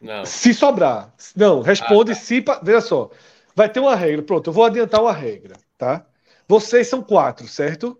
Não. 0.00 0.24
Se 0.24 0.52
sobrar. 0.54 1.12
Não, 1.36 1.60
responde 1.60 2.12
Ah, 2.12 2.14
tá. 2.14 2.20
se. 2.20 2.44
Veja 2.62 2.80
só. 2.80 3.10
Vai 3.54 3.68
ter 3.68 3.80
uma 3.80 3.94
regra. 3.94 4.22
Pronto, 4.22 4.48
eu 4.48 4.52
vou 4.54 4.64
adiantar 4.64 5.00
uma 5.02 5.12
regra, 5.12 5.54
tá? 5.76 6.04
Vocês 6.48 6.88
são 6.88 7.02
quatro, 7.02 7.46
certo? 7.46 7.96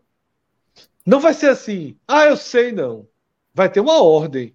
Não 1.07 1.21
vai 1.21 1.35
ser 1.35 1.49
assim. 1.49 1.97
Ah, 2.07 2.27
eu 2.27 2.37
sei, 2.37 2.73
não. 2.73 3.07
Vai 3.55 3.69
ter 3.71 3.81
uma 3.81 4.03
ordem, 4.03 4.55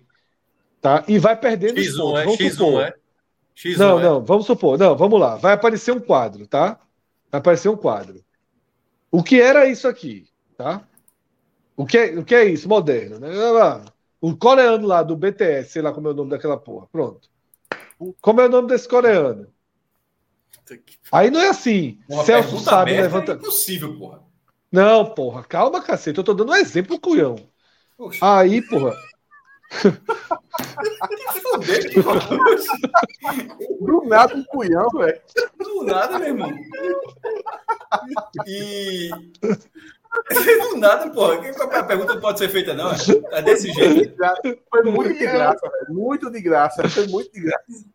tá? 0.82 1.04
E 1.08 1.20
vai 1.20 1.36
perdendo 1.36 1.78
os 1.80 1.88
X1 1.88 1.98
pontos. 1.98 2.20
é? 2.20 2.24
Vamos 2.26 2.40
X1 2.40 2.52
supor. 2.56 2.82
é? 2.82 2.94
X1 3.56 3.78
Não, 3.78 4.00
é? 4.00 4.04
não, 4.04 4.24
vamos 4.26 4.46
supor. 4.46 4.78
Não, 4.78 4.96
vamos 4.96 5.20
lá. 5.20 5.36
Vai 5.36 5.54
aparecer 5.54 5.92
um 5.92 6.00
quadro, 6.00 6.48
tá? 6.48 6.80
Vai 7.32 7.40
aparecer 7.40 7.70
um 7.70 7.78
quadro. 7.78 8.24
O 9.12 9.24
que 9.24 9.40
era 9.42 9.66
isso 9.68 9.88
aqui, 9.88 10.28
tá? 10.58 10.86
O 11.76 11.86
que 11.86 11.98
é, 11.98 12.20
o 12.20 12.24
que 12.24 12.36
é 12.36 12.46
isso? 12.46 12.70
Moderno, 12.70 13.20
né? 13.20 13.30
O 14.22 14.36
coreano 14.36 14.88
lá 14.88 15.04
do 15.04 15.16
BTS, 15.16 15.72
sei 15.72 15.82
lá 15.82 15.94
como 15.94 16.08
é 16.08 16.12
o 16.12 16.14
nome 16.14 16.30
daquela 16.30 16.58
porra. 16.58 16.88
Pronto. 16.92 17.30
Como 18.22 18.42
é 18.42 18.46
o 18.46 18.50
nome 18.50 18.68
desse 18.68 18.88
coreano? 18.88 19.48
Aí 21.12 21.30
não 21.30 21.40
é 21.42 21.50
assim. 21.50 22.00
Uma 22.10 22.24
Celso 22.24 22.60
sabe 22.60 22.92
aberta 22.94 23.04
levanta. 23.04 23.32
É 23.34 23.36
impossível, 23.36 23.98
porra. 23.98 24.24
Não, 24.72 25.06
porra, 25.14 25.44
calma, 25.44 25.82
cacete. 25.82 26.18
Eu 26.18 26.24
tô 26.24 26.34
dando 26.34 26.52
um 26.52 26.56
exemplo, 26.56 27.00
cunhão. 27.00 27.36
Poxa, 27.98 28.20
Aí, 28.22 28.62
porra. 28.62 28.94
Do 33.82 34.04
nada, 34.06 34.36
um 34.36 34.44
cunhão, 34.46 34.90
velho. 34.90 35.22
Do 35.58 35.84
nada, 35.84 36.20
meu 36.20 36.28
irmão. 36.30 36.54
E. 38.48 39.10
Do 40.72 40.78
nada, 40.78 41.10
porra. 41.10 41.40
A 41.74 41.84
pergunta 41.84 42.14
não 42.14 42.22
pode 42.22 42.40
ser 42.40 42.50
feita, 42.50 42.74
não. 42.74 42.92
É 43.32 43.42
desse 43.42 43.72
jeito. 43.72 44.16
Foi 44.70 44.84
muito 44.84 45.14
de 45.14 45.26
graça, 45.26 45.70
velho. 45.70 45.94
Muito 45.94 46.32
de 46.32 46.42
graça. 46.42 46.90
Foi 46.90 47.08
muito 47.08 47.32
de 47.32 47.42
graça. 47.42 47.86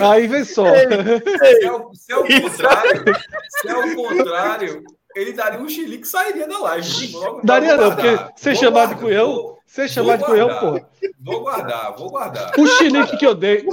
Aí 0.00 0.26
vem 0.26 0.44
só. 0.44 0.66
Se 0.66 1.64
é 1.64 1.72
o, 1.72 1.94
se 1.94 2.12
é 2.12 2.16
o 2.16 2.22
contrário, 2.42 3.04
se 3.48 3.68
é 3.68 3.76
o 3.76 3.96
contrário, 3.96 4.84
ele 5.14 5.32
daria 5.32 5.60
um 5.60 5.68
chilique 5.68 6.04
e 6.04 6.08
sairia 6.08 6.46
da 6.48 6.58
live. 6.58 7.12
Logo- 7.12 7.40
Daria 7.44 7.76
não, 7.76 7.94
porque 7.94 8.18
ser 8.36 8.56
chamado 8.56 8.94
de 8.94 9.00
cunhão, 9.00 9.56
ser 9.66 9.88
chamado 9.88 10.20
de 10.20 10.24
cunhão, 10.26 10.48
porra. 10.60 10.88
Vou 11.20 11.40
guardar, 11.40 11.96
vou 11.96 12.10
guardar. 12.10 12.52
O 12.58 12.66
chilique 12.66 13.16
que 13.16 13.26
eu 13.26 13.34
dei, 13.34 13.66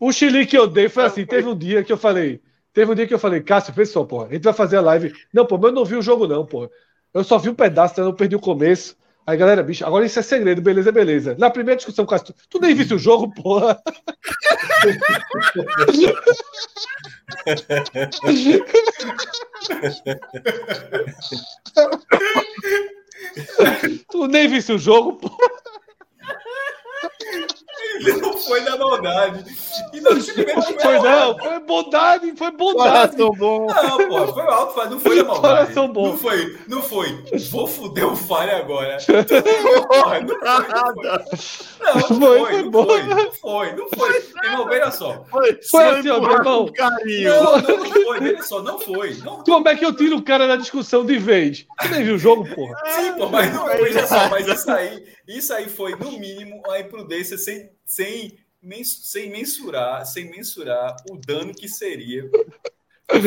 o 0.00 0.12
chilique 0.12 0.50
que 0.50 0.58
eu 0.58 0.66
dei 0.66 0.88
foi 0.88 1.04
assim, 1.04 1.24
teve 1.24 1.48
um 1.48 1.56
dia 1.56 1.82
que 1.84 1.92
eu 1.92 1.96
falei, 1.96 2.40
teve 2.72 2.90
um 2.92 2.94
dia 2.94 3.06
que 3.06 3.14
eu 3.14 3.18
falei, 3.18 3.40
Cássio, 3.42 3.72
pessoal, 3.74 4.06
porra, 4.06 4.26
a 4.26 4.32
gente 4.32 4.42
vai 4.44 4.52
fazer 4.52 4.76
a 4.76 4.80
live. 4.80 5.12
Não, 5.32 5.46
pô, 5.46 5.56
mas 5.56 5.66
eu 5.70 5.72
não 5.74 5.84
vi 5.84 5.96
o 5.96 6.02
jogo 6.02 6.26
não, 6.26 6.44
porra. 6.44 6.70
Eu 7.14 7.24
só 7.24 7.38
vi 7.38 7.48
um 7.48 7.54
pedaço, 7.54 7.98
eu 8.00 8.04
não 8.04 8.14
perdi 8.14 8.36
o 8.36 8.40
começo. 8.40 8.96
Aí, 9.26 9.36
galera, 9.36 9.62
bicho, 9.62 9.84
agora 9.84 10.06
isso 10.06 10.18
é 10.20 10.22
segredo, 10.22 10.62
beleza, 10.62 10.92
beleza. 10.92 11.34
Na 11.36 11.50
primeira 11.50 11.76
discussão, 11.76 12.06
Cássio, 12.06 12.28
tu, 12.28 12.34
tu 12.48 12.60
nem 12.60 12.76
viste 12.76 12.94
o 12.94 12.98
jogo, 12.98 13.34
porra. 13.34 13.82
tu 24.08 24.28
nem 24.28 24.46
viste 24.46 24.72
o 24.72 24.78
jogo, 24.78 25.14
porra. 25.14 25.36
Não 28.20 28.36
foi 28.38 28.60
da 28.62 28.76
maldade. 28.76 29.44
E 29.92 30.00
não 30.00 30.20
simplesmente 30.20 30.82
Foi 30.82 30.98
não, 30.98 31.38
foi 31.38 31.60
bondade, 31.60 32.32
foi 32.36 32.50
bondade. 32.52 33.16
Coração 33.16 33.30
bom. 33.32 33.66
Não, 33.66 34.08
pô, 34.08 34.32
foi 34.32 34.42
alto, 34.42 34.90
não 34.90 35.00
foi 35.00 35.16
da 35.16 35.24
maldade. 35.24 35.64
Coração 35.66 35.88
bom. 35.92 36.08
Não 36.08 36.18
foi, 36.18 36.58
não 36.68 36.82
foi. 36.82 37.24
Vou 37.50 37.66
fuder 37.66 38.06
o 38.06 38.16
Falha 38.16 38.56
agora. 38.58 38.98
Porra, 39.88 40.20
não 40.20 40.38
foi, 40.40 40.92
não 40.92 41.06
foi. 41.06 41.22
Não, 41.80 41.94
não 41.94 42.00
Foi, 42.00 42.62
foi, 42.62 42.62
foi 42.62 42.62
não 42.62 42.72
foi, 42.72 43.02
não 43.02 43.32
foi, 43.32 43.72
não 43.72 43.88
foi. 43.88 44.22
Irmão, 44.44 44.66
veja 44.66 44.90
só. 44.90 45.24
Foi, 45.30 45.58
Foi 45.70 45.84
assim, 45.84 46.08
ó, 46.08 46.20
meu 46.20 46.32
irmão. 46.32 46.72
Carinho. 46.72 47.30
Não, 47.30 47.58
não, 47.60 47.76
não 47.78 47.86
foi, 48.04 48.20
veja 48.20 48.42
só, 48.42 48.62
não 48.62 48.78
foi. 48.78 49.14
Não, 49.24 49.44
Como 49.44 49.68
é 49.68 49.74
que 49.76 49.84
eu 49.84 49.92
tiro 49.94 50.16
o 50.16 50.22
cara 50.22 50.46
da 50.46 50.56
discussão 50.56 51.04
de 51.04 51.18
vez? 51.18 51.66
Tu 51.80 51.88
nem 51.88 52.04
viu 52.04 52.14
o 52.14 52.18
jogo, 52.18 52.46
porra? 52.54 52.74
Sim, 52.86 53.12
pô, 53.14 53.28
mas 53.28 53.52
não, 53.52 53.66
veja 53.66 54.06
só, 54.06 54.28
mas 54.28 54.46
isso 54.46 54.70
aí, 54.70 55.04
isso 55.26 55.52
aí 55.52 55.68
foi, 55.68 55.94
no 55.96 56.12
mínimo, 56.18 56.62
uma 56.64 56.78
imprudência 56.78 57.36
sem, 57.36 57.70
sem, 57.84 58.38
sem 58.84 59.30
mensurar, 59.30 60.06
sem 60.06 60.30
mensurar 60.30 60.96
o 61.10 61.16
dano 61.16 61.54
que 61.54 61.68
seria 61.68 62.30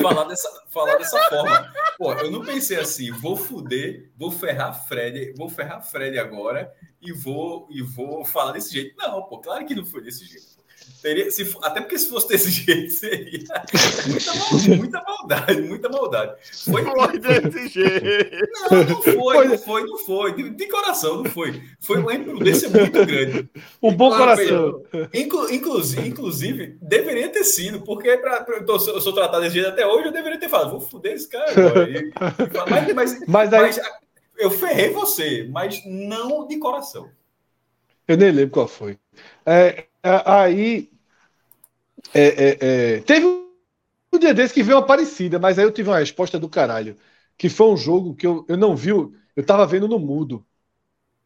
falar 0.02 0.26
dessa, 0.26 0.64
falar 0.70 0.96
dessa 0.98 1.20
forma. 1.30 1.74
Pô, 1.98 2.14
eu 2.14 2.32
não 2.32 2.44
pensei 2.44 2.78
assim, 2.78 3.12
vou 3.12 3.36
fuder, 3.36 4.12
vou 4.16 4.32
ferrar 4.32 4.88
Fred, 4.88 5.34
vou 5.38 5.50
ferrar 5.50 5.82
Fred 5.82 6.18
agora 6.20 6.74
e 7.02 7.12
vou, 7.12 7.68
e 7.70 7.82
vou 7.82 8.26
falar 8.26 8.54
desse 8.54 8.74
jeito. 8.74 8.96
Não, 8.98 9.24
pô, 9.24 9.40
claro 9.40 9.66
que 9.66 9.76
não 9.76 9.86
foi 9.86 10.02
desse 10.02 10.26
jeito. 10.26 10.59
Teria, 11.02 11.32
se, 11.32 11.50
até 11.62 11.80
porque 11.82 11.98
se 11.98 12.10
fosse 12.10 12.28
desse 12.28 12.50
jeito, 12.52 12.92
seria 12.92 13.40
muita, 14.08 14.34
mal- 14.36 14.78
muita 14.78 15.02
maldade, 15.04 15.62
muita 15.62 15.90
maldade. 15.90 16.36
Foi, 16.66 16.84
Foi 16.84 17.20
desse 17.20 17.68
jeito. 17.70 18.48
não, 18.72 18.84
não 18.84 19.02
foi, 19.02 19.48
não 19.48 19.58
foi, 19.58 19.84
não 19.86 19.98
foi. 19.98 20.36
De, 20.36 20.50
de 20.50 20.68
coração, 20.68 21.24
não 21.24 21.32
foi. 21.32 21.62
Foi 21.80 22.00
uma 22.00 22.14
imprudência 22.14 22.70
muito 22.70 23.06
grande. 23.06 23.50
Um 23.82 23.96
bom 23.96 24.10
Claro, 24.10 24.36
coração. 24.36 24.84
Inclu, 25.14 25.50
inclusive, 25.54 26.08
inclusive, 26.08 26.78
deveria 26.82 27.30
ter 27.30 27.44
sido, 27.46 27.82
porque 27.82 28.18
pra, 28.18 28.44
pra- 28.44 28.58
eu, 28.58 28.66
tô- 28.66 28.74
eu 28.76 29.02
sou 29.02 29.14
tratado 29.14 29.42
desse 29.44 29.56
jeito 29.56 29.70
até 29.70 29.88
hoje, 29.88 30.08
eu 30.08 30.12
deveria 30.12 30.40
ter 30.40 30.50
falado, 30.50 30.72
vou 30.72 30.82
fuder 30.82 31.14
esse 31.14 31.30
cara 31.30 31.50
agora. 31.52 31.90
E- 31.90 32.12
e 32.12 32.70
mas, 32.70 32.94
mas, 32.94 33.20
Mas 33.28 33.54
aí, 33.54 33.62
mas, 33.62 33.80
eu 34.38 34.52
ferrei 34.52 34.90
você, 34.92 35.48
mas 35.50 35.82
não 35.86 36.46
de 36.48 36.58
coração. 36.58 37.10
Eu 38.08 38.18
nem 38.18 38.32
lembro 38.32 38.52
qual 38.52 38.68
foi. 38.68 38.98
É, 39.46 39.54
é, 39.68 39.88
aí. 40.04 40.90
é, 42.14 42.22
é, 42.22 42.96
é, 42.98 43.02
teve 43.02 43.26
um 43.26 44.20
dia 44.20 44.34
desse 44.34 44.54
que 44.54 44.64
veio 44.64 44.78
uma 44.78 44.86
parecida, 44.86 45.40
mas 45.40 45.60
aí 45.60 45.66
eu 45.66 45.72
tive 45.72 45.90
uma 45.90 46.00
resposta 46.00 46.40
do 46.40 46.50
caralho. 46.50 46.98
Que 47.38 47.50
foi 47.50 47.68
um 47.68 47.78
jogo 47.78 48.16
que 48.16 48.28
eu, 48.28 48.46
eu 48.50 48.58
não 48.58 48.76
vi, 48.76 48.90
eu 48.90 49.46
tava 49.46 49.66
vendo 49.66 49.88
no 49.88 50.00
mudo. 50.00 50.46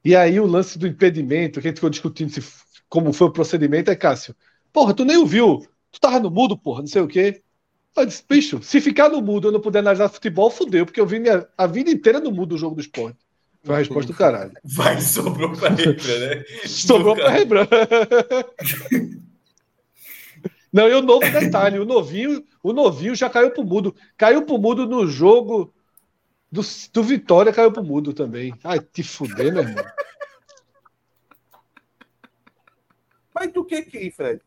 E 0.05 0.15
aí 0.15 0.39
o 0.39 0.45
lance 0.47 0.79
do 0.79 0.87
impedimento, 0.87 1.61
que 1.61 1.67
a 1.67 1.71
gente 1.71 1.77
ficou 1.77 1.89
discutindo 1.89 2.31
se, 2.31 2.41
como 2.89 3.13
foi 3.13 3.27
o 3.27 3.31
procedimento, 3.33 3.91
é 3.91 3.95
Cássio. 3.95 4.35
Porra, 4.73 4.93
tu 4.95 5.05
nem 5.05 5.17
ouviu. 5.17 5.65
Tu 5.91 5.99
tava 5.99 6.19
no 6.19 6.31
mudo, 6.31 6.57
porra, 6.57 6.81
não 6.81 6.87
sei 6.87 7.01
o 7.01 7.07
quê. 7.07 7.43
Eu 7.95 8.05
disse, 8.05 8.23
bicho, 8.27 8.63
se 8.63 8.81
ficar 8.81 9.09
no 9.09 9.21
mudo 9.21 9.49
eu 9.49 9.51
não 9.53 9.61
puder 9.61 9.79
analisar 9.79 10.09
futebol, 10.09 10.51
fudeu, 10.51 10.85
porque 10.85 11.01
eu 11.01 11.07
vi 11.07 11.19
minha, 11.19 11.47
a 11.57 11.67
vida 11.67 11.91
inteira 11.91 12.19
no 12.19 12.31
mudo 12.31 12.55
o 12.55 12.57
jogo 12.57 12.75
do 12.75 12.81
esporte. 12.81 13.22
Foi 13.63 13.75
a 13.75 13.77
resposta 13.77 14.11
do 14.11 14.17
caralho. 14.17 14.51
Vai, 14.63 14.99
sobrou 14.99 15.51
pra 15.53 15.69
Rembrandt, 15.75 16.07
né? 16.07 16.43
Sobrou 16.67 17.15
pra 17.15 17.29
Rembrandt. 17.29 17.69
Não, 20.71 20.89
e 20.89 20.93
o 20.93 21.01
novo 21.03 21.29
detalhe, 21.31 21.77
o 21.77 21.85
novinho, 21.85 22.43
o 22.63 22.73
novinho 22.73 23.15
já 23.15 23.29
caiu 23.29 23.51
pro 23.51 23.63
mudo. 23.63 23.95
Caiu 24.17 24.43
pro 24.43 24.57
mudo 24.57 24.87
no 24.87 25.05
jogo 25.05 25.71
do, 26.51 26.61
do 26.91 27.03
Vitória, 27.03 27.53
caiu 27.53 27.71
pro 27.71 27.83
mudo 27.83 28.11
também. 28.11 28.53
Ai, 28.63 28.79
te 28.79 29.03
fuder, 29.03 29.53
meu 29.53 29.61
irmão. 29.61 29.85
Mas 33.33 33.51
tu 33.51 33.63
quer 33.63 33.83
quem, 33.83 34.09
Fred? 34.09 34.41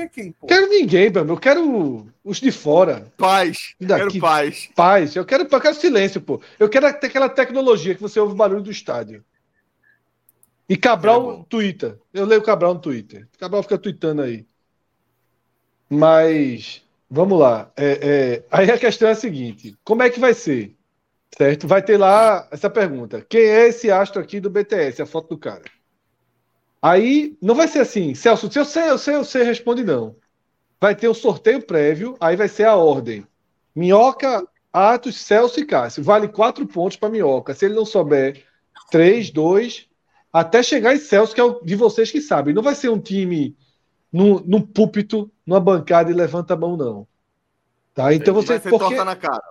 Quer 0.00 0.08
quem, 0.08 0.32
pô? 0.32 0.46
Quero 0.46 0.68
ninguém, 0.68 1.10
meu. 1.10 1.26
Eu 1.26 1.36
quero 1.36 2.06
os 2.24 2.40
de 2.40 2.50
fora. 2.50 3.12
Paz. 3.18 3.74
Daqui. 3.78 4.12
Quero 4.12 4.20
paz. 4.20 4.70
Paz. 4.74 5.16
Eu 5.16 5.24
quero, 5.24 5.46
eu 5.50 5.60
quero 5.60 5.74
silêncio, 5.74 6.20
pô. 6.20 6.40
Eu 6.58 6.68
quero 6.68 6.90
ter 6.98 7.08
aquela 7.08 7.28
tecnologia 7.28 7.94
que 7.94 8.00
você 8.00 8.18
ouve 8.18 8.32
o 8.32 8.36
barulho 8.36 8.62
do 8.62 8.70
estádio. 8.70 9.22
E 10.68 10.76
Cabral 10.76 11.40
É. 11.40 11.44
Twitter. 11.48 11.98
Eu 12.14 12.24
leio 12.24 12.42
Cabral 12.42 12.74
no 12.74 12.80
Twitter. 12.80 13.28
Cabral 13.38 13.62
fica 13.62 13.76
tweetando 13.76 14.22
aí. 14.22 14.46
Mas, 15.88 16.82
vamos 17.10 17.38
lá. 17.38 17.70
É, 17.76 17.98
é, 18.00 18.44
aí 18.50 18.70
a 18.70 18.78
questão 18.78 19.08
é 19.08 19.12
a 19.12 19.16
seguinte: 19.16 19.76
como 19.84 20.02
é 20.02 20.08
que 20.08 20.20
vai 20.20 20.32
ser? 20.32 20.74
Certo? 21.36 21.66
Vai 21.68 21.82
ter 21.82 21.98
lá 21.98 22.48
essa 22.50 22.70
pergunta: 22.70 23.24
quem 23.28 23.42
é 23.42 23.68
esse 23.68 23.90
astro 23.90 24.22
aqui 24.22 24.40
do 24.40 24.48
BTS? 24.48 25.02
A 25.02 25.06
foto 25.06 25.30
do 25.30 25.38
cara. 25.38 25.64
Aí 26.82 27.36
não 27.40 27.54
vai 27.54 27.68
ser 27.68 27.80
assim, 27.80 28.14
Celso, 28.14 28.50
se 28.50 28.58
eu 28.58 28.64
sei, 28.64 28.88
eu 28.88 28.98
sei, 28.98 29.14
eu 29.14 29.24
sei, 29.24 29.42
responde 29.42 29.84
não. 29.84 30.16
Vai 30.80 30.94
ter 30.96 31.08
um 31.08 31.14
sorteio 31.14 31.60
prévio, 31.60 32.16
aí 32.18 32.36
vai 32.36 32.48
ser 32.48 32.64
a 32.64 32.74
ordem. 32.74 33.26
Minhoca, 33.74 34.46
Atos, 34.72 35.16
Celso 35.16 35.60
e 35.60 35.66
Cássio. 35.66 36.02
Vale 36.02 36.28
quatro 36.28 36.66
pontos 36.66 36.96
para 36.96 37.10
Minhoca. 37.10 37.54
Se 37.54 37.66
ele 37.66 37.74
não 37.74 37.84
souber, 37.84 38.44
três, 38.90 39.30
dois, 39.30 39.86
até 40.32 40.62
chegar 40.62 40.94
em 40.94 40.98
Celso, 40.98 41.34
que 41.34 41.40
é 41.40 41.44
o 41.44 41.60
de 41.62 41.76
vocês 41.76 42.10
que 42.10 42.20
sabem. 42.20 42.54
Não 42.54 42.62
vai 42.62 42.74
ser 42.74 42.88
um 42.88 42.98
time 42.98 43.54
num, 44.10 44.40
num 44.40 44.62
púlpito, 44.62 45.30
numa 45.44 45.60
bancada 45.60 46.10
e 46.10 46.14
levanta 46.14 46.54
a 46.54 46.56
mão, 46.56 46.76
não. 46.76 47.06
Tá? 47.92 48.14
Então 48.14 48.32
você. 48.32 48.54
Vai 48.54 48.60
ser 48.60 48.70
Porque... 48.70 48.84
torta 48.86 49.04
na 49.04 49.16
cara. 49.16 49.42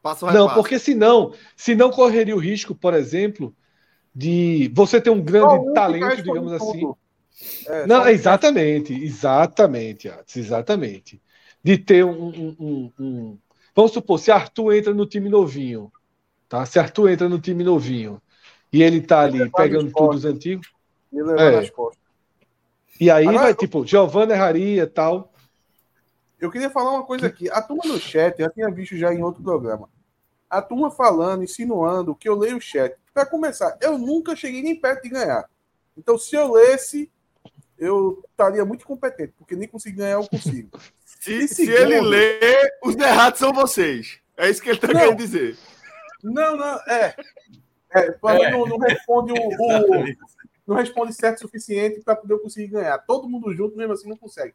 Passa 0.00 0.26
o 0.26 0.32
Não, 0.32 0.52
porque 0.52 0.78
senão, 0.78 1.32
senão 1.56 1.90
correria 1.90 2.36
o 2.36 2.38
risco, 2.38 2.74
por 2.74 2.92
exemplo, 2.92 3.56
de 4.14 4.70
você 4.74 5.00
ter 5.00 5.10
um 5.10 5.20
grande 5.20 5.54
um 5.54 5.72
talento, 5.74 6.22
digamos 6.22 6.52
assim. 6.52 6.80
tudo. 6.80 6.98
É, 7.66 7.86
Não, 7.86 8.06
exatamente, 8.08 8.92
exatamente, 8.94 10.08
Atos, 10.08 10.36
exatamente. 10.36 11.20
De 11.62 11.76
ter 11.76 12.04
um, 12.04 12.28
um- 12.28 12.56
um- 12.60 12.92
um- 12.98 13.38
Vamos 13.74 13.90
supor, 13.92 14.18
se 14.20 14.30
Arthur 14.30 14.72
entra 14.74 14.94
no 14.94 15.04
time 15.04 15.28
novinho, 15.28 15.90
tá? 16.48 16.64
Se 16.64 16.78
Arthur 16.78 17.10
entra 17.10 17.28
no 17.28 17.40
time 17.40 17.64
novinho 17.64 18.22
e 18.72 18.82
ele 18.82 19.00
tá 19.00 19.22
ali 19.22 19.40
Ele 19.40 19.50
pegando 19.50 19.84
nos 19.84 19.92
tudo 19.92 20.06
postos. 20.06 20.22
dos 20.22 20.32
antigos, 20.32 20.68
E 21.12 21.18
É. 21.18 21.50
nas 21.50 21.70
costas. 21.70 22.02
e 23.00 23.10
aí 23.10 23.26
Agora- 23.26 23.42
vai 23.44 23.54
tipo, 23.54 23.84
Giovanna 23.84 24.32
erraria 24.34 24.86
tal. 24.86 25.32
Eu 26.40 26.50
queria 26.50 26.70
falar 26.70 26.90
uma 26.92 27.02
coisa 27.04 27.26
aqui. 27.26 27.48
A 27.50 27.60
turma 27.62 27.82
no 27.86 27.98
chat, 27.98 28.38
eu 28.40 28.50
tinha 28.52 28.70
visto 28.70 28.96
já 28.96 29.12
em 29.12 29.22
outro 29.22 29.42
programa. 29.42 29.88
A 30.48 30.60
turma 30.62 30.90
falando, 30.90 31.42
insinuando 31.42 32.14
que 32.14 32.28
eu 32.28 32.36
leio 32.36 32.58
o 32.58 32.60
chat. 32.60 32.94
Para 33.14 33.24
começar, 33.24 33.78
eu 33.80 33.96
nunca 33.96 34.34
cheguei 34.36 34.60
nem 34.60 34.74
perto 34.78 35.04
de 35.04 35.08
ganhar. 35.10 35.48
Então, 35.96 36.18
se 36.18 36.34
eu 36.34 36.52
lesse, 36.52 37.10
eu 37.78 38.22
estaria 38.28 38.64
muito 38.64 38.84
competente, 38.84 39.32
porque 39.38 39.54
nem 39.54 39.68
consegui 39.68 39.98
ganhar, 39.98 40.14
eu 40.14 40.26
consigo. 40.28 40.70
Se, 41.24 41.32
E 41.32 41.48
se 41.48 41.64
segundo- 41.64 41.78
ele 41.80 42.00
lê, 42.02 42.70
os 42.84 42.94
errados 42.96 43.38
são 43.38 43.50
vocês. 43.50 44.18
É 44.36 44.50
isso 44.50 44.60
que 44.62 44.68
ele 44.68 44.78
tá 44.78 44.88
Não. 44.88 44.94
querendo 45.00 45.16
dizer. 45.16 45.56
Não, 46.22 46.54
não, 46.54 46.78
é. 46.86 47.14
É, 47.94 48.10
mim 48.10 48.50
não, 48.50 48.66
não 48.66 48.76
responde 48.78 49.32
o, 49.32 49.36
o- 49.36 50.04
Não 50.66 50.76
responde 50.76 51.14
certo 51.14 51.36
o 51.38 51.40
suficiente 51.42 52.00
para 52.02 52.16
poder 52.16 52.34
eu 52.34 52.40
conseguir 52.40 52.66
ganhar. 52.68 52.98
Todo 52.98 53.26
mundo 53.28 53.54
junto, 53.54 53.74
mesmo 53.76 53.92
assim, 53.94 54.06
não 54.08 54.16
consegue. 54.18 54.54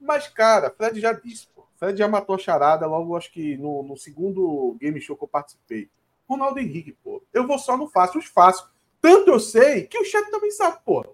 Mas, 0.00 0.26
cara, 0.26 0.70
Fred 0.70 0.98
já 1.00 1.12
disse, 1.12 1.46
pô. 1.54 1.64
Fred 1.76 1.96
já 1.96 2.08
matou 2.08 2.34
a 2.34 2.38
charada 2.38 2.86
logo, 2.86 3.16
acho 3.16 3.30
que 3.32 3.56
no, 3.56 3.82
no 3.84 3.96
segundo 3.96 4.76
game 4.80 5.00
show 5.00 5.16
que 5.16 5.22
eu 5.24 5.28
participei. 5.28 5.88
Ronaldo 6.30 6.60
Henrique, 6.60 6.96
pô. 7.02 7.22
Eu 7.32 7.46
vou 7.46 7.58
só 7.58 7.76
no 7.76 7.88
fácil, 7.88 8.20
os 8.20 8.26
fáceis. 8.26 8.66
Tanto 9.00 9.30
eu 9.30 9.40
sei 9.40 9.82
que 9.86 9.98
o 9.98 10.04
chat 10.04 10.30
também 10.30 10.50
sabe, 10.50 10.78
pô. 10.84 11.04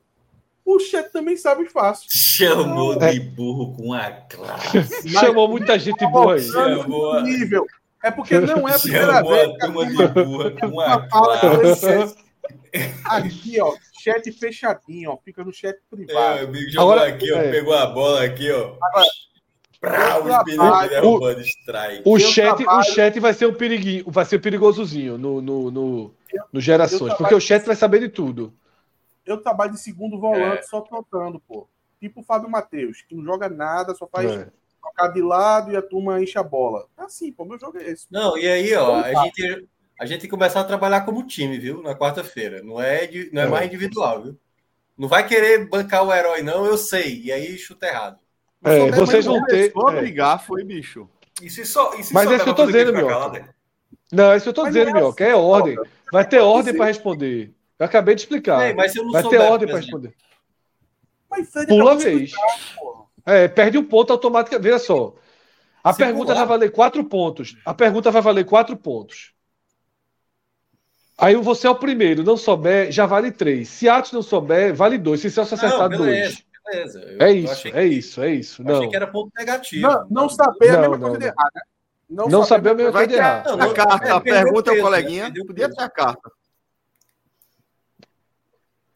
O 0.65 0.79
chat 0.81 1.11
também 1.13 1.37
sabe 1.37 1.63
os 1.65 1.73
fáceis. 1.73 2.11
Chamou 2.13 2.95
É. 3.03 3.13
de 3.13 3.21
burro 3.21 3.75
com 3.77 3.93
a 3.93 4.11
classe. 4.11 5.09
Chamou 5.09 5.49
muita 5.49 5.79
gente 5.79 6.05
boa 6.09 6.35
aí. 6.35 6.43
Chamou 6.43 7.21
nível. 7.23 7.65
É 8.03 8.11
porque 8.11 8.39
não 8.39 8.69
é 8.69 8.75
a 8.75 8.79
primeira 8.79 9.13
Chamou 9.15 9.31
vez 9.33 9.49
a 9.49 9.59
turma 9.59 9.87
de 9.87 10.25
burra 10.25 10.51
com 10.53 10.81
a 10.81 11.09
classe. 11.09 12.17
Aqui, 13.05 13.61
ó, 13.61 13.75
chat 14.03 14.31
fechadinho, 14.33 15.11
ó, 15.11 15.17
fica 15.25 15.43
no 15.43 15.53
chat 15.53 15.75
É, 15.77 15.81
privado. 15.97 16.45
amigo 16.45 16.71
jogou 16.71 16.93
Agora, 16.93 17.09
aqui, 17.09 17.33
ó, 17.33 17.39
é. 17.39 17.51
pegou 17.51 17.75
a 17.75 17.87
bola 17.87 18.25
aqui, 18.25 18.51
ó. 18.53 18.77
Agora, 18.83 19.07
Strike. 21.43 22.03
O 22.05 22.17
Eu 22.17 22.21
chat, 22.21 22.57
trabalho- 22.57 22.79
o 22.81 22.83
chat 22.83 23.21
vai 23.21 23.35
ser 23.35 23.47
um 23.47 23.55
periguinho, 23.55 24.05
vai 24.09 24.25
ser 24.25 24.39
perigosozinho 24.39 25.19
no, 25.19 25.41
no, 25.41 25.71
no, 25.71 26.15
no 26.53 26.61
Gerações, 26.61 27.15
porque 27.15 27.35
o 27.35 27.41
chat 27.41 27.65
vai 27.65 27.77
saber 27.77 28.01
de 28.01 28.09
tudo. 28.09 28.53
Eu 29.25 29.39
trabalho 29.39 29.73
de 29.73 29.81
segundo 29.81 30.19
volante 30.19 30.59
É. 30.59 30.63
só 30.63 30.81
trocando, 30.81 31.41
pô. 31.41 31.69
Tipo 32.01 32.21
o 32.21 32.25
Fábio 32.25 32.49
Matheus, 32.51 33.03
que 33.03 33.15
não 33.15 33.25
joga 33.25 33.49
nada, 33.49 33.95
só 33.95 34.07
faz 34.07 34.31
É. 34.31 34.49
tocar 34.83 35.09
de 35.09 35.21
lado 35.23 35.73
e 35.73 35.77
a 35.77 35.83
turma 35.83 36.23
enche 36.23 36.39
a 36.39 36.43
bola. 36.43 36.87
É 36.99 37.03
assim, 37.03 37.33
pô, 37.33 37.45
meu 37.45 37.59
jogo 37.59 37.79
é 37.79 37.91
esse. 37.91 38.07
Não, 38.11 38.37
e 38.39 38.47
aí, 38.47 38.75
ó, 38.75 38.97
a 39.01 39.25
gente, 39.25 39.69
a 40.01 40.07
gente 40.07 40.21
tem 40.21 40.31
que 40.31 40.37
começar 40.37 40.61
a 40.61 40.65
trabalhar 40.65 41.01
como 41.03 41.27
time, 41.27 41.59
viu? 41.59 41.83
Na 41.83 41.95
quarta-feira. 41.95 42.63
Não 42.63 42.81
é, 42.81 43.07
de- 43.07 43.31
não 43.33 43.43
é 43.43 43.47
É. 43.47 43.49
mais 43.49 43.67
individual, 43.67 44.23
viu? 44.23 44.37
Não 44.97 45.09
vai 45.09 45.27
querer 45.27 45.67
bancar 45.69 46.05
o 46.07 46.13
herói, 46.15 46.43
não, 46.43 46.65
eu 46.65 46.79
sei. 46.79 47.21
E 47.25 47.33
aí 47.33 47.59
chuta 47.59 47.87
errado. 47.87 48.19
É, 48.65 48.91
Só 48.91 48.97
vocês 48.97 49.25
vão 49.25 49.45
ter. 49.45 49.73
começou 49.73 49.89
a 49.89 49.97
é. 49.97 50.01
brigar, 50.01 50.45
foi 50.45 50.65
bicho. 50.65 51.09
E 51.43 51.51
se 51.51 51.65
só, 51.65 51.95
e 51.95 52.03
se 52.03 52.15
Mas 52.15 52.31
é 52.31 52.39
que 52.39 52.49
eu 52.49 52.55
tô 52.55 52.67
dizendo, 52.67 52.93
né? 52.93 53.03
Não, 54.13 54.33
é 54.33 54.37
isso 54.37 54.45
que 54.45 54.49
eu 54.51 54.55
tô 54.55 54.63
Mas 54.63 54.73
dizendo, 54.73 54.91
não 54.91 54.99
é 54.99 55.01
Mioca. 55.03 55.25
É 55.25 55.31
assim, 55.33 55.41
ordem. 55.41 55.75
Paulo. 55.75 55.91
Vai 56.13 56.29
ter 56.29 56.41
ordem 56.41 56.75
para 56.75 56.87
responder. 56.87 57.55
Eu 57.79 57.87
acabei 57.87 58.15
de 58.15 58.23
explicar. 58.23 58.63
É, 58.63 58.73
mas 58.73 58.93
se 58.93 58.99
eu 58.99 59.05
não 59.05 59.13
Vai 59.13 59.23
ter 59.23 59.29
souber, 59.29 59.51
ordem 59.51 59.69
para 59.69 59.77
responder. 59.79 60.15
Mas 61.31 61.51
Pula 61.69 61.97
vez. 61.97 62.31
explicar. 62.31 63.07
É, 63.27 63.49
perde 63.49 63.77
um 63.77 63.85
ponto 63.85 64.13
automaticamente. 64.13 64.63
Veja 64.63 64.79
só. 64.79 65.15
A 65.83 65.93
Se 65.93 65.99
pergunta 65.99 66.33
pular. 66.33 66.39
vai 66.39 66.47
valer 66.47 66.71
quatro 66.73 67.05
pontos. 67.05 67.57
A 67.65 67.75
pergunta 67.75 68.11
vai 68.11 68.23
valer 68.23 68.45
quatro 68.45 68.77
pontos. 68.77 69.33
Aí 71.19 71.35
você 71.37 71.67
é 71.67 71.71
o 71.71 71.75
primeiro, 71.75 72.23
não 72.23 72.37
souber, 72.37 72.93
já 72.93 73.07
vale 73.07 73.33
três. 73.33 73.69
Se 73.69 73.89
Atos 73.89 74.13
não 74.13 74.23
souber, 74.23 74.75
vale 74.75 74.99
dois. 74.99 75.21
Se 75.21 75.31
Celso 75.31 75.57
Não, 75.57 75.65
acertar, 75.65 75.89
beleza, 75.89 76.05
dois. 76.05 76.46
Eu- 76.69 77.21
É 77.21 77.31
eu 77.31 77.35
isso, 77.37 77.69
é 77.69 77.85
isso, 77.87 78.23
é 78.23 78.31
isso. 78.35 78.63
eu 78.63 78.69
achei 78.69 78.83
Não, 78.85 78.91
que 78.91 78.97
era 78.97 79.07
ponto 79.07 79.31
negativo. 79.37 79.83
Não, 79.87 80.07
não 80.11 80.29
saber 80.29 80.67
é 80.67 80.71
a 80.71 80.73
Não, 80.75 80.81
mesma 80.81 80.99
não, 80.99 81.01
coisa 81.01 81.19
de 81.19 81.25
não. 81.27 81.33
errar, 81.33 81.51
né? 81.55 81.61
não 82.09 82.45
saber 82.45 82.69
é 82.69 82.73
a 82.73 82.75
mesma 82.75 82.93
coisa 82.93 83.07
de 83.07 83.15
errar. 83.15 83.45
Não, 83.47 83.53
a 83.55 83.57
não, 83.57 83.75
carta, 83.75 84.07
é, 84.07 84.11
a 84.13 84.21
pergunta, 84.21 84.71
peso, 84.71 84.83
o 84.83 84.85
coleguinha. 84.85 85.29
né? 85.29 85.35
Podia 85.47 85.69
ter 85.73 85.83
a 85.83 85.91
carta. 85.91 86.31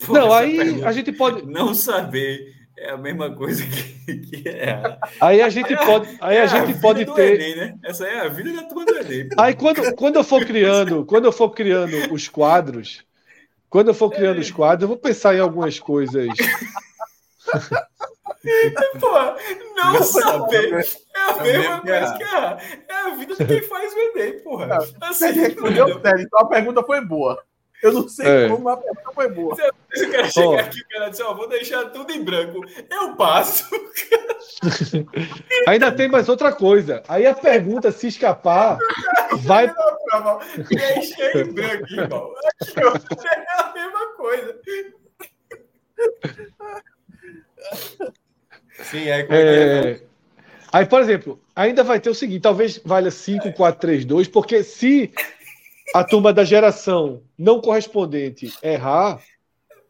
Pô, 0.07 0.15
Não, 0.15 0.33
aí 0.33 0.57
pergunta, 0.57 0.89
a 0.89 0.93
gente 0.93 1.13
pode. 1.13 1.47
Não 1.47 1.75
saber 1.75 2.55
é 2.79 2.91
a 2.91 2.97
mesma 2.97 3.35
coisa 3.35 3.63
que, 3.67 4.15
que 4.19 4.49
é. 4.49 4.99
Aí 5.21 5.43
a 5.43 5.49
gente 5.51 5.77
pode, 5.77 6.17
aí 6.21 6.37
é 6.39 6.41
a 6.41 6.45
a 6.45 6.47
gente 6.47 6.67
vida 6.69 6.81
pode 6.81 7.05
do 7.05 7.15
ter. 7.15 7.35
Enem, 7.41 7.57
né? 7.57 7.79
Essa 7.85 8.07
é 8.07 8.21
a 8.21 8.29
vida 8.29 8.53
da 8.53 8.63
turma 8.63 8.87
do 8.87 8.97
Enem. 8.99 9.29
pô. 9.29 9.35
Aí 9.41 9.55
quando, 9.55 9.95
quando 9.95 10.17
eu 10.17 10.25
for 10.25 10.45
criando, 10.45 11.05
quando 11.05 11.27
eu 11.27 11.33
for 11.33 11.51
criando 11.51 12.13
os 12.13 12.27
quadros, 12.29 13.05
quando 13.69 13.89
eu 13.89 13.95
for 13.95 14.11
criando 14.11 14.41
os 14.41 14.51
quadros, 14.51 14.83
eu 14.83 14.89
vou 14.89 14.97
pensar 14.97 15.35
em 15.35 15.41
algumas 15.41 15.79
coisas. 15.79 16.27
Pô, 19.01 19.11
não, 19.77 19.93
Não 19.95 20.03
saber 20.03 20.73
é 21.15 21.19
a 21.21 21.31
É 21.31 21.43
mesma 21.43 21.81
que 21.81 21.87
coisa 21.89 22.15
que 22.17 22.23
a, 22.25 22.59
é 22.89 22.95
a 22.95 23.09
vida 23.11 23.35
de 23.37 23.45
quem 23.45 23.63
faz 23.63 23.93
o 23.93 23.99
Enem, 23.99 24.41
porra. 24.41 24.79
Assim, 25.01 25.33
Você 25.33 25.41
respondeu 25.41 26.01
sério, 26.01 26.23
então 26.23 26.41
a 26.41 26.47
pergunta 26.49 26.83
foi 26.83 27.01
boa. 27.05 27.43
Eu 27.83 27.93
não 27.95 28.09
sei 28.09 28.27
É. 28.45 28.49
como, 28.49 28.65
mas 28.65 28.75
a 28.75 28.77
pergunta 28.83 29.13
foi 29.15 29.29
boa. 29.31 29.57
Se 29.95 30.05
o 30.05 30.11
cara 30.13 30.29
chegar 30.31 30.61
aqui, 30.61 30.81
o 30.81 30.89
cara 30.89 31.09
diz, 31.11 31.21
ó, 31.21 31.35
vou 31.35 31.49
deixar 31.49 31.85
tudo 31.91 32.13
em 32.13 32.23
branco. 32.23 32.61
Eu 32.91 33.15
passo. 33.17 33.69
Ainda 35.67 35.91
tem 35.93 36.09
mais 36.09 36.29
outra 36.29 36.53
coisa. 36.53 37.03
Aí 37.09 37.27
a 37.27 37.35
pergunta, 37.35 37.91
se 37.91 38.07
escapar, 38.09 38.79
vai. 39.41 39.73
Preencher 40.69 41.37
em 41.39 41.53
branco, 41.53 41.87
irmão. 41.91 42.35
Aqui, 42.61 42.75
ó, 42.85 42.93
é 43.27 43.61
a 43.63 43.73
mesma 43.73 44.07
coisa. 44.17 44.61
Sim, 48.85 49.11
aí 49.11 49.25
como 49.25 49.39
é 49.39 49.43
é? 49.43 49.91
é, 49.91 50.01
Aí, 50.73 50.87
por 50.87 51.01
exemplo, 51.01 51.41
ainda 51.55 51.83
vai 51.83 52.01
ter 52.01 52.11
o 52.11 52.15
seguinte: 52.15 52.43
talvez 52.43 52.81
valha 52.85 53.11
5, 53.11 53.53
4, 53.53 53.81
3, 53.81 54.05
2, 54.05 54.29
porque 54.29 54.63
se 54.63 55.13
a 55.95 56.05
turma 56.05 56.33
da 56.33 56.45
geração 56.45 57.23
não 57.37 57.61
correspondente 57.61 58.53
errar, 58.63 59.21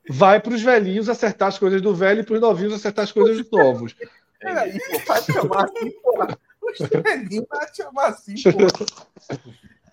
vai 0.08 0.40
para 0.40 0.54
os 0.54 0.62
velhinhos 0.62 1.08
acertar 1.08 1.48
as 1.48 1.58
coisas 1.58 1.82
do 1.82 1.94
velho 1.94 2.20
e 2.20 2.24
para 2.24 2.34
os 2.34 2.40
novinhos 2.40 2.72
acertar 2.72 3.04
as 3.04 3.12
coisas 3.12 3.36
dos 3.36 3.50
novos. 3.50 3.94
Peraí, 4.38 4.78
pô, 4.78 4.98
vai 5.06 5.22
chamar 5.22 5.64
assim, 5.64 5.90
porra. 6.02 6.38
O 6.62 6.70
Estrelinho 6.70 7.46
vai 7.48 7.74
chamar 7.74 8.06
assim, 8.06 8.34
porra. 8.42 8.86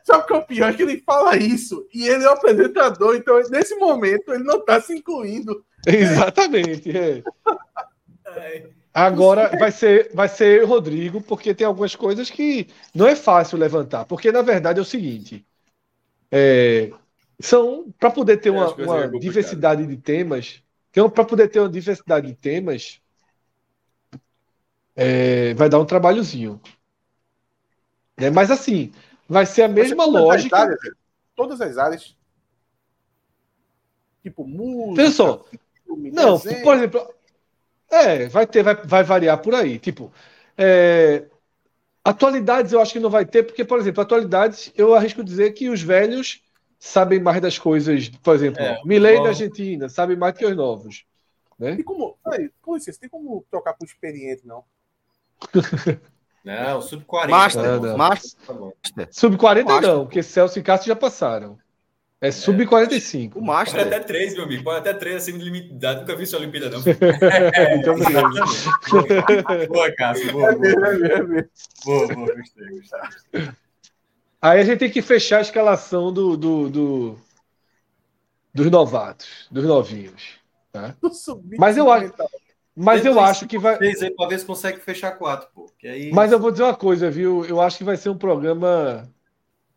Só 0.03 0.21
que 0.21 0.33
o 0.33 0.41
pior 0.41 0.69
é 0.69 0.73
que 0.73 0.83
ele 0.83 1.03
fala 1.05 1.35
isso. 1.35 1.85
E 1.93 2.07
ele 2.07 2.23
é 2.23 2.29
o 2.29 2.31
apresentador, 2.31 3.15
então 3.15 3.37
nesse 3.49 3.75
momento 3.75 4.33
ele 4.33 4.43
não 4.43 4.63
tá 4.63 4.79
se 4.79 4.93
incluindo. 4.93 5.65
Exatamente. 5.93 6.91
é. 6.97 7.23
Agora 8.93 9.55
vai 9.57 9.71
ser, 9.71 10.11
vai 10.13 10.27
ser 10.27 10.61
eu, 10.61 10.67
Rodrigo, 10.67 11.21
porque 11.21 11.53
tem 11.53 11.67
algumas 11.67 11.95
coisas 11.95 12.29
que 12.29 12.67
não 12.95 13.07
é 13.07 13.15
fácil 13.15 13.57
levantar. 13.57 14.05
Porque, 14.05 14.31
na 14.31 14.41
verdade, 14.41 14.79
é 14.79 14.81
o 14.81 14.85
seguinte: 14.85 15.45
é, 16.31 16.91
são 17.39 17.91
para 17.99 18.11
poder 18.11 18.37
ter 18.37 18.51
É, 18.51 18.57
uma, 18.57 18.65
as 18.65 18.73
uma 18.73 19.03
é 19.03 19.07
diversidade 19.07 19.85
de 19.87 19.97
temas, 19.97 20.63
para 21.13 21.25
poder 21.25 21.49
ter 21.49 21.59
uma 21.59 21.69
diversidade 21.69 22.27
de 22.27 22.35
temas, 22.35 23.01
é, 24.95 25.53
vai 25.53 25.69
dar 25.69 25.79
um 25.79 25.85
trabalhozinho. 25.85 26.61
Né? 28.19 28.29
Mas 28.29 28.51
assim, 28.51 28.91
vai 29.27 29.45
ser 29.45 29.63
a 29.63 29.67
mesma 29.67 30.05
Todas 30.05 30.15
as 30.15 30.21
lógica. 30.21 30.57
áreas, 30.57 30.81
velho. 30.81 30.97
todas 31.35 31.61
as 31.61 31.77
áreas. 31.77 32.17
Tipo, 34.23 34.45
música. 34.45 35.11
Só, 35.11 35.45
filme, 36.01 36.11
Não, 36.11 36.37
desenho. 36.37 36.63
por 36.63 36.75
exemplo, 36.75 37.13
é, 37.89 38.27
vai 38.27 38.45
ter, 38.47 38.63
vai, 38.63 38.75
vai 38.75 39.03
variar 39.03 39.37
por 39.41 39.53
aí. 39.55 39.79
Tipo, 39.79 40.11
é, 40.57 41.25
atualidades 42.03 42.71
eu 42.71 42.81
acho 42.81 42.93
que 42.93 42.99
não 42.99 43.09
vai 43.09 43.25
ter, 43.25 43.43
porque, 43.43 43.63
por 43.65 43.79
exemplo, 43.79 44.01
atualidades 44.01 44.71
eu 44.75 44.93
arrisco 44.93 45.23
dizer 45.23 45.51
que 45.51 45.69
os 45.69 45.81
velhos 45.81 46.41
sabem 46.79 47.19
mais 47.19 47.41
das 47.41 47.57
coisas. 47.57 48.09
Por 48.09 48.35
exemplo, 48.35 48.61
É, 48.61 48.81
Milei 48.85 49.21
da 49.21 49.29
Argentina 49.29 49.89
sabe 49.89 50.15
mais 50.15 50.37
que 50.37 50.45
os 50.45 50.55
novos. 50.55 51.05
Tem 51.59 51.83
como. 51.83 52.17
Com 52.61 52.75
licença, 52.75 52.99
tem 52.99 53.09
como 53.09 53.43
trocar 53.49 53.73
pro 53.73 53.85
experiente, 53.87 54.45
não? 54.45 54.63
Não, 56.43 56.81
sub-40. 56.81 57.29
Master, 57.29 57.63
Não, 57.63 57.81
não. 57.81 57.97
Master. 57.97 58.39
Tá 58.47 58.53
bom. 58.53 58.71
Sub 59.11 59.37
40 59.37 59.69
Master. 59.69 59.89
não, 59.93 60.05
porque 60.05 60.23
Celso 60.23 60.57
e 60.57 60.63
Cássio 60.63 60.87
já 60.87 60.95
passaram. 60.95 61.59
É 62.19 62.31
sub 62.31 62.65
45. 62.65 63.37
O 63.37 63.41
Pode 63.41 63.45
Master. 63.45 63.81
até 63.87 63.99
três, 63.99 64.33
meu 64.33 64.45
amigo. 64.45 64.63
Pode 64.63 64.79
até 64.79 64.93
três 64.93 65.17
acima 65.17 65.37
de 65.37 65.43
limite 65.45 65.67
de 65.69 65.75
idade. 65.75 65.99
Nunca 66.01 66.15
vi 66.15 66.23
isso 66.23 66.33
na 66.33 66.39
Olimpíada, 66.39 66.69
não. 66.71 66.81
Então. 67.77 67.95
Boa, 69.67 69.91
Cássio. 69.95 70.31
Boa, 70.31 70.53
boa, 70.55 70.67
É 70.67 71.21
mesmo. 71.23 71.49
boa, 71.85 72.07
boa. 72.07 72.35
Gostei, 72.35 72.67
gostei. 72.69 73.49
Aí 74.41 74.59
a 74.59 74.63
gente 74.63 74.79
tem 74.79 74.89
que 74.89 75.01
fechar 75.01 75.37
a 75.37 75.41
escalação 75.41 76.11
do, 76.11 76.35
do, 76.37 76.69
do- 76.69 77.19
dos 78.53 78.71
novatos, 78.71 79.47
dos 79.51 79.65
novinhos. 79.65 80.39
tá? 80.71 80.95
Mas 81.57 81.77
eu 81.77 81.91
acho- 81.91 82.05
50. 82.07 82.29
Mas 82.79 83.05
eu 83.05 83.19
acho 83.19 83.47
que 83.47 83.57
vai. 83.57 83.75
Fez 83.77 84.01
aí 84.03 84.11
pra 84.11 84.27
ver 84.27 84.39
se 84.39 84.45
consegue 84.45 84.79
fechar 84.79 85.11
quatro, 85.13 85.47
pô. 85.53 85.65
Aí... 85.83 86.11
Mas 86.11 86.31
eu 86.31 86.39
vou 86.39 86.51
dizer 86.51 86.63
uma 86.63 86.75
coisa, 86.75 87.09
viu? 87.09 87.43
Eu 87.45 87.59
acho 87.59 87.77
que 87.79 87.83
vai 87.83 87.97
ser 87.97 88.09
um 88.09 88.17
programa 88.17 89.07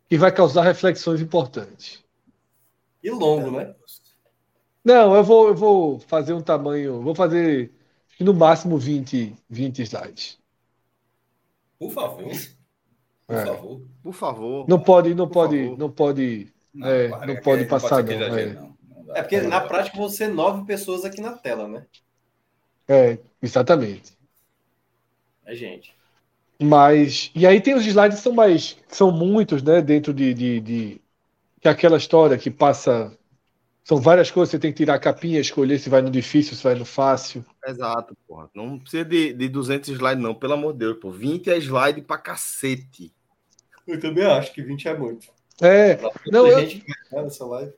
que 0.08 0.18
vai 0.18 0.30
causar 0.30 0.62
reflexões 0.62 1.20
importantes. 1.20 2.02
E 3.02 3.10
longo, 3.10 3.50
né? 3.50 3.74
Não, 4.84 5.14
eu 5.14 5.22
vou, 5.24 5.48
eu 5.48 5.54
vou 5.54 5.98
fazer 6.00 6.32
um 6.32 6.42
tamanho. 6.42 7.00
Vou 7.02 7.14
fazer 7.14 7.72
no 8.18 8.34
máximo 8.34 8.76
20, 8.78 9.34
20 9.48 9.82
slides. 9.82 10.38
Por 11.78 11.90
favor. 11.90 12.30
Por 13.26 13.36
É. 13.36 13.46
favor. 13.46 13.82
Por 14.02 14.12
favor. 14.12 14.68
Não 14.68 14.80
pode, 14.80 15.14
não 15.14 15.26
Por 15.26 15.32
pode, 15.34 15.62
favor. 15.62 15.78
não 15.78 15.90
pode. 15.90 16.52
É, 16.82 17.08
para, 17.08 17.26
não 17.26 17.36
pode 17.40 17.64
passar, 17.66 18.02
não, 18.04 18.12
é. 18.12 18.52
não. 18.54 18.76
Não 18.88 19.04
dá. 19.06 19.18
É 19.18 19.22
porque 19.22 19.40
na 19.40 19.60
prática 19.60 19.96
vão 19.96 20.08
ser 20.08 20.28
nove 20.28 20.64
pessoas 20.66 21.04
aqui 21.04 21.20
na 21.20 21.32
tela, 21.32 21.66
né? 21.66 21.86
É, 22.88 23.18
exatamente. 23.42 24.12
É 25.44 25.54
gente. 25.54 25.94
Mas. 26.62 27.30
E 27.34 27.46
aí 27.46 27.60
tem 27.60 27.74
os 27.74 27.86
slides 27.86 28.18
que 28.18 28.22
são 28.24 28.32
mais. 28.32 28.74
que 28.88 28.96
são 28.96 29.10
muitos, 29.10 29.62
né? 29.62 29.80
Dentro 29.80 30.12
de, 30.12 30.34
de, 30.34 30.60
de- 30.60 30.99
Que 31.60 31.68
é 31.68 31.70
aquela 31.70 31.96
história 31.98 32.38
que 32.38 32.50
passa. 32.50 33.16
São 33.84 33.98
várias 34.00 34.30
coisas, 34.30 34.50
você 34.50 34.58
tem 34.58 34.70
que 34.72 34.76
tirar 34.78 34.94
a 34.94 34.98
capinha, 34.98 35.40
escolher 35.40 35.78
se 35.78 35.88
vai 35.90 36.00
no 36.02 36.10
difícil, 36.10 36.54
se 36.54 36.62
vai 36.62 36.74
no 36.74 36.84
fácil. 36.84 37.44
Exato, 37.66 38.16
porra. 38.28 38.48
Não 38.54 38.78
precisa 38.78 39.04
de, 39.04 39.32
de 39.32 39.48
200 39.48 39.88
slides, 39.90 40.22
não, 40.22 40.34
pelo 40.34 40.52
amor 40.54 40.72
de 40.72 40.80
Deus, 40.80 40.98
pô. 41.00 41.10
20 41.10 41.50
é 41.50 41.56
slide 41.58 42.02
pra 42.02 42.18
cacete. 42.18 43.12
Eu 43.86 43.98
também 43.98 44.24
acho 44.24 44.52
que 44.52 44.62
20 44.62 44.86
é 44.88 44.96
muito. 44.96 45.26
É, 45.60 45.98
Não, 46.30 46.46
eu- 46.46 46.60
gente 46.60 46.80
que 46.80 46.92
vai 47.10 47.24
nessa 47.24 47.44
live. 47.44 47.72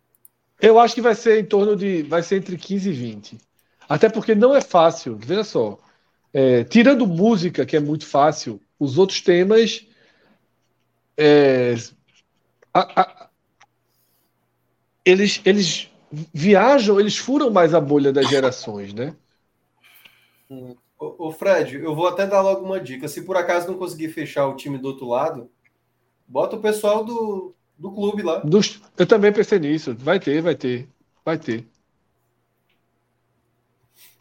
eu 0.60 0.78
acho 0.78 0.94
que 0.94 1.00
vai 1.00 1.14
ser 1.14 1.40
em 1.40 1.44
torno 1.44 1.74
de. 1.74 2.02
Vai 2.02 2.22
ser 2.22 2.36
entre 2.36 2.56
15 2.58 2.90
e 2.90 2.92
20. 2.92 3.38
Até 3.88 4.08
porque 4.08 4.34
não 4.34 4.54
é 4.54 4.60
fácil. 4.60 5.16
Veja 5.16 5.44
só. 5.44 5.78
é, 6.34 6.64
tirando 6.64 7.06
música, 7.06 7.64
que 7.66 7.76
é 7.76 7.80
muito 7.80 8.06
fácil, 8.06 8.60
os 8.78 8.96
outros 8.98 9.20
temas. 9.20 9.86
é, 11.16 11.74
a- 12.74 13.00
a- 13.02 13.21
eles, 15.04 15.40
eles 15.44 15.90
viajam, 16.32 17.00
eles 17.00 17.16
furam 17.16 17.50
mais 17.50 17.74
a 17.74 17.80
bolha 17.80 18.12
das 18.12 18.28
gerações, 18.28 18.92
né? 18.92 19.16
Ô, 20.98 21.26
ô, 21.28 21.32
Fred, 21.32 21.76
eu 21.76 21.94
vou 21.94 22.06
até 22.06 22.26
dar 22.26 22.42
logo 22.42 22.64
uma 22.64 22.78
dica. 22.80 23.08
Se 23.08 23.22
por 23.22 23.36
acaso 23.36 23.68
não 23.68 23.78
conseguir 23.78 24.08
fechar 24.10 24.46
o 24.46 24.56
time 24.56 24.78
do 24.78 24.88
outro 24.88 25.06
lado, 25.08 25.50
bota 26.28 26.56
o 26.56 26.60
pessoal 26.60 27.04
do, 27.04 27.54
do 27.78 27.90
clube 27.90 28.22
lá. 28.22 28.38
Dos- 28.38 28.80
eu 28.96 29.06
também 29.06 29.32
pensei 29.32 29.58
nisso. 29.58 29.94
Vai 29.96 30.20
ter, 30.20 30.40
vai 30.42 30.54
ter, 30.54 30.88
vai 31.24 31.38
ter. 31.38 31.66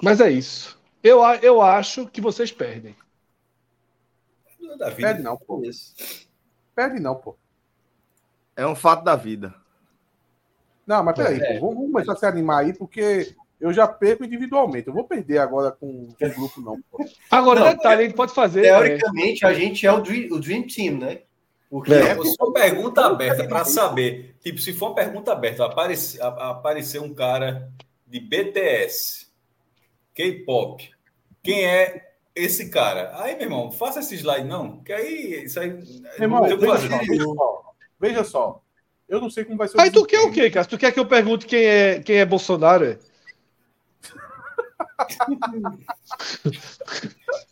Mas 0.01 0.19
é 0.19 0.31
isso. 0.31 0.79
Eu, 1.03 1.23
a- 1.23 1.37
eu 1.37 1.61
acho 1.61 2.07
que 2.07 2.21
vocês 2.21 2.51
perdem. 2.51 2.95
Da 4.77 4.89
vida. 4.89 5.07
Perde 5.09 5.21
não, 5.21 5.37
pô. 5.37 5.61
Isso. 5.63 5.93
Perde 6.73 6.99
não, 6.99 7.15
pô. 7.15 7.35
É 8.55 8.65
um 8.65 8.75
fato 8.75 9.03
da 9.03 9.15
vida. 9.15 9.53
Não, 10.85 11.03
mas 11.03 11.15
peraí, 11.15 11.39
É. 11.39 11.53
pô. 11.53 11.59
Vamos, 11.67 11.75
vamos 11.75 11.91
começar 11.91 12.13
a 12.13 12.15
se 12.15 12.25
animar 12.25 12.63
aí, 12.63 12.73
porque 12.73 13.33
eu 13.59 13.71
já 13.71 13.87
perco 13.87 14.23
individualmente. 14.25 14.87
Eu 14.87 14.93
vou 14.93 15.03
perder 15.03 15.37
agora 15.37 15.71
com 15.71 16.09
com 16.19 16.25
o 16.25 16.33
grupo, 16.33 16.61
não, 16.61 16.81
pô. 16.89 17.05
Agora, 17.29 17.59
Não, 17.59 17.67
detalhe, 17.69 18.01
a 18.01 18.05
gente 18.05 18.15
pode 18.15 18.33
fazer. 18.33 18.65
é, 18.65 18.69
Teoricamente, 18.79 19.45
a 19.45 19.53
gente 19.53 19.85
é 19.85 19.91
o 19.91 20.01
Dream, 20.01 20.27
o 20.33 20.39
dream 20.39 20.63
Team, 20.67 20.97
né? 20.97 21.19
Porque 21.69 21.93
É. 21.93 22.15
Se 22.21 22.35
for 22.35 22.51
pergunta 22.51 23.05
aberta 23.05 23.47
para 23.47 23.63
saber, 23.63 24.35
tipo, 24.41 24.59
se 24.59 24.73
for 24.73 24.87
uma 24.89 24.95
pergunta 24.95 25.31
aberta, 25.31 25.63
aparecer, 25.65 26.21
aparecer 26.21 26.99
um 26.99 27.13
cara 27.13 27.71
de 28.05 28.19
BTS, 28.19 29.27
K-pop, 30.13 30.89
quem 31.41 31.63
é 31.65 32.09
esse 32.35 32.69
cara? 32.69 33.11
Aí, 33.21 33.35
meu 33.35 33.43
irmão, 33.43 33.71
faça 33.71 33.99
esse 33.99 34.15
slide, 34.15 34.47
não, 34.47 34.81
que 34.83 34.91
aí 34.91 35.45
isso 35.45 35.59
aí. 35.59 35.69
Meu 35.69 35.83
irmão, 36.19 36.43
veja 36.43 36.89
veja 37.99 38.23
só. 38.25 38.60
Eu 39.11 39.19
não 39.19 39.29
sei 39.29 39.43
como 39.43 39.57
vai 39.57 39.67
ser 39.67 39.79
Aí 39.79 39.91
tu 39.91 40.05
quer 40.05 40.21
o 40.21 40.31
quê, 40.31 40.49
cara? 40.49 40.65
Tu 40.65 40.77
quer 40.77 40.91
que 40.93 40.99
eu 40.99 41.05
pergunte 41.05 41.45
quem 41.45 41.63
é, 41.65 41.99
quem 41.99 42.15
é 42.17 42.25
Bolsonaro? 42.25 42.85
é? 42.85 42.97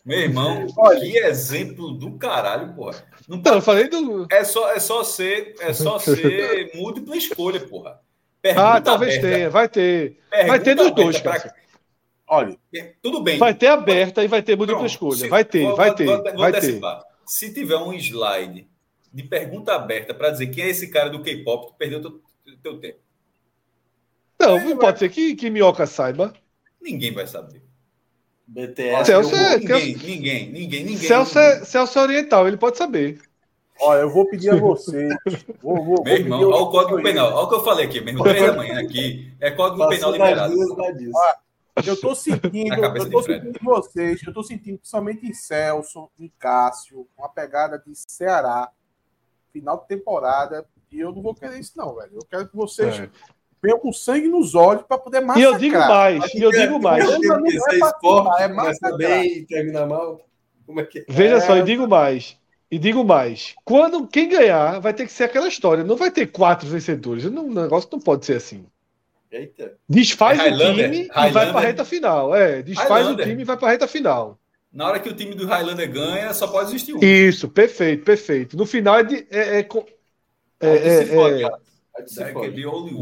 Meu 0.04 0.18
irmão, 0.18 0.66
Olha. 0.76 1.00
que 1.00 1.18
exemplo 1.18 1.92
do 1.92 2.12
caralho, 2.18 2.72
porra. 2.74 3.04
Não 3.28 3.38
Não, 3.38 3.54
eu 3.54 3.62
falei 3.62 3.88
do. 3.88 4.26
é 4.30 4.42
só, 4.44 4.72
é 4.72 4.80
só 4.80 5.04
ser, 5.04 5.54
é 5.60 5.72
só 5.72 5.98
ser 6.00 6.70
múltipla 6.74 7.16
escolha, 7.16 7.60
porra. 7.60 7.90
Ah, 7.92 8.00
Pergunta 8.42 8.80
talvez 8.80 9.18
aberta. 9.18 9.36
tenha, 9.36 9.50
vai 9.50 9.68
ter. 9.68 10.18
Vai 10.30 10.40
Pergunta 10.58 10.64
ter 10.64 10.74
dos 10.74 10.90
dois, 10.94 11.20
pra- 11.20 11.38
cara. 11.40 11.54
Olha, 12.26 12.56
Tudo 13.02 13.22
bem. 13.22 13.38
Vai 13.38 13.52
ter 13.54 13.66
aberta 13.66 14.24
e 14.24 14.28
vai 14.28 14.40
ter 14.42 14.56
múltipla 14.56 14.78
Pronto. 14.80 14.90
escolha. 14.92 15.16
Se- 15.18 15.28
Vai 15.28 15.44
ter, 15.44 15.64
vou- 15.66 15.76
vai 15.76 15.94
ter, 15.94 16.06
vou- 16.06 16.22
vou 16.22 16.36
vai 16.38 16.52
ter. 16.52 16.80
Se 17.26 17.52
tiver 17.52 17.76
um 17.76 17.92
slide 17.92 18.66
de 19.12 19.22
pergunta 19.22 19.72
aberta 19.74 20.14
para 20.14 20.30
dizer 20.30 20.48
quem 20.48 20.64
é 20.64 20.68
esse 20.68 20.88
cara 20.88 21.10
do 21.10 21.22
K-pop, 21.22 21.68
tu 21.68 21.74
perdeu 21.74 22.00
teu, 22.00 22.20
teu 22.62 22.78
tempo. 22.80 22.98
Não, 24.38 24.58
não 24.70 24.76
pode 24.78 24.98
ser 24.98 25.08
que, 25.10 25.34
que 25.34 25.50
Minhoca 25.50 25.86
saiba. 25.86 26.32
Ninguém 26.80 27.12
vai 27.12 27.26
saber. 27.26 27.62
BTS. 28.46 29.04
Celso 29.06 29.34
eu- 29.34 29.38
é- 29.38 29.58
ninguém, 29.58 29.96
ninguém, 29.96 30.52
ninguém, 30.52 30.84
ninguém. 30.84 30.96
Celso 31.08 31.38
é, 31.38 31.64
Celso 31.64 31.98
é 31.98 32.02
oriental, 32.02 32.48
ele 32.48 32.56
pode 32.56 32.78
saber. 32.78 33.20
Olha, 33.82 34.00
eu 34.00 34.10
vou 34.10 34.28
pedir 34.28 34.50
a 34.50 34.56
vocês. 34.56 35.14
Vou, 35.62 35.76
vou, 35.76 35.84
vou 35.96 36.04
Meu 36.04 36.16
irmão, 36.16 36.40
olha 36.42 36.56
o 36.62 36.70
código 36.70 37.02
penal. 37.02 37.32
Olha 37.32 37.44
o 37.44 37.48
que 37.48 37.54
eu 37.54 37.64
falei 37.64 37.86
aqui, 37.86 38.00
meu 38.00 38.08
irmão. 38.08 38.24
Três 38.24 38.46
da 38.46 38.52
manhã 38.54 38.80
aqui. 38.80 39.32
É 39.40 39.50
código 39.50 39.88
penal 39.88 40.10
Passou 40.12 40.18
das 40.18 40.28
liberado. 40.28 40.54
duas, 40.54 40.76
dá 40.76 40.90
disso. 40.90 41.18
Eu 41.86 41.96
tô 42.00 42.14
sentindo, 42.14 42.74
eu 42.96 43.10
tô 43.10 43.22
sentindo 43.22 43.58
em 43.58 43.64
vocês, 43.64 44.22
eu 44.26 44.34
tô 44.34 44.42
sentindo 44.42 44.78
principalmente 44.78 45.26
em 45.26 45.32
Celso, 45.32 46.10
em 46.18 46.30
Cássio, 46.38 47.06
uma 47.16 47.28
pegada 47.30 47.78
de 47.78 47.92
Ceará, 47.94 48.70
final 49.52 49.78
de 49.78 49.88
temporada, 49.88 50.64
e 50.92 50.98
eu 51.00 51.12
não 51.12 51.22
vou 51.22 51.34
querer 51.34 51.58
isso 51.58 51.72
não, 51.76 51.94
velho. 51.96 52.12
Eu 52.14 52.24
quero 52.28 52.48
que 52.48 52.56
vocês 52.56 52.98
É. 52.98 53.08
venham 53.62 53.78
com 53.78 53.92
sangue 53.92 54.28
nos 54.28 54.54
olhos 54.54 54.82
para 54.82 54.98
poder 54.98 55.18
E 55.18 55.24
massacrar. 55.24 55.52
eu 55.52 55.58
digo 55.58 55.78
mais, 55.78 56.34
e 56.34 56.42
eu 56.42 56.50
digo 56.50 56.80
mais. 56.80 57.04
É 57.08 57.16
pra 57.18 57.88
esporte, 57.88 58.00
falar, 58.24 58.42
é 58.42 58.48
massacrar. 58.48 58.96
bem 58.98 59.38
e 59.38 59.46
termina 59.46 59.86
mal. 59.86 60.20
Como 60.66 60.80
é 60.80 60.84
que 60.84 61.00
é? 61.00 61.04
Veja 61.08 61.36
É. 61.36 61.40
só, 61.40 61.56
e 61.56 61.62
digo 61.62 61.86
mais. 61.88 62.38
E 62.70 62.78
digo 62.78 63.02
mais. 63.04 63.54
Quando 63.64 64.06
quem 64.06 64.28
ganhar, 64.28 64.78
vai 64.80 64.94
ter 64.94 65.04
que 65.04 65.12
ser 65.12 65.24
aquela 65.24 65.48
história. 65.48 65.82
Não 65.82 65.96
vai 65.96 66.10
ter 66.10 66.26
quatro 66.30 66.68
vencedores. 66.68 67.24
O 67.24 67.30
negócio 67.30 67.88
não 67.90 67.98
pode 67.98 68.24
ser 68.24 68.36
assim. 68.36 68.64
Eita. 69.30 69.76
Desfaz 69.88 70.38
É 70.38 70.42
o 70.42 70.44
Highlander, 70.44 70.84
time 70.90 71.04
e 71.04 71.08
vai 71.08 71.22
Highlander. 71.30 71.52
pra 71.52 71.60
reta 71.60 71.84
final. 71.84 72.34
É, 72.34 72.62
desfaz 72.62 72.88
Highlander. 72.88 73.26
o 73.26 73.28
time 73.28 73.42
e 73.42 73.44
vai 73.44 73.56
pra 73.56 73.68
reta 73.70 73.86
final. 73.88 74.38
Na 74.72 74.86
hora 74.86 75.00
que 75.00 75.08
o 75.08 75.14
time 75.14 75.34
do 75.34 75.46
Highlander 75.46 75.90
ganha, 75.90 76.32
só 76.32 76.46
pode 76.46 76.70
existir 76.70 76.94
um. 76.94 77.00
Isso, 77.02 77.48
perfeito, 77.48 78.04
perfeito. 78.04 78.56
No 78.56 78.64
final 78.64 78.98
é, 78.98 79.02
de- 79.02 79.26
é- 79.30 79.58
é 79.58 79.68
é- 80.60 80.68
é- 80.68 81.42
é 81.42 81.44
ó. 81.44 81.58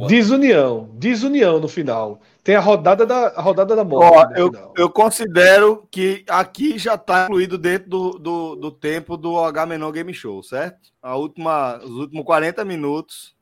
Desunião. 0.07 0.89
Desunião 0.95 1.61
no 1.61 1.69
final. 1.69 2.21
Tem 2.43 2.55
a 2.55 2.61
rodada 2.61 3.05
da, 3.05 3.29
a 3.29 3.43
rodada 3.43 3.77
da 3.77 3.83
Ó, 3.83 3.85
morte. 3.85 4.33
no 4.33 4.39
eu, 4.39 4.73
eu 4.77 4.91
considero 4.91 5.87
que 5.91 6.25
aqui 6.27 6.79
já 6.79 6.95
está 6.95 7.25
incluído 7.25 7.59
dentro 7.59 7.89
do, 7.91 8.11
do, 8.19 8.57
do 8.57 8.71
tempo 8.73 9.17
do 9.17 9.39
H 9.39 9.67
Menor 9.67 9.93
Game 9.93 10.13
Show, 10.15 10.43
certo? 10.43 10.91
A 11.03 11.17
última, 11.17 11.79
os 11.79 11.91
últimos 11.91 12.25
40 12.25 12.65
minutos. 12.65 13.37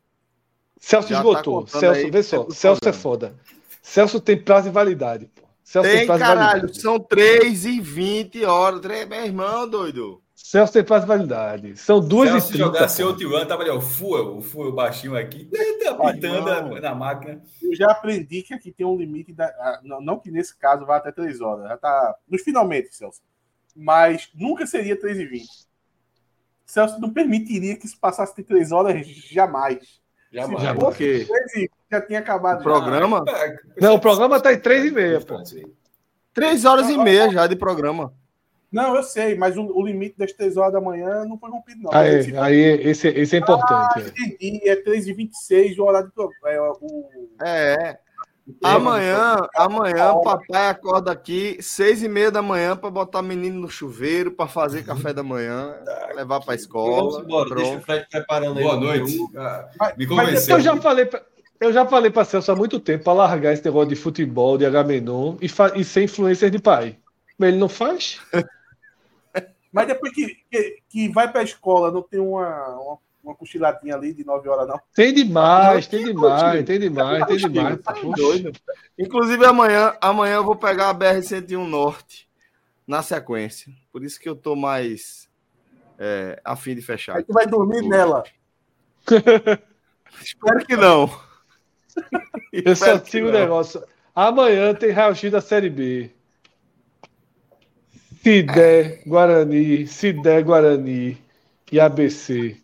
Celso 0.79 1.09
tá 1.09 1.15
esgotou. 1.15 1.61
contando 1.61 1.81
Celso, 1.81 2.01
aí 2.01 2.11
vê 2.11 2.23
só. 2.23 2.51
Celso 2.51 2.81
é 2.87 2.93
foda. 2.93 3.35
Celso 3.81 4.21
tem 4.21 4.37
prazo 4.37 4.69
de 4.69 4.75
validade. 4.75 5.31
pô. 5.35 5.46
Celso 5.67 5.91
Tem, 5.91 6.07
prazo 6.07 6.21
de 6.23 6.29
caralho, 6.29 6.51
validade. 6.61 6.81
são 6.81 7.01
3 7.01 7.65
e 7.65 7.81
20 7.81 8.45
horas. 8.45 8.81
Três- 8.81 9.09
Meu 9.09 9.25
irmão, 9.25 9.69
doido. 9.69 10.23
Celso 10.33 10.73
tem 10.73 10.85
prazo 10.85 11.03
de 11.03 11.09
validade. 11.09 11.77
São 11.77 11.99
duas 11.99 12.31
Se 12.31 12.37
e 12.37 12.41
se 12.41 12.49
trinta. 12.51 12.65
jogasse 12.67 13.03
outro 13.03 13.35
ano, 13.35 13.47
tava 13.47 13.63
ali, 13.63 13.71
ó, 13.71 13.79
o 13.79 13.81
Fuel, 13.81 14.37
o 14.37 14.41
Fuel 14.41 14.71
baixinho 14.73 15.17
aqui, 15.17 15.47
tá 15.83 15.93
pintando 16.13 16.49
irmão. 16.49 16.81
na 16.81 16.95
máquina. 16.95 17.43
Eu 17.61 17.75
já 17.75 17.91
aprendi 17.91 18.43
que 18.45 18.55
aqui 18.55 18.71
tem 18.71 18.87
um 18.87 18.97
limite, 18.97 19.33
da, 19.33 19.45
ah, 19.47 19.81
não, 19.83 20.01
não 20.01 20.21
que 20.21 20.31
nesse 20.31 20.57
caso 20.57 20.87
vá 20.87 20.99
até 20.99 21.11
3 21.11 21.41
horas, 21.41 21.69
já 21.69 21.77
tá 21.77 22.15
nos 22.29 22.43
finalmente, 22.43 22.95
Celso. 22.95 23.21
Mas 23.75 24.31
nunca 24.37 24.67
seria 24.69 24.97
3 24.99 25.19
e 25.19 25.27
20. 25.27 25.49
Celso 26.65 27.01
não 27.01 27.13
permitiria 27.13 27.77
que 27.77 27.87
isso 27.87 27.99
passasse 27.99 28.37
de 28.37 28.45
3 28.45 28.71
horas 28.71 29.05
jamais. 29.07 30.01
Jamais. 30.37 30.61
Se 30.61 30.67
Jamais. 30.67 30.85
Por 30.85 30.97
quê? 30.97 31.27
3 31.27 31.55
e 31.55 31.61
20 31.61 31.71
já 31.91 32.01
tinha 32.03 32.19
acabado. 32.19 32.61
O 32.61 32.63
programa? 32.63 33.25
Ah, 33.29 33.57
Não, 33.81 33.95
o 33.95 34.01
programa 34.01 34.41
tá 34.41 34.53
em 34.53 34.59
três 34.59 34.85
e 34.85 34.91
meia, 34.91 35.21
pô. 35.21 35.43
3 36.35 36.65
horas 36.65 36.89
e 36.91 36.99
meia 36.99 37.31
já 37.31 37.47
de 37.47 37.57
programa. 37.57 38.13
Não, 38.71 38.95
eu 38.95 39.03
sei, 39.03 39.35
mas 39.37 39.57
o, 39.57 39.63
o 39.63 39.87
limite 39.87 40.19
das 40.19 40.33
3 40.33 40.57
horas 40.57 40.73
da 40.75 40.81
manhã 40.81 41.25
não 41.25 41.39
foi 41.39 41.49
rompido, 41.51 41.83
não. 41.83 41.95
Aí, 41.95 42.23
Se 42.25 42.37
aí 42.37 42.59
esse, 42.83 43.09
esse 43.09 43.37
é 43.37 43.39
importante. 43.39 44.01
é. 44.01 44.23
entendi, 44.23 44.69
é 44.69 44.77
3 44.77 45.07
e 45.07 45.13
26 45.15 45.79
o 45.79 45.85
horário 45.85 46.09
do 46.09 46.13
programa. 46.13 46.51
É, 46.51 46.61
o, 46.61 47.19
É. 47.43 47.99
Amanhã, 48.63 49.37
amanhã, 49.57 50.15
papai 50.23 50.69
acorda 50.69 51.11
aqui, 51.11 51.59
seis 51.61 52.03
e 52.03 52.09
meia 52.09 52.31
da 52.31 52.41
manhã, 52.41 52.77
para 52.77 52.91
botar 52.91 53.21
menino 53.21 53.61
no 53.61 53.69
chuveiro, 53.69 54.31
para 54.31 54.47
fazer 54.47 54.85
café 54.85 55.13
da 55.13 55.23
manhã, 55.23 55.75
levar 56.15 56.39
para 56.41 56.47
Vamos 56.55 56.61
escola. 56.63 57.25
embora. 57.25 57.55
Deixa 57.55 57.71
o 57.71 57.73
Pronto. 57.73 57.85
Fred 57.87 58.07
preparando 58.09 58.59
aí. 58.59 58.65
Boa 58.65 58.77
noite. 58.77 59.17
Ah, 59.37 59.69
Mas- 59.79 59.97
Me 59.97 60.07
convenceu. 60.07 60.57
Eu 60.57 60.61
já 60.63 60.77
falei 60.77 61.07
pra, 61.07 61.23
eu 61.61 61.73
já 61.73 61.85
falei 61.87 62.11
para 62.11 62.25
Celso 62.25 62.53
há 62.53 62.57
muito 62.57 62.79
tempo 62.79 63.03
para 63.05 63.13
largar 63.15 63.53
esse 63.53 63.65
negócio 63.65 63.89
de 63.89 63.97
futebol, 63.97 64.57
de 64.57 64.65
Agamenon 64.65 65.37
e, 65.41 65.47
e 65.81 65.85
ser 65.85 66.03
influencer 66.05 66.49
de 66.51 66.61
pai. 66.61 66.99
Mas 67.37 67.49
ele 67.49 67.59
não 67.59 67.69
faz? 67.69 68.21
Mas 69.73 69.89
depois 69.89 70.13
que, 70.15 70.37
que, 70.51 70.79
que 70.89 71.09
vai 71.13 71.31
pra 71.31 71.43
escola, 71.43 71.91
não 71.91 72.01
tem 72.01 72.19
uma, 72.21 72.67
uma, 72.79 72.99
uma 73.27 73.35
cochiladinha 73.35 73.95
ali 73.95 74.15
de 74.15 74.25
9 74.25 74.49
horas, 74.49 74.69
não. 74.69 74.81
Tem 74.95 75.13
demais, 75.13 75.87
tem 75.89 76.05
demais, 76.05 76.43
contigo? 76.43 76.65
tem 76.65 76.79
demais, 76.79 77.27
tem 77.27 77.37
demais. 77.37 77.79
Tá 77.81 77.93
doido. 77.93 78.53
Inclusive, 78.97 79.45
amanhã, 79.45 79.97
amanhã 80.01 80.37
eu 80.37 80.45
vou 80.45 80.55
pegar 80.55 80.91
a 80.91 80.95
BR-101 80.95 81.67
Norte 81.67 82.29
na 82.87 83.03
sequência. 83.03 83.73
Por 83.93 84.05
isso 84.05 84.21
que 84.21 84.29
eu 84.29 84.37
tô 84.37 84.55
mais 84.55 85.29
é, 85.99 86.41
a 86.45 86.55
fim 86.55 86.75
de 86.75 86.83
fechar. 86.83 87.17
Aí 87.17 87.25
tu 87.25 87.33
vai 87.33 87.47
dormir 87.47 87.83
nela. 87.83 88.23
Espero 90.23 90.65
que 90.65 90.77
não. 90.77 91.11
Eu 92.53 92.77
só 92.77 92.95
Espero 92.97 93.29
o 93.29 93.33
não. 93.33 93.41
negócio. 93.41 93.83
Amanhã 94.15 94.73
tem 94.75 94.91
raio-x 94.91 95.31
da 95.31 95.41
Série 95.41 95.69
B. 95.69 96.11
Se 98.23 98.43
der 98.43 99.03
Guarani, 99.07 99.87
se 99.87 100.13
der 100.13 100.43
Guarani 100.43 101.19
e 101.71 101.81
ABC. 101.81 102.57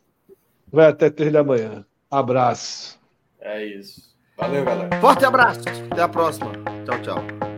Vai 0.73 0.87
até 0.87 1.11
três 1.11 1.31
da 1.31 1.45
manhã. 1.45 1.85
Abraço. 2.11 2.99
É 3.41 3.63
isso. 3.65 4.11
Valeu, 4.37 4.65
galera. 4.65 5.01
Forte 5.01 5.25
abraço. 5.25 5.61
Até 5.91 6.03
a 6.03 6.09
próxima. 6.09 6.53
Tchau, 6.87 7.03
tchau. 7.03 7.52